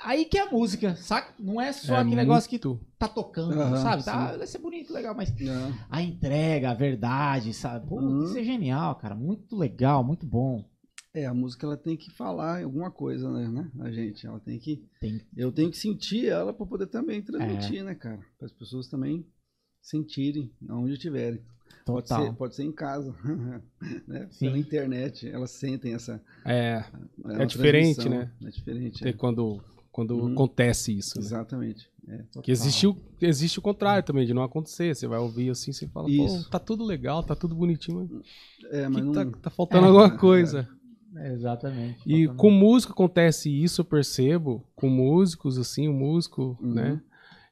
aí 0.00 0.24
que 0.24 0.38
é 0.38 0.42
a 0.42 0.50
música, 0.50 0.96
saca? 0.96 1.32
Não 1.38 1.60
é 1.60 1.72
só 1.72 1.96
É 1.96 1.98
aquele 2.00 2.16
negócio 2.16 2.48
que 2.48 2.56
muito. 2.56 2.84
tá 2.98 3.08
tocando, 3.08 3.60
Aham, 3.60 3.76
sabe? 3.76 4.04
Tá, 4.04 4.36
vai 4.36 4.46
ser 4.46 4.58
bonito, 4.58 4.92
legal, 4.92 5.14
mas 5.14 5.32
Não. 5.40 5.72
a 5.90 6.02
entrega, 6.02 6.70
a 6.70 6.74
verdade, 6.74 7.52
sabe? 7.52 7.86
Pô, 7.88 8.00
Uhum. 8.00 8.22
isso 8.24 8.38
é 8.38 8.42
genial, 8.44 8.94
cara. 8.96 9.14
Muito 9.14 9.56
legal, 9.56 10.02
muito 10.02 10.26
bom. 10.26 10.64
É, 11.14 11.26
a 11.26 11.34
música 11.34 11.66
ela 11.66 11.76
tem 11.76 11.94
que 11.96 12.10
falar 12.10 12.62
alguma 12.64 12.90
coisa, 12.90 13.30
né, 13.30 13.46
né? 13.46 13.70
A 13.80 13.90
gente, 13.90 14.26
ela 14.26 14.40
tem 14.40 14.58
que. 14.58 14.82
Tem- 15.00 15.20
Eu 15.36 15.52
tenho 15.52 15.70
que 15.70 15.76
sentir 15.76 16.26
ela 16.28 16.52
para 16.54 16.64
poder 16.66 16.86
também 16.86 17.20
transmitir, 17.20 17.84
né, 17.84 17.94
cara? 17.94 18.18
Para 18.38 18.46
as 18.46 18.52
pessoas 18.52 18.88
também 18.88 19.26
sentirem 19.82 20.50
aonde 20.68 20.94
estiverem. 20.94 21.40
Pode 21.84 22.06
ser, 22.06 22.32
pode 22.34 22.54
ser 22.54 22.62
em 22.62 22.70
casa, 22.72 23.12
né? 24.06 24.28
Sim. 24.30 24.46
Pela 24.46 24.58
internet, 24.58 25.28
elas 25.28 25.50
sentem 25.50 25.94
essa. 25.94 26.22
É, 26.44 26.84
uma 27.18 27.44
diferente, 27.44 28.08
né? 28.08 28.30
É 28.44 28.50
diferente. 28.50 29.06
é. 29.08 29.12
quando, 29.12 29.60
quando 29.90 30.16
Uhum. 30.16 30.32
acontece 30.32 30.96
isso, 30.96 31.18
né? 31.18 31.24
Exatamente. 31.26 31.90
É. 32.08 32.40
Que 32.40 32.50
existe 32.52 32.86
o, 32.86 32.96
existe 33.20 33.58
o 33.58 33.62
contrário 33.62 34.04
também, 34.04 34.24
de 34.26 34.32
não 34.34 34.42
acontecer. 34.44 34.94
Você 34.94 35.06
vai 35.08 35.18
ouvir 35.18 35.50
assim, 35.50 35.72
você 35.72 35.86
fala, 35.88 36.08
Isso. 36.10 36.44
pô, 36.44 36.50
tá 36.50 36.58
tudo 36.60 36.84
legal, 36.84 37.22
tá 37.22 37.34
tudo 37.34 37.54
bonitinho, 37.54 38.08
mas 38.08 38.70
É, 38.72 38.88
mas 38.88 39.04
não. 39.04 39.12
tá, 39.12 39.24
tá 39.42 39.50
faltando 39.50 39.86
alguma 39.86 40.10
coisa. 40.16 40.68
É, 41.16 41.32
exatamente. 41.32 42.00
E 42.06 42.22
Exatamente. 42.22 42.40
com 42.40 42.50
músico 42.50 42.92
acontece 42.92 43.50
isso, 43.50 43.80
eu 43.82 43.84
percebo, 43.84 44.64
com 44.74 44.88
músicos, 44.88 45.58
assim, 45.58 45.86
o 45.88 45.92
músico, 45.92 46.56
Uhum. 46.60 46.74
né? 46.74 47.00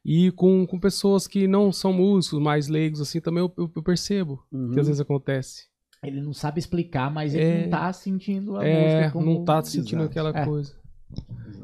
E 0.04 0.30
com, 0.32 0.66
com 0.66 0.78
pessoas 0.80 1.26
que 1.26 1.46
não 1.46 1.70
são 1.72 1.92
músicos, 1.92 2.40
mais 2.40 2.68
leigos, 2.68 3.00
assim, 3.00 3.20
também 3.20 3.42
eu, 3.42 3.52
eu- 3.76 3.82
percebo 3.82 4.42
Uhum. 4.50 4.72
que 4.72 4.80
às 4.80 4.86
vezes 4.86 5.00
acontece. 5.00 5.68
Ele 6.02 6.22
não 6.22 6.32
sabe 6.32 6.58
explicar, 6.58 7.12
mas 7.12 7.34
ele 7.34 7.44
É. 7.44 7.62
não 7.64 7.70
tá 7.70 7.92
sentindo 7.92 8.56
a 8.56 8.66
É, 8.66 8.94
música 8.96 9.10
como... 9.12 9.26
não 9.26 9.44
tá 9.44 9.62
sentindo 9.62 10.00
Exato. 10.02 10.10
aquela 10.10 10.30
É. 10.38 10.44
coisa. 10.46 10.74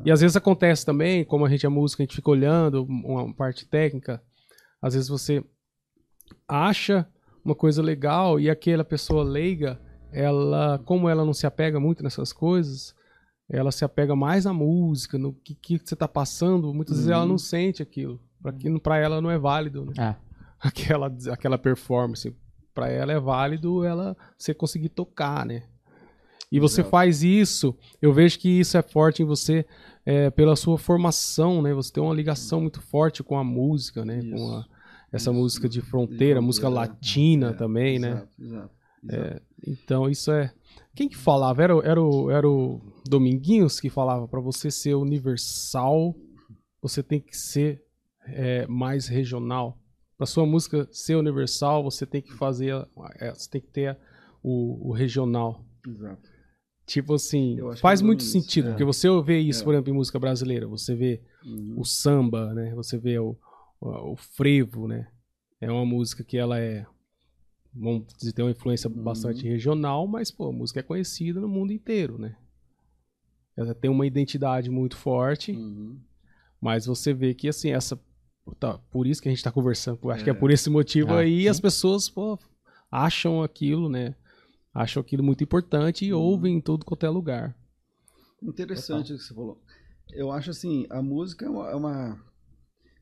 E 0.04 0.10
às 0.10 0.20
vezes 0.20 0.36
acontece 0.36 0.84
também, 0.84 1.24
como 1.24 1.46
a 1.46 1.48
gente 1.48 1.64
é 1.64 1.68
músico, 1.68 2.02
a 2.02 2.04
gente 2.04 2.16
fica 2.16 2.30
olhando 2.30 2.84
uma 2.84 3.32
parte 3.34 3.66
técnica, 3.66 4.22
às 4.82 4.92
vezes 4.94 5.08
você 5.08 5.42
acha 6.46 7.06
uma 7.44 7.54
coisa 7.54 7.80
legal 7.82 8.38
e 8.40 8.50
aquela 8.50 8.84
pessoa 8.84 9.22
leiga, 9.24 9.80
ela, 10.12 10.78
como 10.84 11.08
ela 11.08 11.24
não 11.24 11.32
se 11.32 11.46
apega 11.46 11.78
muito 11.80 12.02
nessas 12.02 12.32
coisas, 12.32 12.94
ela 13.48 13.70
se 13.70 13.84
apega 13.84 14.14
mais 14.16 14.44
na 14.44 14.52
música, 14.52 15.16
no 15.16 15.32
que, 15.32 15.54
que 15.54 15.78
você 15.78 15.94
tá 15.96 16.08
passando, 16.08 16.74
muitas 16.74 16.96
vezes 16.96 17.10
ela 17.10 17.22
Uhum. 17.22 17.28
não 17.30 17.38
sente 17.38 17.82
aquilo. 17.82 18.20
Pra, 18.51 18.52
que, 18.52 18.81
pra 18.81 18.97
ela 18.98 19.20
não 19.20 19.31
é 19.31 19.39
válido, 19.39 19.85
né? 19.86 19.93
É. 19.98 20.16
Aquela, 20.60 21.14
aquela 21.31 21.59
performance. 21.59 22.35
Pra 22.74 22.89
ela 22.89 23.12
é 23.12 23.18
válido 23.20 23.85
ela 23.85 24.16
você 24.39 24.52
conseguir 24.55 24.89
tocar, 24.90 25.44
né? 25.47 25.62
E 26.51 26.60
você 26.60 26.81
Exato. 26.81 26.90
faz 26.90 27.23
isso, 27.23 27.77
eu 28.01 28.12
vejo 28.12 28.39
que 28.39 28.48
isso 28.48 28.77
é 28.78 28.82
forte 28.82 29.23
em 29.23 29.27
você 29.27 29.66
é, 30.05 30.31
pela 30.31 30.55
sua 30.56 30.78
formação, 30.78 31.60
né? 31.60 31.74
Você 31.74 31.93
tem 31.93 32.02
uma 32.02 32.14
ligação 32.14 32.60
muito 32.60 32.81
forte 32.81 33.23
com 33.23 33.36
a 33.36 33.43
música, 33.44 34.05
né? 34.05 34.20
Com 34.20 34.35
Isso. 34.36 34.52
a- 34.55 34.64
essa 35.12 35.31
Isso. 35.31 35.35
música 35.35 35.68
de 35.68 35.81
fronteira, 35.81 36.40
música 36.40 36.66
fronteira, 36.68 36.90
latina 36.93 37.48
É, 37.51 37.52
também, 37.52 37.98
né? 37.98 38.09
exato, 38.10 38.28
Exato. 38.39 38.70
exato. 39.05 39.43
Então 39.66 40.09
isso 40.09 40.31
é. 40.31 40.52
Quem 40.94 41.09
que 41.09 41.16
falava? 41.16 41.62
Era, 41.62 41.77
o- 41.77 41.82
era, 41.82 42.01
o, 42.01 42.31
era 42.31 42.48
o 42.48 42.81
Dominguinhos 43.09 43.81
que 43.81 43.90
falava 43.90 44.27
pra 44.28 44.40
você 44.40 44.70
ser 44.70 44.94
universal, 44.94 46.14
você 46.81 47.02
tem 47.02 47.20
que 47.20 47.36
ser 47.36 47.82
é, 48.28 48.66
mais 48.66 49.07
regional. 49.09 49.78
Pra 50.16 50.27
sua 50.27 50.47
música 50.47 50.89
ser 50.90 51.15
universal, 51.16 51.82
você 51.85 52.07
tem 52.07 52.23
que 52.23 52.32
fazer, 52.35 52.73
é, 53.19 53.32
você 53.35 53.51
tem 53.51 53.61
que 53.61 53.69
ter 53.69 53.98
o, 54.43 54.89
o 54.89 54.93
regional. 54.93 55.65
Exato. 55.86 56.28
Tipo 56.86 57.15
assim, 57.15 57.59
faz 57.81 58.01
é 58.01 58.05
muito 58.05 58.20
isso, 58.20 58.31
sentido, 58.31 58.69
é. 58.69 58.70
porque 58.70 58.85
você 58.85 59.09
vê 59.23 59.40
isso, 59.40 59.61
É. 59.62 59.65
por 59.65 59.74
exemplo, 59.74 59.90
em 59.93 59.97
música 59.97 60.19
brasileira, 60.19 60.66
você 60.69 60.94
vê 60.94 61.20
Uhum. 61.44 61.74
o 61.78 61.85
samba, 61.85 62.55
né? 62.55 62.73
Você 62.74 62.97
vê 62.97 63.19
o, 63.19 63.36
o, 63.81 64.12
o 64.12 64.16
frevo, 64.16 64.86
né? 64.89 65.09
É 65.61 65.70
uma 65.70 65.85
música 65.85 66.23
que 66.24 66.36
ela 66.36 66.59
é, 66.61 66.86
vamos 67.74 68.07
dizer, 68.16 68.32
tem 68.32 68.44
uma 68.44 68.51
influência 68.53 68.89
Uhum. 68.89 69.03
bastante 69.03 69.47
regional, 69.47 70.07
mas, 70.07 70.31
pô, 70.31 70.48
a 70.48 70.53
música 70.53 70.81
é 70.81 70.82
conhecida 70.82 71.40
no 71.40 71.48
mundo 71.48 71.73
inteiro, 71.73 72.19
né? 72.19 72.36
Ela 73.57 73.74
tem 73.74 73.90
uma 73.90 74.07
identidade 74.07 74.70
muito 74.70 74.97
forte, 74.97 75.53
Uhum. 75.53 75.98
mas 76.61 76.86
você 76.86 77.12
vê 77.12 77.35
que, 77.35 77.48
assim, 77.48 77.70
essa... 77.70 77.98
Tá, 78.60 78.78
por 78.90 79.06
isso 79.06 79.20
que 79.20 79.28
a 79.28 79.32
gente 79.32 79.43
tá 79.43 79.51
conversando, 79.51 80.10
acho 80.10 80.23
que 80.24 80.31
é 80.31 80.32
É. 80.32 80.36
por 80.36 80.51
esse 80.51 80.70
motivo 80.70 81.12
Ah, 81.14 81.20
aí 81.20 81.43
sim. 81.43 81.48
as 81.48 81.60
pessoas, 81.60 82.09
pô, 82.09 82.39
acham 82.90 83.43
aquilo, 83.43 83.89
né? 83.89 84.14
Acham 84.73 85.01
aquilo 85.01 85.23
muito 85.23 85.43
importante 85.43 86.05
e 86.05 86.12
Uhum. 86.14 86.20
ouvem 86.20 86.56
em 86.56 86.60
todo 86.60 86.85
qualquer 86.85 87.09
lugar. 87.10 87.56
Interessante 88.43 89.12
o 89.12 89.16
que 89.18 89.23
você 89.24 89.35
falou. 89.35 89.60
Eu 90.12 90.31
acho 90.31 90.51
assim, 90.51 90.86
a 90.90 91.02
música 91.02 91.47
é 91.47 91.48
uma, 91.48 91.70
é 91.70 91.74
uma- 91.74 92.24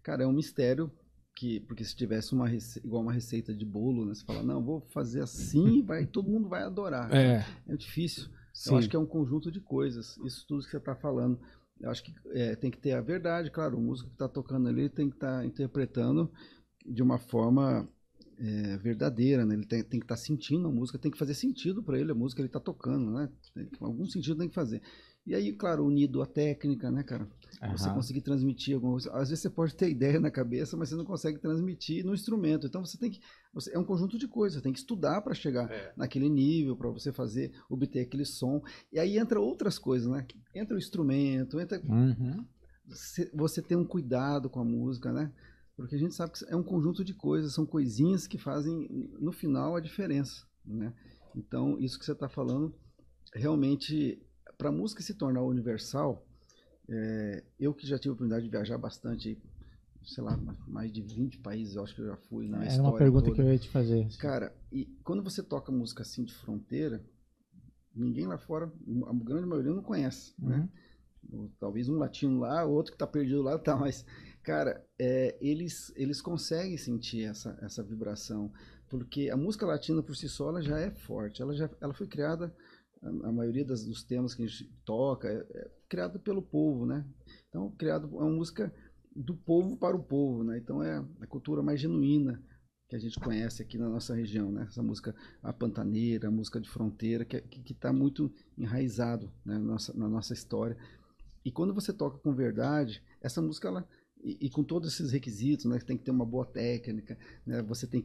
cara, 0.03 0.23
é 0.23 0.27
um 0.27 0.33
mistério 0.33 0.91
que 1.37 1.61
porque 1.61 1.85
se 1.85 1.95
tivesse 1.97 2.33
uma 2.33 2.49
rece- 2.49 2.81
igual 2.85 3.03
uma 3.03 3.13
receita 3.13 3.53
de 3.53 3.65
bolo, 3.65 4.05
né, 4.07 4.15
você 4.15 4.25
fala, 4.25 4.43
não, 4.43 4.63
vou 4.63 4.81
fazer 4.93 5.21
assim, 5.21 5.83
vai, 5.83 6.07
todo 6.07 6.31
mundo 6.31 6.49
vai 6.49 6.63
adorar. 6.63 7.13
É, 7.13 7.45
É 7.69 7.77
difícil. 7.77 8.29
sim. 8.53 8.71
Eu 8.71 8.79
acho 8.79 8.89
que 8.89 8.97
é 8.97 8.99
um 8.99 9.05
conjunto 9.07 9.51
de 9.51 9.61
coisas. 9.61 10.17
Isso 10.25 10.47
tudo 10.47 10.65
que 10.65 10.71
você 10.71 10.77
está 10.79 10.95
falando. 10.95 11.39
Eu 11.85 11.91
acho 11.91 12.03
que 12.03 12.15
é, 12.33 12.57
tem 12.57 12.71
que 12.71 12.79
ter 12.79 12.93
a 12.93 13.01
verdade, 13.03 13.51
claro. 13.51 13.77
O 13.77 13.81
músico 13.81 14.09
que 14.09 14.15
está 14.15 14.27
tocando 14.27 14.69
ali 14.69 14.89
tem 14.89 15.11
que 15.11 15.17
estar 15.17 15.45
interpretando 15.45 16.33
de 16.87 17.03
uma 17.03 17.19
forma 17.19 17.87
é, 18.39 18.79
verdadeira, 18.79 19.45
né? 19.45 19.55
Ele 19.55 19.67
tem, 19.67 19.85
tem 19.85 20.01
que 20.01 20.07
estar 20.07 20.17
sentindo 20.17 20.67
a 20.67 20.73
música, 20.73 20.99
tem 20.99 21.11
que 21.11 21.19
fazer 21.19 21.35
sentido 21.35 21.83
para 21.83 21.99
ele 21.99 22.11
a 22.11 22.15
música 22.15 22.37
que 22.39 22.43
ele 22.43 22.49
está 22.49 22.59
tocando, 22.59 23.11
né? 23.11 23.29
Tem 23.53 23.69
algum 23.81 24.07
sentido 24.07 24.39
tem 24.39 24.49
que 24.49 24.55
fazer. 24.55 24.81
E 25.27 25.35
aí, 25.35 25.53
claro, 25.55 25.87
unido 25.87 26.21
à 26.21 26.27
técnica, 26.27 26.91
né, 26.91 27.03
cara? 27.03 27.27
Você 27.73 27.87
Aham. 27.87 27.95
conseguir 27.95 28.21
transmitir 28.21 28.75
alguma 28.75 28.93
coisa. 28.93 29.11
Às 29.13 29.31
vezes 29.31 29.41
você 29.41 29.49
pode 29.49 29.75
ter 29.75 29.89
ideia 29.89 30.21
na 30.21 30.31
cabeça, 30.31 30.77
mas 30.77 30.91
você 30.91 30.97
não 30.97 31.05
consegue 31.05 31.39
transmitir 31.39 32.05
no 32.05 32.13
instrumento. 32.13 32.67
Então 32.67 32.85
você 32.85 32.99
tem 32.99 33.11
que. 33.11 33.21
você- 33.53 33.75
é 33.75 33.79
um 33.79 33.85
conjunto 33.85 34.19
de 34.19 34.29
coisas, 34.29 34.59
você 34.59 34.63
tem 34.63 34.73
que 34.73 34.79
estudar 34.79 35.23
para 35.23 35.33
chegar 35.35 35.71
naquele 35.97 36.29
nível, 36.29 36.77
para 36.77 36.91
você 36.91 37.11
fazer, 37.11 37.53
obter 37.71 38.01
aquele 38.01 38.27
som. 38.27 38.63
E 38.93 38.99
aí 38.99 39.17
entra 39.17 39.41
outras 39.41 39.79
coisas, 39.79 40.11
né? 40.11 40.27
Entra 40.55 40.75
o 40.75 40.79
instrumento, 40.79 41.59
entra. 41.59 41.81
Uhum. 41.81 42.45
Você, 42.87 43.31
você 43.35 43.63
tem 43.63 43.79
um 43.79 43.85
cuidado 43.87 44.51
com 44.51 44.61
a 44.61 44.65
música, 44.65 45.11
né? 45.11 45.33
Porque 45.75 45.95
a 45.95 45.99
gente 45.99 46.15
sabe 46.15 46.33
que 46.33 46.45
é 46.47 46.55
um 46.55 46.63
conjunto 46.63 47.03
de 47.03 47.15
coisas, 47.15 47.55
são 47.55 47.65
coisinhas 47.65 48.27
que 48.27 48.37
fazem, 48.37 48.87
no 49.19 49.33
final, 49.33 49.75
a 49.75 49.81
diferença, 49.81 50.47
né? 50.65 50.93
Então, 51.35 51.79
isso 51.81 51.99
que 51.99 52.05
você 52.05 52.13
está 52.13 52.29
falando, 52.29 52.75
realmente, 53.35 54.23
para 54.57 54.69
a 54.69 54.73
música 54.73 55.03
se 55.03 55.15
tornar 55.15 55.43
universal, 55.43 56.27
é, 56.89 57.45
eu 57.59 57.73
que 57.75 57.87
já 57.87 57.99
tive 57.99 58.11
a 58.11 58.13
oportunidade 58.13 58.45
de 58.45 58.51
viajar 58.51 58.79
bastante, 58.79 59.41
sei 60.05 60.23
lá, 60.23 60.37
mais 60.67 60.93
de 60.93 61.03
20 61.03 61.39
países, 61.39 61.77
eu 61.77 61.83
acho 61.83 61.95
que 61.95 62.03
eu 62.03 62.07
já 62.07 62.17
fui 62.17 62.49
na 62.49 62.59
Era 62.59 62.67
história 62.67 62.91
uma 62.91 62.99
pergunta 62.99 63.25
toda. 63.27 63.37
que 63.37 63.43
eu 63.43 63.53
ia 63.53 63.59
te 63.59 63.69
fazer. 63.69 64.09
Cara, 64.19 64.55
e 64.71 64.87
quando 65.03 65.23
você 65.23 65.43
toca 65.43 65.73
música 65.73 66.03
assim 66.03 66.25
de 66.25 66.35
fronteira, 66.35 67.03
ninguém 67.95 68.27
lá 68.27 68.37
fora, 68.39 68.67
a 68.67 69.15
grande 69.15 69.47
maioria 69.47 69.73
não 69.73 69.83
conhece, 69.83 70.35
né? 70.39 70.69
Ou 71.33 71.51
Talvez 71.59 71.89
um 71.89 71.97
latino 71.97 72.41
lá, 72.41 72.65
outro 72.65 72.93
que 72.93 72.99
tá 72.99 73.07
perdido 73.07 73.43
lá, 73.43 73.59
tá, 73.59 73.75
mas, 73.77 74.05
cara, 74.43 74.85
é, 74.99 75.39
eles, 75.41 75.91
eles 75.97 76.21
conseguem 76.21 76.77
sentir 76.77 77.25
essa, 77.25 77.59
essa 77.63 77.83
vibração, 77.83 78.53
porque 78.91 79.31
a 79.31 79.37
música 79.37 79.65
latina 79.65 80.03
por 80.03 80.15
si 80.15 80.29
só, 80.29 80.51
ela 80.51 80.61
já 80.61 80.79
é 80.79 80.91
forte, 80.91 81.41
ela 81.41 81.55
já 81.55 81.71
ela 81.81 81.95
foi 81.95 82.07
criada 82.07 82.55
a, 83.29 83.33
maioria 83.33 83.65
das- 83.65 83.85
dos 83.85 84.03
temas 84.03 84.35
que 84.35 84.43
a 84.43 84.47
gente 84.47 84.65
toca 84.85 85.29
é, 85.29 85.37
é 85.59 85.71
criado 85.89 86.19
pelo 86.21 86.43
povo, 86.43 86.87
né? 86.87 87.05
Então, 87.49 87.71
criado 87.73 88.09
é 88.13 88.23
uma 88.23 88.31
música 88.31 88.73
do 89.15 89.35
povo 89.35 89.77
para 89.77 89.97
o 89.97 90.03
povo, 90.03 90.43
né? 90.43 90.59
Então 90.59 90.83
é 90.83 90.97
a 91.21 91.27
cultura 91.27 91.63
mais 91.63 91.81
genuína 91.81 92.43
que 92.89 92.97
a 92.97 92.99
gente 92.99 93.19
conhece 93.19 93.63
aqui 93.63 93.79
na 93.79 93.89
nossa 93.89 94.15
região, 94.15 94.51
né? 94.51 94.67
Essa 94.69 94.83
música 94.83 95.15
a 95.43 95.53
pantaneira, 95.53 96.29
a 96.29 96.31
música 96.31 96.61
de 96.61 96.69
fronteira, 96.69 97.25
que 97.25 97.41
que 97.41 97.73
está 97.73 97.93
muito 97.93 98.33
enraizado 98.59 99.31
né? 99.45 99.57
nossa, 99.59 99.93
na 99.95 100.09
nossa 100.09 100.35
história. 100.35 100.77
E 101.45 101.51
quando 101.53 101.75
você 101.75 101.93
toca 101.93 102.19
com 102.19 102.35
verdade, 102.35 103.03
essa 103.21 103.41
música 103.41 103.69
ela 103.69 103.89
e, 104.23 104.47
e 104.47 104.51
com 104.51 104.65
todos 104.65 104.93
esses 104.93 105.13
requisitos, 105.13 105.67
né? 105.67 105.79
Tem 105.79 105.97
que 105.97 106.05
ter 106.05 106.11
uma 106.11 106.27
boa 106.27 106.47
técnica, 106.47 107.17
né? 107.47 107.63
Você 107.63 107.87
tem 107.87 108.05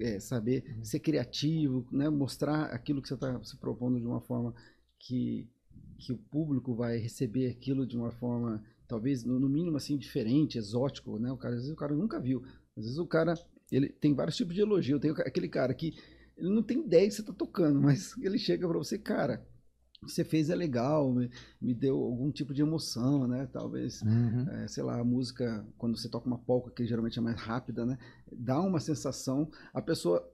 é, 0.00 0.18
saber 0.20 0.64
ser 0.82 1.00
criativo, 1.00 1.86
né? 1.90 2.08
Mostrar 2.08 2.64
aquilo 2.66 3.00
que 3.00 3.08
você 3.08 3.14
está 3.14 3.42
se 3.42 3.56
propondo 3.56 4.00
de 4.00 4.06
uma 4.06 4.20
forma 4.20 4.54
que 4.98 5.48
que 5.98 6.12
o 6.12 6.18
público 6.18 6.74
vai 6.74 6.98
receber 6.98 7.48
aquilo 7.48 7.86
de 7.86 7.96
uma 7.96 8.10
forma 8.10 8.62
talvez 8.88 9.24
no, 9.24 9.38
no 9.38 9.48
mínimo 9.48 9.76
assim 9.76 9.96
diferente, 9.96 10.58
exótico, 10.58 11.18
né? 11.18 11.30
O 11.30 11.36
cara 11.36 11.54
às 11.54 11.60
vezes 11.60 11.72
o 11.72 11.76
cara 11.76 11.94
nunca 11.94 12.20
viu. 12.20 12.42
Às 12.76 12.84
vezes 12.84 12.98
o 12.98 13.06
cara 13.06 13.34
ele 13.70 13.88
tem 13.88 14.14
vários 14.14 14.36
tipos 14.36 14.54
de 14.54 14.60
elogio. 14.60 15.00
Tem 15.00 15.12
aquele 15.12 15.48
cara 15.48 15.72
que 15.72 15.94
ele 16.36 16.50
não 16.50 16.62
tem 16.62 16.80
ideia 16.80 17.06
que 17.06 17.14
você 17.14 17.20
está 17.20 17.32
tocando, 17.32 17.80
mas 17.82 18.16
ele 18.18 18.38
chega 18.38 18.66
para 18.66 18.78
você, 18.78 18.98
cara, 18.98 19.46
que 20.06 20.12
você 20.12 20.24
fez 20.24 20.50
é 20.50 20.54
legal, 20.54 21.12
me, 21.12 21.30
me 21.60 21.72
deu 21.74 21.96
algum 21.96 22.30
tipo 22.30 22.52
de 22.52 22.62
emoção, 22.62 23.26
né? 23.26 23.48
Talvez 23.52 24.02
Uhum. 24.02 24.48
é, 24.50 24.68
sei 24.68 24.82
lá, 24.82 24.98
a 25.00 25.04
música, 25.04 25.64
quando 25.78 25.96
você 25.96 26.08
toca 26.08 26.26
uma 26.26 26.38
polca, 26.38 26.70
que 26.70 26.84
geralmente 26.86 27.18
é 27.18 27.22
mais 27.22 27.40
rápida, 27.40 27.86
né? 27.86 27.98
Dá 28.30 28.60
uma 28.60 28.80
sensação. 28.80 29.50
A 29.72 29.80
pessoa. 29.80 30.28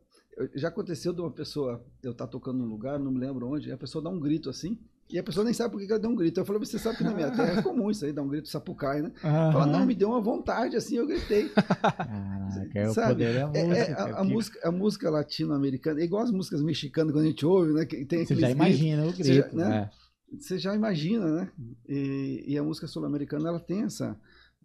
Já 0.54 0.68
aconteceu 0.68 1.12
de 1.12 1.20
uma 1.20 1.32
pessoa, 1.32 1.84
eu 2.00 2.12
estar 2.12 2.28
tocando 2.28 2.58
num 2.58 2.66
lugar, 2.68 2.96
não 3.00 3.10
me 3.10 3.18
lembro 3.18 3.48
onde, 3.48 3.72
a 3.72 3.76
pessoa 3.76 4.02
dá 4.02 4.08
um 4.08 4.20
grito 4.20 4.48
assim, 4.48 4.78
e 5.10 5.18
a 5.18 5.22
pessoa 5.22 5.44
nem 5.44 5.54
sabe 5.54 5.72
por 5.72 5.80
que 5.80 5.90
ela 5.90 5.98
deu 5.98 6.10
um 6.10 6.14
grito. 6.14 6.38
Eu 6.40 6.44
falei, 6.44 6.60
você 6.64 6.78
sabe 6.78 6.98
que 6.98 7.04
na 7.04 7.12
minha 7.14 7.30
terra 7.30 7.58
é 7.58 7.62
comum 7.62 7.90
isso 7.90 8.04
aí, 8.04 8.12
dar 8.12 8.22
um 8.22 8.28
grito 8.28 8.48
sapucai, 8.48 9.00
né? 9.02 9.10
Fala, 9.20 9.66
não, 9.66 9.86
me 9.86 9.94
deu 9.94 10.10
uma 10.10 10.20
vontade 10.20 10.76
assim, 10.76 10.96
eu 10.96 11.06
gritei. 11.06 11.48
Caraca, 11.48 12.70
é 12.78 12.88
o 12.88 12.92
Sabe? 12.94 13.08
poder 13.14 13.34
da 13.34 13.40
É, 13.58 13.64
música. 13.66 13.92
é, 13.92 13.92
a, 13.92 14.14
que 14.14 14.22
música, 14.32 14.68
a 14.68 14.72
música 14.72 15.10
latino-americana, 15.10 16.00
é 16.00 16.04
igual 16.04 16.22
as 16.22 16.30
músicas 16.30 16.62
mexicanas 16.62 17.12
quando 17.12 17.24
a 17.24 17.28
gente 17.28 17.44
ouve, 17.46 17.72
né? 17.72 17.84
Que 17.86 18.04
tem 18.04 18.24
Você 18.26 18.34
já 18.34 18.48
gritos. 18.48 18.56
imagina 18.66 19.06
o 19.06 19.10
Você 19.12 19.24
já- 19.34 19.42
grito, 19.42 19.56
né? 19.56 19.68
né? 19.68 19.90
você 20.38 20.58
já 20.58 20.74
imagina, 20.74 21.26
né? 21.26 21.48
E, 21.88 22.44
e 22.48 22.58
a 22.58 22.62
música 22.62 22.86
sul-americana 22.86 23.48
ela 23.48 23.58
tem 23.60 23.84
essa, 23.84 24.14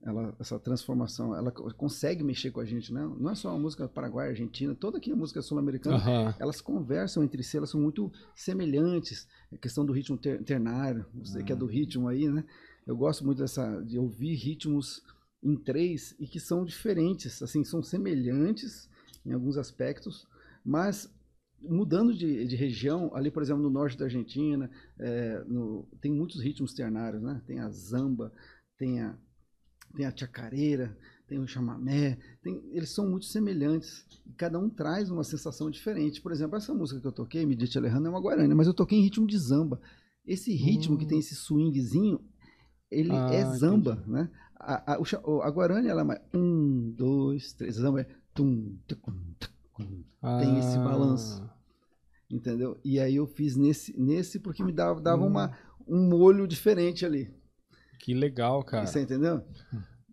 ela, 0.05 0.35
essa 0.39 0.59
transformação, 0.59 1.35
ela 1.35 1.51
co- 1.51 1.73
consegue 1.75 2.23
mexer 2.23 2.51
com 2.51 2.59
a 2.59 2.65
gente, 2.65 2.93
né? 2.93 3.01
Não 3.19 3.30
é 3.30 3.35
só 3.35 3.49
a 3.55 3.57
música 3.57 3.88
paraguaia, 3.88 4.30
argentina, 4.31 4.75
toda 4.75 4.97
aqui 4.97 5.11
a 5.11 5.15
música 5.15 5.41
sul-americana, 5.41 5.97
elas 6.39 6.59
conversam 6.61 7.23
entre 7.23 7.41
si, 7.43 7.55
elas 7.57 7.69
são 7.69 7.80
muito 7.81 8.11
semelhantes. 8.35 9.27
A 9.51 9.57
questão 9.57 9.85
do 9.85 9.93
ritmo 9.93 10.17
ter- 10.17 10.43
ternário, 10.43 11.05
você 11.15 11.43
que 11.43 11.51
é 11.51 11.55
do 11.55 11.65
ritmo 11.65 12.07
aí, 12.07 12.27
né? 12.30 12.43
Eu 12.85 12.95
gosto 12.97 13.25
muito 13.25 13.38
dessa 13.39 13.81
de 13.81 13.97
ouvir 13.97 14.35
ritmos 14.35 15.01
em 15.41 15.55
três 15.55 16.15
e 16.19 16.27
que 16.27 16.39
são 16.39 16.63
diferentes, 16.65 17.41
assim, 17.41 17.63
são 17.63 17.81
semelhantes 17.81 18.89
em 19.25 19.31
alguns 19.34 19.57
aspectos, 19.57 20.27
mas 20.65 21.09
mudando 21.61 22.13
de, 22.13 22.45
de 22.45 22.55
região, 22.57 23.09
ali, 23.15 23.31
por 23.31 23.41
exemplo, 23.41 23.63
no 23.63 23.69
norte 23.69 23.97
da 23.97 24.05
Argentina, 24.05 24.69
é, 24.99 25.43
no- 25.47 25.88
tem 26.01 26.11
muitos 26.11 26.41
ritmos 26.41 26.73
ternários, 26.73 27.21
né? 27.21 27.41
Tem 27.47 27.59
a 27.59 27.69
zamba, 27.69 28.34
tem 28.77 29.01
a, 29.01 29.15
tem 29.95 30.06
a 30.06 30.15
chacareira, 30.15 30.98
tem 31.28 31.40
o 31.40 31.48
chamamé, 31.48 32.18
tem- 32.41 32.61
eles 32.72 32.90
são 32.91 33.10
muito 33.10 33.26
semelhantes. 33.26 34.06
E 34.26 34.34
cada 34.34 34.60
um 34.60 34.70
traz 34.70 35.10
uma 35.10 35.24
sensação 35.24 35.70
diferente. 35.70 36.22
Por 36.22 36.32
exemplo, 36.32 36.57
essa 36.57 36.74
música 36.74 36.99
que 36.99 37.07
eu 37.07 37.11
toquei, 37.11 37.45
Midite 37.45 37.78
Alejandro, 37.78 38.07
é 38.07 38.10
uma 38.10 38.22
guarani, 38.22 38.53
mas 38.53 38.68
eu 38.68 38.74
toquei 38.74 38.98
em 38.99 39.03
ritmo 39.03 39.28
de 39.28 39.38
zamba. 39.38 39.80
Esse 40.26 40.53
ritmo 40.53 40.98
que 40.98 41.06
tem 41.06 41.20
esse 41.20 41.36
swingzinho, 41.36 42.20
ele 42.90 43.10
Ah, 43.14 43.28
é 43.34 43.45
zamba, 43.45 44.03
né? 44.07 44.30
A, 44.56 44.94
a, 44.94 44.95
a 44.95 45.52
guarani, 45.52 45.88
ela 45.90 46.02
é 46.02 46.03
mais 46.03 46.22
um, 46.34 46.91
dois, 46.91 47.53
três, 47.53 47.76
zamba 47.76 48.02
é 48.02 48.07
tum, 48.34 48.78
tucum, 48.88 49.14
tucum, 49.40 50.03
Tem 50.38 50.57
esse 50.57 50.78
Ah, 50.78 50.84
balanço. 50.84 51.44
entendeu? 52.30 52.80
E 52.84 52.99
aí 52.99 53.15
eu 53.15 53.28
fiz 53.28 53.56
nesse, 53.56 53.98
nesse 53.99 54.40
porque 54.40 54.64
me 54.64 54.72
dava, 54.72 55.02
dava 55.02 55.24
Hum. 55.24 55.28
uma, 55.28 55.57
um 55.88 56.07
molho 56.10 56.48
diferente 56.48 57.06
ali. 57.06 57.30
Que 58.03 58.13
legal, 58.13 58.61
cara. 58.63 58.85
Você 58.85 58.99
entendeu? 59.01 59.41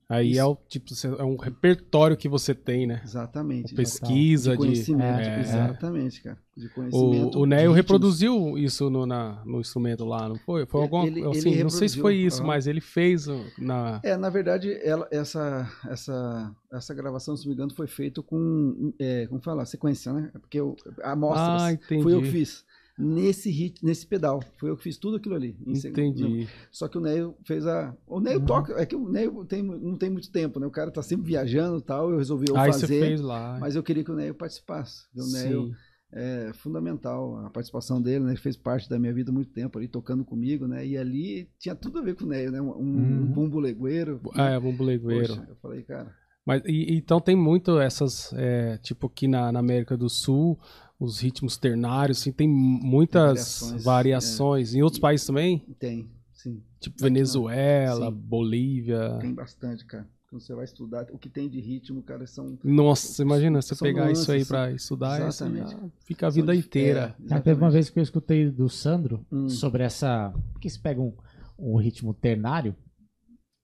Aí 0.08 0.32
Isso. 0.32 0.40
é 0.40 0.44
o 0.44 0.56
tipo, 0.68 0.92
é 1.20 1.24
um 1.24 1.36
repertório 1.36 2.16
que 2.16 2.28
você 2.28 2.52
tem, 2.52 2.84
né? 2.84 3.00
Exatamente. 3.04 3.72
Pesquisa 3.74 4.50
de 4.50 4.56
de. 4.56 4.64
conhecimento. 4.64 5.20
é, 5.20 5.40
Exatamente, 5.40 6.20
cara. 6.22 6.38
De 6.56 6.68
conhecimento. 6.68 7.38
O, 7.38 7.42
o 7.42 7.44
ritmos. 7.44 7.76
reproduziu 7.76 8.58
isso 8.58 8.90
no, 8.90 9.06
na, 9.06 9.40
no 9.44 9.60
instrumento 9.60 10.04
lá, 10.04 10.28
não 10.28 10.34
foi? 10.36 10.66
Foi 10.66 10.80
Ele- 10.80 10.84
alguma 10.84 11.06
ele- 11.06 11.24
assim, 11.38 11.50
ele 11.52 11.62
não 11.62 11.70
sei 11.70 11.88
se 11.88 12.00
foi 12.00 12.16
isso, 12.16 12.44
mas 12.44 12.66
ele 12.66 12.80
fez 12.80 13.26
na. 13.56 14.00
É, 14.04 14.16
na 14.16 14.28
verdade, 14.30 14.76
ela, 14.82 15.06
essa, 15.12 15.68
essa, 15.88 16.52
essa 16.72 16.92
gravação, 16.94 17.36
se 17.36 17.44
não 17.44 17.50
me 17.50 17.54
engano, 17.54 17.72
foi 17.74 17.86
feita 17.86 18.20
com, 18.20 18.92
é, 18.98 19.26
como 19.28 19.40
fala, 19.40 19.64
sequência, 19.64 20.12
né? 20.12 20.30
Porque 20.40 20.58
eu, 20.58 20.76
amostras, 21.04 21.62
Ah, 21.62 21.72
entendi. 21.72 22.02
fui 22.02 22.14
eu 22.14 22.20
que 22.22 22.30
fiz. 22.32 22.64
Nesse 23.00 23.50
hit, 23.50 23.84
nesse 23.84 24.06
pedal, 24.06 24.40
foi 24.58 24.70
eu 24.70 24.76
que 24.76 24.82
fiz 24.84 24.96
tudo 24.98 25.16
aquilo 25.16 25.34
ali. 25.34 25.56
Entendi. 25.66 26.46
Só 26.70 26.86
que 26.88 26.98
o 26.98 27.00
Neil 27.00 27.34
fez 27.44 27.66
a. 27.66 27.96
O 28.06 28.16
Uhum. 28.16 28.20
Neil 28.20 28.40
toca. 28.44 28.74
É 28.80 28.84
que 28.86 28.94
o 28.94 29.08
Neil 29.08 29.44
tem, 29.44 29.62
não 29.62 29.96
tem 29.96 30.10
muito 30.10 30.30
tempo, 30.30 30.60
né? 30.60 30.66
O 30.66 30.70
cara 30.70 30.90
tá 30.90 31.02
sempre 31.02 31.26
viajando 31.26 31.78
e 31.78 31.82
tal. 31.82 32.10
Eu 32.10 32.18
resolvi 32.18 32.46
eu 32.48 32.56
Aí 32.56 32.72
você 32.72 32.80
fazer. 32.82 33.00
fez 33.00 33.20
lá. 33.20 33.58
Mas 33.60 33.74
eu 33.76 33.82
queria 33.82 34.04
que 34.04 34.10
o 34.10 34.16
Neil 34.16 34.34
participasse. 34.34 35.04
O 35.16 35.22
Sim. 35.22 35.72
é 36.12 36.52
fundamental 36.54 37.36
a 37.46 37.50
participação 37.50 38.00
dele, 38.02 38.24
né? 38.24 38.30
Ele 38.32 38.40
fez 38.40 38.56
parte 38.56 38.88
da 38.88 38.98
minha 38.98 39.12
vida 39.14 39.30
há 39.30 39.34
muito 39.34 39.50
tempo 39.52 39.78
ali, 39.78 39.88
tocando 39.88 40.24
comigo, 40.24 40.66
né? 40.66 40.86
E 40.86 40.96
ali 40.96 41.48
tinha 41.58 41.74
tudo 41.74 41.98
a 41.98 42.02
ver 42.02 42.14
com 42.16 42.24
o 42.24 42.28
Neil, 42.28 42.50
né? 42.50 42.60
Um, 42.60 42.70
um 42.70 43.20
Uhum. 43.20 43.26
bumbo 43.26 43.58
legueiro. 43.60 44.20
Ah, 44.34 44.50
é, 44.50 44.60
bumbulegueiro. 44.60 45.28
Poxa, 45.36 45.46
eu 45.48 45.56
falei, 45.56 45.82
cara. 45.82 46.12
Mas 46.44 46.62
e- 46.66 46.94
então 46.96 47.20
tem 47.20 47.36
muito 47.36 47.78
essas, 47.78 48.32
é, 48.34 48.78
tipo 48.78 49.06
aqui 49.06 49.28
na, 49.28 49.52
na 49.52 49.60
América 49.60 49.96
do 49.96 50.08
Sul, 50.08 50.58
os 51.00 51.18
ritmos 51.20 51.56
ternários, 51.56 52.20
assim, 52.20 52.30
tem 52.30 52.46
muitas 52.48 53.60
variações, 53.60 53.84
variações. 53.84 54.74
Em 54.74 54.82
outros 54.82 55.00
países 55.00 55.26
também, 55.26 55.58
Tem, 55.78 56.08
sim. 56.32 56.62
tipo 56.78 56.96
não. 57.00 57.04
Venezuela, 57.08 58.10
Sim. 58.10 58.16
Bolívia. 58.16 59.18
Tem 59.20 59.32
bastante, 59.34 59.84
cara. 59.86 60.06
Quando 60.28 60.42
você 60.42 60.54
vai 60.54 60.64
estudar, 60.64 61.06
o 61.10 61.18
que 61.18 61.28
tem 61.28 61.48
de 61.48 61.58
ritmo, 61.60 62.02
cara, 62.04 62.24
são. 62.26 62.56
Nossa, 62.62 63.20
imagina 63.20 63.60
você 63.60 63.74
pegar 63.74 64.12
isso 64.12 64.30
aí 64.30 64.36
nuances, 64.38 64.48
pra 64.48 64.70
estudar, 64.70 65.18
isso 65.28 65.42
Exatamente. 65.42 65.72
já 65.72 65.78
fica 66.04 66.26
a 66.28 66.30
vida 66.30 66.54
inteira. 66.54 67.16
é, 67.28 67.40
teve 67.40 67.60
uma 67.60 67.70
vez 67.70 67.90
que 67.90 67.98
eu 67.98 68.02
escutei 68.02 68.48
do 68.48 68.68
Sandro 68.68 69.26
Hum. 69.32 69.48
sobre 69.48 69.82
essa. 69.82 70.32
Porque 70.52 70.70
se 70.70 70.78
pega 70.78 71.00
um, 71.00 71.12
um 71.58 71.76
ritmo 71.78 72.14
ternário, 72.14 72.76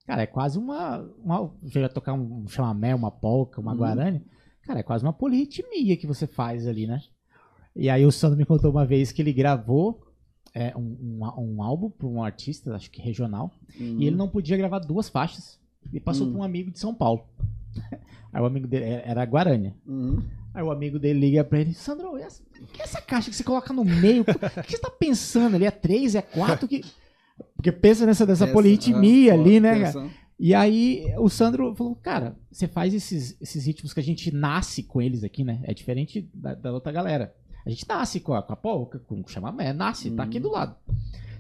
cara, 0.07 0.23
é 0.23 0.27
quase 0.27 0.59
uma. 0.59 0.99
uma 1.23 1.53
chega 1.69 1.87
a 1.87 1.91
tocar 1.91 2.15
um 2.15 2.49
chamamé, 2.49 2.93
uma 2.97 3.13
polca, 3.13 3.61
uma 3.61 3.73
Hum. 3.73 3.77
guarani. 3.77 4.23
Cara, 4.63 4.81
é 4.81 4.83
quase 4.83 5.05
uma 5.05 5.13
polirritmia 5.13 5.97
que 5.97 6.07
você 6.09 6.27
faz 6.27 6.67
ali, 6.67 6.89
né? 6.89 7.01
E 7.77 7.91
aí 7.91 8.07
o 8.07 8.11
Sandro 8.11 8.39
me 8.39 8.47
contou 8.47 8.71
uma 8.71 8.87
vez 8.87 9.13
que 9.13 9.21
ele 9.21 9.33
gravou 9.33 10.03
é, 10.55 10.75
um, 10.77 11.21
um, 11.21 11.55
um 11.57 11.63
álbum 11.63 11.91
para 11.91 12.07
um 12.07 12.23
artista, 12.23 12.75
acho 12.75 12.91
que 12.91 13.03
regional, 13.03 13.53
Hum. 13.79 13.99
e 14.01 14.07
ele 14.07 14.17
não 14.17 14.29
podia 14.29 14.57
gravar 14.57 14.79
duas 14.79 15.09
faixas. 15.09 15.61
Ele 15.91 16.01
passou 16.01 16.27
Hum. 16.27 16.33
para 16.33 16.41
um 16.41 16.45
amigo 16.45 16.71
de 16.71 16.79
São 16.79 16.95
Paulo. 16.95 17.27
Aí 18.33 18.41
o 18.43 18.47
amigo 18.47 18.67
dele 18.67 18.85
era 18.85 19.25
Guarani. 19.25 19.75
Uhum. 19.87 20.23
Aí 20.53 20.63
o 20.63 20.71
amigo 20.71 20.99
dele 20.99 21.21
liga 21.21 21.45
pra 21.45 21.61
ele, 21.61 21.73
Sandro, 21.75 22.17
essa, 22.17 22.43
que 22.73 22.81
é 22.81 22.85
essa 22.85 23.01
caixa 23.01 23.31
que 23.31 23.37
você 23.37 23.45
coloca 23.45 23.73
no 23.73 23.85
meio? 23.85 24.23
O 24.23 24.63
que 24.63 24.73
você 24.73 24.79
tá 24.79 24.91
pensando 24.91 25.57
ali? 25.57 25.65
É 25.67 25.71
três, 25.71 26.15
é 26.15 26.23
quatro? 26.23 26.67
Que... 26.67 26.83
Porque 27.55 27.71
pensa 27.71 28.05
nessa, 28.07 28.27
dessa 28.27 28.45
Essa, 28.45 28.53
polirritmia 28.53 29.33
ah, 29.33 29.35
ali, 29.35 29.61
né, 29.61 29.81
cara? 29.93 30.11
E 30.39 30.55
aí 30.55 31.15
o 31.19 31.29
Sandro 31.29 31.75
falou, 31.75 31.95
cara, 31.97 32.37
você 32.51 32.67
faz 32.67 32.93
esses, 32.95 33.37
esses 33.41 33.67
ritmos 33.67 33.93
que 33.95 34.01
a 34.01 34.03
gente 34.03 34.35
nasce 34.35 34.83
com 34.83 35.01
eles 35.01 35.23
aqui, 35.25 35.45
né? 35.45 35.61
É 35.65 35.73
diferente 35.73 36.29
da, 36.33 36.55
da 36.55 36.73
outra 36.73 36.93
galera. 36.93 37.35
A 37.67 37.71
gente 37.71 37.85
nasce 37.89 38.21
com 38.21 38.33
a, 38.33 38.43
com 38.43 38.53
a 38.53 38.57
polca, 38.57 39.01
com 39.01 39.21
o 39.21 39.29
chamamé, 39.29 39.73
nasce, 39.73 40.11
tá 40.13 40.23
aqui 40.23 40.39
do 40.39 40.51
lado. 40.53 40.77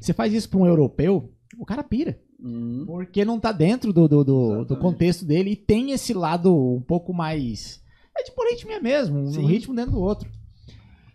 Você 0.00 0.12
faz 0.12 0.32
isso 0.32 0.48
pra 0.50 0.58
um 0.58 0.66
europeu, 0.66 1.32
o 1.56 1.64
cara 1.64 1.84
pira. 1.84 2.20
Uhum. 2.38 2.84
Porque 2.84 3.24
não 3.24 3.38
tá 3.40 3.52
dentro 3.52 3.92
do, 3.92 4.08
do, 4.08 4.24
do, 4.24 4.64
do 4.64 4.76
contexto 4.76 5.24
dele 5.24 5.50
e 5.52 5.56
tem 5.56 5.92
esse 5.92 6.12
lado 6.12 6.54
um 6.54 6.80
pouco 6.82 7.14
mais. 7.14 7.80
É 8.18 8.24
de 8.24 8.32
política 8.32 8.78
mesmo, 8.80 9.20
um 9.20 9.30
Sim. 9.32 9.46
ritmo 9.46 9.74
dentro 9.74 9.92
do 9.92 10.00
outro. 10.00 10.28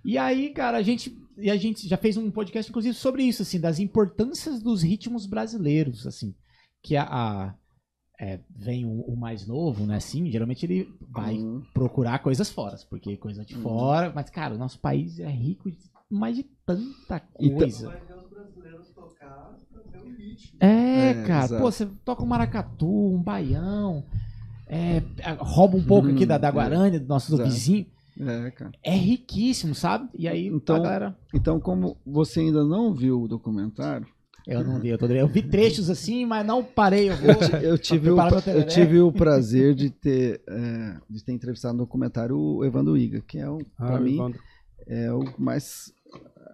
E 0.04 0.18
aí, 0.18 0.50
cara, 0.50 0.78
a 0.78 0.82
gente. 0.82 1.16
E 1.38 1.50
a 1.50 1.56
gente 1.58 1.88
já 1.88 1.98
fez 1.98 2.18
um 2.18 2.30
podcast, 2.32 2.70
inclusive, 2.70 2.96
sobre 2.96 3.24
isso, 3.24 3.42
assim, 3.42 3.60
das 3.60 3.80
importâncias 3.80 4.62
dos 4.62 4.82
ritmos 4.82 5.26
brasileiros, 5.26 6.08
assim. 6.08 6.34
Que 6.82 6.96
a. 6.96 7.04
a- 7.04 7.56
é, 8.23 8.39
vem 8.56 8.85
o, 8.85 9.02
o 9.02 9.18
mais 9.18 9.48
novo, 9.48 9.84
né? 9.88 9.95
Assim, 9.95 10.30
geralmente 10.30 10.64
ele 10.64 10.93
vai 11.10 11.38
Uhum. 11.38 11.64
procurar 11.73 12.19
coisas 12.19 12.52
fora, 12.52 12.77
porque 12.88 13.18
coisa 13.18 13.43
de 13.43 13.56
Uhum. 13.56 13.61
fora. 13.64 14.11
Mas, 14.14 14.30
cara, 14.30 14.53
o 14.53 14.57
nosso 14.60 14.77
país 14.80 15.19
é 15.19 15.27
rico 15.27 15.72
de 15.72 15.80
mais 16.07 16.35
de 16.35 16.43
tanta 16.65 17.19
coisa. 17.19 17.99
É, 20.60 21.10
É, 21.10 21.23
cara, 21.26 21.45
exato. 21.45 21.64
pô, 21.64 21.72
você 21.72 21.85
toca 22.06 22.23
um 22.23 22.27
maracatu, 22.27 22.88
um 23.15 23.22
baião, 23.22 24.03
é, 24.68 24.98
é, 25.18 25.31
rouba 25.39 25.77
um 25.77 25.84
pouco 25.84 26.07
Uhum, 26.07 26.14
aqui 26.14 26.26
da, 26.26 26.38
da 26.38 26.49
é. 26.49 26.52
Guarani, 26.52 26.99
do 26.99 27.07
nosso 27.07 27.34
Exato. 27.34 27.49
vizinho. 27.49 27.88
É, 28.19 28.52
cara. 28.52 28.72
É 28.84 28.93
riquíssimo, 28.95 29.73
sabe? 29.73 30.10
E 30.14 30.27
aí, 30.27 30.48
Então- 30.48 30.76
a 30.76 30.80
galera... 30.80 31.18
Então, 31.34 31.60
como 31.60 31.98
você 32.06 32.41
ainda 32.41 32.64
não 32.64 32.93
viu 32.93 33.23
o 33.23 33.27
documentário, 33.27 34.06
Eu 34.47 34.63
não 34.63 34.80
vi, 34.80 34.89
eu, 34.89 34.97
tô... 34.97 35.05
eu 35.07 35.27
vi 35.27 35.41
trechos 35.41 35.89
assim, 35.89 36.26
mas 36.26 36.45
não 36.45 36.63
parei. 36.63 37.09
Eu 37.09 37.15
vou... 37.18 37.59
eu 37.61 37.77
tive, 37.77 38.09
o, 38.09 38.15
preparar 38.15 38.43
meu 38.45 38.57
eu 38.57 38.68
tive 38.68 38.99
o 38.99 39.11
prazer 39.11 39.76
de 39.76 39.89
ter, 39.89 40.41
é, 40.47 40.97
de 41.09 41.23
ter 41.23 41.31
entrevistado 41.34 41.73
no 41.76 41.84
documentário 41.84 42.38
o 42.38 42.65
Evandro 42.65 42.97
Iga, 42.97 43.22
que 43.22 43.38
é, 43.38 43.49
um, 43.49 43.59
Ah, 43.77 43.88
para 43.88 43.99
mim, 43.99 44.15
Evandro. 44.15 44.39
é 44.88 45.11
o 45.13 45.23
mais 45.38 45.93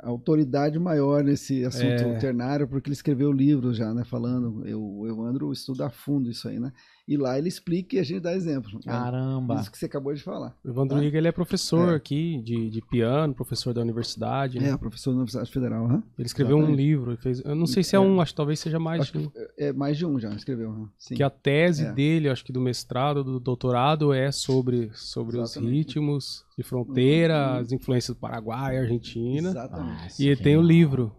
a 0.01 0.09
autoridade 0.09 0.77
maior 0.77 1.23
nesse 1.23 1.65
assunto 1.65 1.85
É. 1.85 2.17
ternário, 2.19 2.67
porque 2.67 2.87
ele 2.87 2.93
escreveu 2.93 3.31
livros 3.31 3.77
já, 3.77 3.93
né, 3.93 4.03
falando, 4.05 4.65
eu, 4.67 4.81
o 4.81 5.07
Evandro 5.07 5.51
estuda 5.51 5.87
a 5.87 5.89
fundo 5.89 6.29
isso 6.29 6.47
aí, 6.47 6.59
né, 6.59 6.71
e 7.07 7.15
lá 7.15 7.37
ele 7.37 7.47
explica 7.47 7.95
e 7.95 7.99
a 7.99 8.03
gente 8.03 8.19
dá 8.19 8.33
exemplo. 8.33 8.69
né? 8.75 8.81
Caramba. 8.85 9.55
Isso 9.61 9.71
que 9.71 9.77
você 9.77 9.85
acabou 9.85 10.13
de 10.13 10.21
falar. 10.21 10.55
O 10.63 10.69
Evandro 10.69 11.01
Iga, 11.01 11.17
ele 11.17 11.27
é 11.27 11.31
professor 11.31 11.93
É. 11.93 11.95
aqui 11.95 12.41
de, 12.43 12.69
de 12.69 12.81
piano, 12.81 13.33
professor 13.33 13.73
da 13.73 13.81
universidade. 13.81 14.59
né? 14.59 14.69
É, 14.71 14.77
professor 14.77 15.11
da 15.11 15.17
Universidade 15.17 15.51
Federal, 15.51 15.85
aham. 15.85 16.03
Ele 16.19 16.25
escreveu 16.25 16.57
um 16.57 16.59
Exatamente. 16.61 16.83
livro. 16.85 17.11
ele 17.11 17.17
Fez, 17.17 17.39
eu 17.45 17.55
não 17.55 17.65
sei 17.65 17.83
se 17.83 17.95
é 17.95 17.99
um, 17.99 18.19
acho 18.19 18.33
que 18.33 18.37
talvez 18.37 18.59
seja 18.59 18.77
mais 18.79 19.01
Acho 19.01 19.13
de 19.13 19.17
um. 19.19 19.29
que 19.29 19.39
é 19.57 19.71
mais 19.71 19.97
de 19.97 20.05
um 20.05 20.19
já, 20.19 20.29
escreveu. 20.33 20.89
Sim. 20.97 21.15
Que 21.15 21.23
a 21.23 21.29
tese 21.29 21.85
É. 21.85 21.91
dele, 21.93 22.29
acho 22.29 22.43
que 22.43 22.51
do 22.51 22.59
mestrado, 22.59 23.23
do 23.23 23.39
doutorado, 23.39 24.11
é 24.13 24.31
sobre, 24.31 24.89
sobre 24.93 25.37
os 25.39 25.55
ritmos 25.55 26.43
de 26.57 26.63
fronteira, 26.63 27.53
Uhum. 27.53 27.59
as 27.59 27.71
influências 27.71 28.15
do 28.15 28.19
Paraguai, 28.19 28.77
Argentina. 28.79 29.49
Exatamente. 29.49 30.01
Nossa, 30.03 30.21
E 30.23 30.27
ele 30.27 30.35
tem 30.41 30.57
o 30.57 30.61
genial. 30.61 30.67
livro. 30.67 31.11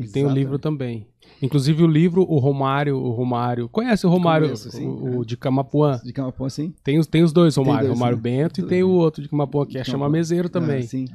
Ele 0.00 0.08
tem 0.12 0.24
o 0.26 0.30
livro 0.30 0.58
também. 0.58 1.06
Inclusive 1.42 1.82
o 1.82 1.86
livro, 1.86 2.22
o 2.22 2.38
Romário, 2.38 2.96
o 2.98 3.10
Romário. 3.12 3.68
Conhece 3.68 4.06
o 4.06 4.10
Romário, 4.10 4.46
Conheço, 4.48 4.70
sim, 4.70 4.86
o, 4.86 5.08
é. 5.14 5.16
o 5.18 5.24
de 5.24 5.36
Camapuã? 5.36 6.00
De 6.04 6.12
Camapão, 6.12 6.46
assim? 6.46 6.74
Tem 6.84 6.98
os, 6.98 7.06
tem 7.06 7.22
os 7.22 7.32
dois 7.32 7.56
Romário, 7.56 7.86
dois, 7.88 7.98
Romário 7.98 8.16
né? 8.16 8.22
Bento 8.22 8.60
e 8.60 8.64
tem 8.66 8.82
o 8.82 8.90
outro 8.90 9.22
de 9.22 9.28
Camapuã, 9.28 9.64
que 9.64 9.78
é 9.78 9.84
chama 9.84 9.98
Camapuã. 10.00 10.12
Meseiro 10.18 10.48
também. 10.48 10.80
Ah, 10.80 10.82
sim. 10.82 11.06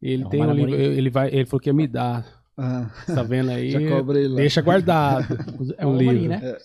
Ele 0.00 0.22
É 0.22 0.26
o 0.26 0.28
tem 0.28 0.42
um 0.42 0.52
livro, 0.52 0.74
Amorim. 0.74 0.82
ele, 0.84 1.10
vai, 1.10 1.28
ele 1.34 1.46
falou 1.46 1.60
que 1.60 1.68
ia 1.68 1.72
me 1.74 1.86
dar. 1.86 2.24
Ah, 2.56 2.88
Tá 3.06 3.22
vendo 3.22 3.50
aí? 3.50 3.70
já 3.70 3.88
cobra 3.88 4.18
ele 4.18 4.28
lá. 4.28 4.36
Deixa 4.36 4.60
guardado. 4.62 5.26
É 5.78 5.84
o 5.84 5.90
um 5.90 5.92
Amorim, 5.98 6.10
livro. 6.12 6.28
né? 6.28 6.56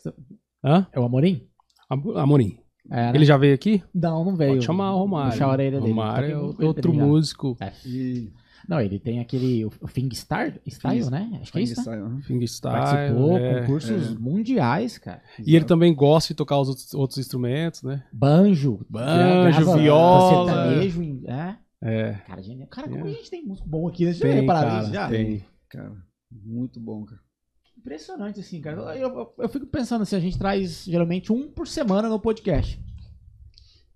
Hã? 0.63 0.87
É 0.93 0.99
o 0.99 1.03
Amorim? 1.03 1.41
Am- 1.89 2.17
Amorim. 2.17 2.57
É, 2.89 2.95
né? 2.95 3.11
Ele 3.15 3.25
já 3.25 3.37
veio 3.37 3.53
aqui? 3.55 3.81
Não, 3.93 4.23
não 4.25 4.35
veio. 4.35 4.53
Pode 4.53 4.65
chamar 4.65 4.93
o 4.93 4.99
Romário. 4.99 5.31
Puxar 5.31 5.45
a 5.45 5.51
orelha 5.51 5.79
dele. 5.79 5.91
Romário 5.91 6.27
Tá 6.29 6.33
é 6.33 6.37
o- 6.37 6.67
outro 6.67 6.93
já. 6.93 7.03
músico. 7.05 7.57
É. 7.59 7.71
E 7.85 8.29
Não, 8.67 8.79
ele 8.79 8.99
tem 8.99 9.19
aquele 9.19 9.65
o 9.65 9.87
Fingstar 9.87 10.59
Style, 10.67 11.03
Fing- 11.03 11.09
né? 11.09 11.39
Acho 11.41 11.51
que 11.51 11.59
é 11.59 11.61
isso? 11.61 11.81
Style, 11.81 12.01
aham. 12.01 12.21
Fingerstyle. 12.21 12.73
Participou, 12.73 13.37
é. 13.37 13.61
concursos 13.61 14.17
mundiais, 14.17 14.97
cara. 14.97 15.21
E 15.45 15.55
ele 15.55 15.65
também 15.65 15.93
gosta 15.93 16.33
de 16.33 16.37
tocar 16.37 16.59
os 16.59 16.69
outros, 16.69 16.93
outros 16.93 17.17
instrumentos, 17.19 17.83
né? 17.83 18.03
Banjo. 18.13 18.85
Banjo, 18.89 19.57
grava 19.63 19.77
viola. 19.77 20.51
Sertanejo, 20.51 21.21
é. 21.27 21.57
É. 21.83 22.13
Cara, 22.27 22.41
genial. 22.43 22.67
Cara, 22.69 22.87
como 22.87 23.05
É. 23.07 23.09
a 23.09 23.13
gente 23.13 23.29
tem 23.31 23.43
músico 23.45 23.67
bom 23.67 23.87
aqui, 23.87 24.05
né? 24.05 24.13
Você 24.13 24.19
já 24.19 24.33
Tem, 24.37 24.47
cara, 24.47 24.83
isso 24.83 24.93
já? 24.93 25.07
tem. 25.09 25.45
Cara, 25.69 25.93
muito 26.31 26.79
bom, 26.79 27.03
cara. 27.05 27.19
Impressionante, 27.77 28.39
assim, 28.39 28.61
cara. 28.61 28.95
Eu, 28.95 29.09
eu- 29.09 29.33
eu 29.39 29.49
fico 29.49 29.65
pensando 29.65 30.03
assim, 30.03 30.15
a 30.15 30.19
gente 30.19 30.37
traz 30.37 30.83
geralmente 30.85 31.33
um 31.33 31.49
por 31.51 31.67
semana 31.67 32.07
no 32.07 32.19
podcast. 32.19 32.79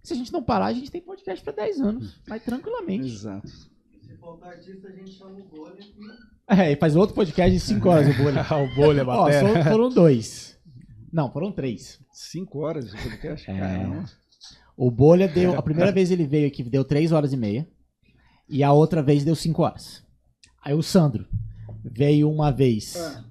Se 0.02 0.14
a 0.14 0.16
gente 0.16 0.34
não 0.34 0.42
parar, 0.44 0.68
a 0.68 0.74
gente 0.74 0.90
tem 0.92 1.02
podcast 1.02 1.44
pra 1.44 1.54
10 1.54 1.80
anos. 1.82 2.20
Mas 2.28 2.44
tranquilamente. 2.44 3.06
Exato. 3.08 3.48
Se 4.26 4.32
faltar 4.32 4.54
artista, 4.54 4.88
a 4.88 4.92
gente 4.92 5.12
chama 5.12 5.40
o 5.40 5.44
Bolha 5.44 5.76
e 5.80 6.60
É, 6.62 6.72
e 6.72 6.76
faz 6.76 6.96
outro 6.96 7.14
podcast 7.14 7.52
de 7.52 7.60
5 7.60 7.88
horas 7.90 8.08
o 8.10 8.24
bolha. 8.24 8.42
o 8.58 8.76
bolha, 8.76 9.04
Ó, 9.04 9.06
batera. 9.06 9.64
só- 9.64 9.70
foram 9.70 9.90
dois. 9.90 10.58
Não, 11.14 11.32
foram 11.32 11.52
três. 11.52 12.00
Cinco 12.12 12.60
horas 12.60 12.90
de 12.90 12.98
podcast? 12.98 13.52
É. 13.52 13.60
Caramba. 13.60 14.06
O 14.76 14.90
Bolha 14.90 15.28
deu. 15.28 15.58
A 15.58 15.62
primeira 15.62 15.92
vez 15.92 16.10
ele 16.12 16.26
veio 16.26 16.48
aqui 16.48 16.64
deu 16.64 16.84
3 16.84 17.12
horas 17.12 17.32
e 17.34 17.38
meia. 17.38 17.68
E 18.50 18.64
a 18.64 18.74
outra 18.74 19.04
vez 19.04 19.24
deu 19.24 19.36
5 19.36 19.62
horas. 19.62 20.04
Aí 20.64 20.74
o 20.74 20.82
Sandro 20.82 21.28
veio 21.84 22.30
uma 22.30 22.52
vez 22.52 22.96
Ah. 22.98 23.24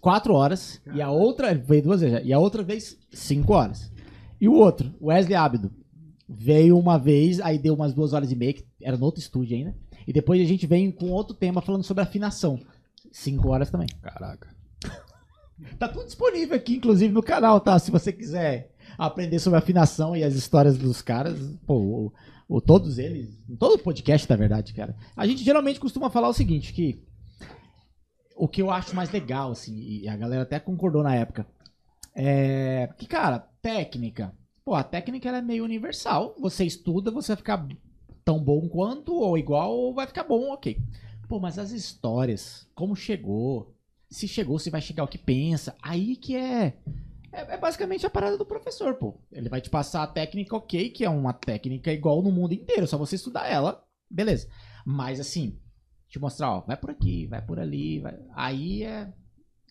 4 0.00 0.34
horas. 0.34 0.82
E 0.92 1.00
a 1.00 1.10
outra. 1.10 1.54
Veio 1.54 1.84
duas 1.84 2.00
vezes. 2.00 2.20
E 2.26 2.32
a 2.32 2.38
outra 2.38 2.62
vez 2.64 2.98
5 3.12 3.52
horas. 3.54 3.92
E 4.40 4.48
o 4.48 4.54
outro, 4.54 4.92
Wesley 5.00 5.36
Abdo, 5.36 5.70
veio 6.28 6.78
uma 6.78 6.98
vez, 6.98 7.40
aí 7.40 7.58
deu 7.58 7.74
umas 7.74 7.94
2 7.94 8.12
horas 8.12 8.30
e 8.30 8.36
meia, 8.36 8.52
que 8.52 8.64
era 8.82 8.96
no 8.96 9.04
outro 9.04 9.20
estúdio 9.20 9.56
ainda. 9.56 9.74
E 10.06 10.12
depois 10.12 10.40
a 10.40 10.44
gente 10.44 10.66
vem 10.66 10.90
com 10.90 11.10
outro 11.10 11.34
tema 11.34 11.60
falando 11.60 11.82
sobre 11.84 12.02
afinação. 12.02 12.58
5 13.10 13.48
horas 13.48 13.70
também. 13.70 13.88
Caraca. 14.02 14.48
Tá 15.78 15.88
tudo 15.88 16.06
disponível 16.06 16.56
aqui, 16.56 16.76
inclusive, 16.76 17.12
no 17.12 17.22
canal, 17.22 17.60
tá? 17.60 17.78
Se 17.78 17.90
você 17.90 18.12
quiser 18.12 18.70
aprender 18.96 19.38
sobre 19.38 19.58
afinação 19.58 20.14
e 20.16 20.22
as 20.22 20.34
histórias 20.34 20.78
dos 20.78 21.02
caras, 21.02 21.36
pô, 21.66 21.74
o, 21.76 22.12
o- 22.48 22.60
todos 22.60 22.98
eles, 22.98 23.28
todo 23.58 23.78
podcast, 23.82 24.28
na 24.30 24.36
verdade, 24.36 24.72
cara. 24.72 24.94
A 25.16 25.26
gente 25.26 25.42
geralmente 25.42 25.80
costuma 25.80 26.10
falar 26.10 26.28
o 26.28 26.32
seguinte, 26.34 26.72
que 26.72 27.02
o 28.36 28.46
que 28.46 28.62
eu 28.62 28.70
acho 28.70 28.94
mais 28.94 29.10
legal, 29.10 29.50
assim, 29.50 29.74
e 29.76 30.08
a 30.08 30.16
galera 30.16 30.42
até 30.42 30.60
concordou 30.60 31.02
na 31.02 31.14
época, 31.14 31.44
é 32.14 32.88
que, 32.96 33.06
cara, 33.06 33.40
técnica, 33.60 34.32
pô, 34.68 34.74
a 34.74 34.84
técnica 34.84 35.30
ela 35.30 35.38
é 35.38 35.42
meio 35.42 35.64
universal. 35.64 36.34
Você 36.38 36.62
estuda, 36.62 37.10
você 37.10 37.28
vai 37.28 37.36
ficar 37.38 37.66
tão 38.22 38.38
bom 38.38 38.68
quanto, 38.68 39.14
ou 39.14 39.38
igual, 39.38 39.72
ou 39.72 39.94
vai 39.94 40.06
ficar 40.06 40.24
bom, 40.24 40.52
ok. 40.52 40.78
Pô, 41.26 41.40
mas 41.40 41.58
as 41.58 41.70
histórias, 41.70 42.68
como 42.74 42.94
chegou, 42.94 43.74
se 44.10 44.28
chegou, 44.28 44.58
se 44.58 44.68
vai 44.68 44.82
chegar 44.82 45.04
o 45.04 45.08
que 45.08 45.16
pensa, 45.16 45.74
aí 45.82 46.16
que 46.16 46.36
é, 46.36 46.78
é. 47.32 47.54
é 47.54 47.56
basicamente 47.56 48.04
a 48.04 48.10
parada 48.10 48.36
do 48.36 48.44
professor, 48.44 48.94
pô. 48.96 49.18
Ele 49.32 49.48
vai 49.48 49.62
te 49.62 49.70
passar 49.70 50.02
a 50.02 50.06
técnica 50.06 50.54
ok, 50.54 50.90
que 50.90 51.02
é 51.02 51.08
uma 51.08 51.32
técnica 51.32 51.90
igual 51.90 52.20
no 52.20 52.30
mundo 52.30 52.52
inteiro, 52.52 52.86
só 52.86 52.98
você 52.98 53.16
estudar 53.16 53.48
ela, 53.48 53.82
beleza. 54.10 54.50
Mas 54.84 55.18
assim, 55.18 55.58
te 56.10 56.18
mostrar, 56.18 56.56
ó, 56.56 56.60
vai 56.60 56.76
por 56.76 56.90
aqui, 56.90 57.26
vai 57.26 57.40
por 57.40 57.58
ali, 57.58 58.00
vai... 58.00 58.18
aí 58.34 58.82
é, 58.82 59.10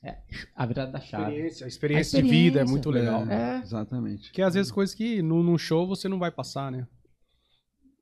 é 0.07 0.21
a 0.55 0.65
virada 0.65 0.91
da 0.91 0.99
chave. 0.99 1.31
Experiência, 1.31 1.65
a 1.65 1.67
experiência, 1.67 2.19
A 2.19 2.21
de 2.21 2.27
vida 2.29 2.59
é 2.59 2.63
experiência. 2.63 2.71
muito 2.71 2.89
legal. 2.89 3.25
É. 3.29 3.59
Exatamente. 3.61 4.31
Que 4.31 4.41
às 4.41 4.53
vezes 4.53 4.71
coisas 4.71 4.95
que 4.95 5.21
num, 5.21 5.43
num 5.43 5.57
show 5.57 5.87
você 5.87 6.07
não 6.07 6.19
vai 6.19 6.31
passar, 6.31 6.71
né? 6.71 6.87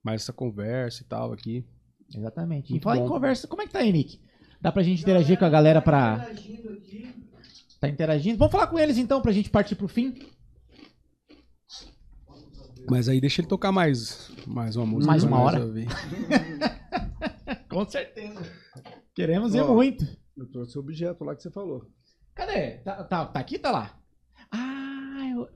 Mas 0.03 0.21
essa 0.21 0.33
conversa 0.33 1.01
e 1.03 1.05
tal 1.05 1.33
aqui. 1.33 1.65
Exatamente. 2.15 2.75
E 2.75 2.79
fala 2.79 2.99
em 2.99 3.07
conversa, 3.07 3.47
como 3.47 3.61
é 3.61 3.67
que 3.67 3.73
tá 3.73 3.79
aí, 3.79 3.91
Nick? 3.91 4.19
Dá 4.61 4.71
pra 4.71 4.83
gente 4.83 5.01
interagir 5.01 5.37
com 5.37 5.45
a 5.45 5.49
galera 5.49 5.81
pra. 5.81 6.27
interagindo 6.31 6.69
aqui. 6.69 7.15
Tá 7.79 7.89
interagindo? 7.89 8.37
Vamos 8.37 8.51
falar 8.51 8.67
com 8.67 8.79
eles 8.79 8.97
então, 8.97 9.21
pra 9.21 9.31
gente 9.31 9.49
partir 9.49 9.75
pro 9.75 9.87
fim? 9.87 10.13
Mas 12.89 13.09
aí 13.09 13.19
deixa 13.19 13.41
ele 13.41 13.47
tocar 13.47 13.71
mais, 13.71 14.31
mais 14.45 14.75
uma 14.75 14.85
música. 14.85 15.07
Mais 15.11 15.23
pra 15.23 15.33
uma 15.33 15.41
hora? 15.43 15.65
ouvir. 15.65 15.87
Com 17.69 17.87
certeza. 17.89 18.41
Queremos 19.15 19.55
ir 19.55 19.63
muito. 19.63 20.05
Eu 20.37 20.45
trouxe 20.51 20.77
o 20.77 20.81
objeto 20.81 21.23
lá 21.23 21.35
que 21.35 21.41
você 21.43 21.49
falou. 21.51 21.89
Cadê? 22.33 22.77
Tá, 22.79 23.03
tá, 23.03 23.25
tá 23.25 23.39
aqui, 23.39 23.57
tá 23.57 23.71
lá? 23.71 23.97
Ah, 24.51 25.29
eu. 25.31 25.49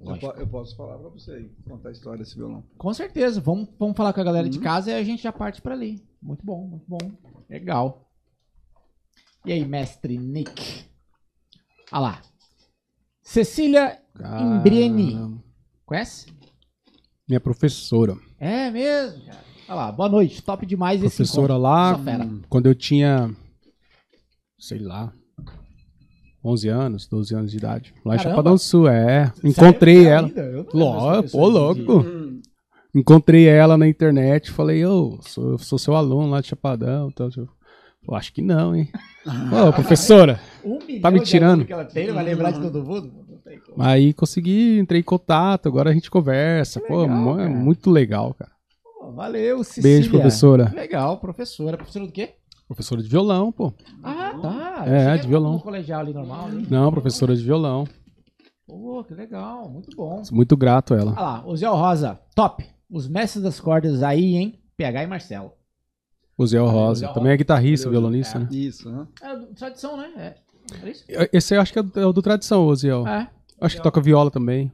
Eu, 0.00 0.18
po- 0.18 0.32
eu 0.38 0.46
posso 0.46 0.76
falar 0.76 0.98
pra 0.98 1.08
você 1.08 1.32
aí, 1.32 1.48
contar 1.68 1.88
a 1.88 1.92
história 1.92 2.18
desse 2.18 2.36
violão. 2.36 2.62
Com 2.78 2.92
certeza. 2.94 3.40
Vamos, 3.40 3.68
vamos 3.78 3.96
falar 3.96 4.12
com 4.12 4.20
a 4.20 4.24
galera 4.24 4.48
de 4.48 4.58
Uhum. 4.58 4.64
casa 4.64 4.90
e 4.90 4.94
a 4.94 5.02
gente 5.02 5.22
já 5.22 5.32
parte 5.32 5.60
pra 5.60 5.74
ali. 5.74 6.06
Muito 6.22 6.44
bom, 6.44 6.66
muito 6.66 6.84
bom. 6.86 6.98
Legal. 7.48 8.08
E 9.44 9.52
aí, 9.52 9.64
mestre 9.64 10.16
Nick? 10.18 10.88
Olha 11.92 12.00
lá. 12.00 12.22
Cecília 13.22 14.00
Imbrieni. 14.40 15.40
Conhece? 15.84 16.26
Minha 17.28 17.40
professora. 17.40 18.16
É 18.38 18.70
mesmo, 18.70 19.24
cara. 19.26 19.44
Olha 19.68 19.74
lá, 19.76 19.92
boa 19.92 20.08
noite. 20.08 20.42
Top 20.42 20.64
demais 20.64 21.02
esse 21.02 21.16
professora 21.16 21.54
encontro. 21.54 21.62
lá, 21.62 22.00
quando 22.48 22.66
eu 22.66 22.74
tinha, 22.74 23.30
sei 24.58 24.78
lá, 24.78 25.12
11 26.44 26.68
anos, 26.68 27.08
12 27.08 27.34
anos 27.34 27.50
de 27.50 27.56
idade. 27.58 27.94
Lá 28.04 28.16
em. 28.16 28.18
Chapadão 28.18 28.56
Sul, 28.56 28.88
é. 28.88 29.32
Encontrei 29.42 30.04
Sério? 30.04 30.32
ela. 30.38 30.46
Eu 30.46 30.66
Ló, 30.72 31.22
pô, 31.22 31.22
de- 31.22 31.36
louco. 31.52 32.04
Encontrei 32.94 33.46
ela 33.46 33.76
na 33.76 33.86
internet, 33.86 34.50
falei, 34.50 34.84
ô, 34.86 35.18
sou, 35.20 35.50
eu 35.52 35.58
sou 35.58 35.78
seu 35.78 35.94
aluno 35.94 36.30
lá 36.30 36.40
de 36.40 36.46
Chapadão. 36.46 37.12
Eu 38.08 38.14
acho 38.14 38.32
que 38.32 38.40
não, 38.40 38.74
hein? 38.74 38.88
Ô, 39.26 39.72
professora. 39.72 40.40
Um 40.64 40.78
Tá 41.00 41.10
me 41.10 41.20
tirando. 41.20 41.64
que 41.64 41.72
ela 41.72 41.84
tem, 41.84 42.10
vai 42.12 42.24
lembrar 42.24 42.52
de 42.52 42.60
todo 42.60 42.82
mundo? 42.84 43.12
Aí 43.78 44.14
consegui, 44.14 44.78
entrei 44.78 45.00
em 45.00 45.04
contato, 45.04 45.66
agora 45.68 45.90
a 45.90 45.92
gente 45.92 46.10
conversa. 46.10 46.80
Que 46.80 46.86
Pô, 46.86 47.02
legal, 47.02 47.40
é 47.40 47.48
muito 47.48 47.90
legal, 47.90 48.32
cara. 48.34 48.55
Valeu, 49.16 49.64
Cecília. 49.64 49.82
Beijo, 49.90 50.10
professora. 50.10 50.72
Legal, 50.74 51.18
professora. 51.18 51.76
Professora 51.76 52.06
do 52.06 52.12
quê? 52.12 52.34
Professora 52.68 53.02
de 53.02 53.08
violão, 53.08 53.50
pô. 53.50 53.72
Ah, 54.02 54.34
tá. 54.40 54.84
É, 54.86 55.16
de 55.16 55.26
violão. 55.26 55.54
No 55.54 55.60
colegial 55.60 56.00
ali 56.00 56.12
normal. 56.12 56.48
né? 56.48 56.66
Não, 56.68 56.90
professora 56.90 57.34
de 57.34 57.42
violão. 57.42 57.86
Pô, 58.66 59.02
que 59.04 59.14
legal. 59.14 59.68
Muito 59.70 59.96
bom. 59.96 60.22
Muito 60.32 60.56
grato 60.56 60.92
a 60.92 60.98
ela. 60.98 61.12
Olha 61.12 61.20
lá, 61.20 61.46
o 61.46 61.56
Zé 61.56 61.66
Rosa. 61.68 62.20
Top. 62.34 62.64
Os 62.90 63.08
mestres 63.08 63.42
das 63.42 63.58
cordas 63.60 64.02
aí, 64.02 64.34
hein? 64.36 64.60
PH 64.76 65.04
e 65.04 65.06
Marcelo. 65.06 65.52
O 66.36 66.46
Zé 66.46 66.58
Rosa. 66.58 67.06
Zé 67.06 67.12
Também 67.14 67.32
é 67.32 67.36
guitarrista, 67.36 67.88
violonista, 67.88 68.36
é. 68.38 68.40
né? 68.42 68.48
Isso, 68.50 68.90
né? 68.90 69.06
É 69.22 69.36
do- 69.36 69.46
tradição, 69.54 69.96
né? 69.96 70.10
É. 70.16 70.34
É 70.86 70.90
isso? 70.90 71.04
Esse 71.32 71.54
eu 71.54 71.60
acho 71.60 71.72
que 71.72 71.78
é 71.78 71.82
do, 71.82 72.00
é 72.00 72.04
o 72.06 72.12
do 72.12 72.20
Tradição, 72.20 72.66
o 72.66 72.74
Ziel. 72.74 73.06
É. 73.06 73.30
Acho 73.60 73.76
que 73.76 73.82
toca 73.82 74.00
viola 74.00 74.30
também. 74.30 74.70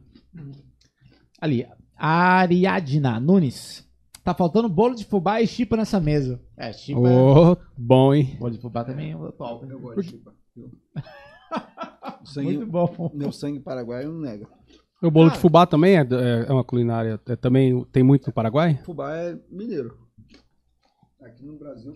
Ali. 1.41 1.67
Ariadna 1.97 3.21
Nunes. 3.21 3.87
Tá 4.25 4.33
faltando 4.35 4.69
bolo 4.69 4.95
de 4.95 5.05
fubá 5.05 5.41
e 5.43 5.47
chipa 5.47 5.77
nessa 5.77 5.99
mesa. 6.01 6.41
É, 6.57 6.73
chipa. 6.73 7.01
Ô, 7.01 7.57
bom, 7.77 8.15
hein? 8.15 8.37
Bolo 8.39 8.53
de 8.53 8.59
fubá 8.61 8.85
também 8.85 9.13
é 9.13 9.17
top. 9.33 9.69
Eu 9.69 9.81
gosto 9.81 10.01
de 10.03 10.09
chipa. 10.11 10.33
sangue, 12.25 12.57
Muito 12.59 12.71
bom. 12.71 13.11
meu 13.15 13.33
sangue 13.33 13.59
paraguaio 13.61 14.13
não 14.13 14.21
nega. 14.21 14.47
O 15.03 15.11
bolo 15.11 15.31
de 15.31 15.39
fubá 15.39 15.67
também 15.67 15.97
é, 15.97 16.01
é- 16.03 16.47
é 16.49 16.53
uma 16.53 16.63
culinária. 16.63 17.21
é 17.27 17.35
também 17.37 17.85
tem 17.87 18.03
muito 18.05 18.27
no 18.29 18.33
Paraguai? 18.33 18.79
Fubá 18.85 19.13
é 19.17 19.37
mineiro. 19.51 19.99
Aqui 21.21 21.45
no 21.45 21.57
Brasil, 21.59 21.93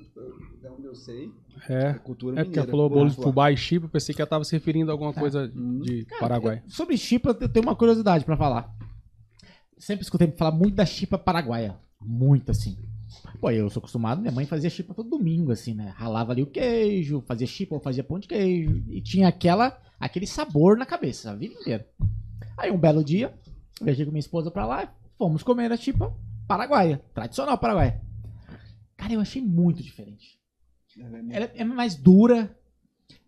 até 0.59 0.71
onde 0.71 0.87
eu 0.87 0.95
sei, 0.95 1.31
É. 1.69 1.87
é 1.91 1.95
cultura 1.95 2.35
É 2.41 2.45
porque 2.45 2.51
mineira. 2.51 2.63
ela 2.63 2.71
falou 2.71 2.89
bolo 2.91 3.11
de 3.11 3.17
Fubá. 3.17 3.51
e 3.53 3.57
chipa, 3.57 3.87
eu 3.87 3.91
pensei 3.91 4.15
que 4.15 4.21
ela 4.21 4.29
tava 4.29 4.45
se 4.45 4.53
referindo 4.57 4.91
a 4.91 4.95
alguma 4.95 5.13
coisa 5.13 5.49
de 5.49 6.07
Paraguai. 6.19 6.63
Sobre 6.67 6.97
chipa, 6.97 7.37
eu 7.41 7.49
tenho 7.49 7.65
uma 7.67 7.77
curiosidade 7.77 8.25
pra 8.25 8.37
falar. 8.37 8.73
Sempre 9.79 10.03
escutei 10.05 10.31
falar 10.33 10.53
muito 10.53 10.75
da 10.75 10.87
chipa 10.87 11.17
paraguaia. 11.19 11.77
Muito 12.07 12.51
assim. 12.51 12.78
Pô, 13.41 13.51
eu 13.51 13.68
sou 13.68 13.81
acostumado, 13.81 14.20
minha 14.20 14.33
mãe 14.33 14.47
fazia 14.47 14.70
chipa 14.70 14.94
todo 14.94 15.10
domingo, 15.10 15.52
assim, 15.52 15.75
né? 15.75 15.93
Ralava 15.97 16.33
ali 16.33 16.43
o 16.43 16.47
queijo, 16.47 17.23
fazia 17.26 17.47
chipa 17.47 17.75
ou 17.75 17.81
fazia 17.81 18.05
pão 18.05 18.18
de 18.18 18.28
queijo. 18.28 18.83
E 18.89 19.01
tinha 19.01 19.28
aquela, 19.28 19.78
aquele 19.99 20.26
sabor 20.26 20.76
na 20.76 20.86
cabeça, 20.86 21.31
a 21.31 21.35
vida 21.35 21.55
inteira. 21.55 21.89
Aí 22.57 22.70
um 22.70 22.78
belo 22.78 23.05
dia, 23.05 23.35
viajei 23.81 24.05
com 24.05 24.10
minha 24.10 24.20
esposa 24.20 24.51
pra 24.51 24.67
lá 24.67 24.93
fomos 25.18 25.43
comer 25.43 25.73
a 25.73 25.76
chipa 25.76 26.15
paraguaia, 26.47 27.02
tradicional 27.15 27.59
paraguaia. 27.59 28.01
Cara, 28.97 29.12
eu 29.12 29.20
achei 29.20 29.43
muito 29.43 29.83
diferente. 29.83 30.39
Ela 31.31 31.51
é 31.55 31.65
mais 31.65 31.94
dura, 31.94 32.57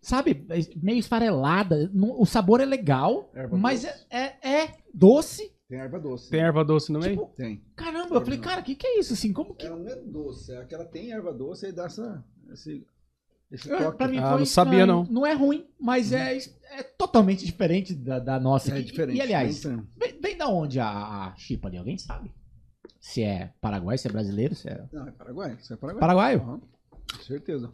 sabe? 0.01 0.45
É 0.49 0.59
Meio 0.75 0.97
esfarelada. 0.99 1.91
O 1.93 2.25
sabor 2.25 2.61
é 2.61 2.65
legal, 2.65 3.29
Erva 3.33 3.57
mas 3.57 3.83
doce. 3.83 4.05
é, 4.09 4.19
é, 4.19 4.61
é 4.63 4.77
doce. 4.93 5.51
Tem 5.69 5.79
erva 5.79 5.99
doce. 5.99 6.29
Tem 6.31 6.39
erva 6.41 6.65
doce 6.65 6.91
no 6.91 6.99
meio? 6.99 7.11
Tipo, 7.11 7.27
Tem. 7.35 7.63
caramba, 7.75 8.15
eu 8.15 8.21
falei, 8.21 8.39
cara, 8.39 8.61
o 8.61 8.63
que, 8.63 8.73
que 8.73 8.87
é 8.87 8.99
isso? 8.99 9.13
Assim, 9.13 9.31
como 9.31 9.53
que. 9.53 9.67
Ela 9.67 9.77
não 9.77 9.87
é 9.87 9.95
doce, 9.97 10.51
é 10.51 10.65
que 10.65 10.73
ela 10.73 10.83
tem 10.85 11.11
erva 11.11 11.31
doce 11.31 11.67
e 11.67 11.71
dá 11.71 11.85
essa, 11.85 12.25
esse, 12.51 12.87
esse 13.51 13.71
É, 13.71 13.77
toque. 13.77 13.97
pra 13.99 14.07
mim 14.07 14.17
Ah, 14.17 14.29
foi 14.31 14.39
não 14.39 14.45
sabia, 14.47 14.85
não. 14.87 15.03
Não 15.05 15.25
é 15.27 15.33
ruim, 15.33 15.67
mas 15.79 16.11
é, 16.11 16.37
é 16.71 16.81
totalmente 16.81 17.45
diferente 17.45 17.93
da, 17.93 18.17
da 18.17 18.39
nossa. 18.39 18.71
É 18.71 18.79
aqui. 18.79 18.85
diferente. 18.85 19.17
E, 19.17 19.21
aliás, 19.21 19.61
vem, 19.63 20.19
vem 20.19 20.35
da 20.35 20.47
onde 20.47 20.79
a, 20.79 20.87
a 20.89 21.35
chipa 21.37 21.67
ali? 21.67 21.77
Alguém 21.77 21.99
sabe? 21.99 22.31
Se 22.99 23.21
é 23.21 23.53
paraguai, 23.61 23.95
se 23.97 24.07
é 24.07 24.11
brasileiro, 24.11 24.55
se 24.55 24.67
é. 24.67 24.83
Não, 24.91 25.07
é 25.07 25.11
Paraguai. 25.11 25.55
Isso 25.61 25.71
é 25.71 25.77
Paraguai. 25.77 25.99
Paraguaio? 25.99 26.41
Aham, 26.41 26.61
com 27.15 27.23
certeza. 27.23 27.71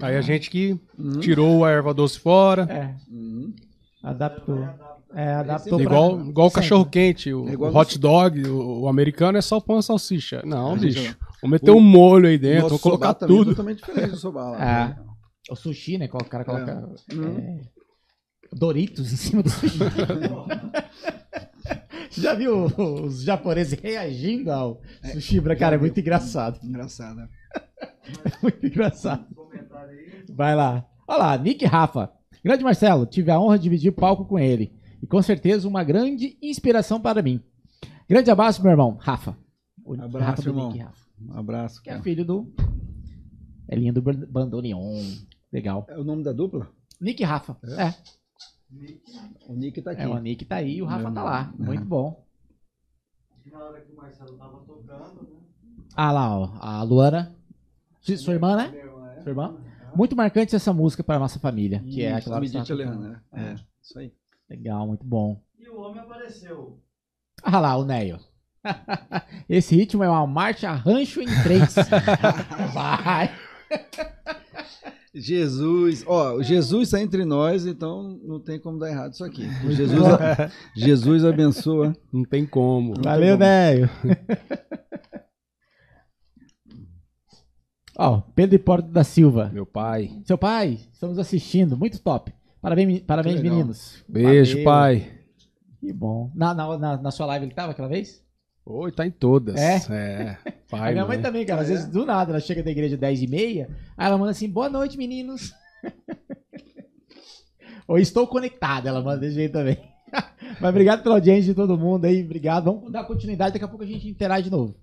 Aí 0.00 0.16
a 0.16 0.20
gente 0.22 0.48
que 0.50 0.72
Uhum. 0.98 1.20
tirou 1.20 1.64
a 1.66 1.70
erva 1.70 1.92
doce 1.92 2.18
fora. 2.18 2.62
É, 2.62 2.96
Uhum. 3.12 3.54
adaptou. 4.02 4.66
É, 5.14 5.32
adaptou 5.34 5.78
pra- 5.78 5.84
Igual, 5.84 6.20
igual 6.26 6.48
o 6.48 6.50
cachorro 6.50 6.84
quente, 6.84 7.32
o, 7.32 7.48
É 7.48 7.52
igual 7.52 7.72
o 7.72 7.76
hot 7.76 7.98
dog, 7.98 8.46
o, 8.46 8.80
o 8.82 8.88
americano 8.88 9.38
é 9.38 9.40
só 9.40 9.58
pão 9.60 9.78
e 9.78 9.82
salsicha. 9.82 10.42
Não, 10.44 10.72
Ah, 10.72 10.76
bicho. 10.76 11.16
Vamos 11.40 11.52
meter 11.60 11.70
um 11.70 11.80
molho 11.80 12.26
aí 12.28 12.36
dentro, 12.36 12.68
vamos 12.68 12.82
colocar 12.82 13.08
soba 13.08 13.14
também 13.20 13.36
é 13.36 13.38
tudo. 13.38 13.50
totalmente 13.52 13.78
diferente 13.78 14.10
do 14.10 14.16
soba 14.16 14.42
lá. 14.50 14.56
É. 14.58 14.88
né? 14.88 14.96
O 15.50 15.56
sushi, 15.56 15.96
né? 15.98 16.08
O 16.12 16.24
cara 16.24 16.44
coloca 16.44 16.88
Uhum. 17.12 17.38
é, 17.38 17.60
Doritos 18.52 19.12
em 19.12 19.16
cima 19.16 19.42
do 19.42 19.48
sushi. 19.50 19.78
Já 22.10 22.34
viu 22.34 22.64
os 23.04 23.22
japoneses 23.22 23.78
reagindo 23.80 24.50
ao 24.50 24.80
sushi? 25.12 25.40
pra 25.40 25.54
Cara, 25.56 25.76
é 25.76 25.78
muito 25.78 25.98
engraçado. 26.00 26.58
Engraçado. 26.64 27.16
né? 27.16 27.28
Muito 28.42 28.66
engraçado. 28.66 29.24
Vai 30.34 30.54
lá. 30.56 30.84
Olha 31.06 31.18
lá, 31.18 31.38
Nick 31.38 31.64
Rafa. 31.66 32.10
Grande 32.42 32.64
Marcelo, 32.64 33.04
tive 33.04 33.30
a 33.30 33.38
honra 33.38 33.58
de 33.58 33.64
dividir 33.64 33.92
palco 33.92 34.24
com 34.24 34.38
ele. 34.38 34.72
E 35.02 35.06
com 35.06 35.20
certeza 35.22 35.66
uma 35.68 35.84
grande 35.84 36.36
inspiração 36.42 37.00
para 37.00 37.22
mim. 37.22 37.40
Grande 38.08 38.30
abraço, 38.30 38.62
meu 38.62 38.70
irmão, 38.70 38.96
Rafa. 39.00 39.36
O 39.84 39.94
Abraço, 39.94 40.18
Rafa 40.18 40.42
do 40.42 40.48
irmão. 40.50 40.68
Nick 40.72 40.82
Rafa. 40.84 41.08
Um 41.20 41.38
abraço. 41.38 41.82
Que 41.82 41.90
é 41.90 42.00
filho 42.02 42.24
do. 42.24 42.52
É 43.68 43.76
linha 43.76 43.92
do 43.92 44.00
Ban- 44.02 44.26
Bandoneon. 44.28 45.02
Legal. 45.52 45.86
É 45.88 45.98
o 45.98 46.04
nome 46.04 46.22
da 46.22 46.32
dupla? 46.32 46.68
Nick 47.00 47.22
Rafa. 47.24 47.56
É. 47.64 47.94
O 49.48 49.54
Nick 49.54 49.80
tá 49.82 49.92
aqui. 49.92 50.02
É, 50.02 50.08
o 50.08 50.18
Nick 50.18 50.44
tá 50.44 50.56
aí 50.56 50.76
e 50.76 50.82
o 50.82 50.86
Rafa 50.86 51.10
tá 51.10 51.22
lá. 51.22 51.54
Muito 51.58 51.84
bom. 51.84 52.26
Na 53.50 53.58
hora 53.64 53.80
que 53.80 53.92
o 53.92 53.96
Marcelo 53.96 54.36
tava 54.36 54.58
tocando, 54.58 55.22
né? 55.22 55.38
Ah 55.96 56.12
lá, 56.12 56.38
ó. 56.38 56.52
A 56.60 56.82
Luana. 56.82 57.34
Su- 58.00 58.16
Sua 58.18 58.34
irmã, 58.34 58.56
né? 58.56 58.70
Meu, 58.70 59.04
é. 59.06 59.22
Sua 59.22 59.30
irmã? 59.30 59.56
Muito 59.96 60.14
marcante 60.14 60.54
essa 60.54 60.72
música 60.72 61.02
para 61.02 61.16
a 61.16 61.18
nossa 61.20 61.38
família. 61.38 61.80
Que 61.80 62.02
é 62.02 62.10
Isso, 62.10 62.18
aquela 62.18 62.40
que 62.40 62.48
você 62.48 62.58
Medite 62.58 62.76
tocando. 62.76 63.00
né? 63.08 63.20
É, 63.32 63.54
isso 63.82 63.98
aí. 63.98 64.12
Legal, 64.48 64.86
muito 64.86 65.04
bom. 65.04 65.42
E 65.58 65.68
o 65.68 65.78
homem 65.80 66.00
apareceu. 66.00 66.80
Ah 67.42 67.60
lá, 67.60 67.76
o 67.76 67.84
Neio. 67.84 68.18
Esse 69.48 69.76
ritmo 69.76 70.02
é 70.02 70.08
uma 70.08 70.26
marcha 70.26 70.72
rancho 70.72 71.20
em 71.20 71.26
três. 71.42 71.74
Vai. 72.72 73.30
Jesus, 75.14 76.04
ó, 76.06 76.34
o 76.34 76.42
Jesus 76.42 76.88
está 76.88 77.00
entre 77.00 77.24
nós, 77.24 77.66
então 77.66 78.18
não 78.22 78.40
tem 78.40 78.58
como 78.58 78.78
dar 78.78 78.90
errado 78.90 79.12
isso 79.12 79.24
aqui. 79.24 79.48
Jesus, 79.74 80.02
Jesus 80.76 81.24
abençoa. 81.24 81.94
Não 82.12 82.24
tem 82.24 82.46
como. 82.46 82.94
Valeu, 83.02 83.36
Neio. 83.36 83.90
Ó, 87.98 88.20
Pedro 88.34 88.54
Hipólito 88.54 88.90
da 88.90 89.02
Silva. 89.02 89.50
Meu 89.52 89.66
pai. 89.66 90.22
Seu 90.24 90.38
pai, 90.38 90.78
estamos 90.92 91.18
assistindo. 91.18 91.76
Muito 91.76 92.00
top. 92.00 92.32
Parabéns, 92.60 93.00
parabéns 93.00 93.40
meninos. 93.40 94.04
Beijo, 94.08 94.52
Valeu. 94.52 94.64
pai. 94.64 95.12
Que 95.80 95.92
bom. 95.92 96.30
Na, 96.34 96.52
na, 96.52 96.96
na, 96.96 97.10
sua 97.10 97.26
live 97.26 97.46
ele 97.46 97.54
tava 97.54 97.72
aquela 97.72 97.88
vez? 97.88 98.22
Oi, 98.66 98.92
tá 98.92 99.06
em 99.06 99.10
todas. 99.10 99.56
É? 99.56 99.76
É. 99.90 100.36
a 100.44 100.52
Pai, 100.68 100.92
minha 100.92 101.06
mãe 101.06 101.16
mãe. 101.16 101.22
também, 101.22 101.46
cara. 101.46 101.62
Às 101.62 101.68
vezes, 101.68 101.86
do 101.86 102.04
nada, 102.04 102.32
ela 102.32 102.40
chega 102.40 102.62
da 102.62 102.70
igreja 102.70 102.96
10 102.96 103.22
e 103.22 103.26
meia, 103.26 103.70
aí 103.96 104.06
ela 104.06 104.18
manda 104.18 104.32
assim, 104.32 104.48
boa 104.48 104.68
noite, 104.68 104.98
meninos. 104.98 105.54
Ou 107.86 107.98
estou 107.98 108.26
conectada, 108.26 108.88
ela 108.88 109.00
manda 109.00 109.18
desse 109.18 109.36
jeito 109.36 109.52
também. 109.52 109.78
Mas 110.60 110.70
obrigado 110.70 111.02
pela 111.02 111.14
audiência 111.14 111.44
de 111.44 111.54
todo 111.54 111.78
mundo 111.78 112.04
aí, 112.04 112.22
obrigado. 112.22 112.64
Vamos 112.64 112.92
dar 112.92 113.04
continuidade, 113.04 113.52
daqui 113.52 113.64
a 113.64 113.68
pouco 113.68 113.84
a 113.84 113.86
gente 113.86 114.08
interage 114.08 114.44
de 114.44 114.50
novo. 114.50 114.76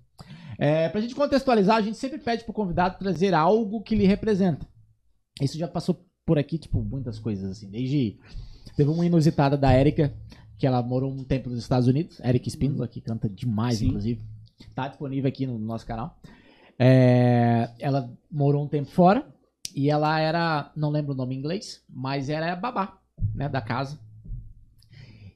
É, 0.58 0.88
pra 0.88 1.00
gente 1.00 1.14
contextualizar, 1.14 1.76
a 1.76 1.82
gente 1.82 1.98
sempre 1.98 2.18
pede 2.18 2.42
pro 2.42 2.52
convidado 2.52 2.98
trazer 2.98 3.34
algo 3.34 3.82
que 3.82 3.94
lhe 3.94 4.06
representa. 4.06 4.66
Isso 5.40 5.58
já 5.58 5.68
passou 5.68 6.04
por 6.26 6.38
aqui, 6.38 6.58
tipo, 6.58 6.82
muitas 6.82 7.18
coisas, 7.20 7.52
assim. 7.52 7.70
Desde. 7.70 8.18
Teve 8.76 8.90
uma 8.90 9.06
inusitada 9.06 9.56
da 9.56 9.72
Érica, 9.72 10.12
que 10.58 10.66
ela 10.66 10.82
morou 10.82 11.10
um 11.10 11.24
tempo 11.24 11.48
nos 11.48 11.60
Estados 11.60 11.86
Unidos. 11.86 12.20
Érica 12.20 12.48
Espíndola, 12.48 12.88
que 12.88 13.00
canta 13.00 13.28
demais, 13.28 13.78
Sim. 13.78 13.86
inclusive. 13.86 14.20
Tá 14.74 14.88
disponível 14.88 15.28
aqui 15.28 15.46
no 15.46 15.58
nosso 15.58 15.86
canal. 15.86 16.18
É, 16.78 17.70
ela 17.78 18.12
morou 18.30 18.64
um 18.64 18.68
tempo 18.68 18.90
fora 18.90 19.26
e 19.74 19.88
ela 19.88 20.18
era, 20.18 20.70
não 20.76 20.90
lembro 20.90 21.12
o 21.12 21.16
nome 21.16 21.34
em 21.34 21.38
inglês, 21.38 21.82
mas 21.88 22.28
era 22.28 22.54
babá, 22.54 22.98
né, 23.34 23.48
da 23.48 23.60
casa. 23.60 23.98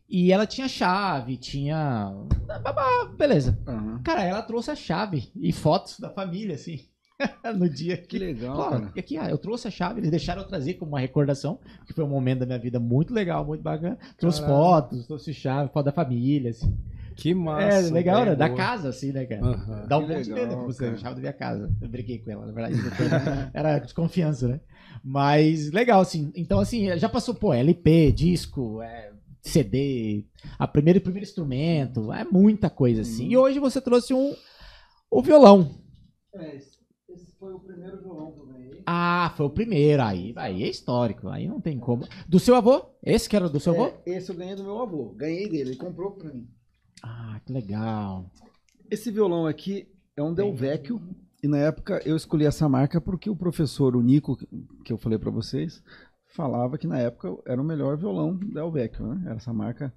E 0.09 0.33
ela 0.33 0.45
tinha 0.45 0.67
chave, 0.69 1.37
tinha. 1.37 2.13
Babá, 2.47 3.07
beleza. 3.17 3.57
Aham. 3.67 4.03
Cara, 4.03 4.25
ela 4.25 4.43
trouxe 4.43 4.71
a 4.71 4.75
chave 4.75 5.31
e 5.37 5.53
fotos 5.53 6.01
da 6.01 6.11
família, 6.11 6.57
assim. 6.57 6.81
no 7.57 7.69
dia 7.69 7.97
Que 7.97 8.07
que. 8.07 8.19
legal, 8.19 8.57
Ó, 8.59 8.71
cara. 8.71 8.93
aqui, 8.97 9.17
ah, 9.17 9.29
eu 9.31 9.39
trouxe 9.39 9.69
a 9.69 9.71
chave, 9.71 10.01
eles 10.01 10.11
deixaram 10.11 10.43
eu 10.43 10.49
trazer 10.49 10.75
como 10.75 10.93
uma 10.93 11.01
recordação, 11.01 11.59
que 11.87 11.93
foi 11.93 12.05
um 12.05 12.09
momento 12.09 12.41
da 12.41 12.47
minha 12.47 12.59
vida 12.59 12.79
muito 12.81 13.13
legal, 13.13 13.45
muito 13.45 13.63
bacana. 13.63 13.99
Trouxe 14.19 14.41
Caralho. 14.41 14.59
fotos, 14.59 15.07
trouxe 15.07 15.33
chave, 15.35 15.71
foto 15.73 15.87
da 15.87 15.93
família, 15.93 16.51
assim. 16.51 16.77
Que 17.17 17.35
massa. 17.35 17.89
é, 17.89 17.91
legal, 17.91 18.25
né? 18.25 18.35
Da 18.35 18.49
casa, 18.49 18.89
assim, 18.89 19.13
né, 19.13 19.27
cara? 19.27 19.45
Aham. 19.45 19.87
Dá 19.87 19.99
um 19.99 20.07
Que 20.07 20.25
pouco 20.25 20.25
de 20.25 20.75
você, 20.75 20.85
cara. 20.87 20.97
chave 20.99 21.15
da 21.17 21.21
minha 21.21 21.33
casa. 21.35 21.71
Eu 21.83 21.89
briguei 21.89 22.19
com 22.19 22.31
ela, 22.31 22.47
na 22.47 22.53
verdade. 22.53 22.77
Era 23.53 23.79
desconfiança, 23.79 24.49
né? 24.49 24.61
Mas 25.05 25.71
legal, 25.71 26.01
assim. 26.01 26.33
Então, 26.35 26.59
assim, 26.61 26.97
já 26.97 27.09
passou, 27.11 27.35
pô, 27.35 27.53
LP, 27.53 28.11
disco, 28.13 28.81
é, 28.81 29.13
CD, 29.43 30.25
a 30.59 30.67
primeiro, 30.67 31.01
primeiro 31.01 31.27
instrumento, 31.27 32.11
é 32.13 32.25
muita 32.25 32.71
coisa, 32.71 33.03
assim. 33.03 33.25
Uhum. 33.27 33.31
E 33.33 33.37
hoje 33.37 33.59
você 33.59 33.81
trouxe 33.83 34.15
um, 34.15 34.35
o 35.11 35.21
violão. 35.21 35.71
É, 36.35 36.57
esse 36.57 36.79
foi 37.41 37.55
o 37.55 37.59
primeiro 37.59 37.97
violão 38.03 38.33
que 38.33 38.41
eu 38.41 38.47
ganhei. 38.47 38.83
Ah, 38.85 39.33
foi 39.35 39.47
o 39.47 39.51
primeiro. 39.51 40.03
Aí, 40.03 40.35
aí 40.37 40.63
é 40.63 40.69
histórico. 40.69 41.29
Aí 41.31 41.49
não 41.49 41.59
tem 41.59 41.79
como. 41.79 42.07
Do 42.29 42.39
seu 42.39 42.55
avô? 42.55 42.85
Esse 43.03 43.29
que 43.29 43.35
era 43.35 43.49
do 43.49 43.59
seu 43.59 43.73
avô? 43.73 43.87
É, 44.05 44.19
esse 44.19 44.31
eu 44.31 44.37
ganhei 44.37 44.55
do 44.55 44.63
meu 44.63 44.79
avô. 44.79 45.15
Ganhei 45.17 45.49
dele, 45.49 45.71
ele 45.71 45.77
comprou 45.77 46.11
pra 46.13 46.31
mim. 46.31 46.47
Ah, 47.03 47.41
que 47.45 47.51
legal. 47.51 48.31
Esse 48.91 49.11
violão 49.11 49.47
aqui 49.47 49.89
é 50.15 50.23
um 50.23 50.35
Del 50.35 50.55
Vecchio. 50.55 51.01
E 51.43 51.49
na 51.49 51.57
época 51.57 52.03
eu 52.05 52.15
escolhi 52.15 52.45
essa 52.45 52.69
marca 52.69 53.01
porque 53.01 53.31
o 53.31 53.37
professor, 53.37 53.97
o 53.97 54.03
Nico, 54.03 54.37
que 54.85 54.93
eu 54.93 54.99
falei 54.99 55.19
pra 55.19 55.31
vocês, 55.31 55.83
falava 56.27 56.77
que 56.77 56.87
na 56.87 56.99
época 56.99 57.35
era 57.47 57.61
o 57.61 57.65
melhor 57.65 57.97
violão 57.97 58.37
Del 58.37 58.71
Vecchio, 58.71 59.07
né? 59.07 59.23
Era 59.25 59.37
essa 59.37 59.53
marca 59.53 59.95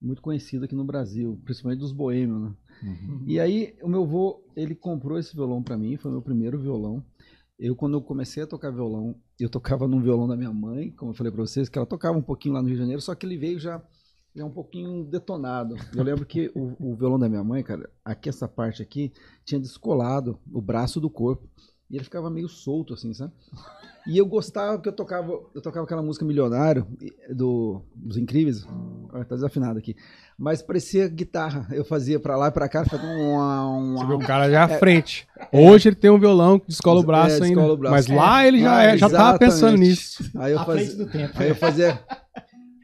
muito 0.00 0.22
conhecida 0.22 0.66
aqui 0.66 0.76
no 0.76 0.84
Brasil, 0.84 1.40
principalmente 1.44 1.80
dos 1.80 1.90
boêmios, 1.90 2.40
né? 2.40 2.52
E 3.26 3.40
aí 3.40 3.76
o 3.82 3.88
meu 3.88 4.02
avô, 4.02 4.42
ele 4.56 4.74
comprou 4.74 5.18
esse 5.18 5.34
violão 5.34 5.62
pra 5.62 5.76
mim, 5.76 5.96
foi 5.96 6.10
meu 6.10 6.22
primeiro 6.22 6.58
violão. 6.58 7.04
Eu 7.58 7.74
quando 7.74 7.94
eu 7.94 8.02
comecei 8.02 8.42
a 8.42 8.46
tocar 8.46 8.70
violão, 8.70 9.16
eu 9.38 9.48
tocava 9.48 9.88
num 9.88 10.00
violão 10.00 10.28
da 10.28 10.36
minha 10.36 10.52
mãe, 10.52 10.90
como 10.92 11.10
eu 11.10 11.14
falei 11.14 11.32
pra 11.32 11.42
vocês, 11.42 11.68
que 11.68 11.76
ela 11.76 11.86
tocava 11.86 12.16
um 12.16 12.22
pouquinho 12.22 12.54
lá 12.54 12.62
no 12.62 12.68
Rio 12.68 12.76
de 12.76 12.82
Janeiro, 12.82 13.02
só 13.02 13.14
que 13.14 13.26
ele 13.26 13.36
veio 13.36 13.58
já 13.58 13.82
é 14.36 14.44
um 14.44 14.50
pouquinho 14.50 15.04
detonado. 15.04 15.74
Eu 15.94 16.02
lembro 16.04 16.24
que 16.24 16.50
o, 16.54 16.90
o 16.90 16.94
violão 16.94 17.18
da 17.18 17.28
minha 17.28 17.42
mãe, 17.42 17.62
cara, 17.62 17.90
aqui 18.04 18.28
essa 18.28 18.46
parte 18.46 18.82
aqui 18.82 19.12
tinha 19.44 19.60
descolado 19.60 20.38
o 20.52 20.60
braço 20.60 21.00
do 21.00 21.10
corpo. 21.10 21.48
E 21.90 21.96
ele 21.96 22.04
ficava 22.04 22.28
meio 22.28 22.48
solto, 22.48 22.92
assim, 22.92 23.14
sabe? 23.14 23.32
E 24.06 24.18
eu 24.18 24.26
gostava 24.26 24.74
porque 24.76 24.90
eu 24.90 24.92
tocava, 24.92 25.32
eu 25.54 25.60
tocava 25.62 25.84
aquela 25.84 26.02
música 26.02 26.24
Milionário 26.24 26.86
do, 27.30 27.82
dos 27.94 28.16
Incríveis. 28.18 28.66
Ah, 29.12 29.24
tá 29.24 29.34
desafinado 29.34 29.78
aqui. 29.78 29.96
Mas 30.38 30.60
parecia 30.62 31.08
guitarra. 31.08 31.66
Eu 31.70 31.84
fazia 31.84 32.20
pra 32.20 32.36
lá 32.36 32.48
e 32.48 32.50
pra 32.50 32.68
cá, 32.68 32.84
ficava 32.84 33.04
um, 33.06 33.96
Você 33.96 34.06
vê 34.06 34.12
o 34.14 34.18
cara 34.18 34.50
já 34.50 34.64
à 34.64 34.68
frente. 34.68 35.26
Hoje 35.50 35.88
ele 35.88 35.96
tem 35.96 36.10
um 36.10 36.18
violão 36.18 36.58
que 36.58 36.66
descola 36.68 37.00
o 37.00 37.02
braço 37.02 37.30
É, 37.42 37.46
ainda. 37.46 37.46
descola 37.46 37.72
o 37.72 37.76
braço. 37.76 37.94
Mas 37.94 38.06
lá 38.06 38.46
ele 38.46 38.60
já, 38.60 38.76
Ah, 38.76 38.82
é- 38.84 38.98
já 38.98 39.08
tava 39.10 39.38
pensando 39.38 39.78
nisso. 39.78 40.30
Aí 40.36 40.52
eu 40.52 40.58
À 40.58 40.64
frente 40.66 40.88
fazia, 40.90 41.04
do 41.04 41.10
tempo. 41.10 41.32
aí 41.36 41.48
eu 41.48 41.54
fazia, 41.56 42.00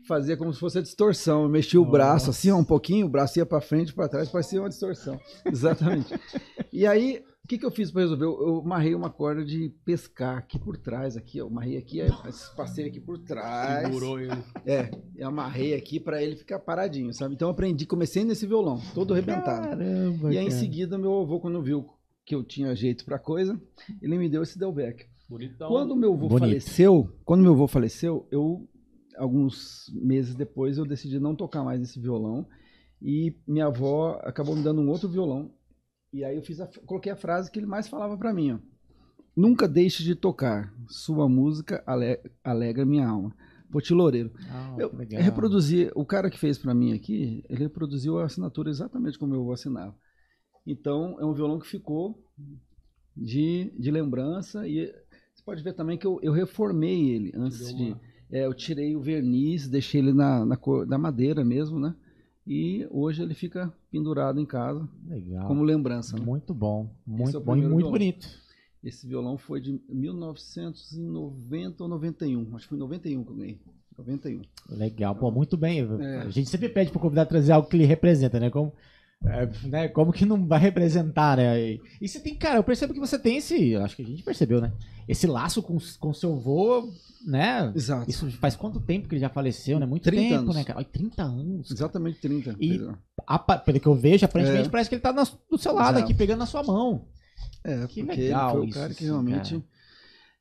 fazia 0.09 0.37
como 0.37 0.53
se 0.53 0.61
fosse 0.61 0.79
a 0.79 0.83
distorção. 0.83 1.43
Eu 1.45 1.49
mexia 1.51 1.81
o 1.81 1.85
braço 1.91 2.31
assim, 2.31 2.51
ó, 2.51 2.57
um 2.57 2.65
pouquinho, 2.65 3.07
o 3.07 3.11
braço 3.11 3.39
ia 3.39 3.47
pra 3.47 3.61
frente 3.61 3.91
e 3.91 3.95
pra 3.95 4.09
trás, 4.09 4.29
parecia 4.31 4.61
uma 4.61 4.69
distorção. 4.69 5.19
Exatamente. 5.45 6.19
E 6.73 6.87
aí, 6.87 7.23
o 7.45 7.47
que, 7.49 7.59
que 7.59 7.67
eu 7.67 7.71
fiz 7.71 7.91
pra 7.91 8.01
resolver? 8.03 8.25
Eu, 8.25 8.41
eu 8.41 8.59
amarrei 8.61 8.95
uma 8.95 9.11
corda 9.11 9.45
de 9.45 9.69
pescar 9.85 10.39
aqui 10.39 10.59
por 10.59 10.77
trás, 10.79 11.17
aqui, 11.17 11.41
ó. 11.41 11.45
Eu 11.45 11.49
amarrei 11.49 11.77
aqui, 11.77 12.01
aí 12.01 12.11
passei 12.57 12.87
aqui 12.87 12.99
por 13.01 13.19
trás. 13.19 13.87
Segurou 13.87 14.19
ele. 14.19 14.33
É, 14.65 14.91
eu 15.15 15.29
amarrei 15.29 15.75
aqui 15.75 16.01
pra 16.01 16.23
ele 16.23 16.37
ficar 16.37 16.59
paradinho, 16.59 17.13
sabe? 17.13 17.35
Então 17.35 17.49
eu 17.49 17.53
aprendi, 17.53 17.85
comecei 17.87 18.25
nesse 18.25 18.47
violão, 18.47 18.81
todo 18.95 19.13
arrebentado. 19.13 19.69
Caramba, 19.69 20.33
E 20.33 20.39
aí, 20.39 20.45
em 20.45 20.49
cara. 20.49 20.59
seguida, 20.61 20.97
meu 20.99 21.21
avô, 21.21 21.39
quando 21.39 21.63
viu 21.63 21.87
que 22.25 22.35
eu 22.35 22.43
tinha 22.43 22.75
jeito 22.75 23.05
pra 23.05 23.19
coisa, 23.19 23.61
ele 24.01 24.17
me 24.17 24.29
deu 24.29 24.43
esse 24.43 24.59
Delbeck. 24.59 25.05
Bonitão. 25.29 25.69
Quando 25.69 25.95
meu 25.95 26.15
avô 26.15 26.29
Bonito. 26.29 26.41
faleceu, 26.49 27.11
quando 27.25 27.43
meu 27.43 27.53
avô 27.53 27.67
faleceu, 27.67 28.27
eu 28.31 28.67
alguns 29.17 29.93
meses 29.95 30.35
depois 30.35 30.77
eu 30.79 30.85
decidi 30.85 31.21
não 31.21 31.37
tocar 31.37 31.63
mais 31.63 31.81
esse 31.81 32.01
violão 32.01 32.47
e 33.01 33.37
minha 33.47 33.67
avó 33.67 34.19
acabou 34.25 34.57
me 34.57 34.63
dando 34.63 34.81
um 34.81 34.89
outro 34.89 35.09
violão. 35.09 35.51
E 36.15 36.25
aí 36.25 36.37
eu 36.37 36.43
fiz 36.43 36.61
a, 36.61 36.69
coloquei 36.87 37.11
a 37.11 37.17
frase 37.17 37.51
que 37.51 37.59
ele 37.59 37.67
mais 37.67 37.89
falava 37.89 38.17
pra 38.17 38.33
mim, 38.33 38.53
ó. 38.53 38.59
Nunca 39.37 39.67
deixe 39.67 40.05
de 40.05 40.15
tocar. 40.15 40.73
Sua 40.89 41.29
música 41.29 41.83
ale- 41.85 42.21
alegra 42.45 42.85
minha 42.87 43.09
alma. 43.09 43.35
Poti 43.71 43.93
Loureiro. 43.93 44.31
Ah, 44.49 44.77
Eu 44.79 44.95
legal. 44.97 45.21
reproduzi, 45.21 45.91
o 45.97 46.07
cara 46.07 46.31
que 46.31 46.39
fez 46.39 46.57
pra 46.57 46.73
mim 46.73 46.93
aqui, 46.95 47.43
ele 47.49 47.59
reproduziu 47.59 48.19
a 48.21 48.27
assinatura 48.27 48.71
exatamente 48.71 49.19
como 49.19 49.35
eu 49.35 49.51
assinava. 49.51 49.97
Então, 50.65 51.17
é 51.19 51.25
um 51.25 51.35
violão 51.35 51.59
que 51.59 51.67
ficou 51.67 52.25
de, 53.17 53.73
de 53.77 53.91
lembrança 53.91 54.69
e 54.69 54.87
você 55.35 55.43
pode 55.45 55.63
ver 55.65 55.73
também 55.73 55.99
que 55.99 56.07
eu, 56.07 56.21
eu 56.23 56.33
reformei 56.33 57.11
ele 57.11 57.33
antes 57.35 57.59
Deu 57.59 57.77
de... 57.77 57.83
uma- 57.93 58.01
é, 58.31 58.47
eu 58.47 58.55
tirei 58.55 58.97
o 58.97 59.01
verniz, 59.01 59.69
deixei 59.69 60.01
ele 60.01 60.13
na, 60.13 60.45
na 60.47 60.57
cor 60.57 60.87
da 60.87 60.97
madeira 60.97 61.45
mesmo, 61.45 61.79
né? 61.79 61.95
E 62.47 62.87
hoje 62.91 63.23
ele 63.23 63.33
fica 63.35 63.73
pendurado 63.91 64.39
em 64.39 64.45
casa 64.45 64.87
Legal. 65.07 65.47
como 65.49 65.63
lembrança. 65.63 66.17
né? 66.19 66.25
Muito 66.25 66.53
bom. 66.53 66.91
Muito 67.07 67.37
é 67.37 67.41
bom 67.41 67.57
e 67.57 67.61
muito 67.61 67.77
violão. 67.77 67.93
bonito. 67.93 68.29
Esse 68.83 69.07
violão 69.07 69.39
foi 69.39 69.63
de 69.63 69.81
1990 69.89 71.83
ou 71.83 71.89
91. 71.89 72.55
Acho 72.55 72.65
que 72.65 72.69
foi 72.69 72.77
em 72.77 72.81
91 72.81 73.25
que 73.25 73.31
eu 73.31 73.37
ganhei. 73.37 73.59
91. 73.97 74.43
Legal, 74.69 75.15
pô, 75.15 75.31
muito 75.31 75.57
bem. 75.57 75.81
É. 76.01 76.19
A 76.19 76.29
gente 76.29 76.51
sempre 76.51 76.69
pede 76.69 76.91
pro 76.91 77.01
convidado 77.01 77.31
trazer 77.31 77.53
algo 77.53 77.69
que 77.69 77.77
ele 77.77 77.87
representa, 77.87 78.39
né? 78.39 78.51
Como, 78.51 78.75
é, 79.27 79.67
né? 79.69 79.89
Como 79.89 80.13
que 80.13 80.25
não 80.27 80.47
vai 80.47 80.59
representar, 80.61 81.37
né? 81.37 81.61
E, 81.61 81.81
e 82.01 82.09
você 82.09 82.21
tem, 82.21 82.35
cara, 82.35 82.57
eu 82.59 82.65
percebo 82.65 82.93
que 82.93 83.01
você 83.01 83.19
tem 83.19 83.39
esse. 83.39 83.75
Acho 83.77 83.97
que 83.97 84.03
a 84.03 84.07
gente 84.07 84.23
percebeu, 84.23 84.61
né? 84.61 84.73
Esse 85.09 85.27
laço 85.27 85.63
com, 85.63 85.77
com 85.99 86.13
seu 86.15 86.35
avô, 86.35 86.91
né? 87.27 87.73
Exato. 87.75 88.09
Isso 88.11 88.31
faz 88.33 88.55
quanto 88.57 88.81
tempo 88.81 89.09
que 89.09 89.15
ele 89.15 89.21
já 89.21 89.29
faleceu, 89.29 89.79
né? 89.79 89.87
Muito 89.87 90.05
30 90.05 90.23
tempo, 90.23 90.35
anos. 90.43 90.55
né, 90.57 90.65
cara? 90.65 90.79
Ai, 90.79 90.85
30 90.85 91.23
anos. 91.23 91.71
Exatamente 91.71 92.21
30. 92.21 92.57
E-. 92.61 92.81
Apa- 93.27 93.59
pelo 93.59 93.81
que 93.81 93.87
eu 93.87 93.95
vejo, 93.95 94.25
aparentemente 94.25 94.69
É. 94.69 94.71
parece 94.71 94.89
que 94.91 94.95
ele 94.97 95.03
tá 95.03 95.13
na- 95.13 95.25
do 95.51 95.59
seu 95.59 95.73
lado 95.75 95.97
Exato. 95.97 96.05
aqui, 96.05 96.15
pegando 96.15 96.39
na 96.41 96.47
sua 96.47 96.63
mão. 96.63 97.07
É, 97.63 97.87
Que 97.87 98.03
porque 98.05 98.21
legal 98.23 98.51
ele 98.51 98.57
foi 98.59 98.61
o 98.61 98.69
isso, 98.69 98.79
cara 98.79 98.95
que 98.95 99.05
realmente. 99.05 99.65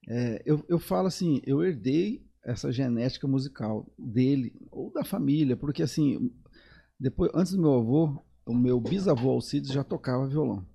é, 0.09 0.41
eu, 0.45 0.63
eu 0.67 0.79
falo 0.79 1.07
assim, 1.07 1.41
eu 1.45 1.63
herdei 1.63 2.21
essa 2.45 2.71
genética 2.71 3.25
musical 3.27 3.85
dele, 3.97 4.53
ou 4.69 4.91
da 4.91 5.05
família, 5.05 5.55
porque 5.55 5.81
assim, 5.81 6.29
depois, 6.99 7.31
antes 7.33 7.53
do 7.53 7.61
meu 7.61 7.73
avô, 7.75 8.21
o 8.45 8.53
meu 8.53 8.79
bisavô 8.79 9.31
Alcides 9.31 9.71
já 9.71 9.83
tocava 9.83 10.27
violão. 10.27 10.65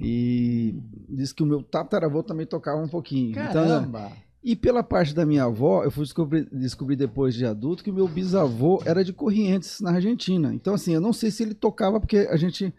E 0.00 0.74
diz 1.08 1.32
que 1.32 1.42
o 1.42 1.46
meu 1.46 1.62
tataravô 1.62 2.22
também 2.22 2.46
tocava 2.46 2.82
um 2.82 2.88
pouquinho. 2.88 3.30
Então, 3.30 3.66
Caramba! 3.66 4.12
e 4.44 4.54
pela 4.54 4.82
parte 4.82 5.14
da 5.14 5.24
minha 5.24 5.44
avó, 5.44 5.84
eu 5.84 5.90
fui 5.90 6.04
descobrir, 6.04 6.46
descobrir 6.52 6.96
depois 6.96 7.34
de 7.34 7.46
adulto 7.46 7.82
que 7.82 7.90
o 7.90 7.94
meu 7.94 8.06
bisavô 8.06 8.82
era 8.84 9.02
de 9.02 9.10
Corrientes, 9.10 9.80
na 9.80 9.92
Argentina. 9.92 10.52
Então, 10.54 10.74
assim, 10.74 10.92
eu 10.92 11.00
não 11.00 11.14
sei 11.14 11.30
se 11.30 11.42
ele 11.42 11.54
tocava, 11.54 11.98
porque 11.98 12.18
a 12.30 12.36
gente 12.36 12.72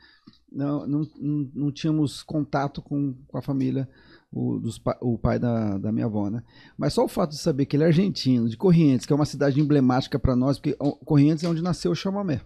não, 0.51 0.85
não, 0.85 1.07
não, 1.19 1.51
não 1.55 1.71
tínhamos 1.71 2.21
contato 2.21 2.83
com, 2.83 3.15
com 3.27 3.37
a 3.37 3.41
família, 3.41 3.89
o, 4.31 4.59
dos, 4.59 4.79
o 5.01 5.17
pai 5.17 5.39
da, 5.39 5.79
da 5.79 5.91
minha 5.91 6.05
avó, 6.05 6.29
né? 6.29 6.43
Mas 6.77 6.93
só 6.93 7.03
o 7.03 7.07
fato 7.07 7.31
de 7.31 7.39
saber 7.39 7.65
que 7.65 7.75
ele 7.75 7.83
é 7.83 7.87
argentino, 7.87 8.47
de 8.47 8.57
Corrientes, 8.57 9.05
que 9.05 9.13
é 9.13 9.15
uma 9.15 9.25
cidade 9.25 9.59
emblemática 9.59 10.19
para 10.19 10.35
nós, 10.35 10.59
porque 10.59 10.77
Corrientes 11.03 11.43
é 11.43 11.49
onde 11.49 11.63
nasceu 11.63 11.91
o 11.91 11.95
chamamé. 11.95 12.41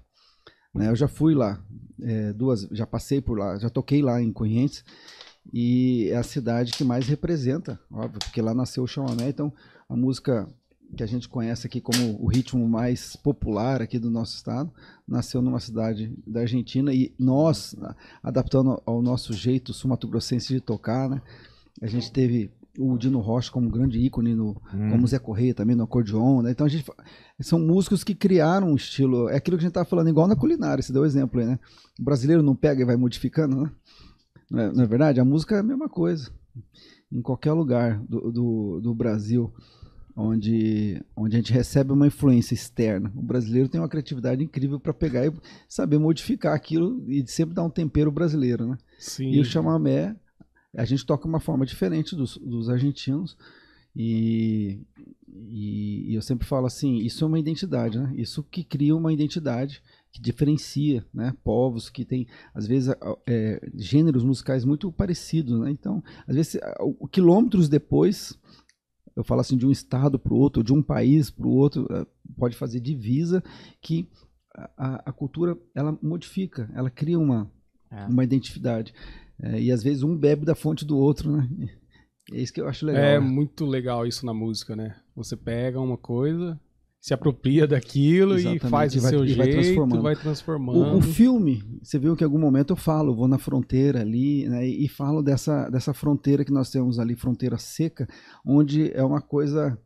Né? 0.73 0.89
Eu 0.89 0.95
já 0.95 1.07
fui 1.07 1.33
lá 1.33 1.63
é, 2.01 2.33
duas, 2.33 2.67
já 2.71 2.85
passei 2.85 3.21
por 3.21 3.37
lá, 3.37 3.57
já 3.57 3.69
toquei 3.69 4.01
lá 4.01 4.21
em 4.21 4.31
Corrientes 4.31 4.83
e 5.53 6.09
é 6.09 6.17
a 6.17 6.23
cidade 6.23 6.73
que 6.73 6.83
mais 6.83 7.07
representa, 7.07 7.79
óbvio, 7.91 8.19
porque 8.19 8.41
lá 8.41 8.53
nasceu 8.53 8.83
o 8.83 8.87
chamamé, 8.87 9.29
então 9.29 9.51
a 9.87 9.95
música 9.95 10.47
que 10.95 11.03
a 11.03 11.05
gente 11.05 11.29
conhece 11.29 11.67
aqui 11.67 11.79
como 11.79 12.19
o 12.19 12.27
ritmo 12.27 12.67
mais 12.67 13.15
popular 13.15 13.81
aqui 13.81 13.99
do 13.99 14.09
nosso 14.09 14.35
estado, 14.35 14.71
nasceu 15.07 15.41
numa 15.41 15.59
cidade 15.59 16.11
da 16.25 16.41
Argentina 16.41 16.93
e 16.93 17.13
nós, 17.17 17.75
adaptando 18.23 18.81
ao 18.85 19.01
nosso 19.01 19.31
jeito 19.33 19.71
sumatogrossense 19.71 20.53
de 20.53 20.59
tocar, 20.59 21.07
né? 21.07 21.21
A 21.81 21.87
gente 21.87 22.11
teve 22.11 22.51
o 22.79 22.97
Dino 22.97 23.19
Rocha 23.19 23.51
como 23.51 23.69
grande 23.69 23.99
ícone, 23.99 24.33
no, 24.33 24.55
como 24.71 25.03
o 25.03 25.07
Zé 25.07 25.19
Correia 25.19 25.53
também 25.53 25.75
no 25.75 25.83
acordeon, 25.83 26.41
né? 26.41 26.51
Então 26.51 26.65
a 26.65 26.69
gente 26.69 26.85
são 27.41 27.59
músicos 27.59 28.05
que 28.05 28.15
criaram 28.15 28.71
um 28.71 28.75
estilo, 28.75 29.27
é 29.27 29.35
aquilo 29.35 29.57
que 29.57 29.63
a 29.63 29.65
gente 29.65 29.71
estava 29.71 29.85
falando, 29.85 30.07
igual 30.07 30.27
na 30.27 30.35
culinária, 30.35 30.81
você 30.81 30.93
deu 30.93 31.01
o 31.01 31.05
exemplo 31.05 31.41
aí, 31.41 31.45
né? 31.45 31.59
O 31.99 32.03
brasileiro 32.03 32.41
não 32.41 32.55
pega 32.55 32.81
e 32.81 32.85
vai 32.85 32.95
modificando, 32.95 33.63
né? 33.63 33.71
Não 34.49 34.59
é, 34.59 34.71
não 34.71 34.83
é 34.83 34.87
verdade? 34.87 35.19
A 35.19 35.25
música 35.25 35.57
é 35.57 35.59
a 35.59 35.63
mesma 35.63 35.89
coisa. 35.89 36.31
Em 37.11 37.21
qualquer 37.21 37.51
lugar 37.51 38.01
do, 38.07 38.31
do, 38.31 38.79
do 38.81 38.95
Brasil 38.95 39.53
onde, 40.15 41.03
onde 41.15 41.35
a 41.35 41.39
gente 41.39 41.53
recebe 41.53 41.91
uma 41.91 42.07
influência 42.07 42.53
externa, 42.53 43.11
o 43.15 43.21
brasileiro 43.21 43.69
tem 43.69 43.79
uma 43.79 43.89
criatividade 43.89 44.43
incrível 44.43 44.79
para 44.79 44.93
pegar 44.93 45.25
e 45.25 45.33
saber 45.67 45.97
modificar 45.97 46.53
aquilo 46.53 47.03
e 47.07 47.25
sempre 47.27 47.55
dar 47.55 47.63
um 47.63 47.69
tempero 47.69 48.11
brasileiro, 48.11 48.67
né? 48.67 48.77
Sim. 48.97 49.31
E 49.31 49.39
o 49.39 49.45
chamamé, 49.45 50.15
a 50.75 50.85
gente 50.85 51.05
toca 51.05 51.27
uma 51.27 51.39
forma 51.39 51.65
diferente 51.65 52.15
dos, 52.15 52.37
dos 52.37 52.69
argentinos. 52.69 53.37
E, 53.95 54.79
e, 55.27 56.11
e 56.11 56.15
eu 56.15 56.21
sempre 56.21 56.47
falo 56.47 56.67
assim, 56.67 56.97
isso 56.97 57.23
é 57.23 57.27
uma 57.27 57.39
identidade, 57.39 57.97
né? 57.97 58.13
Isso 58.15 58.43
que 58.43 58.63
cria 58.63 58.95
uma 58.95 59.11
identidade 59.11 59.81
que 60.11 60.21
diferencia, 60.21 61.03
né? 61.13 61.35
Povos 61.43 61.89
que 61.89 62.05
têm, 62.05 62.27
às 62.53 62.65
vezes, 62.67 62.93
é, 63.27 63.59
gêneros 63.75 64.23
musicais 64.23 64.63
muito 64.63 64.91
parecidos, 64.91 65.59
né? 65.59 65.71
Então, 65.71 66.03
às 66.27 66.35
vezes, 66.35 66.57
quilômetros 67.11 67.67
depois, 67.67 68.39
eu 69.15 69.23
falo 69.23 69.41
assim, 69.41 69.57
de 69.57 69.65
um 69.65 69.71
estado 69.71 70.17
para 70.19 70.33
o 70.33 70.37
outro, 70.37 70.63
de 70.63 70.71
um 70.71 70.81
país 70.83 71.29
para 71.29 71.47
o 71.47 71.51
outro, 71.51 71.87
eh, 71.91 72.05
pode 72.37 72.55
fazer 72.55 72.79
divisa 72.79 73.43
que 73.81 74.07
a- 74.55 74.69
a, 74.77 75.09
a 75.09 75.11
cultura, 75.11 75.57
ela 75.75 75.97
modifica, 76.01 76.69
ela 76.73 76.89
cria 76.89 77.19
uma, 77.19 77.51
É. 77.91 78.05
uma 78.05 78.23
identidade. 78.23 78.93
É, 79.41 79.61
e 79.61 79.71
às 79.71 79.81
vezes 79.83 80.03
um 80.03 80.15
bebe 80.17 80.45
da 80.45 80.55
fonte 80.55 80.83
do 80.85 80.97
outro, 80.97 81.31
né? 81.31 81.47
É 82.31 82.41
isso 82.41 82.53
que 82.53 82.61
eu 82.61 82.67
acho 82.67 82.85
legal. 82.85 83.01
É 83.01 83.19
né? 83.19 83.25
muito 83.25 83.65
legal 83.65 84.05
isso 84.05 84.25
na 84.25 84.33
música, 84.33 84.75
né? 84.75 84.95
Você 85.15 85.35
pega 85.35 85.79
uma 85.79 85.97
coisa, 85.97 86.59
se 87.01 87.13
apropria 87.13 87.65
daquilo 87.65 88.35
Exatamente, 88.35 88.65
e 88.65 88.69
faz 88.69 88.93
do 88.93 89.01
vai- 89.01 89.09
seu 89.09 89.25
e 89.25 89.33
vai 89.33 89.45
jeito, 89.51 89.61
transformando. 89.63 90.01
vai 90.03 90.13
O, 90.13 90.17
transformando. 90.19 90.97
o 90.97 91.01
filme, 91.01 91.63
você 91.81 91.97
viu 91.97 92.15
que 92.15 92.23
em 92.23 92.25
algum 92.25 92.37
momento 92.39 92.71
eu 92.73 92.77
falo, 92.77 93.15
vou 93.15 93.27
na 93.27 93.37
fronteira 93.37 94.01
ali, 94.01 94.47
né, 94.47 94.67
e 94.67 94.87
falo 94.87 95.23
dessa, 95.23 95.69
dessa 95.69 95.93
fronteira 95.93 96.43
que 96.45 96.51
nós 96.51 96.69
temos 96.69 96.99
ali, 96.99 97.15
fronteira 97.15 97.57
seca, 97.57 98.07
onde 98.45 98.91
é 98.93 99.03
uma 99.03 99.21
coisa 99.21 99.77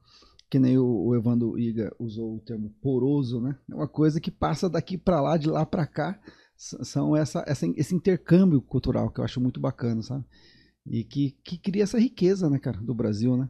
que 0.49 0.59
nem 0.59 0.77
o, 0.77 0.85
o 0.85 1.15
Evandro 1.15 1.57
Iga 1.57 1.91
usou 1.97 2.35
o 2.35 2.39
termo 2.39 2.71
poroso, 2.81 3.41
né? 3.41 3.55
É 3.71 3.73
uma 3.73 3.87
coisa 3.87 4.19
que 4.19 4.29
passa 4.29 4.69
daqui 4.69 4.97
para 4.99 5.19
lá, 5.21 5.35
de 5.37 5.49
lá 5.49 5.65
para 5.65 5.87
cá, 5.87 6.19
são 6.55 7.15
essa, 7.15 7.43
essa, 7.47 7.67
esse 7.75 7.95
intercâmbio 7.95 8.61
cultural 8.61 9.09
que 9.09 9.19
eu 9.19 9.23
acho 9.23 9.41
muito 9.41 9.59
bacana, 9.59 10.01
sabe? 10.01 10.25
E 10.85 11.03
que, 11.03 11.31
que 11.43 11.57
cria 11.57 11.83
essa 11.83 11.99
riqueza, 11.99 12.49
né, 12.49 12.59
cara, 12.59 12.79
do 12.81 12.93
Brasil, 12.93 13.37
né? 13.37 13.49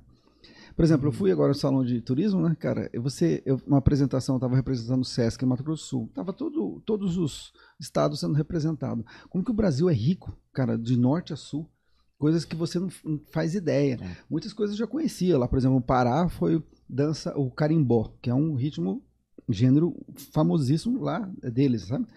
Por 0.76 0.84
exemplo, 0.84 1.08
eu 1.08 1.12
fui 1.12 1.32
agora 1.32 1.50
no 1.50 1.56
salão 1.56 1.86
de 1.86 2.02
turismo, 2.02 2.42
né, 2.42 2.56
cara? 2.60 2.90
Eu, 2.92 3.02
você, 3.02 3.44
eu, 3.46 3.62
uma 3.68 3.78
apresentação, 3.78 4.36
eu 4.36 4.38
estava 4.38 4.56
representando 4.56 5.02
o 5.02 5.06
Sesc 5.06 5.44
em 5.44 5.48
Mato 5.48 5.64
Grosso 5.64 5.84
do 5.84 5.88
Sul. 5.88 6.12
Tava 6.14 6.34
todo, 6.34 6.82
todos 6.86 7.18
os 7.18 7.54
estados 7.80 8.20
sendo 8.20 8.34
representados. 8.34 9.06
Como 9.30 9.44
que 9.44 9.52
o 9.52 9.56
Brasil 9.56 9.90
é 9.90 9.94
rico, 9.94 10.36
cara, 10.52 10.78
de 10.78 10.98
norte 10.98 11.32
a 11.32 11.36
sul. 11.36 11.70
Coisas 12.18 12.44
que 12.44 12.56
você 12.56 12.80
não, 12.80 12.90
não 13.06 13.20
faz 13.32 13.54
ideia. 13.54 14.00
É. 14.02 14.18
Muitas 14.30 14.52
coisas 14.52 14.74
eu 14.74 14.80
já 14.80 14.88
conhecia. 14.88 15.38
Lá, 15.38 15.48
por 15.48 15.60
exemplo, 15.60 15.78
o 15.78 15.82
Pará 15.82 16.28
foi 16.28 16.64
dança, 16.90 17.38
o 17.38 17.52
carimbó, 17.52 18.12
que 18.22 18.30
é 18.30 18.34
um 18.34 18.56
ritmo 18.56 19.04
gênero 19.50 19.94
famosíssimo 20.32 21.02
lá 21.02 21.20
deles, 21.44 21.84
sabe? 21.84 22.08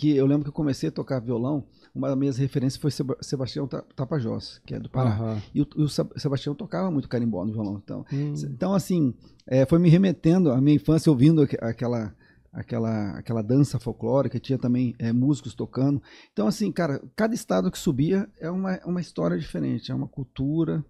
Que 0.00 0.16
eu 0.16 0.26
lembro 0.26 0.44
que 0.44 0.50
eu 0.50 0.52
comecei 0.52 0.90
a 0.90 0.92
tocar 0.92 1.18
violão, 1.18 1.64
uma 1.92 2.06
das 2.08 2.16
minhas 2.16 2.36
referências 2.38 2.80
foi 2.80 2.92
Seba- 2.92 3.16
Sebastião 3.20 3.66
Ta- 3.66 3.82
Tapajós, 3.96 4.60
que 4.64 4.72
é 4.72 4.78
do 4.78 4.88
Pará. 4.88 5.10
Aham. 5.10 5.42
E 5.52 5.60
o, 5.60 5.66
o 5.76 5.88
Seb- 5.88 6.12
Sebastião 6.16 6.54
tocava 6.54 6.88
muito 6.88 7.08
carimbó 7.08 7.44
no 7.44 7.52
violão. 7.52 7.80
Então, 7.82 8.06
Hum. 8.12 8.32
então 8.44 8.72
assim, 8.74 9.12
é, 9.44 9.66
foi 9.66 9.80
me 9.80 9.88
remetendo 9.88 10.52
à 10.52 10.60
minha 10.60 10.76
infância 10.76 11.10
ouvindo 11.10 11.42
aqu- 11.42 11.58
aquela, 11.60 12.14
aquela, 12.52 13.10
aquela 13.18 13.42
dança 13.42 13.80
folclórica, 13.80 14.38
tinha 14.38 14.56
também 14.56 14.94
é, 15.00 15.12
músicos 15.12 15.52
tocando. 15.52 16.00
Então, 16.32 16.46
assim, 16.46 16.70
cara, 16.70 17.02
cada 17.16 17.34
estado 17.34 17.68
que 17.68 17.78
subia 17.78 18.28
é 18.38 18.48
uma, 18.48 18.78
uma 18.86 19.00
história 19.00 19.36
diferente, 19.36 19.90
é 19.90 19.94
uma 19.96 20.06
cultura, 20.06 20.84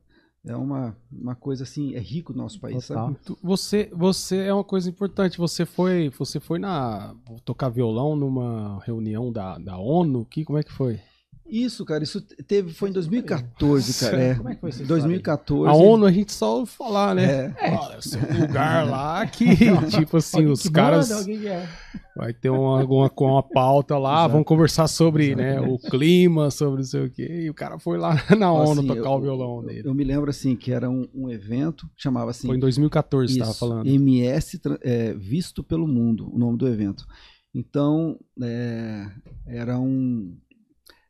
é 0.46 0.56
uma, 0.56 0.96
uma 1.10 1.34
coisa 1.34 1.64
assim, 1.64 1.94
é 1.94 1.98
rico 1.98 2.32
o 2.32 2.36
nosso 2.36 2.60
país, 2.60 2.86
Total. 2.86 3.08
sabe? 3.08 3.38
Você, 3.42 3.90
você 3.92 4.36
é 4.38 4.54
uma 4.54 4.64
coisa 4.64 4.88
importante. 4.88 5.38
Você 5.38 5.66
foi, 5.66 6.10
você 6.10 6.40
foi 6.40 6.58
na 6.58 7.14
tocar 7.44 7.68
violão 7.68 8.16
numa 8.16 8.80
reunião 8.84 9.32
da, 9.32 9.58
da 9.58 9.78
ONU. 9.78 10.24
Que 10.24 10.44
como 10.44 10.58
é 10.58 10.62
que 10.62 10.72
foi? 10.72 11.00
Isso, 11.48 11.84
cara, 11.84 12.04
isso 12.04 12.20
teve, 12.20 12.72
foi 12.72 12.90
em 12.90 12.92
2014, 12.92 14.04
cara. 14.04 14.22
É, 14.22 14.34
Como 14.34 14.48
é 14.50 14.54
que 14.54 14.60
foi 14.60 14.70
aí? 14.70 14.84
2014. 14.84 15.70
A 15.70 15.74
ONU 15.74 16.04
a 16.06 16.12
gente 16.12 16.32
só 16.32 16.58
ouve 16.58 16.70
falar, 16.70 17.14
né? 17.14 17.54
É. 17.58 17.70
Olha, 17.74 17.98
esse 17.98 18.16
lugar 18.18 18.86
lá 18.86 19.26
que 19.26 19.46
tipo 19.90 20.16
assim 20.18 20.38
Alguém 20.38 20.52
os 20.52 20.62
que 20.62 20.70
caras 20.70 21.08
manda, 21.10 21.48
é. 21.48 21.68
vai 22.14 22.34
ter 22.34 22.50
uma 22.50 22.80
alguma 22.80 23.08
com 23.08 23.26
uma 23.32 23.42
pauta 23.42 23.96
lá, 23.96 24.26
vão 24.26 24.44
conversar 24.44 24.88
sobre, 24.88 25.34
né, 25.34 25.58
o 25.60 25.78
clima, 25.78 26.50
sobre 26.50 26.76
não 26.78 26.84
sei 26.84 27.04
o 27.06 27.10
quê. 27.10 27.42
E 27.44 27.50
o 27.50 27.54
cara 27.54 27.78
foi 27.78 27.96
lá 27.98 28.14
na 28.38 28.52
ONU 28.52 28.80
Assim, 28.80 28.86
tocar 28.88 29.00
eu- 29.10 29.12
o 29.12 29.20
violão 29.20 29.56
eu, 29.62 29.66
dele. 29.66 29.88
eu 29.88 29.94
me 29.94 30.04
lembro 30.04 30.28
assim 30.30 30.54
que 30.54 30.70
era 30.72 30.90
um, 30.90 31.08
um 31.14 31.30
evento 31.30 31.86
que 31.96 32.02
chamava 32.02 32.30
assim 32.30 32.46
Foi 32.46 32.56
em 32.56 32.60
2014 32.60 33.32
você 33.32 33.38
tava 33.38 33.50
Isso, 33.50 33.58
falando. 33.58 33.86
MS 33.88 34.60
é, 34.82 35.14
Visto 35.14 35.62
pelo 35.64 35.88
Mundo, 35.88 36.28
o 36.30 36.38
nome 36.38 36.58
do 36.58 36.68
evento. 36.68 37.06
Então, 37.54 38.18
é, 38.42 39.06
era, 39.46 39.78
um, 39.78 40.36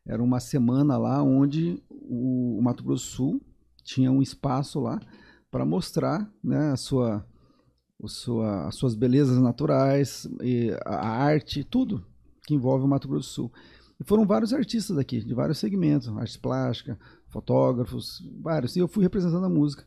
era 0.09 0.23
uma 0.23 0.39
semana 0.39 0.97
lá 0.97 1.21
onde 1.21 1.81
o, 1.87 2.57
o 2.57 2.61
Mato 2.63 2.83
Grosso 2.83 3.05
do 3.05 3.11
Sul 3.11 3.41
tinha 3.83 4.11
um 4.11 4.23
espaço 4.23 4.79
lá 4.79 4.99
para 5.51 5.63
mostrar 5.63 6.27
né, 6.43 6.71
a 6.71 6.75
sua, 6.75 7.23
o 7.99 8.07
sua, 8.07 8.67
as 8.67 8.75
suas 8.75 8.95
belezas 8.95 9.37
naturais, 9.37 10.27
e 10.41 10.71
a 10.83 10.95
a 10.95 11.09
arte, 11.09 11.63
tudo 11.63 12.03
que 12.45 12.55
envolve 12.55 12.85
o 12.85 12.87
Mato 12.87 13.07
Grosso 13.07 13.29
do 13.29 13.33
Sul. 13.33 13.53
E 13.99 14.03
foram 14.03 14.25
vários 14.25 14.51
artistas 14.51 14.95
daqui, 14.95 15.23
de 15.23 15.33
vários 15.35 15.59
segmentos, 15.59 16.07
arte 16.07 16.39
plástica, 16.39 16.97
fotógrafos, 17.27 18.19
vários. 18.41 18.75
E 18.75 18.79
eu 18.79 18.87
fui 18.87 19.03
representando 19.03 19.45
a 19.45 19.49
música, 19.49 19.85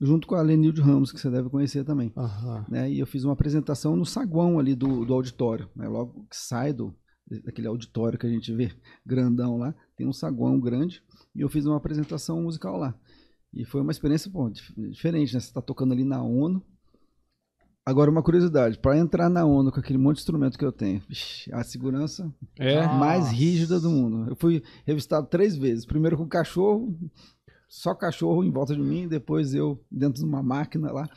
junto 0.00 0.28
com 0.28 0.36
a 0.36 0.42
Lenilde 0.42 0.80
Ramos, 0.80 1.10
que 1.10 1.18
você 1.18 1.30
deve 1.30 1.48
conhecer 1.48 1.84
também. 1.84 2.12
Aham. 2.16 2.64
Né? 2.68 2.92
E 2.92 3.00
eu 3.00 3.06
fiz 3.06 3.24
uma 3.24 3.32
apresentação 3.32 3.96
no 3.96 4.06
saguão 4.06 4.60
ali 4.60 4.76
do, 4.76 5.04
do 5.04 5.14
auditório. 5.14 5.68
Né? 5.74 5.88
Logo 5.88 6.26
que 6.30 6.36
sai 6.36 6.72
do, 6.72 6.94
daquele 7.44 7.66
auditório 7.68 8.18
que 8.18 8.26
a 8.26 8.30
gente 8.30 8.52
vê 8.54 8.72
grandão 9.04 9.56
lá, 9.56 9.74
tem 9.96 10.06
um 10.06 10.12
saguão 10.12 10.58
grande. 10.60 11.02
E 11.34 11.40
eu 11.40 11.48
fiz 11.48 11.64
uma 11.66 11.76
apresentação 11.76 12.42
musical 12.42 12.76
lá. 12.76 12.94
E 13.52 13.64
foi 13.64 13.80
uma 13.80 13.92
experiência 13.92 14.30
dif- 14.52 14.74
diferente, 14.90 15.32
né? 15.34 15.40
Você 15.40 15.46
está 15.46 15.62
tocando 15.62 15.92
ali 15.92 16.04
na 16.04 16.22
ONU. 16.22 16.62
Agora, 17.86 18.10
uma 18.10 18.22
curiosidade: 18.22 18.78
para 18.78 18.96
entrar 18.98 19.28
na 19.28 19.44
ONU 19.44 19.70
com 19.70 19.78
aquele 19.78 19.98
monte 19.98 20.16
de 20.16 20.22
instrumento 20.22 20.58
que 20.58 20.64
eu 20.64 20.72
tenho, 20.72 21.00
vixi, 21.08 21.52
a 21.52 21.62
segurança 21.62 22.32
É. 22.58 22.86
mais 22.86 23.24
Nossa. 23.24 23.34
rígida 23.36 23.78
do 23.80 23.90
mundo. 23.90 24.30
Eu 24.30 24.36
fui 24.36 24.62
revistado 24.86 25.26
três 25.28 25.54
vezes. 25.56 25.84
Primeiro 25.84 26.16
com 26.16 26.26
cachorro, 26.26 26.98
só 27.76 27.92
cachorro 27.92 28.44
em 28.44 28.52
volta 28.52 28.72
de 28.72 28.80
mim, 28.80 29.08
depois 29.08 29.52
eu 29.52 29.84
dentro 29.90 30.22
de 30.22 30.24
uma 30.24 30.44
máquina 30.44 30.92
lá 30.92 31.08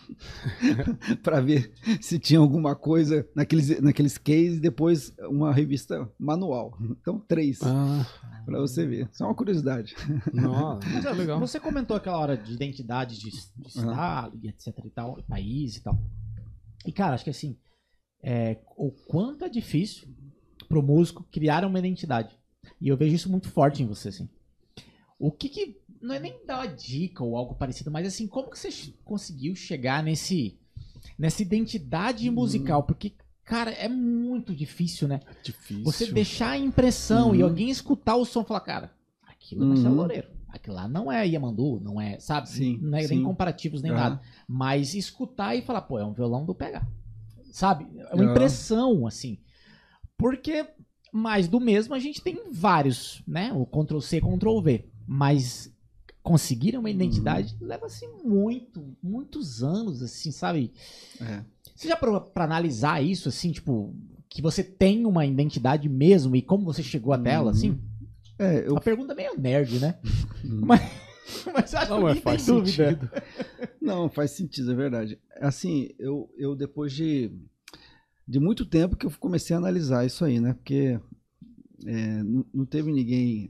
para 1.22 1.40
ver 1.40 1.72
se 2.02 2.18
tinha 2.18 2.40
alguma 2.40 2.76
coisa 2.76 3.30
naqueles, 3.36 3.80
naqueles 3.80 4.18
cases, 4.18 4.60
depois 4.60 5.14
uma 5.30 5.53
revista 5.53 6.11
manual. 6.18 6.76
Então, 7.00 7.19
três, 7.19 7.60
Ah, 7.61 8.03
para 8.44 8.60
você 8.60 8.88
ver. 8.88 9.08
Só 9.14 9.26
uma 9.26 9.36
curiosidade. 9.36 9.95
nossa, 10.34 10.90
Mas, 10.90 11.06
ó, 11.06 11.11
legal. 11.11 11.40
Você 11.40 11.60
comentou 11.60 11.95
aquela 11.95 12.18
hora 12.18 12.36
de 12.36 12.52
identidade 12.53 13.19
de, 13.19 13.30
de 13.30 13.68
estado 13.68 14.40
e 14.42 14.50
etc 14.50 14.74
e 14.84 14.90
tal, 14.90 15.22
país 15.30 15.77
e 15.77 15.84
tal. 15.84 16.02
E, 16.88 16.92
cara, 16.92 17.14
acho 17.14 17.24
que 17.24 17.30
assim, 17.30 17.56
é, 18.24 18.58
o 18.76 18.90
quanto 18.92 19.45
é 19.45 19.50
difícil 19.50 20.08
pro 20.68 20.82
músico 20.82 21.24
criar 21.32 21.64
uma 21.64 21.77
identidade. 21.77 22.36
E 22.82 22.88
eu 22.88 22.98
vejo 22.98 23.16
isso 23.16 23.30
muito 23.30 23.48
forte 23.48 23.84
em 23.84 23.86
você, 23.88 24.10
assim. 24.10 24.27
O 25.19 25.32
que 25.32 25.50
que. 25.50 25.77
Não 26.01 26.16
é 26.16 26.19
nem 26.19 26.45
dar 26.45 26.59
uma 26.59 26.67
dica 26.67 27.24
ou 27.24 27.35
algo 27.35 27.56
parecido, 27.56 27.92
mas 27.92 28.08
assim, 28.08 28.27
como 28.27 28.50
que 28.50 28.58
você 28.59 28.69
conseguiu 29.03 29.56
chegar 29.56 30.03
nesse. 30.03 30.58
nessa 31.17 31.42
identidade 31.42 32.30
musical? 32.30 32.84
Porque, 32.84 33.14
cara, 33.43 33.72
é 33.72 33.88
muito 33.88 34.56
difícil, 34.56 35.08
né? 35.08 35.19
Difícil. 35.43 35.84
Você 35.84 36.08
deixar 36.08 36.51
a 36.51 36.58
impressão 36.58 37.34
e 37.35 37.40
Uhum. 37.40 37.50
alguém 37.50 37.69
escutar 37.69 38.16
o 38.16 38.26
som 38.26 38.42
e 38.42 38.45
falar, 38.45 38.61
cara, 38.61 38.92
aquilo 39.27 39.64
é 39.64 39.66
Marcelo 39.67 39.93
Uhum. 39.95 40.01
Loureiro. 40.01 40.27
Aquilo 40.50 40.76
lá 40.76 40.88
não 40.88 41.11
é 41.11 41.27
Yamandu, 41.27 41.80
não 41.82 42.00
é, 42.00 42.19
sabe? 42.19 42.48
Sim, 42.48 42.80
não 42.82 42.98
é 42.98 43.01
nem 43.01 43.19
sim. 43.19 43.24
comparativos 43.24 43.82
nem 43.82 43.92
Aham. 43.92 44.00
nada. 44.11 44.22
Mas 44.48 44.93
escutar 44.93 45.56
e 45.56 45.61
falar, 45.61 45.82
pô, 45.82 46.00
é 46.00 46.06
um 46.06 46.14
violão 46.14 46.45
do 46.45 46.56
PH. 46.56 46.85
Sabe? 47.51 47.88
É 47.98 48.16
uma 48.16 48.24
Aham. 48.24 48.32
impressão, 48.32 49.06
assim. 49.08 49.38
Porque 50.17 50.66
mais 51.11 51.48
do 51.48 51.59
mesmo 51.59 51.93
a 51.93 52.00
gente 52.00 52.22
tem 52.22 52.51
vários, 52.51 53.22
né? 53.27 53.51
O 53.53 53.66
Ctrl 53.66 54.00
C, 54.00 54.22
Ctrl 54.22 54.61
V. 54.61 54.85
Mas 55.06 55.72
conseguir 56.28 56.78
uma 56.78 56.90
identidade 56.90 57.56
Uhum. 57.62 57.68
leva 57.68 57.86
assim 57.86 58.06
muito, 58.22 58.84
muitos 59.02 59.64
anos, 59.64 60.02
assim, 60.04 60.30
sabe? 60.30 60.74
É. 61.22 61.42
Você 61.74 61.88
já 61.88 61.96
parou 61.96 62.20
pra 62.20 62.44
analisar 62.44 63.02
isso, 63.02 63.30
assim, 63.30 63.50
tipo, 63.54 63.96
que 64.28 64.42
você 64.42 64.62
tem 64.62 65.06
uma 65.06 65.26
identidade 65.26 65.88
mesmo 65.88 66.36
e 66.36 66.42
como 66.42 66.66
você 66.66 66.84
chegou 66.84 67.14
até 67.14 67.32
ela, 67.32 67.52
assim? 67.52 67.80
É, 68.38 68.68
eu 68.68 68.76
A 68.76 68.82
pergunta 68.82 69.14
é 69.14 69.16
meio 69.16 69.40
nerd, 69.40 69.80
né? 69.80 69.98
Hum. 70.44 70.62
Mas, 70.68 70.82
mas 71.54 71.74
acho 71.76 71.90
Não, 71.92 71.98
que 71.98 72.04
mas 72.04 72.16
ninguém 72.16 72.22
faz 72.24 72.46
tem 72.46 72.56
dúvida. 72.56 72.90
sentido. 72.90 73.12
Não, 73.82 74.10
faz 74.10 74.32
sentido, 74.32 74.72
é 74.72 74.76
verdade. 74.76 75.20
Assim, 75.40 75.90
eu, 75.98 76.30
eu 76.38 76.56
depois 76.56 76.92
de, 76.94 77.32
de 78.28 78.40
muito 78.40 78.66
tempo 78.66 78.96
que 78.98 79.06
eu 79.06 79.12
comecei 79.20 79.54
a 79.56 79.60
analisar 79.60 80.06
isso 80.06 80.24
aí, 80.26 80.40
né? 80.42 80.54
Porque 80.54 81.00
é, 81.86 82.24
não, 82.24 82.46
não 82.54 82.66
teve 82.66 82.92
ninguém 82.92 83.50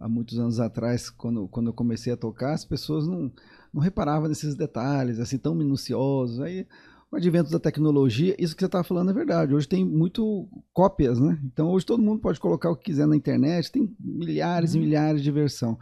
há- 0.00 0.08
muitos 0.08 0.38
anos 0.38 0.60
atrás, 0.60 1.10
quando, 1.10 1.48
quando 1.48 1.68
eu 1.68 1.72
comecei 1.74 2.12
a 2.12 2.16
tocar, 2.16 2.52
as 2.54 2.64
pessoas 2.64 3.06
não, 3.06 3.30
não 3.72 3.80
reparavam 3.82 4.28
nesses 4.28 4.54
detalhes 4.54 5.18
assim 5.18 5.38
tão 5.38 5.54
minuciosos. 5.54 6.40
Aí, 6.40 6.66
o 7.10 7.16
advento 7.16 7.50
da 7.50 7.60
tecnologia, 7.60 8.34
isso 8.38 8.54
que 8.56 8.60
você 8.60 8.66
estava 8.66 8.84
falando 8.84 9.10
é 9.10 9.14
verdade. 9.14 9.54
Hoje 9.54 9.68
tem 9.68 9.84
muito 9.84 10.48
cópias, 10.72 11.20
né? 11.20 11.38
Então 11.44 11.68
hoje 11.70 11.86
todo 11.86 12.02
mundo 12.02 12.20
pode 12.20 12.40
colocar 12.40 12.70
o 12.70 12.76
que 12.76 12.84
quiser 12.86 13.06
na 13.06 13.16
internet, 13.16 13.70
tem 13.70 13.94
milhares 14.00 14.74
e 14.74 14.78
milhares 14.80 15.22
de 15.22 15.30
versão, 15.30 15.78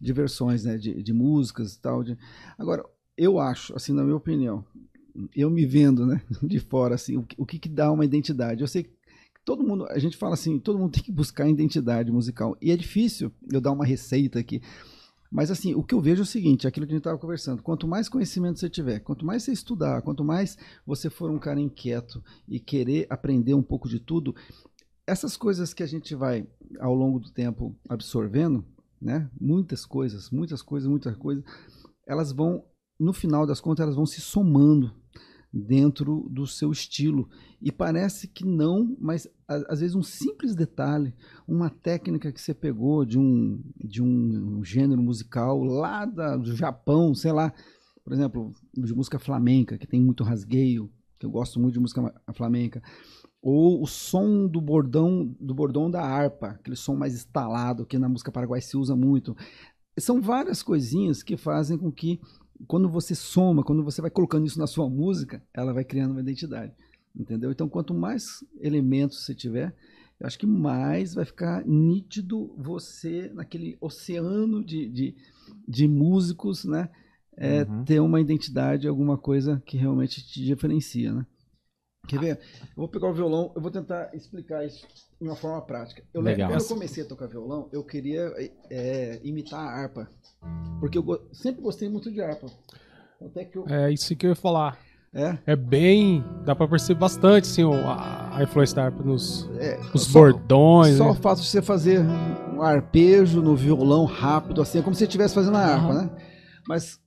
de 0.00 0.12
versões, 0.12 0.64
né? 0.64 0.78
De, 0.78 1.02
de 1.02 1.12
músicas 1.12 1.74
e 1.74 1.80
tal. 1.80 2.02
de- 2.02 2.16
Agora, 2.58 2.84
eu 3.16 3.38
acho, 3.38 3.74
assim, 3.76 3.92
na 3.92 4.02
minha 4.04 4.16
opinião, 4.16 4.64
eu 5.34 5.50
me 5.50 5.66
vendo, 5.66 6.06
né, 6.06 6.20
de 6.42 6.58
fora, 6.60 6.94
assim, 6.94 7.16
o, 7.16 7.22
que- 7.22 7.36
o 7.38 7.44
que 7.46 7.58
que 7.58 7.68
dá 7.68 7.90
uma 7.90 8.04
identidade? 8.04 8.60
Eu 8.62 8.68
sei 8.68 8.84
que 8.84 8.90
todo 9.44 9.64
mundo, 9.64 9.86
a 9.90 9.98
gente 9.98 10.16
fala 10.16 10.34
assim, 10.34 10.58
todo 10.58 10.78
mundo 10.78 10.92
tem 10.92 11.02
que 11.02 11.12
buscar 11.12 11.48
identidade 11.48 12.10
musical. 12.10 12.56
E 12.60 12.70
é 12.70 12.76
difícil 12.76 13.32
eu 13.52 13.60
dar 13.60 13.72
uma 13.72 13.84
receita 13.84 14.38
aqui. 14.38 14.62
Mas 15.30 15.50
assim, 15.50 15.74
o 15.74 15.82
que 15.82 15.94
eu 15.94 16.00
vejo 16.00 16.22
é 16.22 16.24
o 16.24 16.26
seguinte, 16.26 16.66
aquilo 16.66 16.86
que 16.86 16.92
a 16.92 16.96
gente 16.96 17.02
estava 17.02 17.18
conversando, 17.18 17.62
quanto 17.62 17.86
mais 17.86 18.08
conhecimento 18.08 18.58
você 18.58 18.68
tiver, 18.68 18.98
quanto 18.98 19.24
mais 19.24 19.44
você 19.44 19.52
estudar, 19.52 20.02
quanto 20.02 20.24
mais 20.24 20.58
você 20.84 21.08
for 21.08 21.30
um 21.30 21.38
cara 21.38 21.60
inquieto 21.60 22.22
e 22.48 22.58
querer 22.58 23.06
aprender 23.08 23.54
um 23.54 23.62
pouco 23.62 23.88
de 23.88 24.00
tudo, 24.00 24.34
essas 25.06 25.36
coisas 25.36 25.72
que 25.72 25.84
a 25.84 25.86
gente 25.86 26.16
vai 26.16 26.46
ao 26.80 26.94
longo 26.94 27.20
do 27.20 27.30
tempo 27.30 27.76
absorvendo, 27.88 28.64
né? 29.00 29.30
Muitas 29.40 29.86
coisas, 29.86 30.30
muitas 30.30 30.62
coisas, 30.62 30.88
muitas 30.88 31.16
coisas, 31.16 31.44
elas 32.06 32.32
vão, 32.32 32.64
no 32.98 33.12
final 33.12 33.46
das 33.46 33.60
contas, 33.60 33.84
elas 33.84 33.96
vão 33.96 34.06
se 34.06 34.20
somando 34.20 34.92
dentro 35.52 36.28
do 36.30 36.46
seu 36.46 36.70
estilo. 36.70 37.28
E 37.60 37.72
parece 37.72 38.28
que 38.28 38.44
não, 38.44 38.96
mas 39.00 39.28
às 39.48 39.80
vezes 39.80 39.96
um 39.96 40.02
simples 40.02 40.54
detalhe, 40.54 41.14
uma 41.46 41.68
técnica 41.68 42.32
que 42.32 42.40
você 42.40 42.54
pegou 42.54 43.04
de 43.04 43.18
um, 43.18 43.60
de 43.76 44.02
um 44.02 44.62
gênero 44.64 45.02
musical 45.02 45.62
lá 45.62 46.04
da- 46.04 46.36
do 46.36 46.54
Japão, 46.54 47.14
sei 47.14 47.32
lá, 47.32 47.52
por 48.04 48.12
exemplo, 48.12 48.52
de 48.72 48.94
música 48.94 49.18
flamenca, 49.18 49.76
que 49.76 49.86
tem 49.86 50.00
muito 50.00 50.24
rasgueio, 50.24 50.90
que 51.18 51.26
eu 51.26 51.30
gosto 51.30 51.60
muito 51.60 51.74
de 51.74 51.80
música 51.80 52.14
flamenca, 52.32 52.82
ou 53.42 53.82
o 53.82 53.86
som 53.86 54.46
do 54.46 54.60
bordão 54.60 55.34
do 55.40 55.54
bordão 55.54 55.90
da 55.90 56.02
harpa, 56.02 56.48
aquele 56.48 56.76
som 56.76 56.94
mais 56.94 57.14
estalado 57.14 57.86
que 57.86 57.98
na 57.98 58.08
música 58.08 58.32
paraguai 58.32 58.60
se 58.60 58.76
usa 58.76 58.94
muito. 58.94 59.36
São 59.98 60.20
várias 60.20 60.62
coisinhas 60.62 61.22
que 61.22 61.36
fazem 61.36 61.76
com 61.76 61.90
que 61.90 62.20
quando 62.66 62.88
você 62.88 63.14
soma, 63.14 63.62
quando 63.62 63.82
você 63.82 64.00
vai 64.00 64.10
colocando 64.10 64.46
isso 64.46 64.58
na 64.58 64.66
sua 64.66 64.88
música, 64.88 65.42
ela 65.52 65.72
vai 65.72 65.84
criando 65.84 66.12
uma 66.12 66.20
identidade. 66.20 66.72
Entendeu? 67.14 67.50
Então, 67.50 67.68
quanto 67.68 67.92
mais 67.92 68.44
elementos 68.60 69.24
você 69.24 69.34
tiver, 69.34 69.74
eu 70.18 70.26
acho 70.26 70.38
que 70.38 70.46
mais 70.46 71.14
vai 71.14 71.24
ficar 71.24 71.66
nítido 71.66 72.54
você 72.56 73.30
naquele 73.34 73.76
oceano 73.80 74.62
de, 74.62 74.88
de, 74.88 75.14
de 75.66 75.88
músicos, 75.88 76.64
né? 76.64 76.88
É, 77.36 77.62
Uhum. 77.62 77.84
Ter 77.84 78.00
uma 78.00 78.20
identidade, 78.20 78.86
alguma 78.86 79.16
coisa 79.16 79.62
que 79.64 79.76
realmente 79.76 80.24
te 80.26 80.44
diferencia, 80.44 81.12
né? 81.12 81.26
Quer 82.18 82.20
ver? 82.20 82.38
Eu 82.62 82.76
vou 82.76 82.88
pegar 82.88 83.08
o 83.08 83.14
violão, 83.14 83.52
eu 83.54 83.60
vou 83.62 83.70
tentar 83.70 84.10
explicar 84.14 84.64
isso 84.66 84.86
de 85.20 85.26
uma 85.28 85.36
forma 85.36 85.60
prática. 85.62 86.02
Eu 86.12 86.20
lembro 86.20 86.46
quando 86.46 86.60
eu 86.62 86.68
comecei 86.68 87.02
a 87.02 87.06
tocar 87.06 87.26
violão, 87.26 87.68
eu 87.72 87.84
queria 87.84 88.32
é, 88.70 89.20
imitar 89.22 89.60
a 89.60 89.70
harpa. 89.70 90.08
Porque 90.80 90.96
eu 90.98 91.02
go- 91.02 91.20
sempre 91.32 91.60
gostei 91.62 91.88
muito 91.88 92.10
de 92.10 92.20
harpa. 92.22 92.46
Até 93.20 93.44
que 93.44 93.56
eu. 93.58 93.68
É 93.68 93.92
isso 93.92 94.14
que 94.16 94.26
eu 94.26 94.30
ia 94.30 94.36
falar. 94.36 94.78
É, 95.12 95.36
É 95.44 95.56
bem. 95.56 96.24
Dá 96.44 96.54
pra 96.54 96.68
perceber 96.68 97.00
bastante, 97.00 97.44
assim, 97.44 97.64
o- 97.64 97.72
a, 97.74 98.36
a 98.38 98.42
influência 98.44 98.76
da 98.76 98.84
harpa 98.84 99.02
nos, 99.02 99.48
é, 99.58 99.76
nos 99.92 100.04
só- 100.04 100.20
bordões. 100.20 100.96
Só 100.96 101.04
né? 101.06 101.10
o 101.10 101.14
fato 101.14 101.40
de 101.40 101.48
você 101.48 101.60
fazer 101.60 102.00
um 102.54 102.62
arpejo 102.62 103.42
no 103.42 103.54
violão 103.56 104.04
rápido, 104.04 104.62
assim, 104.62 104.78
é 104.78 104.82
como 104.82 104.94
se 104.94 105.00
você 105.00 105.04
estivesse 105.06 105.34
fazendo 105.34 105.56
a 105.56 105.60
harpa, 105.60 105.92
né? 105.94 106.10
Mas 106.68 107.00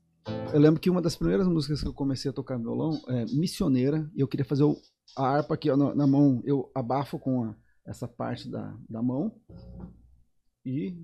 eu 0.53 0.59
lembro 0.59 0.79
que 0.81 0.89
uma 0.89 1.01
das 1.01 1.15
primeiras 1.15 1.47
músicas 1.47 1.81
que 1.81 1.87
eu 1.87 1.93
comecei 1.93 2.29
a 2.29 2.33
tocar 2.33 2.57
violão 2.57 2.91
é 3.07 3.25
Missioneira, 3.33 4.09
e 4.15 4.19
eu 4.21 4.27
queria 4.27 4.45
fazer 4.45 4.63
o- 4.63 4.77
a 5.17 5.23
harpa 5.27 5.53
aqui 5.53 5.69
ó, 5.69 5.77
na, 5.77 5.93
na 5.95 6.07
mão, 6.07 6.41
eu 6.45 6.71
abafo 6.75 7.19
com 7.19 7.43
a- 7.45 7.55
essa 7.85 8.07
parte 8.07 8.49
da, 8.49 8.75
da 8.89 9.01
mão 9.01 9.35
e. 10.65 10.95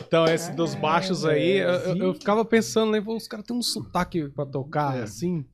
Então, 0.06 0.24
esse 0.24 0.50
dos 0.52 0.74
baixos 0.74 1.26
aí, 1.26 1.58
eu, 1.58 1.68
eu- 1.96 2.14
ficava 2.14 2.42
pensando, 2.42 2.92
né? 2.92 3.04
Os 3.06 3.28
caras 3.28 3.44
têm 3.44 3.54
um 3.54 3.60
sotaque 3.60 4.26
pra 4.30 4.46
tocar, 4.46 4.96
É. 4.98 5.02
assim. 5.02 5.44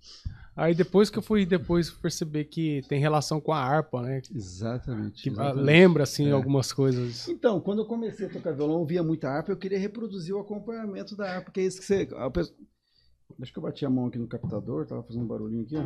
Aí 0.56 0.72
depois 0.72 1.10
que 1.10 1.18
eu 1.18 1.22
fui 1.22 1.44
depois 1.44 1.90
perceber 1.90 2.44
que 2.44 2.80
tem 2.88 3.00
relação 3.00 3.40
com 3.40 3.50
a 3.52 3.58
harpa, 3.58 4.00
né? 4.02 4.22
Exatamente. 4.32 5.20
Que 5.24 5.30
ah, 5.30 5.32
exatamente. 5.32 5.64
lembra, 5.64 6.04
assim, 6.04 6.28
É. 6.28 6.30
algumas 6.30 6.72
coisas. 6.72 7.26
Então, 7.26 7.60
quando 7.60 7.80
eu 7.80 7.86
comecei 7.86 8.28
a 8.28 8.30
tocar 8.30 8.52
violão, 8.52 8.74
eu 8.76 8.80
ouvia 8.82 9.02
muita 9.02 9.28
harpa, 9.28 9.50
eu 9.50 9.56
queria 9.56 9.80
reproduzir 9.80 10.32
o 10.36 10.38
acompanhamento 10.38 11.16
da 11.16 11.28
harpa, 11.34 11.50
que 11.50 11.58
é 11.58 11.64
isso 11.64 11.80
que 11.80 11.86
você. 11.86 12.08
a 12.16 12.30
pessoa- 12.30 12.56
Deixa 13.36 13.52
que 13.52 13.58
eu 13.58 13.62
bati 13.64 13.84
a 13.84 13.90
mão 13.90 14.06
aqui 14.06 14.18
no 14.18 14.28
captador, 14.28 14.86
tava 14.86 15.02
fazendo 15.02 15.24
um 15.24 15.26
barulhinho 15.26 15.64
aqui, 15.64 15.76
ó. 15.76 15.82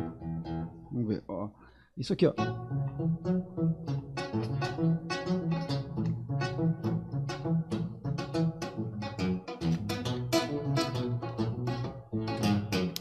Vamos 0.91 1.07
ver, 1.07 1.23
ó. 1.27 1.49
Isso 1.97 2.13
aqui, 2.13 2.25
ó. 2.27 2.33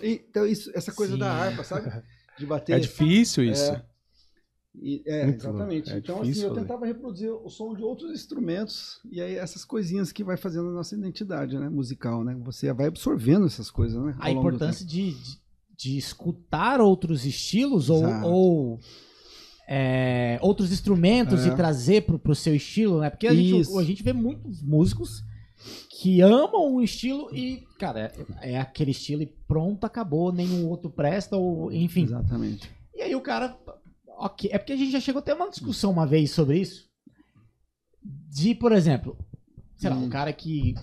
E, 0.02 0.24
Então, 0.28 0.46
isso, 0.46 0.70
essa 0.74 0.92
coisa 0.92 1.14
Sim. 1.14 1.18
da 1.18 1.32
harpa, 1.32 1.64
sabe? 1.64 2.02
De 2.38 2.46
bater. 2.46 2.74
É 2.76 2.78
difícil 2.78 3.44
isso. 3.44 3.72
É. 3.72 3.84
E- 4.80 5.02
é, 5.06 5.28
exatamente. 5.28 5.90
É 5.90 5.98
então, 5.98 6.20
difícil 6.22 6.46
assim, 6.46 6.56
eu 6.56 6.62
tentava 6.62 6.86
reproduzir 6.86 7.30
o 7.30 7.48
som 7.48 7.74
de 7.74 7.82
outros 7.82 8.12
instrumentos 8.12 9.00
e 9.10 9.20
aí 9.20 9.34
essas 9.34 9.64
coisinhas 9.64 10.12
que 10.12 10.22
vai 10.22 10.36
fazendo 10.36 10.68
a 10.68 10.72
nossa 10.72 10.94
identidade, 10.94 11.58
né, 11.58 11.68
musical, 11.68 12.22
né? 12.22 12.36
Você 12.44 12.72
vai 12.72 12.86
absorvendo 12.86 13.46
essas 13.46 13.70
coisas, 13.70 14.00
né? 14.00 14.16
A 14.20 14.30
importância 14.30 14.86
de, 14.86 15.12
de, 15.12 15.40
de 15.78 15.96
escutar 15.96 16.80
outros 16.80 17.24
estilos 17.24 17.88
ou, 17.88 18.04
ou, 18.24 18.80
é, 19.68 20.38
outros 20.42 20.72
instrumentos 20.72 21.44
É. 21.46 21.48
e 21.48 21.54
trazer 21.56 22.02
pro, 22.02 22.18
pro 22.18 22.34
seu 22.34 22.54
estilo, 22.54 23.00
né? 23.00 23.10
Porque 23.10 23.28
a 23.28 23.34
gente, 23.34 23.70
a 23.78 23.82
gente 23.84 24.02
vê 24.02 24.12
muitos 24.12 24.60
músicos 24.60 25.22
que 26.00 26.20
amam 26.20 26.74
um 26.74 26.82
estilo 26.82 27.32
e, 27.34 27.64
cara, 27.78 28.12
é, 28.40 28.54
é 28.54 28.58
aquele 28.60 28.90
estilo 28.90 29.22
e 29.22 29.26
pronto, 29.46 29.84
acabou, 29.84 30.32
nenhum 30.32 30.66
outro 30.66 30.90
presta, 30.90 31.36
ou 31.36 31.70
enfim. 31.72 32.04
Exatamente. 32.04 32.68
E 32.94 33.02
aí 33.02 33.14
o 33.14 33.20
cara. 33.20 33.56
Ok, 34.20 34.50
é 34.52 34.58
porque 34.58 34.72
a 34.72 34.76
gente 34.76 34.90
já 34.90 34.98
chegou 35.00 35.20
até 35.20 35.32
uma 35.32 35.48
discussão 35.48 35.92
uma 35.92 36.04
vez 36.06 36.32
sobre 36.32 36.58
isso. 36.58 36.88
De, 38.02 38.52
por 38.54 38.72
exemplo, 38.72 39.16
sei 39.76 39.90
lá, 39.90 39.96
Hum. 39.96 40.04
um 40.06 40.08
cara 40.08 40.32
que 40.32 40.74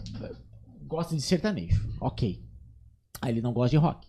gosta 0.87 1.13
de 1.15 1.21
sertanejo. 1.21 1.85
Ok. 1.99 2.41
Aí 3.21 3.31
ele 3.33 3.41
não 3.41 3.51
gosta 3.51 3.71
de 3.71 3.77
rock. 3.77 4.07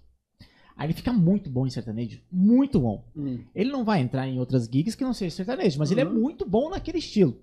Aí 0.77 0.87
ele 0.87 0.93
fica 0.95 1.13
muito 1.13 1.49
bom 1.49 1.67
em 1.67 1.71
sertanejo. 1.71 2.21
Muito 2.31 2.79
bom. 2.79 3.05
Hum. 3.17 3.41
Ele 3.55 3.71
não 3.71 3.85
vai 3.85 4.01
entrar 4.01 4.29
em 4.29 4.39
outras 4.39 4.67
gigs 4.71 4.95
que 4.95 5.03
não 5.05 5.15
seja 5.15 5.35
sertanejo, 5.35 5.79
mas 5.79 5.91
ele 5.91 6.03
é 6.03 6.05
Uhum. 6.05 6.21
muito 6.21 6.47
bom 6.47 6.69
naquele 6.69 6.99
estilo. 6.99 7.41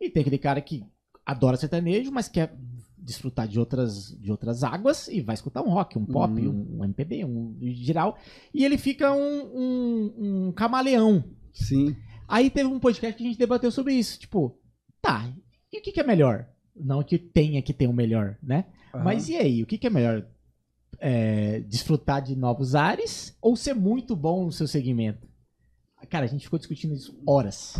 E 0.00 0.10
tem 0.10 0.20
aquele 0.22 0.38
cara 0.38 0.60
que 0.60 0.84
adora 1.24 1.56
sertanejo, 1.56 2.10
mas 2.10 2.28
quer 2.28 2.52
desfrutar 2.98 3.46
de 3.46 3.60
outras, 3.60 4.16
de 4.18 4.30
outras 4.30 4.64
águas 4.64 5.08
e 5.08 5.20
vai 5.20 5.34
escutar 5.34 5.62
um 5.62 5.68
rock, 5.70 5.98
um 5.98 6.04
pop, 6.06 6.32
Uhum. 6.40 6.78
um 6.80 6.84
MPB, 6.84 7.24
um 7.24 7.56
geral. 7.60 8.18
E 8.52 8.64
ele 8.64 8.76
fica 8.78 9.12
um, 9.12 9.42
um, 9.54 10.14
um 10.48 10.52
camaleão. 10.52 11.22
Sim. 11.52 11.94
Aí 12.26 12.50
teve 12.50 12.68
um 12.68 12.80
podcast 12.80 13.16
que 13.16 13.22
a 13.22 13.26
gente 13.26 13.38
debateu 13.38 13.70
sobre 13.70 13.94
isso. 13.94 14.18
Tipo, 14.18 14.58
tá, 15.00 15.30
e 15.72 15.78
o 15.78 15.82
que, 15.82 15.92
que 15.92 16.00
é 16.00 16.04
melhor? 16.04 16.48
Não 16.74 17.02
que 17.04 17.18
tenha 17.18 17.62
que 17.62 17.72
ter 17.72 17.86
um 17.86 17.92
melhor, 17.92 18.36
né? 18.42 18.64
Aham. 18.92 19.04
Mas 19.04 19.28
e 19.28 19.36
aí, 19.36 19.62
o 19.62 19.66
que, 19.66 19.78
que 19.78 19.86
é 19.86 19.90
melhor? 19.90 20.26
É, 20.98 21.60
desfrutar 21.60 22.22
de 22.22 22.36
novos 22.36 22.74
ares 22.74 23.36
ou 23.40 23.56
ser 23.56 23.74
muito 23.74 24.14
bom 24.14 24.44
no 24.44 24.52
seu 24.52 24.66
segmento? 24.66 25.26
Cara, 26.10 26.24
a 26.24 26.28
gente 26.28 26.44
ficou 26.44 26.58
discutindo 26.58 26.94
isso 26.94 27.18
horas. 27.26 27.76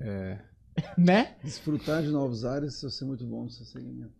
É. 0.00 0.38
né? 0.98 1.36
Desfrutar 1.42 2.02
de 2.02 2.08
novos 2.08 2.44
ares, 2.44 2.80
vai 2.80 2.90
ser 2.90 3.04
muito 3.04 3.24
bom 3.26 3.44
no 3.44 3.50
seu 3.50 3.64
segmento. 3.66 4.12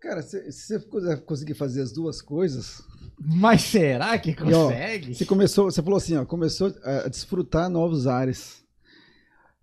Cara, 0.00 0.22
se, 0.22 0.52
se 0.52 0.66
você 0.66 0.78
puder 0.78 1.24
conseguir 1.24 1.54
fazer 1.54 1.82
as 1.82 1.90
duas 1.90 2.20
coisas, 2.20 2.82
Mas 3.18 3.62
será 3.62 4.18
que 4.18 4.30
E, 4.30 4.54
ó, 4.54 4.68
consegue? 4.68 5.14
Você 5.14 5.24
começou, 5.24 5.64
você 5.64 5.82
falou 5.82 5.96
assim, 5.96 6.16
ó, 6.16 6.24
começou 6.24 6.74
a 6.82 7.08
desfrutar 7.08 7.68
novos 7.68 8.06
ares. 8.06 8.62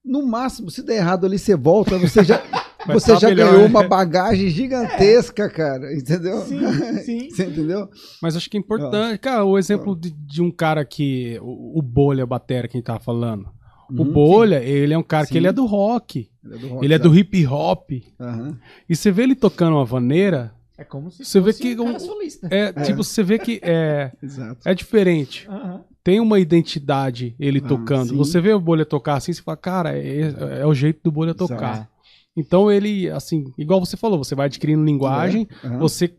No 0.03 0.25
máximo, 0.25 0.69
se 0.69 0.83
der 0.83 0.97
errado 0.97 1.25
ali, 1.25 1.39
você 1.39 1.55
volta, 1.55 1.97
você 1.97 2.23
já, 2.23 2.43
Vai 2.85 2.99
você 2.99 3.13
tá 3.13 3.19
já 3.19 3.29
melhor, 3.29 3.47
ganhou 3.51 3.63
né? 3.63 3.67
uma 3.69 3.87
bagagem 3.87 4.49
gigantesca, 4.49 5.49
cara, 5.49 5.93
entendeu? 5.93 6.41
Sim, 6.41 6.59
sim. 7.03 7.29
Você 7.31 7.45
entendeu? 7.45 7.89
Mas 8.21 8.35
acho 8.35 8.49
que 8.49 8.57
é 8.57 8.59
importante. 8.59 9.19
Cara, 9.19 9.45
o 9.45 9.57
exemplo 9.57 9.95
de, 9.95 10.11
de 10.11 10.41
um 10.41 10.51
cara 10.51 10.83
que. 10.85 11.39
O, 11.41 11.79
o 11.79 11.81
Bolha 11.81 12.25
Batera, 12.25 12.67
que 12.67 12.75
a 12.75 12.79
gente 12.79 12.85
tava 12.85 12.99
falando. 12.99 13.47
o 13.89 14.01
Uhum, 14.01 14.11
Bolha, 14.11 14.61
ele 14.63 14.93
é 14.93 14.97
um 14.97 15.03
cara 15.03 15.25
Sim. 15.25 15.31
que 15.31 15.37
ele 15.37 15.47
é 15.47 15.51
do 15.51 15.65
rock. 15.65 16.29
Ele 16.43 16.53
é 16.55 16.57
do 16.57 16.67
rock, 16.67 16.85
ele 16.85 16.93
é 16.93 16.99
do 16.99 17.15
hip 17.15 17.47
hop. 17.47 17.91
Aham. 18.19 18.57
E 18.89 18.95
você 18.95 19.11
vê 19.11 19.23
ele 19.23 19.35
tocando 19.35 19.75
uma 19.77 19.85
vaneira. 19.85 20.53
É 20.77 20.83
como 20.83 21.11
se 21.11 21.23
Você 21.23 21.39
vê 21.39 21.51
fosse 21.53 21.61
que 21.61 21.79
um 21.79 21.85
cara 21.85 21.97
um- 21.97 21.99
solista. 21.99 22.47
É, 22.51 22.73
tipo, 22.83 23.03
você 23.03 23.21
vê 23.23 23.37
que 23.37 23.59
é, 23.63 24.11
Exato. 24.21 24.67
é 24.67 24.73
diferente. 24.73 25.47
Aham. 25.49 25.81
Tem 26.03 26.19
uma 26.19 26.37
identidade 26.39 27.33
ele 27.39 27.61
Ah, 27.63 27.67
tocando. 27.69 28.09
sim. 28.09 28.17
Você 28.17 28.41
vê 28.41 28.51
o 28.51 28.59
Bolha 28.59 28.83
tocar 28.85 29.15
assim, 29.15 29.31
você 29.31 29.41
fala, 29.41 29.55
cara, 29.55 29.97
é, 29.97 30.33
é 30.61 30.65
o 30.65 30.73
jeito 30.73 30.99
do 31.03 31.11
Bolha 31.11 31.33
tocar. 31.33 31.87
Então 32.35 32.71
ele, 32.71 33.09
assim, 33.11 33.53
igual 33.57 33.79
você 33.79 33.95
falou, 33.95 34.17
você 34.17 34.33
vai 34.35 34.47
adquirindo 34.47 34.83
linguagem, 34.83 35.47
Aham. 35.63 35.79
você 35.79 36.13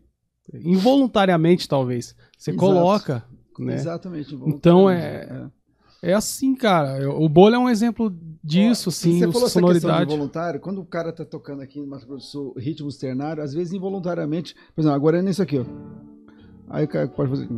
involuntariamente 0.53 1.67
talvez, 1.67 2.15
você 2.37 2.51
Exato. 2.51 2.59
coloca, 2.65 3.25
né? 3.59 3.73
Exatamente. 3.75 4.35
Então, 4.35 4.83
voluntariamente, 4.83 5.51
É 6.01 6.13
assim, 6.13 6.55
cara. 6.55 7.09
O 7.11 7.27
Bolha 7.27 7.55
é 7.55 7.59
um 7.59 7.69
exemplo 7.69 8.15
disso, 8.43 8.89
Ó, 8.89 8.91
assim, 8.91 9.19
Você 9.19 9.31
falou 9.31 9.47
essa 9.47 9.59
questão 9.59 9.73
de 9.73 9.79
sonoridade. 9.79 10.09
voluntário, 10.09 10.59
quando 10.59 10.79
o 10.79 10.85
cara 10.85 11.11
tá 11.11 11.25
tocando 11.25 11.61
aqui 11.61 11.79
no 11.79 11.87
Mato 11.87 12.05
Grosso 12.05 12.31
Sul, 12.31 12.53
ritmo 12.57 12.87
externário, 12.87 13.41
às 13.41 13.53
vezes 13.53 13.73
involuntariamente, 13.73 14.55
por 14.75 14.81
exemplo, 14.81 14.95
agora 14.95 15.17
é 15.17 15.21
nisso 15.21 15.41
aqui, 15.41 15.57
ó. 15.57 15.65
Aí 16.69 16.85
o 16.85 16.87
cara 16.87 17.07
pode 17.07 17.29
fazer. 17.29 17.49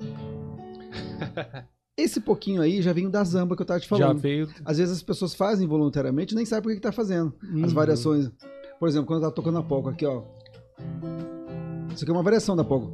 Esse 2.02 2.20
pouquinho 2.20 2.62
aí 2.62 2.80
já 2.80 2.92
vem 2.92 3.10
da 3.10 3.22
zamba 3.24 3.54
que 3.54 3.62
eu 3.62 3.66
tava 3.66 3.78
te 3.80 3.88
Já 3.88 3.96
falando. 3.96 4.18
veio. 4.18 4.48
Às 4.64 4.78
vezes 4.78 4.96
as 4.96 5.02
pessoas 5.02 5.34
fazem 5.34 5.66
voluntariamente 5.66 6.32
e 6.32 6.36
nem 6.36 6.46
sabem 6.46 6.62
por 6.62 6.68
que, 6.70 6.76
que 6.76 6.80
tá 6.82 6.92
fazendo. 6.92 7.32
As 7.42 7.70
Uhum. 7.70 7.74
variações. 7.74 8.30
Por 8.78 8.88
exemplo, 8.88 9.06
quando 9.06 9.18
eu 9.18 9.22
tava 9.22 9.34
tocando 9.34 9.58
a 9.58 9.62
polca 9.62 9.90
aqui, 9.90 10.06
ó. 10.06 10.22
Isso 11.94 12.04
aqui 12.04 12.10
é 12.10 12.14
uma 12.14 12.22
variação 12.22 12.56
da 12.56 12.64
polca. 12.64 12.90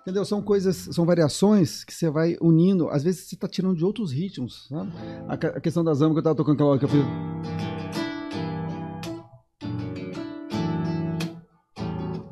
Entendeu? 0.00 0.24
São 0.24 0.40
coisas, 0.42 0.76
são 0.90 1.04
variações 1.04 1.84
que 1.84 1.92
você 1.94 2.08
vai 2.10 2.36
unindo. 2.40 2.88
Às 2.88 3.02
vezes 3.04 3.28
você 3.28 3.36
tá 3.36 3.46
tirando 3.46 3.76
de 3.76 3.84
outros 3.84 4.10
ritmos, 4.10 4.66
sabe? 4.68 4.90
A 5.28 5.60
questão 5.60 5.84
da 5.84 5.92
zamba 5.94 6.14
que 6.14 6.18
eu 6.20 6.22
tava 6.24 6.34
tocando 6.34 6.54
aquela 6.54 6.70
hora 6.70 6.78
que 6.78 6.84
eu 6.86 6.88
fiz. 6.88 7.04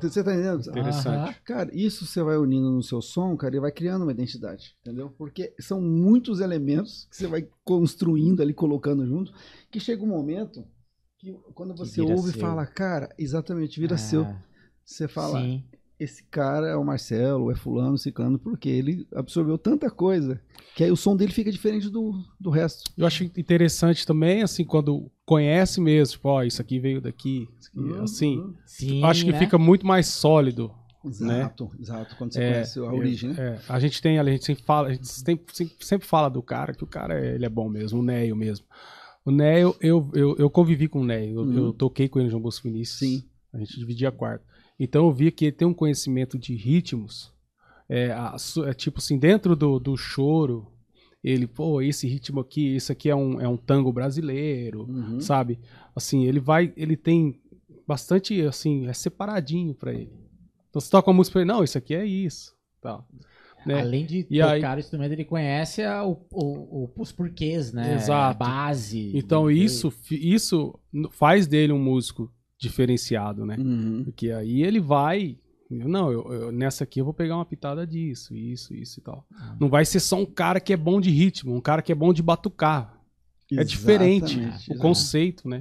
Você 0.01 0.23
tá 0.23 0.33
entendendo? 0.33 0.61
Interessante. 0.69 1.19
Aham. 1.27 1.35
Cara, 1.45 1.71
isso 1.75 2.07
você 2.07 2.23
vai 2.23 2.37
unindo 2.37 2.71
no 2.71 2.83
seu 2.83 3.03
som, 3.03 3.37
cara, 3.37 3.57
e 3.57 3.61
vai 3.61 3.73
criando 3.73 4.03
uma 4.03 4.13
identidade, 4.13 4.77
entendeu? 4.81 5.11
Porque 5.11 5.53
são 5.61 5.81
muitos 5.81 6.41
elementos 6.41 7.07
que 7.11 7.17
você 7.17 7.27
vai 7.27 7.49
construindo 7.65 8.41
ali, 8.41 8.55
colocando 8.55 9.07
junto, 9.07 9.33
que 9.71 9.81
chega 9.81 10.03
um 10.03 10.07
momento 10.09 10.65
que 11.19 11.33
quando 11.55 11.75
você 11.75 12.01
ouve 12.01 12.31
e 12.31 12.33
seu. 12.33 12.41
fala, 12.41 12.65
cara, 12.65 13.09
exatamente, 13.19 13.81
vira 13.81 13.97
seu. 13.97 14.23
Ah, 14.23 14.37
Você 14.85 15.09
fala, 15.09 15.43
Sim. 15.43 15.65
Esse 15.99 16.23
cara 16.25 16.69
é 16.69 16.77
o 16.77 16.85
Marcelo, 16.85 17.51
é 17.51 17.55
fulano, 17.57 17.99
ciclano, 17.99 18.39
porque 18.39 18.69
ele 18.69 19.07
absorveu 19.15 19.59
tanta 19.59 19.91
coisa, 19.91 20.41
que 20.77 20.85
aí 20.85 20.91
o 20.91 20.97
som 20.97 21.17
dele 21.17 21.33
fica 21.33 21.51
diferente 21.51 21.89
do, 21.91 22.13
do 22.39 22.51
resto. 22.51 22.91
Eu 22.97 23.07
acho 23.07 23.25
interessante 23.25 24.07
também, 24.07 24.43
assim, 24.43 24.65
quando 24.65 25.11
conhece 25.27 25.81
mesmo, 25.81 26.13
tipo, 26.13 26.29
ó, 26.29 26.43
isso 26.43 26.61
aqui 26.63 26.79
veio 26.79 27.01
daqui, 27.01 27.49
isso 27.59 27.71
aqui, 27.71 27.81
Uhum, 27.93 28.03
assim, 28.03 28.39
uhum. 28.39 28.55
Sim, 28.65 29.01
eu 29.01 29.07
acho 29.07 29.25
que 29.25 29.33
né? 29.33 29.39
fica 29.39 29.59
muito 29.59 29.87
mais 29.87 30.07
sólido. 30.07 30.71
Exato, 31.05 31.71
exato, 31.81 32.17
quando 32.17 32.33
você 32.33 32.41
É, 32.43 32.53
conhece 32.53 32.79
a 32.81 32.93
origem, 32.93 33.31
né? 33.31 33.37
É, 33.39 33.59
a 33.73 33.79
gente 33.81 34.03
tem, 34.03 34.19
a 34.19 34.25
gente 34.25 34.45
sempre 34.45 34.63
fala, 34.65 34.89
a 34.89 34.93
gente 34.93 35.07
sempre, 35.09 35.57
sempre- 35.57 35.77
sempre 35.85 36.07
fala 36.07 36.29
do 36.29 36.43
cara, 36.43 36.75
que 36.75 36.85
o 36.85 36.87
cara 36.89 37.15
é- 37.19 37.35
ele 37.37 37.47
é 37.47 37.49
bom 37.49 37.69
mesmo, 37.69 38.01
o 38.01 38.03
Neio 38.03 38.37
mesmo. 38.37 38.67
O 39.25 39.31
Neio, 39.31 39.75
eu, 39.81 40.11
eu, 40.15 40.37
eu 40.39 40.51
convivi 40.51 40.89
com 40.89 41.01
o 41.01 41.05
Neio, 41.05 41.37
eu, 41.41 41.43
Uhum. 41.45 41.67
eu 41.69 41.73
toquei 41.73 42.09
com 42.09 42.19
ele 42.19 42.27
no 42.27 42.31
João 42.31 42.43
Bosco 42.43 42.69
Vinícius. 42.69 42.99
Sim. 42.99 43.25
A 43.53 43.59
gente 43.59 43.79
dividia 43.79 44.11
quarto. 44.13 44.45
Então 44.79 45.07
eu 45.07 45.13
via 45.13 45.31
que 45.31 45.47
ele 45.47 45.53
tem 45.53 45.67
um 45.67 45.75
conhecimento 45.75 46.39
de 46.39 46.55
ritmos, 46.55 47.33
é, 47.89 48.13
a 48.13 48.37
é 48.67 48.73
tipo 48.75 48.99
assim, 48.99 49.19
dentro 49.19 49.57
do, 49.57 49.79
do 49.79 49.97
choro, 49.97 50.67
ele, 51.25 51.47
pô, 51.47 51.83
esse 51.83 52.07
ritmo 52.07 52.41
aqui, 52.41 52.77
isso 52.77 52.93
aqui 52.93 53.11
é 53.11 53.15
um, 53.17 53.41
é 53.41 53.49
um 53.49 53.57
tango 53.57 53.93
brasileiro, 53.93 54.85
Uhum. 54.89 55.21
sabe? 55.21 55.59
Assim, 55.97 56.25
ele 56.25 56.39
vai, 56.39 56.73
ele 56.77 56.97
tem 56.97 57.41
bastante, 57.87 58.41
assim, 58.43 58.87
é 58.87 58.93
separadinho 58.93 59.75
pra 59.75 59.93
ele. 59.93 60.13
Então 60.71 60.81
você 60.81 60.91
toca 60.91 61.11
uma 61.11 61.17
música 61.17 61.33
pra 61.33 61.41
ele, 61.43 61.49
não, 61.51 61.65
isso 61.65 61.77
aqui 61.79 61.95
é 61.95 62.05
isso, 62.05 62.55
tal. 62.81 63.09
Né? 63.67 63.81
Além 63.81 64.07
de 64.07 64.19
E 64.31 64.39
tocar 64.39 64.51
aí- 64.71 64.77
o 64.77 64.79
instrumento, 64.79 65.13
ele 65.13 65.25
conhece 65.25 65.83
a- 65.83 66.05
o, 66.07 66.13
o- 66.31 66.91
os 66.97 67.11
porquês, 67.11 67.73
né? 67.73 67.97
Exato. 67.97 68.43
A 68.43 68.47
base. 68.47 69.11
Então 69.17 69.51
isso, 69.51 69.93
isso 70.13 70.79
faz 71.11 71.47
dele 71.49 71.73
um 71.73 71.83
músico 71.83 72.31
diferenciado, 72.59 73.47
né? 73.47 73.57
Uhum. 73.59 74.05
Porque 74.05 74.31
aí 74.31 74.63
ele 74.63 74.81
vai. 74.81 75.39
Não, 75.71 76.11
eu, 76.11 76.33
eu- 76.33 76.53
nessa 76.53 76.85
aqui 76.85 77.01
eu 77.01 77.05
vou 77.05 77.13
pegar 77.15 77.37
uma 77.37 77.45
pitada 77.45 77.87
disso, 77.87 78.35
isso, 78.35 78.75
isso 78.75 79.01
e 79.01 79.03
tal. 79.03 79.27
Não 79.61 79.69
vai 79.69 79.85
ser 79.85 80.01
só 80.01 80.17
um 80.19 80.25
cara 80.27 80.61
que 80.61 80.73
é 80.73 80.77
bom 80.77 81.01
de 81.01 81.11
ritmo, 81.11 81.55
um 81.55 81.61
cara 81.61 81.83
que 81.83 81.93
é 81.93 81.95
bom 81.95 82.13
de 82.13 82.23
batucar. 82.23 82.99
É 83.53 83.63
diferente 83.65 84.39
Exatamente, 84.39 84.71
o 84.71 84.73
exato. 84.75 84.79
conceito, 84.81 85.49
né? 85.49 85.61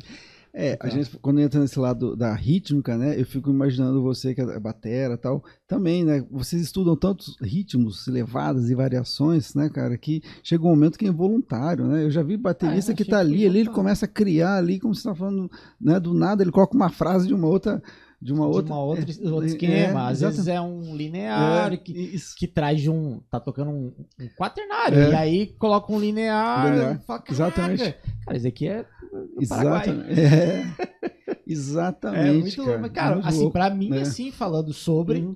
É, 0.54 0.78
a 0.80 0.90
gente, 0.90 1.18
quando 1.18 1.40
entra 1.40 1.60
nesse 1.60 1.78
lado 1.80 2.16
da 2.16 2.34
rítmica, 2.34 2.98
né, 2.98 3.20
eu 3.20 3.26
fico 3.26 3.50
imaginando 3.50 4.02
você 4.02 4.34
que 4.34 4.42
é 4.42 4.60
batera 4.60 5.14
e 5.14 5.18
tal, 5.18 5.44
também, 5.68 6.04
né, 6.04 6.26
vocês 6.32 6.62
estudam 6.62 6.96
tantos 6.96 7.38
ritmos, 7.42 8.08
levadas 8.08 8.70
e 8.70 8.76
variações, 8.76 9.54
né, 9.54 9.70
cara, 9.70 9.98
que 9.98 10.22
chega 10.42 10.64
um 10.66 10.70
momento 10.70 10.98
que 10.98 11.06
é 11.06 11.10
involuntário, 11.10 11.86
né, 11.86 12.04
eu 12.04 12.12
já 12.12 12.24
vi 12.24 12.38
baterista 12.38 12.92
Ah, 12.92 12.96
que 12.96 13.06
tá 13.06 13.18
que 13.18 13.22
ali, 13.22 13.38
foi 13.38 13.46
ali 13.48 13.60
ele 13.60 13.70
começa 13.70 14.06
a 14.06 14.10
criar 14.10 14.56
ali, 14.58 14.80
como 14.80 14.96
você 14.96 15.04
tá 15.04 15.14
falando, 15.14 15.50
né, 15.80 16.00
do 16.00 16.14
nada, 16.14 16.42
ele 16.44 16.52
coloca 16.52 16.76
uma 16.76 16.90
frase 16.90 17.28
de 17.28 17.34
uma 17.34 17.48
outra, 17.48 17.82
de 18.20 18.34
uma 18.34 18.50
de 18.50 18.56
outra... 18.56 18.74
uma 18.74 18.84
outra, 18.84 19.06
é, 19.12 19.30
outro 19.30 19.44
é, 19.44 19.48
esquema. 19.48 20.08
Às 20.08 20.18
exato. 20.20 20.34
vezes 20.34 20.48
é 20.48 20.60
um 20.60 20.96
linear 20.96 21.74
É, 21.74 21.78
que, 21.78 22.16
que 22.36 22.48
traz 22.48 22.82
de 22.82 22.90
um. 22.90 23.20
Tá 23.30 23.40
tocando 23.40 23.70
um, 23.70 23.94
um 24.20 24.28
quaternário. 24.36 24.98
É. 24.98 25.12
E 25.12 25.16
aí 25.16 25.48
coloca 25.60 25.94
um 25.94 26.00
linear. 26.00 26.72
Linear, 26.72 26.96
e 26.96 27.06
fala, 27.06 27.24
exatamente. 27.30 27.80
"Caraca, 27.84 28.00
Cara, 28.26 28.38
isso 28.38 28.48
aqui 28.48 28.68
é. 28.68 28.86
Do 29.26 29.48
Paraguai." 29.48 29.84
Exatamente. 29.90 30.20
É. 30.20 30.64
É 31.28 31.52
Exatamente, 31.52 32.40
muito 32.42 32.56
cara. 32.66 32.78
louco. 32.80 32.94
Cara, 32.94 33.16
muito 33.16 33.28
assim, 33.28 33.50
pra 33.52 33.70
mim, 33.70 33.90
né? 33.90 34.02
assim, 34.02 34.32
falando 34.32 34.74
sobre, 34.74 35.20
Uhum. 35.20 35.36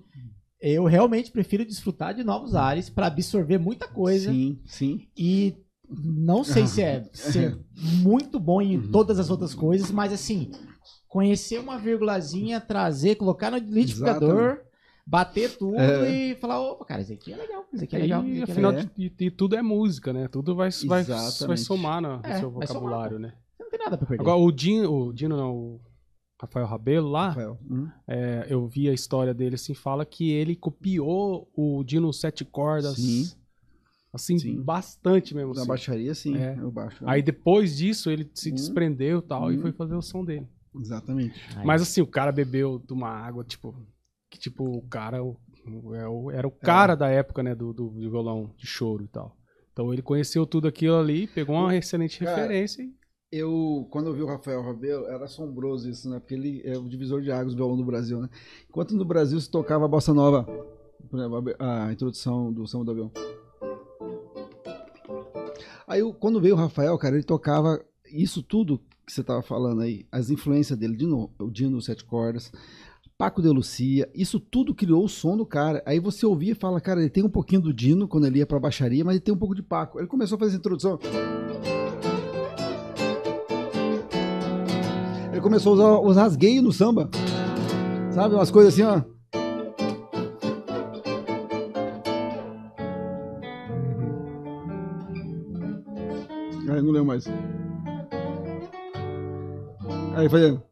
eu 0.62 0.84
realmente 0.86 1.32
prefiro 1.32 1.66
desfrutar 1.66 2.14
de 2.14 2.24
novos 2.24 2.54
ares 2.56 2.90
pra 2.90 3.08
absorver 3.08 3.58
muita 3.58 3.88
coisa. 3.88 4.32
Sim, 4.32 4.60
sim. 4.66 5.08
E 5.18 5.56
não 5.90 6.44
sei 6.44 6.68
se 6.68 6.82
é 6.82 7.04
ser 7.14 7.58
muito 8.04 8.40
bom 8.40 8.62
em 8.62 8.78
Uhum. 8.78 8.92
todas 8.92 9.20
as 9.20 9.30
outras 9.30 9.54
coisas, 9.54 9.90
mas 9.92 10.12
assim, 10.12 10.52
conhecer 11.08 11.60
uma 11.60 11.78
virgulazinha, 11.78 12.60
trazer, 12.60 13.16
colocar 13.16 13.50
no 13.52 13.58
liquidificador, 13.58 14.60
bater 15.08 15.58
tudo 15.58 15.80
É. 15.80 16.10
e 16.12 16.36
falar, 16.36 16.60
opa, 16.62 16.86
cara, 16.86 17.02
isso 17.02 17.14
aqui 17.14 17.32
é 17.34 17.38
legal, 17.38 17.66
isso 17.74 17.84
aqui 17.86 17.96
é 17.96 18.00
E, 18.00 18.02
legal. 18.04 18.24
é 18.26 18.42
afinal 18.44 18.72
legal. 18.72 18.90
de, 18.98 19.10
de- 19.10 19.16
de 19.16 19.32
tudo 19.32 19.56
é 19.56 19.62
música, 19.62 20.12
né? 20.14 20.28
Tudo 20.28 20.56
vai, 20.56 20.70
vai, 20.88 21.04
vai 21.04 21.18
Exatamente. 21.18 21.62
somar 21.62 22.02
no, 22.02 22.18
no 22.18 22.26
É, 22.26 22.40
seu 22.40 22.50
somar, 22.52 22.68
vocabulário, 22.68 23.18
pô. 23.18 23.22
né? 23.24 23.34
Não 23.72 23.78
tem 23.78 23.80
nada 23.86 23.98
pra 23.98 24.08
perder. 24.08 24.22
Agora, 24.22 24.38
o 24.38 24.52
Dino, 24.52 24.92
o 25.08 25.14
Dino 25.14 25.38
não, 25.38 25.56
o 25.56 25.82
Rafael 26.42 26.66
Rabelo 26.66 27.10
lá, 27.10 27.30
Rafael. 27.30 27.58
Hum? 27.70 27.88
é, 28.08 28.48
eu 28.50 28.68
vi 28.68 28.90
a 28.90 28.94
história 28.94 29.34
dele 29.34 29.56
assim, 29.56 29.74
fala 29.74 30.06
que 30.06 30.30
ele 30.32 30.56
copiou 30.56 31.50
o 31.56 31.84
Dino 31.84 32.12
Sete 32.12 32.44
Cordas, 32.44 32.96
Sim. 32.96 33.32
assim, 34.14 34.38
Sim. 34.40 34.62
bastante 34.62 35.34
mesmo. 35.36 35.54
Na 35.54 35.62
assim. 35.62 35.68
baixaria, 35.70 36.14
sim. 36.16 36.36
É. 36.36 36.58
Eu 36.60 36.72
baixo. 36.72 37.04
Aí 37.08 37.22
depois 37.22 37.78
disso 37.78 38.10
ele 38.10 38.30
se 38.34 38.52
Hum. 38.52 38.56
desprendeu 38.56 39.20
e 39.20 39.22
tal 39.22 39.52
e 39.54 39.58
Hum. 39.58 39.62
foi 39.62 39.72
fazer 39.72 39.96
o 39.96 40.02
som 40.02 40.26
dele. 40.26 40.48
Exatamente. 40.80 41.40
Aí, 41.58 41.66
Mas 41.66 41.82
assim, 41.82 42.02
o 42.02 42.08
cara 42.08 42.32
bebeu 42.32 42.80
de 42.80 42.94
uma 42.94 43.10
água, 43.10 43.44
tipo, 43.44 43.76
que 44.30 44.40
tipo, 44.40 44.64
o 44.64 44.82
cara 44.84 45.24
o- 45.24 45.38
o- 45.66 45.94
é 45.94 46.08
o- 46.08 46.32
era 46.32 46.48
o 46.48 46.52
cara 46.52 46.96
da 46.96 47.08
época, 47.10 47.44
né, 47.44 47.54
do, 47.54 47.72
do 47.74 47.90
violão 47.92 48.52
de 48.58 48.66
choro 48.66 49.04
e 49.04 49.08
tal. 49.08 49.38
Então 49.74 49.92
ele 49.94 50.02
conheceu 50.02 50.46
tudo 50.46 50.68
aquilo 50.68 50.98
ali, 50.98 51.28
pegou 51.28 51.56
uma 51.56 51.76
excelente 51.76 52.20
Cara, 52.20 52.36
referência 52.36 52.82
e 52.84 52.94
Eu, 53.32 53.88
quando 53.90 54.08
eu 54.08 54.14
vi 54.14 54.22
o 54.22 54.28
Rafael 54.28 54.62
Rabelo, 54.62 55.06
era 55.06 55.24
assombroso 55.24 55.90
isso, 55.90 56.10
né? 56.10 56.20
Porque 56.20 56.34
ele 56.34 56.62
é 56.66 56.78
o 56.78 56.90
divisor 56.90 57.22
de 57.22 57.32
águas 57.32 57.54
do 57.54 57.58
violão 57.58 57.78
do 57.78 57.86
Brasil, 57.86 58.20
né? 58.20 58.30
Enquanto 58.70 58.94
no 58.94 59.06
Brasil 59.06 59.40
se 59.40 59.50
tocava 59.50 59.86
a 59.86 59.88
bossa 59.88 60.14
nova, 60.14 60.46
a 61.58 61.94
introdução 61.94 62.52
do 62.52 62.68
samba 62.68 62.84
do 62.84 62.92
avião. 62.92 63.12
Aí, 65.88 66.02
quando 66.20 66.42
veio 66.42 66.56
o 66.56 66.58
Rafael, 66.58 66.98
cara, 66.98 67.16
ele 67.16 67.24
tocava 67.24 67.82
isso 68.12 68.44
tudo 68.44 68.82
que 69.06 69.14
você 69.14 69.24
tava 69.24 69.42
falando 69.42 69.82
aí, 69.82 70.06
as 70.12 70.30
influências 70.30 70.78
dele, 70.78 70.98
de 70.98 71.06
novo, 71.06 71.32
o 71.40 71.50
Dino 71.50 71.82
Sete 71.82 72.04
Cordas, 72.04 72.52
Paco 73.18 73.42
de 73.42 73.48
Lucia, 73.48 74.10
isso 74.14 74.42
tudo 74.42 74.76
criou 74.76 75.06
o 75.06 75.10
som 75.10 75.38
do 75.38 75.46
cara. 75.46 75.82
Aí 75.86 76.00
você 76.00 76.26
ouvia 76.26 76.52
e 76.52 76.56
fala, 76.56 76.82
cara, 76.82 77.00
ele 77.00 77.10
tem 77.10 77.24
um 77.24 77.30
pouquinho 77.30 77.62
do 77.62 77.74
Dino 77.74 78.10
quando 78.10 78.28
ele 78.28 78.40
ia 78.40 78.46
pra 78.46 78.60
baixaria, 78.60 79.06
mas 79.06 79.16
ele 79.16 79.24
tem 79.24 79.34
um 79.34 79.38
pouco 79.38 79.56
de 79.56 79.64
Paco. 79.64 80.00
Ele 80.00 80.08
começou 80.08 80.36
a 80.36 80.40
fazer 80.40 80.52
essa 80.52 80.60
introdução. 80.60 81.00
Ele 85.42 85.50
começou 85.50 85.72
a 85.72 86.00
usar 86.00 86.00
os 86.08 86.18
rasgueios 86.18 86.64
no 86.64 86.72
samba. 86.72 87.10
Sabe? 88.14 88.36
Umas 88.36 88.52
coisas 88.52 88.76
assim, 88.76 88.84
ó. 88.84 89.02
Aí 96.72 96.82
não 96.84 96.92
lembro 96.92 97.06
mais. 97.06 97.26
Aí 100.16 100.30
fazia. 100.30 100.64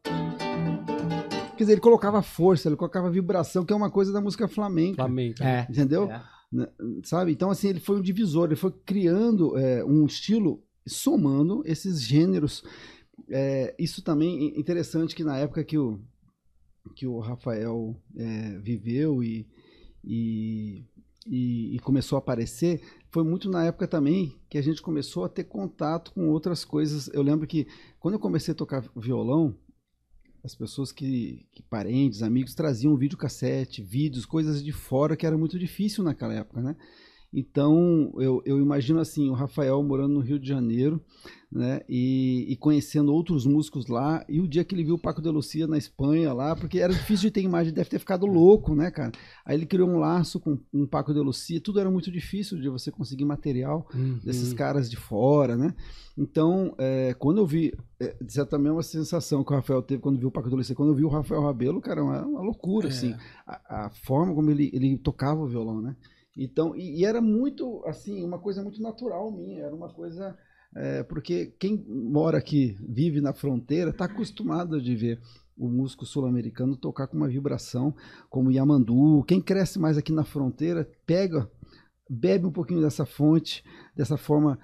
Quer 1.56 1.64
dizer, 1.64 1.72
ele 1.72 1.80
colocava 1.80 2.22
força, 2.22 2.68
ele 2.68 2.76
colocava 2.76 3.10
vibração, 3.10 3.64
que 3.64 3.72
é 3.72 3.76
uma 3.76 3.90
coisa 3.90 4.12
da 4.12 4.20
música 4.20 4.46
flamenca. 4.46 5.02
Flamengo. 5.02 5.42
É. 5.42 5.66
Entendeu? 5.68 6.08
É. 6.08 6.22
Né, 6.52 6.68
Sabe? 7.02 7.32
Então, 7.32 7.50
assim, 7.50 7.70
ele 7.70 7.80
foi 7.80 7.96
um 7.96 8.00
divisor, 8.00 8.46
ele 8.46 8.54
foi 8.54 8.72
criando 8.86 9.58
é, 9.58 9.84
um 9.84 10.06
estilo, 10.06 10.62
somando 10.86 11.60
esses 11.66 12.00
gêneros. 12.00 12.62
É, 13.30 13.74
isso 13.78 14.02
também 14.02 14.52
é 14.54 14.58
interessante 14.58 15.14
que 15.14 15.22
na 15.22 15.38
época 15.38 15.62
que 15.62 15.78
o, 15.78 16.00
que 16.96 17.06
o 17.06 17.20
Rafael 17.20 17.94
é, 18.16 18.58
viveu 18.58 19.22
e, 19.22 19.46
e, 20.04 20.84
e- 21.26 21.78
começou 21.80 22.16
a 22.16 22.18
aparecer, 22.18 22.82
foi 23.10 23.22
muito 23.22 23.48
na 23.48 23.64
época 23.64 23.86
também 23.86 24.36
que 24.48 24.58
a 24.58 24.62
gente 24.62 24.82
começou 24.82 25.24
a 25.24 25.28
ter 25.28 25.44
contato 25.44 26.12
com 26.12 26.28
outras 26.28 26.64
coisas. 26.64 27.08
Eu 27.12 27.22
lembro 27.22 27.46
que 27.46 27.66
quando 28.00 28.14
eu 28.14 28.20
comecei 28.20 28.52
a 28.52 28.56
tocar 28.56 28.84
violão, 28.96 29.56
as 30.42 30.54
pessoas 30.54 30.90
que, 30.90 31.46
que 31.52 31.62
parentes, 31.62 32.22
amigos, 32.22 32.54
traziam 32.54 32.96
videocassete, 32.96 33.82
vídeos, 33.82 34.24
coisas 34.24 34.62
de 34.64 34.72
fora 34.72 35.16
que 35.16 35.26
era 35.26 35.36
muito 35.36 35.58
difícil 35.58 36.02
naquela 36.02 36.34
época, 36.34 36.62
né? 36.62 36.76
Então, 37.32 38.12
eu, 38.16 38.42
eu 38.44 38.58
imagino 38.58 38.98
assim, 38.98 39.28
o 39.30 39.34
Rafael 39.34 39.82
morando 39.82 40.14
no 40.14 40.20
Rio 40.20 40.38
de 40.38 40.48
Janeiro, 40.48 41.00
né? 41.50 41.80
E, 41.88 42.46
e 42.48 42.56
conhecendo 42.56 43.12
outros 43.12 43.44
músicos 43.46 43.86
lá, 43.88 44.24
e 44.28 44.40
o 44.40 44.48
dia 44.48 44.64
que 44.64 44.74
ele 44.74 44.84
viu 44.84 44.94
o 44.94 44.98
Paco 45.00 45.20
de 45.22 45.28
Lucia 45.28 45.66
na 45.66 45.78
Espanha 45.78 46.32
lá, 46.32 46.54
porque 46.56 46.78
era 46.78 46.92
difícil 46.92 47.28
de 47.28 47.30
ter 47.32 47.42
imagem, 47.42 47.72
deve 47.72 47.88
ter 47.90 47.98
ficado 47.98 48.26
louco, 48.26 48.74
né, 48.74 48.90
cara? 48.90 49.12
Aí 49.44 49.56
ele 49.56 49.66
criou 49.66 49.88
um 49.88 49.98
laço 49.98 50.38
com 50.40 50.58
um 50.72 50.86
Paco 50.86 51.12
de 51.12 51.20
Lucia, 51.20 51.60
tudo 51.60 51.78
era 51.80 51.90
muito 51.90 52.10
difícil 52.10 52.60
de 52.60 52.68
você 52.68 52.90
conseguir 52.90 53.24
material 53.24 53.86
Uhum. 53.94 54.18
desses 54.24 54.52
caras 54.52 54.90
de 54.90 54.96
fora, 54.96 55.56
né? 55.56 55.74
Então, 56.18 56.74
é, 56.78 57.14
quando 57.14 57.38
eu 57.38 57.46
vi, 57.46 57.72
é, 57.98 58.14
de 58.22 58.32
certa 58.32 58.50
também 58.56 58.70
uma 58.70 58.82
sensação 58.82 59.42
que 59.42 59.52
o 59.52 59.56
Rafael 59.56 59.82
teve 59.82 60.02
quando 60.02 60.18
viu 60.18 60.28
o 60.28 60.32
Paco 60.32 60.48
de 60.50 60.54
Lucia, 60.56 60.74
quando 60.74 60.90
eu 60.90 60.94
vi 60.94 61.04
o 61.04 61.08
Rafael 61.08 61.42
Rabelo, 61.42 61.80
cara, 61.80 62.02
uma, 62.02 62.24
uma 62.26 62.42
loucura, 62.42 62.88
É. 62.88 62.90
assim, 62.90 63.14
a, 63.46 63.86
a 63.86 63.90
forma 63.90 64.34
como 64.34 64.50
ele, 64.50 64.70
ele 64.72 64.98
tocava 64.98 65.40
o 65.40 65.46
violão, 65.46 65.80
né? 65.80 65.96
Então, 66.36 66.74
e, 66.76 67.00
e 67.00 67.04
era 67.04 67.20
muito, 67.20 67.82
assim, 67.86 68.24
uma 68.24 68.38
coisa 68.38 68.62
muito 68.62 68.80
natural 68.80 69.30
minha, 69.32 69.64
era 69.64 69.74
uma 69.74 69.92
coisa, 69.92 70.36
é, 70.74 71.02
porque 71.02 71.54
quem 71.58 71.84
mora 71.86 72.38
aqui, 72.38 72.76
vive 72.88 73.20
na 73.20 73.32
fronteira, 73.32 73.90
está 73.90 74.04
acostumado 74.04 74.80
de 74.80 74.94
ver 74.94 75.20
o 75.56 75.68
músico 75.68 76.06
sul-americano 76.06 76.76
tocar 76.76 77.06
com 77.06 77.16
uma 77.18 77.28
vibração 77.28 77.94
como 78.30 78.50
Yamandu. 78.50 79.22
Quem 79.24 79.42
cresce 79.42 79.78
mais 79.78 79.98
aqui 79.98 80.10
na 80.10 80.24
fronteira 80.24 80.88
pega, 81.04 81.50
bebe 82.08 82.46
um 82.46 82.52
pouquinho 82.52 82.80
dessa 82.80 83.04
fonte, 83.04 83.62
dessa 83.94 84.16
forma 84.16 84.58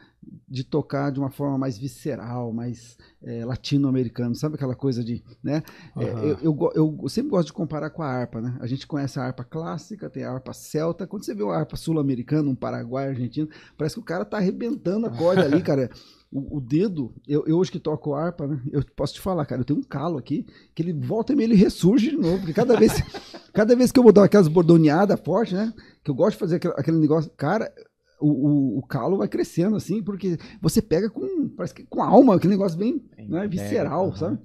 de 0.49 0.65
tocar 0.65 1.11
de 1.11 1.19
uma 1.19 1.31
forma 1.31 1.59
mais 1.59 1.77
visceral, 1.77 2.53
mais 2.53 2.97
é, 3.23 3.45
latino-americano, 3.45 4.35
sabe 4.35 4.55
aquela 4.55 4.75
coisa 4.75 5.03
de, 5.03 5.23
né? 5.43 5.63
É, 5.97 6.11
Aham. 6.11 6.39
eu, 6.43 6.71
eu, 6.75 6.99
eu 7.03 7.09
sempre 7.09 7.31
gosto 7.31 7.47
de 7.47 7.53
comparar 7.53 7.91
com 7.91 8.03
a 8.03 8.07
harpa, 8.07 8.41
né? 8.41 8.57
A 8.61 8.67
gente 8.67 8.87
conhece 8.87 9.19
a 9.19 9.25
harpa 9.25 9.45
clássica, 9.45 10.11
tem 10.11 10.25
a 10.25 10.31
harpa 10.31 10.53
celta. 10.53 11.07
Quando 11.07 11.25
você 11.25 11.35
vê 11.35 11.43
uma 11.43 11.57
harpa 11.57 11.77
sul-americana, 11.77 12.49
um 12.49 12.55
paraguai, 12.55 13.09
argentino, 13.09 13.49
parece 13.77 13.97
que 13.97 14.01
o 14.01 14.05
cara 14.05 14.25
tá 14.25 14.37
arrebentando 14.37 15.07
a 15.07 15.11
corda 15.11 15.45
ali, 15.45 15.63
cara. 15.63 15.91
O, 16.33 16.57
o 16.57 16.61
dedo, 16.61 17.15
eu, 17.27 17.45
eu 17.47 17.57
hoje 17.57 17.71
que 17.71 17.79
toco 17.79 18.13
harpa, 18.13 18.47
né? 18.47 18.61
Eu 18.71 18.85
posso 18.97 19.15
te 19.15 19.21
falar, 19.21 19.47
cara, 19.47 19.61
eu 19.61 19.65
tenho 19.65 19.79
um 19.79 19.83
calo 19.83 20.19
aqui, 20.19 20.45
que 20.75 20.83
ele 20.83 20.93
volta 20.93 21.33
e 21.33 21.37
meio, 21.37 21.47
ele 21.47 21.55
ressurge 21.55 22.11
de 22.11 22.17
novo, 22.17 22.39
porque 22.39 22.53
cada 22.53 22.77
vez, 22.77 22.93
cada 23.55 23.77
vez 23.77 23.93
que 23.93 23.99
eu 23.99 24.03
vou 24.03 24.13
dar 24.13 24.25
aquelas 24.25 24.49
bordoneadas 24.49 25.21
fortes, 25.21 25.55
né? 25.55 25.73
Que 26.03 26.11
eu 26.11 26.15
gosto 26.15 26.33
de 26.33 26.39
fazer 26.39 26.57
aquele, 26.57 26.75
aquele 26.77 26.99
negócio, 26.99 27.31
cara, 27.37 27.73
o, 28.21 28.29
o, 28.29 28.79
o 28.79 28.83
calo 28.87 29.19
vai 29.19 29.29
crescendo 29.29 29.77
assim, 29.77 30.03
porque 30.03 30.39
você 30.61 30.81
pega 30.83 31.09
com, 31.11 31.49
parece 31.51 31.75
que 31.75 31.85
com 31.85 32.03
alma, 32.03 32.35
aquele 32.37 32.53
negócio 32.55 32.79
bem 32.79 33.03
né, 33.29 33.47
visceral, 33.49 34.07
aham. 34.09 34.17
sabe? 34.17 34.39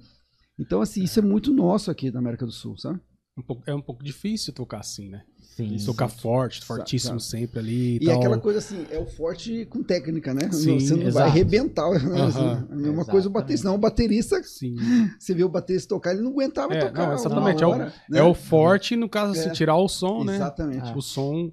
Então, 0.58 0.80
assim, 0.80 1.02
isso 1.02 1.18
é 1.18 1.22
muito 1.22 1.52
nosso 1.52 1.90
aqui 1.90 2.10
da 2.10 2.18
América 2.18 2.44
do 2.46 2.52
Sul, 2.52 2.76
sabe? 2.76 3.00
Um 3.36 3.42
pouco- 3.42 3.62
é 3.66 3.74
um 3.74 3.80
pouco 3.80 4.04
difícil 4.04 4.52
tocar 4.52 4.80
assim, 4.80 5.08
né? 5.08 5.22
Sim. 5.40 5.76
Tocar 5.86 6.08
forte, 6.08 6.62
fortíssimo 6.64 7.16
Exato. 7.16 7.30
sempre 7.30 7.58
ali 7.60 7.96
e, 7.96 7.96
E 8.02 8.04
tal. 8.06 8.16
aquela 8.16 8.38
coisa 8.38 8.58
assim, 8.58 8.86
é 8.90 8.98
o 8.98 9.06
forte 9.06 9.64
com 9.66 9.82
técnica, 9.82 10.34
né? 10.34 10.50
Sim, 10.52 10.78
você 10.78 10.90
não 10.92 10.98
vai 11.04 11.08
exato. 11.08 11.28
arrebentar. 11.30 11.90
Né? 11.92 12.20
Aham. 12.20 12.26
Assim, 12.28 12.72
a 12.72 12.76
mesma 12.76 13.04
coisa 13.06 13.28
o 13.28 13.30
Exatamente. 13.30 13.32
baterista. 13.32 13.68
Não, 13.68 13.74
o 13.74 13.78
baterista, 13.78 14.42
Sim. 14.42 14.76
você 15.18 15.34
vê 15.34 15.44
o 15.44 15.48
baterista 15.48 15.88
tocar, 15.88 16.12
ele 16.12 16.20
não 16.22 16.30
aguentava 16.32 16.74
É, 16.74 16.78
tocar. 16.80 16.98
não, 17.00 17.06
uma 17.06 17.14
exatamente. 17.14 17.62
É 17.62 17.66
o, 17.66 17.70
hora, 17.70 17.94
né? 18.08 18.18
é 18.18 18.22
o 18.22 18.34
forte, 18.34 18.96
no 18.96 19.08
caso, 19.08 19.32
assim, 19.32 19.48
É. 19.48 19.52
tirar 19.52 19.76
o 19.76 19.88
som, 19.88 20.24
né? 20.24 20.34
Exatamente. 20.34 20.96
O 20.96 21.00
som. 21.00 21.50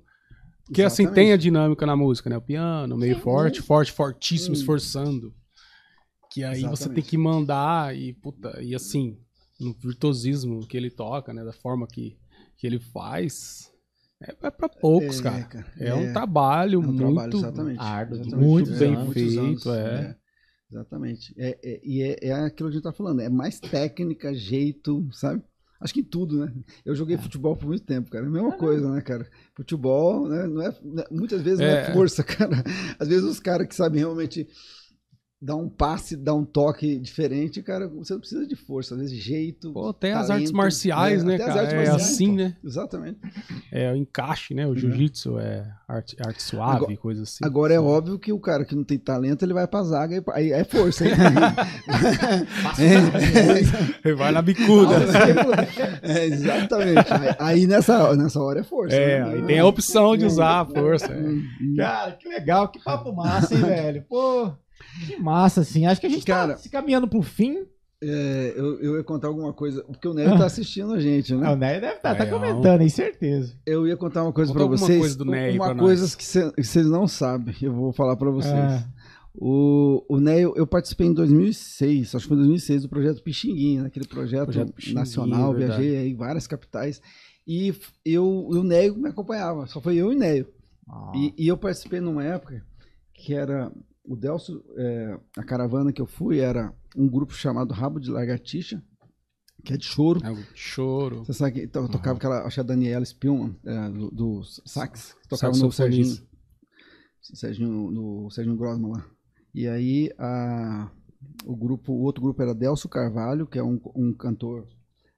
Porque 0.69 0.83
assim, 0.83 1.03
Exatamente. 1.03 1.25
tem 1.25 1.33
a 1.33 1.37
dinâmica 1.37 1.83
na 1.85 1.95
música, 1.95 2.29
né? 2.29 2.37
O 2.37 2.41
piano, 2.41 2.95
meio 2.95 3.15
Sim. 3.15 3.21
forte, 3.21 3.61
forte, 3.61 3.91
fortíssimo, 3.91 4.55
Sim. 4.55 4.61
esforçando. 4.61 5.33
Que 6.31 6.43
aí 6.43 6.61
você 6.61 6.67
tem 6.67 6.73
Exatamente. 6.73 7.07
que 7.09 7.17
mandar 7.17 7.95
e, 7.97 8.13
puta, 8.13 8.61
e 8.61 8.75
assim, 8.75 9.17
no 9.59 9.73
virtuosismo 9.73 10.65
que 10.67 10.77
ele 10.77 10.91
toca, 10.91 11.33
né? 11.33 11.43
Da 11.43 11.51
forma 11.51 11.87
que, 11.87 12.15
que 12.55 12.67
ele 12.67 12.79
faz. 12.79 13.71
É, 14.21 14.35
é 14.47 14.51
pra 14.51 14.69
poucos, 14.69 15.19
É, 15.19 15.23
cara. 15.23 15.43
cara, 15.45 15.73
É, 15.79 15.93
um 15.95 16.03
é. 16.09 16.13
trabalho 16.13 16.75
É 16.75 16.85
um 16.85 16.91
muito. 16.91 16.97
trabalho, 16.99 17.35
exatamente. 17.35 17.79
árduo, 17.79 18.19
Exatamente. 18.19 18.47
muito 18.47 18.71
É, 18.73 18.77
bem 18.77 18.91
muitos 18.95 19.13
feito, 19.13 19.71
é. 19.73 20.15
Exatamente. 20.71 21.33
É, 21.35 21.57
é- 21.63 21.81
e 21.83 22.03
é, 22.03 22.27
é 22.27 22.33
aquilo 22.33 22.69
que 22.69 22.75
a 22.75 22.79
gente 22.79 22.83
tá 22.83 22.93
falando, 22.93 23.21
é 23.21 23.29
mais 23.29 23.59
técnica, 23.59 24.31
jeito, 24.35 25.07
sabe? 25.13 25.41
Acho 25.79 25.93
que 25.93 26.01
em 26.01 26.03
tudo, 26.03 26.45
né? 26.45 26.53
Eu 26.85 26.93
joguei 26.95 27.17
futebol 27.17 27.55
por 27.55 27.67
muito 27.67 27.83
tempo, 27.85 28.09
cara. 28.11 28.25
É 28.25 28.27
a 28.27 28.31
mesma 28.31 28.51
coisa, 28.57 28.91
né, 28.91 29.01
cara? 29.01 29.25
Futebol, 29.53 30.27
né? 30.27 30.45
Não 30.47 30.61
é, 30.61 30.67
é- 30.69 31.07
muitas 31.11 31.41
vezes 31.41 31.59
não 31.59 31.67
é 31.67 31.89
É. 31.89 31.93
força, 31.93 32.21
cara. 32.25 32.63
Às 32.99 33.07
vezes 33.07 33.23
os 33.23 33.39
caras 33.39 33.67
que 33.67 33.75
sabem 33.75 33.99
realmente 33.99 34.47
dar 35.41 35.55
um 35.55 35.69
passe, 35.69 36.17
dar 36.17 36.33
um 36.33 36.43
toque 36.43 36.99
diferente, 36.99 37.61
cara, 37.61 37.87
você 37.87 38.11
não 38.11 38.19
precisa 38.19 38.45
de 38.45 38.57
força, 38.57 38.93
às 38.95 38.99
vezes 38.99 39.17
jeito. 39.17 39.71
Pô, 39.71 39.93
tem 39.93 40.11
as 40.11 40.27
talento, 40.27 40.33
artes 40.33 40.51
marciais, 40.51 41.23
né, 41.23 41.35
Até 41.35 41.43
as 41.45 41.53
cara? 41.55 41.71
É 41.83 41.89
assim, 41.91 42.27
pô. 42.31 42.35
né? 42.35 42.57
Exatamente. 42.61 43.19
É 43.71 43.89
o 43.89 43.95
encaixe, 43.95 44.53
né? 44.53 44.67
O 44.67 44.75
jiu-jitsu 44.75 45.39
é 45.39 45.65
arte, 45.87 46.17
arte 46.19 46.43
suave, 46.43 46.75
Agora- 46.83 46.97
coisa 46.97 47.23
assim. 47.23 47.37
Agora 47.45 47.73
é 47.73 47.79
óbvio 47.79 48.19
que 48.19 48.33
o 48.33 48.39
cara 48.39 48.65
que 48.65 48.75
não 48.75 48.83
tem 48.83 48.97
talento, 48.99 49.43
ele 49.45 49.53
vai 49.53 49.65
pra 49.65 49.81
zaga 49.81 50.17
e 50.17 50.23
aí 50.33 50.51
é 50.51 50.63
força, 50.65 51.07
hein? 51.07 51.13
Ele 54.03 54.13
vai 54.19 54.31
na 54.31 54.41
bicuda. 54.41 54.95
É, 56.03 56.25
exatamente. 56.25 57.13
Aí, 57.13 57.35
aí 57.39 57.67
nessa, 57.67 58.15
nessa 58.15 58.41
hora 58.41 58.59
é 58.59 58.63
força. 58.63 58.95
É, 58.95 59.23
né? 59.23 59.33
aí 59.35 59.41
tem 59.43 59.59
a 59.59 59.65
opção 59.65 60.17
de 60.17 60.25
usar 60.25 60.61
a 60.61 60.65
força. 60.65 61.11
é. 61.13 61.75
Cara, 61.77 62.11
que 62.13 62.27
legal, 62.27 62.67
que 62.69 62.83
papo 62.83 63.13
massa, 63.13 63.53
hein, 63.55 63.61
velho? 63.63 64.03
Pô, 64.09 64.51
que 65.07 65.17
massa, 65.17 65.61
assim. 65.61 65.85
Acho 65.85 65.99
que 66.01 66.07
a 66.07 66.09
gente 66.09 66.25
Cara- 66.25 66.53
tá 66.53 66.59
se 66.59 66.69
caminhando 66.69 67.07
pro 67.07 67.21
fim. 67.21 67.65
É, 68.01 68.53
eu, 68.55 68.79
eu 68.81 68.97
ia 68.97 69.03
contar 69.03 69.27
alguma 69.27 69.51
coisa, 69.51 69.83
porque 69.83 70.07
o 70.07 70.13
Neio 70.13 70.37
tá 70.37 70.45
assistindo 70.47 70.93
a 70.93 70.99
gente, 71.01 71.33
Ah, 71.33 71.37
né? 71.37 71.49
o 71.51 71.55
Nery 71.57 71.81
deve 71.81 71.95
estar 71.95 72.15
tá, 72.15 72.23
Legal. 72.23 72.39
comentando, 72.39 72.81
hein, 72.81 72.87
certeza. 72.89 73.53
Eu 73.65 73.85
ia 73.85 73.97
contar 73.97 74.23
uma 74.23 74.31
coisa 74.31 74.53
Conta 74.53 74.57
pra 74.57 74.63
alguma 74.63 74.77
vocês. 74.87 74.99
coisa 74.99 75.17
do 75.17 75.25
Neio 75.25 75.55
uma 75.61 75.75
coisa 75.75 76.15
que 76.17 76.23
cê- 76.23 76.49
que 76.53 76.63
vocês 76.63 76.85
não 76.87 77.07
sabem, 77.09 77.53
eu 77.61 77.73
vou 77.73 77.91
falar 77.91 78.15
pra 78.15 78.29
vocês. 78.31 78.53
Ah. 78.53 78.87
O, 79.35 80.03
o 80.09 80.17
Neio, 80.19 80.53
eu 80.55 80.65
participei 80.65 81.07
em 81.07 81.13
2006, 81.13 82.15
acho 82.15 82.23
que 82.23 82.29
foi 82.29 82.37
em 82.37 82.39
2006, 82.39 82.83
do 82.83 82.89
projeto 82.89 83.21
Pixinguinha, 83.21 83.83
naquele 83.83 84.07
projeto, 84.07 84.45
Projeto 84.45 84.73
Pixinguinha, 84.73 84.99
nacional, 85.01 85.53
verdade. 85.53 85.81
viajei 85.81 85.97
aí 86.01 86.09
em 86.11 86.15
várias 86.15 86.47
capitais. 86.47 87.01
E 87.45 87.73
eu, 88.05 88.25
o 88.25 88.63
Neio 88.63 88.95
me 88.97 89.09
acompanhava, 89.09 89.67
só 89.67 89.79
foi 89.81 89.97
eu 89.97 90.11
e 90.11 90.15
o 90.15 90.17
Neio. 90.17 90.47
Ah. 90.89 91.11
E, 91.15 91.33
e 91.37 91.47
eu 91.49 91.57
participei 91.57 91.99
numa 91.99 92.23
época 92.23 92.63
que 93.13 93.33
era 93.33 93.71
o 94.11 94.15
Delcio, 94.15 94.63
é, 94.75 95.19
a 95.37 95.43
caravana 95.43 95.93
que 95.93 96.01
eu 96.01 96.07
fui 96.07 96.39
era 96.39 96.73
um 96.97 97.07
grupo 97.07 97.33
chamado 97.33 97.73
Rabo 97.73 97.99
de 97.99 98.09
Lagartixa, 98.09 98.83
que 99.63 99.73
é 99.73 99.77
de 99.77 99.85
choro. 99.85 100.19
É 100.25 100.33
choro. 100.55 101.19
Você 101.25 101.33
sabe 101.33 101.51
que 101.53 101.67
to- 101.67 101.87
tocava 101.89 102.17
aquela, 102.17 102.43
acho 102.45 102.55
que 102.55 102.59
a 102.61 102.63
Daniela 102.63 103.05
Spielman, 103.05 103.55
é, 103.65 103.89
do, 103.89 104.09
do 104.11 104.43
sax, 104.65 105.15
tocava 105.29 105.53
no 105.53 105.71
Saxofonista. 105.71 106.15
Serginho, 106.15 106.27
Serginho, 107.21 107.91
no 107.91 108.29
Serginho 108.31 108.57
Grossman 108.57 108.91
lá. 108.91 109.05
E 109.53 109.67
aí 109.67 110.11
a, 110.17 110.89
o 111.45 111.55
grupo, 111.55 111.91
o 111.93 112.01
outro 112.01 112.21
grupo 112.21 112.41
era 112.41 112.55
Delcio 112.55 112.89
Carvalho, 112.89 113.45
que 113.47 113.59
é 113.59 113.63
um, 113.63 113.79
um 113.95 114.13
cantor 114.13 114.67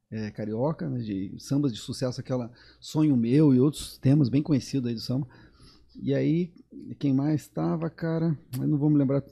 é, 0.09 0.29
carioca, 0.31 0.89
né, 0.89 0.99
de 0.99 1.35
sambas 1.39 1.71
de 1.73 1.79
sucesso, 1.79 2.19
aquela 2.19 2.51
Sonho 2.79 3.15
Meu 3.15 3.53
e 3.53 3.59
outros 3.59 3.97
temas 3.99 4.27
bem 4.29 4.41
conhecidos 4.43 4.87
aí 4.89 4.95
do 4.95 4.99
samba. 5.01 5.27
E 6.01 6.13
aí, 6.13 6.53
quem 6.99 7.13
mais 7.13 7.41
estava, 7.41 7.89
cara? 7.89 8.37
Eu 8.59 8.67
não 8.67 8.77
vou 8.77 8.89
me 8.89 8.97
lembrar 8.97 9.23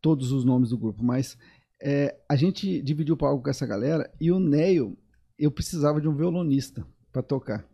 todos 0.00 0.32
os 0.32 0.44
nomes 0.44 0.70
do 0.70 0.78
grupo, 0.78 1.02
mas 1.04 1.36
é, 1.82 2.16
a 2.28 2.36
gente 2.36 2.80
dividiu 2.82 3.14
o 3.14 3.18
palco 3.18 3.42
com 3.42 3.50
essa 3.50 3.66
galera 3.66 4.10
e 4.20 4.30
o 4.30 4.38
Neio, 4.40 4.96
eu 5.38 5.50
precisava 5.50 6.00
de 6.00 6.08
um 6.08 6.14
violonista 6.14 6.86
para 7.12 7.22
tocar. 7.22 7.64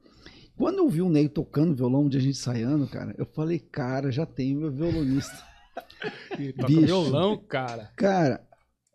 Quando 0.57 0.78
eu 0.78 0.89
vi 0.89 1.02
o 1.02 1.09
Neio 1.09 1.28
tocando 1.28 1.75
violão 1.75 2.05
onde 2.07 2.17
a 2.18 2.20
gente 2.20 2.36
ensaiando, 2.36 2.86
cara, 2.86 3.15
eu 3.18 3.26
falei, 3.26 3.59
cara, 3.59 4.10
já 4.10 4.26
tenho 4.26 4.60
meu 4.60 4.70
violonista. 4.70 5.36
Bicho. 6.67 6.81
violão, 6.86 7.39
cara. 7.39 7.91
Cara, 7.97 8.47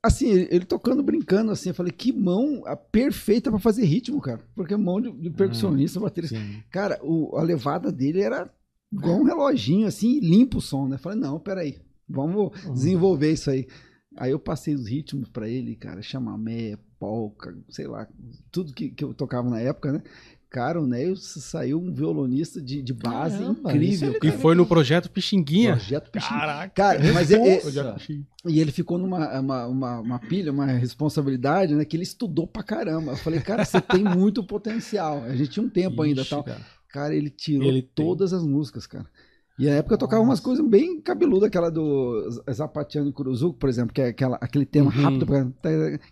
assim, 0.03 0.29
ele, 0.29 0.65
tocando, 0.65 1.01
brincando, 1.01 1.51
assim, 1.51 1.69
eu 1.69 1.75
falei, 1.75 1.91
que 1.91 2.11
mão 2.13 2.63
perfeita 2.91 3.49
para 3.49 3.59
fazer 3.59 3.85
ritmo, 3.85 4.21
cara. 4.21 4.39
Porque 4.55 4.75
mão 4.75 5.01
de, 5.01 5.11
de 5.11 5.29
percussionista, 5.29 5.99
baterista. 5.99 6.37
Sim. 6.37 6.61
Cara, 6.69 6.99
o- 7.01 7.35
a 7.37 7.41
levada 7.41 7.91
dele 7.91 8.21
era 8.21 8.51
igual 8.91 9.17
um 9.19 9.23
reloginho, 9.23 9.87
assim, 9.87 10.19
limpa 10.19 10.57
o 10.57 10.61
som, 10.61 10.87
né? 10.87 10.97
Falei, 10.97 11.19
não, 11.19 11.39
peraí, 11.39 11.77
vamos 12.07 12.51
desenvolver 12.73 13.31
isso 13.33 13.49
aí. 13.49 13.67
Aí 14.17 14.31
eu 14.31 14.39
passei 14.39 14.73
os 14.73 14.87
ritmos 14.87 15.29
pra 15.29 15.47
ele, 15.47 15.75
cara, 15.75 16.01
chamamé, 16.01 16.77
polca, 16.99 17.55
sei 17.69 17.85
lá, 17.87 18.07
tudo 18.51 18.73
que, 18.73 18.89
que 18.89 19.03
eu 19.03 19.13
tocava 19.13 19.49
na 19.49 19.59
época, 19.59 19.91
né? 19.91 20.01
Cara, 20.49 20.81
o 20.81 20.87
Neil 20.87 21.13
saiu 21.17 21.77
um 21.77 21.93
violonista 21.93 22.61
de, 22.61 22.81
de 22.81 22.93
base 22.93 23.37
Caramba, 23.37 23.69
incrível. 23.69 24.15
ele 24.23 24.29
E 24.29 24.31
foi 24.31 24.55
no 24.55 24.65
projeto 24.65 25.11
Pixinguinha. 25.11 25.73
Projeto 25.75 26.09
Pixinguinha. 26.09 26.39
Caraca. 26.39 26.69
Cara, 26.73 27.13
mas 27.13 27.31
é- 27.31 27.35
é- 27.35 27.57
Pixinguinha. 27.59 28.25
e 28.47 28.59
ele 28.61 28.71
ficou 28.71 28.97
numa 28.97 29.39
uma, 29.41 29.67
uma, 29.67 29.99
uma 29.99 30.19
pilha, 30.19 30.51
uma 30.53 30.65
responsabilidade, 30.65 31.75
né? 31.75 31.83
Que 31.83 31.97
ele 31.97 32.03
estudou 32.03 32.47
pra 32.47 32.63
caramba. 32.63 33.11
Eu 33.11 33.17
falei, 33.17 33.41
cara, 33.41 33.65
você 33.65 33.81
tem 33.81 34.01
muito 34.05 34.41
potencial. 34.41 35.21
A 35.25 35.35
gente 35.35 35.49
tinha 35.51 35.65
um 35.65 35.69
tempo 35.69 36.01
ainda 36.01 36.21
Ixi, 36.21 36.29
tal. 36.29 36.43
cara. 36.45 36.61
Cara, 36.89 37.13
ele 37.15 37.29
tirou 37.29 37.67
Ele 37.67 37.81
tem. 37.81 38.05
todas 38.05 38.33
as 38.33 38.43
músicas, 38.43 38.87
cara. 38.87 39.05
E 39.59 39.65
na 39.65 39.71
época 39.71 39.95
eu 39.95 39.97
tocava 39.97 40.21
umas 40.21 40.39
coisas 40.39 40.63
bem 40.63 41.01
cabeludas, 41.01 41.47
aquela 41.47 41.71
do 41.71 42.29
Zapatiano 42.51 43.09
e 43.09 43.11
Kuruzuko, 43.11 43.57
por 43.57 43.67
exemplo, 43.67 43.91
que 43.91 43.99
é 44.01 44.07
aquela, 44.09 44.37
aquele 44.39 44.67
tema 44.67 44.91
Uhum. 44.93 45.01
rápido 45.01 45.25
pra- 45.25 45.45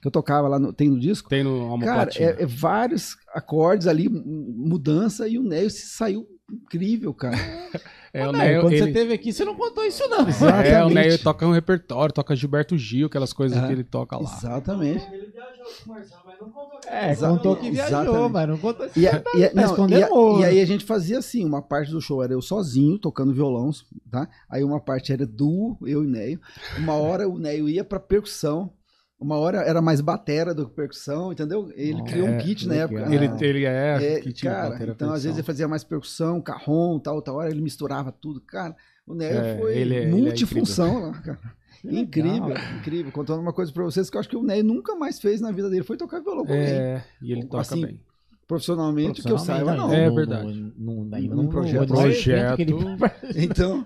que 0.02 0.08
eu 0.08 0.10
tocava 0.12 0.48
lá 0.48 0.58
no, 0.58 0.74
tem 0.74 0.90
no 0.90 1.00
disco. 1.00 1.30
Tem 1.30 1.44
no 1.44 1.62
Alma 1.62 1.86
Cara, 1.86 2.10
é, 2.18 2.42
é 2.42 2.46
vários 2.48 3.16
acordes 3.34 3.86
ali, 3.86 4.10
mudança, 4.10 5.28
e 5.28 5.38
o 5.38 5.44
se 5.70 5.88
saiu 5.90 6.26
incrível, 6.52 7.14
cara. 7.14 7.36
É, 8.18 8.28
o 8.28 8.32
Neio, 8.32 8.62
quando 8.62 8.78
você 8.78 8.84
ele- 8.84 8.94
teve 8.94 9.14
aqui, 9.14 9.34
você 9.34 9.44
não 9.46 9.56
contou 9.56 9.84
isso, 9.86 10.08
não. 10.08 10.20
É, 10.20 10.24
o 10.24 10.30
Exatamente. 10.30 10.94
Neio 10.94 11.20
toca 11.20 11.46
um 11.48 11.52
repertório, 11.52 12.14
toca 12.14 12.36
Gilberto 12.36 12.78
Gil, 12.78 13.08
aquelas 13.08 13.34
coisas 13.34 13.58
É. 13.62 13.66
que 13.68 13.74
ele 13.74 13.84
toca 13.84 14.18
lá. 14.18 14.24
Exatamente. 14.38 15.06
Ele 15.12 15.28
viajou 15.28 15.66
com 15.84 15.92
o 15.92 15.94
Marcelo, 15.96 16.22
mas 16.26 16.40
não 16.40 16.50
contou 16.50 16.80
que 16.80 16.88
É, 16.90 17.12
Exatamente. 17.12 17.38
contou 17.44 17.56
que 17.58 17.72
viajou, 17.72 17.88
Exatamente. 18.02 18.32
mas 18.32 18.48
não 18.50 18.58
contou 18.58 18.86
isso. 18.86 19.00
E, 19.00 19.08
a- 19.08 19.24
e 19.36 19.44
a- 19.46 19.50
Tá 19.50 19.78
não, 19.78 19.90
e 19.90 20.04
a- 20.04 20.10
ouro. 20.10 20.42
e 20.42 20.46
aí 20.46 20.62
a 20.62 20.66
gente 20.66 20.86
fazia 20.86 21.18
assim, 21.20 21.44
uma 21.46 21.62
parte 21.62 21.92
do 21.92 22.00
show 22.02 22.24
era 22.24 22.34
eu 22.34 22.42
sozinho, 22.42 22.98
tocando 23.00 23.34
violão, 23.34 23.70
tá? 24.12 24.28
Aí 24.50 24.64
uma 24.64 24.80
parte 24.80 25.12
era 25.12 25.26
duo, 25.26 25.78
eu 25.82 26.04
e 26.04 26.08
o 26.08 26.10
Neio. 26.10 26.40
Uma 26.78 26.94
hora 26.94 27.28
o 27.28 27.38
Neio 27.38 27.68
ia 27.68 27.84
pra 27.84 28.00
percussão, 28.00 28.72
uma 29.20 29.38
hora 29.38 29.60
era 29.60 29.82
mais 29.82 30.02
batera 30.02 30.54
do 30.54 30.68
que 30.68 30.76
percussão, 30.76 31.32
entendeu? 31.32 31.72
Ele 31.76 32.04
criou 32.04 32.28
um 32.28 32.34
É, 32.36 32.38
kit 32.38 32.68
na 32.68 32.74
legal. 32.74 32.88
época. 33.00 33.16
Ele, 33.16 33.28
né? 33.28 33.38
ele 33.42 33.66
é, 33.66 34.18
É, 34.18 34.20
tinha 34.32 34.52
cara, 34.52 34.70
bateria, 34.72 34.94
então 34.94 35.14
às 35.14 35.24
vezes 35.24 35.38
ele 35.38 35.46
fazia 35.46 35.68
mais 35.68 35.84
percussão, 35.84 36.42
carrom, 36.42 37.00
tal, 37.00 37.22
tal 37.22 37.36
hora 37.38 37.50
ele 37.50 37.62
misturava 37.62 38.12
tudo, 38.12 38.42
cara. 38.42 38.76
O 39.08 39.14
Neio 39.14 39.38
É, 39.38 39.58
foi 39.58 39.78
ele 39.78 39.96
é- 39.96 40.02
ele 40.04 40.08
é 40.08 40.12
multifunção 40.12 41.00
lá, 41.00 41.14
cara. 41.14 41.40
legal. 41.84 42.02
Incrível, 42.04 42.56
incrível. 42.80 43.12
Contando 43.12 43.40
uma 43.42 43.54
coisa 43.54 43.72
pra 43.72 43.84
vocês 43.84 44.10
que 44.10 44.18
eu 44.18 44.20
acho 44.20 44.28
que 44.30 44.36
o 44.36 44.44
Neio 44.44 44.64
nunca 44.64 44.96
mais 44.96 45.20
fez 45.20 45.40
na 45.40 45.52
vida 45.52 45.70
dele, 45.70 45.84
foi 45.84 45.96
tocar 45.98 46.20
violão 46.20 46.46
com. 46.46 46.54
É, 46.54 47.04
e 47.22 47.32
ele 47.32 47.44
toca 47.46 47.62
Assim, 47.62 47.86
bem. 47.86 48.00
Profissionalmente, 48.48 49.24
que 49.24 49.32
eu 49.32 49.40
saiba, 49.40 49.76
não. 49.76 49.92
É 49.92 50.08
verdade. 50.10 50.74
Num 50.78 51.04
no- 51.06 51.50
projeto. 51.50 51.94
que 52.56 52.62
ele- 52.62 52.76
Então, 53.44 53.84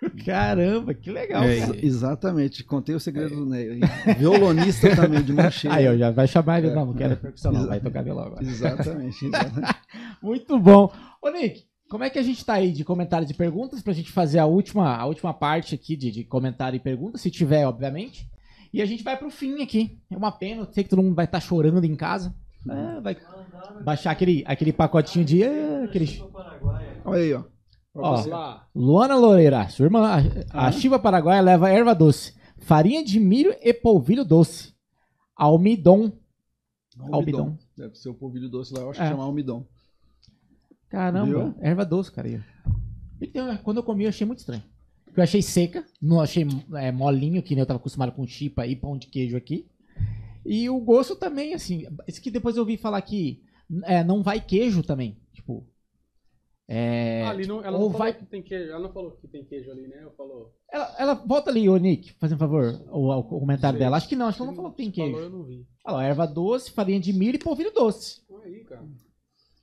Caramba, 0.24 0.94
que 0.94 1.10
legal. 1.10 1.42
É, 1.44 1.58
exatamente. 1.82 2.64
Contei 2.64 2.94
o 2.94 3.00
segredo 3.00 3.36
do 3.36 3.46
Neio. 3.46 3.74
E 3.74 4.14
Violonista 4.14 4.94
também, 4.96 5.22
de 5.22 5.32
mão 5.32 5.50
cheia. 5.50 5.74
Aí, 5.74 5.88
ó, 5.88 5.96
já 5.96 6.10
vai 6.10 6.26
chamar 6.26 6.58
ele. 6.58 6.68
É. 6.68 6.74
Não, 6.74 6.86
não 6.86 6.94
quero 6.94 7.16
percussão, 7.16 7.52
não. 7.52 7.66
Vai 7.66 7.80
tocar 7.80 8.02
violão 8.02 8.24
agora. 8.24 8.42
Exatamente. 8.42 9.26
exatamente. 9.26 9.74
Muito 10.22 10.58
bom. 10.58 10.92
Ô, 11.20 11.28
Nick, 11.30 11.64
como 11.88 12.04
é 12.04 12.10
que 12.10 12.18
a 12.18 12.22
gente 12.22 12.44
tá 12.44 12.54
aí 12.54 12.72
de 12.72 12.84
comentários 12.84 13.30
e 13.30 13.34
perguntas 13.34 13.82
pra 13.82 13.92
gente 13.92 14.10
fazer 14.10 14.38
a 14.38 14.46
última, 14.46 14.96
a 14.96 15.04
última 15.04 15.34
parte 15.34 15.74
aqui 15.74 15.96
de, 15.96 16.10
de 16.10 16.24
comentário 16.24 16.76
e 16.76 16.80
pergunta, 16.80 17.18
se 17.18 17.30
tiver, 17.30 17.66
obviamente. 17.66 18.28
E 18.72 18.80
a 18.80 18.86
gente 18.86 19.02
vai 19.02 19.16
pro 19.16 19.30
fim 19.30 19.62
aqui. 19.62 19.98
É 20.10 20.16
uma 20.16 20.32
pena, 20.32 20.62
eu 20.62 20.72
sei 20.72 20.84
que 20.84 20.90
todo 20.90 21.02
mundo 21.02 21.14
vai 21.14 21.24
estar 21.24 21.40
chorando 21.40 21.84
em 21.84 21.96
casa. 21.96 22.34
É, 22.68 23.00
vai 23.00 23.16
baixar 23.82 24.12
aquele, 24.12 24.44
aquele 24.46 24.72
pacotinho 24.72 25.24
de. 25.24 25.42
é, 25.42 25.84
aquele... 25.84 26.22
Olha 27.04 27.22
aí, 27.22 27.34
ó. 27.34 27.44
Pra 27.92 28.02
Ó, 28.02 28.26
lá. 28.26 28.68
Luana 28.74 29.16
Loureira, 29.16 29.68
sua 29.68 29.86
irmã, 29.86 30.06
a, 30.52 30.68
a 30.68 30.72
Chiva 30.72 30.98
Paraguaia 30.98 31.40
leva 31.40 31.68
erva 31.70 31.94
doce, 31.94 32.34
farinha 32.58 33.04
de 33.04 33.18
milho 33.18 33.54
e 33.60 33.72
polvilho 33.74 34.24
doce. 34.24 34.72
Almidon. 35.36 36.12
Almidon. 37.10 37.56
Deve 37.76 37.96
ser 37.96 38.10
o 38.10 38.14
polvilho 38.14 38.48
doce 38.48 38.72
lá, 38.74 38.80
eu 38.80 38.90
acho 38.90 39.00
É. 39.00 39.04
que 39.04 39.10
chama 39.10 39.24
almidon. 39.24 39.66
Caramba, 40.88 41.26
Viu? 41.26 41.54
erva 41.60 41.84
doce, 41.84 42.10
cara. 42.12 42.44
Então, 43.20 43.56
quando 43.58 43.78
eu 43.78 43.82
comi, 43.82 44.04
eu 44.04 44.08
achei 44.08 44.26
muito 44.26 44.40
estranho. 44.40 44.62
Eu 45.16 45.22
achei 45.22 45.42
seca, 45.42 45.84
não 46.00 46.20
achei 46.20 46.46
é, 46.74 46.92
molinho, 46.92 47.42
que 47.42 47.54
nem 47.54 47.60
eu 47.62 47.66
tava 47.66 47.78
acostumado 47.78 48.12
com 48.12 48.26
chipa 48.26 48.66
e 48.66 48.76
pão 48.76 48.96
de 48.96 49.06
queijo 49.08 49.36
aqui. 49.36 49.66
E 50.44 50.68
o 50.70 50.78
gosto 50.80 51.16
também, 51.16 51.54
assim. 51.54 51.86
Isso 52.06 52.20
que 52.20 52.30
depois 52.30 52.56
eu 52.56 52.62
ouvi 52.62 52.76
falar 52.76 53.00
que 53.02 53.42
é, 53.84 54.02
não 54.04 54.22
vai 54.22 54.40
queijo 54.40 54.82
também. 54.82 55.16
Tipo. 55.32 55.66
É, 56.72 57.24
ali 57.26 57.48
não, 57.48 57.64
ela 57.64 57.76
ou 57.76 57.90
não 57.90 57.98
vai- 57.98 58.12
falou 58.12 58.24
que 58.26 58.30
tem 58.30 58.42
queijo. 58.42 58.70
Ela 58.70 58.78
não 58.80 58.92
falou 58.92 59.10
que 59.20 59.26
tem 59.26 59.44
queijo 59.44 59.70
ali, 59.72 59.88
né? 59.88 59.98
Ela 60.02 60.12
falou. 60.12 60.54
ela, 60.72 60.94
ela 61.00 61.14
volta 61.14 61.50
ali, 61.50 61.68
ô 61.68 61.76
Nick, 61.76 62.12
fazendo 62.20 62.36
um 62.36 62.38
favor, 62.38 62.80
o, 62.92 63.10
o 63.18 63.24
comentário 63.40 63.76
dela. 63.76 63.96
Acho 63.96 64.08
que 64.08 64.14
não, 64.14 64.26
acho 64.26 64.36
que 64.36 64.42
ela 64.42 64.50
não 64.52 64.56
falou 64.56 64.70
que 64.70 64.76
tem 64.76 64.90
queijo. 64.90 65.10
Falou, 65.12 65.24
eu 65.26 65.30
não 65.30 65.44
vi. 65.44 65.66
Olha 65.84 65.96
lá, 65.96 66.04
erva 66.04 66.26
doce, 66.26 66.70
farinha 66.70 67.00
de 67.00 67.12
milho 67.12 67.34
e 67.34 67.38
polvilho 67.40 67.72
doce. 67.72 68.20
Aí, 68.44 68.64
cara. 68.64 68.84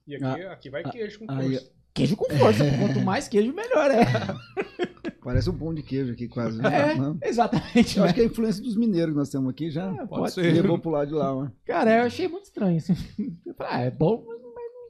E 0.05 0.15
aqui, 0.15 0.41
aqui 0.43 0.69
vai 0.69 0.83
queijo 0.83 1.19
com 1.19 1.31
Aí, 1.31 1.51
força. 1.55 1.71
Queijo 1.93 2.17
com 2.17 2.25
força. 2.35 2.63
Quanto 2.77 2.99
mais 2.99 3.27
queijo, 3.29 3.53
melhor 3.53 3.89
é. 3.89 4.03
parece 5.23 5.49
um 5.49 5.57
pão 5.57 5.73
de 5.73 5.83
queijo 5.83 6.11
aqui, 6.13 6.27
quase. 6.27 6.61
né? 6.61 6.91
É, 6.91 6.95
Não? 6.95 7.17
exatamente. 7.23 7.97
Eu 7.97 8.03
né? 8.03 8.05
acho 8.07 8.15
que 8.15 8.21
é 8.21 8.23
a 8.23 8.27
influência 8.27 8.61
dos 8.63 8.75
mineiros 8.75 9.11
que 9.13 9.17
nós 9.17 9.29
temos 9.29 9.49
aqui 9.49 9.69
já 9.71 9.91
É, 9.93 9.95
Pode 10.05 10.09
pode 10.09 10.31
ser. 10.33 10.53
levou 10.53 10.77
pro 10.79 10.89
lado 10.91 11.07
de 11.07 11.13
lá, 11.13 11.33
mano. 11.33 11.53
Cara, 11.65 11.97
eu 11.99 12.03
achei 12.03 12.27
muito 12.27 12.45
estranho. 12.45 12.77
Assim. 12.77 12.93
Ah, 13.59 13.81
é 13.81 13.89
bom, 13.91 14.23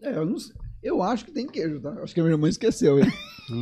mas 0.02 0.12
É, 0.14 0.18
eu 0.18 0.26
não 0.26 0.38
sei. 0.38 0.56
Eu 0.88 1.04
acho 1.04 1.26
que 1.26 1.32
tem 1.32 1.48
queijo, 1.48 1.82
tá? 1.82 1.92
Acho 2.02 2.14
que 2.14 2.20
a 2.20 2.24
minha 2.24 2.34
irmã 2.36 2.48
esqueceu, 2.48 2.98
hein? 3.00 3.06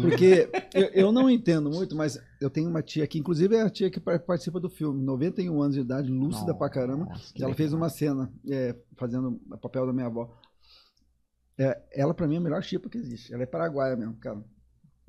Porque 0.02 0.50
eu, 0.74 0.84
eu 0.94 1.12
não 1.12 1.30
entendo 1.30 1.70
muito, 1.70 1.96
mas 1.96 2.20
eu 2.42 2.50
tenho 2.50 2.70
uma 2.70 2.82
tia 2.82 3.06
que, 3.08 3.18
inclusive, 3.20 3.56
é 3.56 3.62
a 3.62 3.70
tia 3.70 3.90
que 3.90 4.00
par- 4.00 4.20
participa 4.20 4.60
do 4.60 4.70
filme, 4.70 5.04
91 5.04 5.62
anos 5.62 5.76
de 5.76 5.82
idade, 5.82 6.12
lúcida 6.12 6.54
pra 6.54 6.70
caramba. 6.70 7.06
Nossa, 7.06 7.34
que 7.34 7.42
ela 7.42 7.50
legal. 7.50 7.58
fez 7.58 7.74
uma 7.74 7.90
cena 7.90 8.32
é, 8.50 8.76
fazendo 8.96 9.40
o 9.52 9.58
papel 9.58 9.86
da 9.88 9.94
minha 9.94 10.08
avó. 10.08 10.32
É, 11.58 11.82
ela, 11.94 12.14
pra 12.14 12.28
mim, 12.28 12.36
é 12.36 12.38
a 12.38 12.42
melhor 12.42 12.62
chipa 12.64 12.90
que 12.90 12.98
existe. 12.98 13.34
Ela 13.34 13.44
é 13.44 13.46
paraguaia 13.48 13.96
mesmo, 13.96 14.16
cara. 14.18 14.44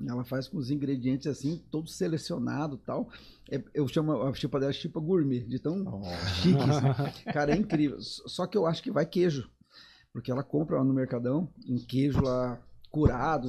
Ela 0.05 0.23
faz 0.23 0.47
com 0.47 0.57
os 0.57 0.69
ingredientes 0.69 1.25
assim, 1.25 1.63
todo 1.71 1.89
selecionado 1.89 2.75
e 2.75 2.85
tal. 2.85 3.09
É, 3.51 3.61
eu 3.73 3.87
chamo 3.87 4.11
a 4.23 4.33
chipa 4.33 4.59
dela 4.59 4.71
chipa 4.71 4.99
gourmet, 4.99 5.39
de 5.41 5.59
tão 5.59 6.01
chique. 6.41 6.57
assim. 6.61 7.23
Cara, 7.33 7.51
é 7.53 7.57
incrível. 7.57 7.97
Só 7.99 8.45
que 8.45 8.55
eu 8.57 8.65
acho 8.67 8.81
que 8.83 8.91
vai 8.91 9.05
queijo. 9.07 9.49
Porque 10.17 10.31
ela 10.31 10.41
compra 10.41 10.77
lá 10.77 10.83
no 10.83 10.95
Mercadão 10.95 11.47
um 11.69 11.77
queijo 11.77 12.19
lá 12.23 12.59
curado, 12.89 13.47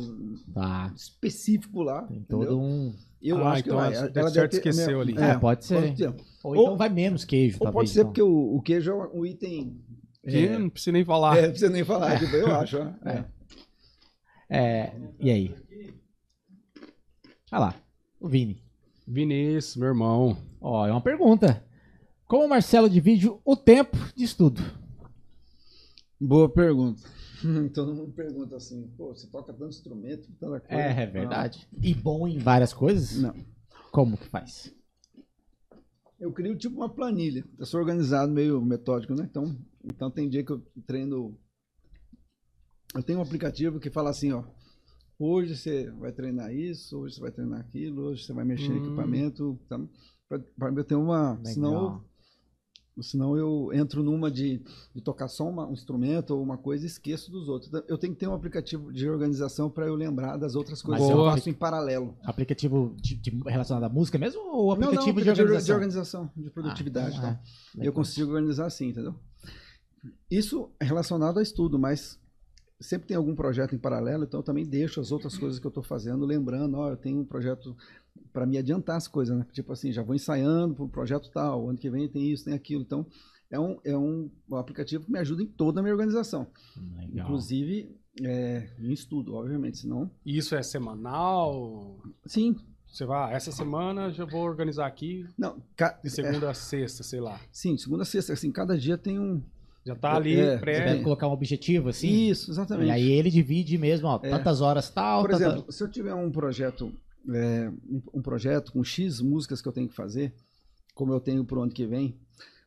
Tá. 0.52 0.92
específico 0.94 1.80
lá. 1.80 2.02
Tem 2.02 2.18
entendeu? 2.18 2.47
todo 2.47 2.60
um. 2.60 2.94
Eu 3.22 3.38
Ah, 3.42 3.52
acho 3.52 3.62
que 3.62 3.70
então 3.70 3.78
vai. 3.80 3.88
ela 3.88 3.97
Ela 3.97 4.06
de 4.08 4.12
deve 4.12 4.30
certo 4.32 4.50
ter- 4.50 4.56
esqueceu 4.58 5.00
ali. 5.00 5.14
É, 5.16 5.38
pode 5.38 5.64
ser. 5.64 5.80
pode 5.80 5.97
ser. 5.97 6.08
Ou, 6.44 6.55
Ou- 6.55 6.62
então 6.64 6.76
vai 6.76 6.90
menos 6.90 7.24
queijo, 7.24 7.56
Ou 7.58 7.64
talvez. 7.64 7.74
pode 7.74 7.88
ser 7.90 8.00
então. 8.00 8.10
porque 8.10 8.20
o, 8.22 8.56
o 8.56 8.60
queijo 8.60 8.90
é 8.90 9.08
um 9.16 9.24
item. 9.24 9.80
Que 10.22 10.47
é, 10.47 10.58
não 10.58 10.68
precisa 10.68 10.92
nem 10.92 11.06
falar. 11.06 11.38
é, 11.38 11.42
não 11.44 11.48
precisa 11.48 11.70
nem 11.72 11.84
falar, 11.84 12.18
tipo, 12.18 12.36
eu 12.36 12.55
acho. 12.55 12.76
ó. 12.76 12.92
É. 13.08 13.24
É, 14.50 14.92
e 15.18 15.30
aí? 15.30 15.55
Olha 17.50 17.60
lá, 17.60 17.74
o 18.20 18.28
Vini. 18.28 18.62
Vinícius, 19.06 19.76
meu 19.76 19.88
irmão. 19.88 20.36
Ó, 20.60 20.86
é 20.86 20.90
uma 20.92 21.00
pergunta. 21.00 21.64
Como 22.26 22.44
o 22.44 22.48
Marcelo 22.50 22.90
divide 22.90 23.30
o 23.42 23.56
tempo 23.56 23.97
de 24.14 24.24
estudo? 24.24 24.60
Boa 26.20 26.48
pergunta. 26.48 27.02
Todo 27.74 27.94
mundo 27.94 28.12
pergunta 28.12 28.56
assim, 28.56 28.88
pô, 28.97 29.14
você 29.14 29.28
toca 29.28 29.52
tanto 29.52 29.68
instrumento, 29.70 30.28
tanta 30.40 30.60
coisa. 30.60 30.82
É, 30.82 31.02
é 31.02 31.06
verdade. 31.06 31.68
E 31.82 31.94
bom 31.94 32.26
em 32.26 32.38
várias 32.38 32.72
coisas? 32.72 33.20
Não. 33.20 33.34
Como 33.92 34.16
que 34.18 34.26
faz? 34.28 34.74
Eu 36.18 36.32
crio 36.32 36.56
tipo 36.56 36.76
uma 36.76 36.88
planilha. 36.92 37.44
Eu 37.56 37.64
sou 37.64 37.78
organizado, 37.80 38.32
meio 38.32 38.60
metódico, 38.60 39.14
né? 39.14 39.28
Então, 39.30 39.56
então 39.84 40.10
tem 40.10 40.28
dia 40.28 40.44
que 40.44 40.50
eu 40.50 40.60
treino. 40.84 41.38
Eu 42.94 43.02
tenho 43.05 43.20
um 43.20 43.22
aplicativo 43.22 43.78
que 43.78 43.90
fala 43.90 44.10
assim, 44.10 44.32
ó. 44.32 44.42
Hoje 45.16 45.56
você 45.56 45.90
vai 45.92 46.12
treinar 46.12 46.52
isso, 46.52 46.98
hoje 46.98 47.14
você 47.16 47.20
vai 47.20 47.30
treinar 47.30 47.60
aquilo, 47.60 48.02
hoje 48.02 48.24
você 48.24 48.32
vai 48.32 48.44
mexer 48.44 48.72
em 48.72 48.74
Hum. 48.74 48.78
equipamento. 48.78 49.60
Tá? 49.68 49.78
Pra 50.28 50.72
eu 50.76 50.84
ter 50.84 50.94
uma. 50.97 51.30
Legal. 51.34 51.44
senão 51.47 52.05
eu 53.36 53.70
entro 53.73 54.02
numa 54.02 54.31
de, 54.31 54.60
de 54.94 55.01
tocar 55.01 55.28
só 55.28 55.49
uma- 55.49 55.67
um 55.67 55.73
instrumento 55.73 56.31
ou 56.35 56.43
uma 56.43 56.57
coisa 56.59 56.85
e 56.85 56.86
esqueço 56.86 57.31
dos 57.31 57.49
outros. 57.49 57.68
Então, 57.68 57.83
Eu 57.89 57.97
tenho 57.99 58.12
que 58.15 58.20
ter 58.20 58.27
um 58.27 58.35
aplicativo 58.35 58.93
de 58.93 59.09
organização 59.09 59.70
para 59.70 59.86
eu 59.86 59.94
lembrar 59.94 60.36
das 60.36 60.55
outras 60.55 60.83
coisas 60.83 61.01
Mas 61.07 61.12
que 61.15 61.18
eu 61.20 61.27
é 61.28 61.31
faço 61.33 61.49
em 61.51 61.55
paralelo. 61.55 62.17
Aplicativo 62.25 62.94
de, 62.97 63.15
de- 63.17 63.43
relacionado 63.47 63.85
à 63.85 63.89
música 63.89 64.18
mesmo 64.18 64.41
ou 64.41 64.49
Não, 64.49 64.52
não, 64.65 64.73
aplicativo 64.73 65.02
de 65.23 65.31
aplicativo 65.31 65.43
organização? 65.43 65.67
de 65.67 65.73
organização, 65.73 66.31
de 66.36 66.51
produtividade. 66.51 67.17
Ah, 67.18 67.20
tá? 67.20 67.41
é. 67.78 67.86
Eu 67.86 67.93
consigo 67.93 68.31
organizar 68.31 68.67
assim, 68.67 68.89
entendeu? 68.89 69.15
Isso 70.31 70.70
é 70.78 70.85
relacionado 70.85 71.39
a 71.39 71.43
estudo, 71.43 71.78
mas 71.78 72.18
sempre 72.81 73.09
tem 73.09 73.17
algum 73.17 73.35
projeto 73.35 73.75
em 73.75 73.78
paralelo, 73.78 74.25
então 74.25 74.39
eu 74.41 74.44
também 74.44 74.65
deixo 74.65 75.01
as 75.01 75.10
outras 75.10 75.36
coisas 75.36 75.59
que 75.59 75.67
eu 75.67 75.70
estou 75.70 75.83
fazendo, 75.83 76.25
lembrando, 76.25 76.77
ó, 76.77 76.91
eu 76.91 76.97
tenho 76.97 77.18
um 77.18 77.25
projeto 77.25 77.77
para 78.32 78.47
me 78.47 78.58
adiantar 78.58 78.97
as 78.97 79.08
coisas, 79.08 79.36
né? 79.36 79.47
Tipo 79.52 79.72
assim, 79.72 79.92
já 79.92 80.02
vou 80.02 80.14
ensaiando 80.14 80.74
para 80.74 80.84
o 80.84 80.88
projeto 80.88 81.30
tal, 81.30 81.68
ano 81.68 81.78
que 81.78 81.90
vem 81.90 82.08
tem 82.08 82.30
isso, 82.30 82.44
tem 82.44 82.55
aquilo. 82.55 82.82
Então, 82.82 83.06
é 83.50 83.58
um, 83.58 83.78
é 83.84 83.97
um, 83.97 84.30
aplicativo 84.52 85.05
que 85.05 85.10
me 85.12 85.18
ajuda 85.18 85.42
em 85.42 85.47
toda 85.47 85.80
a 85.80 85.82
minha 85.82 85.94
organização, 85.94 86.47
Legal. 86.97 87.26
inclusive 87.26 87.97
é, 88.22 88.68
em 88.78 88.92
estudo, 88.92 89.34
obviamente, 89.34 89.78
senão... 89.78 90.10
Isso 90.26 90.55
é 90.55 90.62
semanal? 90.62 91.98
Sim, 92.26 92.56
Você 92.86 93.05
vai, 93.06 93.32
ah, 93.32 93.36
essa 93.36 93.52
semana 93.52 94.10
já 94.10 94.24
vou 94.24 94.42
organizar 94.42 94.86
aqui 94.86 95.24
não, 95.36 95.62
ca- 95.76 95.98
de 96.02 96.10
segunda 96.10 96.50
a 96.50 96.55
sexta, 96.55 97.02
sei 97.02 97.20
lá. 97.20 97.40
sim, 97.52 97.74
de 97.74 97.82
segunda 97.82 98.02
a 98.02 98.06
sexta, 98.06 98.32
assim, 98.32 98.50
cada 98.50 98.76
dia 98.76 98.98
tem 98.98 99.18
um... 99.18 99.42
Já 99.86 99.94
tá 99.94 100.16
ali 100.16 100.38
É, 100.38 100.55
Você 100.55 100.58
pré. 100.58 100.84
deve 100.84 101.02
colocar 101.02 101.28
um 101.28 101.32
objetivo 101.32 101.88
assim? 101.88 102.28
Isso, 102.28 102.50
exatamente. 102.50 102.88
E 102.88 102.90
aí 102.90 103.10
ele 103.10 103.30
divide 103.30 103.78
mesmo, 103.78 104.08
ó, 104.08 104.20
É. 104.22 104.28
tantas 104.28 104.60
horas 104.60 104.90
tal, 104.90 105.22
Por 105.22 105.30
tanta- 105.30 105.44
exemplo, 105.47 105.72
se 105.72 105.82
eu 105.82 105.88
tiver 105.88 106.12
um 106.14 106.30
projeto, 106.30 106.92
é, 107.30 107.72
um, 108.14 108.22
projeto 108.22 108.72
com 108.72 108.82
X 108.84 109.20
músicas 109.20 109.60
que 109.60 109.68
eu 109.68 109.72
tenho 109.72 109.88
que 109.88 109.94
fazer, 109.94 110.34
como 110.94 111.12
eu 111.12 111.20
tenho 111.20 111.44
para 111.44 111.58
o 111.58 111.62
ano 111.62 111.72
que 111.72 111.86
vem, 111.86 112.16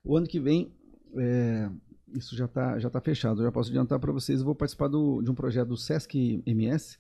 o 0.03 0.15
ano 0.17 0.27
que 0.27 0.39
vem, 0.39 0.71
é, 1.17 1.69
isso 2.13 2.35
já 2.35 2.45
está 2.45 2.79
já 2.79 2.89
tá 2.89 2.99
fechado, 3.01 3.41
eu 3.41 3.45
já 3.45 3.51
posso 3.51 3.69
adiantar 3.69 3.99
para 3.99 4.11
vocês, 4.11 4.39
eu 4.39 4.45
vou 4.45 4.55
participar 4.55 4.87
do- 4.87 5.21
de 5.21 5.29
um 5.29 5.35
projeto 5.35 5.69
do 5.69 5.77
Sesc 5.77 6.41
MS, 6.45 6.97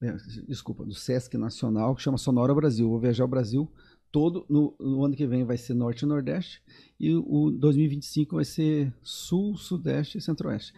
é, 0.00 0.16
desculpa, 0.46 0.84
do 0.84 0.94
Sesc 0.94 1.36
Nacional, 1.36 1.94
que 1.94 2.02
chama 2.02 2.16
Sonora 2.18 2.54
Brasil. 2.54 2.86
Eu 2.86 2.90
vou 2.90 3.00
viajar 3.00 3.24
o 3.24 3.28
Brasil 3.28 3.68
todo, 4.12 4.46
no, 4.48 4.74
no 4.78 5.04
ano 5.04 5.14
que 5.14 5.26
vem 5.26 5.44
vai 5.44 5.56
ser 5.58 5.74
Norte 5.74 6.02
e 6.02 6.06
Nordeste, 6.06 6.62
e 6.98 7.14
o 7.14 7.50
2025 7.50 8.36
vai 8.36 8.44
ser 8.44 8.94
Sul, 9.02 9.56
Sudeste 9.56 10.16
e 10.18 10.20
Centro-Oeste. 10.20 10.72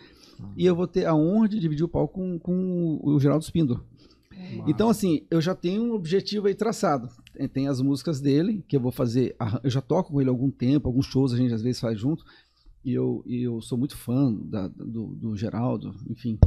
E 0.56 0.64
eu 0.64 0.74
vou 0.74 0.86
ter 0.86 1.04
a 1.04 1.14
honra 1.14 1.48
de 1.50 1.60
dividir 1.60 1.84
o 1.84 1.88
palco 1.88 2.14
com, 2.14 2.38
com 2.38 2.98
o 3.02 3.20
Geraldo 3.20 3.44
Então, 4.66 4.88
assim, 4.88 5.26
eu 5.30 5.40
já 5.40 5.54
tenho 5.54 5.82
um 5.84 5.92
objetivo 5.92 6.46
aí 6.46 6.54
traçado. 6.54 7.08
Tem- 7.32 7.48
Tem 7.48 7.68
as 7.68 7.80
músicas 7.80 8.20
dele, 8.20 8.64
que 8.68 8.76
eu 8.76 8.80
vou 8.80 8.92
fazer. 8.92 9.36
Eu 9.62 9.70
já 9.70 9.80
toco 9.80 10.12
com 10.12 10.20
ele 10.20 10.30
há 10.30 10.32
algum 10.32 10.50
tempo, 10.50 10.88
alguns 10.88 11.06
shows 11.06 11.32
a 11.32 11.36
gente 11.36 11.52
às 11.54 11.62
vezes 11.62 11.80
faz 11.80 11.98
junto. 11.98 12.24
E 12.82 12.94
eu, 12.94 13.22
e 13.26 13.42
eu 13.42 13.60
sou 13.60 13.76
muito 13.76 13.94
fã 13.94 14.32
da- 14.32 14.66
do, 14.68 15.08
do 15.08 15.36
Geraldo, 15.36 15.94
enfim, 16.08 16.38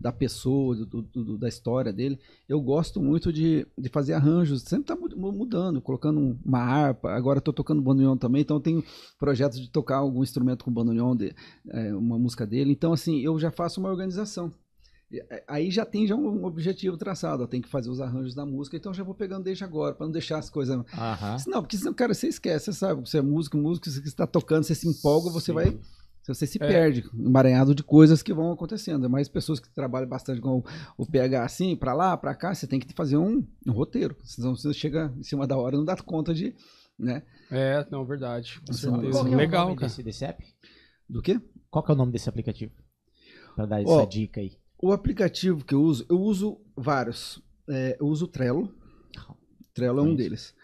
da 0.00 0.10
pessoa, 0.10 0.74
do- 0.74 1.02
do- 1.02 1.36
da 1.36 1.46
história 1.46 1.92
dele. 1.92 2.18
Eu 2.48 2.58
gosto 2.58 3.02
muito 3.02 3.30
de, 3.30 3.66
de 3.76 3.88
fazer 3.90 4.14
arranjos, 4.14 4.62
sempre 4.62 4.86
tá 4.86 4.96
mu- 4.96 5.30
mudando, 5.30 5.78
colocando 5.82 6.18
um- 6.18 6.38
uma 6.42 6.58
harpa. 6.60 7.10
Agora 7.12 7.38
tô 7.38 7.52
tocando 7.52 7.82
bandoneon 7.82 8.16
também, 8.16 8.40
então 8.40 8.56
eu 8.56 8.62
tenho 8.62 8.82
projetos 9.18 9.60
de 9.60 9.68
tocar 9.68 9.98
algum 9.98 10.22
instrumento 10.22 10.64
com 10.64 10.72
bandoneon, 10.72 11.14
de, 11.14 11.34
é, 11.68 11.94
uma 11.94 12.18
música 12.18 12.46
dele. 12.46 12.72
Então, 12.72 12.94
assim, 12.94 13.20
eu 13.20 13.38
já 13.38 13.50
faço 13.50 13.78
uma 13.78 13.90
organização. 13.90 14.50
É, 15.12 15.44
Aí 15.46 15.70
já 15.70 15.84
tem 15.84 16.06
já 16.06 16.14
um 16.16 16.44
objetivo 16.44 16.96
traçado, 16.96 17.46
tenho 17.46 17.62
que 17.62 17.68
fazer 17.68 17.90
os 17.90 18.00
arranjos 18.00 18.34
da 18.34 18.46
música, 18.46 18.76
então 18.76 18.90
eu 18.92 18.96
já 18.96 19.04
vou 19.04 19.14
pegando 19.14 19.44
desde 19.44 19.62
agora, 19.64 19.94
para 19.94 20.06
não 20.06 20.12
deixar 20.12 20.38
as 20.38 20.48
coisas. 20.48 20.74
Aham. 20.94 21.36
Não, 21.46 21.60
porque 21.62 21.76
senão, 21.76 21.92
cara, 21.92 22.14
você 22.14 22.28
esquece, 22.28 22.66
você 22.66 22.72
sabe, 22.72 23.00
você 23.08 23.18
é 23.18 23.22
músico, 23.22 23.56
músico, 23.56 23.90
você 23.90 24.00
está 24.00 24.26
tocando, 24.26 24.64
você 24.64 24.74
se 24.74 24.88
empolga, 24.88 25.30
você 25.30 25.52
vai. 25.52 25.78
Você 26.26 26.46
se 26.46 26.56
É. 26.62 26.66
perde, 26.68 27.04
emaranhado 27.18 27.74
de 27.74 27.82
coisas 27.82 28.22
que 28.22 28.32
vão 28.32 28.52
acontecendo. 28.52 29.04
É 29.04 29.08
mais 29.08 29.28
pessoas 29.28 29.58
que 29.58 29.68
trabalham 29.74 30.08
bastante 30.08 30.40
com 30.40 30.58
o, 30.58 30.64
o 30.96 31.04
PH 31.04 31.44
assim, 31.44 31.74
para 31.74 31.92
lá, 31.94 32.16
para 32.16 32.32
cá, 32.32 32.54
você 32.54 32.64
tem 32.64 32.78
que 32.78 32.94
fazer 32.94 33.16
um, 33.16 33.44
um 33.66 33.72
roteiro. 33.72 34.16
Senão 34.22 34.54
você 34.54 34.72
chega 34.72 35.12
em 35.18 35.24
cima 35.24 35.48
da 35.48 35.56
hora 35.58 35.74
e 35.74 35.78
não 35.78 35.84
dá 35.84 35.96
conta 35.96 36.32
de. 36.32 36.54
Né? 36.96 37.24
É, 37.50 37.84
não, 37.90 38.06
verdade. 38.06 38.60
Com 38.64 38.70
Assim, 38.70 38.82
certeza. 38.82 39.10
Qual 39.10 39.24
que 39.24 39.32
é 39.32 39.34
o 39.34 39.38
Legal, 39.38 39.64
nome 39.66 39.76
cara. 39.76 39.88
desse, 39.88 40.02
desse 40.04 40.24
app? 40.24 40.44
Do 41.08 41.20
quê? 41.20 41.40
Qual 41.68 41.82
que 41.84 41.90
é 41.90 41.94
o 41.94 41.96
nome 41.98 42.12
desse 42.12 42.28
aplicativo? 42.28 42.72
Pra 43.56 43.66
dar 43.66 43.82
essa 43.82 43.90
Ó, 43.90 44.06
dica 44.06 44.40
aí. 44.40 44.56
O 44.82 44.92
aplicativo 44.92 45.64
que 45.64 45.74
eu 45.74 45.80
uso, 45.80 46.04
eu 46.10 46.20
uso 46.20 46.58
vários. 46.76 47.40
É, 47.68 47.96
eu 48.00 48.06
uso 48.08 48.24
o 48.24 48.28
Trello. 48.28 48.68
Trello 49.72 50.00
é 50.00 50.02
um 50.02 50.14
deles. 50.14 50.54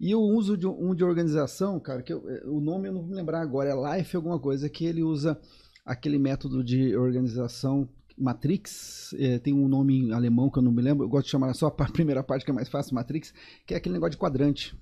E 0.00 0.10
eu 0.10 0.20
uso 0.20 0.56
de 0.56 0.66
um 0.66 0.94
de 0.94 1.04
organização, 1.04 1.78
cara, 1.78 2.02
que 2.02 2.12
eu- 2.12 2.28
é, 2.28 2.42
o 2.46 2.60
nome 2.60 2.88
eu 2.88 2.92
não 2.92 3.00
vou 3.00 3.10
me 3.10 3.16
lembrar 3.16 3.40
agora, 3.42 3.68
é 3.70 3.98
Life 3.98 4.16
alguma 4.16 4.38
coisa, 4.38 4.68
que 4.68 4.84
ele 4.86 5.02
usa 5.02 5.38
aquele 5.84 6.18
método 6.18 6.64
de 6.64 6.96
organização 6.96 7.88
Matrix, 8.16 9.14
é, 9.18 9.38
tem 9.38 9.52
um 9.52 9.68
nome 9.68 9.96
em 9.98 10.12
alemão 10.12 10.50
que 10.50 10.58
eu 10.58 10.62
não 10.62 10.72
me 10.72 10.82
lembro, 10.82 11.04
eu 11.04 11.08
gosto 11.08 11.26
de 11.26 11.30
chamar 11.30 11.52
só 11.54 11.66
a 11.66 11.70
primeira 11.92 12.22
parte 12.22 12.44
que 12.44 12.50
é 12.50 12.54
mais 12.54 12.68
fácil, 12.68 12.94
Matrix, 12.94 13.32
que 13.66 13.74
é 13.74 13.76
aquele 13.76 13.92
negócio 13.92 14.12
de 14.12 14.18
quadrante. 14.18 14.76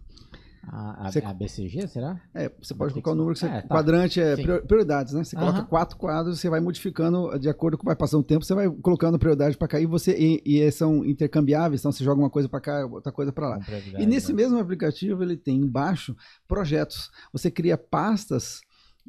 A, 0.69 1.07
a, 1.07 1.13
Você- 1.13 1.21
a 1.25 1.33
BCG, 1.33 1.87
será? 1.89 2.21
É, 2.35 2.51
você 2.61 2.75
pode 2.75 2.93
colocar 2.93 3.13
o 3.13 3.15
número 3.15 3.35
que 3.35 3.41
você. 3.41 3.47
É, 3.47 3.63
tá. 3.63 3.69
Quadrante 3.69 4.21
é 4.21 4.35
Sim. 4.37 4.43
prior- 4.43 4.63
prioridades, 4.63 5.13
né? 5.13 5.23
Você 5.23 5.37
coloca 5.37 5.63
quatro 5.65 5.97
quadros, 5.97 6.41
você 6.41 6.51
vai 6.51 6.61
modificando 6.61 7.39
de 7.39 7.49
acordo 7.49 7.79
com 7.79 7.85
vai 7.85 7.95
passando 7.97 8.21
o 8.21 8.25
tempo, 8.25 8.45
você 8.45 8.55
vai 8.55 8.69
colocando 8.69 9.19
prioridade 9.19 9.57
para 9.57 9.69
cá 9.69 9.79
e 9.81 9.87
você 9.87 10.17
e, 10.19 10.43
e 10.45 10.71
são 10.73 11.05
intercambiáveis, 11.05 11.81
então 11.81 11.93
você 11.93 12.03
joga 12.03 12.21
uma 12.21 12.31
coisa 12.31 12.49
para 12.49 12.61
cá, 12.61 12.85
outra 12.87 13.13
coisa 13.13 13.33
para 13.33 13.49
lá. 13.49 13.61
E 13.99 14.05
nesse 14.07 14.33
né? 14.33 14.43
mesmo 14.43 14.59
aplicativo 14.59 15.23
ele 15.23 15.37
tem 15.37 15.57
embaixo 15.59 16.17
projetos. 16.49 17.11
Você 17.33 17.51
cria 17.51 17.79
pastas 17.79 18.61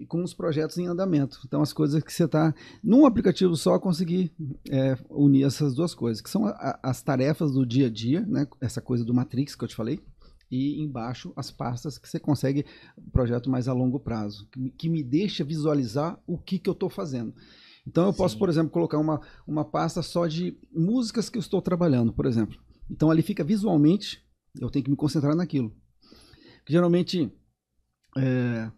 com 0.08 0.24
os 0.24 0.32
projetos 0.32 0.78
em 0.78 0.86
andamento. 0.86 1.40
Então 1.46 1.60
as 1.62 1.74
coisas 1.74 2.04
que 2.04 2.14
você 2.14 2.26
está 2.26 2.54
num 2.84 3.04
aplicativo 3.06 3.56
só 3.56 3.80
conseguir 3.80 4.32
é, 4.70 4.96
unir 5.10 5.44
essas 5.44 5.74
duas 5.74 5.96
coisas, 5.96 6.22
que 6.22 6.30
são 6.30 6.46
a- 6.46 6.80
as 6.84 7.02
tarefas 7.02 7.52
do 7.52 7.66
dia 7.66 7.88
a 7.88 7.90
dia, 7.90 8.22
né? 8.28 8.46
Essa 8.62 8.80
coisa 8.80 9.04
do 9.04 9.12
Matrix 9.14 9.56
que 9.56 9.64
eu 9.64 9.68
te 9.68 9.76
falei. 9.76 10.00
E 10.50 10.82
embaixo 10.82 11.34
as 11.36 11.52
pastas 11.52 11.98
que 11.98 12.08
você 12.08 12.20
consegue 12.20 12.66
projeto 13.12 13.50
mais 13.50 13.68
a 13.68 13.74
longo 13.74 14.00
prazo, 14.00 14.48
que 14.78 14.88
me, 14.88 15.04
deixa 15.04 15.44
visualizar 15.44 16.22
o 16.26 16.38
que, 16.38 16.58
que 16.58 16.70
eu 16.70 16.74
estou 16.74 16.90
fazendo. 16.90 17.34
Então 17.86 18.06
eu 18.06 18.14
posso, 18.14 18.34
Sim. 18.34 18.40
por 18.40 18.50
exemplo, 18.50 18.72
colocar 18.72 18.98
uma, 18.98 19.22
uma 19.46 19.66
pasta 19.66 20.02
só 20.02 20.28
de 20.28 20.58
músicas 20.72 21.30
que 21.30 21.38
eu 21.38 21.42
estou 21.42 21.62
trabalhando, 21.62 22.14
por 22.14 22.26
exemplo. 22.26 22.58
Então 22.90 23.12
ali 23.12 23.22
fica 23.22 23.44
visualmente, 23.44 24.24
eu 24.60 24.70
tenho 24.70 24.86
que 24.86 24.92
me 24.92 24.98
concentrar 24.98 25.36
naquilo. 25.36 25.74
Porque, 26.60 26.74
geralmente, 26.74 27.32
é, 28.18 28.72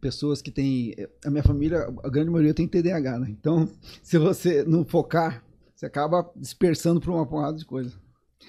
pessoas 0.00 0.40
que 0.40 0.50
têm. 0.50 0.94
A 1.24 1.30
minha 1.30 1.42
família, 1.42 1.86
a 2.04 2.08
grande 2.08 2.30
maioria 2.30 2.54
tem 2.54 2.68
TDAH, 2.68 3.18
né? 3.18 3.30
Então, 3.30 3.68
se 4.02 4.18
você 4.18 4.62
não 4.64 4.84
focar, 4.84 5.44
você 5.74 5.86
acaba 5.86 6.30
dispersando 6.36 7.00
para 7.00 7.10
uma 7.10 7.26
porrada 7.26 7.58
de 7.58 7.64
coisa. 7.64 7.92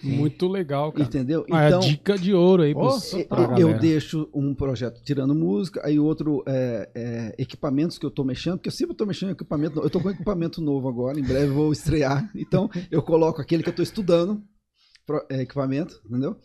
Muito 0.03 0.48
legal, 0.48 0.91
cara. 0.91 1.03
Entendeu? 1.06 1.45
Ah, 1.51 1.64
é 1.64 1.67
então, 1.69 1.80
dica 1.80 2.17
de 2.17 2.33
ouro 2.33 2.61
aí 2.64 2.72
Ô, 2.74 2.80
pros- 2.82 3.14
eu- 3.57 3.80
deixo 3.80 4.30
um 4.33 4.53
projeto 4.53 5.01
tirando 5.01 5.33
música, 5.33 5.82
aí 5.83 5.98
outro 5.99 6.43
é, 6.48 6.90
é, 6.93 7.35
equipamentos 7.41 7.98
que 7.98 8.06
eu 8.06 8.11
tô 8.11 8.24
mexendo, 8.24 8.57
porque 8.57 8.67
eu 8.69 8.74
sempre 8.74 8.95
tô 8.95 9.06
mexendo 9.06 9.30
em 9.30 9.32
equipamento. 9.33 9.75
novo. 9.75 9.85
Eu 9.88 9.90
tô 9.90 9.99
com 9.99 10.09
equipamento 10.09 10.61
novo 10.61 10.88
agora, 10.88 11.19
em 11.19 11.24
breve 11.24 11.48
vou 11.48 11.72
estrear. 11.72 12.30
Então 12.35 12.69
eu 12.91 13.01
coloco 13.01 13.41
aquele 13.41 13.64
que 13.64 13.69
eu 13.69 13.75
tô 13.75 13.82
estudando, 13.82 14.41
pro- 15.06 15.25
é, 15.32 15.41
equipamento, 15.41 15.99
entendeu? 16.06 16.38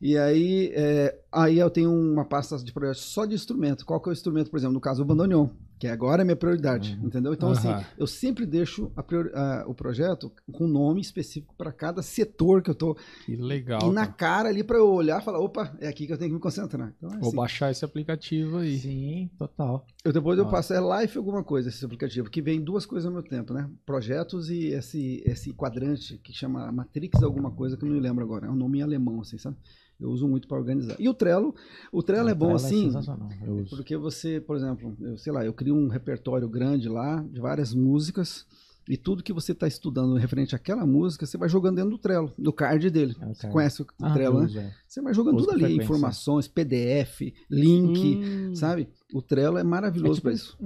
E 0.00 0.16
aí, 0.16 0.72
é, 0.74 1.16
aí 1.30 1.58
eu 1.58 1.70
tenho 1.70 1.92
uma 1.92 2.24
pasta 2.24 2.56
de 2.58 2.72
projetos 2.72 3.02
só 3.02 3.24
de 3.26 3.34
instrumento. 3.34 3.84
Qual 3.84 4.00
que 4.00 4.08
é 4.08 4.12
o 4.12 4.14
instrumento, 4.14 4.50
por 4.50 4.56
exemplo, 4.56 4.74
no 4.74 4.80
caso 4.80 5.02
o 5.02 5.04
bandoneon, 5.04 5.48
que 5.80 5.88
agora 5.88 6.20
é 6.20 6.24
minha 6.26 6.36
prioridade, 6.36 7.00
entendeu? 7.02 7.32
Então, 7.32 7.50
assim, 7.50 7.68
Aham. 7.68 7.82
eu 7.96 8.06
sempre 8.06 8.44
deixo 8.44 8.92
a 8.94 9.02
priori- 9.02 9.30
a- 9.34 9.64
o 9.66 9.74
projeto 9.74 10.30
com 10.52 10.68
nome 10.68 11.00
específico 11.00 11.54
para 11.56 11.72
cada 11.72 12.02
setor 12.02 12.62
que 12.62 12.68
eu 12.68 12.74
tô 12.74 12.94
Que 13.24 13.34
legal. 13.34 13.80
e 13.90 13.92
na 13.94 14.06
cara. 14.06 14.12
cara 14.40 14.48
ali 14.50 14.62
pra 14.62 14.76
eu 14.76 14.86
olhar 14.92 15.22
e 15.22 15.24
falar, 15.24 15.38
opa, 15.40 15.74
é 15.80 15.88
aqui 15.88 16.06
que 16.06 16.12
eu 16.12 16.18
tenho 16.18 16.28
que 16.30 16.34
me 16.34 16.40
concentrar. 16.40 16.92
Então, 16.98 17.08
é 17.08 17.18
Vou 17.18 17.28
assim. 17.28 17.36
baixar 17.36 17.70
esse 17.70 17.82
aplicativo 17.82 18.58
aí. 18.58 18.78
Sim, 18.78 19.30
total. 19.38 19.86
eu, 20.04 20.12
depois 20.12 20.38
eu 20.38 20.44
Ah. 20.46 20.50
passo, 20.50 20.74
é 20.74 21.00
Life 21.00 21.16
alguma 21.16 21.42
coisa 21.42 21.70
esse 21.70 21.82
aplicativo, 21.82 22.28
que 22.28 22.42
vem 22.42 22.60
duas 22.62 22.84
coisas 22.84 23.06
ao 23.06 23.14
mesmo 23.14 23.28
tempo, 23.30 23.54
né? 23.54 23.66
Projetos 23.86 24.50
e 24.50 24.66
esse, 24.66 25.22
esse 25.24 25.50
quadrante 25.54 26.18
que 26.18 26.32
chama 26.34 26.70
Matrix 26.70 27.22
alguma 27.22 27.50
coisa, 27.50 27.74
que 27.78 27.84
eu 27.84 27.88
não 27.88 27.96
me 27.96 28.02
lembro 28.02 28.22
agora. 28.22 28.46
É 28.46 28.50
um 28.50 28.54
nome 28.56 28.80
em 28.80 28.82
alemão, 28.82 29.22
assim, 29.22 29.38
sabe? 29.38 29.56
Eu 30.00 30.08
uso 30.10 30.26
muito 30.26 30.48
para 30.48 30.56
organizar. 30.58 30.96
E 30.98 31.08
o 31.08 31.14
Trello, 31.14 31.54
o 31.92 32.02
Trello 32.02 32.28
é 32.28 32.34
bom 32.34 32.46
Ela 32.50 32.56
assim, 32.56 32.84
sensacional, 32.86 33.28
eu 33.46 33.54
uso. 33.56 33.76
porque 33.76 33.96
você, 33.96 34.40
por 34.40 34.56
exemplo, 34.56 34.96
eu 35.00 35.18
sei 35.18 35.32
lá, 35.32 35.44
eu 35.44 35.52
crio 35.52 35.74
um 35.76 35.88
repertório 35.88 36.48
grande 36.48 36.88
lá 36.88 37.22
de 37.30 37.38
várias 37.40 37.74
músicas 37.74 38.46
e 38.88 38.96
tudo 38.96 39.22
que 39.22 39.32
você 39.32 39.52
está 39.52 39.68
estudando 39.68 40.14
referente 40.16 40.56
àquela 40.56 40.84
música, 40.86 41.24
você 41.26 41.36
vai 41.38 41.48
jogando 41.48 41.76
dentro 41.76 41.90
do 41.90 41.98
Trello, 41.98 42.32
do 42.36 42.52
card 42.52 42.88
dele. 42.90 43.14
É 43.20 43.26
o 43.26 43.34
Você 43.34 43.48
conhece 43.48 43.82
o 43.82 43.86
Ah, 44.02 44.12
Trello, 44.12 44.40
né? 44.40 44.48
é. 44.56 44.72
Você 44.88 45.00
vai 45.02 45.12
jogando 45.14 45.36
tudo 45.36 45.50
ali, 45.50 45.60
frequência. 45.60 45.84
informações, 45.84 46.48
PDF, 46.48 47.32
link, 47.50 48.16
Hum. 48.16 48.54
sabe? 48.54 48.88
O 49.14 49.20
Trello 49.22 49.58
é 49.58 49.60
É 49.60 49.64
maravilhoso 49.64 50.14
tipo 50.14 50.22
para 50.24 50.32
isso. 50.32 50.56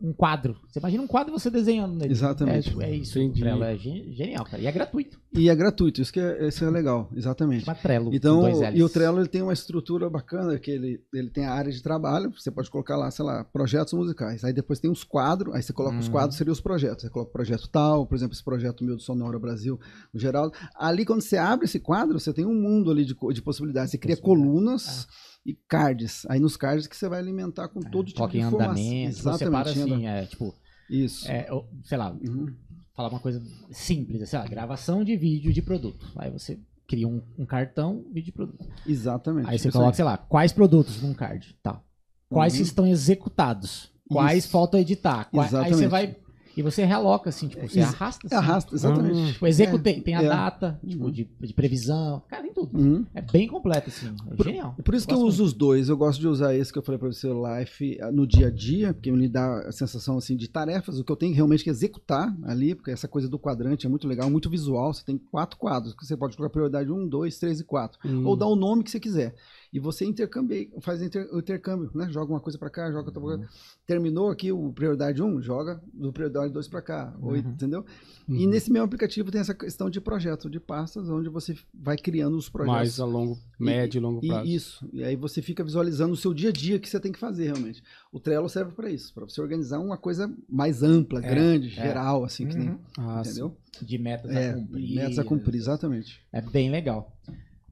Um 0.00 0.12
quadro. 0.12 0.56
Você 0.68 0.78
imagina 0.78 1.02
um 1.02 1.06
quadro 1.06 1.32
e 1.34 1.38
você 1.38 1.48
desenhando 1.50 1.94
nele. 1.94 2.12
Exatamente. 2.12 2.74
É, 2.82 2.90
é 2.90 2.94
isso. 2.96 3.18
Entendi. 3.18 3.40
Trello 3.40 3.64
é 3.64 3.76
gen- 3.76 4.12
genial, 4.12 4.44
cara. 4.44 4.62
E 4.62 4.66
é 4.66 4.72
gratuito. 4.72 5.18
E 5.32 5.48
é 5.48 5.54
gratuito, 5.54 6.00
isso 6.02 6.12
que 6.12 6.20
é, 6.20 6.46
isso 6.46 6.64
é 6.64 6.70
legal, 6.70 7.08
exatamente. 7.14 7.64
Chama 7.64 7.76
Trello. 7.76 8.14
Então, 8.14 8.40
dois 8.42 8.60
Ls. 8.60 8.78
e 8.78 8.82
o 8.82 8.88
Trello 8.88 9.18
ele 9.18 9.28
tem 9.28 9.42
uma 9.42 9.52
estrutura 9.52 10.08
bacana, 10.08 10.58
que 10.58 10.70
ele, 10.70 11.00
ele 11.12 11.28
tem 11.30 11.44
a 11.46 11.52
área 11.52 11.72
de 11.72 11.82
trabalho, 11.82 12.30
você 12.32 12.50
pode 12.50 12.70
colocar 12.70 12.96
lá, 12.96 13.10
sei 13.10 13.24
lá, 13.24 13.42
projetos 13.44 13.92
musicais. 13.94 14.44
Aí 14.44 14.52
depois 14.52 14.78
tem 14.78 14.90
os 14.90 15.02
quadros, 15.02 15.54
aí 15.54 15.62
você 15.62 15.72
coloca 15.72 15.98
os 15.98 16.06
Uhum. 16.06 16.12
quadros, 16.12 16.36
seriam 16.36 16.52
os 16.52 16.60
projetos. 16.60 17.02
Você 17.02 17.10
coloca 17.10 17.30
o 17.30 17.32
projeto 17.32 17.68
tal, 17.68 18.06
por 18.06 18.14
exemplo, 18.14 18.34
esse 18.34 18.44
projeto 18.44 18.84
meu 18.84 18.96
do 18.96 19.02
Sonora 19.02 19.38
Brasil, 19.38 19.78
no 20.12 20.20
geral. 20.20 20.52
Ali, 20.76 21.04
quando 21.04 21.22
você 21.22 21.36
abre 21.36 21.64
esse 21.64 21.80
quadro, 21.80 22.20
você 22.20 22.32
tem 22.32 22.44
um 22.44 22.54
mundo 22.54 22.90
ali 22.90 23.04
de, 23.04 23.14
de 23.32 23.42
possibilidades. 23.42 23.90
Você 23.90 23.98
cria 23.98 24.16
Possibilidades. 24.16 24.54
colunas 24.54 25.06
e 25.44 25.54
cards. 25.68 26.24
Aí 26.28 26.40
nos 26.40 26.56
cards 26.56 26.86
que 26.86 26.96
você 26.96 27.08
vai 27.08 27.18
alimentar 27.18 27.68
com 27.68 27.80
todo 27.80 28.06
tipo 28.06 28.26
de 28.28 28.38
informação. 28.38 28.70
andamento. 28.70 29.16
Você 29.16 29.38
separa 29.38 29.68
em 29.70 29.72
andamento. 29.72 29.94
assim, 29.94 30.06
é, 30.06 30.26
tipo, 30.26 30.54
Isso. 30.88 31.30
é, 31.30 31.46
sei 31.82 31.98
lá, 31.98 32.10
Uhum. 32.12 32.54
falar 32.94 33.08
uma 33.10 33.20
coisa 33.20 33.42
simples, 33.70 34.28
sei 34.28 34.38
lá, 34.38 34.46
gravação 34.46 35.04
de 35.04 35.16
vídeo 35.16 35.52
de 35.52 35.60
produto. 35.62 36.06
Aí 36.16 36.30
você 36.30 36.58
cria 36.86 37.08
um, 37.08 37.20
um 37.38 37.44
cartão, 37.46 38.04
vídeo 38.12 38.26
de 38.26 38.32
produto. 38.32 38.66
Exatamente. 38.86 39.48
Aí 39.48 39.58
você 39.58 39.70
coloca, 39.70 39.94
sei 39.94 40.04
lá, 40.04 40.16
quais 40.18 40.52
produtos 40.52 41.00
num 41.02 41.12
card, 41.14 41.56
tá. 41.62 41.80
Quais 42.28 42.54
Uhum. 42.56 42.62
estão 42.62 42.86
executados, 42.86 43.90
quais 44.08 44.44
Isso. 44.44 44.50
faltam 44.52 44.80
editar. 44.80 45.28
quais- 45.30 45.54
aí 45.54 45.60
Exatamente. 45.68 45.76
você 45.78 45.88
vai 45.88 46.16
e 46.56 46.62
você 46.62 46.84
realoca 46.84 47.28
assim, 47.30 47.48
tipo, 47.48 47.68
você 47.68 47.80
Ex- 47.80 47.88
arrasta 47.94 48.26
assim. 48.26 48.34
Arrasta, 48.36 48.74
exatamente. 48.74 49.16
Hum. 49.16 49.32
Tipo, 49.32 49.46
executei, 49.46 50.00
tem 50.00 50.14
a 50.14 50.22
é. 50.22 50.28
data, 50.28 50.80
tipo, 50.86 51.04
Uhum. 51.04 51.10
de, 51.10 51.28
de 51.40 51.52
previsão, 51.54 52.22
cara, 52.28 52.42
tem 52.42 52.52
tudo. 52.52 52.78
Uhum. 52.78 53.04
É 53.14 53.20
bem 53.22 53.48
completo, 53.48 53.88
assim. 53.88 54.14
É 54.30 54.34
Por- 54.34 54.46
genial. 54.46 54.74
Por 54.84 54.94
isso 54.94 55.06
que 55.06 55.12
eu 55.14 55.18
Gosto 55.18 55.28
uso 55.28 55.44
os 55.44 55.52
dois. 55.52 55.88
Eu 55.88 55.96
gosto 55.96 56.20
de 56.20 56.28
usar 56.28 56.54
esse 56.54 56.72
que 56.72 56.78
eu 56.78 56.82
falei 56.82 56.98
para 56.98 57.08
você, 57.12 57.26
o 57.28 57.58
Life, 57.58 57.98
eh, 58.00 58.10
no 58.10 58.26
dia 58.26 58.46
a 58.48 58.50
dia, 58.50 58.92
porque 58.94 59.10
me 59.10 59.28
dá 59.28 59.60
a 59.68 59.72
sensação 59.72 60.16
assim 60.16 60.36
de 60.36 60.48
tarefas, 60.48 60.98
o 60.98 61.04
que 61.04 61.10
eu 61.12 61.16
tenho 61.16 61.34
realmente 61.34 61.64
que 61.64 61.70
executar 61.70 62.34
ali, 62.44 62.74
porque 62.74 62.90
essa 62.90 63.08
coisa 63.08 63.28
do 63.28 63.38
quadrante 63.38 63.86
é 63.86 63.88
muito 63.88 64.06
legal, 64.06 64.30
muito 64.30 64.48
visual. 64.50 64.92
Você 64.92 65.04
tem 65.04 65.18
quatro 65.18 65.58
quadros, 65.58 65.94
que 65.94 66.04
você 66.06 66.16
pode 66.16 66.36
colocar 66.36 66.52
prioridade 66.52 66.90
1, 66.90 67.08
2, 67.08 67.38
3 67.38 67.60
e 67.60 67.64
4. 67.64 67.98
Hum. 68.04 68.26
Ou 68.26 68.36
dar 68.36 68.46
o 68.46 68.56
nome 68.56 68.82
que 68.84 68.90
você 68.90 69.00
quiser. 69.00 69.34
E 69.74 69.80
você 69.80 70.04
intercambia, 70.04 70.68
faz 70.80 71.02
inter- 71.02 71.28
o 71.32 71.40
intercâmbio, 71.40 71.90
né? 71.94 72.06
Joga 72.08 72.32
uma 72.32 72.38
coisa 72.40 72.56
para 72.56 72.70
cá, 72.70 72.86
joga 72.92 73.08
outra 73.10 73.20
pra 73.20 73.38
cá. 73.38 73.52
Terminou 73.86 74.30
aqui 74.30 74.52
o 74.52 74.72
prioridade 74.72 75.20
1, 75.20 75.42
joga 75.42 75.82
do 75.92 76.12
prioridade 76.12 76.52
2 76.52 76.68
para 76.68 76.80
cá, 76.80 77.12
ou- 77.20 77.36
entendeu? 77.36 77.84
E 78.28 78.46
nesse 78.46 78.70
mesmo 78.72 78.86
aplicativo 78.86 79.30
tem 79.30 79.40
essa 79.40 79.52
questão 79.52 79.90
de 79.90 80.00
projeto, 80.00 80.48
de 80.48 80.58
pastas, 80.60 81.10
onde 81.10 81.28
você 81.28 81.54
vai 81.74 81.96
criando 81.98 82.36
os 82.38 82.48
projetos. 82.48 82.76
Mais 82.78 83.00
a 83.00 83.04
longo, 83.04 83.36
médio 83.58 83.98
e 83.98 84.00
longo 84.00 84.20
E- 84.24 84.28
prazo. 84.28 84.46
isso. 84.48 84.88
E 84.92 85.02
aí 85.04 85.16
você 85.16 85.42
fica 85.42 85.62
visualizando 85.64 86.14
o 86.14 86.16
seu 86.16 86.32
dia 86.32 86.50
a 86.50 86.52
dia 86.52 86.78
que 86.78 86.88
você 86.88 87.00
tem 87.00 87.10
que 87.12 87.18
fazer 87.18 87.46
realmente. 87.46 87.82
O 88.12 88.20
Trello 88.20 88.48
serve 88.48 88.72
para 88.72 88.88
isso, 88.88 89.12
para 89.12 89.24
você 89.28 89.40
organizar 89.42 89.80
uma 89.80 89.98
coisa 89.98 90.32
mais 90.48 90.82
ampla, 90.84 91.20
grande, 91.20 91.68
geral, 91.68 92.24
assim, 92.24 92.46
que 92.46 92.56
nem, 92.56 92.68
Uhum. 92.70 92.78
Ah, 92.96 93.22
entendeu? 93.24 93.56
De 93.82 93.98
metas 93.98 94.30
É, 94.30 94.50
a 94.50 94.54
cumprir. 94.54 94.94
metas 94.94 95.18
a 95.18 95.24
cumprir, 95.24 95.56
exatamente. 95.58 96.20
É 96.32 96.40
bem 96.40 96.70
legal. 96.70 97.12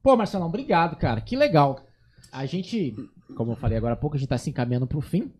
Pô, 0.03 0.17
Marcelão, 0.17 0.47
obrigado, 0.47 0.97
cara. 0.97 1.21
Que 1.21 1.35
legal. 1.35 1.79
A 2.33 2.45
gente, 2.45 2.95
como 3.35 3.51
eu 3.51 3.55
falei 3.55 3.77
agora 3.77 3.93
há 3.93 3.97
pouco, 3.97 4.15
a 4.15 4.19
gente 4.19 4.27
tá 4.29 4.37
se 4.37 4.49
encaminhando 4.49 4.87
pro 4.87 5.01
fim. 5.01 5.31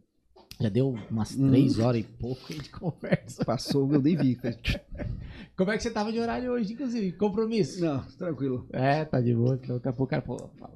Já 0.62 0.70
deu 0.70 0.96
umas 1.10 1.36
Hum. 1.36 1.50
três 1.50 1.80
horas 1.80 2.02
e 2.02 2.04
pouco 2.04 2.54
de 2.54 2.70
conversa. 2.70 3.44
Passou, 3.44 3.92
eu 3.92 4.00
nem 4.02 4.16
vi. 4.16 4.36
cara. 4.36 4.56
Como 5.58 5.72
é 5.72 5.78
que 5.78 5.84
você 5.84 5.90
tava 5.92 6.12
de 6.12 6.20
horário 6.20 6.52
hoje, 6.52 6.74
inclusive? 6.74 7.12
Compromisso? 7.14 7.82
Não, 7.84 8.00
tranquilo, 8.18 8.68
É, 8.72 9.04
tá 9.06 9.20
de 9.20 9.34
boa. 9.34 9.58
Daqui 9.58 9.88
a 9.88 9.94
pouco, 9.94 10.08
cara, 10.08 10.24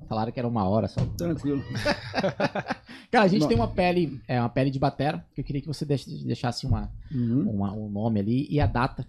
falaram 0.07 0.31
que 0.31 0.39
era 0.39 0.47
uma 0.47 0.67
hora 0.67 0.87
só. 0.87 1.03
tranquilo. 1.17 1.63
Cara, 3.11 3.25
a 3.25 3.27
gente 3.27 3.47
tem 3.47 3.55
uma 3.55 3.67
pele, 3.69 4.19
é, 4.27 4.39
uma 4.39 4.49
pele 4.49 4.69
de 4.69 4.77
batera, 4.79 5.25
que 5.33 5.39
eu 5.41 5.45
queria 5.45 5.61
que 5.61 5.67
você 5.67 5.85
deixasse 5.85 6.65
uma, 6.65 6.91
Uhum. 7.11 7.49
uma- 7.49 7.73
um 7.73 7.89
nome 7.89 8.19
ali 8.19 8.47
e 8.49 8.59
a 8.59 8.65
data 8.67 9.07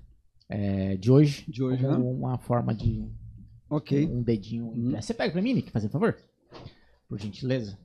é, 0.49 0.97
de 0.97 1.11
hoje. 1.11 1.45
De 1.49 1.63
hoje, 1.63 1.83
né? 1.83 1.95
uma 1.95 2.39
forma 2.39 2.75
de 2.75 3.05
Ok. 3.69 4.07
um 4.07 4.23
dedinho. 4.23 4.67
Uhum. 4.69 4.93
Você 5.01 5.13
pega 5.13 5.33
pra 5.33 5.43
mim, 5.43 5.53
Nick, 5.55 5.71
fazer 5.71 5.89
favor? 5.89 6.17
Por 7.09 7.19
gentileza. 7.19 7.79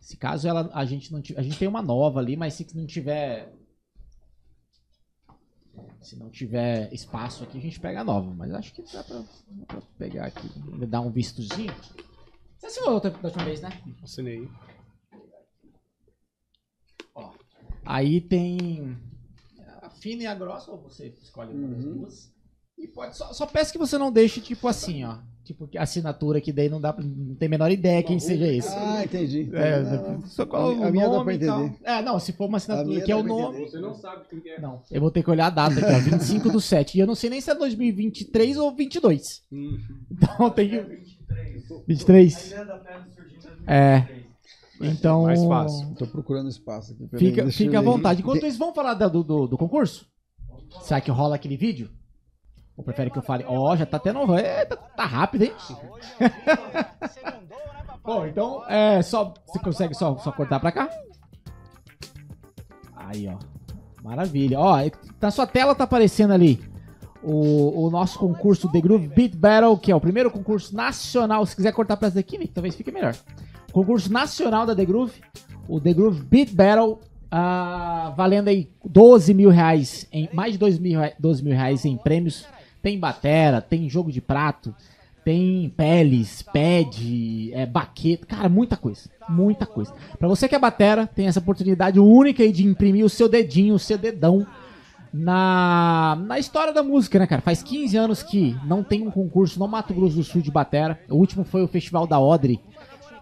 Se 0.00 0.16
caso 0.16 0.48
ela, 0.48 0.70
a 0.72 0.84
gente 0.84 1.12
não 1.12 1.20
tiver, 1.20 1.40
a 1.40 1.42
gente 1.42 1.58
tem 1.58 1.68
uma 1.68 1.82
nova 1.82 2.20
ali, 2.20 2.36
mas 2.36 2.54
se 2.54 2.76
não 2.76 2.86
tiver 2.86 3.52
se 6.00 6.16
não 6.16 6.28
tiver 6.30 6.92
espaço 6.92 7.44
aqui, 7.44 7.58
a 7.58 7.60
gente 7.60 7.80
pega 7.80 8.00
a 8.00 8.04
nova, 8.04 8.32
mas 8.34 8.52
acho 8.52 8.74
que 8.74 8.82
dá 8.92 9.02
pra, 9.04 9.20
dá 9.20 9.66
pra 9.66 9.80
pegar 9.98 10.26
aqui, 10.26 10.48
dar 10.86 11.00
um 11.00 11.10
vistozinho. 11.10 11.72
Você 12.58 12.66
assinou 12.66 12.94
outra 12.94 13.10
da 13.10 13.28
última 13.28 13.44
vez, 13.44 13.60
né? 13.60 13.70
Assinei. 14.02 14.48
Aí 17.84 18.20
tem 18.20 18.96
a 19.80 19.90
fina 19.90 20.22
e 20.22 20.26
a 20.26 20.34
grossa, 20.34 20.70
ou 20.70 20.80
você 20.82 21.08
escolhe 21.22 21.52
uma 21.52 21.68
das 21.68 21.84
Uhum. 21.84 21.94
duas. 21.98 22.31
E 22.82 22.88
pode 22.88 23.16
só, 23.16 23.32
só 23.32 23.46
peço 23.46 23.70
que 23.72 23.78
você 23.78 23.96
não 23.96 24.10
deixe 24.12 24.40
tipo 24.40 24.66
assim, 24.68 25.04
ó. 25.04 25.16
Tipo, 25.44 25.66
que 25.66 25.76
assinatura 25.76 26.40
que 26.40 26.52
daí 26.52 26.68
não 26.68 26.80
dá 26.80 26.92
pra, 26.92 27.02
não 27.04 27.34
tem 27.34 27.46
a 27.46 27.50
menor 27.50 27.70
ideia 27.70 28.00
quem 28.02 28.18
seja 28.20 28.46
esse. 28.46 28.68
Ah, 28.68 29.02
entendi. 29.04 29.50
É, 29.52 29.82
Não, 29.82 30.22
só 30.26 30.42
a 30.42 30.46
coloca 30.46 30.74
minha- 30.76 30.84
o 30.84 30.88
a 30.88 30.90
minha 30.92 31.08
dá 31.08 31.24
pra 31.24 31.32
e 31.32 31.36
entender. 31.36 31.74
É, 31.82 32.00
não, 32.02 32.18
se 32.20 32.32
for 32.32 32.46
uma 32.46 32.56
A 32.56 32.58
assinatura 32.58 33.00
que 33.00 33.10
é 33.10 33.16
o 33.16 33.22
nome. 33.24 33.56
entender. 33.56 33.70
Você 33.70 33.80
não 33.80 33.92
sabe 33.94 34.22
quem 34.30 34.40
que 34.40 34.48
é. 34.50 34.60
Não, 34.60 34.82
eu 34.88 35.00
vou 35.00 35.10
ter 35.10 35.22
que 35.22 35.30
olhar 35.30 35.46
a 35.46 35.50
data 35.50 35.80
aqui, 35.80 35.92
ó, 35.92 35.98
25 36.16 36.48
do 36.48 36.60
7. 36.60 36.96
E 36.96 37.00
eu 37.00 37.06
não 37.08 37.16
sei 37.16 37.28
nem 37.28 37.40
se 37.40 37.50
é 37.50 37.54
2023 37.56 38.56
ou 38.56 38.72
22. 38.74 39.42
Hum. 39.52 39.78
Então 40.12 40.48
tem 40.50 40.68
que. 40.68 40.86
23. 41.88 42.54
É. 43.66 44.06
Então. 44.80 45.22
Mais 45.24 45.44
fácil. 45.44 45.94
Tô 45.96 46.06
procurando 46.06 46.48
espaço 46.48 46.92
aqui. 46.92 47.08
Fica, 47.18 47.50
fica 47.50 47.78
à 47.78 47.82
vontade. 47.82 48.20
Enquanto 48.22 48.46
isso, 48.46 48.58
vamos 48.58 48.74
falar 48.74 48.94
do, 48.94 49.22
do, 49.24 49.46
do 49.48 49.58
concurso? 49.58 50.06
Será 50.82 51.00
que 51.00 51.10
rola 51.10 51.34
aquele 51.34 51.56
vídeo? 51.56 51.90
Ou 52.76 52.82
prefere 52.84 53.10
que 53.10 53.18
eu 53.18 53.22
fale? 53.22 53.44
Ó, 53.46 53.76
já 53.76 53.84
tá 53.86 53.98
tendo. 53.98 54.34
É, 54.36 54.64
tá, 54.64 54.76
tá 54.76 55.04
rápido, 55.04 55.42
hein? 55.44 55.52
Bom, 58.04 58.26
então, 58.26 58.64
é 58.68 59.00
só. 59.02 59.32
Você 59.46 59.58
consegue 59.58 59.94
só, 59.94 60.16
só 60.18 60.32
cortar 60.32 60.58
pra 60.58 60.72
cá? 60.72 60.88
Aí, 62.96 63.28
ó. 63.28 63.36
Maravilha. 64.02 64.58
Ó, 64.58 64.76
na 65.20 65.30
sua 65.30 65.46
tela 65.46 65.74
tá 65.74 65.84
aparecendo 65.84 66.32
ali 66.32 66.60
o, 67.22 67.86
o 67.86 67.90
nosso 67.90 68.18
concurso 68.18 68.70
The 68.72 68.80
Groove 68.80 69.06
Beat 69.08 69.36
Battle, 69.36 69.76
que 69.78 69.92
é 69.92 69.96
o 69.96 70.00
primeiro 70.00 70.30
concurso 70.30 70.74
nacional. 70.74 71.46
Se 71.46 71.54
quiser 71.54 71.72
cortar 71.72 71.96
pra 71.96 72.08
essa 72.08 72.16
daqui, 72.16 72.48
talvez 72.48 72.74
fique 72.74 72.90
melhor. 72.90 73.14
Concurso 73.70 74.12
nacional 74.12 74.66
da 74.66 74.74
The 74.74 74.84
Groove. 74.84 75.12
O 75.68 75.80
The 75.80 75.92
Groove 75.94 76.22
Beat 76.24 76.52
Battle. 76.52 76.98
ah, 77.30 78.12
valendo 78.16 78.48
aí 78.48 78.68
12 78.84 79.32
mil 79.32 79.48
reais, 79.50 80.06
em, 80.12 80.28
mais 80.32 80.52
de 80.52 80.58
12 80.58 80.80
mil, 80.80 80.98
rea- 81.00 81.14
12 81.18 81.42
mil 81.44 81.54
reais 81.54 81.84
em 81.84 81.96
prêmios. 81.96 82.44
Tem 82.82 82.98
batera, 82.98 83.60
tem 83.60 83.88
jogo 83.88 84.10
de 84.10 84.20
prato, 84.20 84.74
tem 85.24 85.72
peles, 85.76 86.42
pad, 86.42 87.50
é, 87.52 87.64
baqueta, 87.64 88.26
cara, 88.26 88.48
muita 88.48 88.76
coisa, 88.76 89.08
muita 89.28 89.64
coisa. 89.66 89.94
Pra 90.18 90.26
você 90.26 90.48
que 90.48 90.54
é 90.54 90.58
batera, 90.58 91.06
tem 91.06 91.26
essa 91.28 91.38
oportunidade 91.38 92.00
única 92.00 92.46
de 92.52 92.66
imprimir 92.66 93.04
o 93.04 93.08
seu 93.08 93.28
dedinho, 93.28 93.74
o 93.74 93.78
seu 93.78 93.96
dedão 93.96 94.44
na, 95.12 96.18
na 96.26 96.38
história 96.38 96.72
da 96.72 96.82
música, 96.82 97.18
né, 97.18 97.26
cara? 97.26 97.42
Faz 97.42 97.62
15 97.62 97.96
anos 97.96 98.22
que 98.22 98.56
não 98.64 98.82
tem 98.82 99.06
um 99.06 99.10
concurso 99.10 99.58
no 99.58 99.68
Mato 99.68 99.92
Grosso 99.94 100.16
do 100.16 100.24
Sul 100.24 100.40
de 100.42 100.50
batera. 100.50 100.98
O 101.08 101.16
último 101.16 101.44
foi 101.44 101.62
o 101.62 101.68
Festival 101.68 102.06
da 102.06 102.18
Odre 102.18 102.58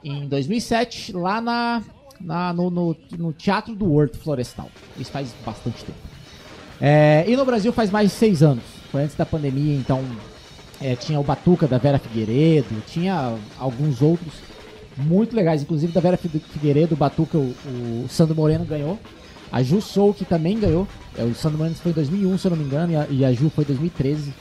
em 0.02 0.26
2007, 0.28 1.12
lá 1.12 1.40
na, 1.40 1.82
na- 2.20 2.52
no, 2.54 2.70
no- 2.70 2.96
no 3.18 3.32
Teatro 3.32 3.74
do 3.74 3.92
Horto 3.92 4.18
Florestal. 4.18 4.70
Isso 4.96 5.10
faz 5.10 5.34
bastante 5.44 5.84
tempo. 5.84 5.98
É, 6.80 7.24
e 7.28 7.36
no 7.36 7.44
Brasil 7.44 7.72
faz 7.72 7.90
mais 7.90 8.10
de 8.10 8.16
seis 8.16 8.42
anos. 8.42 8.79
Foi 8.90 9.02
antes 9.02 9.16
da 9.16 9.24
pandemia, 9.26 9.76
então 9.76 10.02
é, 10.80 10.96
tinha 10.96 11.18
o 11.20 11.24
Batuca 11.24 11.66
da 11.66 11.78
Vera 11.78 11.98
Figueiredo, 11.98 12.82
tinha 12.86 13.36
alguns 13.58 14.02
outros 14.02 14.32
muito 14.96 15.34
legais, 15.34 15.62
inclusive 15.62 15.92
da 15.92 16.00
Vera 16.00 16.16
Fi- 16.16 16.28
Figueiredo, 16.28 16.94
o 16.94 16.98
Batuca, 16.98 17.38
o, 17.38 17.54
o 18.04 18.06
Sandro 18.08 18.34
Moreno 18.34 18.64
ganhou. 18.64 18.98
A 19.52 19.62
Ju 19.62 19.80
Sou, 19.80 20.14
que 20.14 20.24
também 20.24 20.58
ganhou. 20.58 20.86
É, 21.16 21.24
o 21.24 21.34
Sandro 21.34 21.58
Moreno 21.58 21.74
foi 21.76 21.90
em 21.90 21.94
2001, 21.94 22.38
se 22.38 22.46
eu 22.46 22.50
não 22.50 22.58
me 22.58 22.64
engano, 22.64 22.92
e 22.92 22.96
a, 22.96 23.06
e 23.10 23.24
a 23.24 23.32
Ju 23.32 23.50
foi 23.50 23.64
em 23.64 23.66
2013. 23.68 24.32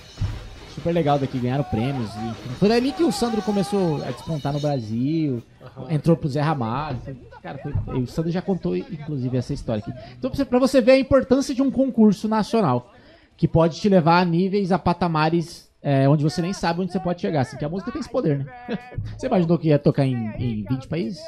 Super 0.76 0.92
legal 0.94 1.18
daqui, 1.19 1.38
ganharam 1.40 1.64
prêmios. 1.64 2.10
E, 2.11 2.53
foi 2.60 2.69
dali 2.69 2.92
que 2.92 3.03
o 3.03 3.11
Sandro 3.11 3.42
começou 3.42 4.03
a 4.03 4.11
despontar 4.11 4.53
no 4.53 4.60
Brasil, 4.60 5.42
entrou 5.90 6.16
pro 6.16 6.30
Zé 6.30 6.42
Ramalho. 6.42 7.00
Cara, 7.42 7.58
foi- 7.58 8.00
o 8.02 8.06
Sandro 8.08 8.32
já 8.32 8.42
contou, 8.42 8.76
inclusive, 8.78 9.36
essa 9.38 9.53
história 9.53 9.82
aqui. 9.86 9.92
Então, 10.18 10.30
pra 10.45 10.60
você 10.60 10.80
ver 10.80 10.92
a 10.92 11.00
importância 11.00 11.56
de 11.56 11.61
um 11.61 11.72
concurso 11.72 12.28
nacional, 12.28 12.94
que 13.40 13.48
pode 13.48 13.80
te 13.80 13.88
levar 13.88 14.19
a 14.19 14.26
níveis, 14.26 14.69
a 14.69 14.77
patamares 14.77 15.72
é, 15.82 16.09
onde 16.09 16.26
você 16.26 16.42
nem 16.42 16.51
sabe 16.51 16.82
onde 16.82 16.92
você 16.92 17.00
pode 17.00 17.22
chegar. 17.22 17.40
Assim, 17.40 17.56
que 17.56 17.64
a 17.64 17.69
música 17.69 17.90
tem 17.90 18.01
esse 18.01 18.09
poder, 18.09 18.40
né? 18.40 18.45
você 19.18 19.27
imaginou 19.27 19.58
que 19.58 19.69
ia 19.69 19.80
tocar 19.80 20.06
em, 20.06 20.14
em 20.38 20.66
20 20.69 20.90
países? 20.90 21.22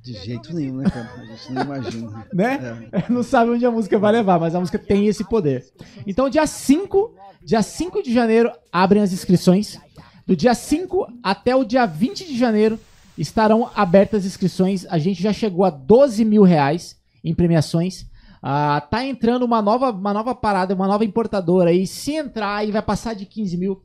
De 0.00 0.12
jeito 0.12 0.54
nenhum, 0.54 0.76
né, 0.76 0.88
cara? 0.88 1.10
A 1.18 1.24
gente 1.24 1.52
não 1.52 1.62
imagina. 1.62 2.26
Né? 2.32 2.88
É. 2.92 3.02
não 3.12 3.24
sabe 3.24 3.50
onde 3.50 3.66
a 3.66 3.70
música 3.72 3.98
vai 3.98 4.12
levar, 4.12 4.38
mas 4.38 4.54
a 4.54 4.60
música 4.60 4.78
tem 4.78 5.08
esse 5.08 5.24
poder. 5.24 5.66
Então, 6.06 6.30
dia 6.30 6.46
5, 6.46 7.16
dia 7.44 7.62
5 7.62 8.00
de 8.00 8.14
janeiro, 8.14 8.52
abrem 8.70 9.02
as 9.02 9.12
inscrições. 9.12 9.80
Do 10.24 10.36
dia 10.36 10.54
5 10.54 11.08
até 11.20 11.56
o 11.56 11.64
dia 11.64 11.84
20 11.84 12.28
de 12.28 12.38
janeiro 12.38 12.78
estarão 13.18 13.68
abertas 13.74 14.20
as 14.20 14.26
inscrições. 14.26 14.86
A 14.88 14.98
gente 14.98 15.20
já 15.20 15.32
chegou 15.32 15.64
a 15.64 15.70
12 15.70 16.24
mil 16.24 16.44
reais 16.44 16.96
em 17.24 17.34
premiações. 17.34 18.06
Ah, 18.42 18.80
tá 18.80 19.06
entrando 19.06 19.44
uma 19.44 19.62
nova, 19.62 19.90
uma 19.92 20.12
nova 20.12 20.34
parada, 20.34 20.74
uma 20.74 20.88
nova 20.88 21.04
importadora 21.04 21.70
aí. 21.70 21.86
Se 21.86 22.12
entrar 22.14 22.56
aí, 22.56 22.72
vai 22.72 22.82
passar 22.82 23.14
de 23.14 23.24
15 23.24 23.56
mil. 23.56 23.82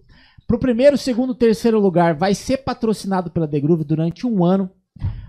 Pro 0.48 0.58
primeiro, 0.58 0.98
segundo, 0.98 1.36
terceiro 1.36 1.80
lugar, 1.80 2.16
vai 2.16 2.34
ser 2.34 2.58
patrocinado 2.58 3.30
pela 3.30 3.48
The 3.48 3.60
Groove 3.60 3.84
durante 3.84 4.26
um 4.26 4.44
ano. 4.44 4.72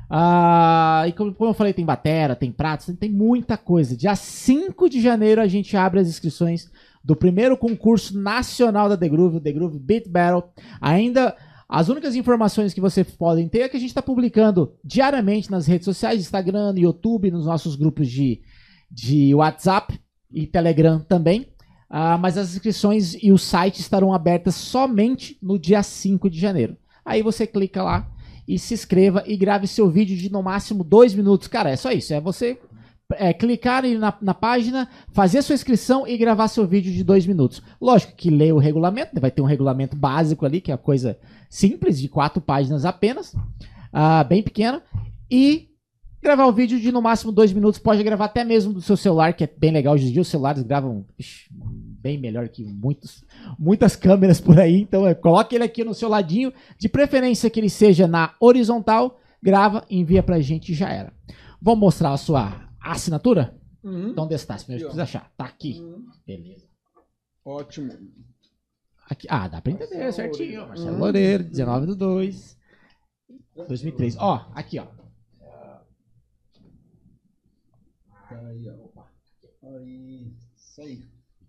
Ah, 0.09 1.05
e 1.07 1.13
como, 1.13 1.35
como 1.35 1.51
eu 1.51 1.55
falei, 1.55 1.75
tem 1.75 1.85
batera, 1.85 2.35
tem 2.35 2.51
pratos, 2.51 2.87
tem, 2.99 3.11
muita 3.11 3.59
coisa. 3.59 3.97
Dia 3.97 4.17
5 4.17 4.89
de 4.89 5.01
janeiro 5.01 5.41
a 5.41 5.47
gente 5.47 5.77
abre 5.77 6.01
as 6.01 6.09
inscrições 6.09 6.71
do 7.05 7.15
primeiro 7.15 7.57
concurso 7.57 8.19
nacional 8.19 8.89
da 8.89 8.97
The 8.97 9.09
Groove, 9.09 9.41
The 9.41 9.53
Groove 9.53 9.79
Beat 9.79 10.09
Battle. 10.09 10.45
Ainda 10.81 11.37
as 11.69 11.91
únicas 11.91 12.15
informações 12.17 12.73
que 12.73 12.81
vocês 12.81 13.11
podem 13.11 13.47
ter 13.47 13.61
é 13.61 13.69
que 13.69 13.77
a 13.77 13.81
gente 13.81 13.91
está 13.91 14.01
publicando 14.01 14.73
diariamente 14.83 15.51
nas 15.51 15.67
redes 15.67 15.85
sociais, 15.85 16.21
Instagram, 16.21 16.73
YouTube, 16.77 17.31
nos 17.31 17.45
nossos 17.45 17.77
grupos 17.77 18.09
de, 18.09 18.41
de 18.91 19.35
WhatsApp 19.35 19.99
e 20.33 20.47
Telegram 20.47 21.01
também. 21.01 21.49
Ah, 21.91 22.19
mas 22.19 22.37
as 22.37 22.53
inscrições 22.53 23.17
e 23.23 23.33
o 23.33 23.39
site 23.39 23.81
estarão 23.81 24.13
abertas 24.13 24.55
somente 24.55 25.39
no 25.43 25.59
dia 25.59 25.83
5 25.83 26.29
de 26.29 26.39
janeiro. 26.39 26.77
Aí 27.05 27.23
você 27.23 27.47
clica 27.47 27.83
lá 27.83 28.07
e 28.47 28.59
se 28.59 28.75
inscreva 28.75 29.23
e 29.27 29.37
grave 29.37 29.67
seu 29.67 29.89
vídeo 29.89 30.17
de 30.17 30.31
no 30.31 30.43
máximo 30.43 30.85
dois 30.85 31.15
minutos. 31.15 31.49
Cara, 31.49 31.71
é 31.71 31.77
só 31.77 31.91
isso. 31.91 32.13
É 32.13 32.21
você 32.21 32.59
é, 33.15 33.33
clicar 33.33 33.83
na, 33.99 34.15
na 34.21 34.35
página, 34.35 34.89
fazer 35.13 35.41
sua 35.43 35.55
inscrição 35.55 36.07
e 36.07 36.17
gravar 36.19 36.49
seu 36.49 36.67
vídeo 36.67 36.93
de 36.93 37.03
dois 37.03 37.27
minutos. 37.27 37.63
Lógico 37.81 38.15
que 38.15 38.31
lê 38.31 38.53
o 38.53 38.59
regulamento, 38.59 39.19
vai 39.19 39.31
ter 39.31 39.41
um 39.41 39.47
regulamento 39.47 39.97
básico 39.97 40.45
ali, 40.45 40.61
que 40.61 40.71
é 40.71 40.75
a 40.75 40.79
coisa 40.79 41.19
simples, 41.49 41.99
de 41.99 42.09
quatro 42.09 42.41
páginas 42.41 42.85
apenas, 42.85 43.35
ah, 43.93 44.23
bem 44.25 44.43
pequena, 44.43 44.83
e 45.31 45.68
gravar 46.29 46.47
o 46.47 46.53
vídeo 46.53 46.79
de 46.79 46.93
no 46.93 47.01
máximo 47.01 47.33
dois 47.33 47.55
minutos. 47.55 47.81
Pode 47.81 48.03
gravar 48.03 48.27
até 48.27 48.45
mesmo 48.45 48.75
do 48.75 48.83
seu 48.83 48.99
celular, 48.99 49.33
que 49.33 49.45
é 49.45 49.47
bem 49.47 49.73
legal. 49.73 49.95
Hoje 49.95 50.09
em 50.09 50.13
dia 50.13 50.21
os 50.21 50.29
celulares 50.29 50.63
gravam 50.63 51.07
ixi, 51.19 51.49
bem 51.51 52.19
melhor 52.19 52.51
que 52.51 52.63
muitos, 52.63 53.25
muitas 53.59 53.97
câmeras 53.97 54.39
por 54.39 54.61
aí. 54.61 54.83
Então, 54.83 55.07
é, 55.07 55.15
coloque 55.15 55.55
ele 55.55 55.65
aqui 55.65 55.83
no 55.83 55.95
seu 55.95 56.09
ladinho. 56.09 56.53
De 56.79 56.87
preferência 56.87 57.49
que 57.49 57.59
ele 57.59 57.71
seja 57.71 58.07
na 58.07 58.35
horizontal. 58.39 59.19
Grava, 59.43 59.87
envia 59.89 60.23
pra 60.23 60.39
gente 60.41 60.73
e 60.73 60.75
já 60.75 60.91
era. 60.91 61.13
Vamos 61.63 61.81
mostrar 61.81 62.13
a 62.13 62.17
sua 62.19 62.69
assinatura? 62.79 63.57
Uhum. 63.83 64.11
Então, 64.11 64.25
onde 64.25 64.35
está? 64.35 64.57
Primeiro 64.57 64.85
precisa 64.85 65.05
achar. 65.05 65.33
Tá 65.35 65.47
aqui. 65.47 65.81
Uhum. 65.81 66.05
Beleza. 66.27 66.67
Ótimo. 67.43 67.91
Aqui. 69.09 69.27
Ah, 69.31 69.49
dá 69.49 69.63
pra 69.63 69.73
entender 69.73 70.05
Marcelo 70.05 70.13
certinho. 70.13 70.61
Loureiro. 70.61 70.69
Marcelo 70.69 70.97
Hum. 70.97 70.99
Loureiro, 70.99 71.45
19 71.45 71.87
do 71.87 71.97
2. 71.97 72.59
2003. 73.67 74.17
Ó, 74.19 74.51
aqui, 74.55 74.79
ó. 74.79 74.99
Aí, 78.31 78.69
ó. 78.69 79.03
Aí, 79.79 80.33
isso 80.57 80.81
aí. 80.81 81.03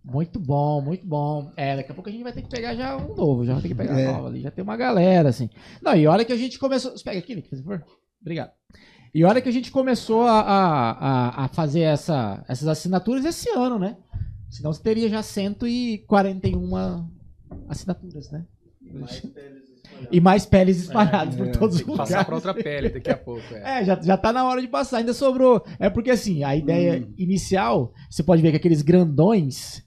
Muito 0.03 0.39
bom, 0.39 0.81
muito 0.81 1.05
bom. 1.05 1.51
É, 1.57 1.75
daqui 1.75 1.91
a 1.91 1.93
pouco 1.93 2.09
a 2.09 2.11
gente 2.11 2.23
vai 2.23 2.31
ter 2.31 2.41
que 2.41 2.49
pegar 2.49 2.73
já 2.73 2.95
um 2.97 3.13
novo, 3.15 3.45
já 3.45 3.53
vai 3.53 3.61
ter 3.61 3.67
que 3.67 3.75
pegar 3.75 3.99
É. 3.99 4.09
um 4.09 4.13
novo 4.13 4.27
ali, 4.27 4.41
já 4.41 4.49
tem 4.51 4.63
uma 4.63 4.77
galera, 4.77 5.29
assim. 5.29 5.49
Não, 5.81 5.95
e 5.95 6.07
olha 6.07 6.23
que 6.25 6.33
a 6.33 6.37
gente 6.37 6.57
começou. 6.57 6.93
Pega 7.03 7.19
aqui, 7.19 7.35
Nick, 7.35 7.49
por 7.49 7.57
favor. 7.57 7.85
Obrigado. 8.21 8.51
E 9.13 9.23
olha 9.23 9.41
que 9.41 9.49
a 9.49 9.51
gente 9.51 9.71
começou 9.71 10.23
a, 10.23 10.39
a, 10.41 11.45
a, 11.45 11.47
fazer 11.49 11.81
essa, 11.81 12.43
essas 12.47 12.67
assinaturas 12.67 13.25
esse 13.25 13.49
ano, 13.49 13.77
né? 13.79 13.97
Senão 14.49 14.71
você 14.71 14.81
teria 14.81 15.09
já 15.09 15.21
141 15.21 17.07
assinaturas, 17.67 18.31
né? 18.31 18.45
E 20.11 20.19
mais 20.19 20.45
peles 20.45 20.79
espalhadas 20.81 21.35
por 21.35 21.47
todos 21.51 21.75
os 21.77 21.81
lugares. 21.85 22.11
passar 22.11 22.25
pra 22.25 22.35
outra 22.35 22.53
pele 22.53 22.89
daqui 22.89 23.09
a 23.09 23.17
pouco. 23.17 23.41
É. 23.53 23.81
É, 23.81 23.85
já, 23.85 23.99
já 24.01 24.17
tá 24.17 24.31
na 24.33 24.45
hora 24.47 24.61
de 24.61 24.67
passar, 24.67 24.97
ainda 24.97 25.13
sobrou. 25.13 25.63
É 25.79 25.89
porque 25.89 26.11
assim, 26.11 26.43
a 26.43 26.55
ideia 26.55 27.03
Hum. 27.05 27.13
inicial, 27.17 27.93
você 28.09 28.23
pode 28.23 28.41
ver 28.41 28.51
que 28.51 28.57
aqueles 28.57 28.81
grandões 28.81 29.83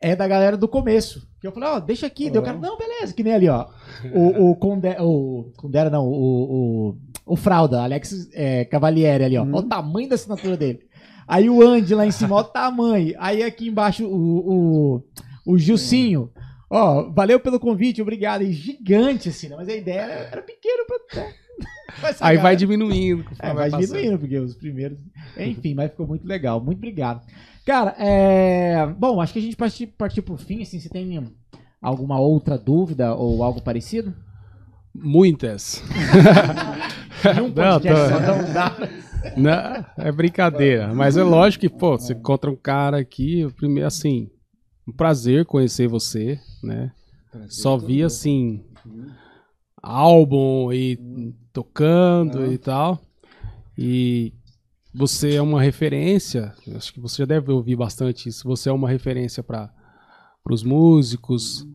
é 0.00 0.16
da 0.16 0.26
galera 0.26 0.56
do 0.56 0.66
começo. 0.68 1.26
Que 1.40 1.46
eu 1.46 1.52
falei, 1.52 1.68
ó, 1.68 1.80
deixa 1.80 2.06
aqui. 2.06 2.30
Deu 2.30 2.40
o 2.40 2.44
cara, 2.44 2.58
não, 2.58 2.76
beleza, 2.78 3.12
que 3.12 3.22
nem 3.22 3.34
ali, 3.34 3.48
ó. 3.48 3.66
O, 4.14 4.50
o 4.50 4.56
Conde, 4.56 4.96
o 5.00 5.52
Condera, 5.56 5.90
não, 5.90 6.06
o, 6.06 6.90
o, 6.90 6.96
o 7.26 7.36
Fralda, 7.36 7.82
Alex 7.82 8.28
é, 8.32 8.64
Cavalieri 8.64 9.24
ali, 9.24 9.36
ó. 9.36 9.42
Olha 9.42 9.56
o 9.56 9.62
tamanho 9.62 10.08
da 10.08 10.14
assinatura 10.14 10.56
dele. 10.56 10.80
Aí 11.26 11.48
o 11.48 11.62
Andy 11.62 11.94
lá 11.94 12.04
em 12.06 12.10
cima, 12.10 12.34
olha 12.36 12.44
o 12.44 12.48
tamanho. 12.48 13.14
Aí 13.18 13.42
aqui 13.42 13.68
embaixo 13.68 14.04
o, 14.06 14.96
o, 15.46 15.52
o 15.52 15.58
Gilcinho. 15.58 16.30
Ó, 16.74 17.10
valeu 17.10 17.38
pelo 17.38 17.60
convite, 17.60 18.00
obrigado. 18.00 18.42
E 18.42 18.50
gigante, 18.52 19.28
assim, 19.28 19.48
né? 19.48 19.56
Mas 19.56 19.68
a 19.68 19.76
ideia 19.76 20.00
era, 20.00 20.12
era 20.32 20.42
pequeno 20.42 20.84
pra. 20.86 21.26
Aí 22.20 22.38
vai 22.38 22.56
diminuindo. 22.56 23.26
é, 23.38 23.52
vai 23.52 23.70
passando. 23.70 23.86
diminuindo, 23.88 24.18
porque 24.18 24.38
os 24.38 24.54
primeiros. 24.54 24.98
Enfim, 25.36 25.74
mas 25.74 25.90
ficou 25.90 26.06
muito 26.06 26.26
legal. 26.26 26.58
Muito 26.64 26.78
obrigado. 26.78 27.20
Cara, 27.66 27.94
é. 27.98 28.86
Bom, 28.98 29.20
acho 29.20 29.34
que 29.34 29.38
a 29.38 29.42
gente 29.42 29.54
partir, 29.56 29.86
partir 29.88 30.22
pro 30.22 30.38
fim, 30.38 30.62
assim, 30.62 30.80
você 30.80 30.88
tem 30.88 31.22
alguma 31.80 32.18
outra 32.18 32.56
dúvida 32.56 33.14
ou 33.14 33.42
algo 33.42 33.60
parecido? 33.60 34.14
Muitas. 34.94 35.82
Não, 37.24 37.50
tô- 37.52 37.88
não 37.88 38.52
dá. 38.52 38.76
Não, 39.36 40.04
é 40.04 40.10
brincadeira. 40.10 40.92
Mas 40.92 41.16
é 41.16 41.22
lógico 41.22 41.60
que, 41.60 41.68
pô, 41.68 41.96
você 41.96 42.14
encontra 42.14 42.50
um 42.50 42.56
cara 42.56 42.98
aqui, 42.98 43.46
primeiro, 43.56 43.86
assim, 43.86 44.28
um 44.86 44.92
prazer 44.92 45.44
conhecer 45.44 45.88
você, 45.88 46.40
né? 46.62 46.92
Só 47.48 47.76
vi, 47.78 48.02
assim, 48.02 48.64
álbum 49.82 50.72
e 50.72 50.98
tocando 51.52 52.52
e 52.52 52.58
tal. 52.58 53.00
E 53.76 54.32
você 54.94 55.36
é 55.36 55.42
uma 55.42 55.62
referência, 55.62 56.54
acho 56.76 56.92
que 56.92 57.00
você 57.00 57.22
já 57.22 57.26
deve 57.26 57.50
ouvir 57.50 57.76
bastante 57.76 58.28
isso, 58.28 58.46
você 58.46 58.68
é 58.68 58.72
uma 58.72 58.88
referência 58.88 59.42
para 59.42 59.72
os 60.50 60.62
músicos, 60.62 61.66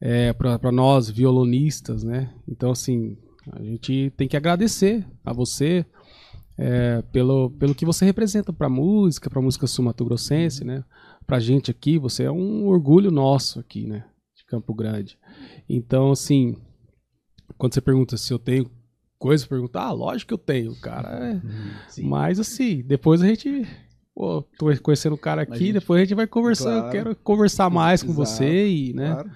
é, 0.00 0.32
para 0.32 0.72
nós 0.72 1.08
violonistas, 1.08 2.02
né? 2.02 2.34
Então, 2.48 2.72
assim, 2.72 3.16
a 3.52 3.62
gente 3.62 4.12
tem 4.16 4.26
que 4.26 4.36
agradecer 4.36 5.06
a 5.24 5.32
você 5.32 5.86
é, 6.58 7.02
pelo, 7.12 7.50
pelo 7.50 7.74
que 7.74 7.86
você 7.86 8.04
representa 8.04 8.52
para 8.52 8.68
música, 8.68 9.30
para 9.30 9.40
música 9.40 9.66
sul-mato-grossense, 9.66 10.64
né? 10.64 10.84
Pra 11.26 11.38
gente 11.40 11.70
aqui, 11.70 11.98
você 11.98 12.24
é 12.24 12.30
um 12.30 12.66
orgulho 12.66 13.10
nosso 13.10 13.58
aqui, 13.60 13.86
né? 13.86 14.04
De 14.36 14.44
Campo 14.44 14.74
Grande. 14.74 15.18
Então, 15.68 16.10
assim, 16.12 16.56
quando 17.56 17.74
você 17.74 17.80
pergunta 17.80 18.16
se 18.16 18.32
eu 18.32 18.38
tenho 18.38 18.70
coisa, 19.18 19.46
pergunta, 19.46 19.80
ah, 19.80 19.90
lógico 19.92 20.28
que 20.28 20.34
eu 20.34 20.38
tenho, 20.38 20.74
cara. 20.80 21.08
é. 21.08 22.02
Mas 22.02 22.38
assim, 22.38 22.82
depois 22.82 23.22
a 23.22 23.26
gente. 23.26 23.66
Pô, 24.14 24.42
tô 24.58 24.66
conhecendo 24.82 25.14
o 25.14 25.18
cara 25.18 25.42
aqui, 25.42 25.58
gente- 25.58 25.72
depois 25.72 26.00
a 26.00 26.04
gente 26.04 26.14
vai 26.14 26.26
conversar. 26.26 26.70
Eu 26.70 26.80
Claro. 26.82 26.92
quero 26.92 27.16
conversar 27.16 27.68
mais 27.70 28.02
com 28.02 28.12
você 28.12 28.68
e, 28.68 28.92
né? 28.92 29.12
Claro. 29.12 29.30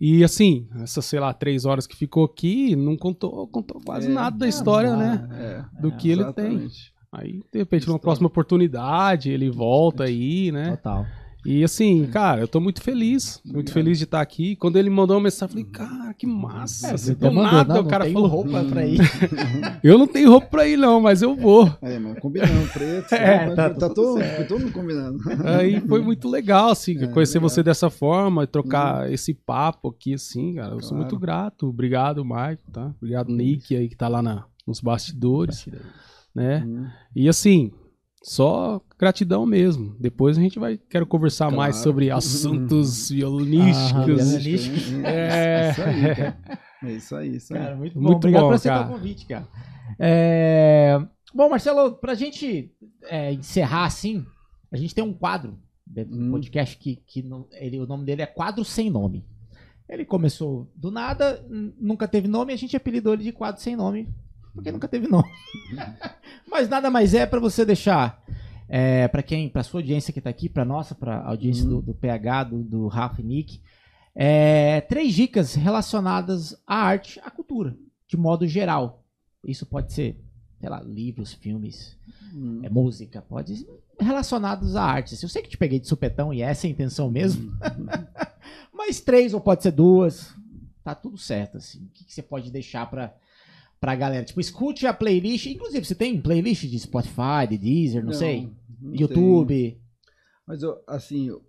E 0.00 0.22
assim, 0.24 0.68
essas, 0.82 1.04
sei 1.04 1.18
lá, 1.20 1.34
três 1.34 1.64
horas 1.64 1.86
que 1.86 1.96
ficou 1.96 2.24
aqui, 2.24 2.74
não 2.76 2.96
contou, 2.96 3.46
contou 3.48 3.80
quase 3.84 4.06
É, 4.06 4.10
nada 4.10 4.36
da 4.38 4.46
história, 4.48 4.94
né? 4.96 5.28
É, 5.32 5.80
Do 5.82 5.90
que 5.96 6.08
ele 6.10 6.22
tem. 6.32 6.44
exatamente. 6.46 6.92
Aí, 7.12 7.42
de 7.52 7.58
repente, 7.58 7.88
numa 7.88 7.98
próxima 7.98 8.28
oportunidade, 8.28 9.30
ele 9.30 9.50
volta 9.50 10.04
aí, 10.04 10.52
né? 10.52 10.70
Total. 10.76 11.04
E 11.44 11.64
assim, 11.64 12.06
cara, 12.06 12.42
eu 12.42 12.48
tô 12.48 12.60
muito 12.60 12.82
feliz. 12.82 13.40
Muito 13.44 13.50
Obrigado. 13.70 13.72
feliz 13.74 13.98
de 13.98 14.04
estar 14.04 14.20
aqui. 14.20 14.56
Quando 14.56 14.76
ele 14.76 14.90
mandou 14.90 15.16
uma 15.16 15.22
mensagem, 15.22 15.58
eu 15.58 15.64
falei, 15.64 15.88
cara, 15.88 16.14
que 16.14 16.26
massa. 16.26 16.88
É, 16.88 16.96
você 16.96 17.14
do 17.14 17.26
mandou, 17.32 17.42
nada, 17.42 17.74
não, 17.74 17.80
o 17.80 17.86
cara 17.86 18.04
falou, 18.10 18.28
roupa 18.28 18.62
pra 18.64 18.84
ir. 18.86 18.98
eu 19.82 19.96
não 19.98 20.06
tenho 20.06 20.30
roupa 20.30 20.46
pra 20.48 20.66
ir 20.66 20.76
não, 20.76 21.00
mas 21.00 21.22
eu 21.22 21.34
vou. 21.34 21.72
É, 21.80 21.98
mas 21.98 22.18
combinamos, 22.18 22.70
preto. 22.70 23.12
É, 23.14 23.54
tá 23.54 23.70
tá, 23.70 23.88
tudo 23.88 23.94
todo, 23.94 24.20
todo 24.48 24.60
mundo 24.60 24.72
combinando. 24.72 25.18
Aí 25.44 25.80
foi 25.80 26.02
muito 26.02 26.28
legal, 26.28 26.70
assim, 26.70 26.96
É, 27.02 27.06
conhecer 27.06 27.38
legal. 27.38 27.48
você 27.48 27.62
dessa 27.62 27.88
forma, 27.88 28.46
trocar 28.46 29.10
esse 29.10 29.32
papo 29.32 29.88
aqui, 29.88 30.14
assim, 30.14 30.54
cara. 30.54 30.74
Eu 30.74 30.80
sou 30.80 30.90
Claro. 30.90 30.96
muito 31.04 31.18
grato. 31.18 31.68
Obrigado, 31.68 32.24
Maicon, 32.24 32.70
tá? 32.72 32.92
Obrigado, 33.00 33.32
Nick, 33.32 33.74
aí, 33.74 33.88
que 33.88 33.96
tá 33.96 34.08
lá 34.08 34.20
na, 34.20 34.44
nos 34.66 34.80
bastidores, 34.80 35.66
né? 36.34 36.62
Hum, 36.66 36.86
E 37.16 37.28
assim, 37.28 37.72
só 38.22 38.80
gratidão 38.98 39.46
mesmo. 39.46 39.96
Depois 39.98 40.36
a 40.36 40.40
gente 40.40 40.58
vai, 40.58 40.76
quero 40.78 41.06
conversar 41.06 41.46
Claro. 41.46 41.56
mais 41.56 41.76
sobre 41.76 42.10
assuntos 42.12 43.10
Ah, 43.10 43.14
violonísticos. 43.14 44.04
violonísticos. 44.06 44.92
É. 45.04 45.70
Isso 45.70 45.82
aí, 45.82 46.14
cara. 46.14 46.38
É 46.82 46.92
isso 46.92 47.16
aí, 47.16 47.36
isso 47.36 47.54
aí. 47.54 47.60
Cara, 47.60 47.76
muito 47.76 47.94
bom. 47.94 48.00
Muito 48.00 48.16
Obrigado 48.16 48.42
bom, 48.42 48.48
por 48.48 48.54
aceitar 48.54 48.78
cara. 48.84 48.90
o 48.90 48.92
convite, 48.94 49.26
cara. 49.26 49.48
É, 49.98 50.98
Bom, 51.34 51.48
Marcelo, 51.48 51.92
pra 51.92 52.14
gente 52.14 52.72
é, 53.04 53.32
encerrar 53.32 53.84
assim, 53.84 54.24
a 54.72 54.76
gente 54.76 54.94
tem 54.94 55.04
um 55.04 55.12
quadro 55.12 55.56
dentro 55.86 56.16
do 56.16 56.24
Hum. 56.24 56.30
podcast 56.32 56.76
que, 56.76 56.96
que 57.06 57.22
não- 57.22 57.46
ele, 57.52 57.78
o 57.78 57.86
nome 57.86 58.04
dele 58.04 58.22
é 58.22 58.26
Quadro 58.26 58.64
Sem 58.64 58.90
Nome. 58.90 59.24
Ele 59.88 60.04
começou 60.04 60.70
do 60.74 60.90
nada, 60.90 61.44
nunca 61.78 62.06
teve 62.08 62.26
nome, 62.28 62.52
e 62.52 62.54
a 62.54 62.58
gente 62.58 62.76
apelidou 62.76 63.12
ele 63.12 63.24
de 63.24 63.32
Quadro 63.32 63.60
Sem 63.60 63.74
Nome, 63.76 64.08
porque 64.54 64.72
nunca 64.72 64.88
teve 64.88 65.06
nome. 65.08 65.28
Mas 66.50 66.68
nada 66.68 66.90
mais 66.90 67.14
é 67.14 67.26
pra 67.26 67.38
você 67.40 67.64
deixar 67.64 68.22
é, 68.68 69.08
para 69.08 69.22
quem, 69.22 69.48
pra 69.48 69.62
sua 69.62 69.80
audiência 69.80 70.12
que 70.12 70.20
tá 70.20 70.30
aqui, 70.30 70.48
pra 70.48 70.64
nossa, 70.64 70.94
pra 70.94 71.24
audiência 71.24 71.64
do, 71.64 71.80
do 71.82 71.94
PH, 71.94 72.44
do, 72.44 72.62
do 72.62 72.86
Rafa 72.86 73.20
e 73.20 73.24
Nick, 73.24 73.60
é, 74.14 74.80
três 74.82 75.14
dicas 75.14 75.54
relacionadas 75.54 76.56
à 76.66 76.76
arte, 76.76 77.20
à 77.24 77.30
cultura, 77.30 77.76
de 78.06 78.16
modo 78.16 78.46
geral. 78.46 79.02
Isso 79.44 79.64
pode 79.66 79.92
ser, 79.92 80.20
sei 80.60 80.68
lá, 80.68 80.80
livros, 80.82 81.32
filmes, 81.34 81.98
Hum. 82.32 82.60
é, 82.62 82.68
música, 82.68 83.20
pode 83.22 83.56
ser 83.56 83.66
relacionados 83.98 84.76
à 84.76 84.84
arte. 84.84 85.20
Eu 85.20 85.28
sei 85.28 85.42
que 85.42 85.48
te 85.48 85.58
peguei 85.58 85.80
de 85.80 85.88
supetão 85.88 86.32
e 86.32 86.42
essa 86.42 86.64
é 86.66 86.68
a 86.68 86.70
intenção 86.70 87.10
mesmo, 87.10 87.52
mas 88.72 89.00
três 89.00 89.34
ou 89.34 89.40
pode 89.40 89.62
ser 89.64 89.72
duas, 89.72 90.32
tá 90.84 90.94
tudo 90.94 91.18
certo, 91.18 91.56
assim. 91.56 91.84
O 91.84 91.88
que, 91.92 92.04
que 92.04 92.14
você 92.14 92.22
pode 92.22 92.50
deixar 92.52 92.88
pra, 92.88 93.12
pra 93.80 93.94
galera? 93.96 94.24
Tipo, 94.24 94.40
escute 94.40 94.86
a 94.86 94.92
playlist, 94.92 95.46
inclusive, 95.46 95.84
você 95.84 95.94
tem 95.94 96.20
playlist 96.20 96.64
de 96.66 96.78
Spotify, 96.78 97.46
de 97.48 97.56
Deezer, 97.58 98.04
não, 98.04 98.12
sei, 98.12 98.52
não 98.80 98.94
YouTube... 98.94 99.54
tem. 99.54 99.80
Mas 100.46 100.62
eu, 100.62 100.76
assim, 100.86 101.28
eu- 101.28 101.42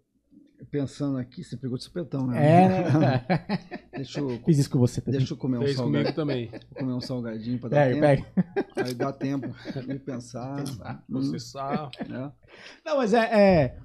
pensando 0.70 1.18
aqui, 1.18 1.44
você 1.44 1.58
pegou 1.58 1.76
de 1.78 1.84
supetão, 1.84 2.28
né? 2.28 2.40
É? 2.40 2.84
Deixa 3.98 4.20
eu, 4.20 4.40
Fiz 4.46 4.60
isso 4.60 4.70
com 4.70 4.78
você 4.80 5.02
também. 5.02 5.20
deixa 5.20 5.34
eu 5.34 5.38
comer 5.38 5.58
um 5.58 5.62
Fez 5.64 5.76
comigo 5.76 5.92
salgadinho. 6.06 6.16
também. 6.16 6.48
Vou 6.50 6.60
comer 6.80 6.94
um 6.94 7.02
salgadinho 7.02 7.60
pra 7.60 7.70
dar 7.70 7.76
Pega, 7.90 7.94
tempo. 8.16 8.32
pega. 8.34 8.88
Aí 8.88 8.94
dá 8.94 9.12
tempo 9.12 9.48
de 9.88 10.00
pensar. 10.00 10.60
Hum, 10.64 10.98
Processar. 11.12 11.90
né? 12.08 12.32
Não, 12.86 12.98
mas 12.98 13.14
é. 13.14 13.20
é- 13.20 13.78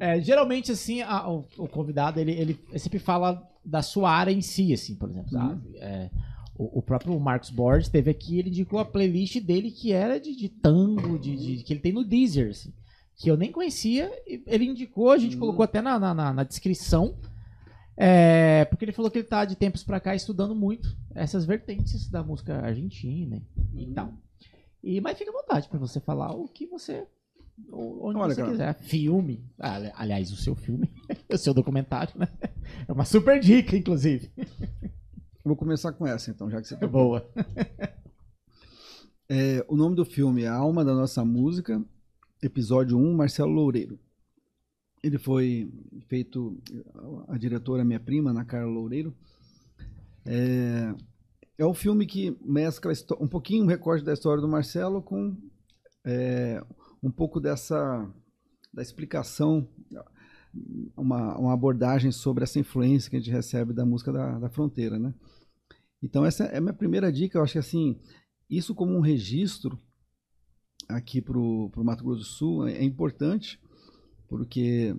é, 0.00 0.20
geralmente, 0.20 0.72
assim, 0.72 1.02
a- 1.02 1.28
o, 1.28 1.46
o 1.58 1.68
convidado, 1.68 2.18
ele, 2.18 2.32
ele 2.32 2.58
sempre 2.78 2.98
fala 2.98 3.42
da 3.64 3.82
sua 3.82 4.10
área 4.10 4.32
em 4.32 4.40
si, 4.40 4.72
assim, 4.72 4.94
por 4.96 5.10
exemplo. 5.10 5.28
Uhum. 5.36 5.48
sabe? 5.48 5.76
É, 5.76 6.10
o, 6.54 6.78
o 6.78 6.82
próprio 6.82 7.18
Marcos 7.18 7.50
Borges 7.50 7.88
teve 7.88 8.10
aqui, 8.10 8.38
ele 8.38 8.48
indicou 8.50 8.78
a 8.78 8.84
playlist 8.84 9.40
dele 9.40 9.70
que 9.70 9.92
era 9.92 10.20
de, 10.20 10.34
de 10.36 10.48
tango, 10.48 11.18
de, 11.18 11.36
de- 11.36 11.62
que 11.64 11.72
ele 11.72 11.80
tem 11.80 11.92
no 11.92 12.04
Deezer, 12.04 12.50
assim, 12.50 12.72
que 13.16 13.30
eu 13.30 13.36
nem 13.36 13.50
conhecia. 13.52 14.10
e 14.26 14.42
Ele 14.46 14.66
indicou, 14.66 15.10
a 15.10 15.18
gente 15.18 15.34
Uhum. 15.34 15.40
colocou 15.40 15.62
até 15.64 15.80
na, 15.80 15.98
na, 15.98 16.32
na- 16.32 16.42
descrição. 16.44 17.16
é, 17.96 18.64
porque 18.66 18.84
ele 18.84 18.92
falou 18.92 19.10
que 19.10 19.18
ele 19.18 19.26
tá 19.28 19.44
de 19.44 19.54
tempos 19.56 19.82
pra 19.84 20.00
cá 20.00 20.14
estudando 20.14 20.54
muito 20.54 20.96
essas 21.14 21.44
vertentes 21.44 22.08
da 22.08 22.22
música 22.22 22.58
argentina 22.58 23.42
e 23.74 23.84
Uhum. 23.86 23.92
tal. 23.94 24.12
E, 24.82 25.00
mas 25.00 25.16
fica 25.18 25.30
à 25.30 25.34
vontade 25.34 25.68
pra 25.68 25.78
você 25.78 26.00
falar 26.00 26.32
o 26.34 26.48
que 26.48 26.66
você 26.66 27.06
onde 27.70 28.18
Olha, 28.18 28.34
você 28.34 28.40
cara. 28.40 28.50
quiser. 28.50 28.74
Filme. 28.80 29.44
Ali- 29.58 29.92
Aliás, 29.94 30.32
o 30.32 30.36
seu 30.36 30.54
filme, 30.56 30.90
o 31.30 31.36
seu 31.38 31.52
documentário, 31.54 32.14
né? 32.18 32.26
É 32.88 32.92
uma 32.92 33.04
super 33.04 33.38
dica, 33.38 33.76
inclusive. 33.76 34.32
Vou 35.44 35.56
começar 35.56 35.92
com 35.92 36.06
essa, 36.06 36.30
então, 36.30 36.48
já 36.48 36.60
que 36.60 36.68
você 36.68 36.76
tá 36.76 36.86
Boa. 36.88 37.28
É, 39.28 39.64
o 39.68 39.74
nome 39.74 39.96
do 39.96 40.04
filme 40.04 40.42
é 40.42 40.48
A 40.48 40.54
Alma 40.54 40.84
da 40.84 40.94
Nossa 40.94 41.24
Música, 41.24 41.82
episódio 42.40 42.96
1, 42.96 43.14
Marcelo 43.14 43.50
Loureiro. 43.50 43.98
Ele 45.02 45.18
foi 45.18 45.68
feito, 46.06 46.62
a 47.26 47.36
diretora 47.36 47.82
é 47.82 47.84
minha 47.84 47.98
prima, 47.98 48.30
Ana 48.30 48.44
Carla 48.44 48.70
Loureiro. 48.70 49.12
É, 50.24 50.94
é 51.58 51.66
um 51.66 51.74
filme 51.74 52.06
que 52.06 52.38
mescla 52.44 52.92
um 53.18 53.26
pouquinho 53.26 53.64
um 53.64 53.68
recorte 53.68 54.04
da 54.04 54.12
história 54.12 54.40
do 54.40 54.48
Marcelo 54.48 55.02
com 55.02 55.36
é, 56.04 56.62
um 57.02 57.10
pouco 57.10 57.40
dessa 57.40 58.08
da 58.72 58.80
explicação, 58.80 59.68
uma, 60.96 61.36
uma 61.38 61.52
abordagem 61.52 62.12
sobre 62.12 62.44
essa 62.44 62.58
influência 62.58 63.10
que 63.10 63.16
a 63.16 63.18
gente 63.18 63.30
recebe 63.30 63.72
da 63.72 63.84
música 63.84 64.12
da, 64.12 64.38
da 64.38 64.50
fronteira, 64.50 64.98
né? 64.98 65.14
Então 66.02 66.24
essa 66.24 66.44
é 66.44 66.58
a 66.58 66.60
minha 66.60 66.74
primeira 66.74 67.12
dica, 67.12 67.38
eu 67.38 67.42
acho 67.42 67.52
que 67.52 67.58
assim, 67.58 67.98
isso 68.50 68.74
como 68.74 68.94
um 68.94 69.00
registro 69.00 69.78
aqui 70.88 71.20
para 71.20 71.38
o 71.38 71.70
Mato 71.76 72.04
Grosso 72.04 72.20
do 72.20 72.26
Sul 72.26 72.68
é, 72.68 72.72
é 72.72 72.84
importante, 72.84 73.60
porque 74.28 74.94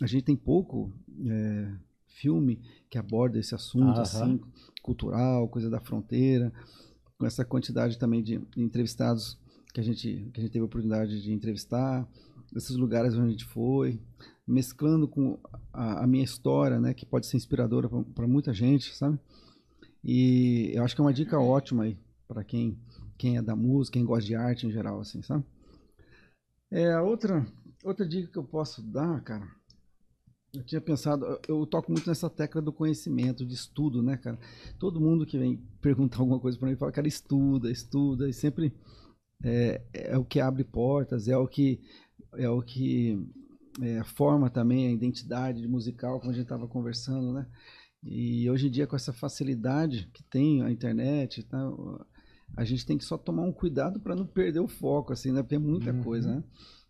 a 0.00 0.06
gente 0.06 0.24
tem 0.24 0.36
pouco 0.36 0.92
é, 1.26 1.72
filme 2.06 2.60
que 2.88 2.98
aborda 2.98 3.38
esse 3.38 3.54
assunto 3.54 4.00
assim, 4.00 4.40
cultural, 4.82 5.48
coisa 5.48 5.68
da 5.68 5.80
fronteira, 5.80 6.52
com 7.18 7.26
essa 7.26 7.44
quantidade 7.44 7.98
também 7.98 8.22
de 8.22 8.40
entrevistados 8.56 9.38
que 9.72 9.80
a 9.80 9.82
gente, 9.82 10.30
que 10.32 10.40
a 10.40 10.42
gente 10.42 10.52
teve 10.52 10.62
a 10.62 10.66
oportunidade 10.66 11.20
de 11.20 11.32
entrevistar, 11.32 12.08
desses 12.52 12.76
lugares 12.76 13.14
onde 13.14 13.26
a 13.26 13.30
gente 13.30 13.44
foi, 13.44 14.00
mesclando 14.46 15.08
com 15.08 15.38
a, 15.72 16.04
a 16.04 16.06
minha 16.06 16.24
história, 16.24 16.78
né, 16.78 16.92
que 16.94 17.06
pode 17.06 17.26
ser 17.26 17.36
inspiradora 17.36 17.88
para 18.14 18.26
muita 18.26 18.52
gente, 18.52 18.94
sabe? 18.94 19.18
E 20.02 20.70
eu 20.74 20.84
acho 20.84 20.94
que 20.94 21.00
é 21.00 21.04
uma 21.04 21.12
dica 21.12 21.38
ótima 21.38 21.84
aí 21.84 21.98
para 22.28 22.44
quem 22.44 22.78
quem 23.16 23.36
é 23.36 23.42
da 23.42 23.54
música, 23.54 23.94
quem 23.94 24.04
gosta 24.04 24.26
de 24.26 24.34
arte 24.34 24.66
em 24.66 24.70
geral, 24.70 25.00
assim, 25.00 25.22
sabe? 25.22 25.44
É, 26.70 26.92
a 26.92 27.02
outra, 27.02 27.46
outra 27.84 28.06
dica 28.06 28.30
que 28.30 28.38
eu 28.38 28.44
posso 28.44 28.82
dar, 28.82 29.22
cara, 29.22 29.48
eu 30.52 30.64
tinha 30.64 30.80
pensado, 30.80 31.24
eu, 31.24 31.40
eu 31.48 31.66
toco 31.66 31.90
muito 31.90 32.08
nessa 32.08 32.28
tecla 32.28 32.60
do 32.60 32.72
conhecimento, 32.72 33.44
de 33.46 33.54
estudo, 33.54 34.02
né, 34.02 34.16
cara? 34.16 34.38
Todo 34.78 35.00
mundo 35.00 35.26
que 35.26 35.38
vem 35.38 35.56
perguntar 35.80 36.18
alguma 36.18 36.40
coisa 36.40 36.58
para 36.58 36.68
mim 36.68 36.76
fala, 36.76 36.92
cara, 36.92 37.08
estuda, 37.08 37.70
estuda, 37.70 38.28
e 38.28 38.32
sempre 38.32 38.72
é, 39.42 39.82
é 39.92 40.18
o 40.18 40.24
que 40.24 40.40
abre 40.40 40.64
portas, 40.64 41.28
é 41.28 41.36
o 41.36 41.46
que 41.46 41.80
é 42.36 42.48
o 42.48 42.60
que 42.60 43.16
é, 43.80 44.02
forma 44.04 44.50
também 44.50 44.86
a 44.86 44.92
identidade 44.92 45.66
musical, 45.66 46.18
como 46.18 46.30
a 46.30 46.34
gente 46.34 46.44
estava 46.44 46.68
conversando, 46.68 47.32
né? 47.32 47.46
E 48.02 48.48
hoje 48.50 48.66
em 48.66 48.70
dia, 48.70 48.86
com 48.86 48.96
essa 48.96 49.12
facilidade 49.12 50.10
que 50.12 50.22
tem 50.24 50.62
a 50.62 50.70
internet, 50.70 51.42
tá, 51.44 51.58
a 52.56 52.64
gente 52.64 52.84
tem 52.84 52.98
que 52.98 53.04
só 53.04 53.16
tomar 53.16 53.42
um 53.42 53.52
cuidado 53.52 53.98
para 53.98 54.14
não 54.14 54.26
perder 54.26 54.60
o 54.60 54.68
foco, 54.68 55.12
assim, 55.12 55.32
né? 55.32 55.42
Porque 55.42 55.54
é 55.54 55.58
muita 55.58 55.92
coisa, 56.02 56.36
né? 56.36 56.44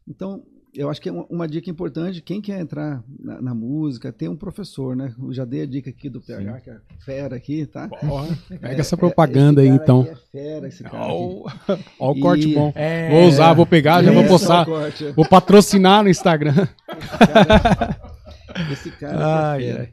Então, 0.07 0.45
eu 0.75 0.91
acho 0.91 1.01
que 1.01 1.09
é 1.09 1.13
uma, 1.13 1.47
dica 1.47 1.71
importante, 1.71 2.21
quem 2.21 2.41
quer 2.41 2.61
entrar 2.61 3.03
na, 3.19 3.41
na 3.41 3.55
música, 3.55 4.13
tem 4.13 4.29
um 4.29 4.37
professor, 4.37 4.97
né? 4.97 5.15
Eu 5.23 5.33
já 5.33 5.45
dei 5.45 5.63
a 5.63 5.67
dica 5.67 5.89
aqui 5.91 6.09
do 6.09 6.21
PH, 6.21 6.61
que 6.61 6.71
é 6.71 6.77
fera 7.05 7.37
aqui, 7.37 7.65
tá? 7.67 7.89
Porra, 7.89 8.27
pega 8.61 8.81
essa 8.81 8.97
propaganda 8.97 9.61
aí, 9.61 9.69
Esse 9.69 9.79
cara 9.79 9.85
então. 9.85 10.01
aqui 10.03 10.11
É 10.11 10.17
fera, 10.33 10.69
esse 10.69 10.83
cara 10.83 11.05
ó 12.01 12.13
o 12.13 12.17
E- 12.17 12.21
corte 12.21 12.55
bom. 12.55 12.73
É. 12.75 13.11
Vou 13.11 13.29
usar, 13.29 13.53
vou 13.53 13.67
pegar, 13.67 14.03
já 14.03 14.11
vou 14.11 14.23
Esse 14.23 14.29
é 14.29 14.33
postar. 14.33 14.67
é. 14.69 15.13
Vou 15.13 15.29
patrocinar 15.29 16.03
no 16.03 16.09
Instagram. 16.11 16.67
Esse 18.73 18.91
cara 18.93 19.51
Ai, 19.53 19.57
aqui 19.57 19.65
é 19.65 19.73
fera. 19.73 19.83
ai. 19.83 19.93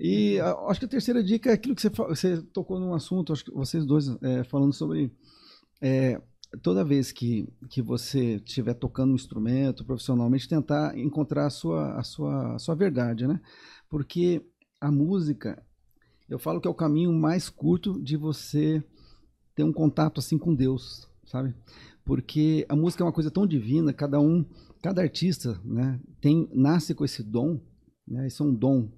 E 0.00 0.40
a- 0.40 0.54
acho 0.68 0.80
que 0.80 0.86
a 0.86 0.88
terceira 0.88 1.22
dica 1.22 1.50
é 1.50 1.54
aquilo 1.54 1.74
que 1.74 1.80
você, 1.82 1.88
você 1.88 2.42
tocou 2.52 2.78
num 2.78 2.92
assunto, 2.94 3.32
acho 3.32 3.44
que 3.44 3.50
vocês 3.52 3.86
dois 3.86 4.08
é, 4.22 4.44
falando 4.44 4.72
sobre 4.72 5.10
é, 5.80 6.20
toda 6.62 6.84
vez 6.84 7.12
que, 7.12 7.48
que 7.68 7.82
você 7.82 8.36
estiver 8.36 8.74
tocando 8.74 9.12
um 9.12 9.16
instrumento 9.16 9.84
profissionalmente, 9.84 10.48
tentar 10.48 10.96
encontrar 10.96 11.46
a 11.46 11.50
sua, 11.50 11.98
a 11.98 12.02
sua, 12.02 12.54
a 12.54 12.58
sua 12.58 12.74
verdade, 12.74 13.26
né? 13.26 13.40
Porque 13.88 14.42
a 14.80 14.90
música, 14.90 15.62
eu 16.28 16.38
falo 16.38 16.60
que 16.60 16.68
é 16.68 16.70
o 16.70 16.74
caminho 16.74 17.12
mais 17.12 17.48
curto 17.48 18.00
de 18.02 18.16
você 18.16 18.82
ter 19.54 19.64
um 19.64 19.72
contato 19.72 20.18
assim 20.18 20.38
com 20.38 20.54
Deus, 20.54 21.08
sabe? 21.26 21.54
Porque 22.04 22.64
a 22.68 22.76
música 22.76 23.02
é 23.02 23.06
uma 23.06 23.12
coisa 23.12 23.30
tão 23.30 23.46
divina, 23.46 23.92
cada 23.92 24.20
um, 24.20 24.44
cada 24.82 25.02
artista, 25.02 25.60
né, 25.64 26.00
tem 26.20 26.48
nasce 26.54 26.94
com 26.94 27.04
esse 27.04 27.22
dom, 27.22 27.60
né? 28.06 28.26
Isso 28.26 28.42
é 28.42 28.46
um 28.46 28.54
dom. 28.54 28.90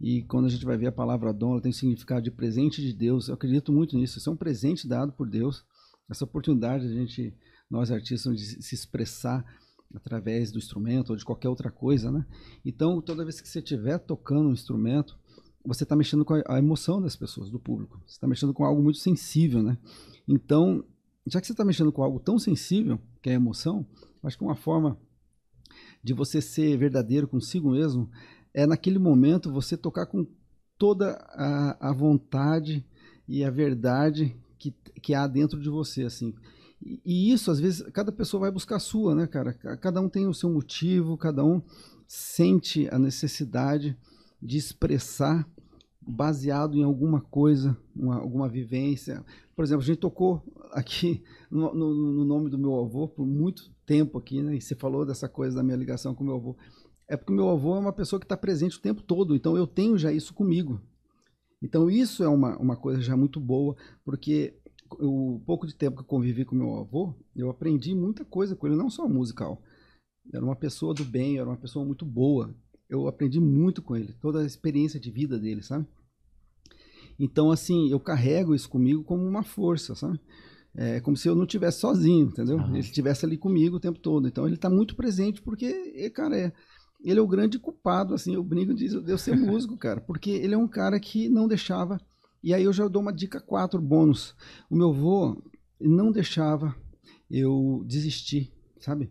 E 0.00 0.22
quando 0.24 0.46
a 0.46 0.48
gente 0.48 0.64
vai 0.64 0.76
ver 0.76 0.88
a 0.88 0.92
palavra 0.92 1.32
dom, 1.32 1.52
ela 1.52 1.60
tem 1.60 1.72
significado 1.72 2.22
de 2.22 2.30
presente 2.30 2.82
de 2.82 2.92
Deus. 2.92 3.28
Eu 3.28 3.34
acredito 3.34 3.72
muito 3.72 3.96
nisso. 3.96 4.18
Isso 4.18 4.28
é 4.28 4.32
um 4.32 4.36
presente 4.36 4.86
dado 4.86 5.12
por 5.12 5.28
Deus. 5.28 5.64
Essa 6.08 6.24
oportunidade 6.24 6.86
de 6.86 6.92
a 6.92 7.00
gente, 7.00 7.34
nós 7.70 7.90
artistas, 7.90 8.36
de 8.36 8.62
se 8.62 8.74
expressar 8.74 9.44
através 9.94 10.50
do 10.50 10.58
instrumento 10.58 11.10
ou 11.10 11.16
de 11.16 11.24
qualquer 11.24 11.48
outra 11.48 11.70
coisa, 11.70 12.10
né? 12.10 12.26
Então, 12.64 13.00
toda 13.00 13.24
vez 13.24 13.40
que 13.40 13.48
você 13.48 13.60
estiver 13.60 13.98
tocando 13.98 14.48
um 14.48 14.52
instrumento, 14.52 15.18
você 15.64 15.84
está 15.84 15.96
mexendo 15.96 16.24
com 16.24 16.34
a, 16.46 16.58
emoção 16.58 17.00
das 17.00 17.16
pessoas, 17.16 17.50
do 17.50 17.58
público. 17.58 18.00
Você 18.06 18.16
está 18.16 18.26
mexendo 18.26 18.52
com 18.52 18.64
algo 18.64 18.82
muito 18.82 18.98
sensível, 18.98 19.62
né? 19.62 19.78
Então, 20.28 20.84
já 21.26 21.40
que 21.40 21.46
você 21.46 21.52
está 21.52 21.64
mexendo 21.64 21.92
com 21.92 22.02
algo 22.02 22.20
tão 22.20 22.38
sensível, 22.38 23.00
que 23.22 23.30
é 23.30 23.32
a 23.32 23.36
emoção, 23.36 23.86
acho 24.22 24.36
que 24.36 24.44
uma 24.44 24.56
forma 24.56 24.98
de 26.02 26.12
você 26.12 26.40
ser 26.40 26.76
verdadeiro 26.76 27.26
consigo 27.26 27.70
mesmo 27.70 28.10
é 28.52 28.66
naquele 28.66 28.98
momento 28.98 29.50
você 29.50 29.76
tocar 29.76 30.06
com 30.06 30.26
toda 30.76 31.12
a, 31.30 31.90
a 31.90 31.92
vontade 31.92 32.86
e 33.26 33.42
a 33.42 33.50
verdade 33.50 34.36
que, 34.70 35.00
que 35.00 35.14
há 35.14 35.26
dentro 35.26 35.60
de 35.60 35.68
você, 35.68 36.04
assim. 36.04 36.34
E, 36.84 37.00
e 37.04 37.32
isso, 37.32 37.50
às 37.50 37.58
vezes, 37.60 37.82
cada 37.92 38.12
pessoa 38.12 38.42
vai 38.42 38.50
buscar 38.50 38.76
a 38.76 38.80
sua, 38.80 39.14
né, 39.14 39.26
cara? 39.26 39.52
Ca- 39.52 39.76
Cada 39.76 40.00
um 40.00 40.08
tem 40.08 40.26
o 40.26 40.34
seu 40.34 40.50
motivo, 40.50 41.16
cada 41.16 41.44
um 41.44 41.62
sente 42.06 42.88
a 42.90 42.98
necessidade 42.98 43.96
de 44.42 44.56
expressar 44.58 45.48
baseado 46.06 46.76
em 46.76 46.82
alguma 46.84 47.20
coisa, 47.20 47.76
uma- 47.96 48.16
alguma 48.18 48.48
vivência. 48.48 49.24
Por 49.56 49.64
exemplo, 49.64 49.82
a 49.82 49.86
gente 49.86 49.98
tocou 49.98 50.42
aqui 50.72 51.22
no, 51.50 51.72
no- 51.74 51.94
no 51.94 52.24
nome 52.24 52.50
do 52.50 52.58
meu 52.58 52.78
avô 52.78 53.08
por 53.08 53.26
muito 53.26 53.70
tempo 53.86 54.18
aqui, 54.18 54.42
né? 54.42 54.56
E 54.56 54.60
você 54.60 54.74
falou 54.74 55.06
dessa 55.06 55.28
coisa 55.28 55.56
da 55.56 55.62
minha 55.62 55.76
ligação 55.76 56.14
com 56.14 56.24
meu 56.24 56.34
avô. 56.36 56.56
É 57.08 57.16
porque 57.16 57.32
meu 57.32 57.48
avô 57.48 57.76
é 57.76 57.78
uma 57.78 57.92
pessoa 57.92 58.18
que 58.20 58.24
está 58.26 58.36
presente 58.36 58.76
o 58.78 58.80
tempo 58.80 59.02
todo, 59.02 59.34
então 59.34 59.56
eu 59.56 59.66
tenho 59.66 59.96
já 59.96 60.12
isso 60.12 60.32
comigo. 60.34 60.80
Então 61.62 61.90
isso 61.90 62.22
é 62.22 62.28
uma, 62.28 62.56
uma 62.58 62.76
coisa 62.76 63.00
já 63.00 63.16
muito 63.16 63.40
boa, 63.40 63.76
porque 64.04 64.54
o 64.92 65.40
pouco 65.46 65.66
de 65.66 65.74
tempo 65.74 65.96
que 65.96 66.02
eu 66.02 66.06
convivi 66.06 66.44
com 66.44 66.54
meu 66.54 66.76
avô, 66.76 67.14
eu 67.34 67.50
aprendi 67.50 67.94
muita 67.94 68.24
coisa 68.24 68.54
com 68.54 68.66
ele, 68.66 68.76
não 68.76 68.90
só 68.90 69.08
musical. 69.08 69.62
Era 70.32 70.44
uma 70.44 70.56
pessoa 70.56 70.94
do 70.94 71.04
bem, 71.04 71.38
era 71.38 71.48
uma 71.48 71.56
pessoa 71.56 71.84
muito 71.84 72.04
boa. 72.04 72.54
Eu 72.88 73.08
aprendi 73.08 73.40
muito 73.40 73.82
com 73.82 73.96
ele, 73.96 74.12
toda 74.20 74.40
a 74.40 74.46
experiência 74.46 75.00
de 75.00 75.10
vida 75.10 75.38
dele, 75.38 75.62
sabe? 75.62 75.86
Então, 77.18 77.50
assim, 77.50 77.90
eu 77.90 78.00
carrego 78.00 78.54
isso 78.54 78.68
comigo 78.68 79.04
como 79.04 79.24
uma 79.24 79.42
força, 79.42 79.94
sabe? 79.94 80.20
É 80.76 81.00
como 81.00 81.16
se 81.16 81.28
eu 81.28 81.36
não 81.36 81.44
estivesse 81.44 81.78
sozinho, 81.78 82.26
entendeu? 82.26 82.58
Ele 82.70 82.80
estivesse 82.80 83.24
ali 83.24 83.36
comigo 83.38 83.76
o 83.76 83.80
tempo 83.80 83.98
todo. 83.98 84.26
Então, 84.26 84.44
ele 84.44 84.56
está 84.56 84.68
muito 84.68 84.96
presente 84.96 85.40
porque, 85.40 86.10
cara, 86.10 86.36
é, 86.36 86.52
ele 87.10 87.20
é 87.20 87.22
o 87.22 87.28
grande 87.28 87.58
culpado, 87.58 88.14
assim, 88.14 88.34
eu 88.34 88.42
brinco 88.42 88.74
de 88.74 88.88
de 88.88 89.10
eu 89.10 89.18
ser 89.18 89.36
músico, 89.36 89.76
cara, 89.76 90.00
porque 90.00 90.30
ele 90.30 90.54
é 90.54 90.58
um 90.58 90.68
cara 90.68 90.98
que 90.98 91.28
não 91.28 91.46
deixava. 91.46 92.00
E 92.42 92.52
aí 92.52 92.64
eu 92.64 92.72
já 92.72 92.86
dou 92.88 93.00
uma 93.02 93.12
dica 93.12 93.40
4 93.40 93.80
bônus. 93.80 94.34
O 94.70 94.76
meu 94.76 94.90
avô 94.90 95.42
não 95.80 96.12
deixava 96.12 96.74
eu 97.30 97.82
desistir, 97.86 98.52
sabe? 98.80 99.10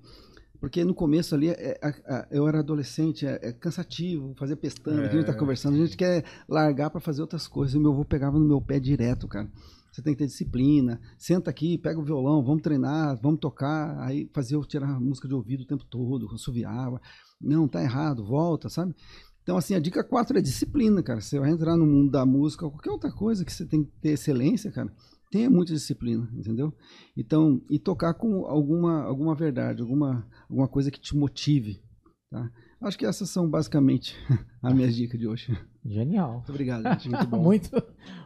Porque 0.59 0.85
no 0.85 0.93
começo 0.93 1.35
ali, 1.35 1.49
é- 1.49 1.77
é- 1.81 2.03
é- 2.05 2.27
eu 2.31 2.47
era 2.47 2.59
adolescente, 2.59 3.25
é, 3.25 3.37
é 3.41 3.51
cansativo 3.51 4.33
fazer 4.37 4.55
pestana, 4.55 5.07
a 5.07 5.09
gente 5.09 5.25
tá 5.25 5.33
conversando, 5.33 5.75
a 5.75 5.85
gente 5.85 5.97
quer 5.97 6.23
largar 6.47 6.89
para 6.89 7.01
fazer 7.01 7.21
outras 7.21 7.47
coisas. 7.47 7.75
E 7.75 7.77
o 7.77 7.81
meu 7.81 7.91
avô 7.91 8.05
pegava 8.05 8.39
no 8.39 8.45
meu 8.45 8.61
pé 8.61 8.79
direto, 8.79 9.27
cara. 9.27 9.51
Você 9.91 10.01
tem 10.01 10.13
que 10.13 10.19
ter 10.19 10.25
disciplina. 10.27 10.99
Senta 11.19 11.51
aqui, 11.51 11.77
pega 11.77 11.99
o 11.99 12.03
violão, 12.03 12.43
vamos 12.43 12.63
treinar, 12.63 13.19
vamos 13.21 13.39
tocar. 13.39 13.99
Aí 13.99 14.27
fazia 14.33 14.55
eu 14.57 14.63
tirar 14.65 14.99
música 14.99 15.27
de 15.27 15.35
ouvido 15.35 15.61
o 15.63 15.67
tempo 15.67 15.83
todo, 15.85 16.33
assoviava. 16.33 16.99
Não, 17.43 17.67
tá 17.67 17.81
errado, 17.81 18.23
volta, 18.23 18.69
sabe? 18.69 18.95
Então, 19.43 19.57
assim, 19.57 19.75
a 19.75 19.79
dica 19.79 20.03
4 20.03 20.37
é 20.37 20.41
disciplina, 20.41 21.03
cara. 21.03 21.19
Você 21.19 21.39
vai 21.39 21.51
entrar 21.51 21.75
no 21.75 21.85
mundo 21.85 22.09
da 22.09 22.25
música, 22.25 22.65
ou 22.65 22.71
qualquer 22.71 22.91
outra 22.91 23.11
coisa 23.11 23.43
que 23.43 23.51
você 23.51 23.65
tem 23.65 23.83
que 23.83 23.91
ter 24.01 24.11
excelência, 24.11 24.71
cara. 24.71 24.91
Tenha 25.29 25.49
muita 25.49 25.73
disciplina, 25.73 26.29
entendeu? 26.33 26.73
Então, 27.17 27.61
e 27.69 27.77
tocar 27.77 28.13
com 28.13 28.45
alguma, 28.45 29.03
alguma 29.03 29.35
verdade, 29.35 29.81
alguma, 29.81 30.25
alguma 30.49 30.67
coisa 30.67 30.91
que 30.91 30.99
te 30.99 31.15
motive, 31.17 31.81
tá? 32.29 32.49
Acho 32.83 32.97
que 32.97 33.05
essas 33.05 33.29
são 33.29 33.49
basicamente 33.49 34.15
as 34.61 34.73
minhas 34.73 34.95
dicas 34.95 35.19
de 35.19 35.25
hoje. 35.25 35.57
Genial. 35.85 36.33
Muito 36.33 36.49
obrigado, 36.49 36.83
gente. 36.83 37.09
Muito 37.09 37.27
bom. 37.27 37.39
Muito, 37.43 37.83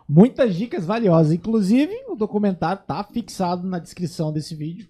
muitas 0.09 0.55
dicas 0.55 0.85
valiosas. 0.85 1.31
Inclusive, 1.31 1.93
o 2.09 2.15
documentário 2.15 2.81
tá 2.85 3.03
fixado 3.03 3.67
na 3.67 3.79
descrição 3.79 4.33
desse 4.33 4.55
vídeo. 4.55 4.87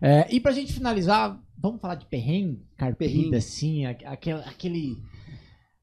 É, 0.00 0.26
e 0.34 0.40
pra 0.40 0.52
gente 0.52 0.72
finalizar, 0.72 1.40
vamos 1.62 1.80
falar 1.80 1.94
de 1.94 2.06
perrengue, 2.06 2.60
carpida, 2.76 3.10
Perrengue. 3.10 3.36
assim, 3.36 3.86
aquela, 3.86 4.40
aquele. 4.42 4.98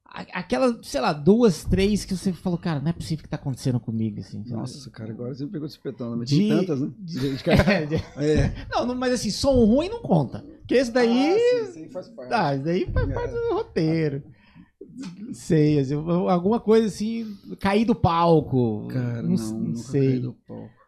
a- 0.04 0.38
Aquela, 0.40 0.78
sei 0.82 1.00
lá, 1.00 1.12
duas, 1.12 1.64
três 1.64 2.04
que 2.04 2.16
você 2.16 2.32
falou, 2.32 2.58
cara, 2.58 2.80
não 2.80 2.88
é 2.88 2.92
possível 2.92 3.22
que 3.22 3.28
tá 3.28 3.36
acontecendo 3.36 3.78
comigo, 3.80 4.20
assim. 4.20 4.42
Nossa, 4.46 4.90
cara, 4.90 5.10
agora 5.12 5.32
você 5.34 5.44
me 5.44 5.50
pegou 5.50 5.66
de 5.66 5.72
espetando, 5.74 6.16
mas 6.16 6.28
De- 6.28 6.48
tantas, 6.48 6.80
né? 6.80 6.90
de- 6.98 7.18
É, 7.72 7.86
de- 7.86 7.94
É. 8.16 8.66
não, 8.70 8.86
não, 8.86 8.94
mas 8.94 9.12
assim, 9.14 9.30
som 9.30 9.64
ruim 9.64 9.88
não 9.88 10.02
conta. 10.02 10.44
Porque 10.58 10.74
esse 10.74 10.90
daí. 10.92 11.34
Ah, 11.62 11.66
sim, 11.72 11.82
aí 11.84 11.88
faz 11.90 12.08
parte. 12.08 12.32
Ah, 12.34 12.54
isso 12.54 12.64
daí 12.64 12.86
faz 12.92 13.08
É. 13.08 13.12
parte 13.14 13.32
do 13.32 13.54
roteiro. 13.54 14.22
Não 15.18 15.32
sei, 15.34 15.78
assim, 15.78 15.94
alguma 15.94 16.58
coisa 16.60 16.86
assim, 16.88 17.36
cair 17.60 17.84
do 17.84 17.94
palco. 17.94 18.88
Cara, 18.88 19.22
não, 19.22 19.30
não, 19.30 19.74
sei. 19.76 20.10
caí 20.10 20.18
do 20.20 20.32
palco. 20.46 20.79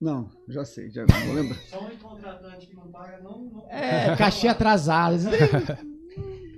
Não, 0.00 0.28
já 0.48 0.64
sei, 0.64 0.90
já 0.90 1.04
vou 1.06 1.34
lembrar. 1.34 1.58
Só 1.70 1.86
um 1.86 1.96
contratante 1.96 2.66
que 2.66 2.76
não 2.76 2.88
paga, 2.88 3.18
não. 3.22 3.38
não 3.44 3.64
É, 3.70 4.14
cachê 4.18 4.46
atrasado. 4.48 5.16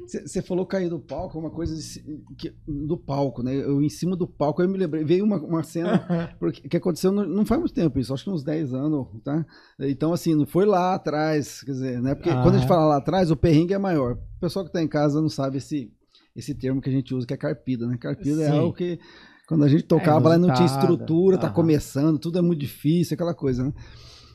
Você 0.07 0.41
falou 0.41 0.65
cair 0.65 0.89
do 0.89 0.99
palco, 0.99 1.36
é 1.36 1.41
uma 1.42 1.50
coisa 1.50 1.76
de 1.76 2.00
que- 2.39 2.55
do 2.67 2.97
palco, 2.97 3.42
né? 3.42 3.55
Eu 3.55 3.83
em 3.83 3.91
cima 3.91 4.17
do 4.17 4.26
palco, 4.26 4.62
eu 4.62 4.68
me 4.68 4.78
lembrei, 4.78 5.05
veio 5.05 5.23
uma, 5.23 5.36
uma 5.36 5.62
cena 5.62 5.99
porque, 6.41 6.67
que 6.67 6.76
aconteceu 6.78 7.12
não, 7.12 7.26
não 7.26 7.44
faz 7.44 7.60
muito 7.60 7.75
tempo 7.75 7.99
isso, 7.99 8.15
acho 8.15 8.25
que 8.25 8.31
uns 8.31 8.42
10 8.42 8.73
anos, 8.73 9.07
tá? 9.23 9.44
Então, 9.81 10.10
assim, 10.15 10.34
não 10.34 10.47
foi 10.47 10.65
lá 10.65 10.94
atrás, 10.94 11.60
quer 11.60 11.73
dizer, 11.73 12.00
né? 12.00 12.15
Porque 12.15 12.31
Ah, 12.31 12.41
quando 12.42 12.55
a 12.55 12.58
gente 12.58 12.65
é. 12.65 12.68
fala 12.68 12.86
lá 12.86 12.97
atrás, 12.97 13.31
o 13.31 13.36
perrengue 13.36 13.75
é 13.75 13.78
maior. 13.78 14.15
O 14.15 14.41
pessoal 14.41 14.65
que 14.65 14.73
tá 14.73 14.83
em 14.83 14.89
casa 14.89 15.20
não 15.20 15.28
sabe 15.28 15.58
esse, 15.58 15.92
esse 16.34 16.55
termo 16.55 16.81
que 16.81 16.89
a 16.89 16.92
gente 16.92 17.15
usa, 17.15 17.26
que 17.26 17.34
é 17.34 17.36
carpida, 17.36 17.86
né? 17.86 17.99
Carpida 17.99 18.42
é 18.44 18.50
Sim. 18.50 18.58
algo 18.58 18.73
que 18.73 18.99
quando 19.49 19.65
a 19.65 19.68
gente 19.68 19.83
tocava 19.85 20.28
lá 20.28 20.39
não 20.39 20.52
tinha 20.52 20.67
estrutura, 20.67 21.39
tá 21.39 21.47
Aham. 21.47 21.55
começando, 21.55 22.18
tudo 22.18 22.39
é 22.39 22.43
muito 22.43 22.60
difícil, 22.60 23.15
aquela 23.15 23.35
coisa, 23.35 23.65
né? 23.65 23.73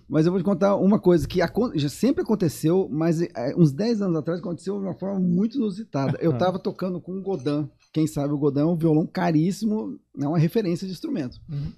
Mas 0.09 0.25
eu 0.25 0.31
vou 0.31 0.41
te 0.41 0.43
contar 0.43 0.75
uma 0.75 0.99
coisa 0.99 1.25
que 1.27 1.39
já 1.75 1.87
sempre 1.89 2.23
aconteceu, 2.23 2.89
mas 2.91 3.21
é, 3.21 3.55
uns 3.57 3.71
10 3.71 4.01
anos 4.01 4.17
atrás 4.17 4.39
aconteceu 4.39 4.77
de 4.77 4.83
uma 4.85 4.93
forma 4.93 5.19
muito 5.19 5.57
inusitada. 5.57 6.17
Eu 6.21 6.37
tava 6.37 6.59
tocando 6.59 6.99
com 6.99 7.13
o 7.13 7.21
Godin. 7.21 7.69
Quem 7.93 8.05
sabe 8.05 8.33
o 8.33 8.37
Godin 8.37 8.59
é 8.59 8.65
um 8.65 8.75
violão 8.75 9.07
caríssimo, 9.07 9.97
é 10.19 10.27
uma 10.27 10.37
referência 10.37 10.85
de 10.85 10.93
instrumento. 10.93 11.39
Uhum. 11.49 11.71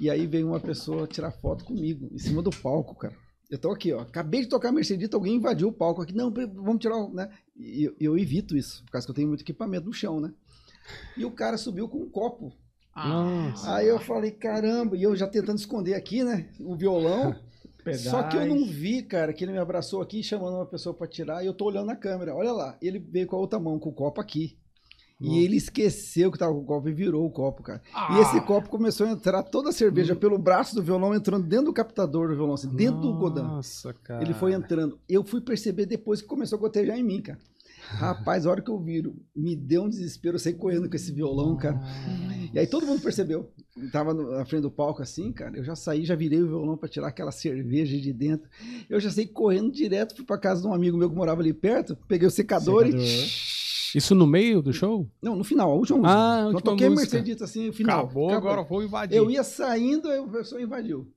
E 0.00 0.08
aí 0.08 0.26
veio 0.26 0.46
uma 0.46 0.60
pessoa 0.60 1.06
tirar 1.06 1.32
foto 1.32 1.64
comigo, 1.64 2.08
em 2.12 2.18
cima 2.18 2.40
do 2.42 2.50
palco, 2.50 2.94
cara. 2.94 3.14
Eu 3.50 3.58
tô 3.58 3.70
aqui, 3.70 3.92
ó. 3.92 4.00
Acabei 4.00 4.42
de 4.42 4.48
tocar 4.48 4.70
Mercedita, 4.70 5.16
alguém 5.16 5.34
invadiu 5.36 5.68
o 5.68 5.72
palco 5.72 6.02
aqui. 6.02 6.14
Não, 6.14 6.30
vamos 6.32 6.80
tirar, 6.80 6.96
o- 6.96 7.12
né? 7.12 7.28
E 7.56 7.84
eu, 7.84 7.94
eu 7.98 8.18
evito 8.18 8.56
isso, 8.56 8.84
por 8.84 8.92
causa 8.92 9.06
que 9.06 9.10
eu 9.10 9.14
tenho 9.16 9.28
muito 9.28 9.40
equipamento 9.40 9.86
no 9.86 9.92
chão, 9.92 10.20
né? 10.20 10.32
E 11.16 11.24
o 11.24 11.30
cara 11.30 11.56
subiu 11.56 11.88
com 11.88 11.98
um 11.98 12.08
copo. 12.08 12.52
Nossa. 12.94 13.74
Aí 13.74 13.86
eu 13.86 14.00
falei, 14.00 14.30
caramba, 14.30 14.96
e 14.96 15.02
eu 15.02 15.14
já 15.14 15.26
tentando 15.26 15.58
esconder 15.58 15.94
aqui, 15.94 16.24
né? 16.24 16.48
O 16.60 16.74
violão. 16.74 17.34
Só 17.96 18.22
que 18.24 18.36
eu 18.36 18.44
não 18.44 18.66
vi, 18.66 19.02
cara, 19.02 19.32
que 19.32 19.44
ele 19.44 19.52
me 19.52 19.58
abraçou 19.58 20.02
aqui, 20.02 20.22
chamando 20.22 20.56
uma 20.56 20.66
pessoa 20.66 20.94
pra 20.94 21.06
tirar, 21.06 21.42
e 21.42 21.46
eu 21.46 21.54
tô 21.54 21.66
olhando 21.66 21.86
na 21.86 21.96
câmera. 21.96 22.34
Olha 22.34 22.52
lá, 22.52 22.76
ele 22.82 22.98
veio 22.98 23.26
com 23.26 23.36
a 23.36 23.38
outra 23.38 23.58
mão, 23.58 23.78
com 23.78 23.88
o 23.88 23.94
copo 23.94 24.20
aqui. 24.20 24.58
E 25.20 25.42
ele 25.42 25.56
esqueceu 25.56 26.30
que 26.30 26.38
tava 26.38 26.52
com 26.52 26.60
o 26.60 26.64
copo 26.64 26.88
e 26.88 26.92
virou 26.92 27.26
o 27.26 27.30
copo, 27.30 27.62
cara. 27.62 27.82
E 28.12 28.20
esse 28.20 28.40
copo 28.42 28.68
começou 28.68 29.04
a 29.04 29.10
entrar 29.10 29.42
toda 29.42 29.70
a 29.70 29.72
cerveja 29.72 30.14
pelo 30.14 30.38
braço 30.38 30.76
do 30.76 30.82
violão, 30.82 31.12
entrando 31.12 31.44
dentro 31.44 31.66
do 31.66 31.72
captador 31.72 32.28
do 32.28 32.36
violão, 32.36 32.54
assim, 32.54 32.68
dentro 32.68 33.00
do 33.00 33.12
godão. 33.14 33.44
Nossa, 33.44 33.92
cara. 33.94 34.22
Ele 34.22 34.32
foi 34.32 34.52
entrando. 34.52 34.96
Eu 35.08 35.24
fui 35.24 35.40
perceber 35.40 35.86
depois 35.86 36.22
que 36.22 36.28
começou 36.28 36.56
a 36.56 36.60
gotejar 36.60 36.96
em 36.96 37.02
mim, 37.02 37.20
cara. 37.20 37.38
Rapaz, 37.96 38.44
a 38.46 38.50
hora 38.50 38.60
que 38.62 38.70
eu 38.70 38.78
viro, 38.78 39.16
me 39.34 39.56
deu 39.56 39.82
um 39.84 39.88
desespero, 39.88 40.34
eu 40.36 40.38
saí 40.38 40.52
correndo 40.52 40.88
com 40.88 40.96
esse 40.96 41.10
violão, 41.12 41.56
cara. 41.56 41.80
E 42.52 42.58
aí 42.58 42.66
todo 42.66 42.86
mundo 42.86 43.00
percebeu. 43.02 43.50
Eu 43.76 43.90
tava 43.90 44.12
no- 44.12 44.30
na 44.30 44.44
frente 44.44 44.62
do 44.62 44.70
palco 44.70 45.02
assim, 45.02 45.32
cara. 45.32 45.56
Eu 45.56 45.64
já 45.64 45.74
saí, 45.74 46.04
já 46.04 46.14
virei 46.14 46.42
o 46.42 46.46
violão 46.48 46.76
pra 46.76 46.88
tirar 46.88 47.08
aquela 47.08 47.32
cerveja 47.32 47.98
de 47.98 48.12
dentro. 48.12 48.48
Eu 48.90 49.00
já 49.00 49.10
saí 49.10 49.26
correndo 49.26 49.72
direto, 49.72 50.14
fui 50.16 50.24
pra 50.24 50.38
casa 50.38 50.60
de 50.62 50.66
um 50.68 50.72
amigo 50.74 50.96
meu 50.98 51.08
que 51.08 51.16
morava 51.16 51.40
ali 51.40 51.52
perto, 51.52 51.96
peguei 52.06 52.28
o 52.28 52.30
secador, 52.30 52.86
e. 52.86 53.26
Isso 53.94 54.14
no 54.14 54.26
meio 54.26 54.60
do 54.60 54.70
show? 54.72 55.10
Não, 55.22 55.34
no 55.34 55.42
final, 55.42 55.70
a 55.70 55.74
última 55.74 55.98
música. 55.98 56.14
Ah, 56.14 56.44
a 56.46 56.50
eu 56.52 56.60
toquei 56.60 56.88
música. 56.90 57.16
Mercedes 57.16 57.40
assim, 57.42 57.68
no 57.68 57.72
final. 57.72 58.00
Acabou, 58.04 58.30
agora 58.30 58.62
vou 58.62 58.82
invadir. 58.82 59.16
Eu 59.16 59.30
ia 59.30 59.42
saindo, 59.42 60.08
aí 60.10 60.18
o 60.20 60.28
pessoal 60.28 60.60
invadiu. 60.60 61.10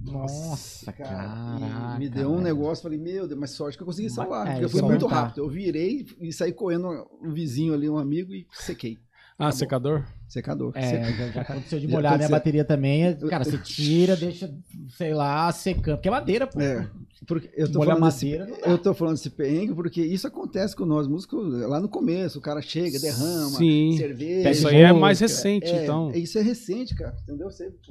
Nossa, 0.00 0.92
Cara, 0.92 1.94
e 1.96 1.98
me 1.98 2.08
deu 2.08 2.30
um 2.32 2.40
negócio, 2.40 2.82
falei, 2.82 2.98
meu 2.98 3.26
Deus, 3.26 3.38
mas 3.40 3.50
sorte 3.50 3.76
que 3.76 3.82
eu 3.82 3.86
consegui 3.86 4.08
salvar. 4.08 4.46
É, 4.46 4.50
porque 4.52 4.64
eu 4.64 4.68
fui 4.68 4.80
eu 4.80 4.84
muito 4.84 5.00
perguntar. 5.00 5.22
rápido. 5.22 5.38
Eu 5.42 5.48
virei 5.48 6.06
e 6.20 6.32
saí 6.32 6.52
correndo 6.52 6.88
um 7.20 7.32
vizinho 7.32 7.74
ali, 7.74 7.90
um 7.90 7.98
amigo, 7.98 8.32
e 8.32 8.46
sequei. 8.52 8.98
Ah, 9.38 9.52
secador? 9.52 10.06
Secador. 10.28 10.72
É, 10.74 11.12
já, 11.12 11.28
já 11.30 11.40
aconteceu 11.42 11.78
de 11.80 11.88
molhar 11.88 12.14
a 12.14 12.16
minha 12.16 12.28
bateria 12.28 12.64
também. 12.64 13.04
é, 13.04 13.14
Cara, 13.14 13.44
você 13.44 13.58
tira, 13.62 14.16
deixa, 14.16 14.54
sei 14.96 15.12
lá, 15.12 15.50
secando. 15.52 15.96
Porque 15.96 16.08
é 16.08 16.12
madeira, 16.12 16.46
pô. 16.46 16.60
É, 16.60 16.88
porque 17.26 17.50
eu 17.54 17.70
tô, 17.70 17.80
Molhar 17.80 17.96
falando 17.98 18.12
desse, 18.12 18.26
madeira 18.38 18.46
dá. 18.46 18.70
eu 18.70 18.78
tô 18.78 18.94
falando 18.94 19.14
desse 19.16 19.30
perrengue 19.30 19.74
porque 19.74 20.02
isso 20.02 20.26
acontece 20.26 20.76
com 20.76 20.86
nós 20.86 21.06
músicos 21.08 21.52
lá 21.62 21.80
no 21.80 21.88
começo. 21.88 22.38
O 22.38 22.42
cara 22.42 22.62
chega, 22.62 22.98
derrama, 22.98 23.58
Sim. 23.58 23.96
cerveja. 23.98 24.50
Isso 24.50 24.68
aí 24.68 24.76
é 24.76 24.92
mais 24.92 25.18
recente, 25.20 25.66
É, 25.66 25.82
então. 25.82 26.10
Isso 26.14 26.38
é 26.38 26.42
recente, 26.42 26.94
cara. 26.94 27.16
Entendeu? 27.24 27.48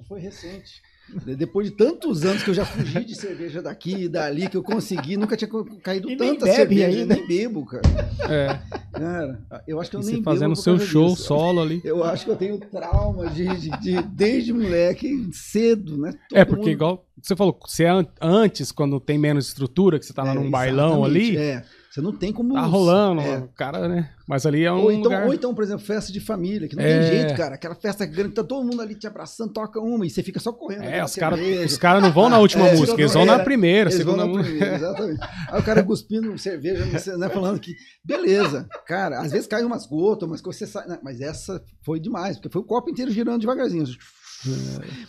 Foi 0.07 0.19
recente. 0.19 0.81
De- 1.25 1.35
Depois 1.35 1.69
de 1.69 1.75
tantos 1.75 2.25
anos 2.25 2.41
que 2.43 2.49
eu 2.49 2.53
já 2.53 2.65
fugi 2.65 3.03
de 3.05 3.15
cerveja 3.15 3.61
daqui 3.61 4.03
e 4.05 4.09
dali, 4.09 4.49
que 4.49 4.57
eu 4.57 4.63
consegui, 4.63 5.15
nunca 5.17 5.37
tinha 5.37 5.49
caído 5.83 6.09
E 6.09 6.17
tanta 6.17 6.45
bebe 6.45 6.55
cerveja. 6.55 6.87
ainda. 6.87 7.15
Nem 7.15 7.27
bebo, 7.27 7.65
cara. 7.65 7.83
É. 8.29 8.59
Cara, 8.91 9.39
eu 9.67 9.79
acho 9.79 9.89
que 9.91 9.95
eu 9.95 10.01
E 10.01 10.03
nem 10.05 10.13
você 10.15 10.19
bebo 10.21 10.31
fazendo 10.31 10.55
seu 10.55 10.79
show 10.79 11.09
disso. 11.09 11.23
solo 11.23 11.61
ali. 11.61 11.79
Eu 11.83 12.03
acho 12.03 12.25
que 12.25 12.31
eu 12.31 12.35
tenho 12.35 12.57
trauma 12.57 13.29
de, 13.29 13.45
de- 13.57 13.79
de- 13.81 14.01
desde 14.03 14.51
moleque, 14.51 15.29
cedo, 15.31 15.97
né? 15.97 16.11
Todo 16.29 16.37
É, 16.39 16.43
porque 16.43 16.61
mundo- 16.61 16.71
igual 16.71 17.05
você 17.21 17.35
falou, 17.35 17.57
você 17.65 17.83
é 17.83 17.89
an- 17.89 18.07
antes, 18.21 18.71
quando 18.71 18.99
tem 18.99 19.17
menos 19.17 19.47
estrutura, 19.47 19.99
que 19.99 20.05
você 20.05 20.13
tá 20.13 20.23
lá 20.23 20.31
É, 20.31 20.35
num 20.35 20.49
bailão 20.49 21.05
exatamente, 21.05 21.37
ali, 21.37 21.37
É, 21.37 21.63
você 21.95 22.01
não 22.01 22.11
tem 22.11 22.33
como. 22.33 22.53
tá 22.53 22.61
rolando, 22.61 23.21
É. 23.21 23.37
o 23.37 23.47
cara, 23.55 23.87
né? 23.87 24.11
Mas 24.27 24.45
ali 24.45 24.63
é 24.65 24.71
um 24.71 24.81
Ou 24.81 24.91
então, 24.91 25.03
lugar... 25.11 25.27
ou 25.27 25.33
então, 25.33 25.53
por 25.55 25.63
exemplo, 25.63 25.85
festa 25.85 26.11
de 26.11 26.19
família, 26.19 26.67
que 26.67 26.75
não 26.75 26.83
É. 26.83 26.99
tem 26.99 27.07
jeito, 27.19 27.35
cara. 27.35 27.55
Aquela 27.55 27.75
festa 27.75 28.05
grande, 28.05 28.33
tá 28.33 28.43
todo 28.43 28.65
mundo 28.65 28.81
ali 28.81 28.95
te 28.95 29.07
abraçando, 29.07 29.53
toca 29.53 29.79
uma 29.79 30.05
e 30.05 30.09
você 30.09 30.21
fica 30.21 30.39
só 30.39 30.51
correndo. 30.51 30.83
É, 30.83 31.03
os 31.03 31.15
caras 31.15 31.77
cara 31.77 32.01
não 32.01 32.11
vão 32.11 32.27
na 32.29 32.37
última 32.39 32.67
É, 32.67 32.75
música, 32.75 32.99
eles 32.99 33.13
vão 33.13 33.23
na 33.25 33.35
é, 33.35 33.43
primeira, 33.43 33.89
Eles 33.89 34.03
vão 34.03 34.15
segunda 34.15 34.25
na 34.25 34.37
música. 34.37 34.49
primeira, 34.57 34.75
exatamente. 34.75 35.19
Aí 35.49 35.59
o 35.59 35.63
cara 35.63 35.83
cuspindo 35.83 36.37
cerveja, 36.37 36.85
né, 37.17 37.29
falando 37.29 37.59
que, 37.59 37.71
beleza, 38.03 38.67
cara, 38.85 39.21
às 39.21 39.31
vezes 39.31 39.47
cai 39.47 39.63
umas 39.63 39.85
gotas, 39.85 40.27
mas 40.27 40.41
você 40.41 40.67
sai. 40.67 40.87
né, 40.87 40.99
mas 41.03 41.21
essa 41.21 41.63
foi 41.83 41.99
demais, 41.99 42.35
porque 42.37 42.49
foi 42.49 42.61
o 42.61 42.65
copo 42.65 42.89
inteiro 42.89 43.11
girando 43.11 43.39
devagarzinho. 43.39 43.85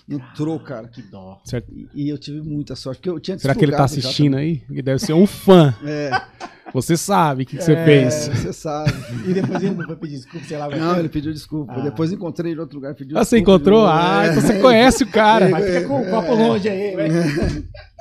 Entrou, 0.08 0.58
cara. 0.60 0.88
Que 0.88 1.02
dó. 1.02 1.40
Certo. 1.44 1.70
E, 1.72 2.04
e 2.06 2.08
eu 2.08 2.18
tive 2.18 2.40
muita 2.42 2.74
sorte, 2.76 2.98
porque 2.98 3.10
eu 3.10 3.20
tinha 3.20 3.38
Será 3.38 3.54
que 3.54 3.64
ele 3.64 3.72
tá 3.72 3.84
assistindo 3.84 4.36
aí? 4.36 4.62
Ele 4.70 4.82
deve 4.82 4.98
ser 4.98 5.12
um 5.12 5.26
fã. 5.26 5.74
É, 5.84 6.10
Você 6.76 6.96
sabe 6.96 7.42
o 7.42 7.46
que, 7.46 7.56
que 7.56 7.64
você 7.64 7.72
é, 7.72 7.84
fez. 7.84 8.28
você 8.28 8.52
sabe. 8.52 8.92
E 9.26 9.32
depois 9.32 9.62
ele 9.62 9.74
não 9.74 9.84
foi 9.86 9.96
pedir 9.96 10.16
desculpa, 10.16 10.46
sei 10.46 10.58
lá. 10.58 10.68
Não, 10.68 10.98
ele 10.98 11.08
pediu 11.08 11.32
desculpa. 11.32 11.72
Ah. 11.74 11.80
Depois 11.80 12.12
encontrei 12.12 12.52
ele 12.52 12.58
em 12.58 12.62
outro 12.62 12.76
lugar, 12.76 12.94
pediu 12.94 13.16
Ah, 13.18 13.24
você 13.24 13.36
desculpa 13.36 13.58
de 13.58 13.64
encontrou? 13.68 13.86
Ah, 13.86 14.24
É. 14.26 14.28
então 14.30 14.42
você 14.42 14.60
conhece 14.60 15.04
o 15.04 15.10
cara. 15.10 15.48
Mas 15.48 15.64
fica 15.64 15.88
com 15.88 16.02
o 16.02 16.10
copo 16.10 16.34
longe 16.34 16.68
aí, 16.68 16.94
velho. 16.94 17.14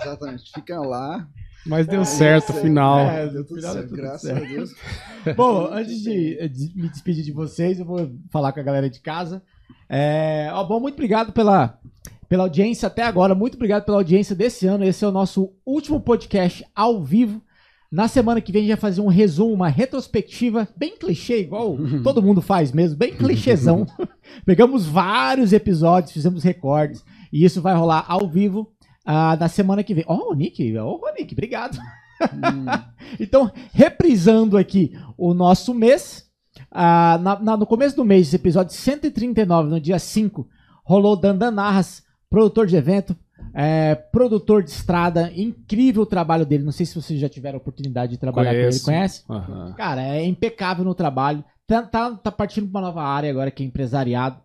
Exatamente. 0.01 0.51
Fica 0.53 0.79
lá. 0.81 1.27
Mas 1.65 1.87
deu 1.87 2.05
certo 2.05 2.49
isso 2.49 2.59
o 2.59 2.61
final. 2.61 2.99
É, 2.99 3.27
Deu 3.27 3.43
tudo 3.43 3.57
final 3.57 3.73
certo, 3.73 3.87
tudo 3.89 3.97
graças 3.97 4.21
certo. 4.21 4.43
a 4.43 4.47
Deus. 4.47 4.71
Bom, 5.35 5.67
antes 5.71 6.01
de, 6.01 6.47
de 6.49 6.71
me 6.75 6.89
despedir 6.89 7.23
de 7.23 7.31
vocês, 7.31 7.79
eu 7.79 7.85
vou 7.85 8.11
falar 8.29 8.51
com 8.51 8.59
a 8.59 8.63
galera 8.63 8.87
de 8.89 8.99
casa. 8.99 9.41
É, 9.89 10.49
ó, 10.53 10.63
bom, 10.63 10.79
muito 10.79 10.93
obrigado 10.93 11.31
pela, 11.31 11.79
pela 12.29 12.43
audiência 12.43 12.85
até 12.87 13.01
agora. 13.01 13.33
Muito 13.33 13.55
obrigado 13.55 13.83
pela 13.83 13.97
audiência 13.97 14.35
desse 14.35 14.67
ano. 14.67 14.83
Esse 14.83 15.03
é 15.03 15.07
o 15.07 15.11
nosso 15.11 15.53
último 15.65 15.99
podcast 15.99 16.63
ao 16.75 17.03
vivo. 17.03 17.41
Na 17.91 18.07
semana 18.07 18.41
que 18.41 18.51
vem 18.51 18.61
a 18.61 18.65
gente 18.65 18.75
vai 18.75 18.81
fazer 18.81 19.01
um 19.01 19.07
resumo, 19.07 19.53
uma 19.53 19.67
retrospectiva 19.69 20.67
bem 20.75 20.97
clichê, 20.97 21.39
igual 21.41 21.77
todo 22.03 22.21
mundo 22.21 22.41
faz 22.41 22.71
mesmo, 22.71 22.97
bem 22.97 23.13
clichêzão. 23.13 23.85
Pegamos 24.45 24.85
vários 24.85 25.53
episódios, 25.53 26.11
fizemos 26.11 26.43
recordes, 26.43 27.03
e 27.31 27.45
isso 27.45 27.61
vai 27.61 27.75
rolar 27.75 28.03
ao 28.07 28.27
vivo 28.27 28.71
ah, 29.05 29.37
na 29.39 29.47
semana 29.47 29.83
que 29.83 29.93
vem. 29.93 30.03
Ó, 30.07 30.31
o 30.31 30.33
Nick, 30.33 30.75
ó, 30.77 30.95
o 30.95 31.13
Nick, 31.17 31.33
obrigado. 31.33 31.77
Então, 33.19 33.51
reprisando 33.73 34.57
aqui 34.57 34.91
o 35.17 35.33
nosso 35.33 35.73
mês, 35.73 36.25
ah, 36.71 37.17
na- 37.21 37.39
na- 37.39 37.57
no 37.57 37.65
começo 37.67 37.95
do 37.95 38.03
mês, 38.05 38.33
episódio 38.33 38.73
139, 38.73 39.69
no 39.69 39.79
dia 39.79 39.99
5, 39.99 40.47
rolou 40.83 41.15
Dandan 41.15 41.51
Narras, 41.51 42.03
produtor 42.29 42.65
de 42.67 42.75
evento, 42.75 43.15
é, 43.53 43.95
produtor 43.95 44.63
de 44.63 44.71
estrada, 44.71 45.31
incrível 45.35 46.03
o 46.03 46.05
trabalho 46.05 46.45
dele. 46.45 46.63
Não 46.63 46.71
sei 46.71 46.85
se 46.85 46.95
vocês 46.95 47.19
já 47.19 47.29
tiveram 47.29 47.57
a 47.57 47.61
oportunidade 47.61 48.13
de 48.13 48.17
trabalhar 48.17 48.51
Conheço. 48.51 48.83
com 48.83 48.91
ele. 48.91 48.97
Conhece? 48.97 49.23
Aham. 49.29 49.73
Cara, 49.73 50.03
é 50.03 50.25
impecável 50.25 50.83
no 50.83 50.95
trabalho. 50.95 51.43
Tá, 51.67 51.81
tá, 51.81 52.11
tá 52.15 52.31
partindo 52.31 52.69
pra 52.69 52.79
uma 52.79 52.87
nova 52.87 53.03
área 53.03 53.29
agora, 53.29 53.49
que 53.49 53.63
é 53.63 53.65
empresariado. 53.65 54.39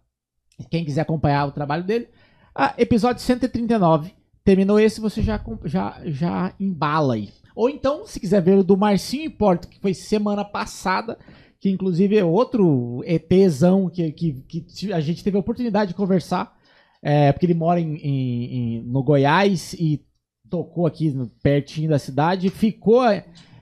Quem 0.70 0.84
quiser 0.84 1.02
acompanhar 1.02 1.46
o 1.46 1.52
trabalho 1.52 1.84
dele. 1.84 2.08
Ah, 2.54 2.74
episódio 2.78 3.22
139. 3.22 4.12
Terminou 4.44 4.80
esse, 4.80 5.00
você 5.00 5.22
já, 5.22 5.40
já, 5.64 6.00
já 6.04 6.54
embala 6.58 7.14
aí. 7.14 7.30
Ou 7.54 7.68
então, 7.68 8.06
se 8.06 8.18
quiser 8.18 8.40
ver 8.42 8.58
o 8.58 8.64
do 8.64 8.76
Marcinho 8.76 9.24
e 9.24 9.30
Porto, 9.30 9.68
que 9.68 9.78
foi 9.80 9.92
semana 9.92 10.44
passada, 10.44 11.18
que 11.58 11.68
inclusive 11.68 12.16
é 12.16 12.24
outro 12.24 13.02
ETzão 13.04 13.88
que, 13.90 14.10
que, 14.12 14.32
que 14.62 14.92
a 14.92 15.00
gente 15.00 15.22
teve 15.22 15.36
a 15.36 15.40
oportunidade 15.40 15.90
de 15.90 15.96
conversar, 15.96 16.56
é, 17.02 17.32
porque 17.32 17.46
ele 17.46 17.54
mora 17.54 17.80
em, 17.80 17.94
em- 17.96 18.44
em- 18.78 18.82
no 18.82 19.02
Goiás 19.02 19.72
e 19.74 20.04
tocou 20.48 20.86
aqui 20.86 21.14
pertinho 21.42 21.88
da 21.90 21.98
cidade, 21.98 22.50
ficou 22.50 23.02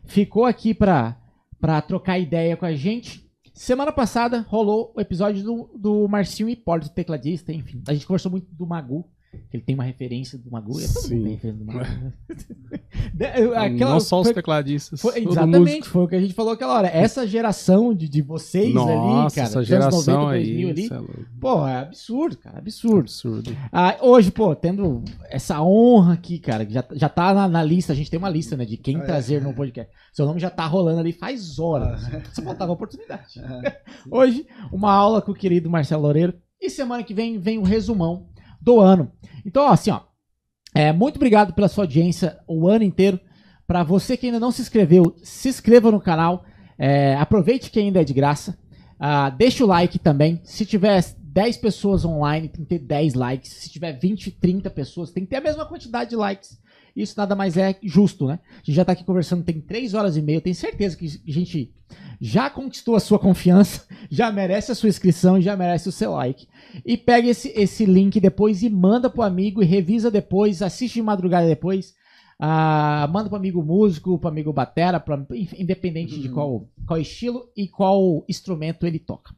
ficou 0.05 0.47
aqui 0.47 0.73
pra, 0.73 1.17
pra 1.61 1.81
trocar 1.83 2.19
ideia 2.19 2.57
com 2.57 2.65
a 2.65 2.75
gente. 2.75 3.27
Semana 3.53 3.93
passada 3.93 4.41
rolou 4.49 4.93
o 4.97 5.01
episódio 5.01 5.43
do, 5.43 5.71
do 5.77 6.09
Marcinho 6.09 6.49
Hipólito, 6.49 6.91
tecladista, 6.95 7.53
enfim. 7.53 7.83
A 7.89 7.93
gente 7.93 8.07
conversou 8.07 8.31
muito 8.31 8.47
do 8.55 8.67
Magu, 8.67 9.05
ele 9.53 9.63
tem 9.63 9.75
uma 9.75 9.85
referência 9.85 10.39
do 10.39 10.51
Magu. 10.51 10.79
É 10.81 10.87
todo 10.87 11.01
Sim. 11.07 11.37
tem 11.41 11.53
do 11.55 11.65
Magu. 11.65 11.81
aquela- 13.57 13.93
não 13.93 14.01
só 14.01 14.21
os 14.21 14.27
foi- 14.29 14.35
tecladistas. 14.35 15.01
foi- 15.01 15.19
exatamente, 15.23 15.89
foi 15.89 16.03
o 16.05 16.09
que 16.09 16.15
a 16.15 16.21
gente 16.21 16.35
falou 16.35 16.53
aquela 16.53 16.75
hora. 16.75 16.89
Essa 16.89 17.27
geração 17.27 17.95
de, 17.95 18.09
de 18.09 18.23
vocês 18.23 18.67
ali, 18.67 18.75
Nossa, 18.75 19.35
cara, 19.37 19.49
essa 19.49 19.65
geração 19.65 20.21
90, 20.23 20.31
aí. 20.31 20.63
2000 20.63 20.69
ali, 20.71 20.87
é 20.87 21.23
pô, 21.41 21.67
é 21.67 21.77
absurdo, 21.79 22.37
cara, 22.39 22.59
absurdo. 22.59 22.99
Absurdo. 23.01 23.57
Ah, 23.73 23.97
hoje, 24.01 24.31
pô, 24.31 24.55
tendo 24.55 25.03
essa 25.31 25.63
honra 25.63 26.15
aqui, 26.15 26.39
cara, 26.39 26.65
que 26.65 26.73
já, 26.73 26.85
já 26.93 27.09
tá 27.09 27.33
na, 27.35 27.49
na 27.49 27.63
lista, 27.63 27.93
a 27.93 27.97
gente 27.97 28.11
tem 28.11 28.19
uma 28.19 28.31
lista, 28.31 28.57
né, 28.57 28.65
de 28.65 28.77
quem 28.77 28.97
É. 28.99 29.01
trazer 29.01 29.43
no 29.43 29.55
podcast. 29.55 29.93
Seu 30.13 30.27
nome 30.27 30.41
já 30.41 30.51
tá 30.51 30.67
rolando 30.67 31.01
ali 31.01 31.13
faz 31.13 31.59
horas. 31.59 32.05
Ah. 32.07 32.23
Só 32.33 32.43
faltava 32.43 32.73
oportunidade. 32.73 33.41
Hoje, 34.11 34.47
uma 34.73 34.93
aula 34.93 35.23
com 35.23 35.33
o 35.33 35.35
querido 35.35 35.71
Marcelo 35.71 36.03
Loureiro. 36.03 36.35
E 36.61 36.69
semana 36.69 37.05
que 37.05 37.15
vem 37.15 37.39
vem 37.39 37.57
o 37.59 37.63
resumão 37.63 38.27
do 38.61 38.81
ano. 38.81 39.13
Então, 39.45 39.69
assim, 39.69 39.91
ó. 39.91 40.01
É, 40.75 40.93
muito 40.93 41.17
obrigado 41.17 41.55
pela 41.55 41.69
sua 41.69 41.85
audiência 41.85 42.39
o 42.47 42.69
ano 42.69 42.85
inteiro. 42.85 43.19
Pra 43.67 43.83
você 43.83 44.17
que 44.17 44.27
ainda 44.27 44.41
não 44.41 44.51
se 44.51 44.63
inscreveu, 44.63 45.15
se 45.23 45.49
inscreva 45.49 45.91
no 45.91 46.01
canal. 46.01 46.45
É, 46.79 47.15
aproveite 47.17 47.71
que 47.71 47.79
ainda 47.79 48.01
é 48.01 48.05
de 48.05 48.15
graça. 48.15 48.59
Ah, 48.99 49.31
deixa 49.31 49.65
o 49.65 49.67
like 49.67 49.99
também. 49.99 50.41
Se 50.45 50.65
tiver 50.65 51.03
10 51.19 51.57
pessoas 51.59 52.05
online, 52.05 52.49
tem 52.49 52.65
que 52.65 52.69
ter 52.69 52.79
10 52.79 53.15
likes. 53.15 53.53
Se 53.53 53.71
tiver 53.71 53.93
20, 53.93 54.33
30 54.33 54.71
pessoas, 54.71 55.11
tem 55.11 55.25
que 55.25 55.31
ter 55.31 55.37
a 55.37 55.41
mesma 55.41 55.67
quantidade 55.67 56.11
de 56.11 56.17
likes. 56.17 56.59
Isso 56.99 57.15
nada 57.17 57.37
mais 57.37 57.57
é 57.57 57.79
justo, 57.83 58.27
né? 58.27 58.41
A 58.51 58.57
gente 58.59 58.75
já 58.75 58.85
tá 58.85 58.91
aqui 58.93 59.05
conversando, 59.05 59.45
tem 59.45 59.61
3 59.61 59.95
horas 59.95 60.17
e 60.17 60.23
meia. 60.23 60.39
Eu 60.39 60.41
tenho 60.41 60.57
certeza 60.57 60.97
que 60.97 61.07
a 61.07 61.31
gente 61.33 61.73
já 62.21 62.51
conquistou 62.51 62.97
a 62.97 63.01
sua 63.01 63.21
confiança, 63.21 63.87
já 64.11 64.33
merece 64.33 64.73
a 64.73 64.75
sua 64.75 64.89
inscrição 64.89 65.39
e 65.39 65.43
já 65.43 65.57
merece 65.57 65.89
o 65.89 65.93
seu 65.93 66.13
like. 66.13 66.49
E 66.85 66.97
pega 66.97 67.29
esse, 67.29 67.53
esse 67.55 67.85
link 67.87 68.19
depois 68.19 68.65
e 68.65 68.69
manda 68.69 69.09
pro 69.09 69.23
amigo 69.23 69.63
e 69.63 69.67
revisa 69.67 70.11
depois, 70.11 70.61
assiste 70.61 70.95
de 70.95 71.03
madrugada 71.03 71.47
depois. 71.47 71.95
Ah, 72.41 73.09
manda 73.13 73.29
pro 73.29 73.39
amigo 73.39 73.63
músico, 73.63 74.19
pro 74.19 74.29
amigo 74.29 74.53
batera, 74.53 74.99
pra, 74.99 75.25
enfim, 75.33 75.57
independente 75.61 76.19
de 76.19 76.29
qual, 76.29 76.69
qual 76.87 77.01
estilo 77.01 77.49
e 77.57 77.69
qual 77.69 78.25
instrumento 78.29 78.87
ele 78.87 78.99
toca. 78.99 79.35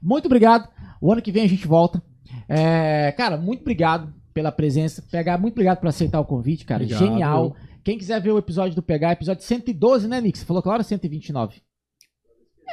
Muito 0.00 0.26
obrigado. 0.26 0.68
O 1.00 1.12
ano 1.12 1.22
que 1.22 1.32
vem 1.32 1.44
a 1.44 1.48
gente 1.48 1.66
volta. 1.66 2.02
É, 2.48 3.12
cara, 3.12 3.36
muito 3.36 3.60
obrigado 3.60 4.12
pela 4.40 4.50
presença. 4.50 5.02
Pegar, 5.10 5.36
muito 5.38 5.52
obrigado 5.54 5.78
por 5.80 5.88
aceitar 5.88 6.18
o 6.18 6.24
convite, 6.24 6.64
cara. 6.64 6.82
Obrigado. 6.82 7.04
Genial. 7.06 7.54
Quem 7.84 7.98
quiser 7.98 8.20
ver 8.20 8.30
o 8.32 8.38
episódio 8.38 8.74
do 8.74 8.82
Pegar, 8.82 9.12
episódio 9.12 9.42
112, 9.44 10.08
né, 10.08 10.18
Nick? 10.20 10.38
Você 10.38 10.44
falou 10.46 10.62
que 10.62 10.68
hora 10.68 10.82
129. 10.82 11.60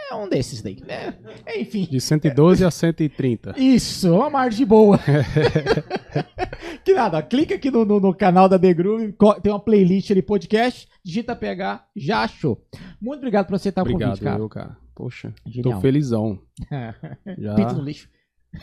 É 0.10 0.16
um 0.16 0.30
desses 0.30 0.62
daí, 0.62 0.82
né? 0.88 1.14
Enfim. 1.58 1.86
De 1.90 2.00
112 2.00 2.64
a 2.64 2.72
130. 2.72 3.56
Isso, 3.60 4.14
uma 4.16 4.30
margem 4.30 4.66
boa. 4.66 4.98
que 6.86 6.94
nada, 6.94 7.18
ó, 7.18 7.22
clica 7.22 7.56
aqui 7.56 7.70
no, 7.70 7.84
no- 7.84 8.00
no 8.00 8.14
canal 8.16 8.48
da 8.48 8.58
The 8.58 8.74
Groove, 8.74 9.14
tem 9.44 9.52
uma 9.52 9.60
playlist 9.60 10.10
ali, 10.12 10.22
podcast, 10.22 10.88
digita 11.04 11.36
PH, 11.36 11.86
já 11.96 12.20
achou. 12.24 12.64
Muito 13.02 13.18
obrigado 13.18 13.48
por 13.48 13.56
aceitar 13.56 13.82
o 13.82 13.84
Obrigado, 13.84 14.10
convite, 14.12 14.24
cara. 14.24 14.40
eu, 14.40 14.48
cara. 14.50 14.78
Poxa, 14.96 15.34
Genial. 15.46 15.76
tô 15.76 15.82
felizão. 15.82 16.40
Já... 17.38 17.56
Pinto 17.56 17.74
no 17.76 17.84
lixo. 17.84 18.08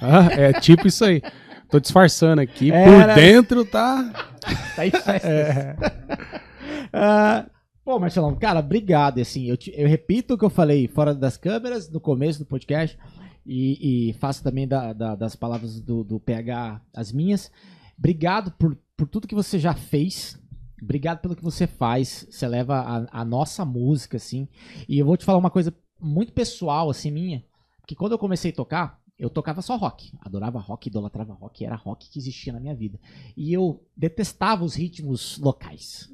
Ah, 0.00 0.26
é 0.33 0.52
tipo 0.55 0.86
isso 0.89 1.05
aí. 1.05 1.20
Tô 1.74 1.80
disfarçando 1.80 2.40
aqui. 2.40 2.70
Era- 2.70 3.14
Por 3.14 3.20
dentro 3.20 3.64
tá. 3.64 4.12
Tá 4.76 4.82
aí 4.82 4.90
festa. 4.92 5.28
É. 5.28 5.76
Ah, 6.96 7.46
pô, 7.84 7.98
Marcelão, 7.98 8.36
cara, 8.36 8.60
obrigado. 8.60 9.20
Assim, 9.20 9.46
eu, 9.46 9.56
te- 9.56 9.72
eu 9.76 9.88
repito 9.88 10.34
o 10.34 10.38
que 10.38 10.44
eu 10.44 10.50
falei 10.50 10.86
fora 10.86 11.12
das 11.12 11.36
câmeras, 11.36 11.90
no 11.90 11.98
começo 11.98 12.38
do 12.38 12.46
podcast, 12.46 12.96
e, 13.44 14.10
e 14.10 14.12
faço 14.12 14.44
também 14.44 14.68
da- 14.68 14.92
da- 14.92 15.16
das 15.16 15.34
palavras 15.34 15.80
do, 15.80 16.04
do 16.04 16.20
PH 16.20 16.80
as 16.94 17.10
minhas. 17.10 17.50
Obrigado 17.98 18.52
por, 18.52 18.78
por 18.96 19.08
tudo 19.08 19.26
que 19.26 19.34
você 19.34 19.58
já 19.58 19.74
fez. 19.74 20.38
Obrigado 20.80 21.18
pelo 21.18 21.34
que 21.34 21.42
você 21.42 21.66
faz. 21.66 22.24
Você 22.30 22.46
leva 22.46 22.76
a, 23.10 23.20
a 23.20 23.24
nossa 23.24 23.64
música, 23.64 24.16
assim. 24.18 24.46
E 24.88 24.96
eu 25.00 25.06
vou 25.06 25.16
te 25.16 25.24
falar 25.24 25.38
uma 25.38 25.50
coisa 25.50 25.74
muito 26.00 26.32
pessoal, 26.32 26.88
assim, 26.88 27.10
minha. 27.10 27.42
Que 27.84 27.96
quando 27.96 28.12
eu 28.12 28.18
comecei 28.18 28.52
a 28.52 28.54
tocar, 28.54 29.00
eu 29.18 29.30
tocava 29.30 29.62
só 29.62 29.76
rock. 29.76 30.12
Adorava 30.20 30.58
rock, 30.58 30.88
idolatrava 30.88 31.32
rock. 31.34 31.64
Era 31.64 31.76
rock 31.76 32.10
que 32.10 32.18
existia 32.18 32.52
na 32.52 32.60
minha 32.60 32.74
vida. 32.74 32.98
E 33.36 33.52
eu 33.52 33.86
detestava 33.96 34.64
os 34.64 34.74
ritmos 34.74 35.38
locais. 35.38 36.08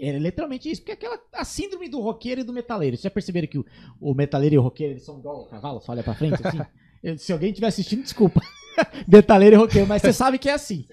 É 0.00 0.18
literalmente 0.18 0.70
isso, 0.70 0.80
porque 0.80 0.92
é 0.92 0.94
aquela 0.94 1.20
a 1.34 1.44
síndrome 1.44 1.88
do 1.88 2.00
roqueiro 2.00 2.40
e 2.40 2.44
do 2.44 2.52
metaleiro. 2.52 2.96
Vocês 2.96 3.04
já 3.04 3.10
perceberam 3.10 3.46
que 3.46 3.58
o, 3.58 3.64
o 4.00 4.14
metaleiro 4.14 4.54
e 4.54 4.58
o 4.58 4.62
roqueiro 4.62 4.94
eles 4.94 5.04
são 5.04 5.18
igual 5.18 5.42
o 5.42 5.46
cavalo, 5.48 5.80
só 5.80 5.92
olha 5.92 6.02
pra 6.02 6.14
frente 6.14 6.44
assim? 6.46 6.58
Eu- 7.02 7.18
Se 7.18 7.32
alguém 7.32 7.50
estiver 7.50 7.66
assistindo, 7.66 8.02
desculpa. 8.02 8.40
metaleiro 9.06 9.56
e 9.56 9.58
roqueiro, 9.58 9.86
mas 9.86 10.00
você 10.02 10.12
sabe 10.12 10.38
que 10.38 10.48
é 10.48 10.52
assim. 10.54 10.86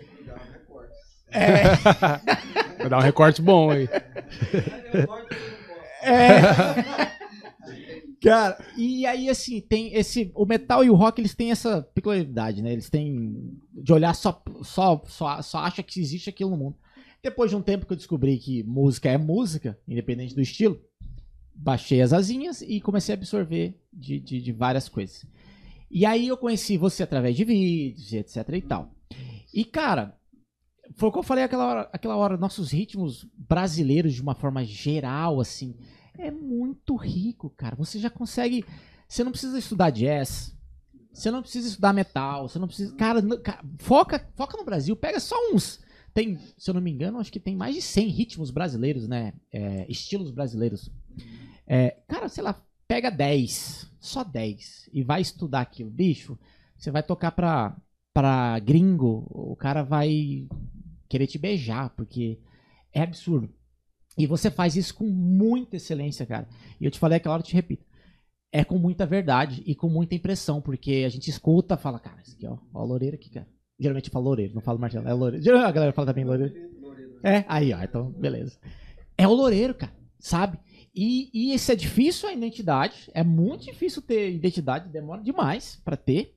Vai 2.77 2.89
dar 2.89 2.97
um 2.97 3.01
recorte 3.01 3.41
bom 3.41 3.69
aí. 3.71 3.87
É. 6.01 7.18
Cara, 8.22 8.57
e 8.75 9.06
aí 9.06 9.30
assim, 9.30 9.61
tem 9.61 9.93
esse. 9.93 10.31
O 10.35 10.45
metal 10.45 10.83
e 10.83 10.89
o 10.89 10.95
rock, 10.95 11.22
eles 11.22 11.33
têm 11.33 11.51
essa 11.51 11.81
peculiaridade, 11.81 12.61
né? 12.61 12.72
Eles 12.72 12.89
têm. 12.89 13.57
De 13.72 13.93
olhar 13.93 14.14
só. 14.14 14.41
Só, 14.61 15.01
só, 15.07 15.41
só 15.41 15.59
acha 15.59 15.81
que 15.81 15.99
existe 15.99 16.30
aquilo 16.30 16.51
no 16.51 16.57
mundo. 16.57 16.77
Depois 17.23 17.49
de 17.49 17.56
um 17.56 17.61
tempo 17.61 17.85
que 17.85 17.93
eu 17.93 17.98
descobri 17.98 18.38
que 18.38 18.64
música 18.64 19.09
é 19.09 19.17
música, 19.17 19.77
independente 19.88 20.33
do 20.33 20.41
estilo, 20.41 20.80
baixei 21.53 22.01
as 22.01 22.14
asinhas 22.14 22.61
e 22.61 22.80
comecei 22.80 23.14
a 23.14 23.17
absorver 23.17 23.77
de, 23.91 24.19
de, 24.19 24.41
de 24.41 24.51
várias 24.51 24.88
coisas. 24.88 25.25
E 25.91 26.06
aí 26.06 26.27
eu 26.27 26.38
conheci 26.38 26.77
você 26.77 27.03
através 27.03 27.35
de 27.35 27.43
vídeos, 27.43 28.14
etc 28.14 28.48
e 28.53 28.61
tal. 28.61 28.95
E, 29.53 29.65
cara, 29.65 30.17
foi 30.95 31.09
o 31.09 31.11
que 31.11 31.17
eu 31.17 31.23
falei 31.23 31.43
aquela 31.43 31.65
hora, 31.65 31.89
aquela 31.91 32.15
hora, 32.15 32.38
nossos 32.38 32.72
ritmos 32.72 33.27
brasileiros 33.35 34.14
de 34.14 34.22
uma 34.22 34.35
forma 34.35 34.64
geral, 34.64 35.41
assim, 35.41 35.75
é 36.19 36.31
muito 36.31 36.95
rico, 36.95 37.49
cara. 37.49 37.75
Você 37.75 37.99
já 37.99 38.09
consegue. 38.09 38.65
Você 39.07 39.23
não 39.23 39.31
precisa 39.31 39.57
estudar 39.57 39.89
jazz. 39.89 40.56
Você 41.14 41.31
não 41.31 41.41
precisa 41.41 41.67
estudar 41.67 41.93
metal. 41.93 42.48
Você 42.48 42.59
não 42.59 42.67
precisa. 42.67 42.95
Cara, 42.95 43.22
cara, 43.39 43.64
foca, 43.80 44.30
foca 44.35 44.57
no 44.57 44.65
Brasil. 44.65 44.95
Pega 44.95 45.19
só 45.19 45.35
uns. 45.51 45.80
Tem, 46.14 46.38
se 46.57 46.69
eu 46.69 46.73
não 46.73 46.81
me 46.81 46.91
engano, 46.91 47.19
acho 47.19 47.31
que 47.31 47.39
tem 47.39 47.56
mais 47.56 47.75
de 47.75 47.81
100 47.81 48.07
ritmos 48.09 48.51
brasileiros, 48.51 49.07
né? 49.07 49.33
É, 49.51 49.85
estilos 49.89 50.31
brasileiros. 50.31 50.91
É, 51.67 51.98
cara, 52.07 52.27
sei 52.27 52.43
lá, 52.43 52.61
pega 52.88 53.09
10. 53.09 53.91
Só 53.99 54.23
10. 54.23 54.89
E 54.93 55.03
vai 55.03 55.22
estudar 55.22 55.61
aquilo. 55.61 55.89
Bicho, 55.89 56.38
você 56.77 56.91
vai 56.91 57.03
tocar 57.03 57.31
pra, 57.31 57.75
pra 58.14 58.59
gringo. 58.59 59.27
O 59.30 59.56
cara 59.56 59.83
vai 59.83 60.48
querer 61.07 61.27
te 61.27 61.38
beijar, 61.38 61.89
porque 61.91 62.39
é 62.93 63.01
absurdo. 63.01 63.49
E 64.17 64.25
você 64.27 64.49
faz 64.51 64.75
isso 64.75 64.95
com 64.95 65.05
muita 65.05 65.77
excelência, 65.77 66.25
cara. 66.25 66.47
E 66.79 66.85
eu 66.85 66.91
te 66.91 66.99
falei 66.99 67.17
aquela 67.17 67.35
hora, 67.35 67.41
eu 67.41 67.45
te 67.45 67.53
repito. 67.53 67.85
É 68.51 68.63
com 68.63 68.77
muita 68.77 69.05
verdade 69.05 69.63
e 69.65 69.75
com 69.75 69.88
muita 69.88 70.15
impressão, 70.15 70.59
porque 70.59 71.03
a 71.05 71.09
gente 71.09 71.29
escuta, 71.29 71.77
fala, 71.77 71.99
cara, 71.99 72.21
isso 72.23 72.35
aqui, 72.35 72.47
ó, 72.47 72.57
ó, 72.73 72.83
Loureiro 72.83 73.15
aqui, 73.15 73.29
cara. 73.29 73.47
Geralmente 73.79 74.07
eu 74.07 74.11
falo 74.11 74.25
Loureiro, 74.25 74.55
não 74.55 74.61
falo 74.61 74.79
Marcelo, 74.79 75.07
é 75.07 75.13
Loureiro. 75.13 75.57
A 75.57 75.71
galera 75.71 75.93
fala 75.93 76.07
também 76.07 76.25
Loureiro. 76.25 76.53
É, 77.23 77.45
aí, 77.47 77.71
ó, 77.73 77.81
então, 77.81 78.11
beleza. 78.11 78.57
É 79.17 79.27
o 79.27 79.33
Loureiro, 79.33 79.75
cara, 79.75 79.93
sabe? 80.19 80.57
E, 80.93 81.29
e 81.33 81.53
isso 81.53 81.71
é 81.71 81.75
difícil 81.75 82.27
a 82.27 82.33
identidade, 82.33 83.09
é 83.13 83.23
muito 83.23 83.65
difícil 83.65 84.01
ter 84.01 84.31
identidade, 84.31 84.89
demora 84.89 85.21
demais 85.21 85.79
pra 85.85 85.95
ter. 85.95 86.35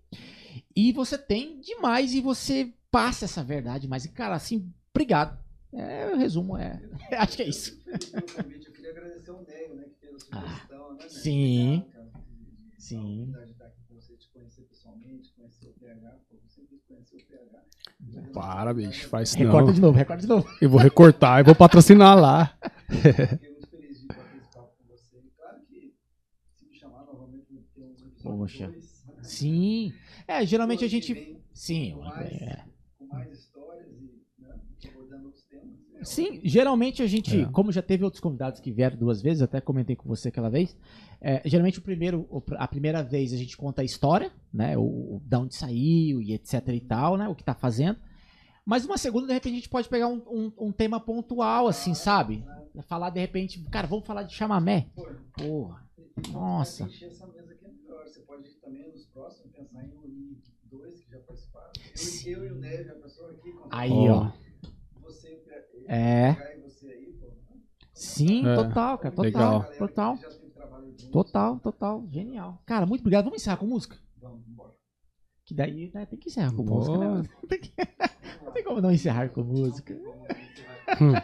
E 0.76 0.92
você 0.92 1.16
tem 1.16 1.60
demais 1.60 2.12
e 2.14 2.20
você 2.20 2.72
passa 2.90 3.24
essa 3.24 3.42
verdade, 3.42 3.88
mas, 3.88 4.06
cara, 4.06 4.34
assim, 4.34 4.70
obrigado. 4.94 5.41
É, 5.74 6.10
o 6.12 6.16
resumo 6.18 6.56
é. 6.56 6.80
Acho 7.18 7.36
que 7.36 7.42
é 7.42 7.48
isso. 7.48 7.80
Eu 7.86 8.72
queria 8.72 8.90
agradecer 8.90 9.30
ao 9.30 9.42
Nego, 9.42 9.74
né, 9.74 9.84
que 9.84 10.06
fez 10.06 10.26
a 10.32 10.38
Ah, 10.38 10.40
sugestão, 10.48 10.94
né, 10.94 11.08
sim. 11.08 11.84
Sim. 12.78 12.98
a 12.98 13.38
oportunidade 13.38 13.46
de 13.46 13.52
estar 13.52 13.64
aqui 13.66 13.80
com 13.88 13.94
você, 13.94 14.16
te 14.16 14.28
conhecer 14.32 14.62
pessoalmente, 14.62 15.32
conhecer 15.34 15.68
o 15.68 15.72
PH, 15.80 16.10
pô, 16.28 16.36
eu 16.36 16.48
sempre 16.48 16.76
quis 16.76 16.84
conhecer 16.84 17.16
o 17.16 17.26
PH. 17.26 17.62
Para, 18.32 18.74
bicho, 18.74 19.08
faz 19.08 19.28
isso 19.30 19.38
Recorta 19.38 19.66
não. 19.68 19.72
de 19.72 19.80
novo, 19.80 19.96
recorta 19.96 20.20
de 20.22 20.28
novo. 20.28 20.48
Eu 20.60 20.68
vou 20.68 20.80
recortar 20.80 21.40
e 21.40 21.44
vou 21.44 21.54
patrocinar 21.54 22.18
lá. 22.20 22.58
Fiquei 22.90 23.50
muito 23.50 23.68
feliz 23.70 24.00
de 24.00 24.06
bater 24.08 24.36
esse 24.36 24.46
papo 24.48 24.72
com 24.76 24.84
você. 24.92 25.16
Claro 25.38 25.60
que 25.68 25.94
se 26.58 26.66
me 26.66 26.74
chamar 26.74 27.04
novamente, 27.04 27.46
vai 27.54 27.62
ter 27.74 27.82
episódio 27.82 28.22
Poxa. 28.22 28.68
né, 28.68 28.80
Sim. 29.22 29.92
É, 30.26 30.44
geralmente 30.44 30.84
a 30.84 30.88
gente. 30.88 31.36
Sim, 31.54 31.92
é. 32.18 32.64
com 32.98 33.06
mais 33.06 33.30
histórias 33.32 33.86
e 34.00 34.20
né, 34.42 34.58
abordando 34.88 35.26
outros 35.26 35.44
temas. 35.44 35.66
né, 35.66 35.86
Sim, 36.04 36.40
geralmente 36.44 37.02
a 37.02 37.06
gente, 37.06 37.40
É. 37.42 37.44
como 37.46 37.70
já 37.72 37.82
teve 37.82 38.04
outros 38.04 38.20
convidados 38.20 38.60
que 38.60 38.70
vieram 38.72 38.96
duas 38.96 39.20
vezes, 39.22 39.42
até 39.42 39.60
comentei 39.60 39.96
com 39.96 40.08
você 40.08 40.28
aquela 40.28 40.48
vez. 40.50 40.76
é, 41.20 41.40
geralmente 41.48 41.78
o 41.78 41.82
primeiro, 41.82 42.26
a 42.56 42.66
primeira 42.66 43.02
vez 43.02 43.32
a 43.32 43.36
gente 43.36 43.56
conta 43.56 43.82
a 43.82 43.84
história, 43.84 44.32
né? 44.52 44.76
O, 44.76 44.82
o 44.82 45.22
da 45.24 45.38
onde 45.38 45.54
saiu 45.54 46.20
e 46.20 46.32
etc 46.34 46.66
e 46.68 46.80
tal, 46.80 47.16
né? 47.16 47.28
O 47.28 47.34
que 47.34 47.44
tá 47.44 47.54
fazendo. 47.54 47.98
Mas 48.64 48.84
uma 48.84 48.98
segunda, 48.98 49.26
de 49.28 49.32
repente, 49.32 49.52
a 49.52 49.56
gente 49.56 49.68
pode 49.68 49.88
pegar 49.88 50.08
um, 50.08 50.22
um, 50.28 50.52
um 50.68 50.72
tema 50.72 50.98
pontual, 51.00 51.66
assim, 51.68 51.94
sabe? 51.94 52.44
falar 52.88 53.10
de 53.10 53.20
repente, 53.20 53.60
cara, 53.70 53.86
vamos 53.86 54.06
falar 54.06 54.22
de 54.22 54.32
chamamé. 54.34 54.86
Porra. 55.36 55.86
Nossa. 56.32 56.84
Encher 56.84 57.08
essa 57.08 57.26
mesa 57.26 57.52
aqui 57.52 57.64
é 57.66 57.68
melhor. 57.68 58.04
Você 58.06 58.20
pode 58.20 58.48
também 58.56 58.90
nos 58.90 59.04
próximos 59.06 59.52
pensar 59.52 59.84
em 59.84 60.36
dois 60.70 61.00
que 61.02 61.10
já 61.10 61.18
participaram. 61.20 61.70
Eu, 62.26 62.46
e 62.46 62.50
o 62.50 62.54
Neve, 62.56 62.90
a 62.90 62.94
pessoa 62.94 63.30
aqui. 63.30 63.50
quando 63.52 63.68
Aí, 63.70 63.90
Ó. 64.08 64.30
É. 65.86 66.36
Sim, 67.94 68.46
É, 68.46 68.54
total, 68.54 68.98
cara. 68.98 69.14
Total, 69.14 69.24
legal. 69.24 69.64
total. 69.78 70.18
Total, 71.10 71.58
total. 71.60 72.06
Genial. 72.10 72.62
Cara, 72.64 72.86
muito 72.86 73.00
obrigado. 73.00 73.24
Vamos 73.24 73.40
encerrar 73.40 73.56
com 73.58 73.66
música? 73.66 73.98
Vamos 74.20 74.46
embora. 74.48 74.72
Que 75.44 75.54
daí 75.54 75.90
né, 75.92 76.06
tem 76.06 76.18
que 76.18 76.28
encerrar 76.28 76.52
com 76.54 76.64
Pô. 76.64 76.74
música, 76.74 76.98
né? 76.98 77.06
Não 77.08 77.22
tem, 77.48 77.60
que- 77.60 77.72
não 78.44 78.52
tem 78.52 78.64
como 78.64 78.80
não 78.80 78.92
encerrar 78.92 79.28
com 79.30 79.42
música. 79.42 79.94
Aí. 79.94 81.22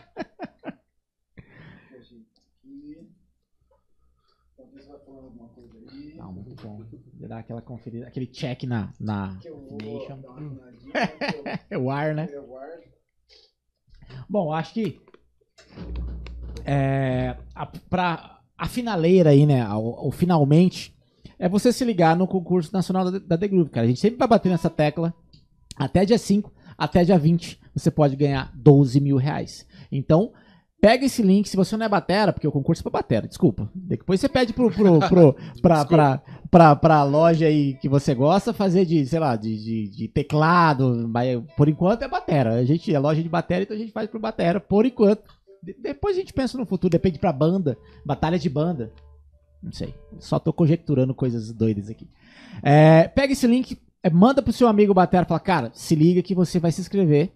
Não, 6.17 6.33
muito 6.33 6.55
bom. 6.63 6.81
Vou 7.19 7.29
dar 7.29 7.39
aquela 7.39 7.63
conferida, 7.63 8.07
aquele 8.07 8.27
check 8.27 8.65
na, 8.65 8.93
na 8.99 9.39
eu 9.45 9.57
vou 9.57 9.79
Nation. 9.79 10.21
dar 10.21 10.31
uma 10.31 10.33
afinadinha, 10.33 10.93
que 11.69 11.75
É 11.75 11.79
o 11.79 11.91
ar, 11.91 12.15
né? 12.15 12.29
eu- 12.31 12.43
eu 12.43 12.47
guardo. 12.47 12.83
Bom, 14.29 14.53
acho 14.53 14.75
que 14.75 15.01
é, 16.65 17.37
a, 17.55 18.39
a 18.57 18.67
finaleira 18.69 19.31
aí, 19.31 19.47
né, 19.47 19.67
o, 19.71 20.09
o 20.09 20.11
finalmente, 20.11 20.95
é 21.39 21.49
você 21.49 21.73
se 21.73 21.85
ligar 21.85 22.17
no 22.17 22.27
concurso 22.27 22.73
nacional 22.73 23.11
da, 23.11 23.19
da 23.19 23.39
The 23.39 23.49
Groove, 23.49 23.71
cara. 23.71 23.87
A 23.87 23.89
gente 23.89 24.01
sempre 24.01 24.19
vai 24.19 24.29
bater 24.29 24.51
nessa 24.51 24.69
tecla. 24.69 25.15
Até 25.77 26.05
dia 26.05 26.19
5, 26.19 26.53
até 26.77 27.05
dia 27.05 27.19
20, 27.19 27.61
você 27.75 27.91
pode 27.91 28.17
ganhar 28.17 28.53
12 28.55 29.01
mil 29.01 29.17
reais. 29.17 29.67
Então, 29.91 30.33
pega 30.81 31.05
esse 31.05 31.23
link, 31.23 31.49
se 31.49 31.57
você 31.57 31.77
não 31.77 31.87
é 31.87 31.89
batera, 31.89 32.33
porque 32.33 32.47
o 32.47 32.53
concurso 32.53 32.81
é 32.81 32.85
pra 32.85 33.01
batera, 33.01 33.27
desculpa. 33.29 33.71
Depois 33.75 34.21
você 34.21 34.29
pede 34.29 34.53
pro, 34.53 34.71
pro, 34.71 34.99
pro, 35.09 35.37
pra, 35.61 35.85
pra, 35.85 36.23
pra, 36.51 36.77
pra 36.77 37.03
loja 37.05 37.47
aí 37.47 37.75
que 37.75 37.89
você 37.89 38.15
gosta 38.15 38.53
fazer 38.53 38.85
de, 38.85 39.05
sei 39.07 39.19
lá, 39.19 39.37
de, 39.37 39.57
de, 39.57 39.89
de 39.89 40.09
teclado, 40.09 41.09
mas 41.09 41.43
por 41.57 41.69
enquanto 41.69 42.03
é 42.03 42.09
batera. 42.09 42.55
A 42.55 42.65
gente 42.65 42.93
é 42.95 42.99
loja 42.99 43.23
de 43.23 43.29
batera, 43.29 43.63
então 43.63 43.77
a 43.77 43.81
gente 43.81 43.93
faz 43.93 44.09
pro 44.09 44.21
batera, 44.21 44.61
por 44.61 44.87
enquanto. 44.87 45.23
De- 45.63 45.77
depois 45.81 46.17
a 46.17 46.21
gente 46.21 46.33
pensa 46.33 46.57
no 46.57 46.65
futuro, 46.67 46.91
depende 46.93 47.19
pra 47.19 47.33
banda, 47.33 47.77
batalha 48.05 48.39
de 48.39 48.49
banda. 48.49 48.93
Não 49.63 49.73
sei, 49.73 49.93
só 50.21 50.39
tô 50.39 50.53
conjecturando 50.53 51.13
coisas 51.13 51.53
doidas 51.53 51.91
aqui. 51.91 52.09
É, 52.63 53.09
pega 53.09 53.33
esse 53.33 53.47
link, 53.47 53.77
é, 54.05 54.09
manda 54.09 54.41
pro 54.41 54.53
seu 54.53 54.69
amigo 54.69 54.95
batera, 54.95 55.27
fala, 55.27 55.41
cara, 55.41 55.71
se 55.75 55.97
liga 55.97 56.23
que 56.23 56.35
você 56.35 56.61
vai 56.61 56.71
se 56.71 56.81
inscrever 56.81 57.33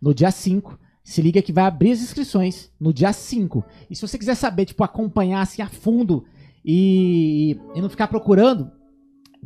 no 0.00 0.14
dia 0.14 0.30
5. 0.30 0.78
Se 1.04 1.20
liga 1.20 1.42
que 1.42 1.52
vai 1.52 1.64
abrir 1.64 1.92
as 1.92 2.00
inscrições 2.00 2.72
no 2.80 2.92
dia 2.92 3.12
5. 3.12 3.62
E 3.90 3.94
se 3.94 4.00
você 4.00 4.16
quiser 4.18 4.34
saber, 4.34 4.64
tipo, 4.64 4.82
acompanhar 4.82 5.42
assim 5.42 5.60
a 5.60 5.68
fundo 5.68 6.24
e, 6.64 7.58
e 7.74 7.80
não 7.80 7.90
ficar 7.90 8.08
procurando, 8.08 8.70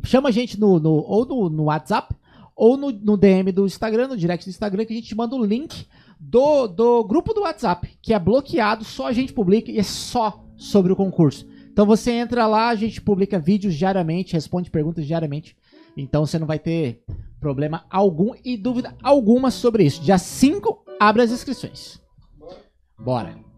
chama 0.03 0.29
a 0.29 0.31
gente 0.31 0.57
no, 0.59 0.79
no- 0.79 1.03
ou 1.05 1.25
no, 1.25 1.49
no 1.49 1.63
WhatsApp 1.65 2.15
ou 2.55 2.77
no, 2.77 2.91
no 2.91 3.17
DM 3.17 3.51
do 3.51 3.65
Instagram, 3.65 4.07
no 4.07 4.17
direct 4.17 4.45
do 4.45 4.49
Instagram, 4.49 4.85
que 4.85 4.93
a 4.93 4.95
gente 4.95 5.15
manda 5.15 5.35
o 5.35 5.43
link 5.45 5.85
do, 6.19 6.67
do 6.67 7.03
grupo 7.03 7.33
do 7.33 7.41
WhatsApp, 7.41 7.89
que 8.01 8.13
é 8.13 8.19
bloqueado, 8.19 8.83
só 8.85 9.07
a 9.07 9.13
gente 9.13 9.33
publica 9.33 9.69
e 9.71 9.77
é 9.79 9.83
só 9.83 10.45
sobre 10.57 10.91
o 10.91 10.95
concurso. 10.95 11.45
Então 11.71 11.85
você 11.85 12.11
entra 12.11 12.47
lá, 12.47 12.69
a 12.69 12.75
gente 12.75 13.01
publica 13.01 13.37
vídeos 13.39 13.75
diariamente, 13.75 14.33
responde 14.33 14.69
perguntas 14.71 15.05
diariamente. 15.05 15.55
Então 15.95 16.25
você 16.25 16.37
não 16.39 16.47
vai 16.47 16.59
ter 16.59 17.01
problema 17.39 17.85
algum 17.89 18.33
e 18.43 18.57
dúvida 18.57 18.95
alguma 19.01 19.51
sobre 19.51 19.83
isso. 19.85 20.01
Dia 20.01 20.17
5, 20.17 20.85
abre 20.99 21.23
as 21.23 21.31
inscrições. 21.31 21.99
Bora. 22.97 23.48